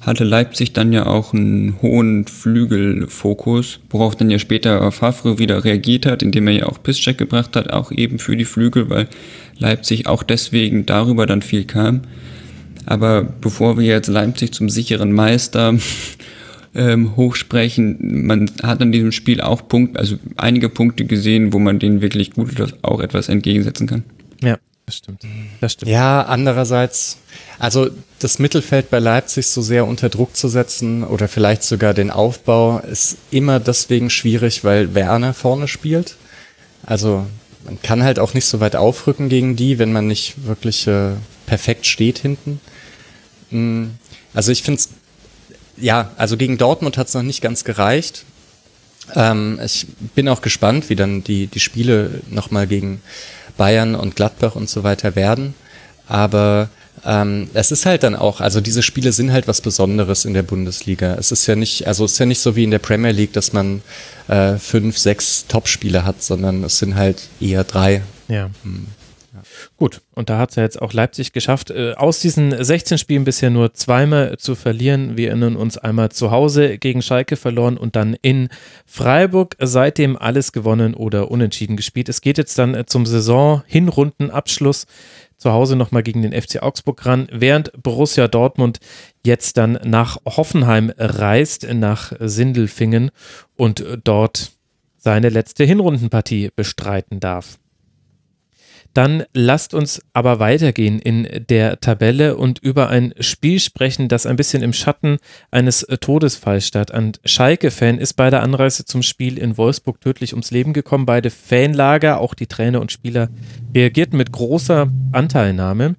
hatte 0.00 0.24
Leipzig 0.24 0.72
dann 0.72 0.92
ja 0.92 1.06
auch 1.06 1.34
einen 1.34 1.76
hohen 1.82 2.26
Flügelfokus, 2.26 3.80
worauf 3.90 4.16
dann 4.16 4.30
ja 4.30 4.38
später 4.38 4.90
Favre 4.92 5.38
wieder 5.38 5.64
reagiert 5.64 6.06
hat, 6.06 6.22
indem 6.22 6.48
er 6.48 6.54
ja 6.54 6.66
auch 6.66 6.82
Pisscheck 6.82 7.18
gebracht 7.18 7.54
hat, 7.54 7.70
auch 7.72 7.92
eben 7.92 8.18
für 8.18 8.36
die 8.36 8.46
Flügel, 8.46 8.88
weil 8.88 9.08
Leipzig 9.58 10.06
auch 10.06 10.22
deswegen 10.22 10.86
darüber 10.86 11.26
dann 11.26 11.42
viel 11.42 11.64
kam. 11.64 12.02
Aber 12.86 13.22
bevor 13.22 13.78
wir 13.78 13.86
jetzt 13.86 14.08
Leipzig 14.08 14.52
zum 14.52 14.70
sicheren 14.70 15.12
Meister 15.12 15.74
ähm, 16.74 17.16
hochsprechen, 17.16 18.26
man 18.26 18.50
hat 18.62 18.80
an 18.80 18.92
diesem 18.92 19.12
Spiel 19.12 19.42
auch 19.42 19.68
Punkt, 19.68 19.98
also 19.98 20.16
einige 20.36 20.70
Punkte 20.70 21.04
gesehen, 21.04 21.52
wo 21.52 21.58
man 21.58 21.78
denen 21.78 22.00
wirklich 22.00 22.30
gut 22.30 22.50
auch 22.80 23.00
etwas 23.00 23.28
entgegensetzen 23.28 23.86
kann. 23.86 24.04
Ja, 24.42 24.56
das 24.90 24.96
stimmt. 24.96 25.22
Das 25.60 25.72
stimmt. 25.72 25.90
Ja, 25.90 26.22
andererseits, 26.22 27.18
also 27.60 27.90
das 28.18 28.40
Mittelfeld 28.40 28.90
bei 28.90 28.98
Leipzig 28.98 29.46
so 29.46 29.62
sehr 29.62 29.86
unter 29.86 30.08
Druck 30.08 30.36
zu 30.36 30.48
setzen 30.48 31.04
oder 31.04 31.28
vielleicht 31.28 31.62
sogar 31.62 31.94
den 31.94 32.10
Aufbau 32.10 32.80
ist 32.80 33.16
immer 33.30 33.60
deswegen 33.60 34.10
schwierig, 34.10 34.64
weil 34.64 34.94
Werner 34.94 35.32
vorne 35.32 35.68
spielt. 35.68 36.16
Also 36.84 37.24
man 37.64 37.80
kann 37.82 38.02
halt 38.02 38.18
auch 38.18 38.34
nicht 38.34 38.46
so 38.46 38.58
weit 38.58 38.74
aufrücken 38.74 39.28
gegen 39.28 39.54
die, 39.54 39.78
wenn 39.78 39.92
man 39.92 40.08
nicht 40.08 40.44
wirklich 40.44 40.88
äh, 40.88 41.12
perfekt 41.46 41.86
steht 41.86 42.18
hinten. 42.18 42.60
Mm, 43.50 43.90
also 44.34 44.50
ich 44.50 44.64
finde 44.64 44.80
es, 44.80 44.88
ja, 45.76 46.10
also 46.16 46.36
gegen 46.36 46.58
Dortmund 46.58 46.98
hat 46.98 47.06
es 47.06 47.14
noch 47.14 47.22
nicht 47.22 47.42
ganz 47.42 47.62
gereicht. 47.62 48.24
Ähm, 49.14 49.60
ich 49.64 49.86
bin 50.16 50.28
auch 50.28 50.42
gespannt, 50.42 50.90
wie 50.90 50.96
dann 50.96 51.22
die, 51.22 51.46
die 51.46 51.60
Spiele 51.60 52.22
nochmal 52.28 52.66
gegen 52.66 53.00
Bayern 53.60 53.94
und 53.94 54.16
Gladbach 54.16 54.56
und 54.56 54.70
so 54.70 54.84
weiter 54.84 55.16
werden. 55.16 55.52
Aber 56.08 56.70
ähm, 57.04 57.50
es 57.52 57.70
ist 57.70 57.84
halt 57.84 58.04
dann 58.04 58.16
auch, 58.16 58.40
also 58.40 58.62
diese 58.62 58.82
Spiele 58.82 59.12
sind 59.12 59.32
halt 59.32 59.48
was 59.48 59.60
Besonderes 59.60 60.24
in 60.24 60.32
der 60.32 60.42
Bundesliga. 60.42 61.14
Es 61.18 61.30
ist 61.30 61.46
ja 61.46 61.56
nicht, 61.56 61.86
also 61.86 62.06
es 62.06 62.12
ist 62.12 62.18
ja 62.20 62.24
nicht 62.24 62.40
so 62.40 62.56
wie 62.56 62.64
in 62.64 62.70
der 62.70 62.78
Premier 62.78 63.10
League, 63.10 63.34
dass 63.34 63.52
man 63.52 63.82
äh, 64.28 64.56
fünf, 64.56 64.96
sechs 64.96 65.44
Top-Spiele 65.46 66.06
hat, 66.06 66.22
sondern 66.22 66.64
es 66.64 66.78
sind 66.78 66.94
halt 66.94 67.28
eher 67.38 67.64
drei. 67.64 68.00
Ja. 68.28 68.48
Hm. 68.62 68.86
Gut, 69.76 70.02
und 70.14 70.30
da 70.30 70.38
hat 70.38 70.50
es 70.50 70.56
ja 70.56 70.62
jetzt 70.62 70.80
auch 70.80 70.92
Leipzig 70.92 71.32
geschafft, 71.32 71.70
äh, 71.70 71.94
aus 71.94 72.20
diesen 72.20 72.62
16 72.62 72.98
Spielen 72.98 73.24
bisher 73.24 73.50
nur 73.50 73.74
zweimal 73.74 74.36
zu 74.38 74.54
verlieren. 74.54 75.16
Wir 75.16 75.28
erinnern 75.28 75.56
uns 75.56 75.78
einmal 75.78 76.10
zu 76.10 76.30
Hause 76.30 76.78
gegen 76.78 77.02
Schalke 77.02 77.36
verloren 77.36 77.76
und 77.76 77.96
dann 77.96 78.16
in 78.22 78.48
Freiburg 78.86 79.56
seitdem 79.58 80.16
alles 80.16 80.52
gewonnen 80.52 80.94
oder 80.94 81.30
unentschieden 81.30 81.76
gespielt. 81.76 82.08
Es 82.08 82.20
geht 82.20 82.38
jetzt 82.38 82.58
dann 82.58 82.74
äh, 82.74 82.86
zum 82.86 83.06
Saison-Hinrundenabschluss 83.06 84.86
zu 85.36 85.52
Hause 85.52 85.74
nochmal 85.74 86.02
gegen 86.02 86.22
den 86.22 86.38
FC 86.38 86.62
Augsburg 86.62 87.04
ran, 87.06 87.26
während 87.32 87.72
Borussia 87.82 88.28
Dortmund 88.28 88.78
jetzt 89.24 89.56
dann 89.56 89.78
nach 89.84 90.18
Hoffenheim 90.26 90.92
reist, 90.98 91.66
nach 91.72 92.12
Sindelfingen 92.20 93.10
und 93.56 93.84
dort 94.04 94.52
seine 94.98 95.30
letzte 95.30 95.64
Hinrundenpartie 95.64 96.50
bestreiten 96.54 97.20
darf. 97.20 97.58
Dann 98.94 99.24
lasst 99.32 99.74
uns 99.74 100.02
aber 100.12 100.40
weitergehen 100.40 100.98
in 100.98 101.28
der 101.48 101.80
Tabelle 101.80 102.36
und 102.36 102.58
über 102.58 102.88
ein 102.88 103.14
Spiel 103.20 103.60
sprechen, 103.60 104.08
das 104.08 104.26
ein 104.26 104.36
bisschen 104.36 104.62
im 104.62 104.72
Schatten 104.72 105.18
eines 105.50 105.86
Todesfalls 106.00 106.66
statt. 106.66 106.92
Ein 106.92 107.12
Schalke-Fan 107.24 107.98
ist 107.98 108.14
bei 108.14 108.30
der 108.30 108.42
Anreise 108.42 108.84
zum 108.84 109.02
Spiel 109.02 109.38
in 109.38 109.56
Wolfsburg 109.56 110.00
tödlich 110.00 110.32
ums 110.32 110.50
Leben 110.50 110.72
gekommen. 110.72 111.06
Beide 111.06 111.30
Fanlager, 111.30 112.20
auch 112.20 112.34
die 112.34 112.46
Trainer 112.46 112.80
und 112.80 112.90
Spieler, 112.90 113.28
reagierten 113.74 114.16
mit 114.16 114.32
großer 114.32 114.88
Anteilnahme. 115.12 115.94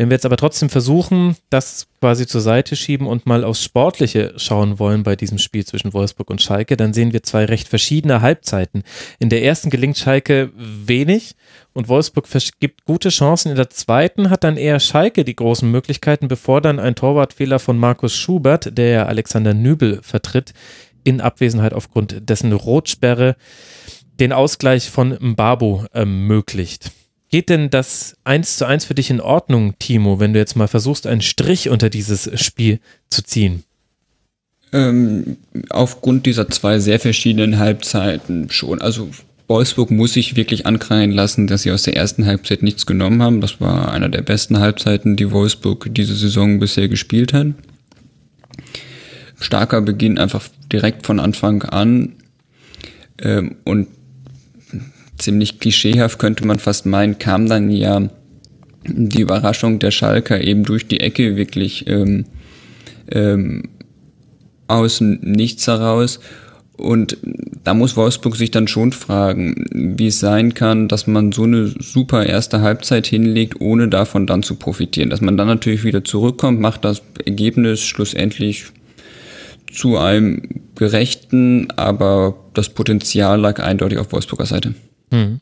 Wenn 0.00 0.08
wir 0.08 0.14
jetzt 0.14 0.24
aber 0.24 0.38
trotzdem 0.38 0.70
versuchen, 0.70 1.36
das 1.50 1.86
quasi 2.00 2.26
zur 2.26 2.40
Seite 2.40 2.74
schieben 2.74 3.06
und 3.06 3.26
mal 3.26 3.44
aufs 3.44 3.62
Sportliche 3.62 4.32
schauen 4.38 4.78
wollen 4.78 5.02
bei 5.02 5.14
diesem 5.14 5.36
Spiel 5.36 5.66
zwischen 5.66 5.92
Wolfsburg 5.92 6.30
und 6.30 6.40
Schalke, 6.40 6.78
dann 6.78 6.94
sehen 6.94 7.12
wir 7.12 7.22
zwei 7.22 7.44
recht 7.44 7.68
verschiedene 7.68 8.22
Halbzeiten. 8.22 8.82
In 9.18 9.28
der 9.28 9.44
ersten 9.44 9.68
gelingt 9.68 9.98
Schalke 9.98 10.52
wenig 10.56 11.34
und 11.74 11.88
Wolfsburg 11.88 12.26
gibt 12.60 12.86
gute 12.86 13.10
Chancen. 13.10 13.50
In 13.50 13.56
der 13.56 13.68
zweiten 13.68 14.30
hat 14.30 14.42
dann 14.42 14.56
eher 14.56 14.80
Schalke 14.80 15.22
die 15.22 15.36
großen 15.36 15.70
Möglichkeiten, 15.70 16.28
bevor 16.28 16.62
dann 16.62 16.78
ein 16.78 16.94
Torwartfehler 16.94 17.58
von 17.58 17.76
Markus 17.76 18.16
Schubert, 18.16 18.78
der 18.78 18.88
ja 18.88 19.04
Alexander 19.04 19.52
Nübel 19.52 20.00
vertritt, 20.02 20.54
in 21.04 21.20
Abwesenheit 21.20 21.74
aufgrund 21.74 22.26
dessen 22.30 22.54
Rotsperre 22.54 23.36
den 24.18 24.32
Ausgleich 24.32 24.88
von 24.88 25.18
Mbabo 25.20 25.84
ermöglicht. 25.92 26.90
Geht 27.30 27.48
denn 27.48 27.70
das 27.70 28.16
eins 28.24 28.56
zu 28.56 28.66
eins 28.66 28.84
für 28.84 28.94
dich 28.94 29.08
in 29.08 29.20
Ordnung, 29.20 29.74
Timo, 29.78 30.18
wenn 30.18 30.32
du 30.32 30.40
jetzt 30.40 30.56
mal 30.56 30.66
versuchst, 30.66 31.06
einen 31.06 31.20
Strich 31.20 31.68
unter 31.68 31.88
dieses 31.88 32.28
Spiel 32.40 32.80
zu 33.08 33.22
ziehen? 33.22 33.62
Ähm, 34.72 35.36
aufgrund 35.68 36.26
dieser 36.26 36.48
zwei 36.48 36.80
sehr 36.80 36.98
verschiedenen 36.98 37.58
Halbzeiten 37.58 38.50
schon. 38.50 38.80
Also 38.80 39.10
Wolfsburg 39.46 39.92
muss 39.92 40.12
sich 40.12 40.34
wirklich 40.34 40.66
ankreien 40.66 41.12
lassen, 41.12 41.46
dass 41.46 41.62
sie 41.62 41.72
aus 41.72 41.84
der 41.84 41.96
ersten 41.96 42.26
Halbzeit 42.26 42.62
nichts 42.62 42.84
genommen 42.84 43.22
haben. 43.22 43.40
Das 43.40 43.60
war 43.60 43.92
einer 43.92 44.08
der 44.08 44.22
besten 44.22 44.58
Halbzeiten, 44.58 45.16
die 45.16 45.30
Wolfsburg 45.30 45.88
diese 45.92 46.14
Saison 46.14 46.58
bisher 46.58 46.88
gespielt 46.88 47.32
hat. 47.32 47.48
Starker 49.38 49.80
Beginn 49.82 50.18
einfach 50.18 50.48
direkt 50.72 51.06
von 51.06 51.20
Anfang 51.20 51.62
an. 51.62 52.14
Ähm, 53.18 53.56
und 53.64 53.88
ziemlich 55.20 55.60
klischeehaft 55.60 56.18
könnte 56.18 56.46
man 56.46 56.58
fast 56.58 56.86
meinen, 56.86 57.18
kam 57.18 57.48
dann 57.48 57.70
ja 57.70 58.08
die 58.86 59.20
Überraschung 59.20 59.78
der 59.78 59.90
Schalker 59.90 60.42
eben 60.42 60.64
durch 60.64 60.88
die 60.88 61.00
Ecke 61.00 61.36
wirklich 61.36 61.86
ähm, 61.86 62.24
ähm, 63.10 63.68
aus 64.68 65.00
Nichts 65.00 65.66
heraus. 65.66 66.20
Und 66.76 67.18
da 67.62 67.74
muss 67.74 67.96
Wolfsburg 67.96 68.36
sich 68.36 68.50
dann 68.50 68.66
schon 68.66 68.92
fragen, 68.92 69.66
wie 69.70 70.06
es 70.06 70.18
sein 70.18 70.54
kann, 70.54 70.88
dass 70.88 71.06
man 71.06 71.30
so 71.30 71.42
eine 71.42 71.66
super 71.66 72.24
erste 72.24 72.62
Halbzeit 72.62 73.06
hinlegt, 73.06 73.60
ohne 73.60 73.88
davon 73.88 74.26
dann 74.26 74.42
zu 74.42 74.54
profitieren. 74.54 75.10
Dass 75.10 75.20
man 75.20 75.36
dann 75.36 75.48
natürlich 75.48 75.84
wieder 75.84 76.04
zurückkommt, 76.04 76.58
macht 76.58 76.86
das 76.86 77.02
Ergebnis 77.26 77.82
schlussendlich 77.82 78.66
zu 79.70 79.98
einem 79.98 80.42
gerechten, 80.74 81.68
aber 81.76 82.34
das 82.54 82.70
Potenzial 82.70 83.38
lag 83.38 83.60
eindeutig 83.62 83.98
auf 83.98 84.12
Wolfsburger 84.12 84.46
Seite. 84.46 84.74
Hm. 85.10 85.40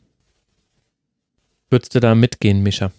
Würdest 1.69 1.93
du 1.93 1.99
da 1.99 2.15
mitgehen, 2.15 2.63
Mischa? 2.63 2.91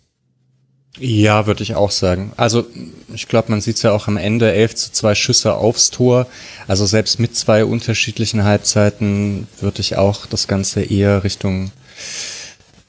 Ja, 0.98 1.46
würde 1.46 1.62
ich 1.62 1.74
auch 1.76 1.90
sagen. 1.90 2.32
Also 2.36 2.66
ich 3.14 3.28
glaube, 3.28 3.50
man 3.50 3.60
sieht 3.60 3.76
es 3.76 3.82
ja 3.82 3.92
auch 3.92 4.08
am 4.08 4.16
Ende, 4.16 4.52
11 4.52 4.74
zu 4.74 4.92
2 4.92 5.14
Schüsse 5.14 5.54
aufs 5.54 5.90
Tor. 5.90 6.26
Also 6.66 6.84
selbst 6.84 7.20
mit 7.20 7.36
zwei 7.36 7.64
unterschiedlichen 7.64 8.44
Halbzeiten 8.44 9.46
würde 9.60 9.80
ich 9.80 9.96
auch 9.96 10.26
das 10.26 10.48
Ganze 10.48 10.82
eher 10.82 11.22
Richtung, 11.22 11.70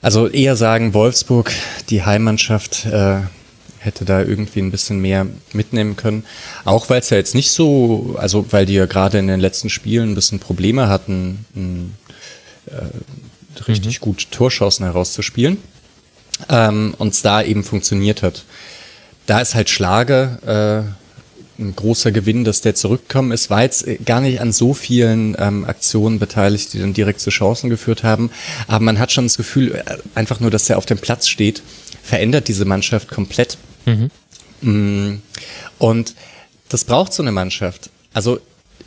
also 0.02 0.28
eher 0.28 0.56
sagen, 0.56 0.94
Wolfsburg, 0.94 1.52
die 1.90 2.04
Heimmannschaft, 2.04 2.86
äh, 2.88 3.22
hätte 3.82 4.06
da 4.06 4.22
irgendwie 4.22 4.62
ein 4.62 4.72
bisschen 4.72 5.00
mehr 5.00 5.26
mitnehmen 5.54 5.96
können. 5.96 6.24
Auch 6.66 6.90
weil 6.90 7.00
es 7.00 7.10
ja 7.10 7.18
jetzt 7.18 7.34
nicht 7.36 7.52
so, 7.52 8.16
also 8.18 8.46
weil 8.52 8.66
die 8.66 8.76
ja 8.76 8.86
gerade 8.86 9.18
in 9.18 9.28
den 9.28 9.40
letzten 9.40 9.70
Spielen 9.70 10.12
ein 10.12 10.16
bisschen 10.16 10.40
Probleme 10.40 10.88
hatten, 10.88 11.46
ein, 11.56 11.94
äh, 12.68 12.72
richtig 13.68 14.00
mhm. 14.00 14.04
gut 14.04 14.32
Torchancen 14.32 14.86
herauszuspielen. 14.86 15.58
Ähm, 16.50 16.96
und 16.98 17.14
es 17.14 17.22
da 17.22 17.42
eben 17.42 17.64
funktioniert 17.64 18.24
hat. 18.24 18.44
Da 19.28 19.40
ist 19.40 19.54
halt 19.54 19.70
Schlage 19.70 20.88
äh, 21.60 21.62
ein 21.62 21.76
großer 21.76 22.12
Gewinn, 22.12 22.44
dass 22.44 22.62
der 22.62 22.76
zurückgekommen 22.76 23.32
ist. 23.32 23.50
War 23.50 23.62
jetzt 23.62 23.88
äh, 23.88 23.98
gar 23.98 24.22
nicht 24.22 24.42
an 24.42 24.52
so 24.52 24.74
vielen 24.74 25.36
ähm, 25.40 25.66
Aktionen 25.66 26.20
beteiligt, 26.20 26.74
die 26.74 26.80
dann 26.80 26.94
direkt 26.94 27.20
zu 27.20 27.30
Chancen 27.30 27.70
geführt 27.70 28.04
haben. 28.04 28.32
Aber 28.68 28.84
man 28.84 29.00
hat 29.00 29.12
schon 29.12 29.26
das 29.26 29.38
Gefühl, 29.38 29.76
äh, 29.76 29.98
einfach 30.16 30.40
nur, 30.40 30.52
dass 30.52 30.70
er 30.70 30.78
auf 30.78 30.86
dem 30.86 30.98
Platz 30.98 31.28
steht, 31.28 31.62
verändert 32.04 32.48
diese 32.48 32.66
Mannschaft 32.66 33.10
komplett. 33.10 33.58
Mhm. 33.86 34.10
Mm. 34.62 35.22
Und 35.78 36.16
das 36.70 36.86
braucht 36.86 37.14
so 37.14 37.24
eine 37.24 37.32
Mannschaft. 37.32 37.90
Also 38.14 38.40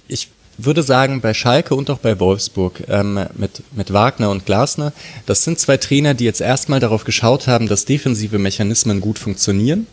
ich 0.09 0.29
würde 0.59 0.83
sagen, 0.83 1.21
bei 1.21 1.35
Schalke 1.35 1.75
und 1.75 1.91
auch 1.91 1.99
bei 1.99 2.19
Wolfsburg 2.21 2.85
ähm, 2.89 3.21
mit, 3.35 3.63
mit 3.73 3.93
Wagner 3.93 4.31
und 4.31 4.47
Glasner, 4.47 4.93
das 5.27 5.45
sind 5.45 5.59
zwei 5.59 5.77
Trainer, 5.77 6.15
die 6.15 6.25
jetzt 6.25 6.41
erstmal 6.41 6.81
darauf 6.81 7.05
geschaut 7.05 7.47
haben, 7.47 7.69
dass 7.69 7.85
defensive 7.85 8.39
Mechanismen 8.39 9.01
gut 9.01 9.19
funktionieren. 9.19 9.87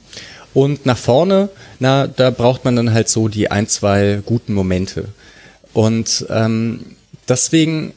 Und 0.53 0.85
nach 0.85 0.97
vorne, 0.97 1.49
na, 1.79 2.07
da 2.07 2.29
braucht 2.29 2.65
man 2.65 2.75
dann 2.75 2.93
halt 2.93 3.07
so 3.07 3.27
die 3.27 3.49
ein, 3.49 3.67
zwei 3.67 4.21
guten 4.25 4.53
Momente. 4.53 5.05
Und 5.73 6.25
ähm, 6.29 6.81
deswegen 7.27 7.93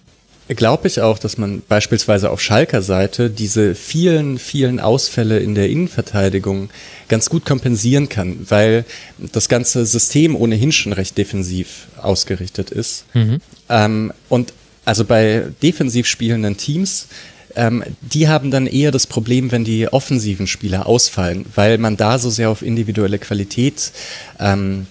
glaube 0.48 0.88
ich 0.88 1.00
auch, 1.00 1.18
dass 1.18 1.38
man 1.38 1.62
beispielsweise 1.66 2.30
auf 2.30 2.40
Schalker 2.40 2.82
Seite 2.82 3.30
diese 3.30 3.74
vielen, 3.74 4.38
vielen 4.38 4.78
Ausfälle 4.78 5.38
in 5.38 5.54
der 5.54 5.70
Innenverteidigung 5.70 6.68
ganz 7.08 7.30
gut 7.30 7.46
kompensieren 7.46 8.08
kann, 8.08 8.46
weil 8.48 8.84
das 9.18 9.48
ganze 9.48 9.86
System 9.86 10.36
ohnehin 10.36 10.72
schon 10.72 10.92
recht 10.92 11.16
defensiv 11.16 11.86
ausgerichtet 12.00 12.70
ist. 12.70 13.04
Mhm. 13.14 13.40
Ähm, 13.68 14.12
und 14.28 14.52
also 14.84 15.04
bei 15.04 15.44
defensiv 15.62 16.06
spielenden 16.06 16.58
Teams, 16.58 17.08
ähm, 17.56 17.82
die 18.02 18.28
haben 18.28 18.50
dann 18.50 18.66
eher 18.66 18.90
das 18.90 19.06
Problem, 19.06 19.50
wenn 19.50 19.64
die 19.64 19.88
offensiven 19.88 20.46
Spieler 20.46 20.86
ausfallen, 20.86 21.46
weil 21.54 21.78
man 21.78 21.96
da 21.96 22.18
so 22.18 22.28
sehr 22.28 22.50
auf 22.50 22.62
individuelle 22.62 23.18
Qualität 23.18 23.92
ähm, 24.38 24.86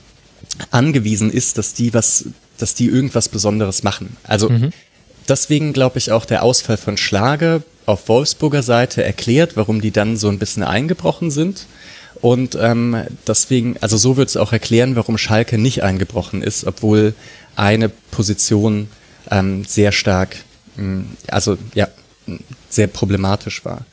angewiesen 0.72 1.32
ist, 1.32 1.58
dass 1.58 1.74
die 1.74 1.94
was, 1.94 2.26
dass 2.58 2.74
die 2.74 2.88
irgendwas 2.88 3.30
Besonderes 3.30 3.84
machen. 3.84 4.18
Also 4.24 4.50
mhm. 4.50 4.72
Deswegen 5.28 5.74
glaube 5.74 5.98
ich 5.98 6.12
auch 6.12 6.26
der 6.26 6.44
Ausfall 6.44 6.78
von 6.78 6.98
Schlage 6.98 7.64
auf 7.86 8.08
Wolfsburger 8.08 8.64
Seite 8.64 9.04
erklärt, 9.04 9.56
warum 9.56 9.82
die 9.82 9.92
dann 9.92 10.18
so 10.18 10.30
ein 10.30 10.40
bisschen 10.40 10.64
eingebrochen 10.64 11.32
sind. 11.32 11.66
Und 12.22 12.56
ähm, 12.60 13.04
deswegen, 13.28 13.76
also 13.82 13.98
so 13.98 14.16
wird 14.16 14.30
es 14.30 14.38
auch 14.38 14.54
erklären, 14.54 14.96
warum 14.96 15.18
Schalke 15.18 15.58
nicht 15.58 15.84
eingebrochen 15.84 16.42
ist, 16.42 16.66
obwohl 16.66 17.14
eine 17.56 17.90
Position 17.90 18.88
ähm, 19.30 19.66
sehr 19.66 19.92
stark, 19.92 20.38
mh, 20.78 20.86
mm, 20.86 21.18
also 21.28 21.58
ja, 21.74 21.88
sehr 22.70 22.88
problematisch 22.88 23.66
war. 23.66 23.86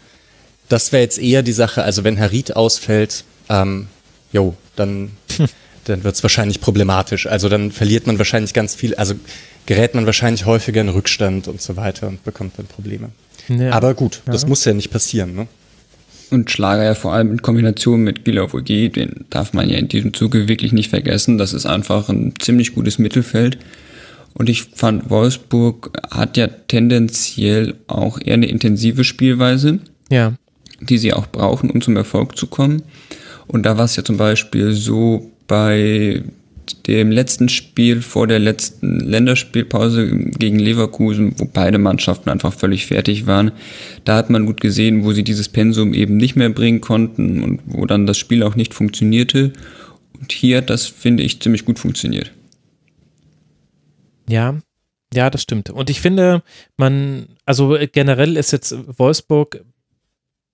Das 0.68 0.92
wäre 0.92 1.02
jetzt 1.02 1.18
eher 1.18 1.42
die 1.42 1.52
Sache, 1.52 1.82
also 1.82 2.04
wenn 2.04 2.20
Harit 2.20 2.54
ausfällt, 2.54 3.24
ähm, 3.48 3.88
jo, 4.32 4.54
dann, 4.76 5.10
dann 5.84 6.04
wird 6.04 6.14
es 6.14 6.22
wahrscheinlich 6.22 6.60
problematisch. 6.60 7.26
Also 7.26 7.48
dann 7.48 7.72
verliert 7.72 8.06
man 8.06 8.18
wahrscheinlich 8.18 8.54
ganz 8.54 8.76
viel, 8.76 8.94
also 8.94 9.14
gerät 9.66 9.94
man 9.94 10.06
wahrscheinlich 10.06 10.46
häufiger 10.46 10.80
in 10.80 10.88
Rückstand 10.88 11.48
und 11.48 11.60
so 11.60 11.76
weiter 11.76 12.08
und 12.08 12.24
bekommt 12.24 12.58
dann 12.58 12.66
Probleme. 12.66 13.10
Ja. 13.48 13.72
Aber 13.72 13.94
gut, 13.94 14.22
ja. 14.26 14.32
das 14.32 14.46
muss 14.46 14.64
ja 14.64 14.72
nicht 14.72 14.90
passieren, 14.90 15.34
ne? 15.34 15.46
Und 16.30 16.48
Schlager 16.50 16.84
ja 16.84 16.94
vor 16.94 17.12
allem 17.12 17.32
in 17.32 17.42
Kombination 17.42 18.02
mit 18.02 18.24
Gilov 18.24 18.54
OG, 18.54 18.66
den 18.66 19.24
darf 19.30 19.52
man 19.52 19.68
ja 19.68 19.78
in 19.78 19.88
diesem 19.88 20.14
Zuge 20.14 20.46
wirklich 20.46 20.72
nicht 20.72 20.88
vergessen. 20.88 21.38
Das 21.38 21.52
ist 21.52 21.66
einfach 21.66 22.08
ein 22.08 22.34
ziemlich 22.38 22.74
gutes 22.74 23.00
Mittelfeld. 23.00 23.58
Und 24.34 24.48
ich 24.48 24.62
fand, 24.62 25.10
Wolfsburg 25.10 25.90
hat 26.08 26.36
ja 26.36 26.46
tendenziell 26.46 27.74
auch 27.88 28.20
eher 28.20 28.34
eine 28.34 28.46
intensive 28.46 29.02
Spielweise. 29.02 29.80
Ja. 30.08 30.34
Die 30.80 30.98
sie 30.98 31.12
auch 31.12 31.26
brauchen, 31.26 31.68
um 31.68 31.80
zum 31.80 31.96
Erfolg 31.96 32.36
zu 32.38 32.46
kommen. 32.46 32.82
Und 33.48 33.64
da 33.64 33.76
war 33.76 33.86
es 33.86 33.96
ja 33.96 34.04
zum 34.04 34.16
Beispiel 34.16 34.72
so 34.72 35.32
bei 35.48 36.22
dem 36.86 37.10
letzten 37.10 37.48
Spiel 37.48 38.02
vor 38.02 38.26
der 38.26 38.38
letzten 38.38 39.00
Länderspielpause 39.00 40.08
gegen 40.08 40.58
Leverkusen, 40.58 41.34
wo 41.38 41.44
beide 41.44 41.78
Mannschaften 41.78 42.30
einfach 42.30 42.52
völlig 42.52 42.86
fertig 42.86 43.26
waren. 43.26 43.52
Da 44.04 44.16
hat 44.16 44.30
man 44.30 44.46
gut 44.46 44.60
gesehen, 44.60 45.04
wo 45.04 45.12
sie 45.12 45.24
dieses 45.24 45.48
Pensum 45.48 45.94
eben 45.94 46.16
nicht 46.16 46.36
mehr 46.36 46.50
bringen 46.50 46.80
konnten 46.80 47.42
und 47.42 47.60
wo 47.66 47.86
dann 47.86 48.06
das 48.06 48.18
Spiel 48.18 48.42
auch 48.42 48.56
nicht 48.56 48.74
funktionierte. 48.74 49.52
Und 50.18 50.32
hier 50.32 50.58
hat 50.58 50.70
das, 50.70 50.86
finde 50.86 51.22
ich, 51.22 51.40
ziemlich 51.40 51.64
gut 51.64 51.78
funktioniert. 51.78 52.32
Ja, 54.28 54.58
ja, 55.12 55.28
das 55.30 55.42
stimmt. 55.42 55.70
Und 55.70 55.90
ich 55.90 56.00
finde, 56.00 56.42
man, 56.76 57.26
also 57.44 57.76
generell 57.92 58.36
ist 58.36 58.52
jetzt 58.52 58.74
Wolfsburg 58.98 59.64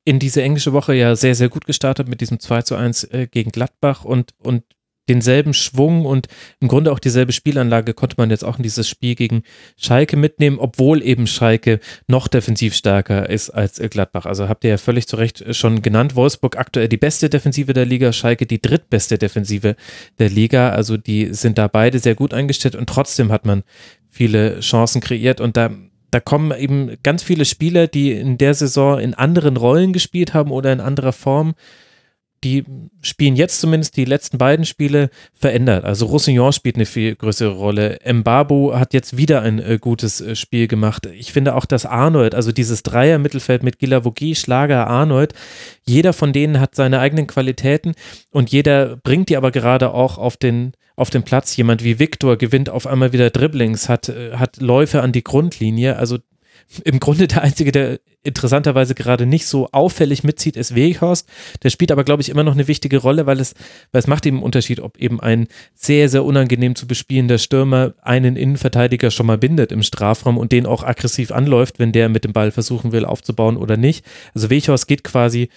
in 0.07 0.19
diese 0.21 0.41
englische 0.41 0.73
Woche 0.73 0.95
ja 0.95 1.17
sehr, 1.17 1.35
sehr 1.35 1.49
gut 1.49 1.67
gestartet 1.67 2.09
mit 2.09 2.21
diesem 2.21 2.39
2 2.39 2.63
zu 2.63 2.77
1 2.77 3.05
äh, 3.05 3.27
gegen 3.27 3.51
Gladbach 3.51 4.05
und, 4.05 4.35
und 4.39 4.63
denselben 5.09 5.55
Schwung 5.55 6.05
und 6.05 6.29
im 6.61 6.69
Grunde 6.69 6.93
auch 6.93 6.99
dieselbe 6.99 7.33
Spielanlage 7.33 7.95
konnte 7.95 8.17
man 8.19 8.31
jetzt 8.31 8.45
auch 8.45 8.57
in 8.57 8.63
dieses 8.63 8.89
Spiel 8.89 9.15
gegen 9.15 9.43
Schalke 9.77 10.17
mitnehmen, 10.17 10.59
obwohl 10.59 11.03
eben 11.03 11.27
Schalke 11.27 11.81
noch 12.07 12.29
defensiv 12.29 12.75
stärker 12.75 13.29
ist 13.29 13.51
als 13.51 13.79
Gladbach. 13.79 14.27
Also 14.27 14.49
habt 14.49 14.65
ihr 14.65 14.71
ja 14.71 14.79
völlig 14.79 15.07
zu 15.07 15.17
Recht 15.17 15.45
schon 15.55 15.83
genannt. 15.83 16.17
Wolfsburg 16.17 16.57
aktuell 16.57 16.89
die 16.89 16.97
beste 16.97 17.31
Defensive 17.31 17.73
der 17.73 17.87
Liga, 17.87 18.13
Schalke 18.13 18.47
die 18.47 18.61
drittbeste 18.61 19.19
Defensive 19.19 19.77
der 20.19 20.31
Liga. 20.31 20.71
Also 20.71 20.97
die 20.97 21.33
sind 21.33 21.59
da 21.59 21.69
beide 21.69 21.99
sehr 21.99 22.15
gut 22.15 22.35
eingestellt 22.35 22.75
und 22.75 22.89
trotzdem 22.89 23.31
hat 23.31 23.47
man 23.47 23.63
viele 24.11 24.61
Chancen 24.61 25.01
kreiert 25.01 25.41
und 25.41 25.57
da 25.57 25.71
da 26.13 26.21
kommen 26.21 26.57
eben 26.57 26.97
ganz 27.03 27.23
viele 27.23 27.45
Spieler, 27.45 27.89
die 27.89 28.13
in 28.13 28.39
der 28.39 28.55
Saison 28.55 28.99
in 28.99 29.13
anderen 29.13 29.57
Rollen 29.57 29.93
gespielt 29.93 30.35
haben 30.35 30.51
oder 30.51 30.73
in 30.73 30.81
anderer 30.81 31.13
Form 31.13 31.55
die 32.45 32.65
spielen 33.01 33.37
jetzt 33.37 33.61
zumindest 33.61 33.97
die 33.97 34.05
letzten 34.05 34.39
beiden 34.39 34.65
Spiele 34.65 35.11
verändert. 35.35 35.85
Also 35.85 36.07
Roussillon 36.07 36.53
spielt 36.53 36.77
eine 36.77 36.87
viel 36.87 37.15
größere 37.15 37.55
Rolle. 37.55 37.99
Mbabu 38.05 38.75
hat 38.75 38.95
jetzt 38.95 39.17
wieder 39.17 39.43
ein 39.43 39.59
äh, 39.59 39.79
gutes 39.81 40.21
äh, 40.21 40.37
Spiel 40.37 40.69
gemacht. 40.69 41.07
Ich 41.07 41.33
finde 41.33 41.55
auch, 41.55 41.65
dass 41.65 41.87
Arnold, 41.87 42.35
also 42.35 42.53
dieses 42.53 42.83
Dreier-Mittelfeld 42.83 43.63
mit 43.63 43.79
Gilavogi, 43.79 44.35
Schlager, 44.35 44.87
Arnold, 44.87 45.35
jeder 45.87 46.13
von 46.13 46.33
denen 46.33 46.61
hat 46.61 46.75
seine 46.75 47.01
eigenen 47.01 47.27
Qualitäten 47.27 47.95
und 48.31 48.51
jeder 48.51 48.97
bringt 48.97 49.29
die 49.29 49.37
aber 49.37 49.51
gerade 49.51 49.93
auch 49.93 50.19
auf 50.19 50.37
den, 50.37 50.73
auf 50.95 51.11
den 51.11 51.23
Platz. 51.23 51.57
Jemand 51.57 51.83
wie 51.85 51.99
Viktor 51.99 52.37
gewinnt 52.37 52.71
auf 52.71 52.87
einmal 52.87 53.13
wieder 53.13 53.31
Dribblings, 53.31 53.89
hat, 53.89 54.09
äh, 54.09 54.33
hat 54.35 54.61
Läufe 54.61 55.03
an 55.03 55.13
die 55.13 55.25
Grundlinie. 55.25 55.97
Also 55.97 56.19
im 56.85 57.01
Grunde 57.01 57.29
der 57.29 57.43
Einzige, 57.43 57.73
der 57.73 58.01
interessanterweise 58.23 58.95
gerade 58.95 59.25
nicht 59.25 59.47
so 59.47 59.69
auffällig 59.71 60.25
mitzieht, 60.25 60.57
ist 60.57 60.75
Weghorst. 60.75 61.29
Der 61.63 61.71
spielt 61.71 61.93
aber, 61.93 62.05
glaube 62.05 62.23
ich, 62.23 62.29
immer 62.29 62.43
noch 62.43 62.55
eine 62.55 62.67
wichtige 62.67 62.99
Rolle, 62.99 63.27
weil 63.27 63.39
es, 63.41 63.55
weil 63.93 64.01
es 64.01 64.09
macht 64.09 64.27
eben 64.27 64.39
einen 64.39 64.45
Unterschied, 64.45 64.81
ob 64.81 64.99
eben 64.99 65.21
ein 65.21 65.47
sehr, 65.75 66.09
sehr 66.09 66.25
unangenehm 66.25 66.75
zu 66.75 66.87
bespielender 66.87 67.39
Stürmer 67.39 67.95
einen 68.03 68.37
Innenverteidiger 68.37 69.11
schon 69.11 69.27
mal 69.27 69.39
bindet 69.39 69.71
im 69.71 69.83
Strafraum 69.83 70.39
und 70.39 70.53
den 70.53 70.67
auch 70.67 70.83
aggressiv 70.83 71.31
anläuft, 71.31 71.79
wenn 71.79 71.93
der 71.93 72.09
mit 72.09 72.25
dem 72.25 72.33
Ball 72.33 72.51
versuchen 72.51 72.93
will 72.93 73.05
aufzubauen 73.05 73.57
oder 73.57 73.77
nicht. 73.77 74.05
Also 74.35 74.51
Weghorst 74.51 74.89
geht 74.89 75.05
quasi 75.05 75.49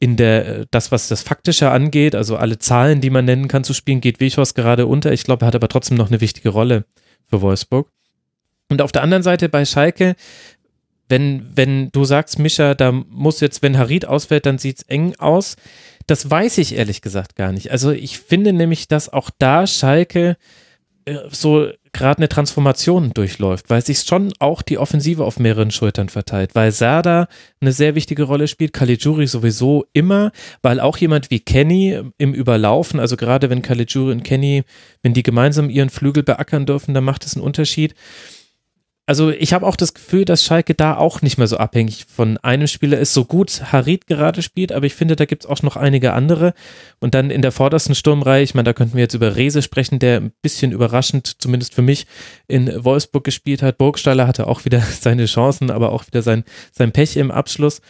in 0.00 0.16
der, 0.16 0.66
das, 0.70 0.90
was 0.90 1.08
das 1.08 1.22
Faktische 1.22 1.70
angeht, 1.70 2.14
also 2.14 2.36
alle 2.36 2.58
Zahlen, 2.58 3.00
die 3.00 3.10
man 3.10 3.26
nennen 3.26 3.48
kann 3.48 3.64
zu 3.64 3.74
spielen, 3.74 4.00
geht 4.00 4.18
Weghorst 4.18 4.54
gerade 4.54 4.86
unter. 4.86 5.12
Ich 5.12 5.24
glaube, 5.24 5.44
er 5.44 5.48
hat 5.48 5.54
aber 5.54 5.68
trotzdem 5.68 5.96
noch 5.96 6.08
eine 6.08 6.20
wichtige 6.20 6.48
Rolle 6.48 6.86
für 7.28 7.40
Wolfsburg. 7.42 7.90
Und 8.70 8.80
auf 8.80 8.92
der 8.92 9.02
anderen 9.02 9.22
Seite 9.22 9.48
bei 9.48 9.64
Schalke, 9.64 10.16
wenn, 11.08 11.44
wenn 11.54 11.90
du 11.90 12.04
sagst, 12.04 12.38
Mischa, 12.38 12.74
da 12.74 12.92
muss 12.92 13.40
jetzt, 13.40 13.62
wenn 13.62 13.76
Harid 13.76 14.06
ausfällt, 14.06 14.46
dann 14.46 14.58
sieht 14.58 14.78
es 14.78 14.82
eng 14.84 15.14
aus. 15.18 15.56
Das 16.06 16.30
weiß 16.30 16.58
ich 16.58 16.76
ehrlich 16.76 17.02
gesagt 17.02 17.36
gar 17.36 17.52
nicht. 17.52 17.70
Also 17.70 17.90
ich 17.90 18.18
finde 18.18 18.52
nämlich, 18.52 18.88
dass 18.88 19.12
auch 19.12 19.30
da 19.38 19.66
Schalke 19.66 20.36
äh, 21.04 21.16
so 21.30 21.68
gerade 21.92 22.18
eine 22.18 22.28
Transformation 22.28 23.12
durchläuft, 23.12 23.68
weil 23.68 23.84
sich 23.84 24.00
schon 24.00 24.32
auch 24.38 24.62
die 24.62 24.78
Offensive 24.78 25.24
auf 25.24 25.40
mehreren 25.40 25.72
Schultern 25.72 26.08
verteilt, 26.08 26.54
weil 26.54 26.70
Serda 26.70 27.26
eine 27.60 27.72
sehr 27.72 27.96
wichtige 27.96 28.22
Rolle 28.22 28.46
spielt, 28.46 28.72
Caligiuri 28.72 29.26
sowieso 29.26 29.86
immer, 29.92 30.30
weil 30.62 30.78
auch 30.78 30.96
jemand 30.98 31.32
wie 31.32 31.40
Kenny 31.40 32.00
im 32.18 32.32
Überlaufen, 32.32 33.00
also 33.00 33.16
gerade 33.16 33.50
wenn 33.50 33.62
Caligiuri 33.62 34.12
und 34.12 34.22
Kenny, 34.22 34.62
wenn 35.02 35.14
die 35.14 35.24
gemeinsam 35.24 35.68
ihren 35.68 35.90
Flügel 35.90 36.22
beackern 36.22 36.64
dürfen, 36.64 36.94
dann 36.94 37.02
macht 37.02 37.26
es 37.26 37.34
einen 37.34 37.44
Unterschied 37.44 37.94
also 39.10 39.30
ich 39.30 39.52
habe 39.52 39.66
auch 39.66 39.74
das 39.74 39.92
Gefühl, 39.92 40.24
dass 40.24 40.44
Schalke 40.44 40.72
da 40.72 40.96
auch 40.96 41.20
nicht 41.20 41.36
mehr 41.36 41.48
so 41.48 41.56
abhängig 41.56 42.06
von 42.14 42.38
einem 42.38 42.68
Spieler 42.68 42.96
ist, 42.96 43.12
so 43.12 43.24
gut 43.24 43.72
Harid 43.72 44.06
gerade 44.06 44.40
spielt, 44.40 44.70
aber 44.70 44.86
ich 44.86 44.94
finde, 44.94 45.16
da 45.16 45.24
gibt 45.24 45.42
es 45.42 45.50
auch 45.50 45.64
noch 45.64 45.74
einige 45.74 46.12
andere. 46.12 46.54
Und 47.00 47.16
dann 47.16 47.28
in 47.32 47.42
der 47.42 47.50
vordersten 47.50 47.96
Sturmreihe, 47.96 48.44
ich 48.44 48.54
meine, 48.54 48.66
da 48.66 48.72
könnten 48.72 48.94
wir 48.94 49.02
jetzt 49.02 49.14
über 49.14 49.34
Rese 49.34 49.62
sprechen, 49.62 49.98
der 49.98 50.20
ein 50.20 50.32
bisschen 50.42 50.70
überraschend, 50.70 51.42
zumindest 51.42 51.74
für 51.74 51.82
mich, 51.82 52.06
in 52.46 52.84
Wolfsburg 52.84 53.24
gespielt 53.24 53.64
hat. 53.64 53.78
Burgstaller 53.78 54.28
hatte 54.28 54.46
auch 54.46 54.64
wieder 54.64 54.80
seine 55.00 55.26
Chancen, 55.26 55.72
aber 55.72 55.90
auch 55.90 56.06
wieder 56.06 56.22
sein, 56.22 56.44
sein 56.70 56.92
Pech 56.92 57.16
im 57.16 57.32
Abschluss 57.32 57.80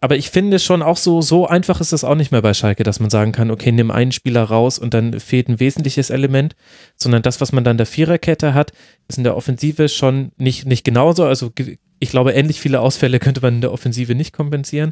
aber 0.00 0.16
ich 0.16 0.30
finde 0.30 0.58
schon 0.58 0.82
auch 0.82 0.96
so, 0.96 1.20
so 1.20 1.46
einfach 1.46 1.80
ist 1.80 1.92
es 1.92 2.04
auch 2.04 2.14
nicht 2.14 2.32
mehr 2.32 2.40
bei 2.40 2.54
Schalke, 2.54 2.84
dass 2.84 3.00
man 3.00 3.10
sagen 3.10 3.32
kann, 3.32 3.50
okay, 3.50 3.70
nimm 3.70 3.90
einen 3.90 4.12
Spieler 4.12 4.44
raus 4.44 4.78
und 4.78 4.94
dann 4.94 5.20
fehlt 5.20 5.48
ein 5.48 5.60
wesentliches 5.60 6.08
Element, 6.08 6.56
sondern 6.96 7.20
das, 7.20 7.40
was 7.42 7.52
man 7.52 7.64
dann 7.64 7.76
der 7.76 7.86
Viererkette 7.86 8.54
hat, 8.54 8.72
ist 9.08 9.18
in 9.18 9.24
der 9.24 9.36
Offensive 9.36 9.90
schon 9.90 10.32
nicht, 10.38 10.64
nicht 10.64 10.84
genauso. 10.84 11.26
Also 11.26 11.52
ich 11.98 12.10
glaube, 12.10 12.32
ähnlich 12.32 12.60
viele 12.60 12.80
Ausfälle 12.80 13.18
könnte 13.18 13.42
man 13.42 13.56
in 13.56 13.60
der 13.60 13.72
Offensive 13.72 14.14
nicht 14.14 14.32
kompensieren, 14.32 14.90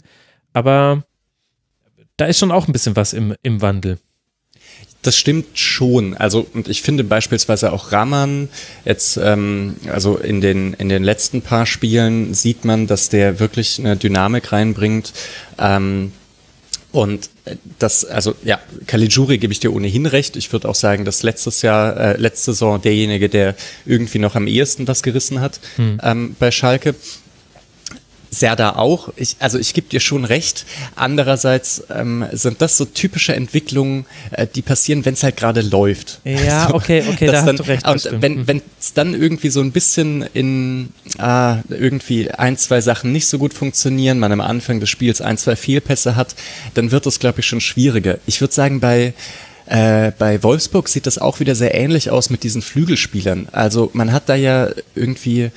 aber 0.52 1.04
da 2.18 2.26
ist 2.26 2.38
schon 2.38 2.52
auch 2.52 2.66
ein 2.66 2.72
bisschen 2.72 2.96
was 2.96 3.14
im, 3.14 3.34
im 3.42 3.62
Wandel. 3.62 3.98
Das 5.02 5.16
stimmt 5.16 5.58
schon. 5.58 6.16
Also, 6.16 6.46
und 6.54 6.68
ich 6.68 6.82
finde 6.82 7.04
beispielsweise 7.04 7.72
auch 7.72 7.92
Raman 7.92 8.48
jetzt, 8.84 9.16
ähm, 9.16 9.76
also 9.92 10.16
in 10.16 10.40
den, 10.40 10.74
in 10.74 10.88
den 10.88 11.04
letzten 11.04 11.40
paar 11.40 11.66
Spielen 11.66 12.34
sieht 12.34 12.64
man, 12.64 12.88
dass 12.88 13.08
der 13.08 13.38
wirklich 13.38 13.78
eine 13.78 13.96
Dynamik 13.96 14.50
reinbringt. 14.50 15.12
Ähm, 15.56 16.12
und 16.90 17.30
das, 17.78 18.04
also 18.04 18.34
ja, 18.42 18.58
Caligiuri 18.86 19.38
gebe 19.38 19.52
ich 19.52 19.60
dir 19.60 19.72
ohnehin 19.72 20.06
recht. 20.06 20.36
Ich 20.36 20.52
würde 20.52 20.68
auch 20.68 20.74
sagen, 20.74 21.04
dass 21.04 21.22
letztes 21.22 21.62
Jahr, 21.62 21.96
äh, 21.96 22.16
letzte 22.16 22.52
Saison 22.52 22.80
derjenige, 22.80 23.28
der 23.28 23.54
irgendwie 23.84 24.18
noch 24.18 24.34
am 24.34 24.46
ehesten 24.46 24.88
was 24.88 25.02
gerissen 25.02 25.40
hat 25.40 25.60
hm. 25.76 26.00
ähm, 26.02 26.36
bei 26.38 26.50
Schalke. 26.50 26.94
Serda 28.30 28.76
auch. 28.76 29.10
Ich, 29.16 29.36
also 29.38 29.58
ich 29.58 29.74
gebe 29.74 29.88
dir 29.88 30.00
schon 30.00 30.24
recht. 30.24 30.66
Andererseits 30.94 31.84
ähm, 31.90 32.26
sind 32.32 32.60
das 32.60 32.76
so 32.76 32.84
typische 32.84 33.34
Entwicklungen, 33.34 34.06
äh, 34.30 34.46
die 34.46 34.62
passieren, 34.62 35.04
wenn 35.04 35.14
es 35.14 35.22
halt 35.22 35.36
gerade 35.36 35.60
läuft. 35.60 36.20
Ja, 36.24 36.62
also, 36.64 36.74
okay, 36.74 37.04
okay, 37.08 37.26
da 37.26 37.32
dann, 37.32 37.46
hast 37.46 37.58
du 37.58 37.62
recht. 37.64 37.88
Und 37.88 38.22
wenn 38.22 38.34
mhm. 38.38 38.62
es 38.78 38.92
dann 38.92 39.14
irgendwie 39.14 39.50
so 39.50 39.60
ein 39.60 39.72
bisschen 39.72 40.22
in 40.34 40.90
äh, 41.18 41.56
irgendwie 41.68 42.30
ein, 42.30 42.56
zwei 42.56 42.80
Sachen 42.80 43.12
nicht 43.12 43.26
so 43.26 43.38
gut 43.38 43.54
funktionieren, 43.54 44.18
man 44.18 44.32
am 44.32 44.40
Anfang 44.40 44.80
des 44.80 44.90
Spiels 44.90 45.20
ein, 45.20 45.38
zwei 45.38 45.56
Fehlpässe 45.56 46.16
hat, 46.16 46.34
dann 46.74 46.90
wird 46.90 47.06
es, 47.06 47.18
glaube 47.18 47.40
ich, 47.40 47.46
schon 47.46 47.60
schwieriger. 47.60 48.18
Ich 48.26 48.40
würde 48.40 48.54
sagen, 48.54 48.80
bei 48.80 49.14
äh, 49.66 50.12
bei 50.18 50.42
Wolfsburg 50.42 50.88
sieht 50.88 51.06
das 51.06 51.18
auch 51.18 51.40
wieder 51.40 51.54
sehr 51.54 51.74
ähnlich 51.74 52.10
aus 52.10 52.30
mit 52.30 52.42
diesen 52.42 52.62
Flügelspielern. 52.62 53.48
Also 53.52 53.90
man 53.92 54.12
hat 54.12 54.28
da 54.28 54.34
ja 54.34 54.70
irgendwie 54.94 55.50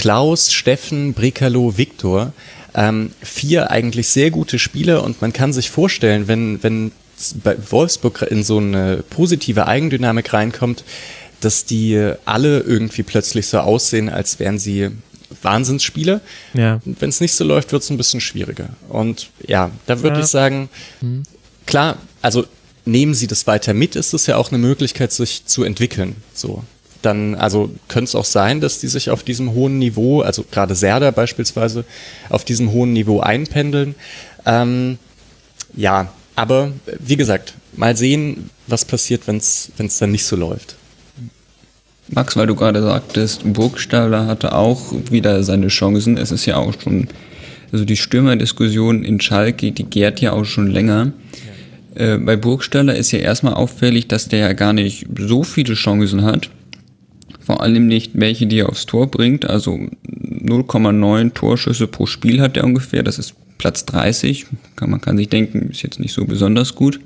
Klaus, 0.00 0.50
Steffen, 0.50 1.12
Brekalo, 1.12 1.76
Viktor. 1.76 2.32
Ähm, 2.74 3.10
vier 3.20 3.70
eigentlich 3.70 4.08
sehr 4.08 4.30
gute 4.30 4.58
Spieler 4.58 5.04
und 5.04 5.20
man 5.20 5.34
kann 5.34 5.52
sich 5.52 5.68
vorstellen, 5.68 6.26
wenn, 6.26 6.62
wenn 6.62 6.92
bei 7.44 7.54
Wolfsburg 7.70 8.22
in 8.30 8.42
so 8.42 8.56
eine 8.56 9.04
positive 9.10 9.66
Eigendynamik 9.66 10.32
reinkommt, 10.32 10.84
dass 11.42 11.66
die 11.66 12.12
alle 12.24 12.60
irgendwie 12.60 13.02
plötzlich 13.02 13.46
so 13.48 13.58
aussehen, 13.58 14.08
als 14.08 14.38
wären 14.38 14.58
sie 14.58 14.88
Wahnsinnsspieler. 15.42 16.22
Ja. 16.54 16.80
Wenn 16.86 17.10
es 17.10 17.20
nicht 17.20 17.34
so 17.34 17.44
läuft, 17.44 17.72
wird 17.72 17.82
es 17.82 17.90
ein 17.90 17.98
bisschen 17.98 18.22
schwieriger. 18.22 18.70
Und 18.88 19.28
ja, 19.46 19.70
da 19.84 20.00
würde 20.02 20.16
Ja. 20.16 20.22
ich 20.24 20.30
sagen, 20.30 20.70
klar, 21.66 21.98
also 22.22 22.46
nehmen 22.86 23.12
Sie 23.12 23.26
das 23.26 23.46
weiter 23.46 23.74
mit, 23.74 23.96
ist 23.96 24.14
es 24.14 24.26
ja 24.26 24.36
auch 24.38 24.48
eine 24.50 24.58
Möglichkeit, 24.58 25.12
sich 25.12 25.44
zu 25.44 25.62
entwickeln. 25.62 26.16
So. 26.32 26.64
Dann, 27.02 27.34
also 27.34 27.70
könnte 27.88 28.08
es 28.08 28.14
auch 28.14 28.24
sein, 28.24 28.60
dass 28.60 28.78
die 28.78 28.88
sich 28.88 29.10
auf 29.10 29.22
diesem 29.22 29.54
hohen 29.54 29.78
Niveau, 29.78 30.20
also 30.20 30.44
gerade 30.50 30.74
Serda 30.74 31.10
beispielsweise, 31.10 31.84
auf 32.28 32.44
diesem 32.44 32.72
hohen 32.72 32.92
Niveau 32.92 33.20
einpendeln. 33.20 33.94
Ähm, 34.44 34.98
ja, 35.74 36.12
aber 36.36 36.72
äh, 36.86 36.96
wie 36.98 37.16
gesagt, 37.16 37.54
mal 37.76 37.96
sehen, 37.96 38.50
was 38.66 38.84
passiert, 38.84 39.26
wenn 39.26 39.36
es 39.36 39.70
dann 39.98 40.10
nicht 40.10 40.24
so 40.24 40.36
läuft. 40.36 40.76
Max, 42.08 42.36
weil 42.36 42.48
du 42.48 42.56
gerade 42.56 42.82
sagtest, 42.82 43.42
Burgstaller 43.44 44.26
hatte 44.26 44.54
auch 44.54 44.92
wieder 45.10 45.44
seine 45.44 45.68
Chancen. 45.68 46.16
Es 46.16 46.32
ist 46.32 46.44
ja 46.44 46.56
auch 46.56 46.74
schon, 46.80 47.08
also 47.72 47.84
die 47.84 47.96
Stürmerdiskussion 47.96 49.04
in 49.04 49.20
Schalke, 49.20 49.70
die 49.70 49.84
gärt 49.84 50.20
ja 50.20 50.32
auch 50.32 50.44
schon 50.44 50.66
länger. 50.66 51.12
Äh, 51.94 52.18
bei 52.18 52.36
Burgstaller 52.36 52.96
ist 52.96 53.12
ja 53.12 53.20
erstmal 53.20 53.54
auffällig, 53.54 54.08
dass 54.08 54.28
der 54.28 54.40
ja 54.40 54.52
gar 54.54 54.72
nicht 54.72 55.06
so 55.18 55.44
viele 55.44 55.74
Chancen 55.74 56.24
hat. 56.24 56.50
Vor 57.50 57.64
allem 57.64 57.88
nicht 57.88 58.12
welche, 58.14 58.46
die 58.46 58.60
er 58.60 58.68
aufs 58.68 58.86
Tor 58.86 59.10
bringt. 59.10 59.44
Also 59.44 59.72
0,9 60.06 61.34
Torschüsse 61.34 61.88
pro 61.88 62.06
Spiel 62.06 62.40
hat 62.40 62.56
er 62.56 62.62
ungefähr. 62.62 63.02
Das 63.02 63.18
ist 63.18 63.34
Platz 63.58 63.84
30. 63.86 64.46
Kann, 64.76 64.90
man 64.90 65.00
kann 65.00 65.16
sich 65.16 65.28
denken, 65.28 65.70
ist 65.70 65.82
jetzt 65.82 65.98
nicht 65.98 66.12
so 66.12 66.26
besonders 66.26 66.76
gut. 66.76 67.00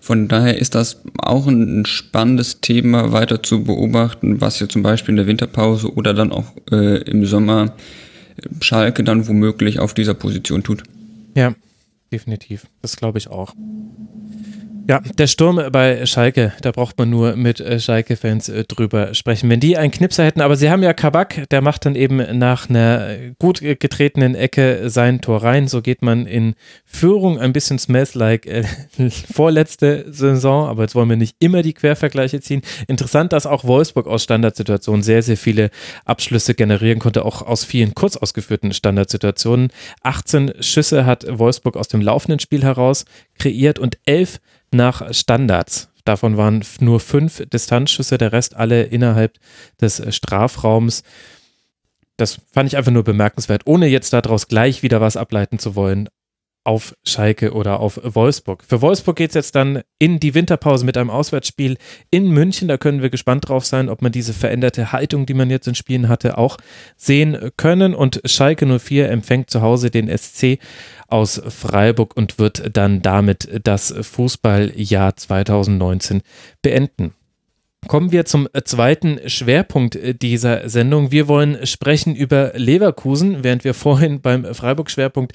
Von 0.00 0.26
daher 0.26 0.58
ist 0.58 0.74
das 0.74 1.02
auch 1.18 1.46
ein 1.46 1.86
spannendes 1.86 2.62
Thema 2.62 3.12
weiter 3.12 3.44
zu 3.44 3.62
beobachten, 3.62 4.40
was 4.40 4.58
ja 4.58 4.68
zum 4.68 4.82
Beispiel 4.82 5.12
in 5.12 5.18
der 5.18 5.28
Winterpause 5.28 5.94
oder 5.94 6.12
dann 6.12 6.32
auch 6.32 6.52
äh, 6.72 7.00
im 7.02 7.26
Sommer 7.26 7.76
Schalke 8.60 9.04
dann 9.04 9.28
womöglich 9.28 9.78
auf 9.78 9.94
dieser 9.94 10.14
Position 10.14 10.64
tut. 10.64 10.82
Ja, 11.36 11.54
definitiv. 12.10 12.66
Das 12.82 12.96
glaube 12.96 13.18
ich 13.18 13.28
auch. 13.28 13.54
Ja, 14.86 15.00
der 15.00 15.28
Sturm 15.28 15.62
bei 15.72 16.04
Schalke, 16.04 16.52
da 16.60 16.70
braucht 16.70 16.98
man 16.98 17.08
nur 17.08 17.36
mit 17.36 17.58
äh, 17.58 17.80
Schalke-Fans 17.80 18.50
äh, 18.50 18.64
drüber 18.64 19.14
sprechen. 19.14 19.48
Wenn 19.48 19.58
die 19.58 19.78
einen 19.78 19.90
Knipser 19.90 20.24
hätten, 20.24 20.42
aber 20.42 20.56
sie 20.56 20.68
haben 20.68 20.82
ja 20.82 20.92
Kabak, 20.92 21.48
der 21.48 21.62
macht 21.62 21.86
dann 21.86 21.94
eben 21.94 22.38
nach 22.38 22.68
einer 22.68 23.16
gut 23.38 23.60
getretenen 23.60 24.34
Ecke 24.34 24.90
sein 24.90 25.22
Tor 25.22 25.42
rein. 25.42 25.68
So 25.68 25.80
geht 25.80 26.02
man 26.02 26.26
in 26.26 26.54
Führung. 26.84 27.38
Ein 27.38 27.54
bisschen 27.54 27.78
smells 27.78 28.14
like 28.14 28.44
äh, 28.44 28.64
vorletzte 29.32 30.04
Saison, 30.12 30.68
aber 30.68 30.82
jetzt 30.82 30.94
wollen 30.94 31.08
wir 31.08 31.16
nicht 31.16 31.36
immer 31.38 31.62
die 31.62 31.72
Quervergleiche 31.72 32.42
ziehen. 32.42 32.60
Interessant, 32.86 33.32
dass 33.32 33.46
auch 33.46 33.64
Wolfsburg 33.64 34.06
aus 34.06 34.22
Standardsituationen 34.22 35.02
sehr, 35.02 35.22
sehr 35.22 35.38
viele 35.38 35.70
Abschlüsse 36.04 36.52
generieren 36.52 36.98
konnte, 36.98 37.24
auch 37.24 37.40
aus 37.40 37.64
vielen 37.64 37.94
kurz 37.94 38.18
ausgeführten 38.18 38.74
Standardsituationen. 38.74 39.68
18 40.02 40.52
Schüsse 40.60 41.06
hat 41.06 41.24
Wolfsburg 41.26 41.78
aus 41.78 41.88
dem 41.88 42.02
laufenden 42.02 42.38
Spiel 42.38 42.64
heraus 42.64 43.06
kreiert 43.38 43.78
und 43.78 43.96
11 44.04 44.40
nach 44.74 45.12
Standards. 45.14 45.88
Davon 46.04 46.36
waren 46.36 46.62
nur 46.80 47.00
fünf 47.00 47.42
Distanzschüsse, 47.48 48.18
der 48.18 48.32
Rest 48.32 48.56
alle 48.56 48.82
innerhalb 48.82 49.38
des 49.80 50.02
Strafraums. 50.14 51.02
Das 52.16 52.40
fand 52.52 52.68
ich 52.68 52.76
einfach 52.76 52.92
nur 52.92 53.04
bemerkenswert, 53.04 53.62
ohne 53.64 53.86
jetzt 53.86 54.12
daraus 54.12 54.48
gleich 54.48 54.82
wieder 54.82 55.00
was 55.00 55.16
ableiten 55.16 55.58
zu 55.58 55.74
wollen 55.74 56.08
auf 56.64 56.96
Schalke 57.04 57.52
oder 57.52 57.80
auf 57.80 58.00
Wolfsburg. 58.02 58.64
Für 58.66 58.80
Wolfsburg 58.80 59.16
geht 59.16 59.30
es 59.30 59.34
jetzt 59.34 59.54
dann 59.54 59.82
in 59.98 60.18
die 60.18 60.34
Winterpause 60.34 60.84
mit 60.84 60.96
einem 60.96 61.10
Auswärtsspiel 61.10 61.76
in 62.10 62.28
München. 62.28 62.68
Da 62.68 62.78
können 62.78 63.02
wir 63.02 63.10
gespannt 63.10 63.48
drauf 63.48 63.66
sein, 63.66 63.88
ob 63.88 64.02
man 64.02 64.12
diese 64.12 64.32
veränderte 64.32 64.90
Haltung, 64.90 65.26
die 65.26 65.34
man 65.34 65.50
jetzt 65.50 65.68
in 65.68 65.74
Spielen 65.74 66.08
hatte, 66.08 66.38
auch 66.38 66.56
sehen 66.96 67.50
können. 67.56 67.94
Und 67.94 68.22
Schalke 68.24 68.66
04 68.66 69.10
empfängt 69.10 69.50
zu 69.50 69.60
Hause 69.60 69.90
den 69.90 70.08
SC 70.08 70.58
aus 71.06 71.40
Freiburg 71.46 72.16
und 72.16 72.38
wird 72.38 72.76
dann 72.76 73.02
damit 73.02 73.60
das 73.62 73.94
Fußballjahr 74.00 75.16
2019 75.16 76.22
beenden. 76.62 77.12
Kommen 77.86 78.12
wir 78.12 78.24
zum 78.24 78.48
zweiten 78.64 79.20
Schwerpunkt 79.26 79.96
äh, 79.96 80.14
dieser 80.14 80.68
Sendung. 80.68 81.10
Wir 81.10 81.28
wollen 81.28 81.66
sprechen 81.66 82.14
über 82.14 82.52
Leverkusen, 82.54 83.44
während 83.44 83.64
wir 83.64 83.74
vorhin 83.74 84.20
beim 84.20 84.44
Freiburg-Schwerpunkt 84.54 85.32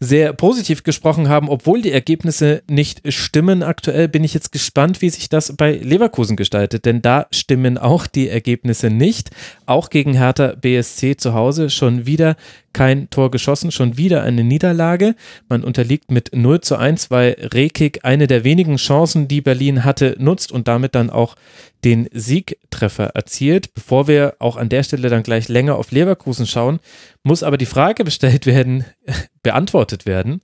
sehr 0.00 0.32
positiv 0.32 0.82
gesprochen 0.82 1.28
haben, 1.28 1.48
obwohl 1.48 1.80
die 1.80 1.92
Ergebnisse 1.92 2.62
nicht 2.68 3.12
stimmen. 3.12 3.62
Aktuell 3.62 4.08
bin 4.08 4.24
ich 4.24 4.34
jetzt 4.34 4.52
gespannt, 4.52 5.00
wie 5.02 5.10
sich 5.10 5.28
das 5.28 5.56
bei 5.56 5.72
Leverkusen 5.72 6.36
gestaltet, 6.36 6.86
denn 6.86 7.02
da 7.02 7.26
stimmen 7.30 7.78
auch 7.78 8.06
die 8.06 8.28
Ergebnisse 8.28 8.90
nicht. 8.90 9.30
Auch 9.66 9.90
gegen 9.90 10.14
Hertha 10.14 10.54
BSC 10.60 11.16
zu 11.16 11.34
Hause 11.34 11.70
schon 11.70 12.06
wieder 12.06 12.36
kein 12.72 13.10
Tor 13.10 13.30
geschossen, 13.30 13.70
schon 13.70 13.96
wieder 13.96 14.22
eine 14.22 14.44
Niederlage. 14.44 15.14
Man 15.48 15.64
unterliegt 15.64 16.10
mit 16.10 16.34
0 16.34 16.60
zu 16.60 16.76
1, 16.76 17.10
weil 17.10 17.36
Rekik 17.52 18.04
eine 18.04 18.26
der 18.26 18.44
wenigen 18.44 18.76
Chancen, 18.76 19.28
die 19.28 19.40
Berlin 19.40 19.84
hatte, 19.84 20.16
nutzt 20.18 20.52
und 20.52 20.68
damit 20.68 20.94
dann 20.94 21.10
auch 21.10 21.36
den 21.84 22.08
Siegtreffer 22.12 23.06
erzielt. 23.14 23.74
Bevor 23.74 24.08
wir 24.08 24.36
auch 24.38 24.56
an 24.56 24.68
der 24.68 24.82
Stelle 24.82 25.08
dann 25.08 25.22
gleich 25.22 25.48
länger 25.48 25.76
auf 25.76 25.90
Leverkusen 25.90 26.46
schauen, 26.46 26.80
muss 27.22 27.42
aber 27.42 27.58
die 27.58 27.66
Frage 27.66 28.04
bestellt 28.04 28.46
werden, 28.46 28.84
beantwortet 29.42 30.06
werden. 30.06 30.42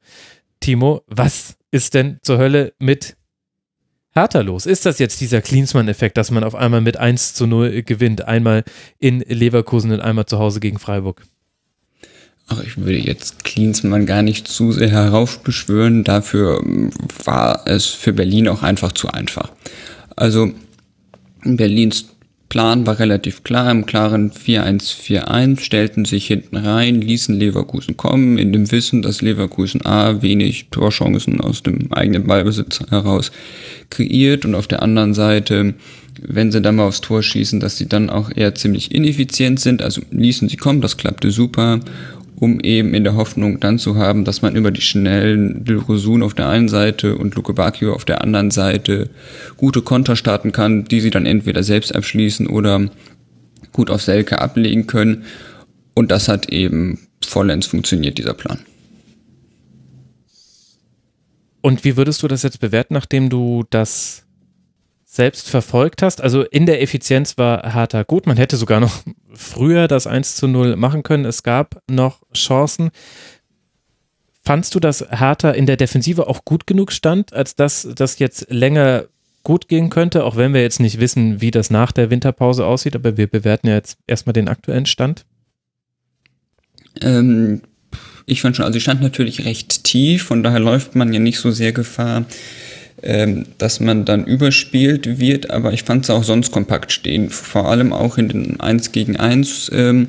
Timo, 0.61 1.03
was 1.07 1.57
ist 1.71 1.95
denn 1.95 2.19
zur 2.23 2.39
Hölle 2.39 2.73
mit 2.79 3.17
Hertha 4.13 4.41
los? 4.41 4.67
Ist 4.67 4.87
das 4.87 4.99
jetzt 4.99 5.21
dieser 5.21 5.41
Klinsmann-Effekt, 5.41 6.17
dass 6.17 6.31
man 6.31 6.43
auf 6.43 6.55
einmal 6.55 6.81
mit 6.81 6.97
1 6.97 7.35
zu 7.35 7.47
0 7.47 7.83
gewinnt? 7.83 8.23
Einmal 8.23 8.65
in 8.99 9.21
Leverkusen 9.21 9.93
und 9.93 10.01
einmal 10.01 10.27
zu 10.27 10.39
Hause 10.39 10.61
gegen 10.61 10.79
Freiburg. 10.79 11.23
Ach, 12.49 12.63
ich 12.63 12.79
würde 12.79 12.99
jetzt 12.99 13.45
Klinsmann 13.45 14.07
gar 14.07 14.23
nicht 14.23 14.49
zu 14.49 14.73
sehr 14.73 14.89
heraufbeschwören. 14.89 16.05
Dafür 16.05 16.61
ähm, 16.65 16.91
war 17.25 17.63
es 17.67 17.87
für 17.87 18.13
Berlin 18.13 18.49
auch 18.49 18.63
einfach 18.63 18.93
zu 18.93 19.09
einfach. 19.09 19.51
Also 20.17 20.53
Berlins 21.45 22.07
Plan 22.49 22.87
war 22.87 22.99
relativ 22.99 23.45
klar, 23.45 23.71
im 23.71 23.85
klaren 23.85 24.31
4-1-4-1, 24.31 25.61
stellten 25.61 26.07
sich 26.07 26.27
hinten 26.27 26.57
rein, 26.57 27.03
ließen 27.03 27.39
Leverkusen 27.39 27.99
kommen, 27.99 28.39
in 28.39 28.55
dem 28.55 28.73
Wissen, 28.73 29.03
dass 29.03 29.21
Leverkusen 29.21 29.85
A 29.85 30.23
wenig 30.23 30.69
Torchancen 30.71 31.43
aus 31.43 31.63
dem 31.63 31.93
eigenen 31.93 32.27
Ballbesitz 32.27 32.81
heraus 32.89 33.33
kreiert 33.91 34.47
und 34.47 34.55
auf 34.55 34.67
der 34.67 34.81
anderen 34.81 35.13
Seite, 35.13 35.75
wenn 36.23 36.51
sie 36.51 36.63
dann 36.63 36.77
mal 36.77 36.87
aufs 36.87 37.03
Tor 37.03 37.23
schießen, 37.23 37.61
dass 37.61 37.77
sie 37.77 37.87
dann 37.87 38.09
auch 38.09 38.31
eher 38.35 38.55
ziemlich 38.55 38.93
ineffizient 38.95 39.61
sind, 39.61 39.83
also 39.83 40.01
ließen 40.11 40.49
sie 40.49 40.57
kommen, 40.57 40.81
das 40.81 40.97
klappte 40.97 41.31
super 41.31 41.81
um 42.41 42.61
eben 42.61 42.95
in 42.95 43.05
der 43.05 43.17
Hoffnung 43.17 43.59
dann 43.61 43.79
zu 43.79 43.97
haben, 43.97 44.25
dass 44.25 44.43
man 44.43 44.55
über 44.55 44.71
die 44.71 44.81
schnellen 44.81 45.65
Dilrosun 45.65 46.23
auf 46.23 46.35
der 46.35 46.49
einen 46.49 46.69
Seite 46.69 47.17
und 47.17 47.35
Luke 47.35 47.53
Bacchio 47.53 47.93
auf 47.93 48.05
der 48.05 48.23
anderen 48.23 48.51
Seite 48.51 49.11
gute 49.57 49.83
Konter 49.83 50.15
starten 50.15 50.53
kann, 50.53 50.85
die 50.85 51.01
sie 51.01 51.11
dann 51.11 51.27
entweder 51.27 51.63
selbst 51.63 51.95
abschließen 51.95 52.47
oder 52.47 52.89
gut 53.73 53.91
auf 53.91 54.03
Selke 54.03 54.41
ablegen 54.41 54.87
können. 54.87 55.25
Und 55.95 56.11
das 56.13 56.29
hat 56.29 56.49
eben 56.49 57.01
vollends 57.27 57.67
funktioniert, 57.67 58.19
dieser 58.19 58.35
Plan. 58.35 58.61
Und 61.61 61.85
wie 61.85 61.97
würdest 61.97 62.23
du 62.23 62.29
das 62.29 62.45
jetzt 62.45 62.61
bewerten, 62.61 62.95
nachdem 62.95 63.31
du 63.31 63.65
das 63.69 64.25
selbst 65.11 65.49
verfolgt 65.49 66.03
hast? 66.03 66.21
Also 66.21 66.43
in 66.43 66.67
der 66.67 66.83
Effizienz 66.83 67.39
war 67.39 67.73
Hertha 67.73 68.03
gut. 68.03 68.27
Man 68.27 68.37
hätte 68.37 68.57
sogar 68.57 68.79
noch 68.79 69.03
früher 69.33 69.89
das 69.89 70.07
1 70.07 70.37
zu 70.37 70.47
0 70.47 70.77
machen 70.77 71.03
können. 71.03 71.25
Es 71.25 71.43
gab 71.43 71.83
noch 71.91 72.23
Chancen. 72.35 72.91
Fandst 74.43 74.75
du, 74.75 74.81
dass 74.81 75.05
Hertha 75.11 75.51
in 75.51 75.67
der 75.67 75.77
Defensive 75.77 76.29
auch 76.29 76.45
gut 76.45 76.67
genug 76.67 76.93
stand, 76.93 77.33
als 77.33 77.57
dass 77.57 77.89
das 77.95 78.19
jetzt 78.19 78.47
länger 78.51 79.07
gut 79.43 79.69
gehen 79.69 79.89
könnte, 79.89 80.25
auch 80.25 80.37
wenn 80.37 80.53
wir 80.53 80.61
jetzt 80.61 80.81
nicht 80.81 81.01
wissen, 81.01 81.41
wie 81.41 81.51
das 81.51 81.71
nach 81.71 81.91
der 81.91 82.11
Winterpause 82.11 82.67
aussieht, 82.67 82.95
aber 82.95 83.17
wir 83.17 83.27
bewerten 83.27 83.69
ja 83.69 83.75
jetzt 83.75 83.99
erstmal 84.07 84.35
den 84.35 84.49
aktuellen 84.49 84.87
Stand. 84.87 85.25
Ähm, 87.01 87.63
ich 88.27 88.43
fand 88.43 88.57
schon, 88.57 88.67
also 88.67 88.77
ich 88.77 88.83
stand 88.83 89.01
natürlich 89.01 89.47
recht 89.47 89.85
tief, 89.85 90.25
von 90.25 90.43
daher 90.43 90.61
läuft 90.61 90.97
man 90.97 91.13
ja 91.13 91.19
nicht 91.19 91.39
so 91.39 91.51
sehr 91.51 91.73
Gefahr, 91.73 92.27
ähm, 93.03 93.47
dass 93.59 93.81
man 93.81 94.05
dann 94.05 94.25
überspielt 94.25 95.19
wird, 95.21 95.51
aber 95.51 95.73
ich 95.73 95.85
fand 95.85 96.05
es 96.05 96.11
auch 96.11 96.25
sonst 96.25 96.51
kompakt 96.53 96.93
stehen, 96.93 97.31
vor 97.31 97.69
allem 97.71 97.93
auch 97.93 98.19
in 98.19 98.29
den 98.29 98.61
1 98.61 98.93
gegen 98.93 99.17
1 99.17 99.71
ähm, 99.75 100.09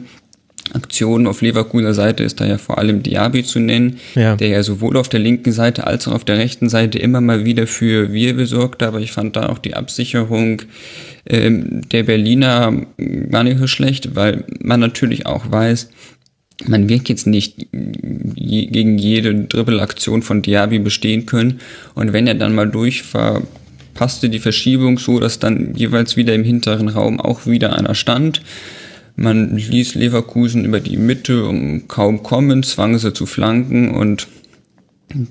Aktionen 0.73 1.25
auf 1.25 1.41
Leverkusener 1.41 1.95
Seite 1.95 2.23
ist 2.23 2.39
da 2.39 2.45
ja 2.45 2.59
vor 2.59 2.77
allem 2.77 3.01
Diaby 3.01 3.43
zu 3.43 3.59
nennen, 3.59 3.97
Ja. 4.13 4.35
der 4.35 4.49
ja 4.49 4.61
sowohl 4.63 4.97
auf 4.97 5.09
der 5.09 5.19
linken 5.19 5.51
Seite 5.51 5.87
als 5.87 6.07
auch 6.07 6.13
auf 6.13 6.25
der 6.25 6.37
rechten 6.37 6.69
Seite 6.69 6.99
immer 6.99 7.21
mal 7.21 7.43
wieder 7.43 7.65
für 7.65 8.13
Wirbel 8.13 8.45
sorgte, 8.45 8.85
aber 8.87 8.99
ich 8.99 9.11
fand 9.11 9.35
da 9.35 9.49
auch 9.49 9.57
die 9.57 9.73
Absicherung 9.73 10.61
ähm, 11.27 11.81
der 11.91 12.03
Berliner 12.03 12.71
gar 13.31 13.43
nicht 13.43 13.59
so 13.59 13.65
schlecht, 13.67 14.15
weil 14.15 14.43
man 14.61 14.79
natürlich 14.79 15.25
auch 15.25 15.49
weiß, 15.51 15.89
man 16.65 16.89
wird 16.89 17.09
jetzt 17.09 17.27
nicht 17.27 17.67
je, 18.35 18.65
gegen 18.65 18.97
jede 18.97 19.33
Dribbelaktion 19.33 20.21
von 20.21 20.41
Diaby 20.41 20.79
bestehen 20.79 21.25
können. 21.25 21.59
Und 21.95 22.13
wenn 22.13 22.27
er 22.27 22.35
dann 22.35 22.55
mal 22.55 22.69
durch 22.69 23.03
passte 23.93 24.29
die 24.29 24.39
Verschiebung 24.39 24.97
so, 24.97 25.19
dass 25.19 25.39
dann 25.39 25.75
jeweils 25.75 26.15
wieder 26.15 26.33
im 26.33 26.43
hinteren 26.43 26.87
Raum 26.87 27.19
auch 27.19 27.45
wieder 27.45 27.75
einer 27.75 27.95
stand. 27.95 28.41
Man 29.15 29.57
ließ 29.57 29.95
Leverkusen 29.95 30.63
über 30.63 30.79
die 30.79 30.95
Mitte 30.95 31.45
um 31.45 31.87
kaum 31.89 32.23
kommen, 32.23 32.63
zwang 32.63 32.97
sie 32.97 33.13
zu 33.13 33.25
flanken 33.25 33.91
und 33.91 34.27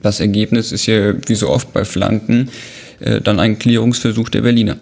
das 0.03 0.21
Ergebnis 0.21 0.73
ist 0.73 0.87
ja 0.87 1.15
wie 1.27 1.35
so 1.35 1.49
oft 1.49 1.73
bei 1.73 1.85
Flanken 1.85 2.51
äh, 3.01 3.21
dann 3.21 3.41
ein 3.41 3.59
Klärungsversuch 3.59 4.29
der 4.29 4.43
Berliner. 4.43 4.77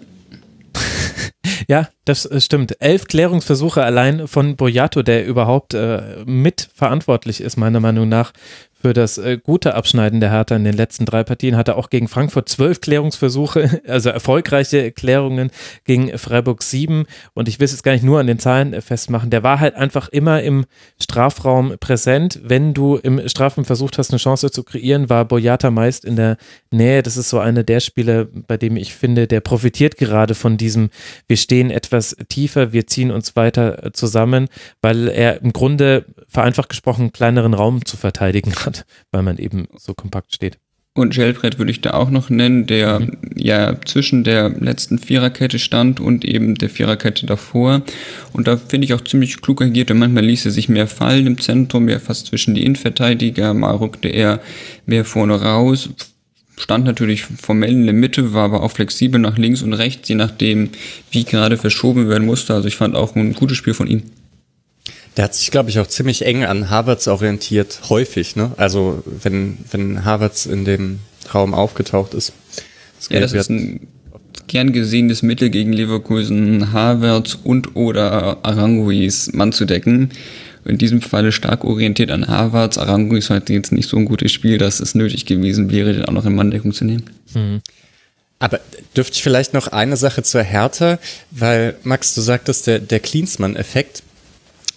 Ja, 1.67 1.89
das 2.05 2.25
äh, 2.25 2.39
stimmt. 2.39 2.81
Elf 2.81 3.05
Klärungsversuche 3.05 3.83
allein 3.83 4.27
von 4.27 4.55
Boyato, 4.55 5.03
der 5.03 5.25
überhaupt 5.25 5.73
äh, 5.73 6.23
mitverantwortlich 6.25 7.41
ist, 7.41 7.57
meiner 7.57 7.81
Meinung 7.81 8.07
nach, 8.07 8.31
für 8.79 8.93
das 8.93 9.17
äh, 9.17 9.39
gute 9.41 9.73
Abschneiden 9.73 10.19
der 10.19 10.31
Hertha 10.31 10.55
in 10.55 10.63
den 10.63 10.75
letzten 10.75 11.05
drei 11.05 11.23
Partien. 11.23 11.57
Hatte 11.57 11.75
auch 11.75 11.89
gegen 11.89 12.07
Frankfurt 12.07 12.47
zwölf 12.47 12.79
Klärungsversuche, 12.81 13.81
also 13.87 14.09
erfolgreiche 14.09 14.91
Klärungen 14.91 15.49
gegen 15.85 16.15
Freiburg 16.17 16.61
sieben. 16.61 17.05
Und 17.33 17.47
ich 17.49 17.59
will 17.59 17.65
es 17.65 17.71
jetzt 17.71 17.83
gar 17.83 17.93
nicht 17.93 18.03
nur 18.03 18.19
an 18.19 18.27
den 18.27 18.39
Zahlen 18.39 18.73
äh, 18.73 18.81
festmachen. 18.81 19.29
Der 19.29 19.43
war 19.43 19.59
halt 19.59 19.75
einfach 19.75 20.09
immer 20.09 20.43
im 20.43 20.65
Strafraum 21.01 21.75
präsent. 21.79 22.39
Wenn 22.43 22.73
du 22.73 22.97
im 22.97 23.27
Strafraum 23.27 23.65
versucht 23.65 23.97
hast, 23.97 24.11
eine 24.11 24.19
Chance 24.19 24.51
zu 24.51 24.63
kreieren, 24.63 25.09
war 25.09 25.25
Boyata 25.25 25.71
meist 25.71 26.05
in 26.05 26.15
der 26.15 26.37
Nähe. 26.69 27.01
Das 27.01 27.17
ist 27.17 27.29
so 27.29 27.39
einer 27.39 27.63
der 27.63 27.79
Spiele, 27.79 28.25
bei 28.25 28.57
dem 28.57 28.77
ich 28.77 28.93
finde, 28.93 29.27
der 29.27 29.41
profitiert 29.41 29.97
gerade 29.97 30.35
von 30.35 30.57
diesem, 30.57 30.91
wir 31.27 31.37
stehen 31.37 31.71
etwas 31.71 32.15
tiefer, 32.29 32.73
wir 32.73 32.85
ziehen 32.85 33.09
uns 33.09 33.35
weiter 33.35 33.85
äh, 33.87 33.91
zusammen, 33.91 34.49
weil 34.81 35.07
er 35.07 35.41
im 35.41 35.51
Grunde 35.51 36.05
vereinfacht 36.27 36.69
gesprochen 36.69 37.11
kleineren 37.11 37.55
Raum 37.55 37.83
zu 37.83 37.97
verteidigen 37.97 38.53
hat 38.53 38.66
hat, 38.67 38.85
weil 39.11 39.23
man 39.23 39.37
eben 39.37 39.67
so 39.77 39.93
kompakt 39.93 40.35
steht. 40.35 40.59
Und 40.97 41.13
Gelbrett 41.13 41.59
würde 41.59 41.69
ich 41.69 41.81
da 41.81 41.91
auch 41.91 42.09
noch 42.09 42.31
nennen, 42.31 42.65
der 42.65 43.01
mhm. 43.01 43.17
ja 43.35 43.79
zwischen 43.85 44.23
der 44.23 44.49
letzten 44.49 44.97
Viererkette 44.97 45.59
stand 45.59 45.99
und 45.99 46.25
eben 46.25 46.55
der 46.55 46.71
Viererkette 46.71 47.27
davor. 47.27 47.83
Und 48.33 48.47
da 48.47 48.57
finde 48.57 48.85
ich 48.85 48.95
auch 48.95 49.01
ziemlich 49.01 49.39
klug 49.39 49.61
agiert. 49.61 49.91
Und 49.91 49.99
manchmal 49.99 50.25
ließ 50.25 50.45
er 50.45 50.51
sich 50.51 50.69
mehr 50.69 50.87
fallen 50.87 51.27
im 51.27 51.39
Zentrum, 51.39 51.85
mehr 51.85 51.99
fast 51.99 52.25
zwischen 52.25 52.55
die 52.55 52.65
Innenverteidiger. 52.65 53.53
Mal 53.53 53.75
rückte 53.75 54.07
er 54.07 54.41
mehr 54.87 55.05
vorne 55.05 55.39
raus. 55.39 55.89
Stand 56.57 56.85
natürlich 56.85 57.25
formell 57.25 57.73
in 57.73 57.85
der 57.85 57.93
Mitte, 57.93 58.33
war 58.33 58.45
aber 58.45 58.63
auch 58.63 58.71
flexibel 58.71 59.21
nach 59.21 59.37
links 59.37 59.61
und 59.61 59.73
rechts, 59.73 60.09
je 60.09 60.15
nachdem, 60.15 60.71
wie 61.11 61.25
gerade 61.25 61.57
verschoben 61.57 62.09
werden 62.09 62.25
musste. 62.25 62.55
Also 62.55 62.67
ich 62.67 62.75
fand 62.75 62.95
auch 62.95 63.15
ein 63.15 63.33
gutes 63.33 63.57
Spiel 63.57 63.75
von 63.75 63.85
ihm. 63.85 64.01
Der 65.17 65.23
hat 65.23 65.33
sich, 65.33 65.49
glaube 65.49 65.71
ich, 65.71 65.79
auch 65.79 65.87
ziemlich 65.87 66.25
eng 66.25 66.45
an 66.45 66.69
Harvards 66.69 67.07
orientiert, 67.07 67.81
häufig, 67.89 68.35
ne? 68.35 68.51
Also 68.57 69.03
wenn, 69.05 69.57
wenn 69.71 70.05
Harvards 70.05 70.45
in 70.45 70.63
dem 70.63 70.99
Raum 71.33 71.55
aufgetaucht 71.55 72.13
ist. 72.13 72.33
Das 72.99 73.09
ja, 73.09 73.19
das 73.19 73.33
ist 73.33 73.49
ein 73.49 73.87
gern 74.45 74.71
gesehenes 74.71 75.23
Mittel 75.23 75.49
gegen 75.49 75.73
Leverkusen, 75.73 76.71
Harvards 76.71 77.35
und 77.43 77.75
oder 77.75 78.37
Aranguis 78.43 79.33
Mann 79.33 79.51
zu 79.51 79.65
decken. 79.65 80.11
In 80.65 80.77
diesem 80.77 81.01
Falle 81.01 81.31
stark 81.31 81.63
orientiert 81.63 82.11
an 82.11 82.27
Harvards. 82.27 82.77
Aranguis 82.77 83.29
hat 83.29 83.49
jetzt 83.49 83.71
nicht 83.71 83.89
so 83.89 83.97
ein 83.97 84.05
gutes 84.05 84.31
Spiel, 84.31 84.57
dass 84.57 84.79
es 84.79 84.95
nötig 84.95 85.25
gewesen 85.25 85.71
wäre, 85.71 85.93
den 85.93 86.05
auch 86.05 86.11
noch 86.11 86.25
in 86.25 86.35
Manndeckung 86.35 86.73
zu 86.73 86.85
nehmen. 86.85 87.03
Mhm. 87.33 87.61
Aber 88.39 88.59
dürfte 88.95 89.15
ich 89.15 89.23
vielleicht 89.23 89.53
noch 89.53 89.67
eine 89.69 89.97
Sache 89.97 90.21
zur 90.21 90.43
Hertha, 90.43 90.99
weil 91.31 91.75
Max, 91.83 92.13
du 92.13 92.21
sagtest, 92.21 92.67
der, 92.67 92.79
der 92.79 92.99
Klinsmann-Effekt, 92.99 94.03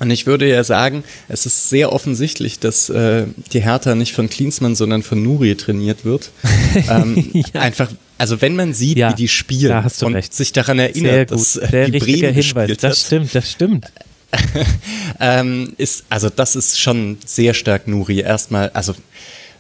und 0.01 0.11
ich 0.11 0.27
würde 0.27 0.49
ja 0.49 0.65
sagen, 0.65 1.05
es 1.29 1.45
ist 1.47 1.69
sehr 1.69 1.93
offensichtlich, 1.93 2.59
dass 2.59 2.89
äh, 2.89 3.27
die 3.53 3.61
Hertha 3.61 3.95
nicht 3.95 4.15
von 4.15 4.31
Klinsmann, 4.31 4.75
sondern 4.75 5.03
von 5.03 5.23
Nuri 5.23 5.55
trainiert 5.57 6.05
wird. 6.07 6.31
ähm, 6.89 7.31
ja. 7.33 7.61
Einfach, 7.61 7.91
also 8.17 8.41
wenn 8.41 8.57
man 8.57 8.73
sieht, 8.73 8.97
ja, 8.97 9.11
wie 9.11 9.15
die 9.15 9.29
spielen 9.29 9.85
und 10.01 10.15
recht. 10.15 10.33
sich 10.35 10.53
daran 10.53 10.79
erinnert, 10.79 11.31
dass 11.31 11.57
äh, 11.57 11.91
die 11.91 11.99
Bremen 11.99 12.35
Hinweis. 12.35 12.79
Das 12.79 13.03
stimmt, 13.03 13.35
das 13.35 13.51
stimmt. 13.51 13.93
ähm, 15.21 15.75
ist, 15.77 16.05
also 16.09 16.31
das 16.31 16.57
ist 16.57 16.81
schon 16.81 17.19
sehr 17.27 17.53
stark 17.53 17.87
Nuri. 17.87 18.21
Erstmal, 18.21 18.71
also 18.71 18.95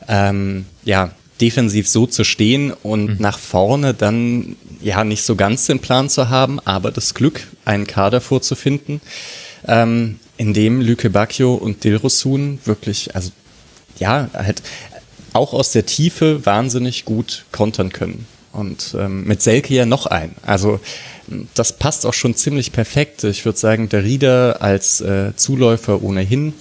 ähm, 0.08 0.64
ja, 0.84 1.10
defensiv 1.40 1.86
so 1.86 2.06
zu 2.06 2.24
stehen 2.24 2.72
und 2.72 3.06
mhm. 3.06 3.16
nach 3.18 3.38
vorne 3.38 3.92
dann 3.92 4.56
ja 4.80 5.04
nicht 5.04 5.22
so 5.22 5.36
ganz 5.36 5.66
den 5.66 5.80
Plan 5.80 6.08
zu 6.08 6.28
haben, 6.30 6.60
aber 6.60 6.90
das 6.90 7.12
Glück, 7.12 7.46
einen 7.66 7.86
Kader 7.86 8.20
vorzufinden. 8.22 9.00
Ähm, 9.66 10.18
in 10.40 10.54
dem 10.54 10.80
Lüke 10.80 11.10
Bacchio 11.10 11.52
und 11.52 11.84
Dilrosun 11.84 12.60
wirklich, 12.64 13.14
also 13.14 13.30
ja, 13.98 14.30
halt 14.32 14.62
auch 15.34 15.52
aus 15.52 15.72
der 15.72 15.84
Tiefe 15.84 16.46
wahnsinnig 16.46 17.04
gut 17.04 17.44
kontern 17.52 17.92
können. 17.92 18.26
Und 18.50 18.96
ähm, 18.98 19.24
mit 19.24 19.42
Selke 19.42 19.74
ja 19.74 19.84
noch 19.84 20.06
ein. 20.06 20.34
Also 20.40 20.80
das 21.52 21.76
passt 21.76 22.06
auch 22.06 22.14
schon 22.14 22.34
ziemlich 22.34 22.72
perfekt. 22.72 23.22
Ich 23.24 23.44
würde 23.44 23.58
sagen, 23.58 23.90
der 23.90 24.02
Rieder 24.02 24.62
als 24.62 25.02
äh, 25.02 25.36
Zuläufer 25.36 26.02
ohnehin. 26.02 26.54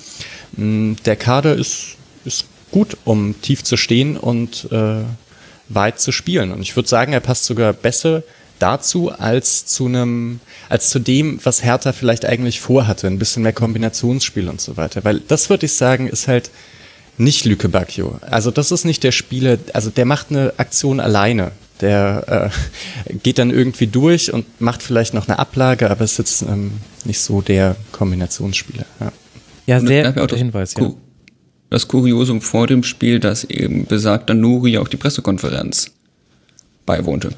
Mm, 0.57 0.95
der 1.05 1.15
Kader 1.15 1.55
ist, 1.55 1.95
ist 2.25 2.47
gut, 2.71 2.97
um 3.05 3.41
tief 3.41 3.63
zu 3.63 3.77
stehen 3.77 4.17
und 4.17 4.67
äh, 4.73 5.03
weit 5.69 6.01
zu 6.01 6.11
spielen. 6.11 6.51
Und 6.51 6.63
ich 6.63 6.75
würde 6.75 6.89
sagen, 6.89 7.13
er 7.13 7.21
passt 7.21 7.45
sogar 7.45 7.71
besser 7.71 8.23
dazu 8.59 9.11
als 9.11 9.65
zu 9.65 9.87
einem, 9.87 10.39
als 10.67 10.89
zu 10.89 10.99
dem, 10.99 11.39
was 11.43 11.63
Hertha 11.63 11.93
vielleicht 11.93 12.25
eigentlich 12.25 12.59
vorhatte, 12.59 13.07
ein 13.07 13.19
bisschen 13.19 13.43
mehr 13.43 13.53
Kombinationsspiel 13.53 14.47
und 14.49 14.61
so 14.61 14.77
weiter. 14.77 15.03
Weil 15.03 15.21
das 15.27 15.49
würde 15.49 15.65
ich 15.65 15.73
sagen, 15.73 16.07
ist 16.07 16.27
halt 16.27 16.51
nicht 17.17 17.45
Lüke 17.45 17.69
Bacchio. 17.69 18.19
Also 18.21 18.49
das 18.51 18.71
ist 18.71 18.85
nicht 18.85 19.03
der 19.03 19.11
Spieler, 19.11 19.57
also 19.73 19.89
der 19.89 20.05
macht 20.05 20.27
eine 20.29 20.53
Aktion 20.57 20.99
alleine. 20.99 21.51
Der 21.81 22.51
äh, 23.07 23.13
geht 23.23 23.39
dann 23.39 23.51
irgendwie 23.51 23.87
durch 23.87 24.33
und 24.33 24.61
macht 24.61 24.83
vielleicht 24.83 25.13
noch 25.13 25.27
eine 25.27 25.39
Ablage, 25.39 25.89
aber 25.89 26.03
ist 26.03 26.17
jetzt 26.17 26.41
ähm, 26.41 26.71
nicht 27.05 27.19
so 27.19 27.41
der 27.41 27.75
Kombinationsspieler. 27.91 28.85
Ja, 28.99 29.11
ja 29.65 29.79
sehr 29.79 30.11
guter 30.11 30.37
Hinweis. 30.37 30.73
Ja. 30.77 30.91
Das 31.69 31.87
Kuriosum 31.87 32.41
vor 32.41 32.67
dem 32.67 32.83
Spiel, 32.83 33.19
dass 33.19 33.43
eben 33.43 33.85
besagter 33.85 34.33
Nuri 34.33 34.77
auch 34.77 34.87
die 34.87 34.97
Pressekonferenz 34.97 35.91
beiwohnte. 36.85 37.29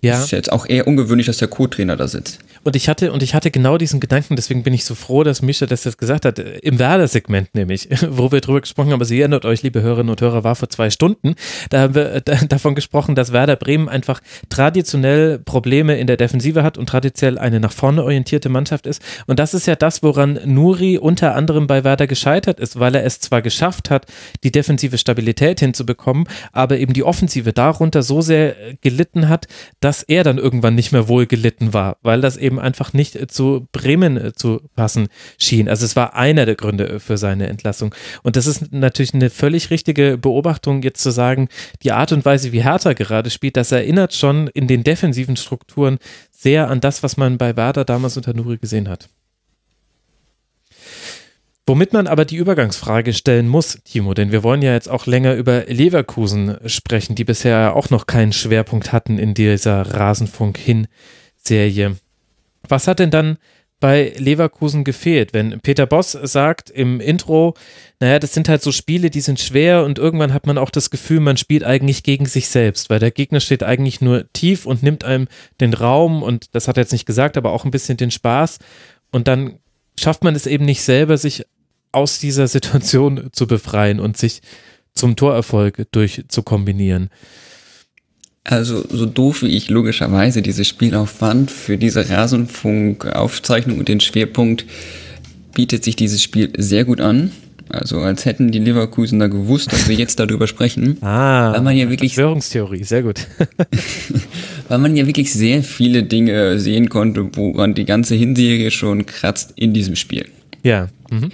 Ja. 0.00 0.22
Ist 0.22 0.30
jetzt 0.30 0.52
auch 0.52 0.66
eher 0.68 0.86
ungewöhnlich, 0.86 1.26
dass 1.26 1.38
der 1.38 1.48
Co-Trainer 1.48 1.96
da 1.96 2.06
sitzt. 2.08 2.38
Und 2.68 2.76
ich 2.76 2.86
hatte, 2.90 3.12
und 3.12 3.22
ich 3.22 3.34
hatte 3.34 3.50
genau 3.50 3.78
diesen 3.78 3.98
Gedanken, 3.98 4.36
deswegen 4.36 4.62
bin 4.62 4.74
ich 4.74 4.84
so 4.84 4.94
froh, 4.94 5.24
dass 5.24 5.40
Mischa 5.40 5.64
das 5.64 5.84
jetzt 5.84 5.96
gesagt 5.96 6.26
hat, 6.26 6.38
im 6.38 6.78
Werder-Segment 6.78 7.54
nämlich, 7.54 7.88
wo 8.10 8.30
wir 8.30 8.42
drüber 8.42 8.60
gesprochen 8.60 8.92
haben, 8.92 9.00
also 9.00 9.14
ihr 9.14 9.20
erinnert 9.20 9.46
euch, 9.46 9.62
liebe 9.62 9.80
Hörerinnen 9.80 10.10
und 10.10 10.20
Hörer, 10.20 10.44
war 10.44 10.54
vor 10.54 10.68
zwei 10.68 10.90
Stunden, 10.90 11.34
da 11.70 11.80
haben 11.80 11.94
wir 11.94 12.20
da, 12.20 12.34
davon 12.46 12.74
gesprochen, 12.74 13.14
dass 13.14 13.32
Werder 13.32 13.56
Bremen 13.56 13.88
einfach 13.88 14.20
traditionell 14.50 15.38
Probleme 15.38 15.96
in 15.96 16.06
der 16.06 16.18
Defensive 16.18 16.62
hat 16.62 16.76
und 16.76 16.90
traditionell 16.90 17.38
eine 17.38 17.58
nach 17.58 17.72
vorne 17.72 18.04
orientierte 18.04 18.50
Mannschaft 18.50 18.86
ist. 18.86 19.00
Und 19.26 19.38
das 19.38 19.54
ist 19.54 19.66
ja 19.66 19.74
das, 19.74 20.02
woran 20.02 20.38
Nuri 20.44 20.98
unter 20.98 21.34
anderem 21.34 21.68
bei 21.68 21.84
Werder 21.84 22.06
gescheitert 22.06 22.60
ist, 22.60 22.78
weil 22.78 22.94
er 22.94 23.04
es 23.06 23.18
zwar 23.18 23.40
geschafft 23.40 23.88
hat, 23.88 24.04
die 24.44 24.52
defensive 24.52 24.98
Stabilität 24.98 25.60
hinzubekommen, 25.60 26.28
aber 26.52 26.76
eben 26.76 26.92
die 26.92 27.04
Offensive 27.04 27.54
darunter 27.54 28.02
so 28.02 28.20
sehr 28.20 28.54
gelitten 28.82 29.30
hat, 29.30 29.46
dass 29.80 30.02
er 30.02 30.22
dann 30.22 30.36
irgendwann 30.36 30.74
nicht 30.74 30.92
mehr 30.92 31.08
wohl 31.08 31.24
gelitten 31.24 31.72
war, 31.72 31.96
weil 32.02 32.20
das 32.20 32.36
eben 32.36 32.57
einfach 32.58 32.92
nicht 32.92 33.30
zu 33.30 33.66
Bremen 33.72 34.32
zu 34.34 34.60
passen 34.76 35.08
schien. 35.38 35.68
Also 35.68 35.84
es 35.84 35.96
war 35.96 36.14
einer 36.14 36.46
der 36.46 36.54
Gründe 36.54 37.00
für 37.00 37.18
seine 37.18 37.48
Entlassung. 37.48 37.94
Und 38.22 38.36
das 38.36 38.46
ist 38.46 38.72
natürlich 38.72 39.14
eine 39.14 39.30
völlig 39.30 39.70
richtige 39.70 40.18
Beobachtung, 40.18 40.82
jetzt 40.82 41.02
zu 41.02 41.10
sagen, 41.10 41.48
die 41.82 41.92
Art 41.92 42.12
und 42.12 42.24
Weise, 42.24 42.52
wie 42.52 42.62
Hertha 42.62 42.92
gerade 42.92 43.30
spielt, 43.30 43.56
das 43.56 43.72
erinnert 43.72 44.14
schon 44.14 44.48
in 44.48 44.66
den 44.66 44.84
defensiven 44.84 45.36
Strukturen 45.36 45.98
sehr 46.30 46.70
an 46.70 46.80
das, 46.80 47.02
was 47.02 47.16
man 47.16 47.38
bei 47.38 47.56
Werder 47.56 47.84
damals 47.84 48.16
unter 48.16 48.34
Nuri 48.34 48.58
gesehen 48.58 48.88
hat. 48.88 49.08
Womit 51.68 51.92
man 51.92 52.06
aber 52.06 52.24
die 52.24 52.36
Übergangsfrage 52.36 53.12
stellen 53.12 53.46
muss, 53.46 53.80
Timo, 53.84 54.14
denn 54.14 54.32
wir 54.32 54.42
wollen 54.42 54.62
ja 54.62 54.72
jetzt 54.72 54.88
auch 54.88 55.04
länger 55.04 55.34
über 55.34 55.66
Leverkusen 55.66 56.56
sprechen, 56.64 57.14
die 57.14 57.24
bisher 57.24 57.76
auch 57.76 57.90
noch 57.90 58.06
keinen 58.06 58.32
Schwerpunkt 58.32 58.90
hatten 58.90 59.18
in 59.18 59.34
dieser 59.34 59.82
Rasenfunk-Hin-Serie. 59.82 61.96
Was 62.68 62.86
hat 62.86 62.98
denn 62.98 63.10
dann 63.10 63.38
bei 63.80 64.12
Leverkusen 64.16 64.82
gefehlt, 64.82 65.32
wenn 65.32 65.60
Peter 65.60 65.86
Boss 65.86 66.12
sagt 66.12 66.68
im 66.68 67.00
Intro, 67.00 67.54
naja, 68.00 68.18
das 68.18 68.34
sind 68.34 68.48
halt 68.48 68.60
so 68.62 68.72
Spiele, 68.72 69.08
die 69.08 69.20
sind 69.20 69.38
schwer 69.38 69.84
und 69.84 70.00
irgendwann 70.00 70.34
hat 70.34 70.46
man 70.46 70.58
auch 70.58 70.70
das 70.70 70.90
Gefühl, 70.90 71.20
man 71.20 71.36
spielt 71.36 71.62
eigentlich 71.62 72.02
gegen 72.02 72.26
sich 72.26 72.48
selbst, 72.48 72.90
weil 72.90 72.98
der 72.98 73.12
Gegner 73.12 73.38
steht 73.38 73.62
eigentlich 73.62 74.00
nur 74.00 74.32
tief 74.32 74.66
und 74.66 74.82
nimmt 74.82 75.04
einem 75.04 75.28
den 75.60 75.74
Raum 75.74 76.24
und 76.24 76.54
das 76.56 76.66
hat 76.66 76.76
er 76.76 76.82
jetzt 76.82 76.92
nicht 76.92 77.06
gesagt, 77.06 77.36
aber 77.36 77.52
auch 77.52 77.64
ein 77.64 77.70
bisschen 77.70 77.96
den 77.96 78.10
Spaß 78.10 78.58
und 79.12 79.28
dann 79.28 79.60
schafft 79.96 80.24
man 80.24 80.34
es 80.34 80.46
eben 80.46 80.64
nicht 80.64 80.82
selber, 80.82 81.16
sich 81.16 81.44
aus 81.92 82.18
dieser 82.18 82.48
Situation 82.48 83.28
zu 83.32 83.46
befreien 83.46 84.00
und 84.00 84.16
sich 84.16 84.42
zum 84.92 85.14
Torerfolg 85.14 85.86
durchzukombinieren. 85.92 87.10
Also 88.50 88.82
so 88.88 89.04
doof 89.04 89.42
wie 89.42 89.48
ich 89.48 89.68
logischerweise 89.68 90.40
dieses 90.40 90.66
Spiel 90.66 90.94
auch 90.94 91.06
fand 91.06 91.50
für 91.50 91.76
diese 91.76 92.08
Rasenfunk-Aufzeichnung 92.08 93.78
und 93.78 93.88
den 93.88 94.00
Schwerpunkt, 94.00 94.64
bietet 95.52 95.84
sich 95.84 95.96
dieses 95.96 96.22
Spiel 96.22 96.50
sehr 96.56 96.86
gut 96.86 96.98
an. 96.98 97.30
Also 97.68 97.98
als 97.98 98.24
hätten 98.24 98.50
die 98.50 98.58
Leverkusener 98.58 99.28
gewusst, 99.28 99.70
dass 99.70 99.86
wir 99.86 99.96
jetzt 99.96 100.18
darüber 100.18 100.46
sprechen. 100.46 100.96
Ah, 101.02 101.52
weil 101.52 101.60
man 101.60 101.76
ja 101.76 101.90
wirklich, 101.90 102.14
Verschwörungstheorie, 102.14 102.84
sehr 102.84 103.02
gut. 103.02 103.26
weil 104.68 104.78
man 104.78 104.96
ja 104.96 105.06
wirklich 105.06 105.30
sehr 105.30 105.62
viele 105.62 106.04
Dinge 106.04 106.58
sehen 106.58 106.88
konnte, 106.88 107.28
woran 107.34 107.74
die 107.74 107.84
ganze 107.84 108.14
Hinserie 108.14 108.70
schon 108.70 109.04
kratzt 109.04 109.52
in 109.56 109.74
diesem 109.74 109.94
Spiel. 109.94 110.24
Ja. 110.62 110.88
Mhm. 111.10 111.32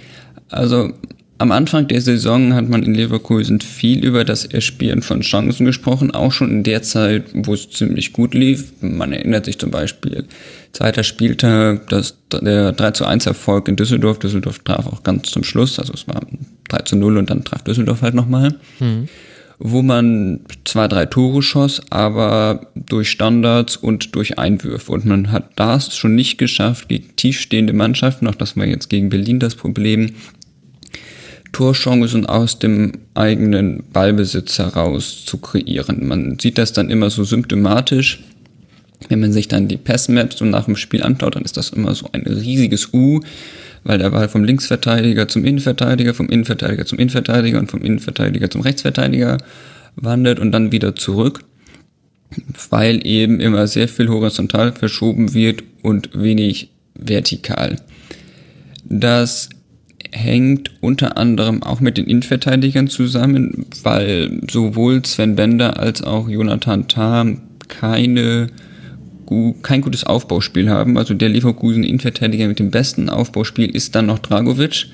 Also 0.49 0.91
am 1.37 1.51
Anfang 1.51 1.87
der 1.87 1.99
Saison 1.99 2.53
hat 2.53 2.69
man 2.69 2.83
in 2.83 2.95
Leverkusen 2.95 3.59
viel 3.59 4.05
über 4.05 4.23
das 4.23 4.45
Erspielen 4.45 5.01
von 5.01 5.21
Chancen 5.21 5.65
gesprochen, 5.65 6.11
auch 6.11 6.31
schon 6.31 6.49
in 6.49 6.63
der 6.63 6.81
Zeit, 6.81 7.25
wo 7.33 7.53
es 7.53 7.69
ziemlich 7.69 8.13
gut 8.13 8.33
lief. 8.33 8.71
Man 8.79 9.11
erinnert 9.11 9.45
sich 9.45 9.59
zum 9.59 9.69
Beispiel, 9.69 10.25
zweiter 10.71 11.03
Spieltag, 11.03 11.89
das, 11.89 12.17
der 12.31 12.71
3 12.71 12.91
zu 12.91 13.05
1 13.05 13.25
Erfolg 13.25 13.67
in 13.67 13.75
Düsseldorf. 13.75 14.19
Düsseldorf 14.19 14.59
traf 14.59 14.87
auch 14.87 15.03
ganz 15.03 15.29
zum 15.29 15.43
Schluss, 15.43 15.77
also 15.77 15.93
es 15.93 16.07
war 16.07 16.21
3 16.69 16.79
zu 16.79 16.95
0 16.95 17.17
und 17.17 17.29
dann 17.29 17.43
traf 17.43 17.63
Düsseldorf 17.63 18.01
halt 18.01 18.15
nochmal. 18.15 18.55
Mhm. 18.79 19.09
Wo 19.57 19.81
man 19.81 20.41
zwei, 20.65 20.89
drei 20.89 21.05
Tore 21.05 21.41
schoss, 21.41 21.81
aber 21.89 22.67
durch 22.75 23.09
Standards 23.09 23.77
und 23.77 24.13
durch 24.13 24.37
Einwürfe. 24.37 24.91
Und 24.91 25.05
man 25.05 25.31
hat 25.31 25.51
das 25.55 25.95
schon 25.95 26.13
nicht 26.13 26.37
geschafft 26.37 26.89
gegen 26.89 27.15
tiefstehende 27.15 27.71
Mannschaften, 27.71 28.27
auch 28.27 28.35
das 28.35 28.57
war 28.57 28.65
jetzt 28.65 28.89
gegen 28.89 29.07
Berlin 29.07 29.39
das 29.39 29.55
Problem, 29.55 30.11
Torchancen 31.55 32.25
aus 32.25 32.59
dem 32.59 32.91
eigenen 33.13 33.85
Ballbesitz 33.93 34.59
heraus 34.59 35.23
zu 35.25 35.37
kreieren. 35.37 36.05
Man 36.05 36.37
sieht 36.37 36.57
das 36.57 36.73
dann 36.73 36.89
immer 36.89 37.09
so 37.09 37.23
symptomatisch. 37.23 38.19
Wenn 39.07 39.21
man 39.21 39.31
sich 39.31 39.47
dann 39.47 39.69
die 39.69 39.77
Passmaps 39.77 40.39
so 40.39 40.43
nach 40.43 40.65
dem 40.65 40.75
Spiel 40.75 41.01
anschaut, 41.01 41.37
dann 41.37 41.43
ist 41.43 41.55
das 41.55 41.69
immer 41.69 41.95
so 41.95 42.09
ein 42.11 42.23
riesiges 42.23 42.93
U, 42.93 43.21
weil 43.85 43.99
der 43.99 44.09
Ball 44.09 44.27
vom 44.27 44.43
Linksverteidiger 44.43 45.29
zum 45.29 45.45
Innenverteidiger, 45.45 46.13
vom 46.13 46.27
Innenverteidiger 46.27 46.85
zum 46.85 46.99
Innenverteidiger 46.99 47.57
und 47.57 47.71
vom 47.71 47.81
Innenverteidiger 47.81 48.49
zum 48.49 48.59
Rechtsverteidiger 48.59 49.37
wandert 49.95 50.39
und 50.39 50.51
dann 50.51 50.73
wieder 50.73 50.93
zurück, 50.97 51.39
weil 52.69 53.07
eben 53.07 53.39
immer 53.39 53.65
sehr 53.67 53.87
viel 53.87 54.09
horizontal 54.09 54.73
verschoben 54.73 55.33
wird 55.33 55.63
und 55.83 56.09
wenig 56.21 56.71
vertikal. 56.95 57.77
Das 58.83 59.47
hängt 60.11 60.71
unter 60.81 61.17
anderem 61.17 61.63
auch 61.63 61.79
mit 61.79 61.97
den 61.97 62.05
Innenverteidigern 62.05 62.87
zusammen, 62.87 63.65
weil 63.83 64.41
sowohl 64.49 65.03
Sven 65.05 65.35
Bender 65.35 65.79
als 65.79 66.03
auch 66.03 66.29
Jonathan 66.29 66.87
Tah 66.87 67.25
keine 67.67 68.47
kein 69.63 69.81
gutes 69.81 70.03
Aufbauspiel 70.03 70.69
haben. 70.69 70.97
Also 70.97 71.13
der 71.13 71.29
Leverkusen 71.29 71.83
Innenverteidiger 71.83 72.47
mit 72.47 72.59
dem 72.59 72.71
besten 72.71 73.09
Aufbauspiel 73.09 73.69
ist 73.75 73.95
dann 73.95 74.05
noch 74.05 74.19
Dragovic. 74.19 74.85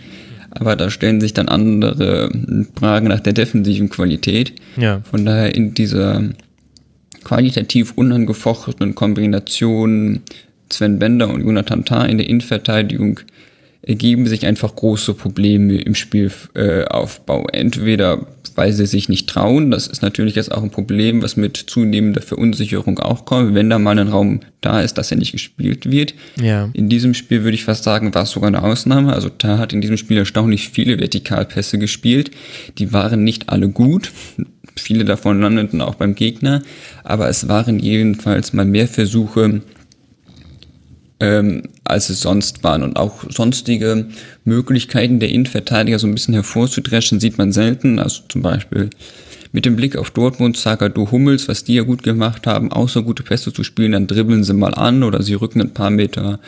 Aber 0.51 0.75
da 0.75 0.89
stellen 0.89 1.21
sich 1.21 1.33
dann 1.33 1.47
andere 1.47 2.29
Fragen 2.77 3.07
nach 3.07 3.21
der 3.21 3.33
defensiven 3.33 3.89
Qualität. 3.89 4.53
Ja. 4.77 5.01
Von 5.09 5.25
daher 5.25 5.55
in 5.55 5.73
dieser 5.73 6.23
qualitativ 7.23 7.93
unangefochtenen 7.95 8.95
Kombination 8.95 10.21
Sven 10.71 10.99
Bender 10.99 11.29
und 11.29 11.41
Jonathan 11.41 11.85
Tah 11.85 12.05
in 12.05 12.17
der 12.17 12.29
Innenverteidigung 12.29 13.19
ergeben 13.81 14.27
sich 14.27 14.45
einfach 14.45 14.75
große 14.75 15.13
Probleme 15.13 15.81
im 15.81 15.95
Spielaufbau. 15.95 17.47
Entweder 17.51 18.27
weil 18.55 18.73
sie 18.73 18.85
sich 18.85 19.09
nicht 19.09 19.29
trauen, 19.29 19.71
das 19.71 19.87
ist 19.87 20.01
natürlich 20.01 20.35
jetzt 20.35 20.51
auch 20.51 20.63
ein 20.63 20.71
Problem, 20.71 21.21
was 21.21 21.37
mit 21.37 21.57
zunehmender 21.57 22.21
Verunsicherung 22.21 22.99
auch 22.99 23.25
kommt, 23.25 23.53
wenn 23.55 23.69
da 23.69 23.79
mal 23.79 23.97
ein 23.97 24.09
Raum 24.09 24.41
da 24.61 24.81
ist, 24.81 24.97
dass 24.97 25.11
er 25.11 25.17
nicht 25.17 25.31
gespielt 25.31 25.89
wird. 25.89 26.13
Ja. 26.41 26.69
In 26.73 26.89
diesem 26.89 27.13
Spiel 27.13 27.43
würde 27.43 27.55
ich 27.55 27.63
fast 27.63 27.83
sagen, 27.83 28.13
war 28.13 28.23
es 28.23 28.31
sogar 28.31 28.47
eine 28.47 28.61
Ausnahme. 28.61 29.13
Also 29.13 29.29
da 29.35 29.57
hat 29.57 29.73
in 29.73 29.81
diesem 29.81 29.97
Spiel 29.97 30.17
erstaunlich 30.17 30.69
viele 30.69 30.99
Vertikalpässe 30.99 31.79
gespielt. 31.79 32.31
Die 32.77 32.93
waren 32.93 33.23
nicht 33.23 33.49
alle 33.49 33.69
gut. 33.69 34.11
Viele 34.75 35.05
davon 35.05 35.41
landeten 35.41 35.81
auch 35.81 35.95
beim 35.95 36.15
Gegner, 36.15 36.61
aber 37.03 37.27
es 37.27 37.47
waren 37.47 37.79
jedenfalls 37.79 38.53
mal 38.53 38.65
mehr 38.65 38.87
Versuche, 38.87 39.61
ähm, 41.21 41.63
als 41.85 42.09
es 42.09 42.19
sonst 42.19 42.63
waren. 42.63 42.83
Und 42.83 42.97
auch 42.97 43.23
sonstige 43.29 44.07
Möglichkeiten 44.43 45.19
der 45.19 45.29
Innenverteidiger 45.29 45.99
so 45.99 46.07
ein 46.07 46.13
bisschen 46.13 46.33
hervorzudreschen, 46.33 47.19
sieht 47.19 47.37
man 47.37 47.51
selten. 47.51 47.99
Also 47.99 48.23
zum 48.27 48.41
Beispiel 48.41 48.89
mit 49.53 49.65
dem 49.65 49.75
Blick 49.75 49.97
auf 49.97 50.11
Dortmund, 50.11 50.57
Zagadou 50.57 51.11
Hummels, 51.11 51.47
was 51.47 51.63
die 51.63 51.75
ja 51.75 51.83
gut 51.83 52.03
gemacht 52.03 52.47
haben, 52.47 52.71
außer 52.71 53.03
gute 53.03 53.21
Pässe 53.21 53.51
zu 53.51 53.63
spielen, 53.63 53.91
dann 53.91 54.07
dribbeln 54.07 54.43
sie 54.43 54.53
mal 54.53 54.73
an 54.73 55.03
oder 55.03 55.21
sie 55.21 55.33
rücken 55.33 55.61
ein 55.61 55.73
paar 55.73 55.89
Meter 55.89 56.39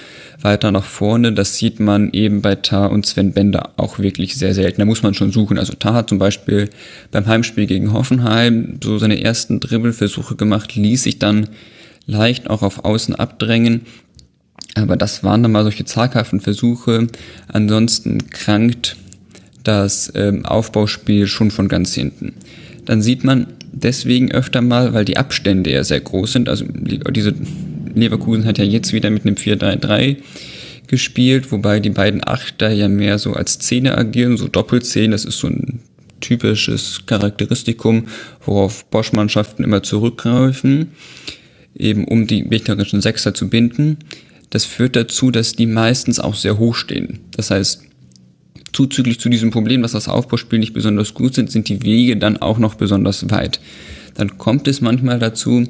weiter 0.42 0.72
nach 0.72 0.85
vorne. 0.85 1.34
Das 1.34 1.58
sieht 1.58 1.80
man 1.80 2.11
eben 2.11 2.42
bei 2.42 2.56
Tar 2.56 2.92
und 2.92 3.06
Sven 3.06 3.34
Bender 3.34 3.72
auch 3.76 4.00
wirklich 4.00 4.35
sehr 4.35 4.53
selten. 4.53 4.80
Da 4.80 4.85
muss 4.85 5.03
man 5.03 5.14
schon 5.14 5.32
suchen. 5.32 5.60
Also 5.60 5.74
Tar 5.74 5.93
hat 5.93 6.10
zum 6.10 6.18
Beispiel 6.18 6.69
beim 7.11 7.27
Heimspiel 7.27 7.68
gegen 7.68 7.93
Hoffenheim 7.93 8.80
so 8.82 8.98
seine 8.98 9.22
ersten 9.22 9.60
Dribbelversuche 9.60 10.35
gemacht, 10.35 10.76
ließ 10.76 11.03
sich 11.03 11.19
dann 11.19 11.50
leicht 12.06 12.50
auch 12.50 12.61
auf 12.64 12.85
Außen 12.85 13.16
abdrängen 13.16 13.82
aber 14.75 14.95
das 14.98 15.23
waren 15.23 15.43
dann 15.43 15.51
mal 15.51 15.64
solche 15.64 15.85
zaghaften 15.85 16.40
Versuche. 16.40 17.07
Ansonsten 17.48 18.30
krankt 18.30 18.95
das 19.64 20.11
ähm, 20.15 20.45
Aufbauspiel 20.45 21.27
schon 21.27 21.51
von 21.51 21.67
ganz 21.67 21.93
hinten. 21.93 22.33
Dann 22.85 23.01
sieht 23.01 23.23
man 23.23 23.48
deswegen 23.72 24.32
öfter 24.32 24.61
mal, 24.61 24.93
weil 24.93 25.06
die 25.06 25.17
Abstände 25.17 25.72
ja 25.72 25.83
sehr 25.83 26.01
groß 26.01 26.33
sind. 26.33 26.49
Also 26.49 26.65
diese 26.65 27.33
Leverkusen 27.95 28.45
hat 28.45 28.57
ja 28.57 28.65
jetzt 28.65 28.93
wieder 28.93 29.09
mit 29.09 29.25
einem 29.25 29.35
4-3-3 29.35 30.17
gespielt, 30.88 31.51
wobei 31.51 31.80
die 31.80 31.90
beiden 31.90 32.25
Achter 32.25 32.69
ja 32.72 32.88
mehr 32.88 33.17
so 33.19 33.33
als 33.33 33.59
Zähne 33.59 33.98
agieren, 33.98 34.38
so 34.38 34.48
Doppelzehn, 34.48 35.11
das 35.11 35.25
ist 35.25 35.40
so 35.40 35.48
ein 35.48 35.80
typisches 36.19 37.06
Charakteristikum, 37.06 38.07
worauf 38.45 38.85
Bosch-Mannschaften 38.85 39.64
immer 39.64 39.83
zurückgreifen, 39.83 40.91
eben 41.75 42.06
um 42.06 42.27
die 42.27 42.43
gegnerischen 42.43 43.01
Sechser 43.01 43.33
zu 43.33 43.49
binden. 43.49 43.98
Das 44.53 44.65
führt 44.65 44.95
dazu, 44.95 45.32
dass 45.32 45.53
die 45.53 45.65
meistens 45.65 46.19
auch 46.19 46.35
sehr 46.35 46.59
hoch 46.59 46.75
stehen. 46.75 47.22
Das 47.35 47.49
heißt, 47.49 47.85
zuzüglich 48.72 49.19
zu 49.19 49.30
diesem 49.30 49.49
Problem, 49.49 49.82
dass 49.82 49.93
das 49.93 50.07
Aufbauspiel 50.07 50.59
nicht 50.59 50.73
besonders 50.73 51.15
gut 51.15 51.33
sind, 51.33 51.49
sind 51.49 51.69
die 51.69 51.82
Wege 51.82 52.17
dann 52.17 52.38
auch 52.38 52.59
noch 52.59 52.75
besonders 52.75 53.32
weit. 53.32 53.59
Dann 54.14 54.38
kommt 54.38 54.67
es 54.67 54.80
manchmal 54.80 55.17
dazu, 55.17 55.65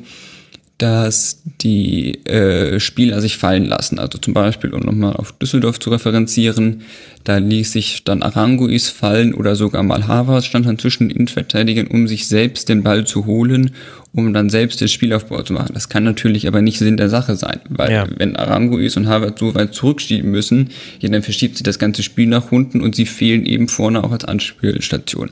dass 0.79 1.43
die 1.61 2.25
äh, 2.25 2.77
Spieler 2.81 3.21
sich 3.21 3.37
fallen 3.37 3.63
lassen. 3.63 3.99
Also 3.99 4.17
zum 4.17 4.33
Beispiel, 4.33 4.73
um 4.73 4.81
nochmal 4.81 5.13
auf 5.13 5.31
Düsseldorf 5.31 5.79
zu 5.79 5.89
referenzieren, 5.89 6.81
da 7.23 7.37
ließ 7.37 7.71
sich 7.71 8.03
dann 8.03 8.21
Aranguis 8.21 8.89
fallen 8.89 9.33
oder 9.33 9.55
sogar 9.55 9.83
mal 9.83 10.09
Havas 10.09 10.45
stand 10.45 10.65
dann 10.65 10.77
zwischen 10.77 11.07
den 11.07 11.15
Innenverteidigern, 11.15 11.87
um 11.87 12.09
sich 12.09 12.27
selbst 12.27 12.67
den 12.67 12.83
Ball 12.83 13.05
zu 13.05 13.25
holen, 13.25 13.71
um 14.13 14.33
dann 14.33 14.49
selbst 14.49 14.79
den 14.79 14.87
Spielaufbau 14.87 15.41
zu 15.41 15.53
machen. 15.53 15.71
Das 15.73 15.89
kann 15.89 16.03
natürlich 16.03 16.47
aber 16.47 16.61
nicht 16.61 16.77
Sinn 16.77 16.97
der 16.97 17.09
Sache 17.09 17.35
sein, 17.35 17.59
weil 17.69 17.91
ja. 17.91 18.07
wenn 18.17 18.35
Aranguis 18.35 18.95
und 18.95 19.07
Havas 19.07 19.33
so 19.39 19.55
weit 19.55 19.73
zurückschieben 19.73 20.29
müssen, 20.29 20.69
ja, 20.99 21.09
dann 21.09 21.23
verschiebt 21.23 21.57
sich 21.57 21.63
das 21.63 21.79
ganze 21.79 22.03
Spiel 22.03 22.27
nach 22.27 22.51
unten 22.51 22.81
und 22.81 22.95
sie 22.95 23.07
fehlen 23.07 23.45
eben 23.45 23.67
vorne 23.67 24.03
auch 24.03 24.11
als 24.11 24.25
Anspielstation. 24.25 25.31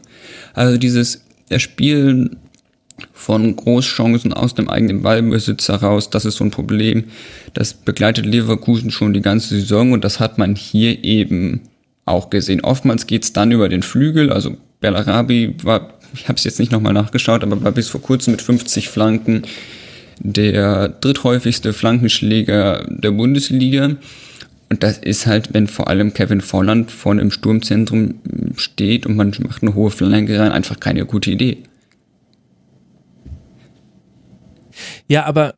Also 0.53 0.77
dieses 0.77 1.23
Erspielen 1.49 2.37
von 3.13 3.55
Großchancen 3.55 4.33
aus 4.33 4.55
dem 4.55 4.69
eigenen 4.69 5.01
Ballbesitz 5.01 5.69
heraus. 5.69 6.09
Das 6.09 6.25
ist 6.25 6.37
so 6.37 6.43
ein 6.43 6.51
Problem. 6.51 7.05
Das 7.53 7.73
begleitet 7.73 8.25
Leverkusen 8.25 8.91
schon 8.91 9.13
die 9.13 9.21
ganze 9.21 9.59
Saison 9.59 9.91
und 9.91 10.03
das 10.03 10.19
hat 10.19 10.37
man 10.37 10.55
hier 10.55 11.03
eben 11.03 11.61
auch 12.05 12.29
gesehen. 12.29 12.61
Oftmals 12.61 13.07
geht's 13.07 13.33
dann 13.33 13.51
über 13.51 13.69
den 13.69 13.83
Flügel. 13.83 14.31
Also 14.31 14.55
Bellarabi 14.79 15.55
war, 15.63 15.93
ich 16.13 16.27
habe 16.27 16.37
es 16.37 16.43
jetzt 16.43 16.59
nicht 16.59 16.71
nochmal 16.71 16.93
nachgeschaut, 16.93 17.43
aber 17.43 17.63
war 17.63 17.71
bis 17.71 17.89
vor 17.89 18.01
kurzem 18.01 18.31
mit 18.31 18.41
50 18.41 18.89
Flanken 18.89 19.43
der 20.19 20.89
dritthäufigste 20.89 21.73
Flankenschläger 21.73 22.85
der 22.87 23.11
Bundesliga. 23.11 23.95
Und 24.69 24.83
das 24.83 24.97
ist 24.99 25.25
halt, 25.25 25.53
wenn 25.53 25.67
vor 25.67 25.89
allem 25.89 26.13
Kevin 26.13 26.41
Volland 26.41 26.91
vorne 26.91 27.21
im 27.21 27.31
Sturmzentrum 27.31 28.15
steht 28.55 29.05
und 29.05 29.15
man 29.15 29.35
macht 29.39 29.63
eine 29.63 29.75
hohe 29.75 29.91
Flanke 29.91 30.39
rein, 30.39 30.51
einfach 30.51 30.79
keine 30.79 31.05
gute 31.05 31.31
Idee. 31.31 31.57
Ja, 35.07 35.25
aber 35.25 35.55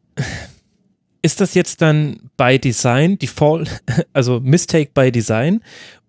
ist 1.22 1.41
das 1.41 1.53
jetzt 1.53 1.82
dann 1.82 2.17
by 2.38 2.59
Design, 2.59 3.17
Default, 3.17 3.69
also 4.14 4.40
Mistake 4.40 4.91
by 4.93 5.11
Design? 5.11 5.61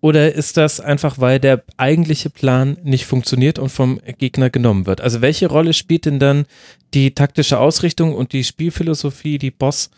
Oder 0.05 0.35
ist 0.35 0.55
das 0.57 0.79
einfach, 0.79 1.17
weil 1.17 1.39
der 1.39 1.63
eigentliche 1.77 2.29
Plan 2.29 2.77
nicht 2.83 3.07
funktioniert 3.07 3.57
und 3.57 3.69
vom 3.69 3.99
Gegner 4.19 4.51
genommen 4.51 4.85
wird? 4.85 5.01
Also 5.01 5.21
welche 5.21 5.47
Rolle 5.47 5.73
spielt 5.73 6.05
denn 6.05 6.19
dann 6.19 6.45
die 6.93 7.15
taktische 7.15 7.57
Ausrichtung 7.57 8.13
und 8.13 8.31
die 8.31 8.43
Spielphilosophie, 8.43 9.39
die 9.39 9.49
Boss 9.49 9.89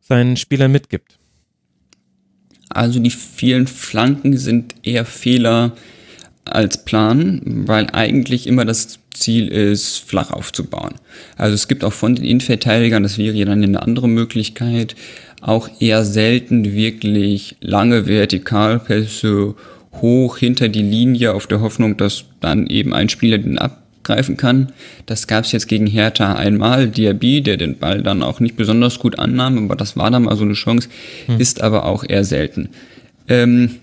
seinen 0.00 0.36
Spielern 0.36 0.72
mitgibt? 0.72 1.16
Also 2.70 2.98
die 2.98 3.10
vielen 3.10 3.68
Flanken 3.68 4.36
sind 4.36 4.74
eher 4.82 5.04
Fehler 5.04 5.76
als 6.44 6.84
Plan, 6.84 7.40
weil 7.44 7.86
eigentlich 7.92 8.48
immer 8.48 8.64
das 8.64 8.98
Ziel 9.14 9.48
ist, 9.48 9.98
flach 9.98 10.30
aufzubauen. 10.30 10.94
Also 11.36 11.54
es 11.54 11.68
gibt 11.68 11.84
auch 11.84 11.92
von 11.92 12.14
den 12.14 12.24
Innenverteidigern, 12.24 13.02
das 13.02 13.18
wäre 13.18 13.36
ja 13.36 13.44
dann 13.44 13.62
eine 13.62 13.82
andere 13.82 14.08
Möglichkeit, 14.08 14.94
auch 15.40 15.68
eher 15.80 16.04
selten 16.04 16.72
wirklich 16.72 17.56
lange 17.60 18.06
Vertikalpässe 18.06 19.54
hoch 20.00 20.38
hinter 20.38 20.68
die 20.68 20.82
Linie 20.82 21.34
auf 21.34 21.46
der 21.46 21.60
Hoffnung, 21.60 21.96
dass 21.96 22.24
dann 22.40 22.66
eben 22.66 22.94
ein 22.94 23.08
Spieler 23.08 23.38
den 23.38 23.58
abgreifen 23.58 24.36
kann. 24.36 24.72
Das 25.06 25.26
gab 25.26 25.44
es 25.44 25.52
jetzt 25.52 25.68
gegen 25.68 25.86
Hertha 25.86 26.34
einmal. 26.34 26.88
Diaby, 26.88 27.42
der 27.42 27.56
den 27.56 27.78
Ball 27.78 28.02
dann 28.02 28.22
auch 28.22 28.40
nicht 28.40 28.56
besonders 28.56 28.98
gut 28.98 29.18
annahm, 29.18 29.58
aber 29.58 29.76
das 29.76 29.96
war 29.96 30.10
dann 30.10 30.24
mal 30.24 30.36
so 30.36 30.44
eine 30.44 30.54
Chance, 30.54 30.88
hm. 31.26 31.40
ist 31.40 31.60
aber 31.60 31.84
auch 31.84 32.04
eher 32.08 32.24
selten. 32.24 32.70
Ähm, 33.28 33.76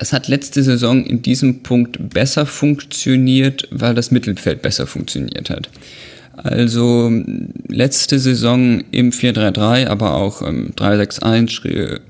es 0.00 0.14
hat 0.14 0.28
letzte 0.28 0.62
Saison 0.62 1.04
in 1.04 1.20
diesem 1.20 1.62
Punkt 1.62 2.10
besser 2.14 2.46
funktioniert, 2.46 3.68
weil 3.70 3.94
das 3.94 4.10
Mittelfeld 4.10 4.62
besser 4.62 4.86
funktioniert 4.86 5.50
hat. 5.50 5.68
Also 6.36 7.12
letzte 7.68 8.18
Saison 8.18 8.82
im 8.92 9.10
4-3-3, 9.10 9.88
aber 9.88 10.14
auch 10.14 10.40
im 10.40 10.72
3-6-1 10.72 12.00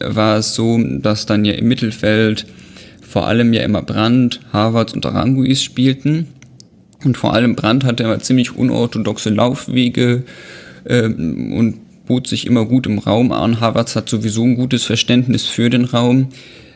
war 0.00 0.36
es 0.36 0.54
so, 0.54 0.78
dass 0.78 1.24
dann 1.24 1.46
ja 1.46 1.54
im 1.54 1.66
Mittelfeld 1.66 2.44
vor 3.00 3.26
allem 3.26 3.54
ja 3.54 3.62
immer 3.62 3.80
Brandt, 3.80 4.40
Harvards 4.52 4.92
und 4.92 5.06
Aranguis 5.06 5.62
spielten. 5.62 6.28
Und 7.04 7.16
vor 7.16 7.32
allem 7.32 7.56
Brandt 7.56 7.84
hatte 7.84 8.02
immer 8.02 8.18
ziemlich 8.18 8.54
unorthodoxe 8.54 9.30
Laufwege 9.30 10.24
ähm, 10.86 11.54
und 11.54 11.76
bot 12.04 12.26
sich 12.26 12.46
immer 12.46 12.66
gut 12.66 12.86
im 12.86 12.98
Raum 12.98 13.32
an. 13.32 13.60
Harvards 13.60 13.96
hat 13.96 14.10
sowieso 14.10 14.44
ein 14.44 14.56
gutes 14.56 14.84
Verständnis 14.84 15.46
für 15.46 15.70
den 15.70 15.86
Raum 15.86 16.28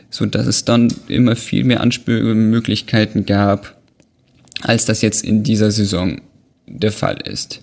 so 0.09 0.25
dass 0.25 0.47
es 0.47 0.65
dann 0.65 0.93
immer 1.07 1.35
viel 1.35 1.63
mehr 1.63 1.81
Anspielmöglichkeiten 1.81 3.25
gab, 3.25 3.77
als 4.61 4.85
das 4.85 5.01
jetzt 5.01 5.23
in 5.23 5.43
dieser 5.43 5.71
Saison 5.71 6.21
der 6.67 6.91
Fall 6.91 7.17
ist. 7.23 7.61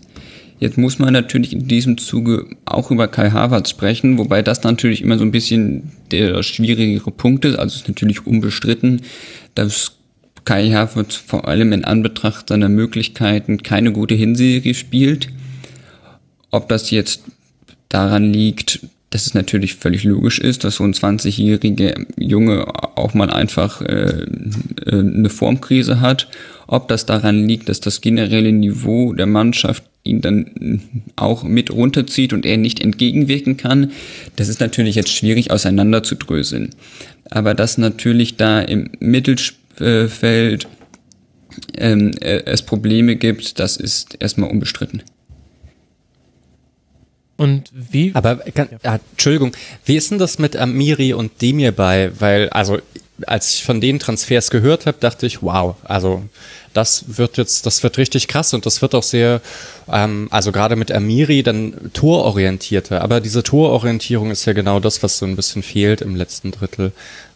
Jetzt 0.58 0.78
muss 0.78 0.98
man 0.98 1.12
natürlich 1.12 1.52
in 1.52 1.68
diesem 1.68 1.98
Zuge 1.98 2.46
auch 2.64 2.90
über 2.90 3.08
Kai 3.08 3.30
Havertz 3.30 3.70
sprechen, 3.70 4.16
wobei 4.16 4.40
das 4.40 4.62
natürlich 4.62 5.02
immer 5.02 5.18
so 5.18 5.24
ein 5.24 5.30
bisschen 5.30 5.92
der 6.10 6.42
schwierigere 6.42 7.10
Punkt 7.10 7.44
ist. 7.44 7.58
Also 7.58 7.76
ist 7.76 7.88
natürlich 7.88 8.26
unbestritten, 8.26 9.02
dass 9.54 9.96
Kai 10.44 10.70
Havertz 10.70 11.16
vor 11.16 11.46
allem 11.46 11.72
in 11.72 11.84
Anbetracht 11.84 12.48
seiner 12.48 12.70
Möglichkeiten 12.70 13.62
keine 13.62 13.92
gute 13.92 14.14
Hinserie 14.14 14.74
spielt. 14.74 15.28
Ob 16.50 16.68
das 16.70 16.90
jetzt 16.90 17.24
daran 17.90 18.32
liegt, 18.32 18.80
dass 19.10 19.26
es 19.26 19.34
natürlich 19.34 19.76
völlig 19.76 20.04
logisch 20.04 20.38
ist, 20.38 20.64
dass 20.64 20.76
so 20.76 20.84
ein 20.84 20.92
20-jähriger 20.92 22.06
Junge 22.18 22.66
auch 22.96 23.14
mal 23.14 23.30
einfach 23.30 23.80
äh, 23.80 24.26
äh, 24.84 24.98
eine 24.98 25.30
Formkrise 25.30 26.00
hat. 26.00 26.28
Ob 26.66 26.88
das 26.88 27.06
daran 27.06 27.46
liegt, 27.46 27.68
dass 27.68 27.80
das 27.80 28.00
generelle 28.00 28.52
Niveau 28.52 29.12
der 29.12 29.26
Mannschaft 29.26 29.84
ihn 30.02 30.20
dann 30.20 30.80
auch 31.14 31.44
mit 31.44 31.70
runterzieht 31.70 32.32
und 32.32 32.44
er 32.44 32.56
nicht 32.56 32.80
entgegenwirken 32.80 33.56
kann, 33.56 33.92
das 34.34 34.48
ist 34.48 34.60
natürlich 34.60 34.96
jetzt 34.96 35.10
schwierig 35.10 35.50
auseinanderzudröseln. 35.50 36.70
Aber 37.30 37.54
dass 37.54 37.78
natürlich 37.78 38.36
da 38.36 38.60
im 38.60 38.90
Mittelfeld 38.98 40.68
ähm, 41.78 42.12
äh, 42.20 42.42
es 42.44 42.62
Probleme 42.62 43.16
gibt, 43.16 43.60
das 43.60 43.76
ist 43.76 44.16
erstmal 44.20 44.50
unbestritten. 44.50 45.02
Und 47.36 47.70
wie? 47.72 48.12
Aber 48.14 48.36
kann, 48.36 48.68
ja, 48.82 48.98
Entschuldigung, 49.12 49.52
wie 49.84 49.96
ist 49.96 50.10
denn 50.10 50.18
das 50.18 50.38
mit 50.38 50.56
Amiri 50.56 51.12
und 51.12 51.42
Demir 51.42 51.72
bei? 51.72 52.10
Weil, 52.18 52.48
also, 52.50 52.78
als 53.26 53.54
ich 53.54 53.64
von 53.64 53.80
den 53.80 53.98
Transfers 53.98 54.50
gehört 54.50 54.86
habe, 54.86 54.98
dachte 55.00 55.26
ich, 55.26 55.42
wow, 55.42 55.76
also 55.84 56.22
das 56.74 57.04
wird 57.16 57.38
jetzt, 57.38 57.64
das 57.64 57.82
wird 57.82 57.96
richtig 57.96 58.28
krass 58.28 58.52
und 58.52 58.66
das 58.66 58.82
wird 58.82 58.94
auch 58.94 59.02
sehr, 59.02 59.40
ähm, 59.90 60.28
also 60.30 60.52
gerade 60.52 60.76
mit 60.76 60.92
Amiri 60.92 61.42
dann 61.42 61.90
tororientierter. 61.94 63.00
Aber 63.00 63.20
diese 63.20 63.42
Tororientierung 63.42 64.30
ist 64.30 64.44
ja 64.44 64.52
genau 64.52 64.80
das, 64.80 65.02
was 65.02 65.18
so 65.18 65.26
ein 65.26 65.36
bisschen 65.36 65.62
fehlt 65.62 66.02
im 66.02 66.16
letzten 66.16 66.52
Drittel. 66.52 66.92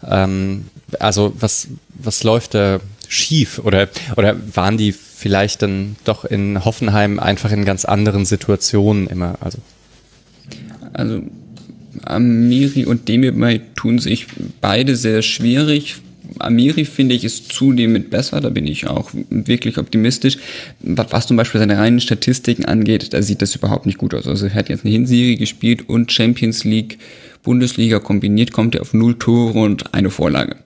Ähm, 0.06 0.68
also 0.98 1.32
was, 1.38 1.68
was 1.94 2.22
läuft 2.22 2.54
da 2.54 2.80
schief? 3.08 3.60
Oder, 3.64 3.88
oder 4.16 4.36
waren 4.54 4.76
die 4.76 4.92
vielleicht 4.92 5.62
dann 5.62 5.96
doch 6.04 6.24
in 6.24 6.64
Hoffenheim 6.64 7.18
einfach 7.18 7.50
in 7.50 7.64
ganz 7.64 7.86
anderen 7.86 8.26
Situationen 8.26 9.06
immer? 9.06 9.36
Also 9.40 9.58
also 10.92 11.22
Amiri 12.04 12.84
und 12.84 13.08
Demirbay 13.08 13.60
tun 13.74 13.98
sich 13.98 14.26
beide 14.60 14.96
sehr 14.96 15.22
schwierig. 15.22 15.96
Amiri 16.38 16.84
finde 16.84 17.14
ich 17.14 17.24
ist 17.24 17.52
zunehmend 17.52 18.10
besser, 18.10 18.40
da 18.40 18.50
bin 18.50 18.66
ich 18.66 18.86
auch 18.86 19.10
wirklich 19.30 19.78
optimistisch. 19.78 20.38
Was 20.80 21.26
zum 21.26 21.36
Beispiel 21.36 21.60
seine 21.60 21.76
reinen 21.76 22.00
Statistiken 22.00 22.64
angeht, 22.64 23.12
da 23.12 23.22
sieht 23.22 23.42
das 23.42 23.56
überhaupt 23.56 23.86
nicht 23.86 23.98
gut 23.98 24.14
aus. 24.14 24.26
Also 24.26 24.46
er 24.46 24.54
hat 24.54 24.68
jetzt 24.68 24.84
eine 24.84 24.92
Hinserie 24.92 25.36
gespielt 25.36 25.88
und 25.88 26.12
Champions 26.12 26.64
League, 26.64 26.98
Bundesliga 27.42 27.98
kombiniert, 27.98 28.52
kommt 28.52 28.74
er 28.76 28.82
auf 28.82 28.94
null 28.94 29.18
Tore 29.18 29.58
und 29.58 29.92
eine 29.92 30.10
Vorlage. 30.10 30.56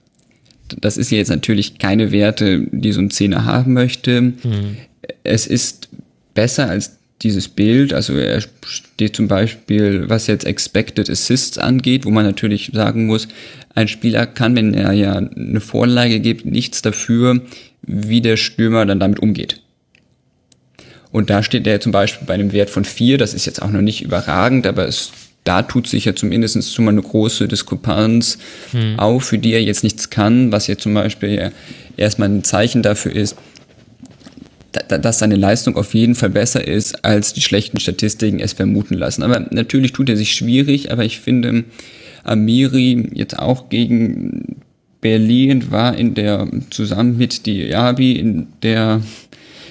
Das 0.81 0.97
ist 0.97 1.11
jetzt 1.11 1.29
natürlich 1.29 1.77
keine 1.77 2.11
Werte, 2.11 2.67
die 2.71 2.91
so 2.91 3.01
ein 3.01 3.11
Zehner 3.11 3.45
haben 3.45 3.73
möchte. 3.73 4.21
Mhm. 4.21 4.77
Es 5.23 5.47
ist 5.47 5.89
besser 6.33 6.69
als 6.69 6.97
dieses 7.21 7.47
Bild, 7.47 7.93
also 7.93 8.13
er 8.13 8.41
steht 8.65 9.15
zum 9.15 9.27
Beispiel, 9.27 10.09
was 10.09 10.27
jetzt 10.27 10.45
Expected 10.45 11.09
Assists 11.09 11.57
angeht, 11.57 12.05
wo 12.05 12.11
man 12.11 12.25
natürlich 12.25 12.71
sagen 12.73 13.05
muss, 13.05 13.27
ein 13.73 13.87
Spieler 13.87 14.25
kann, 14.25 14.55
wenn 14.55 14.73
er 14.73 14.91
ja 14.91 15.13
eine 15.15 15.61
Vorlage 15.61 16.19
gibt, 16.19 16.45
nichts 16.45 16.81
dafür, 16.81 17.41
wie 17.81 18.21
der 18.21 18.37
Stürmer 18.37 18.85
dann 18.85 18.99
damit 18.99 19.19
umgeht. 19.19 19.61
Und 21.11 21.29
da 21.29 21.43
steht 21.43 21.65
er 21.65 21.79
zum 21.79 21.93
Beispiel 21.93 22.27
bei 22.27 22.33
einem 22.33 22.51
Wert 22.51 22.69
von 22.69 22.83
vier, 22.83 23.17
das 23.17 23.33
ist 23.33 23.45
jetzt 23.45 23.61
auch 23.61 23.71
noch 23.71 23.81
nicht 23.81 24.01
überragend, 24.01 24.67
aber 24.67 24.85
es, 24.85 25.11
da 25.45 25.61
tut 25.61 25.87
sich 25.87 26.05
ja 26.05 26.15
zumindest 26.15 26.73
schon 26.73 26.83
mal 26.83 26.91
eine 26.91 27.01
große 27.01 27.47
Diskrepanz 27.47 28.37
hm. 28.71 28.99
auf, 28.99 29.23
für 29.23 29.37
die 29.37 29.53
er 29.53 29.63
jetzt 29.63 29.83
nichts 29.83 30.09
kann, 30.09 30.51
was 30.51 30.67
jetzt 30.67 30.83
zum 30.83 30.93
Beispiel 30.93 31.51
erstmal 31.95 32.29
ein 32.29 32.43
Zeichen 32.43 32.81
dafür 32.81 33.13
ist, 33.13 33.37
dass 34.87 35.19
seine 35.19 35.35
Leistung 35.35 35.75
auf 35.77 35.93
jeden 35.93 36.15
Fall 36.15 36.29
besser 36.29 36.67
ist, 36.67 37.03
als 37.05 37.33
die 37.33 37.41
schlechten 37.41 37.79
Statistiken 37.79 38.39
es 38.39 38.53
vermuten 38.53 38.95
lassen. 38.95 39.23
Aber 39.23 39.45
natürlich 39.51 39.93
tut 39.93 40.09
er 40.09 40.17
sich 40.17 40.33
schwierig, 40.33 40.91
aber 40.91 41.05
ich 41.05 41.19
finde, 41.19 41.63
Amiri 42.23 43.09
jetzt 43.13 43.37
auch 43.37 43.69
gegen 43.69 44.61
Berlin 45.01 45.71
war 45.71 45.95
in 45.95 46.15
der, 46.15 46.47
zusammen 46.71 47.17
mit 47.17 47.45
Diaby 47.45 48.13
in 48.13 48.47
der, 48.63 49.01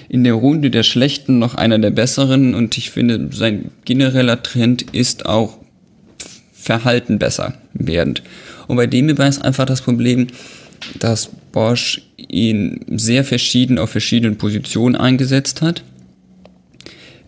in 0.07 0.23
der 0.23 0.33
Runde 0.33 0.71
der 0.71 0.83
Schlechten 0.83 1.39
noch 1.39 1.55
einer 1.55 1.77
der 1.77 1.89
Besseren 1.91 2.55
und 2.55 2.77
ich 2.77 2.89
finde, 2.89 3.29
sein 3.31 3.71
genereller 3.83 4.41
Trend 4.41 4.83
ist 4.93 5.25
auch 5.25 5.57
Verhalten 6.53 7.19
besser 7.19 7.53
werdend. 7.73 8.23
Und 8.67 8.77
bei 8.77 8.87
dem 8.87 9.09
ist 9.09 9.43
einfach 9.43 9.65
das 9.65 9.81
Problem, 9.81 10.27
dass 10.99 11.29
Bosch 11.51 12.01
ihn 12.17 12.81
sehr 12.95 13.23
verschieden 13.23 13.77
auf 13.77 13.91
verschiedenen 13.91 14.37
Positionen 14.37 14.95
eingesetzt 14.95 15.61
hat. 15.61 15.83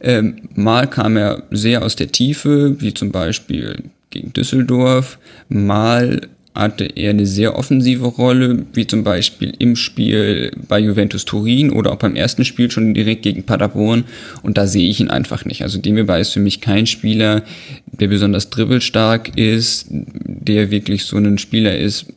Ähm, 0.02 0.50
mal 0.53 0.88
kam 0.88 1.18
er 1.18 1.44
sehr 1.52 1.84
aus 1.84 1.95
der 1.95 2.11
Tiefe, 2.11 2.76
wie 2.80 2.94
zum 2.94 3.11
Beispiel 3.11 3.84
gegen 4.10 4.34
Düsseldorf. 4.34 5.18
Mal 5.50 6.22
hatte 6.58 6.86
er 6.86 7.11
eine 7.11 7.26
sehr 7.26 7.58
offensive 7.58 8.06
Rolle, 8.06 8.66
wie 8.74 8.88
zum 8.88 9.03
Beispiel 9.03 9.53
im 9.60 9.76
Spiel 9.76 10.52
bei 10.68 10.80
Juventus 10.80 11.26
Turin 11.26 11.72
oder 11.72 11.92
auch 11.92 11.98
beim 11.98 12.16
ersten 12.16 12.45
Spiel 12.45 12.72
schon 12.72 12.94
direkt 12.94 13.22
gegen 13.22 13.44
Paderborn. 13.44 14.06
Und 14.42 14.58
da 14.58 14.66
sehe 14.66 14.90
ich 14.90 15.00
ihn 15.00 15.10
einfach 15.10 15.45
nicht. 15.45 15.61
Also 15.61 15.77
Demirbay 15.77 16.22
ist 16.22 16.34
für 16.34 16.40
mich 16.40 16.61
kein 16.61 16.88
Spieler, 16.88 17.44
der 17.92 18.08
besonders 18.08 18.50
dribbelstark 18.50 19.38
ist, 19.38 19.88
der 19.90 20.72
wirklich 20.72 21.03
so 21.03 21.18
ein 21.18 21.38
Spieler 21.38 21.77
ist, 21.77 22.08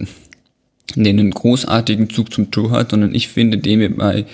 der 0.97 1.11
einen 1.11 1.31
großartigen 1.31 2.11
Zug 2.11 2.33
zum 2.33 2.51
Tor 2.51 2.71
hat, 2.71 2.91
sondern 2.91 3.15
ich 3.15 3.29
finde, 3.29 3.59
Demirbay 3.59 4.25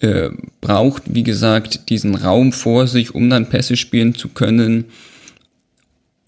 äh, 0.00 0.30
braucht, 0.60 1.14
wie 1.14 1.22
gesagt, 1.22 1.88
diesen 1.88 2.14
Raum 2.14 2.52
vor 2.52 2.86
sich, 2.86 3.14
um 3.14 3.30
dann 3.30 3.48
Pässe 3.48 3.76
spielen 3.76 4.14
zu 4.14 4.28
können. 4.28 4.86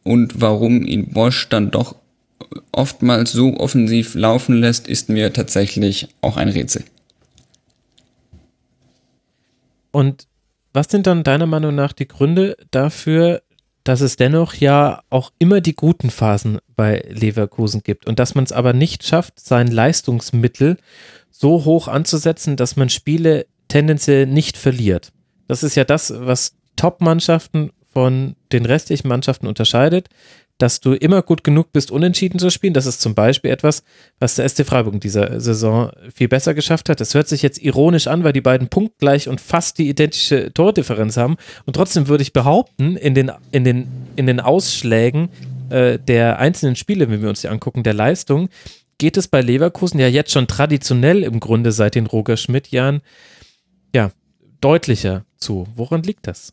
Und 0.02 0.40
warum 0.40 0.84
ihn 0.84 1.08
Bosch 1.08 1.48
dann 1.48 1.70
doch 1.70 1.97
oftmals 2.73 3.32
so 3.32 3.56
offensiv 3.56 4.14
laufen 4.14 4.60
lässt, 4.60 4.86
ist 4.86 5.08
mir 5.08 5.32
tatsächlich 5.32 6.08
auch 6.20 6.36
ein 6.36 6.48
Rätsel. 6.48 6.84
Und 9.90 10.26
was 10.73 10.89
sind 10.89 11.06
dann 11.06 11.23
deiner 11.23 11.47
Meinung 11.47 11.74
nach 11.74 11.92
die 11.92 12.08
Gründe 12.08 12.56
dafür, 12.70 13.42
dass 13.84 14.00
es 14.00 14.16
dennoch 14.16 14.54
ja 14.54 15.02
auch 15.10 15.30
immer 15.38 15.60
die 15.60 15.74
guten 15.74 16.10
Phasen 16.10 16.58
bei 16.74 17.04
Leverkusen 17.08 17.82
gibt 17.82 18.06
und 18.06 18.18
dass 18.18 18.34
man 18.34 18.44
es 18.44 18.52
aber 18.52 18.72
nicht 18.72 19.04
schafft, 19.04 19.38
sein 19.38 19.68
Leistungsmittel 19.68 20.78
so 21.30 21.64
hoch 21.64 21.88
anzusetzen, 21.88 22.56
dass 22.56 22.76
man 22.76 22.88
Spiele 22.88 23.46
tendenziell 23.68 24.26
nicht 24.26 24.56
verliert. 24.56 25.12
Das 25.48 25.62
ist 25.62 25.74
ja 25.74 25.84
das, 25.84 26.12
was 26.16 26.54
Top-Mannschaften 26.76 27.70
von 27.92 28.34
den 28.52 28.64
restlichen 28.64 29.08
Mannschaften 29.08 29.46
unterscheidet, 29.46 30.08
dass 30.58 30.81
du 30.81 30.92
immer 30.92 31.23
gut 31.23 31.42
genug 31.42 31.73
bist, 31.73 31.91
unentschieden 31.91 32.39
zu 32.39 32.50
spielen. 32.50 32.74
Das 32.74 32.86
ist 32.86 33.00
zum 33.00 33.15
Beispiel 33.15 33.50
etwas, 33.50 33.83
was 34.20 34.36
der 34.36 34.49
SC 34.49 34.65
Freiburg 34.65 34.94
in 34.94 35.00
dieser 35.00 35.41
Saison 35.41 35.91
viel 36.15 36.28
besser 36.28 36.55
geschafft 36.55 36.89
hat. 36.89 37.00
Das 37.00 37.15
hört 37.15 37.28
sich 37.28 37.42
jetzt 37.42 37.60
ironisch 37.60 38.07
an, 38.07 38.23
weil 38.23 38.33
die 38.33 38.41
beiden 38.41 38.68
punktgleich 38.68 39.28
und 39.28 39.41
fast 39.41 39.78
die 39.78 39.89
identische 39.89 40.52
Tordifferenz 40.55 41.16
haben. 41.16 41.36
Und 41.66 41.74
trotzdem 41.74 42.07
würde 42.08 42.23
ich 42.23 42.33
behaupten, 42.33 42.97
in 42.97 43.15
den, 43.15 43.33
in 43.50 43.65
den, 43.65 43.89
in 44.15 44.26
den 44.26 44.41
Ausschlägen 44.41 45.28
äh, 45.70 45.99
der 45.99 46.39
einzelnen 46.39 46.76
Spiele, 46.76 47.10
wenn 47.10 47.20
wir 47.20 47.28
uns 47.28 47.41
die 47.41 47.49
angucken, 47.49 47.83
der 47.83 47.94
Leistung, 47.94 48.49
geht 48.99 49.16
es 49.16 49.26
bei 49.26 49.41
Leverkusen 49.41 49.99
ja 49.99 50.07
jetzt 50.07 50.31
schon 50.31 50.47
traditionell 50.47 51.24
im 51.24 51.41
Grunde 51.41 51.73
seit 51.73 51.97
den 51.97 52.07
Roger 52.07 52.36
Schmidt-Jahren 52.36 53.00
ja 53.92 54.12
deutlicher 54.60 55.24
zu. 55.36 55.66
Woran 55.74 56.05
liegt 56.05 56.28
das? 56.28 56.52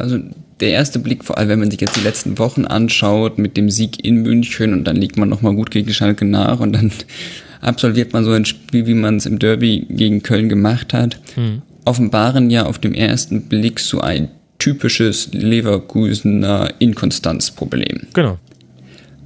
Also 0.00 0.18
der 0.60 0.70
erste 0.70 0.98
Blick, 0.98 1.24
vor 1.24 1.38
allem 1.38 1.48
wenn 1.48 1.58
man 1.60 1.70
sich 1.70 1.80
jetzt 1.80 1.96
die 1.96 2.02
letzten 2.02 2.38
Wochen 2.38 2.64
anschaut 2.64 3.38
mit 3.38 3.56
dem 3.56 3.70
Sieg 3.70 4.04
in 4.04 4.22
München 4.22 4.72
und 4.72 4.84
dann 4.84 4.96
liegt 4.96 5.16
man 5.16 5.28
nochmal 5.28 5.54
gut 5.54 5.70
gegen 5.70 5.92
Schalke 5.92 6.24
nach 6.24 6.60
und 6.60 6.72
dann 6.72 6.92
absolviert 7.60 8.12
man 8.12 8.24
so 8.24 8.32
ein 8.32 8.44
Spiel, 8.44 8.86
wie 8.86 8.94
man 8.94 9.16
es 9.16 9.26
im 9.26 9.38
Derby 9.38 9.86
gegen 9.88 10.22
Köln 10.22 10.48
gemacht 10.48 10.92
hat, 10.92 11.18
mhm. 11.36 11.62
offenbaren 11.84 12.50
ja 12.50 12.66
auf 12.66 12.78
dem 12.78 12.94
ersten 12.94 13.42
Blick 13.42 13.80
so 13.80 14.00
ein 14.00 14.28
typisches 14.58 15.32
Leverkusener 15.32 16.74
Inkonstanzproblem. 16.78 18.08
Genau. 18.12 18.38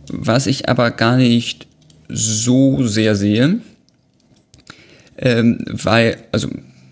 Was 0.09 0.47
ich 0.47 0.69
aber 0.69 0.91
gar 0.91 1.17
nicht 1.17 1.67
so 2.09 2.87
sehr 2.87 3.17
sehe, 3.17 3.59
ähm, 5.19 5.59
weil, 5.67 6.17
also 6.33 6.49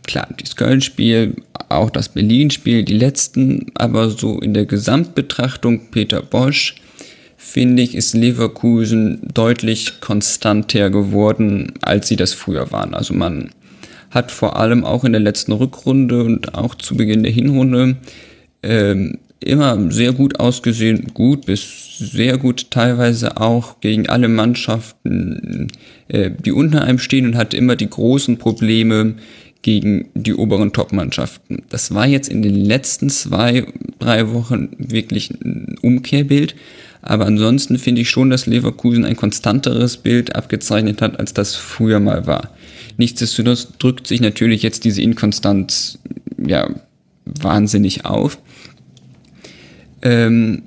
klar, 0.07 0.29
das 0.41 0.57
Köln-Spiel, 0.57 1.37
auch 1.69 1.91
das 1.91 2.09
Berlin-Spiel, 2.09 2.85
die 2.85 2.97
letzten, 2.97 3.67
aber 3.75 4.11
so 4.11 4.39
in 4.39 4.55
der 4.55 4.67
Gesamtbetrachtung 4.67 5.91
Peter 5.91 6.23
Bosch, 6.23 6.77
finde 7.37 7.83
ich, 7.83 7.95
ist 7.95 8.15
Leverkusen 8.15 9.21
deutlich 9.35 10.01
konstanter 10.01 10.91
geworden, 10.91 11.73
als 11.83 12.09
sie 12.09 12.17
das 12.17 12.33
früher 12.33 12.71
waren. 12.71 12.95
Also 12.95 13.15
man 13.15 13.51
hat 14.11 14.31
vor 14.31 14.57
allem 14.57 14.85
auch 14.85 15.05
in 15.05 15.13
der 15.13 15.21
letzten 15.21 15.53
Rückrunde 15.53 16.23
und 16.23 16.55
auch 16.55 16.75
zu 16.75 16.97
Beginn 16.97 17.23
der 17.23 17.33
Hinrunde 17.33 17.97
ähm, 18.63 19.19
immer 19.41 19.91
sehr 19.91 20.13
gut 20.13 20.39
ausgesehen, 20.39 21.13
gut 21.15 21.47
bis 21.47 21.99
sehr 21.99 22.39
gut 22.39 22.71
teilweise 22.71 23.41
auch 23.41 23.81
gegen 23.81 24.09
alle 24.09 24.29
Mannschaften, 24.29 25.69
äh, 26.09 26.31
die 26.31 26.53
unter 26.53 26.83
einem 26.83 26.99
stehen 26.99 27.27
und 27.27 27.37
hatte 27.37 27.57
immer 27.57 27.77
die 27.77 27.91
großen 27.91 28.39
Probleme 28.39 29.15
gegen 29.63 30.09
die 30.15 30.35
oberen 30.35 30.73
Top-Mannschaften. 30.73 31.63
Das 31.69 31.95
war 31.95 32.07
jetzt 32.07 32.29
in 32.29 32.43
den 32.43 32.55
letzten 32.55 33.09
zwei, 33.11 33.65
drei 33.99 34.33
Wochen 34.33 34.71
wirklich 34.77 35.31
ein 35.31 35.77
Umkehrbild. 35.81 36.55
Aber 37.01 37.27
ansonsten 37.27 37.79
finde 37.79 38.03
ich 38.03 38.11
schon, 38.11 38.31
dass 38.31 38.47
Leverkusen 38.47 39.05
ein 39.05 39.17
konstanteres 39.17 39.97
Bild 39.97 40.37
abgezeichnet 40.37 41.03
hat, 41.03 41.19
als 41.19 41.35
das 41.35 41.57
früher 41.57 42.01
mal 42.01 42.27
war. 42.27 42.51
Nichtsdestotrotz 42.97 43.69
drückt 43.79 44.07
sich 44.07 44.21
natürlich 44.21 44.63
jetzt 44.63 44.85
diese 44.85 45.03
Inkonstanz 45.03 45.99
ja 46.45 46.69
wahnsinnig 47.25 48.05
auf. 48.05 48.39
Ähm, 50.03 50.65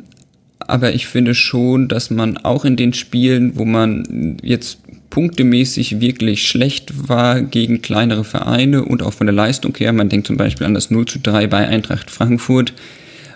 aber 0.60 0.94
ich 0.94 1.08
finde 1.08 1.36
schon, 1.36 1.88
dass 1.88 2.10
man 2.10 2.38
auch 2.38 2.66
in 2.66 2.76
den 2.76 2.94
Spielen, 2.94 3.58
wo 3.58 3.66
man 3.66 4.38
jetzt 4.42 4.80
punktemäßig 5.16 6.02
wirklich 6.02 6.46
schlecht 6.46 7.08
war 7.08 7.42
gegen 7.42 7.82
kleinere 7.82 8.26
Vereine 8.26 8.84
und 8.84 9.02
auch 9.02 9.14
von 9.14 9.28
der 9.28 9.34
Leistung 9.34 9.74
her, 9.78 9.94
man 9.94 10.10
denkt 10.10 10.28
zum 10.28 10.36
Beispiel 10.36 10.68
an 10.68 10.74
das 10.74 10.92
0 10.92 11.06
zu 11.06 11.20
3 11.20 11.48
bei 11.48 11.66
Eintracht 11.70 12.12
Frankfurt, 12.12 12.74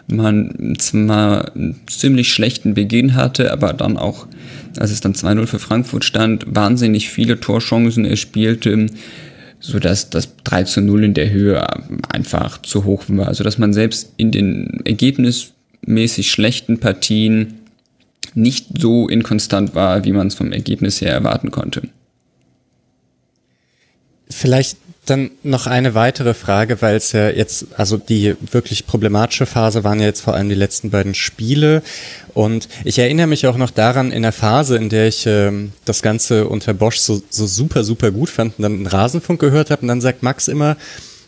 man 0.08 0.76
zwar 0.78 1.56
einen 1.56 1.80
ziemlich 1.88 2.34
schlechten 2.34 2.74
Beginn 2.74 3.16
hatte, 3.16 3.54
aber 3.54 3.72
dann 3.72 3.96
auch, 3.96 4.28
als 4.78 4.92
es 4.92 5.00
dann 5.00 5.14
2-0 5.14 5.46
für 5.46 5.60
Frankfurt 5.60 6.04
stand, 6.04 6.44
wahnsinnig 6.50 7.08
viele 7.08 7.40
Torchancen 7.40 8.04
erspielte, 8.04 8.88
sodass 9.62 10.10
das 10.10 10.36
3 10.44 10.64
zu 10.64 10.82
0 10.82 11.06
in 11.06 11.14
der 11.14 11.30
Höhe 11.30 11.66
einfach 12.12 12.62
zu 12.62 12.84
hoch 12.84 13.06
war. 13.08 13.30
Also 13.30 13.46
dass 13.46 13.58
man 13.58 13.72
selbst 13.72 14.12
in 14.18 14.32
den 14.32 14.82
Ergebnis 14.84 15.54
mäßig 15.86 16.30
schlechten 16.30 16.82
Partien 16.82 17.59
nicht 18.34 18.68
so 18.80 19.08
inkonstant 19.08 19.76
war, 19.76 20.04
wie 20.04 20.12
man 20.12 20.28
es 20.28 20.36
vom 20.36 20.52
Ergebnis 20.52 21.02
her 21.02 21.12
erwarten 21.12 21.52
konnte. 21.52 21.84
Vielleicht 24.30 24.78
dann 25.10 25.32
noch 25.44 25.66
eine 25.66 25.96
weitere 25.96 26.34
Frage, 26.34 26.82
weil 26.82 26.96
es 26.96 27.12
ja 27.14 27.30
jetzt, 27.30 27.68
also 27.78 27.98
die 27.98 28.36
wirklich 28.52 28.86
problematische 28.86 29.46
Phase 29.46 29.84
waren 29.84 30.00
ja 30.00 30.06
jetzt 30.06 30.22
vor 30.22 30.36
allem 30.36 30.50
die 30.50 30.56
letzten 30.56 30.92
beiden 30.92 31.16
Spiele. 31.16 31.82
Und 32.34 32.70
ich 32.84 33.00
erinnere 33.00 33.28
mich 33.28 33.48
auch 33.48 33.58
noch 33.58 33.72
daran, 33.72 34.12
in 34.12 34.22
der 34.22 34.32
Phase, 34.32 34.78
in 34.78 34.90
der 34.90 35.08
ich 35.08 35.26
äh, 35.26 35.52
das 35.86 36.02
Ganze 36.02 36.48
unter 36.48 36.74
Bosch 36.74 36.98
so, 36.98 37.22
so 37.30 37.48
super, 37.48 37.84
super 37.84 38.12
gut 38.12 38.30
fand 38.30 38.58
und 38.58 38.64
dann 38.64 38.74
einen 38.74 38.88
Rasenfunk 38.88 39.40
gehört 39.40 39.72
habe 39.72 39.82
und 39.82 39.88
dann 39.88 40.02
sagt 40.02 40.22
Max 40.22 40.48
immer, 40.48 40.78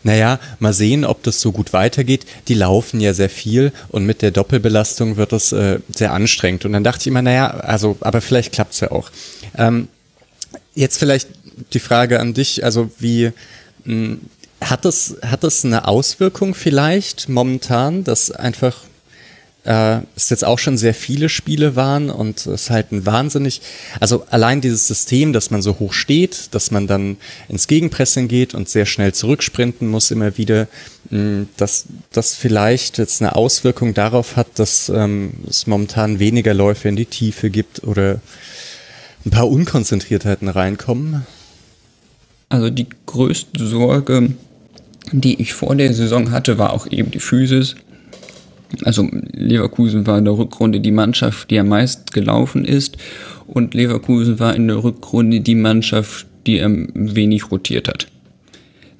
naja, 0.04 0.38
mal 0.58 0.72
sehen, 0.72 1.04
ob 1.04 1.22
das 1.22 1.40
so 1.40 1.52
gut 1.52 1.72
weitergeht. 1.72 2.26
Die 2.48 2.54
laufen 2.54 3.00
ja 3.00 3.14
sehr 3.14 3.30
viel 3.30 3.72
und 3.88 4.04
mit 4.04 4.22
der 4.22 4.30
Doppelbelastung 4.30 5.16
wird 5.16 5.32
das 5.32 5.52
äh, 5.52 5.78
sehr 5.94 6.12
anstrengend. 6.12 6.64
Und 6.64 6.72
dann 6.72 6.84
dachte 6.84 7.02
ich 7.02 7.06
immer, 7.06 7.22
naja, 7.22 7.48
also, 7.48 7.96
aber 8.00 8.20
vielleicht 8.20 8.52
klappt's 8.52 8.80
ja 8.80 8.90
auch. 8.90 9.10
Ähm, 9.56 9.88
jetzt 10.74 10.98
vielleicht 10.98 11.28
die 11.72 11.80
Frage 11.80 12.20
an 12.20 12.34
dich, 12.34 12.64
also 12.64 12.90
wie 12.98 13.32
mh, 13.84 13.94
hm, 13.94 14.20
hat 14.60 14.84
das, 14.84 15.16
hat 15.22 15.42
das 15.42 15.64
eine 15.64 15.88
Auswirkung 15.88 16.54
vielleicht 16.54 17.28
momentan, 17.28 18.04
dass 18.04 18.30
einfach 18.30 18.76
äh, 19.64 20.00
es 20.16 20.30
jetzt 20.30 20.44
auch 20.44 20.58
schon 20.58 20.76
sehr 20.76 20.94
viele 20.94 21.28
Spiele 21.28 21.76
waren 21.76 22.10
und 22.10 22.46
es 22.46 22.70
halt 22.70 22.92
ein 22.92 23.06
wahnsinnig, 23.06 23.60
also 24.00 24.24
allein 24.30 24.60
dieses 24.60 24.88
System, 24.88 25.32
dass 25.32 25.50
man 25.50 25.62
so 25.62 25.78
hoch 25.78 25.92
steht, 25.92 26.54
dass 26.54 26.70
man 26.70 26.86
dann 26.86 27.16
ins 27.48 27.68
Gegenpressing 27.68 28.28
geht 28.28 28.54
und 28.54 28.68
sehr 28.68 28.86
schnell 28.86 29.14
zurücksprinten 29.14 29.88
muss 29.88 30.10
immer 30.10 30.36
wieder, 30.36 30.66
mh, 31.10 31.46
dass 31.56 31.86
das 32.12 32.34
vielleicht 32.34 32.98
jetzt 32.98 33.22
eine 33.22 33.36
Auswirkung 33.36 33.94
darauf 33.94 34.36
hat, 34.36 34.48
dass 34.56 34.88
ähm, 34.88 35.32
es 35.48 35.66
momentan 35.66 36.18
weniger 36.18 36.54
Läufe 36.54 36.88
in 36.88 36.96
die 36.96 37.06
Tiefe 37.06 37.50
gibt 37.50 37.84
oder 37.84 38.20
ein 39.24 39.30
paar 39.30 39.48
Unkonzentriertheiten 39.48 40.48
reinkommen? 40.48 41.24
Also 42.48 42.68
die 42.68 42.88
größte 43.06 43.64
Sorge, 43.64 44.34
die 45.12 45.40
ich 45.40 45.54
vor 45.54 45.74
der 45.76 45.94
Saison 45.94 46.32
hatte, 46.32 46.58
war 46.58 46.72
auch 46.72 46.86
eben 46.86 47.10
die 47.10 47.20
Physis. 47.20 47.76
Also 48.84 49.08
Leverkusen 49.32 50.06
war 50.06 50.18
in 50.18 50.24
der 50.24 50.36
Rückrunde 50.36 50.80
die 50.80 50.92
Mannschaft, 50.92 51.50
die 51.50 51.58
am 51.58 51.68
meist 51.68 52.12
gelaufen 52.12 52.64
ist. 52.64 52.96
Und 53.46 53.74
Leverkusen 53.74 54.38
war 54.38 54.54
in 54.54 54.68
der 54.68 54.82
Rückrunde 54.82 55.40
die 55.40 55.54
Mannschaft, 55.54 56.26
die 56.46 56.62
am 56.62 56.88
wenig 56.94 57.50
rotiert 57.50 57.88
hat. 57.88 58.08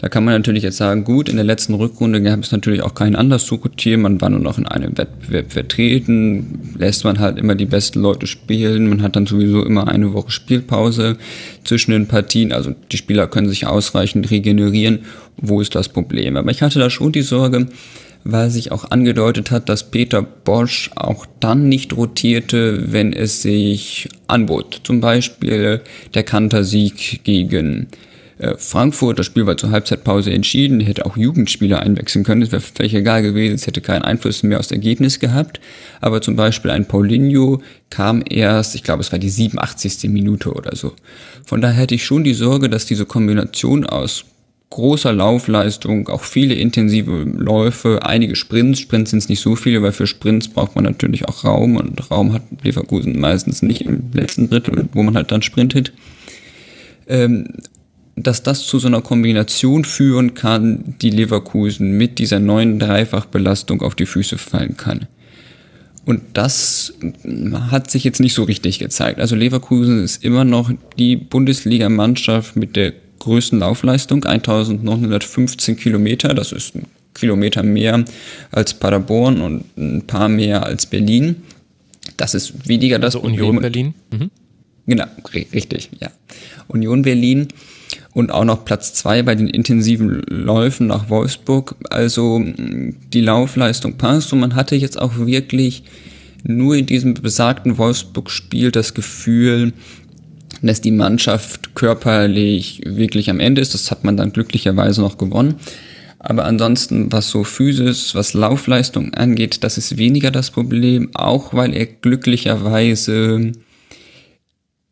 Da 0.02 0.08
kann 0.08 0.24
man 0.24 0.34
natürlich 0.34 0.64
jetzt 0.64 0.78
sagen, 0.78 1.04
gut, 1.04 1.28
in 1.28 1.36
der 1.36 1.44
letzten 1.44 1.74
Rückrunde 1.74 2.20
gab 2.20 2.40
es 2.40 2.50
natürlich 2.50 2.82
auch 2.82 2.94
keinen 2.94 3.14
Anlass 3.14 3.46
zu 3.46 3.54
rotieren, 3.54 4.02
man 4.02 4.20
war 4.20 4.30
nur 4.30 4.40
noch 4.40 4.58
in 4.58 4.66
einem 4.66 4.98
Wettbewerb 4.98 5.52
vertreten, 5.52 6.74
lässt 6.76 7.04
man 7.04 7.20
halt 7.20 7.38
immer 7.38 7.54
die 7.54 7.66
besten 7.66 8.00
Leute 8.00 8.26
spielen, 8.26 8.88
man 8.88 9.00
hat 9.00 9.14
dann 9.14 9.26
sowieso 9.26 9.64
immer 9.64 9.86
eine 9.86 10.12
Woche 10.12 10.32
Spielpause 10.32 11.18
zwischen 11.62 11.92
den 11.92 12.08
Partien, 12.08 12.50
also 12.52 12.74
die 12.90 12.96
Spieler 12.96 13.28
können 13.28 13.48
sich 13.48 13.68
ausreichend 13.68 14.28
regenerieren, 14.32 15.04
wo 15.36 15.60
ist 15.60 15.76
das 15.76 15.88
Problem? 15.88 16.36
Aber 16.36 16.50
ich 16.50 16.62
hatte 16.62 16.80
da 16.80 16.90
schon 16.90 17.12
die 17.12 17.22
Sorge, 17.22 17.68
weil 18.24 18.50
sich 18.50 18.72
auch 18.72 18.90
angedeutet 18.90 19.50
hat, 19.50 19.68
dass 19.68 19.90
Peter 19.90 20.22
Bosch 20.22 20.90
auch 20.94 21.26
dann 21.40 21.68
nicht 21.68 21.96
rotierte, 21.96 22.92
wenn 22.92 23.12
es 23.12 23.42
sich 23.42 24.08
anbot. 24.26 24.80
Zum 24.84 25.00
Beispiel 25.00 25.80
der 26.14 26.22
Kantersieg 26.22 27.24
gegen 27.24 27.88
äh, 28.42 28.56
Frankfurt, 28.58 29.18
das 29.18 29.26
Spiel 29.26 29.46
war 29.46 29.56
zur 29.56 29.70
Halbzeitpause 29.70 30.32
entschieden, 30.32 30.80
hätte 30.80 31.06
auch 31.06 31.16
Jugendspieler 31.16 31.80
einwechseln 31.80 32.24
können, 32.24 32.42
es 32.42 32.50
wäre 32.50 32.60
völlig 32.60 32.94
egal 32.94 33.22
gewesen, 33.22 33.54
es 33.54 33.66
hätte 33.66 33.80
keinen 33.80 34.02
Einfluss 34.02 34.42
mehr 34.42 34.58
aufs 34.58 34.72
Ergebnis 34.72 35.20
gehabt. 35.20 35.60
Aber 36.00 36.20
zum 36.20 36.34
Beispiel 36.34 36.70
ein 36.70 36.86
Paulinho 36.86 37.62
kam 37.90 38.22
erst, 38.28 38.74
ich 38.74 38.82
glaube 38.82 39.02
es 39.02 39.12
war 39.12 39.18
die 39.18 39.30
87. 39.30 40.10
Minute 40.10 40.52
oder 40.52 40.74
so. 40.74 40.92
Von 41.44 41.60
daher 41.60 41.82
hätte 41.82 41.94
ich 41.94 42.04
schon 42.04 42.24
die 42.24 42.34
Sorge, 42.34 42.68
dass 42.68 42.86
diese 42.86 43.06
Kombination 43.06 43.86
aus 43.86 44.24
großer 44.72 45.12
Laufleistung, 45.12 46.08
auch 46.08 46.22
viele 46.22 46.54
intensive 46.54 47.22
Läufe, 47.22 48.00
einige 48.02 48.34
Sprints. 48.34 48.80
Sprints 48.80 49.10
sind 49.10 49.18
es 49.18 49.28
nicht 49.28 49.40
so 49.40 49.54
viele, 49.54 49.82
weil 49.82 49.92
für 49.92 50.06
Sprints 50.06 50.48
braucht 50.48 50.74
man 50.74 50.84
natürlich 50.84 51.28
auch 51.28 51.44
Raum 51.44 51.76
und 51.76 52.10
Raum 52.10 52.32
hat 52.32 52.42
Leverkusen 52.62 53.20
meistens 53.20 53.62
nicht 53.62 53.82
im 53.82 54.10
letzten 54.12 54.48
Drittel, 54.48 54.88
wo 54.92 55.02
man 55.02 55.14
halt 55.14 55.30
dann 55.30 55.42
sprintet. 55.42 55.92
Ähm, 57.06 57.48
dass 58.16 58.42
das 58.42 58.66
zu 58.66 58.78
so 58.78 58.88
einer 58.88 59.00
Kombination 59.00 59.84
führen 59.84 60.34
kann, 60.34 60.96
die 61.00 61.10
Leverkusen 61.10 61.92
mit 61.92 62.18
dieser 62.18 62.40
neuen 62.40 62.78
Dreifachbelastung 62.78 63.82
auf 63.82 63.94
die 63.94 64.06
Füße 64.06 64.38
fallen 64.38 64.76
kann. 64.76 65.06
Und 66.04 66.22
das 66.32 66.94
hat 67.70 67.90
sich 67.90 68.04
jetzt 68.04 68.20
nicht 68.20 68.34
so 68.34 68.42
richtig 68.42 68.78
gezeigt. 68.78 69.20
Also 69.20 69.36
Leverkusen 69.36 70.02
ist 70.02 70.24
immer 70.24 70.44
noch 70.44 70.70
die 70.98 71.16
Bundesligamannschaft 71.16 72.56
mit 72.56 72.74
der 72.74 72.92
größten 73.22 73.60
Laufleistung, 73.60 74.24
1915 74.24 75.76
Kilometer. 75.76 76.34
Das 76.34 76.52
ist 76.52 76.74
ein 76.74 76.86
Kilometer 77.14 77.62
mehr 77.62 78.04
als 78.50 78.74
Paderborn 78.74 79.40
und 79.40 79.64
ein 79.76 80.06
paar 80.06 80.28
mehr 80.28 80.66
als 80.66 80.86
Berlin. 80.86 81.36
Das 82.16 82.34
ist 82.34 82.68
weniger 82.68 82.98
das 82.98 83.14
also 83.14 83.26
Union 83.26 83.60
Berlin. 83.60 83.94
Mhm. 84.10 84.30
Genau, 84.86 85.06
richtig, 85.32 85.90
ja. 86.00 86.10
Union 86.66 87.02
Berlin 87.02 87.48
und 88.12 88.32
auch 88.32 88.44
noch 88.44 88.64
Platz 88.64 88.92
zwei 88.94 89.22
bei 89.22 89.36
den 89.36 89.48
intensiven 89.48 90.22
Läufen 90.28 90.88
nach 90.88 91.08
Wolfsburg. 91.08 91.76
Also 91.90 92.42
die 92.44 93.20
Laufleistung 93.20 93.98
passt 93.98 94.32
und 94.32 94.40
man 94.40 94.56
hatte 94.56 94.74
jetzt 94.74 95.00
auch 95.00 95.16
wirklich 95.16 95.84
nur 96.42 96.74
in 96.74 96.86
diesem 96.86 97.14
besagten 97.14 97.78
Wolfsburg-Spiel 97.78 98.72
das 98.72 98.94
Gefühl, 98.94 99.72
dass 100.68 100.80
die 100.80 100.92
Mannschaft 100.92 101.74
körperlich 101.74 102.82
wirklich 102.84 103.30
am 103.30 103.40
Ende 103.40 103.60
ist. 103.60 103.74
Das 103.74 103.90
hat 103.90 104.04
man 104.04 104.16
dann 104.16 104.32
glücklicherweise 104.32 105.00
noch 105.00 105.18
gewonnen. 105.18 105.56
Aber 106.18 106.44
ansonsten, 106.44 107.10
was 107.10 107.30
so 107.30 107.42
Physis, 107.42 108.14
was 108.14 108.32
Laufleistung 108.32 109.12
angeht, 109.12 109.64
das 109.64 109.76
ist 109.76 109.98
weniger 109.98 110.30
das 110.30 110.52
Problem, 110.52 111.10
auch 111.14 111.52
weil 111.52 111.74
er 111.74 111.86
glücklicherweise 111.86 113.52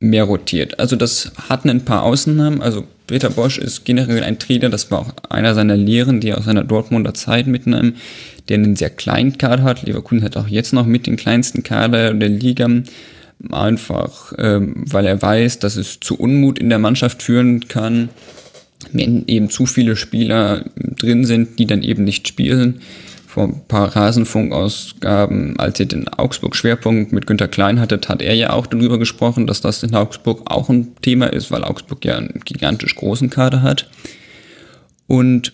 mehr 0.01 0.25
rotiert. 0.25 0.81
Also 0.81 0.97
das 0.97 1.31
hatten 1.49 1.71
ein 1.71 1.85
paar 1.85 2.03
Ausnahmen. 2.03 2.63
Also 2.63 2.85
Peter 3.07 3.31
Bosch 3.31 3.59
ist 3.59 3.85
generell 3.85 4.25
ein 4.25 4.39
Trainer, 4.39 4.71
das 4.71 4.91
war 4.91 5.01
auch 5.01 5.13
einer 5.29 5.55
seiner 5.55 5.77
Lehren, 5.77 6.21
die 6.21 6.31
er 6.31 6.39
aus 6.39 6.47
seiner 6.47 6.65
Dortmunder 6.65 7.15
Zeit 7.15 7.47
mitnahm, 7.47 7.95
der 8.49 8.57
einen 8.57 8.77
sehr 8.77 8.91
kleinen 8.91 9.39
Kader 9.39 9.63
hat. 9.63 9.83
Leverkusen 9.83 10.25
hat 10.25 10.37
auch 10.37 10.49
jetzt 10.49 10.73
noch 10.73 10.87
mit 10.87 11.07
den 11.07 11.17
kleinsten 11.17 11.63
Kader 11.63 12.15
der 12.15 12.29
Liga. 12.29 12.69
Einfach, 13.51 14.33
ähm, 14.39 14.85
weil 14.87 15.07
er 15.07 15.21
weiß, 15.21 15.61
dass 15.61 15.77
es 15.77 16.01
zu 16.01 16.17
Unmut 16.17 16.59
in 16.59 16.69
der 16.69 16.79
Mannschaft 16.79 17.23
führen 17.23 17.69
kann, 17.69 18.11
wenn 18.93 19.25
eben 19.27 19.51
zu 19.51 19.67
viele 19.67 19.97
Spieler 19.97 20.65
drin 20.77 21.25
sind, 21.25 21.59
die 21.59 21.67
dann 21.67 21.83
eben 21.83 22.05
nicht 22.05 22.29
spielen 22.29 22.81
vor 23.31 23.45
ein 23.45 23.63
paar 23.69 23.95
Rasenfunkausgaben, 23.95 25.59
als 25.59 25.79
ihr 25.79 25.87
den 25.87 26.09
Augsburg-Schwerpunkt 26.09 27.13
mit 27.13 27.29
Günter 27.29 27.47
Klein 27.47 27.79
hattet, 27.79 28.09
hat 28.09 28.23
er 28.23 28.35
ja 28.35 28.53
auch 28.53 28.67
darüber 28.67 28.99
gesprochen, 28.99 29.47
dass 29.47 29.61
das 29.61 29.85
in 29.85 29.95
Augsburg 29.95 30.43
auch 30.47 30.69
ein 30.69 30.97
Thema 31.01 31.27
ist, 31.27 31.53
weil 31.53 31.63
Augsburg 31.63 32.05
ja 32.05 32.17
einen 32.17 32.41
gigantisch 32.45 32.97
großen 32.97 33.31
Kader 33.31 33.63
hat. 33.63 33.89
Und 35.07 35.53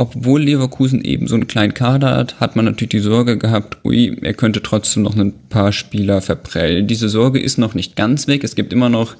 obwohl 0.00 0.42
Leverkusen 0.42 1.04
eben 1.04 1.26
so 1.26 1.34
einen 1.34 1.46
kleinen 1.46 1.74
Kader 1.74 2.16
hat, 2.16 2.40
hat 2.40 2.56
man 2.56 2.64
natürlich 2.64 2.90
die 2.90 2.98
Sorge 3.00 3.36
gehabt, 3.36 3.78
ui, 3.84 4.16
er 4.22 4.34
könnte 4.34 4.62
trotzdem 4.62 5.02
noch 5.02 5.16
ein 5.16 5.32
paar 5.48 5.72
Spieler 5.72 6.22
verprellen. 6.22 6.86
Diese 6.86 7.08
Sorge 7.08 7.38
ist 7.38 7.58
noch 7.58 7.74
nicht 7.74 7.96
ganz 7.96 8.26
weg. 8.26 8.42
Es 8.42 8.54
gibt 8.54 8.72
immer 8.72 8.88
noch 8.88 9.16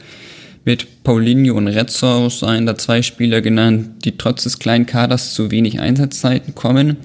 mit 0.65 1.05
Paulinho 1.05 1.57
und 1.57 1.69
Retzau 1.69 2.29
seien 2.29 2.67
da 2.67 2.77
zwei 2.77 3.03
Spieler 3.03 3.41
genannt, 3.41 4.05
die 4.05 4.17
trotz 4.17 4.45
des 4.45 4.59
kleinen 4.59 4.87
Kaders 4.87 5.35
zu 5.35 5.51
wenig 5.51 5.81
Einsatzzeiten 5.81 6.55
kommen 6.55 6.97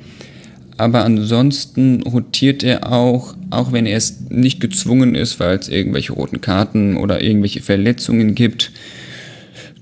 aber 0.78 1.06
ansonsten 1.06 2.04
rotiert 2.04 2.64
er 2.64 2.92
auch, 2.92 3.36
auch 3.50 3.72
wenn 3.72 3.86
er 3.86 3.98
es 3.98 4.30
nicht 4.30 4.60
gezwungen 4.60 5.16
ist, 5.16 5.40
weil 5.40 5.58
es 5.58 5.70
irgendwelche 5.70 6.14
roten 6.14 6.42
Karten 6.42 6.98
oder 6.98 7.22
irgendwelche 7.22 7.62
Verletzungen 7.62 8.36
gibt. 8.36 8.72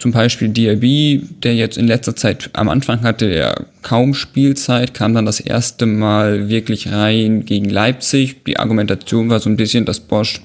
Zum 0.03 0.11
Beispiel 0.11 0.49
Diaby, 0.49 1.21
der 1.43 1.55
jetzt 1.55 1.77
in 1.77 1.87
letzter 1.87 2.13
Zeit 2.13 2.49
am 2.51 2.67
Anfang 2.67 3.03
hatte 3.03 3.25
er 3.25 3.67
kaum 3.83 4.13
Spielzeit, 4.13 4.93
kam 4.93 5.13
dann 5.13 5.25
das 5.25 5.39
erste 5.39 5.85
Mal 5.85 6.49
wirklich 6.49 6.91
rein 6.91 7.45
gegen 7.45 7.69
Leipzig. 7.69 8.43
Die 8.43 8.59
Argumentation 8.59 9.29
war 9.29 9.39
so 9.39 9.49
ein 9.49 9.55
bisschen, 9.55 9.85
dass 9.85 10.01
Bosch 10.01 10.41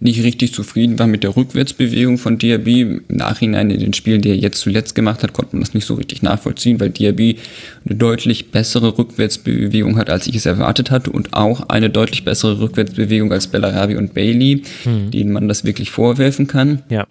nicht 0.00 0.22
richtig 0.22 0.54
zufrieden 0.54 0.98
war 0.98 1.06
mit 1.06 1.22
der 1.22 1.36
Rückwärtsbewegung 1.36 2.16
von 2.16 2.38
Diaby. 2.38 2.80
Im 2.80 3.02
Nachhinein 3.08 3.70
in 3.70 3.80
den 3.80 3.92
Spielen, 3.92 4.22
die 4.22 4.30
er 4.30 4.36
jetzt 4.36 4.60
zuletzt 4.60 4.94
gemacht 4.94 5.22
hat, 5.22 5.34
konnte 5.34 5.54
man 5.56 5.60
das 5.60 5.74
nicht 5.74 5.84
so 5.84 5.92
richtig 5.92 6.22
nachvollziehen, 6.22 6.80
weil 6.80 6.88
Diaby 6.88 7.36
eine 7.84 7.96
deutlich 7.96 8.52
bessere 8.52 8.96
Rückwärtsbewegung 8.96 9.98
hat, 9.98 10.08
als 10.08 10.26
ich 10.26 10.36
es 10.36 10.46
erwartet 10.46 10.90
hatte 10.90 11.10
und 11.10 11.34
auch 11.34 11.68
eine 11.68 11.90
deutlich 11.90 12.24
bessere 12.24 12.58
Rückwärtsbewegung 12.58 13.32
als 13.32 13.48
Bellarabi 13.48 13.96
und 13.96 14.14
Bailey, 14.14 14.62
mhm. 14.86 15.10
denen 15.10 15.30
man 15.30 15.46
das 15.46 15.66
wirklich 15.66 15.90
vorwerfen 15.90 16.46
kann. 16.46 16.80
Ja. 16.88 17.06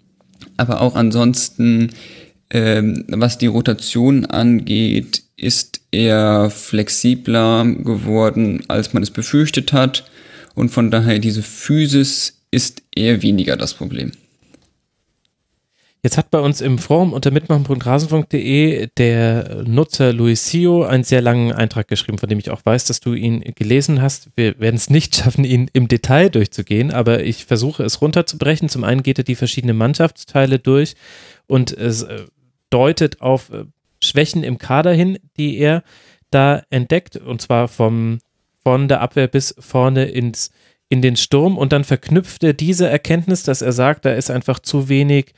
Aber 0.59 0.81
auch 0.81 0.95
ansonsten, 0.95 1.91
ähm, 2.49 3.05
was 3.07 3.37
die 3.37 3.47
Rotation 3.47 4.25
angeht, 4.25 5.23
ist 5.37 5.79
er 5.91 6.49
flexibler 6.49 7.63
geworden, 7.63 8.61
als 8.67 8.91
man 8.91 9.01
es 9.01 9.09
befürchtet 9.09 9.71
hat. 9.71 10.03
Und 10.55 10.67
von 10.67 10.91
daher 10.91 11.19
diese 11.19 11.43
Physis 11.43 12.41
ist 12.51 12.83
eher 12.93 13.21
weniger 13.21 13.55
das 13.55 13.73
Problem. 13.73 14.11
Jetzt 16.01 16.17
hat 16.17 16.31
bei 16.31 16.39
uns 16.39 16.61
im 16.61 16.77
Forum 16.77 17.11
unter 17.11 17.29
mitmachen.rasenfunk.de 17.29 18.87
der 18.95 19.63
Nutzer 19.67 20.13
Luisio 20.13 20.85
einen 20.85 21.03
sehr 21.03 21.21
langen 21.21 21.51
Eintrag 21.51 21.89
geschrieben, 21.89 22.17
von 22.17 22.29
dem 22.29 22.39
ich 22.39 22.51
auch 22.51 22.65
weiß, 22.65 22.85
dass 22.85 23.01
du 23.01 23.13
ihn 23.13 23.41
gelesen 23.55 24.01
hast. 24.01 24.29
Wir 24.37 24.57
werden 24.61 24.77
es 24.77 24.89
nicht 24.89 25.15
schaffen, 25.17 25.43
ihn 25.43 25.69
im 25.73 25.89
Detail 25.89 26.29
durchzugehen, 26.29 26.91
aber 26.91 27.23
ich 27.23 27.45
versuche 27.45 27.83
es 27.83 28.01
runterzubrechen. 28.01 28.69
Zum 28.69 28.85
einen 28.85 29.03
geht 29.03 29.17
er 29.17 29.25
die 29.25 29.35
verschiedenen 29.35 29.75
Mannschaftsteile 29.75 30.57
durch 30.57 30.93
und 31.47 31.73
es 31.73 32.03
äh, 32.03 32.27
deutet 32.69 33.19
auf 33.19 33.49
äh, 33.49 33.65
Schwächen 34.01 34.45
im 34.45 34.57
Kader 34.57 34.93
hin, 34.93 35.19
die 35.35 35.57
er 35.57 35.83
da 36.31 36.63
entdeckt, 36.69 37.17
und 37.17 37.41
zwar 37.41 37.67
vom, 37.67 38.19
von 38.63 38.87
der 38.87 39.01
Abwehr 39.01 39.27
bis 39.27 39.53
vorne 39.59 40.05
ins 40.05 40.51
in 40.89 41.03
den 41.03 41.15
Sturm 41.15 41.57
und 41.57 41.71
dann 41.71 41.83
verknüpft 41.83 42.43
er 42.43 42.53
diese 42.53 42.89
Erkenntnis, 42.89 43.43
dass 43.43 43.61
er 43.61 43.71
sagt, 43.71 44.05
da 44.05 44.13
ist 44.13 44.31
einfach 44.31 44.57
zu 44.57 44.89
wenig 44.89 45.33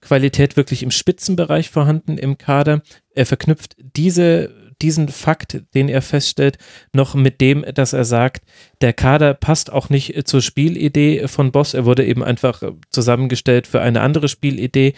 Qualität 0.00 0.56
wirklich 0.56 0.82
im 0.82 0.90
Spitzenbereich 0.90 1.70
vorhanden 1.70 2.18
im 2.18 2.38
Kader. 2.38 2.82
Er 3.14 3.26
verknüpft 3.26 3.76
diese, 3.96 4.54
diesen 4.80 5.08
Fakt, 5.08 5.62
den 5.74 5.88
er 5.88 6.02
feststellt, 6.02 6.58
noch 6.92 7.14
mit 7.14 7.40
dem, 7.40 7.64
dass 7.74 7.92
er 7.92 8.04
sagt, 8.04 8.44
der 8.80 8.92
Kader 8.92 9.34
passt 9.34 9.72
auch 9.72 9.90
nicht 9.90 10.26
zur 10.26 10.42
Spielidee 10.42 11.28
von 11.28 11.52
Boss. 11.52 11.74
Er 11.74 11.84
wurde 11.84 12.04
eben 12.04 12.22
einfach 12.22 12.62
zusammengestellt 12.90 13.66
für 13.66 13.80
eine 13.80 14.00
andere 14.00 14.28
Spielidee 14.28 14.94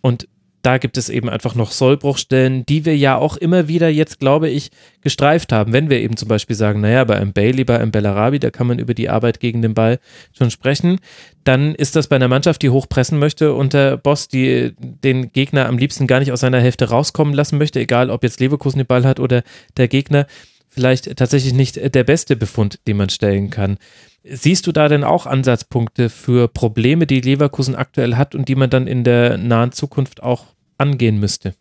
und 0.00 0.28
da 0.66 0.78
gibt 0.78 0.96
es 0.96 1.08
eben 1.08 1.28
einfach 1.28 1.54
noch 1.54 1.70
Sollbruchstellen, 1.70 2.66
die 2.66 2.84
wir 2.84 2.96
ja 2.96 3.16
auch 3.16 3.36
immer 3.36 3.68
wieder 3.68 3.88
jetzt, 3.88 4.18
glaube 4.18 4.48
ich, 4.48 4.72
gestreift 5.00 5.52
haben. 5.52 5.72
Wenn 5.72 5.90
wir 5.90 6.00
eben 6.00 6.16
zum 6.16 6.26
Beispiel 6.26 6.56
sagen, 6.56 6.80
naja, 6.80 7.04
bei 7.04 7.14
einem 7.14 7.32
Bailey, 7.32 7.62
bei 7.62 7.78
einem 7.78 7.92
Bellarabi, 7.92 8.40
da 8.40 8.50
kann 8.50 8.66
man 8.66 8.80
über 8.80 8.92
die 8.92 9.08
Arbeit 9.08 9.38
gegen 9.38 9.62
den 9.62 9.74
Ball 9.74 10.00
schon 10.36 10.50
sprechen, 10.50 10.98
dann 11.44 11.76
ist 11.76 11.94
das 11.94 12.08
bei 12.08 12.16
einer 12.16 12.26
Mannschaft, 12.26 12.62
die 12.62 12.70
hochpressen 12.70 13.20
möchte 13.20 13.54
und 13.54 13.74
der 13.74 13.96
Boss, 13.96 14.26
die 14.26 14.74
den 14.80 15.30
Gegner 15.30 15.66
am 15.66 15.78
liebsten 15.78 16.08
gar 16.08 16.18
nicht 16.18 16.32
aus 16.32 16.40
seiner 16.40 16.58
Hälfte 16.58 16.88
rauskommen 16.88 17.32
lassen 17.32 17.58
möchte, 17.58 17.78
egal 17.78 18.10
ob 18.10 18.24
jetzt 18.24 18.40
Leverkusen 18.40 18.78
den 18.78 18.88
Ball 18.88 19.04
hat 19.04 19.20
oder 19.20 19.44
der 19.76 19.86
Gegner, 19.86 20.26
vielleicht 20.68 21.16
tatsächlich 21.16 21.54
nicht 21.54 21.76
der 21.94 22.02
beste 22.02 22.34
Befund, 22.34 22.80
den 22.88 22.96
man 22.96 23.08
stellen 23.08 23.50
kann. 23.50 23.78
Siehst 24.24 24.66
du 24.66 24.72
da 24.72 24.88
denn 24.88 25.04
auch 25.04 25.26
Ansatzpunkte 25.26 26.10
für 26.10 26.48
Probleme, 26.48 27.06
die 27.06 27.20
Leverkusen 27.20 27.76
aktuell 27.76 28.16
hat 28.16 28.34
und 28.34 28.48
die 28.48 28.56
man 28.56 28.68
dann 28.68 28.88
in 28.88 29.04
der 29.04 29.38
nahen 29.38 29.70
Zukunft 29.70 30.24
auch 30.24 30.55
angehen 30.78 31.18
müsste? 31.18 31.54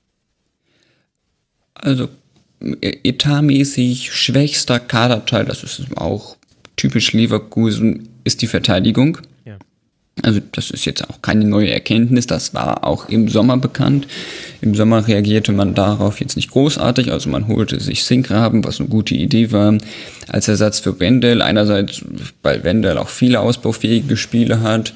Also 1.74 2.10
etatmäßig 2.82 4.11
schwächster 4.14 4.80
Kaderteil, 4.80 5.45
das 5.45 5.64
ist 5.64 5.82
auch 5.95 6.38
typisch 6.76 7.14
Leverkusen, 7.14 8.10
ist 8.24 8.42
die 8.42 8.48
Verteidigung. 8.48 9.19
Ja. 9.45 9.58
Also 10.24 10.40
das 10.52 10.72
ist 10.72 10.85
jetzt 10.85 11.08
auch 11.10 11.22
keine 11.22 11.45
neue 11.45 11.69
Erkenntnis, 11.69 12.27
das 12.27 12.53
war 12.53 12.85
auch 12.85 13.10
im 13.10 13.27
Sommer 13.27 13.58
bekannt. 13.58 14.08
Im 14.61 14.74
Sommer 14.74 15.08
reagierte 15.08 15.52
man 15.52 15.76
darauf 15.76 16.22
jetzt 16.22 16.38
nicht 16.38 16.52
großartig, 16.52 17.11
also 17.11 17.30
man 17.30 17.48
holte 17.48 17.80
sich 17.80 18.03
Sinkgraben, 18.06 18.64
was 18.64 18.80
eine 18.80 18.90
gute 18.90 19.14
Idee 19.16 19.52
war, 19.52 19.77
als 20.27 20.48
Ersatz 20.48 20.80
für 20.80 21.00
Wendel. 21.00 21.42
Einerseits, 21.42 22.02
weil 22.42 22.64
Wendel 22.64 22.98
auch 22.98 23.10
viele 23.10 23.42
ausbaufähige 23.42 24.18
Spiele 24.18 24.61
hat 24.61 24.94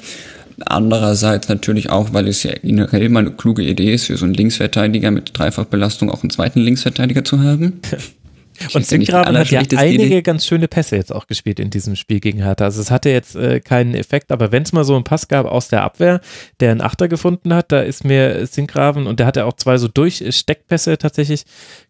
Andererseits 0.65 1.49
natürlich 1.49 1.89
auch, 1.89 2.13
weil 2.13 2.27
es 2.27 2.43
ja 2.43 2.53
generell 2.61 3.09
mal 3.09 3.21
eine 3.21 3.31
kluge 3.31 3.63
Idee 3.63 3.93
ist, 3.93 4.05
für 4.05 4.17
so 4.17 4.25
einen 4.25 4.33
Linksverteidiger 4.33 5.11
mit 5.11 5.37
Dreifachbelastung 5.37 6.09
auch 6.09 6.23
einen 6.23 6.29
zweiten 6.29 6.59
Linksverteidiger 6.59 7.23
zu 7.23 7.41
haben. 7.41 7.81
Und 8.73 8.85
Sinkgraben 8.85 9.37
hat 9.37 9.49
ja 9.51 9.61
einige 9.77 10.05
Idee. 10.05 10.21
ganz 10.21 10.45
schöne 10.45 10.67
Pässe 10.67 10.97
jetzt 10.97 11.13
auch 11.13 11.27
gespielt 11.27 11.59
in 11.59 11.69
diesem 11.69 11.95
Spiel 11.95 12.19
gegen 12.19 12.43
Hertha. 12.43 12.65
Also 12.65 12.81
es 12.81 12.91
hatte 12.91 13.09
jetzt 13.09 13.35
äh, 13.35 13.61
keinen 13.61 13.93
Effekt, 13.95 14.31
aber 14.33 14.51
wenn 14.51 14.63
es 14.63 14.73
mal 14.73 14.83
so 14.83 14.95
einen 14.95 15.05
Pass 15.05 15.27
gab 15.29 15.45
aus 15.45 15.69
der 15.69 15.83
Abwehr, 15.83 16.19
der 16.59 16.71
einen 16.71 16.81
Achter 16.81 17.07
gefunden 17.07 17.53
hat, 17.53 17.71
da 17.71 17.79
ist 17.79 18.03
mir 18.03 18.45
Sinkgraben 18.45 19.07
und 19.07 19.19
der 19.19 19.27
hat 19.27 19.37
ja 19.37 19.45
auch 19.45 19.53
zwei 19.53 19.77
so 19.77 19.87
Durchsteckpässe 19.87 20.97
tatsächlich 20.97 21.43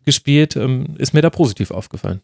gespielt, 0.06 0.56
ähm, 0.56 0.96
ist 1.00 1.14
mir 1.14 1.22
da 1.22 1.32
positiv 1.32 1.72
aufgefallen 1.72 2.22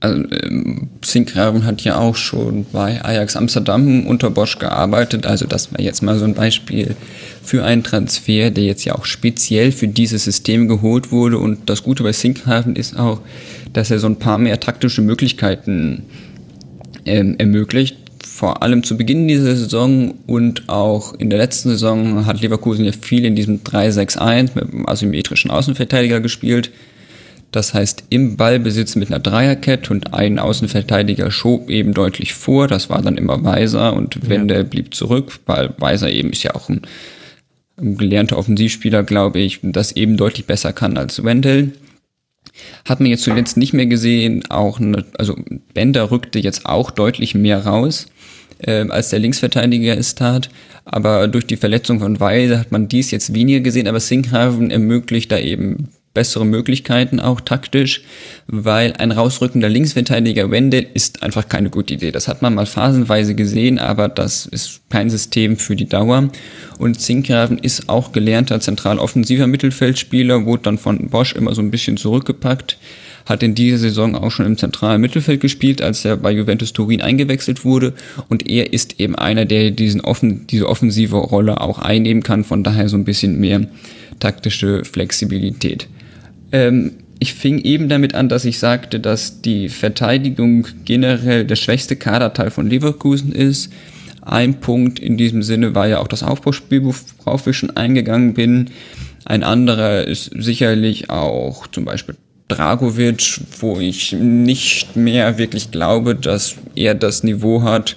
also, 0.00 0.24
ähm, 0.30 0.88
Sinkgraven 1.04 1.64
hat 1.64 1.82
ja 1.82 1.98
auch 1.98 2.14
schon 2.14 2.66
bei 2.72 3.04
Ajax 3.04 3.34
Amsterdam 3.34 4.06
unter 4.06 4.30
Bosch 4.30 4.58
gearbeitet. 4.58 5.26
Also 5.26 5.46
das 5.46 5.72
war 5.72 5.80
jetzt 5.80 6.02
mal 6.02 6.18
so 6.18 6.24
ein 6.24 6.34
Beispiel 6.34 6.94
für 7.42 7.64
einen 7.64 7.82
Transfer, 7.82 8.50
der 8.50 8.64
jetzt 8.64 8.84
ja 8.84 8.94
auch 8.94 9.04
speziell 9.04 9.72
für 9.72 9.88
dieses 9.88 10.24
System 10.24 10.68
geholt 10.68 11.10
wurde. 11.10 11.38
Und 11.38 11.68
das 11.68 11.82
Gute 11.82 12.04
bei 12.04 12.12
Sinkgraven 12.12 12.76
ist 12.76 12.96
auch, 12.96 13.20
dass 13.72 13.90
er 13.90 13.98
so 13.98 14.06
ein 14.06 14.16
paar 14.16 14.38
mehr 14.38 14.60
taktische 14.60 15.02
Möglichkeiten 15.02 16.04
ähm, 17.04 17.34
ermöglicht. 17.38 17.96
Vor 18.24 18.62
allem 18.62 18.84
zu 18.84 18.96
Beginn 18.96 19.26
dieser 19.26 19.56
Saison 19.56 20.14
und 20.28 20.68
auch 20.68 21.14
in 21.14 21.28
der 21.28 21.40
letzten 21.40 21.70
Saison 21.70 22.24
hat 22.24 22.40
Leverkusen 22.40 22.84
ja 22.84 22.92
viel 22.92 23.24
in 23.24 23.34
diesem 23.34 23.64
3-6-1 23.64 24.50
mit 24.54 24.72
einem 24.72 24.88
asymmetrischen 24.88 25.50
Außenverteidiger 25.50 26.20
gespielt 26.20 26.70
Das 27.50 27.72
heißt, 27.72 28.04
im 28.10 28.36
Ballbesitz 28.36 28.94
mit 28.94 29.08
einer 29.08 29.20
Dreierkette 29.20 29.90
und 29.92 30.12
ein 30.12 30.38
Außenverteidiger 30.38 31.30
schob 31.30 31.70
eben 31.70 31.94
deutlich 31.94 32.34
vor. 32.34 32.68
Das 32.68 32.90
war 32.90 33.00
dann 33.00 33.16
immer 33.16 33.42
Weiser 33.42 33.94
und 33.94 34.28
Wende 34.28 34.54
ja. 34.54 34.62
blieb 34.64 34.94
zurück, 34.94 35.40
weil 35.46 35.72
Weiser 35.78 36.10
eben 36.10 36.30
ist 36.30 36.42
ja 36.42 36.54
auch 36.54 36.68
ein, 36.68 36.82
ein 37.78 37.96
gelernter 37.96 38.36
Offensivspieler, 38.36 39.02
glaube 39.02 39.38
ich, 39.40 39.60
das 39.62 39.92
eben 39.92 40.18
deutlich 40.18 40.46
besser 40.46 40.74
kann 40.74 40.98
als 40.98 41.24
Wendell. 41.24 41.72
Hat 42.84 43.00
man 43.00 43.08
jetzt 43.08 43.22
zuletzt 43.22 43.56
nicht 43.56 43.72
mehr 43.72 43.86
gesehen, 43.86 44.44
auch 44.50 44.78
eine, 44.78 45.04
also 45.16 45.36
Bender 45.72 46.10
rückte 46.10 46.38
jetzt 46.38 46.66
auch 46.66 46.90
deutlich 46.90 47.34
mehr 47.34 47.64
raus, 47.64 48.06
äh, 48.58 48.86
als 48.88 49.10
der 49.10 49.20
Linksverteidiger 49.20 49.96
es 49.96 50.14
tat. 50.14 50.50
Aber 50.84 51.28
durch 51.28 51.46
die 51.46 51.56
Verletzung 51.56 52.00
von 52.00 52.18
Weise 52.20 52.58
hat 52.58 52.72
man 52.72 52.88
dies 52.88 53.10
jetzt 53.10 53.34
weniger 53.34 53.60
gesehen, 53.60 53.88
aber 53.88 54.00
Sinkhaven 54.00 54.70
ermöglicht 54.70 55.30
da 55.30 55.38
eben 55.38 55.88
bessere 56.18 56.44
Möglichkeiten 56.44 57.20
auch 57.20 57.40
taktisch, 57.40 58.02
weil 58.48 58.92
ein 58.94 59.12
rausrückender 59.12 59.68
Linksverteidiger 59.68 60.50
Wendell 60.50 60.88
ist 60.92 61.22
einfach 61.22 61.48
keine 61.48 61.70
gute 61.70 61.94
Idee. 61.94 62.10
Das 62.10 62.26
hat 62.26 62.42
man 62.42 62.56
mal 62.56 62.66
phasenweise 62.66 63.36
gesehen, 63.36 63.78
aber 63.78 64.08
das 64.08 64.46
ist 64.46 64.80
kein 64.90 65.10
System 65.10 65.56
für 65.56 65.76
die 65.76 65.88
Dauer. 65.88 66.28
Und 66.78 67.00
Zinkgraven 67.00 67.58
ist 67.58 67.88
auch 67.88 68.10
gelernter 68.10 68.58
zentral 68.58 68.98
Mittelfeldspieler, 69.46 70.44
wurde 70.44 70.64
dann 70.64 70.78
von 70.78 71.08
Bosch 71.08 71.36
immer 71.36 71.54
so 71.54 71.62
ein 71.62 71.70
bisschen 71.70 71.96
zurückgepackt 71.96 72.78
hat 73.26 73.42
in 73.42 73.54
dieser 73.54 73.76
Saison 73.76 74.16
auch 74.16 74.30
schon 74.30 74.46
im 74.46 74.56
zentralen 74.56 75.02
Mittelfeld 75.02 75.40
gespielt, 75.40 75.82
als 75.82 76.02
er 76.02 76.16
bei 76.16 76.32
Juventus 76.32 76.72
Turin 76.72 77.02
eingewechselt 77.02 77.62
wurde. 77.62 77.92
Und 78.30 78.48
er 78.48 78.72
ist 78.72 78.98
eben 79.00 79.14
einer, 79.16 79.44
der 79.44 79.70
diesen 79.70 80.00
offen, 80.00 80.46
diese 80.46 80.66
offensive 80.66 81.16
Rolle 81.16 81.60
auch 81.60 81.78
einnehmen 81.78 82.22
kann. 82.22 82.42
Von 82.42 82.64
daher 82.64 82.88
so 82.88 82.96
ein 82.96 83.04
bisschen 83.04 83.38
mehr 83.38 83.66
taktische 84.18 84.84
Flexibilität. 84.84 85.88
Ähm, 86.52 86.92
ich 87.20 87.34
fing 87.34 87.58
eben 87.58 87.88
damit 87.88 88.14
an, 88.14 88.28
dass 88.28 88.44
ich 88.44 88.58
sagte, 88.58 89.00
dass 89.00 89.40
die 89.40 89.68
Verteidigung 89.68 90.68
generell 90.84 91.44
der 91.44 91.56
schwächste 91.56 91.96
Kaderteil 91.96 92.50
von 92.50 92.68
Leverkusen 92.68 93.32
ist. 93.32 93.72
Ein 94.22 94.60
Punkt 94.60 94.98
in 94.98 95.16
diesem 95.16 95.42
Sinne 95.42 95.74
war 95.74 95.88
ja 95.88 95.98
auch 95.98 96.08
das 96.08 96.22
Aufbauspiel, 96.22 96.82
worauf 96.84 97.46
ich 97.46 97.56
schon 97.56 97.76
eingegangen 97.76 98.34
bin. 98.34 98.70
Ein 99.24 99.42
anderer 99.42 100.04
ist 100.04 100.30
sicherlich 100.36 101.10
auch 101.10 101.66
zum 101.66 101.84
Beispiel 101.84 102.14
Dragovic, 102.48 103.40
wo 103.60 103.78
ich 103.78 104.12
nicht 104.12 104.96
mehr 104.96 105.38
wirklich 105.38 105.70
glaube, 105.70 106.14
dass 106.14 106.56
er 106.74 106.94
das 106.94 107.22
Niveau 107.22 107.62
hat, 107.62 107.96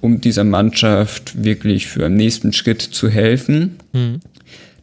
um 0.00 0.20
dieser 0.20 0.44
Mannschaft 0.44 1.42
wirklich 1.42 1.86
für 1.86 2.00
den 2.00 2.14
nächsten 2.14 2.52
Schritt 2.52 2.82
zu 2.82 3.08
helfen. 3.08 3.76
Mhm. 3.92 4.20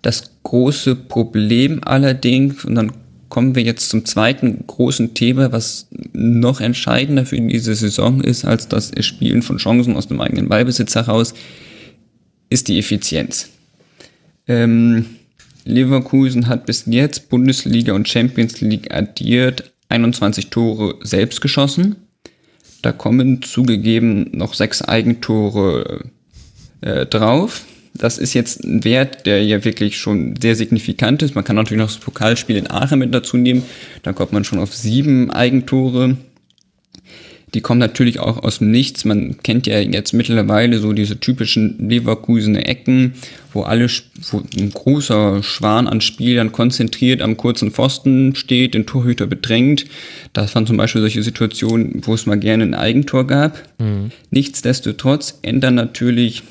Das 0.02 0.31
große 0.52 0.98
Problem 0.98 1.80
allerdings, 1.82 2.66
und 2.66 2.76
dann 2.76 2.92
kommen 3.30 3.56
wir 3.56 3.64
jetzt 3.64 3.90
zum 3.90 4.04
zweiten 4.04 4.66
großen 4.68 5.14
Thema, 5.14 5.54
was 5.54 5.88
noch 6.12 6.60
entscheidender 6.60 7.26
für 7.26 7.40
diese 7.40 7.74
Saison 7.74 8.20
ist, 8.20 8.44
als 8.44 8.68
das 8.68 8.92
Erspielen 8.92 9.44
von 9.44 9.60
Chancen 9.60 9.96
aus 9.96 10.10
dem 10.10 10.20
eigenen 10.20 10.50
Ballbesitz 10.50 10.94
heraus, 10.96 11.34
ist 12.50 12.68
die 12.68 12.78
Effizienz. 12.78 13.48
Ähm, 14.46 15.06
Leverkusen 15.64 16.50
hat 16.50 16.66
bis 16.66 16.84
jetzt 16.86 17.30
Bundesliga 17.30 17.94
und 17.94 18.10
Champions 18.10 18.60
League 18.60 18.94
addiert 18.94 19.72
21 19.88 20.50
Tore 20.50 20.96
selbst 21.02 21.40
geschossen. 21.40 21.96
Da 22.82 22.92
kommen 22.92 23.42
zugegeben 23.42 24.32
noch 24.34 24.54
sechs 24.54 24.82
Eigentore 24.82 26.10
äh, 26.82 27.06
drauf. 27.06 27.64
Das 27.94 28.18
ist 28.18 28.34
jetzt 28.34 28.64
ein 28.64 28.84
Wert, 28.84 29.26
der 29.26 29.44
ja 29.44 29.64
wirklich 29.66 29.98
schon 29.98 30.36
sehr 30.42 30.56
signifikant 30.56 31.22
ist. 31.24 31.36
Man 31.36 31.44
kann 31.44 31.56
natürlich 31.56 31.82
noch 31.82 31.92
das 31.92 31.98
Pokalspiel 31.98 32.56
in 32.56 32.70
Aachen 32.70 33.00
mit 33.00 33.14
dazu 33.14 33.38
nehmen. 33.38 33.64
Da 34.04 34.14
kommt 34.14 34.32
man 34.32 34.44
schon 34.44 34.60
auf 34.60 34.74
sieben 34.74 35.30
Eigentore. 35.30 36.18
Die 37.54 37.62
kommen 37.62 37.80
natürlich 37.80 38.20
auch 38.20 38.42
aus 38.44 38.60
dem 38.60 38.72
Nichts. 38.72 39.04
Man 39.04 39.38
kennt 39.44 39.68
ja 39.68 39.80
jetzt 39.80 40.14
mittlerweile 40.14 40.80
so 40.80 40.94
diese 40.94 41.20
typischen 41.20 41.90
Leverkusener 41.90 42.66
Ecken, 42.66 43.14
wo 43.52 43.64
alle, 43.64 43.88
wo 44.32 44.42
ein 44.58 44.70
großer 44.70 45.44
Schwan 45.44 45.88
an 45.88 46.00
Spielern 46.00 46.54
konzentriert 46.54 47.22
am 47.22 47.36
kurzen 47.36 47.72
Pfosten 47.72 48.36
steht, 48.36 48.74
den 48.74 48.86
Torhüter 48.86 49.28
bedrängt. 49.28 49.86
Das 50.32 50.56
waren 50.56 50.66
zum 50.66 50.78
Beispiel 50.78 51.02
solche 51.02 51.24
Situationen, 51.24 52.02
wo 52.06 52.14
es 52.14 52.26
mal 52.26 52.40
gerne 52.40 52.64
ein 52.64 52.74
Eigentor 52.74 53.28
gab. 53.28 53.62
Mhm. 53.80 54.12
Nichtsdestotrotz 54.30 55.40
ändern 55.42 55.76
natürlich 55.76 56.44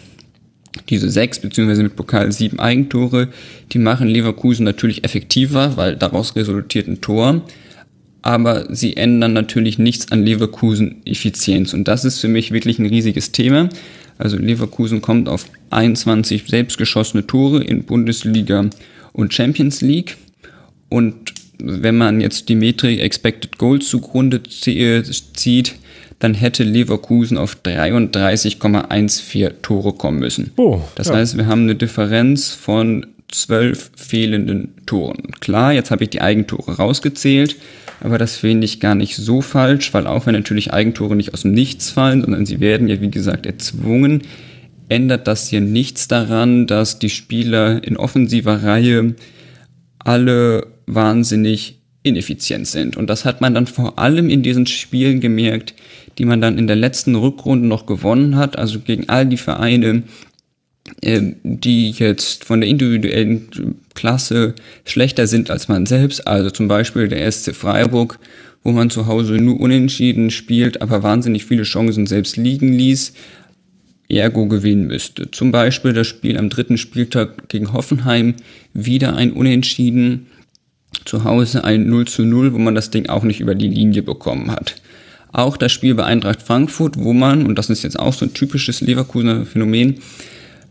diese 0.88 1.10
sechs 1.10 1.40
beziehungsweise 1.40 1.82
mit 1.82 1.96
Pokal 1.96 2.32
sieben 2.32 2.60
Eigentore, 2.60 3.28
die 3.72 3.78
machen 3.78 4.08
Leverkusen 4.08 4.64
natürlich 4.64 5.04
effektiver, 5.04 5.76
weil 5.76 5.96
daraus 5.96 6.36
resultiert 6.36 6.88
ein 6.88 7.00
Tor. 7.00 7.42
Aber 8.22 8.74
sie 8.74 8.96
ändern 8.96 9.32
natürlich 9.32 9.78
nichts 9.78 10.12
an 10.12 10.24
Leverkusen 10.24 11.04
Effizienz. 11.06 11.72
Und 11.72 11.88
das 11.88 12.04
ist 12.04 12.20
für 12.20 12.28
mich 12.28 12.52
wirklich 12.52 12.78
ein 12.78 12.86
riesiges 12.86 13.32
Thema. 13.32 13.70
Also 14.18 14.36
Leverkusen 14.36 15.00
kommt 15.00 15.28
auf 15.28 15.46
21 15.70 16.44
selbstgeschossene 16.46 17.26
Tore 17.26 17.64
in 17.64 17.84
Bundesliga 17.84 18.68
und 19.12 19.32
Champions 19.32 19.80
League. 19.80 20.18
Und 20.90 21.32
wenn 21.58 21.96
man 21.96 22.20
jetzt 22.20 22.48
die 22.50 22.54
Metrik 22.54 23.00
Expected 23.00 23.56
Goals 23.56 23.88
zugrunde 23.88 24.42
zieht, 24.42 25.74
dann 26.20 26.34
hätte 26.34 26.62
Leverkusen 26.62 27.36
auf 27.36 27.56
33,14 27.64 29.62
Tore 29.62 29.94
kommen 29.94 30.20
müssen. 30.20 30.52
Oh, 30.56 30.80
das 30.94 31.08
ja. 31.08 31.14
heißt, 31.14 31.36
wir 31.36 31.46
haben 31.46 31.62
eine 31.62 31.74
Differenz 31.74 32.52
von 32.52 33.06
zwölf 33.28 33.90
fehlenden 33.96 34.74
Toren. 34.86 35.32
Klar, 35.40 35.72
jetzt 35.72 35.90
habe 35.90 36.04
ich 36.04 36.10
die 36.10 36.20
Eigentore 36.20 36.76
rausgezählt, 36.76 37.56
aber 38.00 38.18
das 38.18 38.36
finde 38.36 38.66
ich 38.66 38.80
gar 38.80 38.94
nicht 38.94 39.16
so 39.16 39.40
falsch, 39.40 39.94
weil 39.94 40.06
auch 40.06 40.26
wenn 40.26 40.34
natürlich 40.34 40.72
Eigentore 40.72 41.16
nicht 41.16 41.32
aus 41.32 41.42
dem 41.42 41.52
Nichts 41.52 41.90
fallen, 41.90 42.20
sondern 42.20 42.46
sie 42.46 42.60
werden 42.60 42.88
ja 42.88 43.00
wie 43.00 43.10
gesagt 43.10 43.46
erzwungen, 43.46 44.22
ändert 44.88 45.26
das 45.26 45.48
hier 45.48 45.60
nichts 45.60 46.08
daran, 46.08 46.66
dass 46.66 46.98
die 46.98 47.10
Spieler 47.10 47.82
in 47.82 47.96
offensiver 47.96 48.62
Reihe 48.62 49.14
alle 49.98 50.66
wahnsinnig 50.86 51.80
ineffizient 52.02 52.66
sind. 52.66 52.96
Und 52.96 53.08
das 53.08 53.24
hat 53.24 53.40
man 53.40 53.54
dann 53.54 53.66
vor 53.66 53.98
allem 53.98 54.30
in 54.30 54.42
diesen 54.42 54.66
Spielen 54.66 55.20
gemerkt, 55.20 55.74
die 56.18 56.24
man 56.24 56.40
dann 56.40 56.58
in 56.58 56.66
der 56.66 56.76
letzten 56.76 57.14
Rückrunde 57.14 57.66
noch 57.66 57.86
gewonnen 57.86 58.36
hat, 58.36 58.58
also 58.58 58.80
gegen 58.80 59.08
all 59.08 59.26
die 59.26 59.36
Vereine, 59.36 60.02
äh, 61.02 61.20
die 61.42 61.90
jetzt 61.90 62.44
von 62.44 62.60
der 62.60 62.70
individuellen 62.70 63.48
Klasse 63.94 64.54
schlechter 64.84 65.26
sind 65.26 65.50
als 65.50 65.68
man 65.68 65.86
selbst, 65.86 66.26
also 66.26 66.50
zum 66.50 66.68
Beispiel 66.68 67.08
der 67.08 67.30
SC 67.30 67.54
Freiburg, 67.54 68.18
wo 68.62 68.72
man 68.72 68.90
zu 68.90 69.06
Hause 69.06 69.34
nur 69.34 69.60
unentschieden 69.60 70.30
spielt, 70.30 70.82
aber 70.82 71.02
wahnsinnig 71.02 71.44
viele 71.44 71.62
Chancen 71.62 72.06
selbst 72.06 72.36
liegen 72.36 72.72
ließ, 72.72 73.14
ergo 74.08 74.46
gewinnen 74.46 74.86
müsste. 74.86 75.30
Zum 75.30 75.52
Beispiel 75.52 75.92
das 75.92 76.06
Spiel 76.06 76.36
am 76.36 76.50
dritten 76.50 76.76
Spieltag 76.76 77.48
gegen 77.48 77.72
Hoffenheim, 77.72 78.34
wieder 78.74 79.16
ein 79.16 79.32
Unentschieden, 79.32 80.26
zu 81.04 81.24
Hause 81.24 81.64
ein 81.64 81.88
0 81.88 82.06
zu 82.06 82.22
0, 82.22 82.52
wo 82.52 82.58
man 82.58 82.74
das 82.74 82.90
Ding 82.90 83.08
auch 83.08 83.22
nicht 83.22 83.40
über 83.40 83.54
die 83.54 83.68
Linie 83.68 84.02
bekommen 84.02 84.50
hat. 84.50 84.79
Auch 85.32 85.56
das 85.56 85.72
Spiel 85.72 85.94
bei 85.94 86.04
Eintracht 86.04 86.42
Frankfurt, 86.42 86.98
wo 86.98 87.12
man, 87.12 87.46
und 87.46 87.56
das 87.56 87.70
ist 87.70 87.82
jetzt 87.82 87.98
auch 87.98 88.12
so 88.12 88.26
ein 88.26 88.34
typisches 88.34 88.80
Leverkusener 88.80 89.46
Phänomen, 89.46 90.00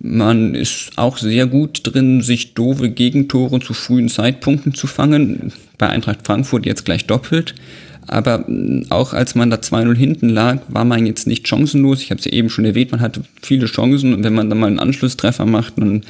man 0.01 0.55
ist 0.55 0.91
auch 0.95 1.17
sehr 1.17 1.45
gut 1.45 1.81
drin, 1.83 2.21
sich 2.21 2.53
doofe 2.53 2.89
Gegentore 2.89 3.59
zu 3.59 3.73
frühen 3.73 4.07
Zeitpunkten 4.07 4.73
zu 4.73 4.87
fangen. 4.87 5.51
Bei 5.77 5.89
Eintracht 5.89 6.25
Frankfurt 6.25 6.65
jetzt 6.65 6.85
gleich 6.85 7.05
doppelt. 7.05 7.53
Aber 8.07 8.45
auch 8.89 9.13
als 9.13 9.35
man 9.35 9.51
da 9.51 9.57
2-0 9.57 9.95
hinten 9.95 10.29
lag, 10.29 10.61
war 10.67 10.85
man 10.85 11.05
jetzt 11.05 11.27
nicht 11.27 11.47
chancenlos. 11.47 12.01
Ich 12.01 12.09
habe 12.09 12.19
es 12.19 12.25
ja 12.25 12.31
eben 12.31 12.49
schon 12.49 12.65
erwähnt, 12.65 12.91
man 12.91 13.01
hatte 13.01 13.21
viele 13.41 13.67
Chancen 13.67 14.13
und 14.13 14.23
wenn 14.23 14.33
man 14.33 14.49
dann 14.49 14.59
mal 14.59 14.67
einen 14.67 14.79
Anschlusstreffer 14.79 15.45
macht, 15.45 15.77
dann 15.77 16.01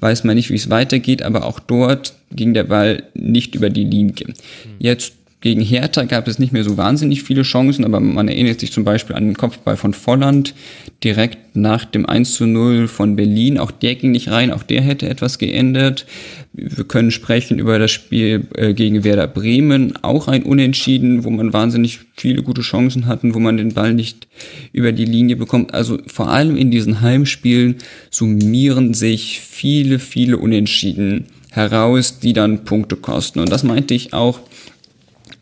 weiß 0.00 0.24
man 0.24 0.34
nicht, 0.34 0.50
wie 0.50 0.56
es 0.56 0.68
weitergeht. 0.68 1.22
Aber 1.22 1.46
auch 1.46 1.60
dort 1.60 2.14
ging 2.32 2.52
der 2.52 2.64
Ball 2.64 3.04
nicht 3.14 3.54
über 3.54 3.70
die 3.70 3.84
Linie. 3.84 4.34
Jetzt 4.78 5.14
gegen 5.46 5.60
Hertha 5.60 6.02
gab 6.02 6.26
es 6.26 6.40
nicht 6.40 6.52
mehr 6.52 6.64
so 6.64 6.76
wahnsinnig 6.76 7.22
viele 7.22 7.42
Chancen, 7.42 7.84
aber 7.84 8.00
man 8.00 8.26
erinnert 8.26 8.58
sich 8.58 8.72
zum 8.72 8.82
Beispiel 8.82 9.14
an 9.14 9.26
den 9.26 9.36
Kopfball 9.36 9.76
von 9.76 9.94
Volland 9.94 10.56
direkt 11.04 11.54
nach 11.54 11.84
dem 11.84 12.04
1 12.04 12.34
zu 12.34 12.46
0 12.46 12.88
von 12.88 13.14
Berlin. 13.14 13.56
Auch 13.56 13.70
der 13.70 13.94
ging 13.94 14.10
nicht 14.10 14.28
rein, 14.28 14.50
auch 14.50 14.64
der 14.64 14.82
hätte 14.82 15.08
etwas 15.08 15.38
geändert. 15.38 16.04
Wir 16.52 16.82
können 16.82 17.12
sprechen 17.12 17.60
über 17.60 17.78
das 17.78 17.92
Spiel 17.92 18.48
äh, 18.56 18.74
gegen 18.74 19.04
Werder 19.04 19.28
Bremen, 19.28 19.94
auch 20.02 20.26
ein 20.26 20.42
Unentschieden, 20.42 21.22
wo 21.22 21.30
man 21.30 21.52
wahnsinnig 21.52 22.00
viele 22.16 22.42
gute 22.42 22.62
Chancen 22.62 23.06
hatten, 23.06 23.32
wo 23.32 23.38
man 23.38 23.56
den 23.56 23.72
Ball 23.72 23.94
nicht 23.94 24.26
über 24.72 24.90
die 24.90 25.04
Linie 25.04 25.36
bekommt. 25.36 25.74
Also 25.74 25.98
vor 26.08 26.28
allem 26.28 26.56
in 26.56 26.72
diesen 26.72 27.02
Heimspielen 27.02 27.76
summieren 28.10 28.94
sich 28.94 29.40
viele, 29.40 30.00
viele 30.00 30.38
Unentschieden 30.38 31.26
heraus, 31.52 32.18
die 32.18 32.32
dann 32.32 32.64
Punkte 32.64 32.96
kosten. 32.96 33.38
Und 33.38 33.52
das 33.52 33.62
meinte 33.62 33.94
ich 33.94 34.12
auch 34.12 34.40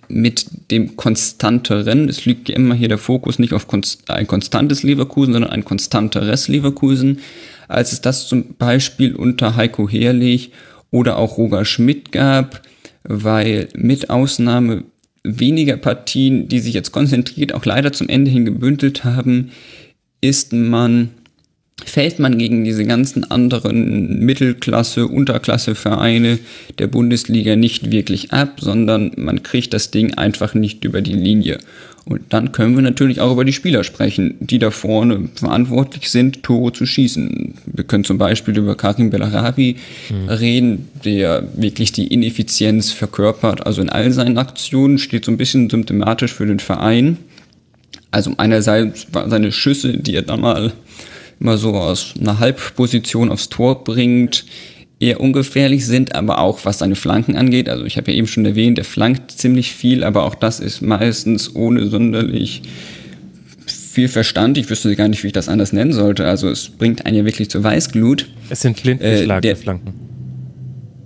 mit 0.09 0.47
dem 0.71 0.97
konstanteren, 0.97 2.09
es 2.09 2.25
liegt 2.25 2.49
ja 2.49 2.57
immer 2.57 2.75
hier 2.75 2.89
der 2.89 2.99
Fokus 2.99 3.39
nicht 3.39 3.53
auf 3.53 3.67
ein 4.09 4.27
konstantes 4.27 4.83
Leverkusen, 4.83 5.33
sondern 5.33 5.51
ein 5.51 5.65
konstanteres 5.65 6.49
Leverkusen, 6.49 7.21
als 7.69 7.93
es 7.93 8.01
das 8.01 8.29
zum 8.29 8.55
Beispiel 8.57 9.15
unter 9.15 9.57
Heiko 9.57 9.89
Herrlich 9.89 10.53
oder 10.91 11.19
auch 11.19 11.39
Roger 11.39 11.65
Schmidt 11.65 12.13
gab, 12.13 12.63
weil 13.03 13.69
mit 13.75 14.11
Ausnahme 14.11 14.85
weniger 15.25 15.77
Partien, 15.77 16.49
die 16.49 16.61
sich 16.61 16.75
jetzt 16.75 16.93
konzentriert 16.93 17.55
auch 17.55 17.65
leider 17.65 17.93
zum 17.93 18.09
Ende 18.09 18.31
hin 18.31 18.45
gebündelt 18.45 19.05
haben, 19.05 19.51
ist 20.21 20.53
man 20.53 21.11
fällt 21.85 22.19
man 22.19 22.39
gegen 22.39 22.65
diese 22.65 22.85
ganzen 22.85 23.31
anderen 23.31 24.21
Mittelklasse, 24.21 25.09
Unterklasse 25.09 25.75
Vereine 25.75 26.39
der 26.79 26.87
Bundesliga 26.87 27.57
nicht 27.57 27.91
wirklich 27.91 28.33
ab, 28.33 28.59
sondern 28.61 29.13
man 29.17 29.43
kriegt 29.43 29.75
das 29.75 29.91
Ding 29.91 30.15
einfach 30.15 30.55
nicht 30.55 30.85
über 30.85 31.03
die 31.03 31.15
Linie. 31.15 31.59
Und 32.07 32.21
dann 32.29 32.53
können 32.53 32.75
wir 32.77 32.83
natürlich 32.83 33.21
auch 33.21 33.33
über 33.33 33.47
die 33.47 33.55
Spieler 33.55 33.83
sprechen, 33.83 34.35
die 34.39 34.59
da 34.59 34.71
vorne 34.71 35.31
verantwortlich 35.35 36.11
sind, 36.11 36.43
Tore 36.43 36.73
zu 36.73 36.85
schießen. 36.85 37.55
Wir 37.65 37.85
können 37.85 38.05
zum 38.05 38.19
Beispiel 38.19 38.57
über 38.59 38.77
Karim 38.77 39.09
Bellarabi 39.09 39.77
mhm. 40.11 40.29
reden, 40.29 40.89
der 41.05 41.49
wirklich 41.57 41.93
die 41.93 42.09
Ineffizienz 42.09 42.93
verkörpert. 42.93 43.67
Also 43.67 43.81
in 43.81 43.89
all 43.89 44.13
seinen 44.13 44.37
Aktionen 44.37 44.99
steht 44.99 45.25
so 45.25 45.33
ein 45.33 45.39
bisschen 45.39 45.71
symptomatisch 45.71 46.35
für 46.35 46.47
den 46.47 46.61
Verein. 46.61 47.17
Also 48.11 48.35
einerseits 48.37 49.07
seine 49.27 49.51
Schüsse, 49.51 49.97
die 49.97 50.15
er 50.15 50.23
da 50.23 50.37
mal 50.37 50.73
immer 51.41 51.59
so 51.59 51.75
aus 51.75 52.15
einer 52.21 52.39
Halbposition 52.39 53.31
aufs 53.31 53.49
Tor 53.49 53.85
bringt, 53.85 54.45
eher 55.01 55.21
ungefährlich 55.21 55.87
sind, 55.87 56.15
aber 56.15 56.39
auch 56.39 56.65
was 56.65 56.79
seine 56.79 56.95
Flanken 56.95 57.37
angeht. 57.37 57.69
Also 57.69 57.85
ich 57.85 57.97
habe 57.97 58.11
ja 58.11 58.19
eben 58.19 58.27
schon 58.27 58.45
erwähnt, 58.45 58.79
er 58.79 58.85
flankt 58.85 59.33
ziemlich 59.33 59.73
viel, 59.73 60.05
aber 60.05 60.25
auch 60.25 60.35
das 60.35 60.61
ist 60.61 60.81
meistens 60.83 61.55
ohne 61.55 61.89
sonderlich 61.89 62.63
viel 63.67 64.09
Verstand. 64.09 64.59
Ich 64.59 64.69
wüsste 64.71 64.95
gar 64.97 65.09
nicht, 65.09 65.23
wie 65.23 65.29
ich 65.29 65.33
das 65.33 65.49
anders 65.49 65.73
nennen 65.73 65.93
sollte. 65.93 66.27
Also 66.27 66.49
es 66.49 66.69
bringt 66.69 67.07
einen 67.07 67.17
ja 67.17 67.25
wirklich 67.25 67.51
zur 67.51 67.63
Weißglut. 67.63 68.27
Es 68.51 68.61
sind 68.61 68.83
blind 68.83 69.01
geschlagene 69.01 69.53
äh, 69.53 69.57
Flanken. 69.57 69.95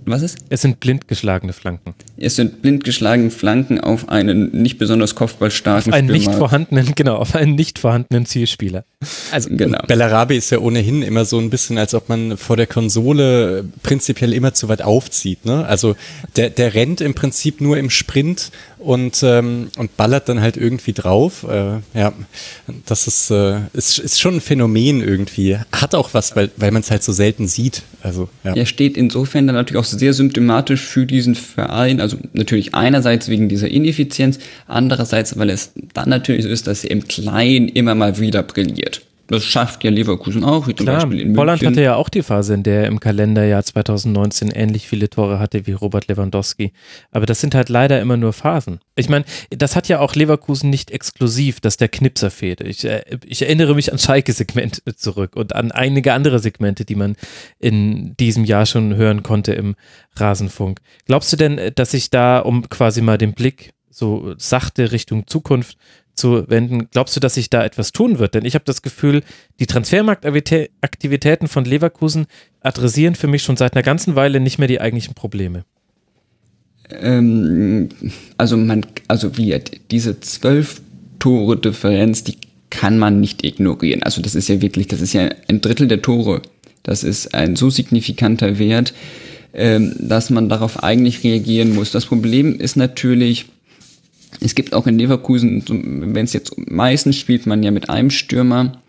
Was 0.09 0.23
ist? 0.23 0.39
Es 0.49 0.61
sind 0.61 0.79
blind 0.79 1.07
geschlagene 1.07 1.53
Flanken. 1.53 1.93
Es 2.17 2.35
sind 2.35 2.61
blind 2.61 2.83
geschlagene 2.83 3.29
Flanken 3.29 3.79
auf 3.79 4.09
einen 4.09 4.49
nicht 4.51 4.79
besonders 4.79 5.13
kopfballstarken 5.13 5.93
auf 5.93 5.97
einen 5.97 6.09
Stürmer. 6.09 6.29
nicht 6.29 6.37
vorhandenen, 6.37 6.91
genau, 6.95 7.17
auf 7.17 7.35
einen 7.35 7.55
nicht 7.55 7.77
vorhandenen 7.77 8.25
Zielspieler. 8.25 8.85
Also 9.31 9.49
genau. 9.51 9.79
Bellarabi 9.87 10.35
ist 10.35 10.49
ja 10.49 10.57
ohnehin 10.59 11.03
immer 11.03 11.25
so 11.25 11.37
ein 11.39 11.49
bisschen, 11.49 11.77
als 11.77 11.93
ob 11.93 12.09
man 12.09 12.37
vor 12.37 12.57
der 12.57 12.67
Konsole 12.67 13.65
prinzipiell 13.83 14.33
immer 14.33 14.53
zu 14.53 14.67
weit 14.67 14.81
aufzieht. 14.81 15.45
Ne? 15.45 15.65
Also 15.65 15.95
der, 16.35 16.49
der 16.49 16.73
rennt 16.73 17.01
im 17.01 17.13
Prinzip 17.13 17.61
nur 17.61 17.77
im 17.77 17.89
Sprint 17.89 18.51
und, 18.79 19.21
ähm, 19.23 19.69
und 19.77 19.95
ballert 19.97 20.29
dann 20.29 20.41
halt 20.41 20.57
irgendwie 20.57 20.93
drauf. 20.93 21.45
Äh, 21.47 21.79
ja, 21.97 22.13
das 22.85 23.07
ist, 23.07 23.29
äh, 23.29 23.59
ist, 23.73 23.99
ist 23.99 24.19
schon 24.19 24.35
ein 24.35 24.41
Phänomen 24.41 25.01
irgendwie. 25.01 25.57
Hat 25.71 25.93
auch 25.93 26.13
was, 26.13 26.35
weil, 26.35 26.49
weil 26.55 26.71
man 26.71 26.81
es 26.81 26.89
halt 26.89 27.03
so 27.03 27.11
selten 27.11 27.47
sieht. 27.47 27.83
Also, 28.01 28.29
ja. 28.43 28.55
Er 28.55 28.65
steht 28.65 28.97
insofern 28.97 29.45
dann 29.47 29.55
natürlich 29.55 29.79
auch 29.79 29.85
sehr 29.99 30.13
symptomatisch 30.13 30.81
für 30.81 31.05
diesen 31.05 31.35
Verein. 31.35 32.01
Also 32.01 32.17
natürlich 32.33 32.73
einerseits 32.73 33.29
wegen 33.29 33.49
dieser 33.49 33.67
Ineffizienz, 33.67 34.39
andererseits, 34.67 35.37
weil 35.37 35.49
es 35.49 35.73
dann 35.93 36.09
natürlich 36.09 36.43
so 36.43 36.49
ist, 36.49 36.67
dass 36.67 36.83
er 36.83 36.91
im 36.91 37.07
Kleinen 37.07 37.67
immer 37.67 37.95
mal 37.95 38.19
wieder 38.19 38.43
brilliert. 38.43 39.01
Das 39.29 39.45
schafft 39.45 39.83
ja 39.83 39.91
Leverkusen 39.91 40.43
auch, 40.43 40.67
wie 40.67 40.73
zum 40.73 40.87
Klar, 40.87 41.01
Beispiel 41.01 41.19
in 41.19 41.27
München. 41.27 41.39
Holland 41.39 41.63
hatte 41.63 41.81
ja 41.81 41.95
auch 41.95 42.09
die 42.09 42.23
Phase, 42.23 42.55
in 42.55 42.63
der 42.63 42.81
er 42.81 42.87
im 42.87 42.99
Kalenderjahr 42.99 43.63
2019 43.63 44.49
ähnlich 44.49 44.87
viele 44.87 45.07
Tore 45.07 45.37
hatte 45.37 45.67
wie 45.67 45.73
Robert 45.73 46.07
Lewandowski. 46.07 46.73
Aber 47.11 47.27
das 47.27 47.39
sind 47.39 47.53
halt 47.53 47.69
leider 47.69 48.01
immer 48.01 48.17
nur 48.17 48.33
Phasen. 48.33 48.79
Ich 48.95 49.07
meine, 49.07 49.25
das 49.51 49.75
hat 49.75 49.87
ja 49.87 49.99
auch 49.99 50.15
Leverkusen 50.15 50.71
nicht 50.71 50.89
exklusiv, 50.89 51.59
dass 51.59 51.77
der 51.77 51.89
Knipser 51.89 52.31
fehlt. 52.31 52.61
Ich, 52.61 52.85
äh, 52.85 53.03
ich 53.23 53.43
erinnere 53.43 53.75
mich 53.75 53.91
an 53.91 53.99
Schalke-Segmente 53.99 54.81
zurück 54.95 55.35
und 55.35 55.55
an 55.55 55.71
einige 55.71 56.13
andere 56.13 56.39
Segmente, 56.39 56.83
die 56.83 56.95
man 56.95 57.15
in 57.59 58.17
diesem 58.17 58.45
Jahr 58.45 58.65
schon 58.65 58.95
hören 58.95 59.21
konnte 59.21 59.53
im 59.53 59.75
Rasenfunk. 60.15 60.79
Glaubst 61.05 61.31
du 61.31 61.37
denn, 61.37 61.59
dass 61.75 61.91
sich 61.91 62.09
da, 62.09 62.39
um 62.39 62.67
quasi 62.67 63.01
mal 63.01 63.19
den 63.19 63.33
Blick 63.33 63.73
so 63.91 64.33
sachte 64.37 64.91
Richtung 64.91 65.27
Zukunft 65.27 65.77
zu 66.19 66.49
wenden. 66.49 66.89
Glaubst 66.91 67.15
du, 67.15 67.19
dass 67.19 67.33
sich 67.33 67.49
da 67.49 67.63
etwas 67.63 67.91
tun 67.91 68.19
wird? 68.19 68.35
Denn 68.35 68.45
ich 68.45 68.55
habe 68.55 68.65
das 68.65 68.81
Gefühl, 68.81 69.23
die 69.59 69.65
Transfermarktaktivitäten 69.65 71.47
von 71.47 71.65
Leverkusen 71.65 72.27
adressieren 72.61 73.15
für 73.15 73.27
mich 73.27 73.43
schon 73.43 73.57
seit 73.57 73.73
einer 73.73 73.83
ganzen 73.83 74.15
Weile 74.15 74.39
nicht 74.39 74.59
mehr 74.59 74.67
die 74.67 74.81
eigentlichen 74.81 75.15
Probleme. 75.15 75.63
Ähm, 76.91 77.89
also 78.37 78.57
man, 78.57 78.85
also 79.07 79.37
wie 79.37 79.57
diese 79.91 80.19
zwölf 80.19 80.81
Tore 81.19 81.57
Differenz, 81.57 82.23
die 82.23 82.37
kann 82.69 82.97
man 82.97 83.19
nicht 83.19 83.43
ignorieren. 83.43 84.03
Also 84.03 84.21
das 84.21 84.35
ist 84.35 84.47
ja 84.47 84.61
wirklich, 84.61 84.87
das 84.87 85.01
ist 85.01 85.13
ja 85.13 85.29
ein 85.47 85.61
Drittel 85.61 85.87
der 85.87 86.01
Tore. 86.01 86.41
Das 86.83 87.03
ist 87.03 87.33
ein 87.33 87.55
so 87.55 87.69
signifikanter 87.69 88.57
Wert, 88.59 88.93
ähm, 89.53 89.95
dass 89.99 90.29
man 90.29 90.49
darauf 90.49 90.83
eigentlich 90.83 91.23
reagieren 91.23 91.73
muss. 91.73 91.91
Das 91.91 92.05
Problem 92.05 92.59
ist 92.59 92.75
natürlich, 92.75 93.45
es 94.39 94.55
gibt 94.55 94.73
auch 94.73 94.87
in 94.87 94.97
Leverkusen, 94.97 95.63
wenn 95.67 96.25
es 96.25 96.33
jetzt 96.33 96.55
meistens 96.69 97.17
spielt 97.17 97.45
man 97.45 97.63
ja 97.63 97.71
mit 97.71 97.89
einem 97.89 98.09
Stürmer, 98.09 98.81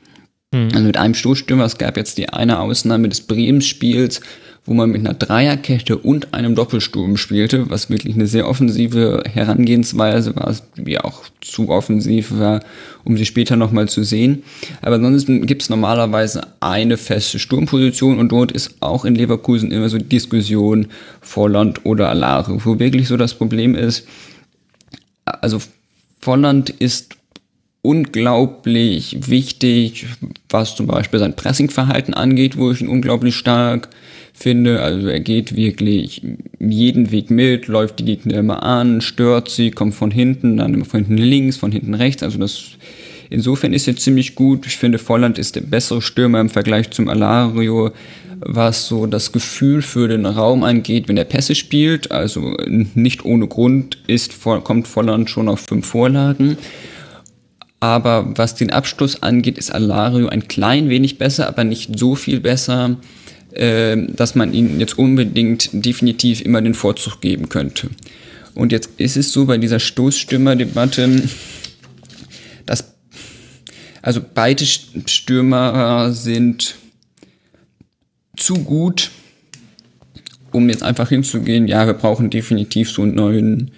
mhm. 0.52 0.68
also 0.72 0.86
mit 0.86 0.96
einem 0.96 1.14
Stoßstürmer. 1.14 1.64
Es 1.64 1.78
gab 1.78 1.96
jetzt 1.96 2.18
die 2.18 2.28
eine 2.28 2.60
Ausnahme 2.60 3.08
des 3.08 3.22
Bremen-Spiels, 3.22 4.20
wo 4.66 4.74
man 4.74 4.90
mit 4.90 5.00
einer 5.00 5.14
Dreierkette 5.14 5.96
und 5.96 6.34
einem 6.34 6.54
Doppelsturm 6.54 7.16
spielte, 7.16 7.70
was 7.70 7.88
wirklich 7.88 8.14
eine 8.14 8.26
sehr 8.26 8.46
offensive 8.46 9.22
Herangehensweise 9.26 10.36
war, 10.36 10.54
die 10.76 11.00
auch 11.00 11.22
zu 11.40 11.70
offensiv 11.70 12.38
war, 12.38 12.60
um 13.04 13.16
sie 13.16 13.24
später 13.24 13.56
nochmal 13.56 13.88
zu 13.88 14.04
sehen. 14.04 14.42
Aber 14.82 14.96
ansonsten 14.96 15.46
gibt 15.46 15.62
es 15.62 15.70
normalerweise 15.70 16.42
eine 16.60 16.98
feste 16.98 17.38
Sturmposition 17.38 18.18
und 18.18 18.30
dort 18.30 18.52
ist 18.52 18.74
auch 18.80 19.06
in 19.06 19.14
Leverkusen 19.14 19.72
immer 19.72 19.88
so 19.88 19.96
die 19.96 20.08
Diskussion 20.08 20.88
Volland 21.22 21.86
oder 21.86 22.10
Alare, 22.10 22.58
wo 22.64 22.78
wirklich 22.78 23.08
so 23.08 23.16
das 23.16 23.34
Problem 23.34 23.74
ist, 23.74 24.06
also 25.30 25.60
Volland 26.20 26.70
ist 26.70 27.16
unglaublich 27.82 29.16
wichtig, 29.28 30.06
was 30.48 30.76
zum 30.76 30.86
Beispiel 30.86 31.18
sein 31.18 31.36
Pressingverhalten 31.36 32.12
angeht, 32.14 32.56
wo 32.56 32.70
ich 32.70 32.80
ihn 32.80 32.88
unglaublich 32.88 33.36
stark 33.36 33.88
finde. 34.34 34.82
Also 34.82 35.08
er 35.08 35.20
geht 35.20 35.56
wirklich 35.56 36.22
jeden 36.58 37.10
Weg 37.10 37.30
mit, 37.30 37.68
läuft 37.68 38.00
die 38.00 38.04
Gegner 38.04 38.34
immer 38.38 38.62
an, 38.62 39.00
stört 39.00 39.48
sie, 39.48 39.70
kommt 39.70 39.94
von 39.94 40.10
hinten, 40.10 40.58
dann 40.58 40.74
immer 40.74 40.84
von 40.84 41.04
hinten 41.04 41.22
links, 41.22 41.56
von 41.56 41.72
hinten 41.72 41.94
rechts. 41.94 42.22
Also 42.22 42.38
das 42.38 42.62
insofern 43.30 43.72
ist 43.72 43.88
er 43.88 43.96
ziemlich 43.96 44.34
gut. 44.34 44.66
Ich 44.66 44.76
finde, 44.76 44.98
Volland 44.98 45.38
ist 45.38 45.56
der 45.56 45.62
bessere 45.62 46.02
Stürmer 46.02 46.40
im 46.40 46.50
Vergleich 46.50 46.90
zum 46.90 47.08
Alario 47.08 47.92
was 48.40 48.86
so 48.86 49.06
das 49.06 49.32
Gefühl 49.32 49.82
für 49.82 50.08
den 50.08 50.24
Raum 50.24 50.64
angeht, 50.64 51.08
wenn 51.08 51.16
er 51.16 51.24
Pässe 51.24 51.54
spielt. 51.54 52.10
Also 52.10 52.56
nicht 52.66 53.24
ohne 53.24 53.46
Grund 53.46 53.98
ist, 54.06 54.42
kommt 54.42 54.88
Volland 54.88 55.28
schon 55.28 55.48
auf 55.48 55.60
fünf 55.60 55.86
Vorlagen. 55.86 56.56
Aber 57.80 58.32
was 58.36 58.54
den 58.54 58.70
Abschluss 58.70 59.22
angeht, 59.22 59.56
ist 59.56 59.72
Alario 59.72 60.28
ein 60.28 60.48
klein 60.48 60.90
wenig 60.90 61.18
besser, 61.18 61.48
aber 61.48 61.64
nicht 61.64 61.98
so 61.98 62.14
viel 62.14 62.40
besser, 62.40 62.96
äh, 63.52 63.96
dass 64.08 64.34
man 64.34 64.52
ihm 64.52 64.78
jetzt 64.78 64.98
unbedingt 64.98 65.70
definitiv 65.72 66.42
immer 66.42 66.60
den 66.60 66.74
Vorzug 66.74 67.20
geben 67.20 67.48
könnte. 67.48 67.88
Und 68.54 68.72
jetzt 68.72 68.90
ist 68.98 69.16
es 69.16 69.32
so 69.32 69.46
bei 69.46 69.56
dieser 69.56 69.80
Stoßstürmer-Debatte, 69.80 71.22
dass 72.66 72.92
also 74.02 74.20
beide 74.34 74.64
Stürmer 74.66 76.12
sind 76.12 76.74
zu 78.40 78.54
gut, 78.54 79.10
um 80.52 80.68
jetzt 80.68 80.82
einfach 80.82 81.08
hinzugehen, 81.08 81.68
ja, 81.68 81.86
wir 81.86 81.94
brauchen 81.94 82.30
definitiv 82.30 82.90
so 82.90 83.02
einen 83.02 83.14
neuen, 83.14 83.70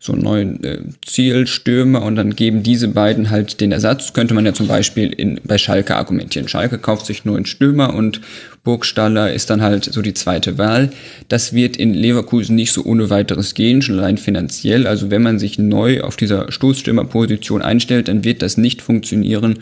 so 0.00 0.12
einen 0.12 0.22
neuen 0.22 0.64
äh, 0.64 0.78
Zielstürmer 1.04 2.02
und 2.02 2.16
dann 2.16 2.34
geben 2.34 2.62
diese 2.62 2.88
beiden 2.88 3.30
halt 3.30 3.60
den 3.60 3.72
Ersatz. 3.72 4.12
Könnte 4.12 4.34
man 4.34 4.44
ja 4.44 4.52
zum 4.52 4.66
Beispiel 4.66 5.12
in, 5.12 5.40
bei 5.44 5.58
Schalke 5.58 5.96
argumentieren. 5.96 6.48
Schalke 6.48 6.78
kauft 6.78 7.06
sich 7.06 7.24
nur 7.24 7.36
einen 7.36 7.46
Stürmer 7.46 7.94
und 7.94 8.20
Burgstaller 8.64 9.32
ist 9.32 9.50
dann 9.50 9.62
halt 9.62 9.84
so 9.84 10.02
die 10.02 10.14
zweite 10.14 10.58
Wahl. 10.58 10.90
Das 11.28 11.52
wird 11.52 11.76
in 11.76 11.94
Leverkusen 11.94 12.56
nicht 12.56 12.72
so 12.72 12.84
ohne 12.84 13.10
weiteres 13.10 13.54
gehen, 13.54 13.80
schon 13.80 13.98
allein 13.98 14.18
finanziell. 14.18 14.88
Also 14.88 15.10
wenn 15.10 15.22
man 15.22 15.38
sich 15.38 15.58
neu 15.58 16.02
auf 16.02 16.16
dieser 16.16 16.50
Stoßstürmerposition 16.50 17.62
einstellt, 17.62 18.08
dann 18.08 18.24
wird 18.24 18.42
das 18.42 18.56
nicht 18.56 18.82
funktionieren, 18.82 19.60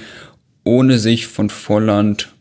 ohne 0.65 0.99
sich 0.99 1.27
von 1.27 1.51
Volland 1.51 2.34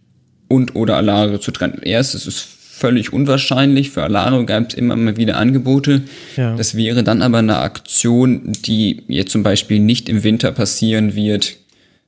und 0.47 0.75
oder 0.75 0.97
Alario 0.97 1.37
zu 1.37 1.51
trennen. 1.51 1.81
Erst 1.83 2.15
ist 2.15 2.27
es 2.27 2.39
völlig 2.83 3.13
unwahrscheinlich. 3.13 3.91
Für 3.91 4.03
Alario 4.03 4.45
gab 4.45 4.69
es 4.69 4.75
immer 4.75 4.95
mal 4.95 5.15
wieder 5.15 5.37
Angebote. 5.37 6.01
Ja. 6.35 6.55
Das 6.55 6.75
wäre 6.75 7.03
dann 7.03 7.21
aber 7.21 7.37
eine 7.37 7.59
Aktion, 7.59 8.51
die 8.65 9.03
jetzt 9.07 9.31
zum 9.31 9.43
Beispiel 9.43 9.79
nicht 9.79 10.09
im 10.09 10.23
Winter 10.23 10.51
passieren 10.51 11.15
wird, 11.15 11.55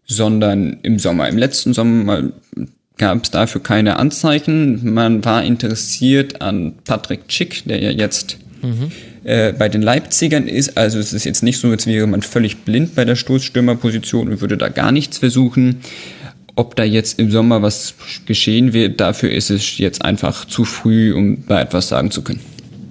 sondern 0.05 0.77
im 0.83 0.99
Sommer. 0.99 1.29
Im 1.29 1.37
letzten 1.37 1.73
Sommer 1.73 2.31
gab 2.97 3.23
es 3.23 3.31
dafür 3.31 3.61
keine 3.61 3.97
Anzeichen. 3.97 4.93
Man 4.93 5.23
war 5.23 5.43
interessiert 5.43 6.41
an 6.41 6.73
Patrick 6.83 7.21
Schick, 7.27 7.63
der 7.65 7.81
ja 7.81 7.91
jetzt 7.91 8.37
mhm. 8.61 8.91
äh, 9.23 9.53
bei 9.53 9.69
den 9.69 9.81
Leipzigern 9.81 10.47
ist. 10.47 10.77
Also 10.77 10.99
es 10.99 11.13
ist 11.13 11.25
jetzt 11.25 11.43
nicht 11.43 11.59
so, 11.59 11.69
als 11.69 11.87
wäre 11.87 12.07
man 12.07 12.21
völlig 12.21 12.63
blind 12.63 12.95
bei 12.95 13.05
der 13.05 13.15
Stoßstürmerposition 13.15 14.29
und 14.29 14.41
würde 14.41 14.57
da 14.57 14.69
gar 14.69 14.91
nichts 14.91 15.19
versuchen. 15.19 15.81
Ob 16.55 16.75
da 16.75 16.83
jetzt 16.83 17.19
im 17.19 17.31
Sommer 17.31 17.61
was 17.61 17.95
geschehen 18.25 18.73
wird, 18.73 19.01
dafür 19.01 19.31
ist 19.31 19.49
es 19.49 19.77
jetzt 19.77 20.03
einfach 20.03 20.45
zu 20.45 20.63
früh, 20.63 21.13
um 21.13 21.45
da 21.47 21.61
etwas 21.61 21.89
sagen 21.89 22.11
zu 22.11 22.23
können. 22.23 22.39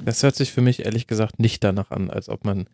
Das 0.05 0.23
hört 0.23 0.37
sich 0.37 0.53
für 0.53 0.61
mich 0.61 0.85
ehrlich 0.85 1.07
gesagt 1.07 1.39
nicht 1.39 1.65
danach 1.65 1.91
an, 1.91 2.11
als 2.11 2.29
ob 2.29 2.45
man, 2.45 2.67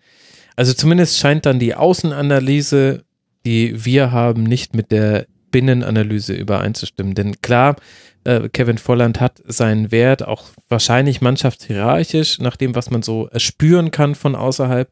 also 0.56 0.72
zumindest 0.72 1.18
scheint 1.18 1.46
dann 1.46 1.60
die 1.60 1.74
Außenanalyse, 1.74 3.04
die 3.46 3.84
wir 3.84 4.10
haben, 4.10 4.42
nicht 4.42 4.74
mit 4.74 4.90
der 4.90 5.26
Binnenanalyse 5.50 6.34
übereinzustimmen. 6.34 7.14
Denn 7.14 7.40
klar, 7.40 7.76
äh, 8.24 8.48
Kevin 8.48 8.78
Volland 8.78 9.20
hat 9.20 9.40
seinen 9.46 9.90
Wert 9.90 10.22
auch 10.22 10.46
wahrscheinlich 10.68 11.20
mannschaftshierarchisch, 11.20 12.38
nach 12.38 12.56
dem, 12.56 12.74
was 12.74 12.90
man 12.90 13.02
so 13.02 13.28
spüren 13.36 13.90
kann 13.90 14.14
von 14.14 14.34
außerhalb. 14.34 14.90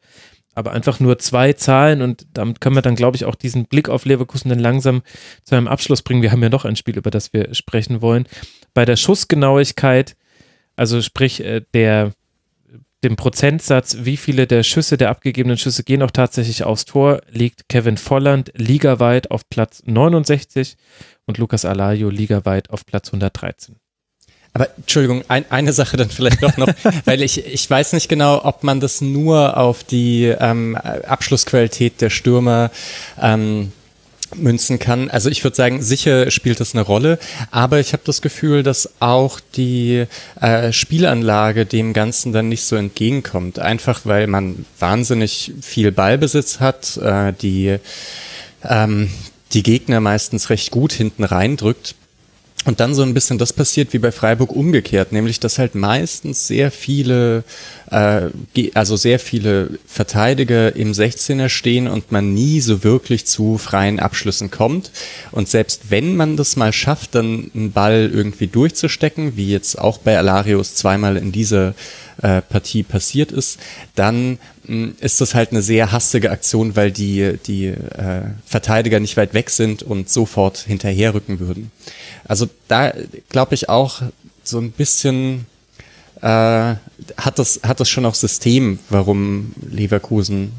Aber 0.54 0.72
einfach 0.72 0.98
nur 0.98 1.18
zwei 1.18 1.52
Zahlen 1.52 2.02
und 2.02 2.26
damit 2.34 2.60
können 2.60 2.74
wir 2.74 2.82
dann, 2.82 2.96
glaube 2.96 3.16
ich, 3.16 3.24
auch 3.24 3.36
diesen 3.36 3.66
Blick 3.66 3.88
auf 3.88 4.04
Leverkusen 4.04 4.48
dann 4.48 4.58
langsam 4.58 5.02
zu 5.44 5.54
einem 5.54 5.68
Abschluss 5.68 6.02
bringen. 6.02 6.22
Wir 6.22 6.32
haben 6.32 6.42
ja 6.42 6.48
noch 6.48 6.64
ein 6.64 6.76
Spiel, 6.76 6.98
über 6.98 7.10
das 7.10 7.32
wir 7.32 7.54
sprechen 7.54 8.00
wollen. 8.00 8.26
Bei 8.74 8.84
der 8.84 8.96
Schussgenauigkeit, 8.96 10.16
also 10.74 11.00
sprich 11.00 11.44
äh, 11.44 11.62
der 11.74 12.12
dem 13.04 13.16
Prozentsatz, 13.16 13.98
wie 14.00 14.16
viele 14.16 14.46
der 14.46 14.62
Schüsse, 14.62 14.96
der 14.96 15.10
abgegebenen 15.10 15.56
Schüsse 15.56 15.84
gehen 15.84 16.02
auch 16.02 16.10
tatsächlich 16.10 16.64
aufs 16.64 16.84
Tor, 16.84 17.20
liegt 17.30 17.68
Kevin 17.68 17.96
Volland 17.96 18.50
ligaweit 18.56 19.30
auf 19.30 19.48
Platz 19.48 19.82
69 19.86 20.76
und 21.26 21.38
Lukas 21.38 21.64
Alario 21.64 22.10
ligaweit 22.10 22.70
auf 22.70 22.84
Platz 22.86 23.08
113. 23.08 23.76
Aber 24.54 24.68
Entschuldigung, 24.76 25.24
ein, 25.28 25.44
eine 25.50 25.72
Sache 25.72 25.96
dann 25.96 26.10
vielleicht 26.10 26.42
doch 26.42 26.56
noch, 26.56 26.68
weil 27.04 27.22
ich, 27.22 27.46
ich 27.46 27.68
weiß 27.68 27.92
nicht 27.92 28.08
genau, 28.08 28.44
ob 28.44 28.64
man 28.64 28.80
das 28.80 29.00
nur 29.00 29.56
auf 29.56 29.84
die 29.84 30.24
ähm, 30.24 30.76
Abschlussqualität 30.76 32.00
der 32.00 32.10
Stürmer 32.10 32.70
ähm, 33.20 33.72
münzen 34.34 34.78
kann. 34.78 35.10
Also 35.10 35.30
ich 35.30 35.42
würde 35.44 35.56
sagen, 35.56 35.82
sicher 35.82 36.30
spielt 36.30 36.60
das 36.60 36.74
eine 36.74 36.82
Rolle, 36.82 37.18
aber 37.50 37.80
ich 37.80 37.92
habe 37.92 38.02
das 38.04 38.20
Gefühl, 38.20 38.62
dass 38.62 39.00
auch 39.00 39.40
die 39.56 40.04
äh, 40.40 40.72
Spielanlage 40.72 41.66
dem 41.66 41.92
Ganzen 41.92 42.32
dann 42.32 42.48
nicht 42.48 42.64
so 42.64 42.76
entgegenkommt. 42.76 43.58
Einfach 43.58 44.02
weil 44.04 44.26
man 44.26 44.66
wahnsinnig 44.78 45.52
viel 45.62 45.92
Ballbesitz 45.92 46.60
hat, 46.60 46.96
äh, 46.98 47.32
die 47.32 47.78
ähm, 48.64 49.10
die 49.52 49.62
Gegner 49.62 50.00
meistens 50.00 50.50
recht 50.50 50.70
gut 50.70 50.92
hinten 50.92 51.24
reindrückt 51.24 51.94
und 52.64 52.80
dann 52.80 52.94
so 52.94 53.02
ein 53.02 53.14
bisschen 53.14 53.38
das 53.38 53.52
passiert 53.52 53.92
wie 53.92 53.98
bei 53.98 54.12
Freiburg 54.12 54.52
umgekehrt, 54.52 55.12
nämlich 55.12 55.40
dass 55.40 55.58
halt 55.58 55.74
meistens 55.74 56.48
sehr 56.48 56.70
viele, 56.70 57.44
äh, 57.90 58.28
also 58.74 58.96
sehr 58.96 59.18
viele 59.20 59.78
Verteidiger 59.86 60.74
im 60.74 60.92
16er 60.92 61.48
stehen 61.48 61.86
und 61.86 62.10
man 62.10 62.34
nie 62.34 62.60
so 62.60 62.82
wirklich 62.82 63.26
zu 63.26 63.58
freien 63.58 64.00
Abschlüssen 64.00 64.50
kommt. 64.50 64.90
Und 65.30 65.48
selbst 65.48 65.90
wenn 65.90 66.16
man 66.16 66.36
das 66.36 66.56
mal 66.56 66.72
schafft, 66.72 67.14
dann 67.14 67.50
einen 67.54 67.72
Ball 67.72 68.10
irgendwie 68.12 68.48
durchzustecken, 68.48 69.36
wie 69.36 69.50
jetzt 69.50 69.78
auch 69.78 69.98
bei 69.98 70.18
Alarius 70.18 70.74
zweimal 70.74 71.16
in 71.16 71.32
dieser 71.32 71.74
äh, 72.20 72.42
Partie 72.42 72.82
passiert 72.82 73.30
ist, 73.30 73.58
dann 73.94 74.38
mh, 74.64 74.66
hm, 74.66 74.94
ist 75.00 75.20
das 75.20 75.34
halt 75.34 75.52
eine 75.52 75.62
sehr 75.62 75.92
hastige 75.92 76.30
Aktion, 76.32 76.76
weil 76.76 76.90
die, 76.90 77.38
die 77.46 77.66
äh, 77.66 78.22
Verteidiger 78.44 79.00
nicht 79.00 79.16
weit 79.16 79.34
weg 79.34 79.50
sind 79.50 79.82
und 79.82 80.10
sofort 80.10 80.58
hinterherrücken 80.58 81.40
würden. 81.40 81.70
Also 82.28 82.46
da 82.68 82.92
glaube 83.30 83.54
ich 83.54 83.68
auch 83.68 84.02
so 84.44 84.58
ein 84.58 84.70
bisschen 84.70 85.46
äh, 86.20 86.74
hat 87.16 87.38
das 87.38 87.60
hat 87.62 87.80
das 87.80 87.88
schon 87.88 88.06
auch 88.06 88.14
System, 88.14 88.78
warum 88.90 89.52
Leverkusen 89.68 90.52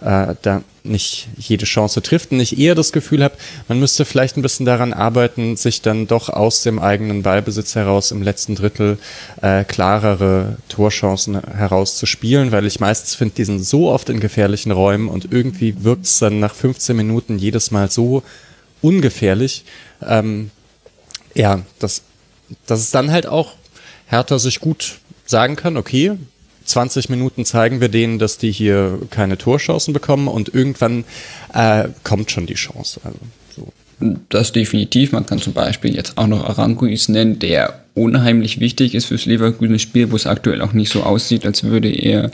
äh, 0.00 0.34
da 0.42 0.62
nicht 0.84 1.28
jede 1.38 1.64
Chance 1.64 2.02
trifft 2.02 2.32
und 2.32 2.40
ich 2.40 2.58
eher 2.58 2.74
das 2.74 2.92
Gefühl 2.92 3.22
habe, 3.22 3.36
man 3.68 3.78
müsste 3.78 4.04
vielleicht 4.04 4.36
ein 4.36 4.42
bisschen 4.42 4.66
daran 4.66 4.92
arbeiten, 4.92 5.56
sich 5.56 5.80
dann 5.80 6.08
doch 6.08 6.28
aus 6.28 6.62
dem 6.62 6.80
eigenen 6.80 7.22
Ballbesitz 7.22 7.76
heraus 7.76 8.10
im 8.10 8.22
letzten 8.22 8.56
Drittel 8.56 8.98
äh, 9.42 9.64
klarere 9.64 10.56
Torchancen 10.68 11.40
herauszuspielen, 11.40 12.50
weil 12.50 12.66
ich 12.66 12.80
meistens 12.80 13.14
finde, 13.14 13.34
die 13.36 13.44
sind 13.44 13.64
so 13.64 13.90
oft 13.90 14.08
in 14.08 14.18
gefährlichen 14.18 14.72
Räumen 14.72 15.08
und 15.08 15.30
irgendwie 15.30 15.84
wirkt 15.84 16.06
es 16.06 16.18
dann 16.18 16.40
nach 16.40 16.54
15 16.54 16.96
Minuten 16.96 17.38
jedes 17.38 17.70
Mal 17.70 17.90
so 17.90 18.24
ungefährlich, 18.80 19.64
ähm, 20.04 20.50
ja, 21.34 21.62
dass, 21.78 22.02
dass 22.66 22.80
es 22.80 22.90
dann 22.90 23.10
halt 23.10 23.26
auch 23.26 23.52
Hertha 24.06 24.38
sich 24.38 24.60
gut 24.60 24.98
sagen 25.26 25.56
kann, 25.56 25.76
okay, 25.76 26.12
20 26.64 27.08
Minuten 27.08 27.44
zeigen 27.44 27.80
wir 27.80 27.88
denen, 27.88 28.18
dass 28.18 28.38
die 28.38 28.52
hier 28.52 28.98
keine 29.10 29.38
Torchancen 29.38 29.92
bekommen 29.92 30.28
und 30.28 30.54
irgendwann 30.54 31.04
äh, 31.52 31.88
kommt 32.04 32.30
schon 32.30 32.46
die 32.46 32.54
Chance. 32.54 33.00
Also, 33.04 33.18
so. 33.56 33.72
Das 34.28 34.52
definitiv. 34.52 35.12
Man 35.12 35.26
kann 35.26 35.38
zum 35.38 35.52
Beispiel 35.52 35.94
jetzt 35.94 36.18
auch 36.18 36.26
noch 36.26 36.44
Aranguis 36.44 37.08
nennen, 37.08 37.38
der 37.38 37.80
unheimlich 37.94 38.60
wichtig 38.60 38.94
ist 38.94 39.06
fürs 39.06 39.26
Leverkusen-Spiel, 39.26 40.10
wo 40.10 40.16
es 40.16 40.26
aktuell 40.26 40.62
auch 40.62 40.72
nicht 40.72 40.92
so 40.92 41.02
aussieht, 41.02 41.44
als 41.44 41.64
würde 41.64 41.90
er 41.90 42.30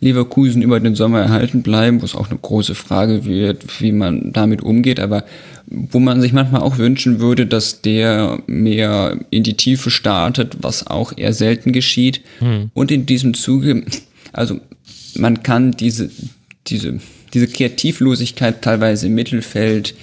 Leverkusen 0.00 0.62
über 0.62 0.80
den 0.80 0.94
Sommer 0.94 1.20
erhalten 1.20 1.62
bleiben, 1.62 2.02
wo 2.02 2.04
es 2.04 2.16
auch 2.16 2.28
eine 2.28 2.38
große 2.38 2.74
Frage 2.74 3.24
wird, 3.24 3.80
wie 3.80 3.92
man 3.92 4.32
damit 4.32 4.62
umgeht, 4.62 4.98
aber 4.98 5.24
wo 5.72 5.98
man 5.98 6.20
sich 6.20 6.32
manchmal 6.32 6.62
auch 6.62 6.78
wünschen 6.78 7.20
würde, 7.20 7.46
dass 7.46 7.80
der 7.80 8.42
mehr 8.46 9.18
in 9.30 9.42
die 9.42 9.54
Tiefe 9.54 9.90
startet, 9.90 10.58
was 10.60 10.86
auch 10.86 11.16
eher 11.16 11.32
selten 11.32 11.72
geschieht. 11.72 12.20
Mhm. 12.40 12.70
Und 12.74 12.90
in 12.90 13.06
diesem 13.06 13.34
Zuge, 13.34 13.84
also 14.32 14.60
man 15.16 15.42
kann 15.42 15.72
diese, 15.72 16.10
diese, 16.66 17.00
diese 17.32 17.46
Kreativlosigkeit 17.46 18.62
teilweise 18.62 19.06
im 19.06 19.14
Mittelfeld 19.14 19.94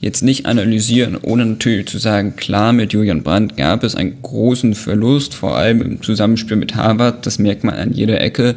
jetzt 0.00 0.22
nicht 0.22 0.46
analysieren, 0.46 1.18
ohne 1.20 1.44
natürlich 1.44 1.86
zu 1.86 1.98
sagen, 1.98 2.36
klar, 2.36 2.72
mit 2.72 2.92
Julian 2.92 3.22
Brandt 3.22 3.56
gab 3.56 3.82
es 3.82 3.96
einen 3.96 4.22
großen 4.22 4.74
Verlust, 4.74 5.34
vor 5.34 5.56
allem 5.56 5.82
im 5.82 6.02
Zusammenspiel 6.02 6.56
mit 6.56 6.76
Harvard, 6.76 7.26
das 7.26 7.38
merkt 7.38 7.64
man 7.64 7.74
an 7.74 7.92
jeder 7.92 8.20
Ecke. 8.20 8.54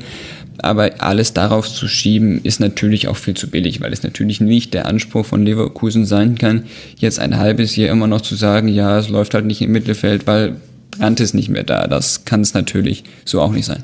Aber 0.62 0.92
alles 1.00 1.34
darauf 1.34 1.68
zu 1.68 1.88
schieben, 1.88 2.40
ist 2.44 2.60
natürlich 2.60 3.08
auch 3.08 3.18
viel 3.18 3.34
zu 3.34 3.50
billig, 3.50 3.82
weil 3.82 3.94
es 3.94 4.04
natürlich 4.04 4.42
nicht 4.42 4.74
der 4.74 4.86
Anspruch 4.86 5.26
von 5.26 5.44
Leverkusen 5.44 6.06
sein 6.06 6.38
kann, 6.38 6.64
jetzt 6.98 7.20
ein 7.20 7.38
halbes 7.38 7.76
Jahr 7.76 7.90
immer 7.90 8.08
noch 8.08 8.22
zu 8.22 8.36
sagen, 8.36 8.68
ja, 8.68 9.00
es 9.00 9.10
läuft 9.10 9.34
halt 9.34 9.46
nicht 9.46 9.62
im 9.62 9.72
Mittelfeld, 9.72 10.28
weil 10.28 10.58
Brandt 10.92 11.20
ist 11.20 11.34
nicht 11.34 11.50
mehr 11.50 11.64
da. 11.64 11.88
Das 11.88 12.26
kann 12.26 12.42
es 12.42 12.54
natürlich 12.54 13.04
so 13.26 13.42
auch 13.42 13.52
nicht 13.52 13.66
sein. 13.66 13.84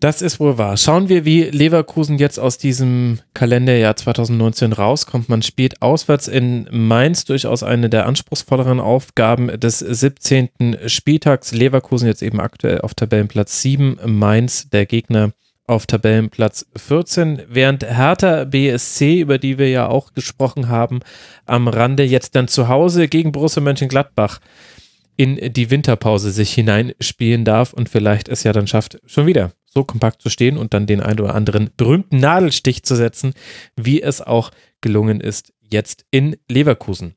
Das 0.00 0.22
ist 0.22 0.40
wohl 0.40 0.56
wahr. 0.56 0.78
Schauen 0.78 1.10
wir, 1.10 1.26
wie 1.26 1.42
Leverkusen 1.42 2.16
jetzt 2.16 2.40
aus 2.40 2.56
diesem 2.56 3.18
Kalenderjahr 3.34 3.96
2019 3.96 4.72
rauskommt. 4.72 5.28
Man 5.28 5.42
spielt 5.42 5.82
auswärts 5.82 6.26
in 6.26 6.66
Mainz 6.70 7.26
durchaus 7.26 7.62
eine 7.62 7.90
der 7.90 8.06
anspruchsvolleren 8.06 8.80
Aufgaben 8.80 9.60
des 9.60 9.78
17. 9.80 10.78
Spieltags. 10.86 11.52
Leverkusen 11.52 12.08
jetzt 12.08 12.22
eben 12.22 12.40
aktuell 12.40 12.80
auf 12.80 12.94
Tabellenplatz 12.94 13.60
7, 13.60 13.98
Mainz 14.06 14.70
der 14.70 14.86
Gegner 14.86 15.32
auf 15.66 15.84
Tabellenplatz 15.84 16.64
14, 16.76 17.42
während 17.50 17.84
Hertha 17.84 18.44
BSC, 18.44 19.20
über 19.20 19.36
die 19.36 19.58
wir 19.58 19.68
ja 19.68 19.86
auch 19.86 20.14
gesprochen 20.14 20.70
haben, 20.70 21.00
am 21.44 21.68
Rande 21.68 22.04
jetzt 22.04 22.34
dann 22.36 22.48
zu 22.48 22.68
Hause 22.68 23.06
gegen 23.06 23.32
Borussia 23.32 23.62
Mönchengladbach 23.62 24.40
in 25.16 25.52
die 25.52 25.70
Winterpause 25.70 26.30
sich 26.30 26.54
hineinspielen 26.54 27.44
darf 27.44 27.74
und 27.74 27.90
vielleicht 27.90 28.30
es 28.30 28.44
ja 28.44 28.54
dann 28.54 28.66
schafft, 28.66 28.98
schon 29.04 29.26
wieder 29.26 29.52
so 29.72 29.84
kompakt 29.84 30.20
zu 30.20 30.28
stehen 30.28 30.58
und 30.58 30.74
dann 30.74 30.86
den 30.86 31.00
ein 31.00 31.18
oder 31.18 31.34
anderen 31.34 31.70
berühmten 31.76 32.18
Nadelstich 32.18 32.82
zu 32.82 32.96
setzen, 32.96 33.32
wie 33.76 34.02
es 34.02 34.20
auch 34.20 34.50
gelungen 34.80 35.20
ist 35.20 35.52
jetzt 35.72 36.04
in 36.10 36.36
Leverkusen. 36.48 37.14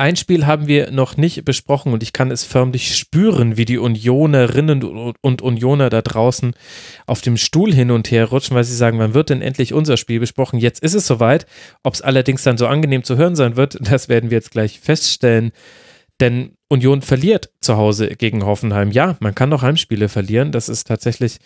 Ein 0.00 0.14
Spiel 0.14 0.46
haben 0.46 0.68
wir 0.68 0.92
noch 0.92 1.16
nicht 1.16 1.44
besprochen 1.44 1.92
und 1.92 2.04
ich 2.04 2.12
kann 2.12 2.30
es 2.30 2.44
förmlich 2.44 2.96
spüren, 2.96 3.56
wie 3.56 3.64
die 3.64 3.78
Unionerinnen 3.78 4.84
und 5.20 5.42
Unioner 5.42 5.90
da 5.90 6.02
draußen 6.02 6.54
auf 7.06 7.20
dem 7.20 7.36
Stuhl 7.36 7.74
hin 7.74 7.90
und 7.90 8.08
her 8.12 8.26
rutschen, 8.26 8.54
weil 8.54 8.62
sie 8.62 8.76
sagen, 8.76 9.00
wann 9.00 9.14
wird 9.14 9.30
denn 9.30 9.42
endlich 9.42 9.74
unser 9.74 9.96
Spiel 9.96 10.20
besprochen? 10.20 10.60
Jetzt 10.60 10.84
ist 10.84 10.94
es 10.94 11.08
soweit. 11.08 11.46
Ob 11.82 11.94
es 11.94 12.02
allerdings 12.02 12.44
dann 12.44 12.58
so 12.58 12.68
angenehm 12.68 13.02
zu 13.02 13.16
hören 13.16 13.34
sein 13.34 13.56
wird, 13.56 13.76
das 13.90 14.08
werden 14.08 14.30
wir 14.30 14.38
jetzt 14.38 14.52
gleich 14.52 14.78
feststellen. 14.78 15.50
Denn 16.20 16.52
Union 16.68 17.02
verliert 17.02 17.50
zu 17.60 17.76
Hause 17.76 18.08
gegen 18.16 18.44
Hoffenheim. 18.44 18.90
Ja, 18.90 19.16
man 19.20 19.34
kann 19.34 19.48
noch 19.48 19.62
Heimspiele 19.62 20.08
verlieren. 20.08 20.52
Das 20.52 20.68
ist 20.68 20.86
tatsächlich 20.86 21.38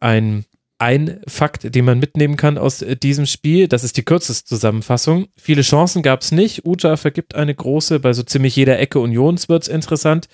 ein, 0.00 0.44
ein 0.78 1.20
Fakt, 1.26 1.74
den 1.74 1.84
man 1.84 1.98
mitnehmen 1.98 2.36
kann 2.36 2.58
aus 2.58 2.84
diesem 3.02 3.26
Spiel. 3.26 3.68
Das 3.68 3.82
ist 3.82 3.96
die 3.96 4.04
kürzeste 4.04 4.46
Zusammenfassung. 4.46 5.26
Viele 5.36 5.62
Chancen 5.62 6.02
gab 6.02 6.20
es 6.20 6.32
nicht. 6.32 6.66
Uta 6.66 6.96
vergibt 6.96 7.34
eine 7.34 7.54
große. 7.54 8.00
Bei 8.00 8.12
so 8.12 8.22
ziemlich 8.22 8.54
jeder 8.56 8.78
Ecke 8.78 8.98
Unions 9.00 9.48
wird 9.48 9.62
es 9.62 9.68
interessant. 9.68 10.28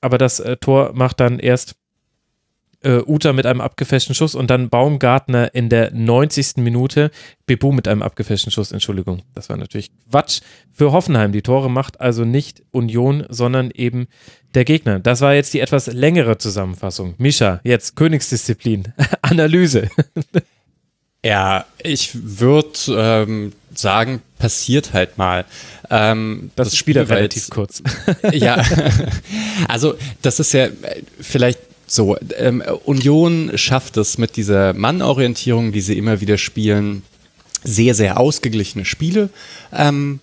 Aber 0.00 0.18
das 0.18 0.38
äh, 0.40 0.56
Tor 0.58 0.92
macht 0.94 1.20
dann 1.20 1.38
erst 1.38 1.74
äh, 2.82 3.00
Uta 3.06 3.32
mit 3.32 3.46
einem 3.46 3.60
abgefälschten 3.60 4.14
Schuss 4.14 4.34
und 4.34 4.50
dann 4.50 4.68
Baumgartner 4.68 5.54
in 5.54 5.68
der 5.68 5.92
90. 5.92 6.58
Minute. 6.58 7.10
Bebu 7.46 7.72
mit 7.72 7.88
einem 7.88 8.02
abgefälschten 8.02 8.52
Schuss, 8.52 8.72
Entschuldigung. 8.72 9.22
Das 9.34 9.48
war 9.48 9.56
natürlich 9.56 9.90
Quatsch 10.10 10.40
für 10.72 10.92
Hoffenheim. 10.92 11.32
Die 11.32 11.42
Tore 11.42 11.70
macht 11.70 12.00
also 12.00 12.24
nicht 12.24 12.62
Union, 12.70 13.26
sondern 13.28 13.70
eben 13.70 14.06
der 14.54 14.64
Gegner. 14.64 15.00
Das 15.00 15.20
war 15.20 15.34
jetzt 15.34 15.54
die 15.54 15.60
etwas 15.60 15.86
längere 15.86 16.38
Zusammenfassung. 16.38 17.14
Mischa, 17.18 17.60
jetzt 17.64 17.96
Königsdisziplin. 17.96 18.92
Analyse. 19.22 19.88
Ja, 21.24 21.66
ich 21.82 22.10
würde 22.14 22.78
ähm, 22.88 23.52
sagen, 23.74 24.22
passiert 24.38 24.92
halt 24.92 25.18
mal. 25.18 25.44
Ähm, 25.90 26.50
das, 26.54 26.68
das 26.68 26.76
Spiel, 26.76 26.94
Spiel 26.94 27.14
relativ 27.14 27.50
kurz. 27.50 27.82
ja, 28.32 28.62
also 29.68 29.94
das 30.22 30.38
ist 30.38 30.52
ja 30.52 30.68
vielleicht 31.20 31.58
so, 31.90 32.16
ähm, 32.36 32.62
Union 32.84 33.52
schafft 33.54 33.96
es 33.96 34.18
mit 34.18 34.36
dieser 34.36 34.74
Mannorientierung, 34.74 35.72
die 35.72 35.80
sie 35.80 35.98
immer 35.98 36.20
wieder 36.20 36.38
spielen, 36.38 37.02
sehr, 37.64 37.94
sehr 37.94 38.18
ausgeglichene 38.20 38.84
Spiele 38.84 39.30
ähm, 39.72 40.20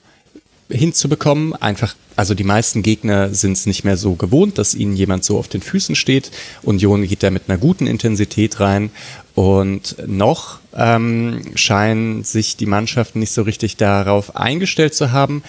hinzubekommen. 0.69 1.53
Einfach, 1.53 1.95
also 2.16 2.34
die 2.34 2.44
meisten 2.44 2.82
Gegner 2.82 3.34
sind 3.34 3.53
es 3.53 3.66
nicht 3.66 3.84
mehr 3.84 3.98
so 3.98 4.14
gewohnt, 4.16 4.58
dass 4.58 4.76
ihnen 4.76 4.95
jemand 4.95 5.24
so 5.24 5.38
auf 5.38 5.48
den 5.48 5.61
Füßen 5.61 5.95
steht. 5.95 6.32
Union 6.64 7.08
geht 7.08 7.24
da 7.24 7.30
mit 7.30 7.44
einer 7.48 7.58
guten 7.58 7.88
Intensität 7.88 8.60
rein. 8.60 8.90
Und 9.35 9.98
noch 10.08 10.60
ähm, 10.76 11.42
scheinen 11.56 12.24
sich 12.24 12.56
die 12.56 12.66
Mannschaften 12.66 13.19
nicht 13.19 13.34
so 13.34 13.42
richtig 13.42 13.76
darauf 13.76 14.35
eingestellt 14.35 14.95
zu 14.95 15.11
haben. 15.11 15.44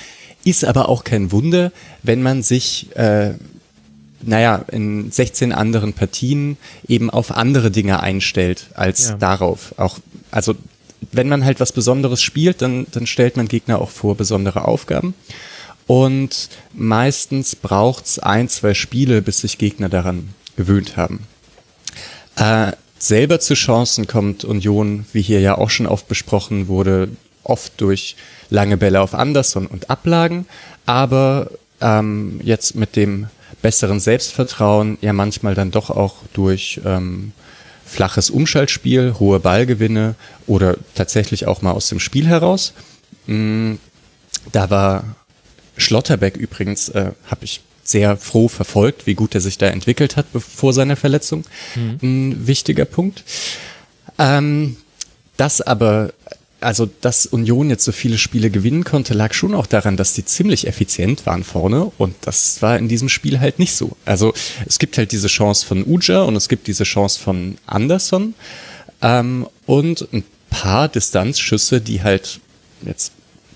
Ist 0.45 0.65
aber 0.65 0.89
auch 0.89 1.05
kein 1.05 1.33
Wunder, 1.33 1.73
wenn 2.03 2.23
man 2.23 2.43
sich, 2.43 2.89
äh, 2.97 3.35
naja, 4.23 4.65
in 4.71 5.11
16 5.11 5.53
anderen 5.53 5.93
Partien 5.93 6.57
eben 6.89 7.11
auf 7.11 7.31
andere 7.33 7.71
Dinge 7.71 8.01
einstellt 8.01 8.69
als 8.75 9.11
Ja. 9.11 9.17
darauf. 9.17 9.75
Auch, 9.79 9.99
also 10.31 10.55
wenn 11.13 11.29
man 11.29 11.45
halt 11.45 11.61
was 11.61 11.73
Besonderes 11.73 12.23
spielt, 12.23 12.63
dann, 12.63 12.87
dann 12.93 13.07
stellt 13.07 13.37
man 13.37 13.49
Gegner 13.49 13.81
auch 13.81 13.91
vor 13.91 14.17
besondere 14.17 14.67
Aufgaben. 14.67 15.15
Und 15.87 16.49
meistens 16.73 17.55
braucht's 17.55 18.19
ein, 18.19 18.49
zwei 18.49 18.75
Spiele, 18.75 19.23
bis 19.23 19.41
sich 19.41 19.59
Gegner 19.59 19.89
daran 19.89 20.31
gewöhnt 20.57 20.97
haben. 20.97 21.21
Äh, 22.37 22.73
selber 22.99 23.39
zu 23.41 23.55
Chancen 23.55 24.07
kommt 24.07 24.45
Union, 24.45 25.07
wie 25.13 25.23
hier 25.23 25.41
ja 25.41 25.57
auch 25.59 25.71
schon 25.71 25.87
oft 25.87 26.09
besprochen 26.09 26.67
wurde, 26.69 27.09
oft 27.45 27.81
durch 27.81 28.17
lange 28.51 28.77
Bälle 28.77 29.01
auf 29.01 29.15
Anderson 29.15 29.67
und 29.67 29.91
Ablagen, 29.91 30.47
aber 30.87 31.51
ähm, 31.81 32.41
jetzt 32.43 32.75
mit 32.75 32.97
dem 32.97 33.29
besseren 33.63 34.01
Selbstvertrauen 34.01 34.99
ja 35.01 35.13
manchmal 35.13 35.55
dann 35.55 35.71
doch 35.71 35.91
auch 35.91 36.17
durch 36.33 36.81
ähm, 36.85 37.33
flaches 37.85 38.31
Umschaltspiel, 38.31 39.17
hohe 39.19 39.41
Ballgewinne 39.41 40.15
oder 40.47 40.77
tatsächlich 40.95 41.47
auch 41.47 41.63
mal 41.63 41.73
aus 41.73 41.89
dem 41.89 42.01
Spiel 42.01 42.27
heraus. 42.27 42.73
Mm, 43.27 43.75
Da 44.53 44.71
war 44.71 45.17
Schlotterbeck 45.77 46.37
übrigens, 46.37 46.89
äh, 46.91 47.13
habe 47.31 47.45
ich 47.45 47.61
sehr 47.83 48.17
froh 48.17 48.49
verfolgt, 48.49 49.07
wie 49.07 49.15
gut 49.15 49.35
er 49.35 49.41
sich 49.41 49.59
da 49.59 49.67
entwickelt 49.69 50.17
hat 50.17 50.27
vor 50.33 50.73
seiner 50.73 50.97
Verletzung. 50.97 51.45
Ein 52.03 52.47
wichtiger 52.47 52.85
Punkt. 52.85 53.23
Ähm, 54.19 54.77
das 55.37 55.61
aber, 55.61 56.13
also 56.61 56.89
dass 57.01 57.27
Union 57.27 57.71
jetzt 57.71 57.85
so 57.85 57.93
viele 57.93 58.19
Spiele 58.19 58.51
gewinnen 58.51 58.85
konnte, 58.85 59.15
lag 59.15 59.35
schon 59.35 59.55
auch 59.55 59.67
daran, 59.67 59.97
dass 59.97 60.15
die 60.15 60.25
ziemlich 60.25 60.67
effizient 60.67 61.27
waren 61.27 61.45
vorne 61.45 61.93
und 61.99 62.15
das 62.23 62.63
war 62.63 62.79
in 62.79 62.89
diesem 62.89 63.09
Spiel 63.09 63.41
halt 63.41 63.59
nicht 63.59 63.75
so. 63.75 63.97
Also 64.05 64.33
es 64.67 64.79
gibt 64.79 64.97
halt 64.99 65.13
diese 65.13 65.29
Chance 65.29 65.67
von 65.67 65.85
Uja 65.87 66.23
und 66.23 66.37
es 66.37 66.49
gibt 66.49 66.67
diese 66.67 66.85
Chance 66.85 67.21
von 67.21 67.59
Anderson 67.67 68.35
ähm, 69.03 69.47
und 69.67 70.09
ein 70.13 70.25
paar 70.51 70.89
Distanzschüsse, 70.89 71.81
die 71.81 72.03
halt 72.03 72.41
jetzt 72.83 73.13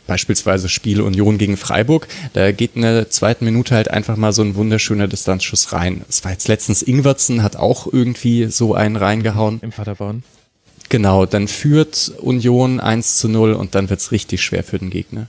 beispielsweise 0.06 0.68
Spiel 0.68 1.00
Union 1.00 1.38
gegen 1.38 1.56
Freiburg, 1.56 2.08
da 2.32 2.50
geht 2.50 2.74
in 2.74 2.82
der 2.82 3.10
zweiten 3.10 3.44
Minute 3.44 3.76
halt 3.76 3.90
einfach 3.92 4.16
mal 4.16 4.32
so 4.32 4.42
ein 4.42 4.56
wunderschöner 4.56 5.06
Distanzschuss 5.06 5.72
rein. 5.72 6.04
Es 6.08 6.24
war 6.24 6.32
jetzt 6.32 6.48
letztens 6.48 6.82
Ingwertsen, 6.82 7.44
hat 7.44 7.54
auch 7.54 7.86
irgendwie 7.90 8.46
so 8.46 8.74
einen 8.74 8.96
reingehauen. 8.96 9.60
Im 9.62 9.70
Vaterborn. 9.70 10.24
Genau, 10.90 11.24
dann 11.24 11.46
führt 11.46 12.12
Union 12.18 12.80
1 12.80 13.16
zu 13.16 13.28
0 13.28 13.52
und 13.52 13.74
dann 13.76 13.88
wird's 13.88 14.10
richtig 14.10 14.42
schwer 14.42 14.64
für 14.64 14.78
den 14.78 14.90
Gegner. 14.90 15.28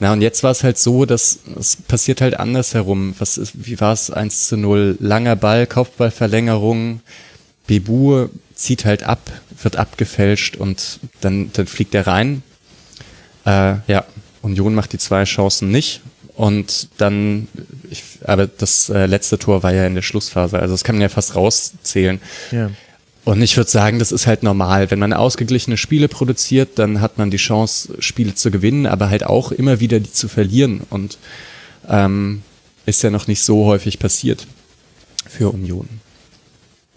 Na, 0.00 0.12
und 0.12 0.20
jetzt 0.20 0.42
war 0.42 0.52
es 0.52 0.62
halt 0.62 0.78
so, 0.78 1.06
dass 1.06 1.40
es 1.58 1.76
passiert 1.76 2.20
halt 2.20 2.38
andersherum. 2.38 3.14
Was 3.18 3.36
ist, 3.36 3.66
wie 3.66 3.80
war 3.80 3.94
es? 3.94 4.10
1 4.10 4.48
zu 4.48 4.56
0, 4.56 4.98
langer 5.00 5.34
Ball, 5.34 5.66
Kopfballverlängerung, 5.66 7.00
Bebu 7.66 8.28
zieht 8.54 8.84
halt 8.84 9.02
ab, 9.02 9.20
wird 9.62 9.76
abgefälscht 9.76 10.56
und 10.56 11.00
dann, 11.22 11.50
dann 11.54 11.66
fliegt 11.66 11.94
er 11.94 12.06
rein. 12.06 12.42
Äh, 13.46 13.76
ja, 13.86 14.04
Union 14.42 14.74
macht 14.74 14.92
die 14.92 14.98
zwei 14.98 15.24
Chancen 15.24 15.70
nicht. 15.70 16.02
Und 16.34 16.88
dann, 16.98 17.48
ich, 17.90 18.04
aber 18.24 18.46
das 18.46 18.90
äh, 18.90 19.06
letzte 19.06 19.38
Tor 19.38 19.62
war 19.62 19.72
ja 19.72 19.86
in 19.86 19.94
der 19.94 20.02
Schlussphase, 20.02 20.60
also 20.60 20.74
das 20.74 20.84
kann 20.84 20.96
man 20.96 21.02
ja 21.02 21.08
fast 21.08 21.34
rauszählen. 21.34 22.20
Ja. 22.52 22.70
Und 23.28 23.42
ich 23.42 23.58
würde 23.58 23.70
sagen, 23.70 23.98
das 23.98 24.10
ist 24.10 24.26
halt 24.26 24.42
normal. 24.42 24.90
Wenn 24.90 25.00
man 25.00 25.12
ausgeglichene 25.12 25.76
Spiele 25.76 26.08
produziert, 26.08 26.78
dann 26.78 27.02
hat 27.02 27.18
man 27.18 27.30
die 27.30 27.36
Chance, 27.36 27.92
Spiele 27.98 28.34
zu 28.34 28.50
gewinnen, 28.50 28.86
aber 28.86 29.10
halt 29.10 29.22
auch 29.22 29.52
immer 29.52 29.80
wieder 29.80 30.00
die 30.00 30.10
zu 30.10 30.28
verlieren. 30.28 30.80
Und 30.88 31.18
ähm, 31.90 32.40
ist 32.86 33.02
ja 33.02 33.10
noch 33.10 33.26
nicht 33.26 33.42
so 33.42 33.66
häufig 33.66 33.98
passiert 33.98 34.46
für 35.28 35.50
Union. 35.50 35.90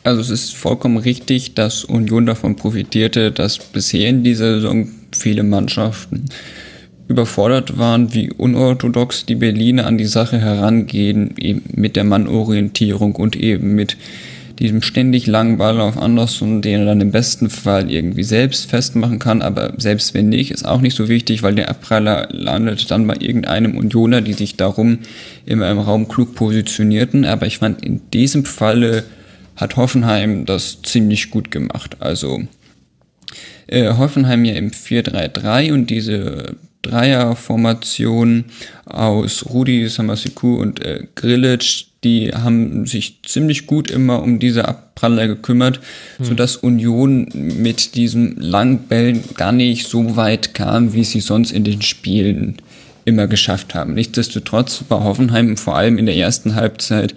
Also 0.03 0.21
es 0.21 0.29
ist 0.29 0.55
vollkommen 0.55 0.95
richtig, 0.95 1.53
dass 1.55 1.83
Union 1.83 2.25
davon 2.25 2.55
profitierte, 2.55 3.33
dass 3.33 3.59
bisher 3.59 4.07
in 4.07 4.23
dieser 4.23 4.61
Saison 4.61 4.87
viele 5.11 5.43
Mannschaften 5.43 6.29
überfordert 7.09 7.77
waren, 7.77 8.13
wie 8.13 8.31
unorthodox 8.31 9.25
die 9.25 9.35
Berliner 9.35 9.85
an 9.85 9.97
die 9.97 10.05
Sache 10.05 10.39
herangehen, 10.39 11.35
eben 11.37 11.63
mit 11.73 11.97
der 11.97 12.05
Mannorientierung 12.05 13.17
und 13.17 13.35
eben 13.35 13.75
mit 13.75 13.97
diesem 14.61 14.83
ständig 14.83 15.25
langen 15.25 15.57
Ball 15.57 15.81
auf 15.81 15.97
Anderson, 15.97 16.61
den 16.61 16.81
er 16.81 16.85
dann 16.85 17.01
im 17.01 17.11
besten 17.11 17.49
Fall 17.49 17.89
irgendwie 17.89 18.23
selbst 18.23 18.69
festmachen 18.69 19.17
kann, 19.17 19.41
aber 19.41 19.73
selbst 19.77 20.13
wenn 20.13 20.29
nicht, 20.29 20.51
ist 20.51 20.67
auch 20.67 20.81
nicht 20.81 20.95
so 20.95 21.09
wichtig, 21.09 21.41
weil 21.41 21.55
der 21.55 21.69
Abpraller 21.69 22.29
landet 22.31 22.91
dann 22.91 23.07
bei 23.07 23.15
irgendeinem 23.19 23.75
Unioner, 23.75 24.21
die 24.21 24.33
sich 24.33 24.57
darum 24.57 24.99
immer 25.47 25.69
im 25.71 25.79
Raum 25.79 26.07
klug 26.07 26.35
positionierten, 26.35 27.25
aber 27.25 27.47
ich 27.47 27.57
fand 27.57 27.83
in 27.83 28.01
diesem 28.11 28.45
Falle 28.45 29.03
hat 29.55 29.77
Hoffenheim 29.77 30.45
das 30.45 30.83
ziemlich 30.83 31.31
gut 31.31 31.49
gemacht. 31.49 31.97
Also 31.99 32.43
äh, 33.67 33.93
Hoffenheim 33.93 34.45
ja 34.45 34.53
im 34.53 34.69
4-3-3 34.69 35.73
und 35.73 35.89
diese 35.89 36.55
Dreierformation 36.83 38.45
aus 38.85 39.45
Rudi 39.49 39.87
Samasiku 39.89 40.55
und 40.55 40.81
äh, 40.81 41.07
Grilic, 41.15 41.85
die 42.03 42.31
haben 42.33 42.87
sich 42.87 43.19
ziemlich 43.23 43.67
gut 43.67 43.91
immer 43.91 44.23
um 44.23 44.39
diese 44.39 44.67
Abpraller 44.67 45.27
gekümmert, 45.27 45.79
sodass 46.19 46.55
Union 46.55 47.27
mit 47.33 47.95
diesen 47.95 48.37
langen 48.37 48.79
Bällen 48.87 49.23
gar 49.35 49.51
nicht 49.51 49.87
so 49.87 50.15
weit 50.15 50.55
kam, 50.55 50.93
wie 50.93 51.03
sie 51.03 51.19
sonst 51.19 51.51
in 51.51 51.63
den 51.63 51.81
Spielen 51.81 52.57
immer 53.05 53.27
geschafft 53.27 53.75
haben. 53.75 53.93
Nichtsdestotrotz 53.93 54.85
war 54.89 55.03
Hoffenheim 55.03 55.57
vor 55.57 55.75
allem 55.75 55.97
in 55.97 56.05
der 56.07 56.15
ersten 56.15 56.55
Halbzeit 56.55 57.15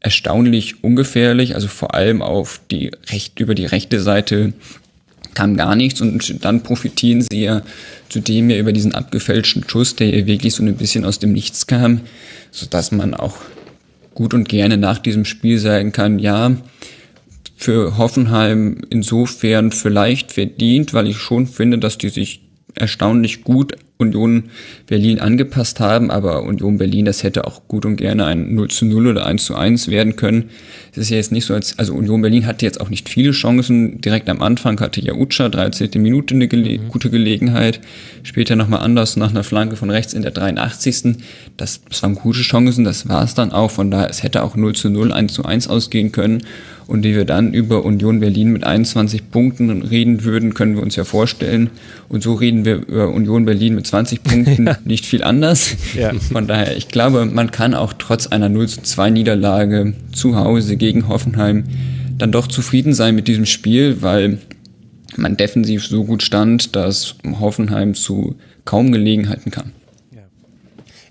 erstaunlich 0.00 0.84
ungefährlich, 0.84 1.54
also 1.54 1.66
vor 1.68 1.94
allem 1.94 2.20
auf 2.20 2.60
die 2.70 2.90
recht, 3.10 3.40
über 3.40 3.54
die 3.54 3.66
rechte 3.66 4.00
Seite 4.00 4.52
kam 5.32 5.56
gar 5.56 5.74
nichts 5.76 6.00
und 6.00 6.44
dann 6.44 6.62
profitieren 6.62 7.22
sie 7.22 7.42
ja 7.42 7.62
zudem 8.08 8.50
ja 8.50 8.58
über 8.58 8.72
diesen 8.72 8.94
abgefälschten 8.94 9.64
Schuss, 9.66 9.96
der 9.96 10.14
ja 10.14 10.26
wirklich 10.26 10.54
so 10.54 10.62
ein 10.62 10.76
bisschen 10.76 11.04
aus 11.04 11.18
dem 11.18 11.32
Nichts 11.32 11.66
kam, 11.66 12.02
sodass 12.50 12.92
man 12.92 13.14
auch 13.14 13.36
gut 14.14 14.34
und 14.34 14.48
gerne 14.48 14.76
nach 14.76 14.98
diesem 14.98 15.24
Spiel 15.24 15.58
sagen 15.58 15.92
kann, 15.92 16.18
ja, 16.18 16.56
für 17.56 17.96
Hoffenheim 17.98 18.82
insofern 18.90 19.72
vielleicht 19.72 20.32
verdient, 20.32 20.92
weil 20.92 21.08
ich 21.08 21.18
schon 21.18 21.46
finde, 21.46 21.78
dass 21.78 21.98
die 21.98 22.08
sich 22.08 22.42
erstaunlich 22.74 23.44
gut 23.44 23.74
Union 23.96 24.44
Berlin 24.88 25.20
angepasst 25.20 25.78
haben, 25.78 26.10
aber 26.10 26.42
Union 26.42 26.78
Berlin, 26.78 27.04
das 27.04 27.22
hätte 27.22 27.46
auch 27.46 27.68
gut 27.68 27.86
und 27.86 27.96
gerne 27.96 28.26
ein 28.26 28.52
0 28.52 28.68
zu 28.68 28.86
0 28.86 29.06
oder 29.06 29.24
1 29.24 29.44
zu 29.44 29.54
1 29.54 29.86
werden 29.88 30.16
können. 30.16 30.50
Es 30.90 30.98
ist 30.98 31.10
ja 31.10 31.16
jetzt 31.16 31.30
nicht 31.30 31.44
so, 31.44 31.54
als, 31.54 31.78
also 31.78 31.94
Union 31.94 32.20
Berlin 32.20 32.44
hatte 32.44 32.66
jetzt 32.66 32.80
auch 32.80 32.90
nicht 32.90 33.08
viele 33.08 33.30
Chancen. 33.30 34.00
Direkt 34.00 34.28
am 34.28 34.42
Anfang 34.42 34.80
hatte 34.80 35.00
ja 35.00 35.14
Ucha, 35.14 35.48
13. 35.48 35.90
Minute, 36.02 36.34
eine 36.34 36.48
gele 36.48 36.78
gute 36.78 37.08
Gelegenheit. 37.08 37.80
Später 38.24 38.56
nochmal 38.56 38.80
anders, 38.80 39.16
nach 39.16 39.30
einer 39.30 39.44
Flanke 39.44 39.76
von 39.76 39.90
rechts 39.90 40.12
in 40.12 40.22
der 40.22 40.32
83. 40.32 41.16
Das, 41.56 41.80
das 41.88 42.02
waren 42.02 42.16
gute 42.16 42.40
Chancen, 42.40 42.84
das 42.84 43.08
war 43.08 43.22
es 43.22 43.34
dann 43.34 43.52
auch. 43.52 43.70
Von 43.70 43.92
daher, 43.92 44.10
es 44.10 44.24
hätte 44.24 44.42
auch 44.42 44.56
0 44.56 44.74
zu 44.74 44.90
0, 44.90 45.12
1 45.12 45.32
zu 45.32 45.44
1 45.44 45.68
ausgehen 45.68 46.10
können. 46.10 46.42
Und 46.86 47.02
wie 47.02 47.14
wir 47.14 47.24
dann 47.24 47.54
über 47.54 47.84
Union 47.84 48.20
Berlin 48.20 48.52
mit 48.52 48.64
21 48.64 49.30
Punkten 49.30 49.82
reden 49.82 50.24
würden, 50.24 50.52
können 50.54 50.76
wir 50.76 50.82
uns 50.82 50.96
ja 50.96 51.04
vorstellen. 51.04 51.70
Und 52.08 52.22
so 52.22 52.34
reden 52.34 52.64
wir 52.64 52.76
über 52.76 53.08
Union 53.08 53.44
Berlin 53.44 53.74
mit 53.74 53.86
20 53.86 54.22
Punkten 54.24 54.68
nicht 54.84 55.06
viel 55.06 55.22
anders. 55.22 55.76
Ja. 55.94 56.12
Von 56.14 56.46
daher, 56.46 56.76
ich 56.76 56.88
glaube, 56.88 57.24
man 57.26 57.50
kann 57.50 57.74
auch 57.74 57.94
trotz 57.94 58.26
einer 58.26 58.48
0 58.48 58.68
zu 58.68 58.82
2 58.82 59.10
Niederlage 59.10 59.94
zu 60.12 60.36
Hause 60.36 60.76
gegen 60.76 61.08
Hoffenheim 61.08 61.64
dann 62.18 62.32
doch 62.32 62.46
zufrieden 62.46 62.94
sein 62.94 63.14
mit 63.14 63.28
diesem 63.28 63.46
Spiel, 63.46 64.02
weil 64.02 64.38
man 65.16 65.36
defensiv 65.36 65.86
so 65.86 66.04
gut 66.04 66.22
stand, 66.22 66.76
dass 66.76 67.16
Hoffenheim 67.40 67.94
zu 67.94 68.36
kaum 68.64 68.92
Gelegenheiten 68.92 69.50
kam. 69.50 69.72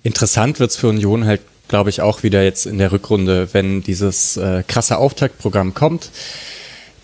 Interessant 0.04 0.60
wird's 0.60 0.76
für 0.76 0.90
Union 0.90 1.26
halt, 1.26 1.42
glaube 1.68 1.90
ich, 1.90 2.02
auch 2.02 2.24
wieder 2.24 2.44
jetzt 2.44 2.66
in 2.66 2.78
der 2.78 2.92
Rückrunde, 2.92 3.50
wenn 3.54 3.82
dieses 3.84 4.38
äh, 4.38 4.64
krasse 4.68 4.98
Auftaktprogramm 4.98 5.74
kommt. 5.74 6.10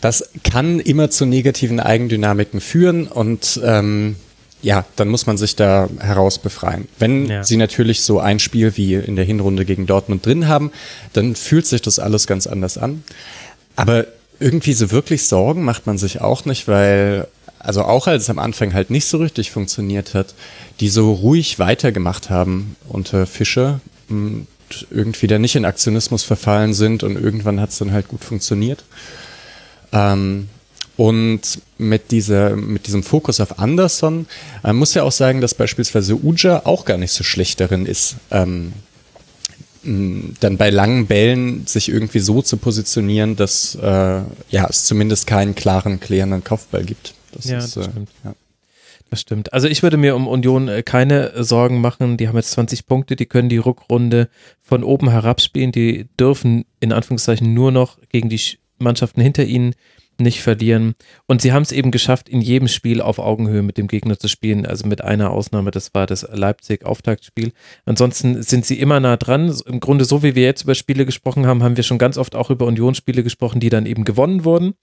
Das 0.01 0.29
kann 0.43 0.79
immer 0.79 1.09
zu 1.09 1.25
negativen 1.25 1.79
Eigendynamiken 1.79 2.61
führen 2.61 3.07
und 3.07 3.59
ähm, 3.63 4.15
ja, 4.61 4.85
dann 4.97 5.07
muss 5.07 5.25
man 5.25 5.38
sich 5.38 5.55
da 5.55 5.89
heraus 5.99 6.38
befreien. 6.39 6.88
Wenn 6.99 7.25
Ja. 7.27 7.43
sie 7.43 7.57
natürlich 7.57 8.01
so 8.01 8.19
ein 8.19 8.39
Spiel 8.39 8.75
wie 8.77 8.95
in 8.95 9.15
der 9.15 9.25
Hinrunde 9.25 9.65
gegen 9.65 9.85
Dortmund 9.88 10.25
drin 10.25 10.47
haben, 10.47 10.71
dann 11.13 11.35
fühlt 11.35 11.65
sich 11.65 11.81
das 11.81 11.99
alles 11.99 12.27
ganz 12.27 12.45
anders 12.47 12.77
an. 12.77 13.03
Aber 13.75 14.05
irgendwie 14.39 14.73
so 14.73 14.91
wirklich 14.91 15.27
Sorgen 15.27 15.63
macht 15.63 15.85
man 15.88 15.97
sich 15.97 16.21
auch 16.21 16.45
nicht, 16.45 16.67
weil, 16.67 17.27
also 17.59 17.83
auch 17.83 18.07
als 18.07 18.23
es 18.23 18.29
am 18.29 18.39
Anfang 18.39 18.73
halt 18.73 18.89
nicht 18.89 19.05
so 19.05 19.17
richtig 19.17 19.51
funktioniert 19.51 20.13
hat, 20.13 20.33
die 20.79 20.89
so 20.89 21.13
ruhig 21.13 21.59
weitergemacht 21.59 22.29
haben 22.29 22.75
unter 22.88 23.25
Fischer 23.25 23.79
irgendwie 24.89 25.27
da 25.27 25.39
nicht 25.39 25.55
in 25.55 25.65
Aktionismus 25.65 26.23
verfallen 26.23 26.73
sind 26.73 27.03
und 27.03 27.15
irgendwann 27.15 27.59
hat 27.59 27.69
es 27.69 27.79
dann 27.79 27.91
halt 27.91 28.07
gut 28.07 28.23
funktioniert. 28.23 28.83
Ähm, 29.91 30.49
und 30.97 31.61
mit, 31.77 32.11
dieser, 32.11 32.57
mit 32.57 32.85
diesem 32.88 33.03
Fokus 33.03 33.39
auf 33.39 33.57
Anderson 33.57 34.27
äh, 34.63 34.73
muss 34.73 34.93
ja 34.93 35.03
auch 35.03 35.13
sagen, 35.13 35.39
dass 35.39 35.53
beispielsweise 35.53 36.15
Uja 36.21 36.65
auch 36.65 36.83
gar 36.83 36.97
nicht 36.97 37.13
so 37.13 37.23
schlecht 37.23 37.61
darin 37.61 37.85
ist, 37.85 38.15
ähm, 38.31 38.73
dann 39.81 40.57
bei 40.57 40.69
langen 40.69 41.07
Bällen 41.07 41.65
sich 41.65 41.88
irgendwie 41.88 42.19
so 42.19 42.41
zu 42.41 42.57
positionieren, 42.57 43.38
dass 43.38 43.75
äh, 43.75 43.81
ja, 44.49 44.67
es 44.69 44.83
zumindest 44.83 45.25
keinen 45.25 45.55
klaren, 45.55 46.01
klärenden 46.01 46.43
Kopfball 46.43 46.83
gibt. 46.83 47.13
Das 47.31 47.45
ja, 47.45 47.59
ist, 47.59 47.77
das 47.77 47.88
äh, 47.88 47.89
stimmt. 47.91 48.09
Ja. 48.25 48.33
Das 49.09 49.21
stimmt. 49.21 49.53
Also 49.53 49.67
ich 49.67 49.81
würde 49.81 49.97
mir 49.97 50.15
um 50.15 50.27
Union 50.27 50.67
äh, 50.67 50.83
keine 50.83 51.43
Sorgen 51.43 51.81
machen. 51.81 52.17
Die 52.17 52.27
haben 52.27 52.35
jetzt 52.35 52.51
20 52.51 52.85
Punkte, 52.85 53.15
die 53.15 53.25
können 53.25 53.49
die 53.49 53.57
Rückrunde 53.57 54.29
von 54.61 54.83
oben 54.83 55.09
herab 55.09 55.41
spielen. 55.41 55.71
Die 55.71 56.07
dürfen 56.19 56.65
in 56.79 56.91
Anführungszeichen 56.91 57.53
nur 57.53 57.71
noch 57.71 57.97
gegen 58.09 58.29
die 58.29 58.39
Mannschaften 58.77 59.21
hinter 59.21 59.43
ihnen 59.45 59.73
nicht 60.19 60.41
verlieren. 60.41 60.95
Und 61.27 61.41
sie 61.41 61.53
haben 61.53 61.63
es 61.63 61.71
eben 61.71 61.91
geschafft, 61.91 62.29
in 62.29 62.41
jedem 62.41 62.67
Spiel 62.67 63.01
auf 63.01 63.19
Augenhöhe 63.19 63.61
mit 63.61 63.77
dem 63.77 63.88
Gegner 63.88 64.19
zu 64.19 64.27
spielen. 64.27 64.65
Also 64.65 64.88
mit 64.88 65.01
einer 65.01 65.31
Ausnahme, 65.31 65.71
das 65.71 65.93
war 65.93 66.05
das 66.05 66.27
Leipzig-Auftaktspiel. 66.29 67.53
Ansonsten 67.85 68.43
sind 68.43 68.65
sie 68.65 68.79
immer 68.79 68.99
nah 68.99 69.17
dran. 69.17 69.53
Im 69.65 69.79
Grunde, 69.79 70.05
so 70.05 70.21
wie 70.21 70.35
wir 70.35 70.43
jetzt 70.43 70.63
über 70.63 70.75
Spiele 70.75 71.05
gesprochen 71.05 71.47
haben, 71.47 71.63
haben 71.63 71.77
wir 71.77 71.83
schon 71.83 71.97
ganz 71.97 72.17
oft 72.17 72.35
auch 72.35 72.49
über 72.49 72.65
Unionsspiele 72.65 73.23
gesprochen, 73.23 73.59
die 73.59 73.69
dann 73.69 73.85
eben 73.85 74.03
gewonnen 74.03 74.43
wurden. 74.43 74.73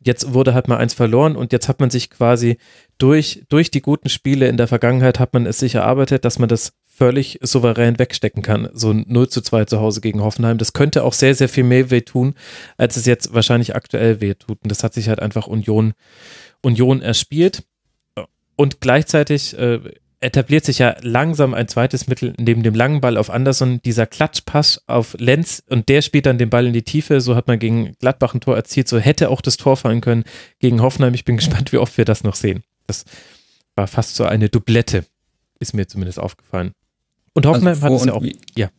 Jetzt 0.00 0.32
wurde 0.32 0.54
halt 0.54 0.68
mal 0.68 0.76
eins 0.76 0.94
verloren 0.94 1.36
und 1.36 1.52
jetzt 1.52 1.68
hat 1.68 1.80
man 1.80 1.90
sich 1.90 2.10
quasi 2.10 2.58
durch, 2.98 3.44
durch 3.48 3.70
die 3.70 3.82
guten 3.82 4.08
Spiele 4.08 4.48
in 4.48 4.56
der 4.56 4.68
Vergangenheit 4.68 5.18
hat 5.18 5.34
man 5.34 5.46
es 5.46 5.58
sich 5.58 5.74
erarbeitet, 5.74 6.24
dass 6.24 6.38
man 6.38 6.48
das 6.48 6.72
völlig 6.98 7.38
souverän 7.42 7.98
wegstecken 7.98 8.42
kann. 8.42 8.68
So 8.72 8.92
0 8.92 9.28
zu 9.28 9.40
2 9.40 9.66
zu 9.66 9.80
Hause 9.80 10.00
gegen 10.00 10.20
Hoffenheim. 10.20 10.58
Das 10.58 10.72
könnte 10.72 11.04
auch 11.04 11.12
sehr, 11.12 11.34
sehr 11.34 11.48
viel 11.48 11.64
mehr 11.64 11.90
wehtun, 11.90 12.34
als 12.76 12.96
es 12.96 13.06
jetzt 13.06 13.32
wahrscheinlich 13.32 13.76
aktuell 13.76 14.20
wehtut. 14.20 14.58
Und 14.62 14.70
das 14.70 14.82
hat 14.82 14.94
sich 14.94 15.08
halt 15.08 15.20
einfach 15.20 15.46
Union, 15.46 15.94
Union 16.60 17.00
erspielt. 17.00 17.62
Und 18.56 18.80
gleichzeitig 18.80 19.56
äh, 19.56 19.78
etabliert 20.20 20.64
sich 20.64 20.78
ja 20.78 20.96
langsam 21.00 21.54
ein 21.54 21.68
zweites 21.68 22.08
Mittel 22.08 22.34
neben 22.38 22.62
dem 22.62 22.74
langen 22.74 23.00
Ball 23.00 23.16
auf 23.16 23.30
Anderson, 23.30 23.80
dieser 23.82 24.06
Klatschpass 24.06 24.82
auf 24.86 25.14
Lenz 25.18 25.62
und 25.68 25.88
der 25.88 26.02
spielt 26.02 26.26
dann 26.26 26.38
den 26.38 26.50
Ball 26.50 26.66
in 26.66 26.72
die 26.72 26.82
Tiefe. 26.82 27.20
So 27.20 27.36
hat 27.36 27.46
man 27.46 27.58
gegen 27.58 27.94
Gladbach 28.00 28.34
ein 28.34 28.40
Tor 28.40 28.56
erzielt. 28.56 28.88
So 28.88 28.98
hätte 28.98 29.30
auch 29.30 29.40
das 29.40 29.56
Tor 29.56 29.76
fallen 29.76 30.00
können 30.00 30.24
gegen 30.58 30.82
Hoffenheim. 30.82 31.14
Ich 31.14 31.24
bin 31.24 31.36
gespannt, 31.38 31.72
wie 31.72 31.78
oft 31.78 31.96
wir 31.96 32.04
das 32.04 32.24
noch 32.24 32.34
sehen. 32.34 32.64
Das 32.86 33.04
war 33.76 33.86
fast 33.86 34.16
so 34.16 34.24
eine 34.24 34.48
Doublette, 34.48 35.04
ist 35.60 35.74
mir 35.74 35.86
zumindest 35.86 36.18
aufgefallen. 36.18 36.72
Und 37.34 37.46
Hoffenheim 37.46 37.74
also 37.74 37.84
hat 37.84 37.92
es 37.92 38.04
ja 38.06 38.12
auch. 38.12 38.24
Ja. 38.56 38.70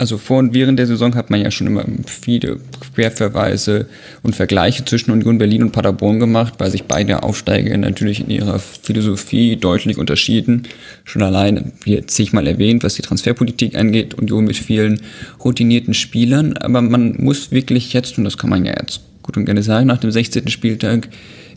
Also 0.00 0.16
vor 0.16 0.38
und 0.38 0.54
während 0.54 0.78
der 0.78 0.86
Saison 0.86 1.14
hat 1.14 1.28
man 1.28 1.42
ja 1.42 1.50
schon 1.50 1.66
immer 1.66 1.84
viele 2.06 2.58
Querverweise 2.94 3.86
und 4.22 4.34
Vergleiche 4.34 4.82
zwischen 4.86 5.10
Union 5.10 5.36
Berlin 5.36 5.62
und 5.62 5.72
Paderborn 5.72 6.18
gemacht, 6.18 6.54
weil 6.56 6.70
sich 6.70 6.84
beide 6.84 7.22
Aufsteiger 7.22 7.76
natürlich 7.76 8.20
in 8.20 8.30
ihrer 8.30 8.58
Philosophie 8.58 9.56
deutlich 9.56 9.98
unterschieden. 9.98 10.62
Schon 11.04 11.20
allein, 11.20 11.72
wie 11.84 12.00
zigmal 12.06 12.46
erwähnt, 12.46 12.82
was 12.82 12.94
die 12.94 13.02
Transferpolitik 13.02 13.76
angeht, 13.76 14.14
Union 14.14 14.46
mit 14.46 14.56
vielen 14.56 15.02
routinierten 15.44 15.92
Spielern. 15.92 16.56
Aber 16.56 16.80
man 16.80 17.16
muss 17.18 17.50
wirklich 17.50 17.92
jetzt, 17.92 18.16
und 18.16 18.24
das 18.24 18.38
kann 18.38 18.48
man 18.48 18.64
ja 18.64 18.72
jetzt 18.80 19.02
gut 19.22 19.36
und 19.36 19.44
gerne 19.44 19.62
sagen, 19.62 19.86
nach 19.86 19.98
dem 19.98 20.10
16. 20.10 20.48
Spieltag, 20.48 21.10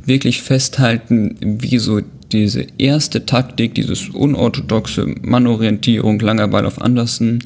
wirklich 0.03 0.41
festhalten, 0.41 1.38
wie 1.39 1.77
so 1.77 2.01
diese 2.33 2.67
erste 2.77 3.25
Taktik, 3.25 3.73
dieses 3.73 4.09
unorthodoxe 4.09 5.15
Mannorientierung, 5.22 6.19
langer 6.19 6.49
Ball 6.49 6.65
auf 6.65 6.81
Andersen, 6.81 7.39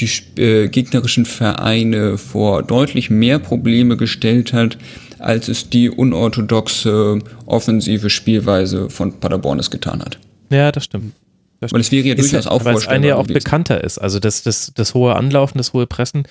die 0.00 0.40
äh, 0.40 0.68
gegnerischen 0.68 1.24
Vereine 1.24 2.18
vor 2.18 2.62
deutlich 2.62 3.10
mehr 3.10 3.38
Probleme 3.38 3.96
gestellt 3.96 4.52
hat, 4.52 4.78
als 5.18 5.48
es 5.48 5.68
die 5.68 5.90
unorthodoxe 5.90 7.18
offensive 7.46 8.10
Spielweise 8.10 8.88
von 8.90 9.18
Paderborn 9.18 9.58
es 9.58 9.70
getan 9.70 10.00
hat. 10.00 10.18
Ja, 10.50 10.72
das 10.72 10.84
stimmt. 10.84 11.12
Das 11.60 11.72
Weil 11.72 11.80
es 11.80 11.90
wäre 11.90 12.06
ja 12.06 12.14
durchaus 12.14 12.46
auch 12.46 12.64
Weil 12.64 12.76
es 12.76 12.86
eine 12.86 13.08
ja 13.08 13.16
auch 13.16 13.24
gewesen. 13.24 13.34
bekannter 13.44 13.82
ist. 13.82 13.98
Also 13.98 14.20
das, 14.20 14.44
das, 14.44 14.72
das 14.74 14.94
hohe 14.94 15.16
Anlaufen, 15.16 15.58
das 15.58 15.72
hohe 15.72 15.86
Pressen, 15.86 16.22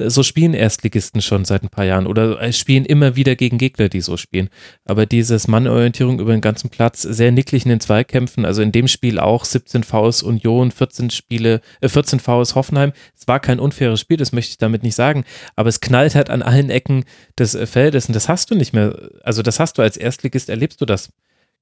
so 0.00 0.22
spielen 0.22 0.54
Erstligisten 0.54 1.20
schon 1.20 1.44
seit 1.44 1.62
ein 1.62 1.68
paar 1.68 1.84
Jahren 1.84 2.06
oder 2.06 2.52
spielen 2.52 2.84
immer 2.84 3.16
wieder 3.16 3.34
gegen 3.36 3.58
Gegner, 3.58 3.88
die 3.88 4.00
so 4.00 4.16
spielen. 4.16 4.48
Aber 4.84 5.06
dieses 5.06 5.48
Mannorientierung 5.48 6.20
über 6.20 6.32
den 6.32 6.40
ganzen 6.40 6.70
Platz, 6.70 7.02
sehr 7.02 7.32
nicklig 7.32 7.64
in 7.64 7.70
den 7.70 7.80
Zweikämpfen, 7.80 8.44
also 8.44 8.62
in 8.62 8.72
dem 8.72 8.88
Spiel 8.88 9.18
auch 9.18 9.44
17 9.44 9.82
Vs 9.82 10.22
Union, 10.22 10.70
14 10.70 11.10
Spiele, 11.10 11.60
äh 11.80 11.88
14 11.88 12.20
Vs 12.20 12.54
Hoffenheim. 12.54 12.92
Es 13.18 13.26
war 13.26 13.40
kein 13.40 13.58
unfaires 13.58 14.00
Spiel, 14.00 14.16
das 14.16 14.32
möchte 14.32 14.52
ich 14.52 14.58
damit 14.58 14.82
nicht 14.82 14.94
sagen, 14.94 15.24
aber 15.56 15.68
es 15.68 15.80
knallt 15.80 16.14
halt 16.14 16.30
an 16.30 16.42
allen 16.42 16.70
Ecken 16.70 17.04
des 17.38 17.54
äh, 17.54 17.66
Feldes 17.66 18.06
und 18.06 18.14
das 18.14 18.28
hast 18.28 18.50
du 18.50 18.54
nicht 18.54 18.72
mehr. 18.72 19.10
Also 19.22 19.42
das 19.42 19.58
hast 19.58 19.78
du 19.78 19.82
als 19.82 19.96
Erstligist, 19.96 20.48
erlebst 20.48 20.80
du 20.80 20.86
das 20.86 21.10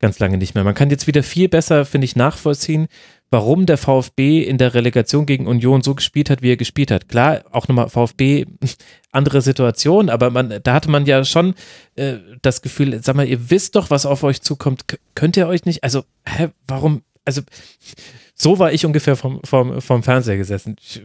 ganz 0.00 0.18
lange 0.18 0.36
nicht 0.36 0.54
mehr. 0.54 0.64
Man 0.64 0.74
kann 0.74 0.90
jetzt 0.90 1.06
wieder 1.06 1.22
viel 1.22 1.48
besser, 1.48 1.84
finde 1.84 2.04
ich, 2.04 2.16
nachvollziehen, 2.16 2.88
warum 3.30 3.66
der 3.66 3.76
VfB 3.76 4.42
in 4.42 4.58
der 4.58 4.74
Relegation 4.74 5.26
gegen 5.26 5.46
Union 5.46 5.82
so 5.82 5.94
gespielt 5.94 6.30
hat, 6.30 6.42
wie 6.42 6.52
er 6.52 6.56
gespielt 6.56 6.90
hat. 6.90 7.08
Klar, 7.08 7.44
auch 7.50 7.68
nochmal 7.68 7.88
VfB, 7.88 8.46
andere 9.10 9.42
Situation, 9.42 10.10
aber 10.10 10.30
man, 10.30 10.60
da 10.62 10.74
hatte 10.74 10.90
man 10.90 11.06
ja 11.06 11.24
schon 11.24 11.54
äh, 11.96 12.16
das 12.42 12.62
Gefühl, 12.62 13.00
sag 13.02 13.16
mal, 13.16 13.26
ihr 13.26 13.50
wisst 13.50 13.74
doch, 13.76 13.90
was 13.90 14.06
auf 14.06 14.22
euch 14.22 14.42
zukommt. 14.42 14.88
K 14.88 14.98
könnt 15.14 15.36
ihr 15.36 15.48
euch 15.48 15.64
nicht, 15.64 15.82
also, 15.82 16.04
hä, 16.26 16.48
warum, 16.66 17.02
also, 17.24 17.42
so 18.34 18.58
war 18.58 18.72
ich 18.72 18.86
ungefähr 18.86 19.16
vom, 19.16 19.40
vom, 19.44 19.80
vom 19.80 20.02
Fernseher 20.02 20.36
gesessen. 20.36 20.76
Ich, 20.80 21.02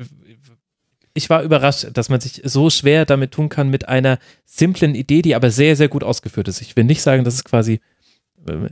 ich 1.13 1.29
war 1.29 1.43
überrascht, 1.43 1.87
dass 1.93 2.09
man 2.09 2.21
sich 2.21 2.41
so 2.45 2.69
schwer 2.69 3.05
damit 3.05 3.31
tun 3.31 3.49
kann 3.49 3.69
mit 3.69 3.87
einer 3.89 4.19
simplen 4.45 4.95
Idee, 4.95 5.21
die 5.21 5.35
aber 5.35 5.49
sehr, 5.51 5.75
sehr 5.75 5.89
gut 5.89 6.03
ausgeführt 6.03 6.47
ist. 6.47 6.61
Ich 6.61 6.75
will 6.75 6.83
nicht 6.83 7.01
sagen, 7.01 7.23
dass 7.23 7.33
es 7.33 7.43
quasi 7.43 7.81
äh, 8.47 8.69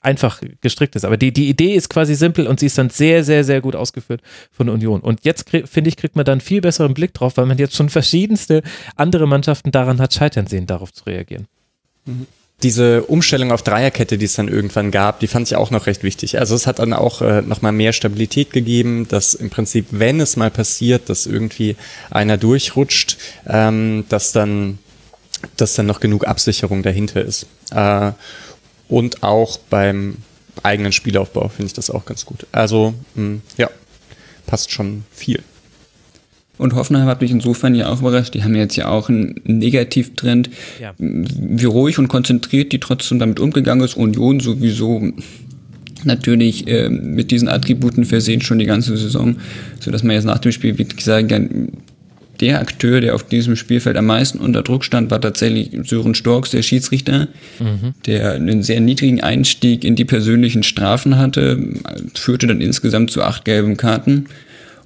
einfach 0.00 0.40
gestrickt 0.60 0.96
ist. 0.96 1.04
Aber 1.04 1.16
die, 1.16 1.32
die 1.32 1.48
Idee 1.48 1.74
ist 1.74 1.88
quasi 1.88 2.14
simpel 2.14 2.46
und 2.46 2.60
sie 2.60 2.66
ist 2.66 2.78
dann 2.78 2.90
sehr, 2.90 3.24
sehr, 3.24 3.44
sehr 3.44 3.60
gut 3.60 3.76
ausgeführt 3.76 4.22
von 4.50 4.68
Union. 4.68 5.00
Und 5.00 5.24
jetzt, 5.24 5.50
finde 5.50 5.88
ich, 5.88 5.96
kriegt 5.96 6.16
man 6.16 6.24
dann 6.24 6.40
viel 6.40 6.60
besseren 6.60 6.94
Blick 6.94 7.14
drauf, 7.14 7.36
weil 7.36 7.46
man 7.46 7.58
jetzt 7.58 7.76
schon 7.76 7.88
verschiedenste 7.88 8.62
andere 8.96 9.26
Mannschaften 9.26 9.70
daran 9.70 10.00
hat 10.00 10.14
scheitern 10.14 10.46
sehen, 10.46 10.66
darauf 10.66 10.92
zu 10.92 11.04
reagieren. 11.04 11.46
Mhm. 12.04 12.26
Diese 12.64 13.04
Umstellung 13.04 13.52
auf 13.52 13.62
Dreierkette, 13.62 14.18
die 14.18 14.24
es 14.24 14.34
dann 14.34 14.48
irgendwann 14.48 14.90
gab, 14.90 15.20
die 15.20 15.28
fand 15.28 15.46
ich 15.46 15.54
auch 15.54 15.70
noch 15.70 15.86
recht 15.86 16.02
wichtig. 16.02 16.40
Also 16.40 16.56
es 16.56 16.66
hat 16.66 16.80
dann 16.80 16.92
auch 16.92 17.22
äh, 17.22 17.40
nochmal 17.40 17.70
mehr 17.70 17.92
Stabilität 17.92 18.52
gegeben, 18.52 19.06
dass 19.06 19.34
im 19.34 19.48
Prinzip, 19.48 19.86
wenn 19.90 20.18
es 20.20 20.36
mal 20.36 20.50
passiert, 20.50 21.08
dass 21.08 21.26
irgendwie 21.26 21.76
einer 22.10 22.36
durchrutscht, 22.36 23.16
ähm, 23.46 24.06
dass 24.08 24.32
dann 24.32 24.80
dass 25.56 25.74
dann 25.74 25.86
noch 25.86 26.00
genug 26.00 26.26
Absicherung 26.26 26.82
dahinter 26.82 27.22
ist. 27.22 27.46
Äh, 27.70 28.12
und 28.88 29.22
auch 29.22 29.58
beim 29.70 30.16
eigenen 30.62 30.92
Spielaufbau 30.92 31.48
finde 31.48 31.66
ich 31.66 31.72
das 31.72 31.90
auch 31.90 32.04
ganz 32.04 32.24
gut. 32.24 32.46
Also, 32.52 32.94
mh, 33.14 33.22
hm, 33.22 33.42
ja, 33.56 33.70
passt 34.46 34.72
schon 34.72 35.04
viel. 35.12 35.42
Und 36.58 36.74
Hoffenheim 36.74 37.06
hat 37.06 37.20
mich 37.20 37.30
insofern 37.30 37.74
ja 37.76 37.88
auch 37.88 38.00
überrascht. 38.00 38.34
Die 38.34 38.42
haben 38.42 38.56
jetzt 38.56 38.74
ja 38.74 38.88
auch 38.88 39.08
einen 39.08 39.40
Negativtrend. 39.44 40.50
Ja. 40.80 40.92
Wie 40.98 41.64
ruhig 41.64 41.98
und 42.00 42.08
konzentriert 42.08 42.72
die 42.72 42.80
trotzdem 42.80 43.20
damit 43.20 43.38
umgegangen 43.38 43.84
ist. 43.84 43.96
Union 43.96 44.40
sowieso 44.40 45.12
natürlich 46.04 46.66
äh, 46.66 46.88
mit 46.88 47.30
diesen 47.30 47.48
Attributen 47.48 48.04
versehen 48.04 48.40
schon 48.40 48.58
die 48.58 48.66
ganze 48.66 48.96
Saison, 48.96 49.36
so 49.80 49.90
dass 49.90 50.02
man 50.02 50.16
jetzt 50.16 50.24
nach 50.24 50.38
dem 50.38 50.52
Spiel 50.52 50.78
wirklich 50.78 51.04
sagen 51.04 51.28
kann, 51.28 51.72
der 52.40 52.60
Akteur, 52.60 53.00
der 53.00 53.14
auf 53.14 53.24
diesem 53.24 53.56
Spielfeld 53.56 53.96
am 53.96 54.06
meisten 54.06 54.38
unter 54.38 54.62
Druck 54.62 54.84
stand, 54.84 55.10
war 55.10 55.20
tatsächlich 55.20 55.70
Sören 55.84 56.14
Storks, 56.14 56.50
der 56.50 56.62
Schiedsrichter, 56.62 57.28
mhm. 57.58 57.94
der 58.06 58.32
einen 58.32 58.62
sehr 58.62 58.80
niedrigen 58.80 59.20
Einstieg 59.20 59.84
in 59.84 59.96
die 59.96 60.04
persönlichen 60.04 60.62
Strafen 60.62 61.18
hatte, 61.18 61.58
führte 62.14 62.46
dann 62.46 62.60
insgesamt 62.60 63.10
zu 63.10 63.22
acht 63.22 63.44
gelben 63.44 63.76
Karten. 63.76 64.26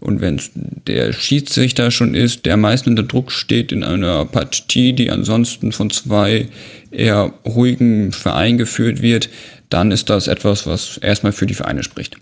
Und 0.01 0.21
wenn 0.21 0.41
der 0.89 1.13
Schiedsrichter 1.13 1.93
schon 1.93 2.15
ist, 2.15 2.45
der 2.45 2.55
am 2.55 2.63
meisten 2.63 2.91
unter 2.91 3.05
Druck 3.05 3.31
steht 3.31 3.71
in 3.71 3.85
einer 3.85 4.25
Partie, 4.25 4.95
die 4.95 5.11
ansonsten 5.11 5.71
von 5.71 5.91
zwei 5.91 6.49
eher 6.91 7.33
ruhigen 7.47 8.11
Vereinen 8.11 8.59
geführt 8.59 9.01
wird, 9.01 9.29
dann 9.69 9.93
ist 9.93 10.11
das 10.11 10.27
etwas, 10.27 10.67
was 10.67 10.97
erstmal 10.99 11.33
für 11.33 11.47
die 11.47 11.55
Vereine 11.55 11.85
spricht. 11.85 12.17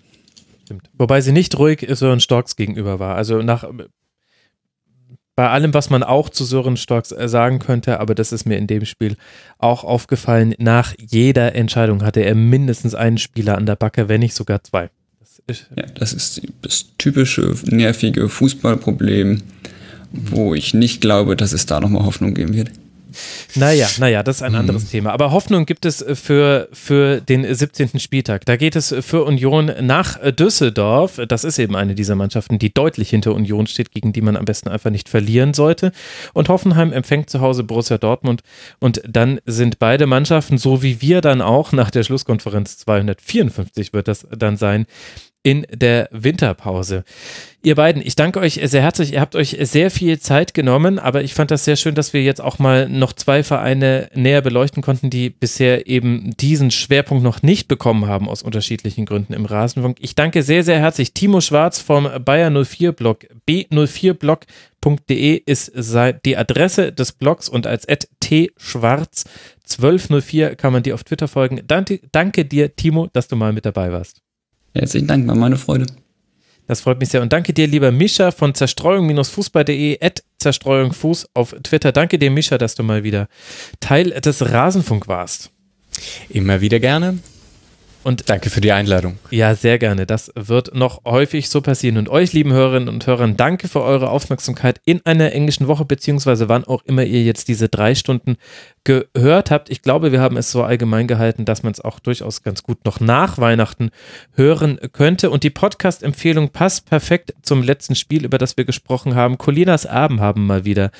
Stimmt. 0.64 0.82
Wobei 0.98 1.20
sie 1.20 1.32
nicht 1.32 1.58
ruhig 1.58 1.86
Sören 1.88 2.20
Storks 2.20 2.54
gegenüber 2.54 2.98
war. 2.98 3.16
Also 3.16 3.42
nach 3.42 3.64
bei 5.40 5.48
allem, 5.48 5.72
was 5.72 5.88
man 5.88 6.02
auch 6.02 6.28
zu 6.28 6.44
Sören 6.44 6.76
Storks 6.76 7.12
äh, 7.12 7.26
sagen 7.26 7.60
könnte, 7.60 7.98
aber 7.98 8.14
das 8.14 8.30
ist 8.30 8.44
mir 8.44 8.58
in 8.58 8.66
dem 8.66 8.84
Spiel 8.84 9.16
auch 9.56 9.84
aufgefallen. 9.84 10.54
Nach 10.58 10.92
jeder 10.98 11.54
Entscheidung 11.54 12.02
hatte 12.02 12.20
er 12.20 12.34
mindestens 12.34 12.94
einen 12.94 13.16
Spieler 13.16 13.56
an 13.56 13.64
der 13.64 13.76
Backe, 13.76 14.10
wenn 14.10 14.20
nicht 14.20 14.34
sogar 14.34 14.62
zwei. 14.62 14.90
Das 15.18 15.40
ist, 15.46 15.70
ja, 15.74 15.86
das 15.94 16.12
ist 16.12 16.42
das 16.60 16.88
typische 16.98 17.54
nervige 17.64 18.28
Fußballproblem. 18.28 19.40
wo 20.12 20.54
ich 20.54 20.74
nicht 20.74 21.00
glaube, 21.00 21.36
dass 21.36 21.54
es 21.54 21.64
da 21.64 21.80
nochmal 21.80 22.04
Hoffnung 22.04 22.34
geben 22.34 22.52
wird. 22.52 22.70
Naja, 23.54 23.88
naja, 23.98 24.22
das 24.22 24.36
ist 24.36 24.42
ein 24.42 24.54
anderes 24.54 24.84
mhm. 24.84 24.90
Thema. 24.90 25.12
Aber 25.12 25.32
Hoffnung 25.32 25.66
gibt 25.66 25.84
es 25.84 26.02
äh, 26.02 26.14
für, 26.14 26.68
für 26.72 27.20
den 27.20 27.52
17. 27.52 27.98
Spieltag. 27.98 28.44
Da 28.46 28.56
geht 28.56 28.76
es 28.76 28.94
für 29.00 29.24
Union 29.24 29.72
nach 29.80 30.20
äh, 30.20 30.32
Düsseldorf. 30.32 31.20
Das 31.28 31.44
ist 31.44 31.58
eben 31.58 31.76
eine 31.76 31.94
dieser 31.94 32.14
Mannschaften, 32.14 32.58
die 32.58 32.72
deutlich 32.72 33.10
hinter 33.10 33.34
Union 33.34 33.66
steht, 33.66 33.92
gegen 33.92 34.12
die 34.12 34.20
man 34.20 34.36
am 34.36 34.44
besten 34.44 34.68
einfach 34.68 34.90
nicht 34.90 35.08
verlieren 35.08 35.54
sollte. 35.54 35.92
Und 36.32 36.48
Hoffenheim 36.48 36.92
empfängt 36.92 37.30
zu 37.30 37.40
Hause 37.40 37.64
Borussia 37.64 37.98
Dortmund. 37.98 38.42
Und 38.78 39.02
dann 39.08 39.40
sind 39.46 39.78
beide 39.78 40.06
Mannschaften, 40.06 40.58
so 40.58 40.82
wie 40.82 41.00
wir 41.00 41.20
dann 41.20 41.40
auch 41.40 41.72
nach 41.72 41.90
der 41.90 42.04
Schlusskonferenz 42.04 42.78
254 42.78 43.92
wird 43.92 44.08
das 44.08 44.26
dann 44.30 44.56
sein, 44.56 44.86
in 45.42 45.66
der 45.72 46.08
Winterpause. 46.10 47.04
Ihr 47.62 47.74
beiden, 47.74 48.00
ich 48.04 48.16
danke 48.16 48.40
euch 48.40 48.58
sehr 48.62 48.80
herzlich. 48.80 49.12
Ihr 49.12 49.20
habt 49.20 49.36
euch 49.36 49.56
sehr 49.60 49.90
viel 49.90 50.18
Zeit 50.18 50.54
genommen, 50.54 50.98
aber 50.98 51.22
ich 51.22 51.34
fand 51.34 51.50
das 51.50 51.64
sehr 51.64 51.76
schön, 51.76 51.94
dass 51.94 52.14
wir 52.14 52.22
jetzt 52.22 52.40
auch 52.40 52.58
mal 52.58 52.88
noch 52.88 53.12
zwei 53.12 53.42
Vereine 53.42 54.08
näher 54.14 54.40
beleuchten 54.40 54.82
konnten, 54.82 55.10
die 55.10 55.28
bisher 55.28 55.86
eben 55.86 56.30
diesen 56.38 56.70
Schwerpunkt 56.70 57.22
noch 57.22 57.42
nicht 57.42 57.68
bekommen 57.68 58.06
haben 58.06 58.30
aus 58.30 58.42
unterschiedlichen 58.42 59.04
Gründen 59.04 59.34
im 59.34 59.44
Rasenfunk. 59.44 59.98
Ich 60.00 60.14
danke 60.14 60.42
sehr, 60.42 60.62
sehr 60.64 60.78
herzlich. 60.78 61.12
Timo 61.12 61.42
Schwarz 61.42 61.80
vom 61.80 62.08
Bayer 62.24 62.50
04 62.50 62.92
Blog. 62.92 63.26
b04blog.de 63.46 65.36
ist 65.44 65.72
die 66.24 66.36
Adresse 66.38 66.92
des 66.92 67.12
Blogs 67.12 67.48
und 67.50 67.66
als 67.66 67.86
tschwarz 67.86 69.24
1204 69.70 70.56
kann 70.56 70.72
man 70.72 70.82
dir 70.82 70.94
auf 70.94 71.04
Twitter 71.04 71.28
folgen. 71.28 71.60
Danke, 71.66 72.00
danke 72.10 72.46
dir, 72.46 72.74
Timo, 72.74 73.08
dass 73.12 73.28
du 73.28 73.36
mal 73.36 73.52
mit 73.52 73.66
dabei 73.66 73.92
warst. 73.92 74.22
Herzlichen 74.74 75.06
Dank, 75.06 75.26
war 75.26 75.34
meine 75.34 75.56
Freude. 75.56 75.86
Das 76.66 76.82
freut 76.82 77.00
mich 77.00 77.08
sehr. 77.08 77.20
Und 77.20 77.32
danke 77.32 77.52
dir, 77.52 77.66
lieber 77.66 77.90
Mischa 77.90 78.30
von 78.30 78.54
zerstreuung-fußball.de, 78.54 79.98
at 80.00 80.22
zerstreuungfuß 80.38 81.30
auf 81.34 81.54
Twitter. 81.64 81.90
Danke 81.90 82.18
dir, 82.18 82.30
Mischa, 82.30 82.58
dass 82.58 82.76
du 82.76 82.84
mal 82.84 83.02
wieder 83.02 83.28
Teil 83.80 84.10
des 84.10 84.52
Rasenfunk 84.52 85.08
warst. 85.08 85.50
Immer 86.28 86.60
wieder 86.60 86.78
gerne. 86.78 87.18
Und 88.02 88.30
danke 88.30 88.48
für 88.48 88.62
die 88.62 88.72
Einladung. 88.72 89.18
Ja, 89.30 89.54
sehr 89.54 89.78
gerne. 89.78 90.06
Das 90.06 90.32
wird 90.34 90.74
noch 90.74 91.04
häufig 91.04 91.50
so 91.50 91.60
passieren. 91.60 91.98
Und 91.98 92.08
euch, 92.08 92.32
lieben 92.32 92.52
Hörerinnen 92.52 92.88
und 92.88 93.06
Hörern, 93.06 93.36
danke 93.36 93.68
für 93.68 93.82
eure 93.82 94.08
Aufmerksamkeit 94.08 94.80
in 94.86 95.04
einer 95.04 95.32
englischen 95.32 95.68
Woche, 95.68 95.84
beziehungsweise 95.84 96.48
wann 96.48 96.64
auch 96.64 96.82
immer 96.86 97.04
ihr 97.04 97.22
jetzt 97.22 97.48
diese 97.48 97.68
drei 97.68 97.94
Stunden 97.94 98.36
gehört 98.84 99.50
habt. 99.50 99.68
Ich 99.68 99.82
glaube, 99.82 100.12
wir 100.12 100.20
haben 100.20 100.38
es 100.38 100.50
so 100.50 100.62
allgemein 100.62 101.08
gehalten, 101.08 101.44
dass 101.44 101.62
man 101.62 101.72
es 101.72 101.80
auch 101.80 101.98
durchaus 102.00 102.42
ganz 102.42 102.62
gut 102.62 102.86
noch 102.86 103.00
nach 103.00 103.36
Weihnachten 103.36 103.90
hören 104.34 104.78
könnte. 104.92 105.28
Und 105.28 105.44
die 105.44 105.50
Podcast-Empfehlung 105.50 106.48
passt 106.48 106.88
perfekt 106.88 107.34
zum 107.42 107.62
letzten 107.62 107.94
Spiel, 107.94 108.24
über 108.24 108.38
das 108.38 108.56
wir 108.56 108.64
gesprochen 108.64 109.14
haben. 109.14 109.36
Colinas 109.36 109.84
Abend 109.84 110.20
haben 110.20 110.46
mal 110.46 110.64
wieder 110.64 110.90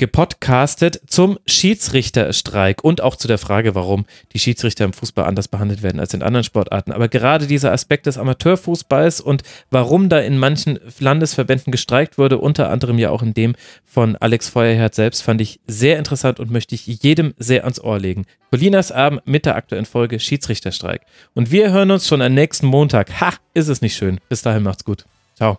gepodcastet 0.00 0.98
zum 1.08 1.38
Schiedsrichterstreik 1.46 2.82
und 2.82 3.02
auch 3.02 3.16
zu 3.16 3.28
der 3.28 3.36
Frage, 3.36 3.74
warum 3.74 4.06
die 4.32 4.38
Schiedsrichter 4.38 4.86
im 4.86 4.94
Fußball 4.94 5.26
anders 5.26 5.46
behandelt 5.46 5.82
werden 5.82 6.00
als 6.00 6.14
in 6.14 6.22
anderen 6.22 6.42
Sportarten. 6.42 6.90
Aber 6.90 7.08
gerade 7.08 7.46
dieser 7.46 7.70
Aspekt 7.70 8.06
des 8.06 8.16
Amateurfußballs 8.16 9.20
und 9.20 9.42
warum 9.70 10.08
da 10.08 10.18
in 10.18 10.38
manchen 10.38 10.78
Landesverbänden 11.00 11.70
gestreikt 11.70 12.16
wurde, 12.16 12.38
unter 12.38 12.70
anderem 12.70 12.98
ja 12.98 13.10
auch 13.10 13.22
in 13.22 13.34
dem 13.34 13.54
von 13.84 14.16
Alex 14.16 14.48
Feuerherd 14.48 14.94
selbst, 14.94 15.20
fand 15.20 15.42
ich 15.42 15.60
sehr 15.66 15.98
interessant 15.98 16.40
und 16.40 16.50
möchte 16.50 16.74
ich 16.74 16.86
jedem 16.86 17.34
sehr 17.36 17.64
ans 17.64 17.78
Ohr 17.78 17.98
legen. 17.98 18.24
Colinas 18.50 18.92
Abend 18.92 19.20
mit 19.26 19.44
der 19.44 19.56
aktuellen 19.56 19.84
Folge 19.84 20.18
Schiedsrichterstreik. 20.18 21.02
Und 21.34 21.50
wir 21.50 21.72
hören 21.72 21.90
uns 21.90 22.08
schon 22.08 22.22
am 22.22 22.32
nächsten 22.32 22.66
Montag. 22.66 23.20
Ha, 23.20 23.34
ist 23.52 23.68
es 23.68 23.82
nicht 23.82 23.96
schön. 23.96 24.18
Bis 24.30 24.40
dahin 24.40 24.62
macht's 24.62 24.84
gut. 24.84 25.04
Ciao. 25.36 25.58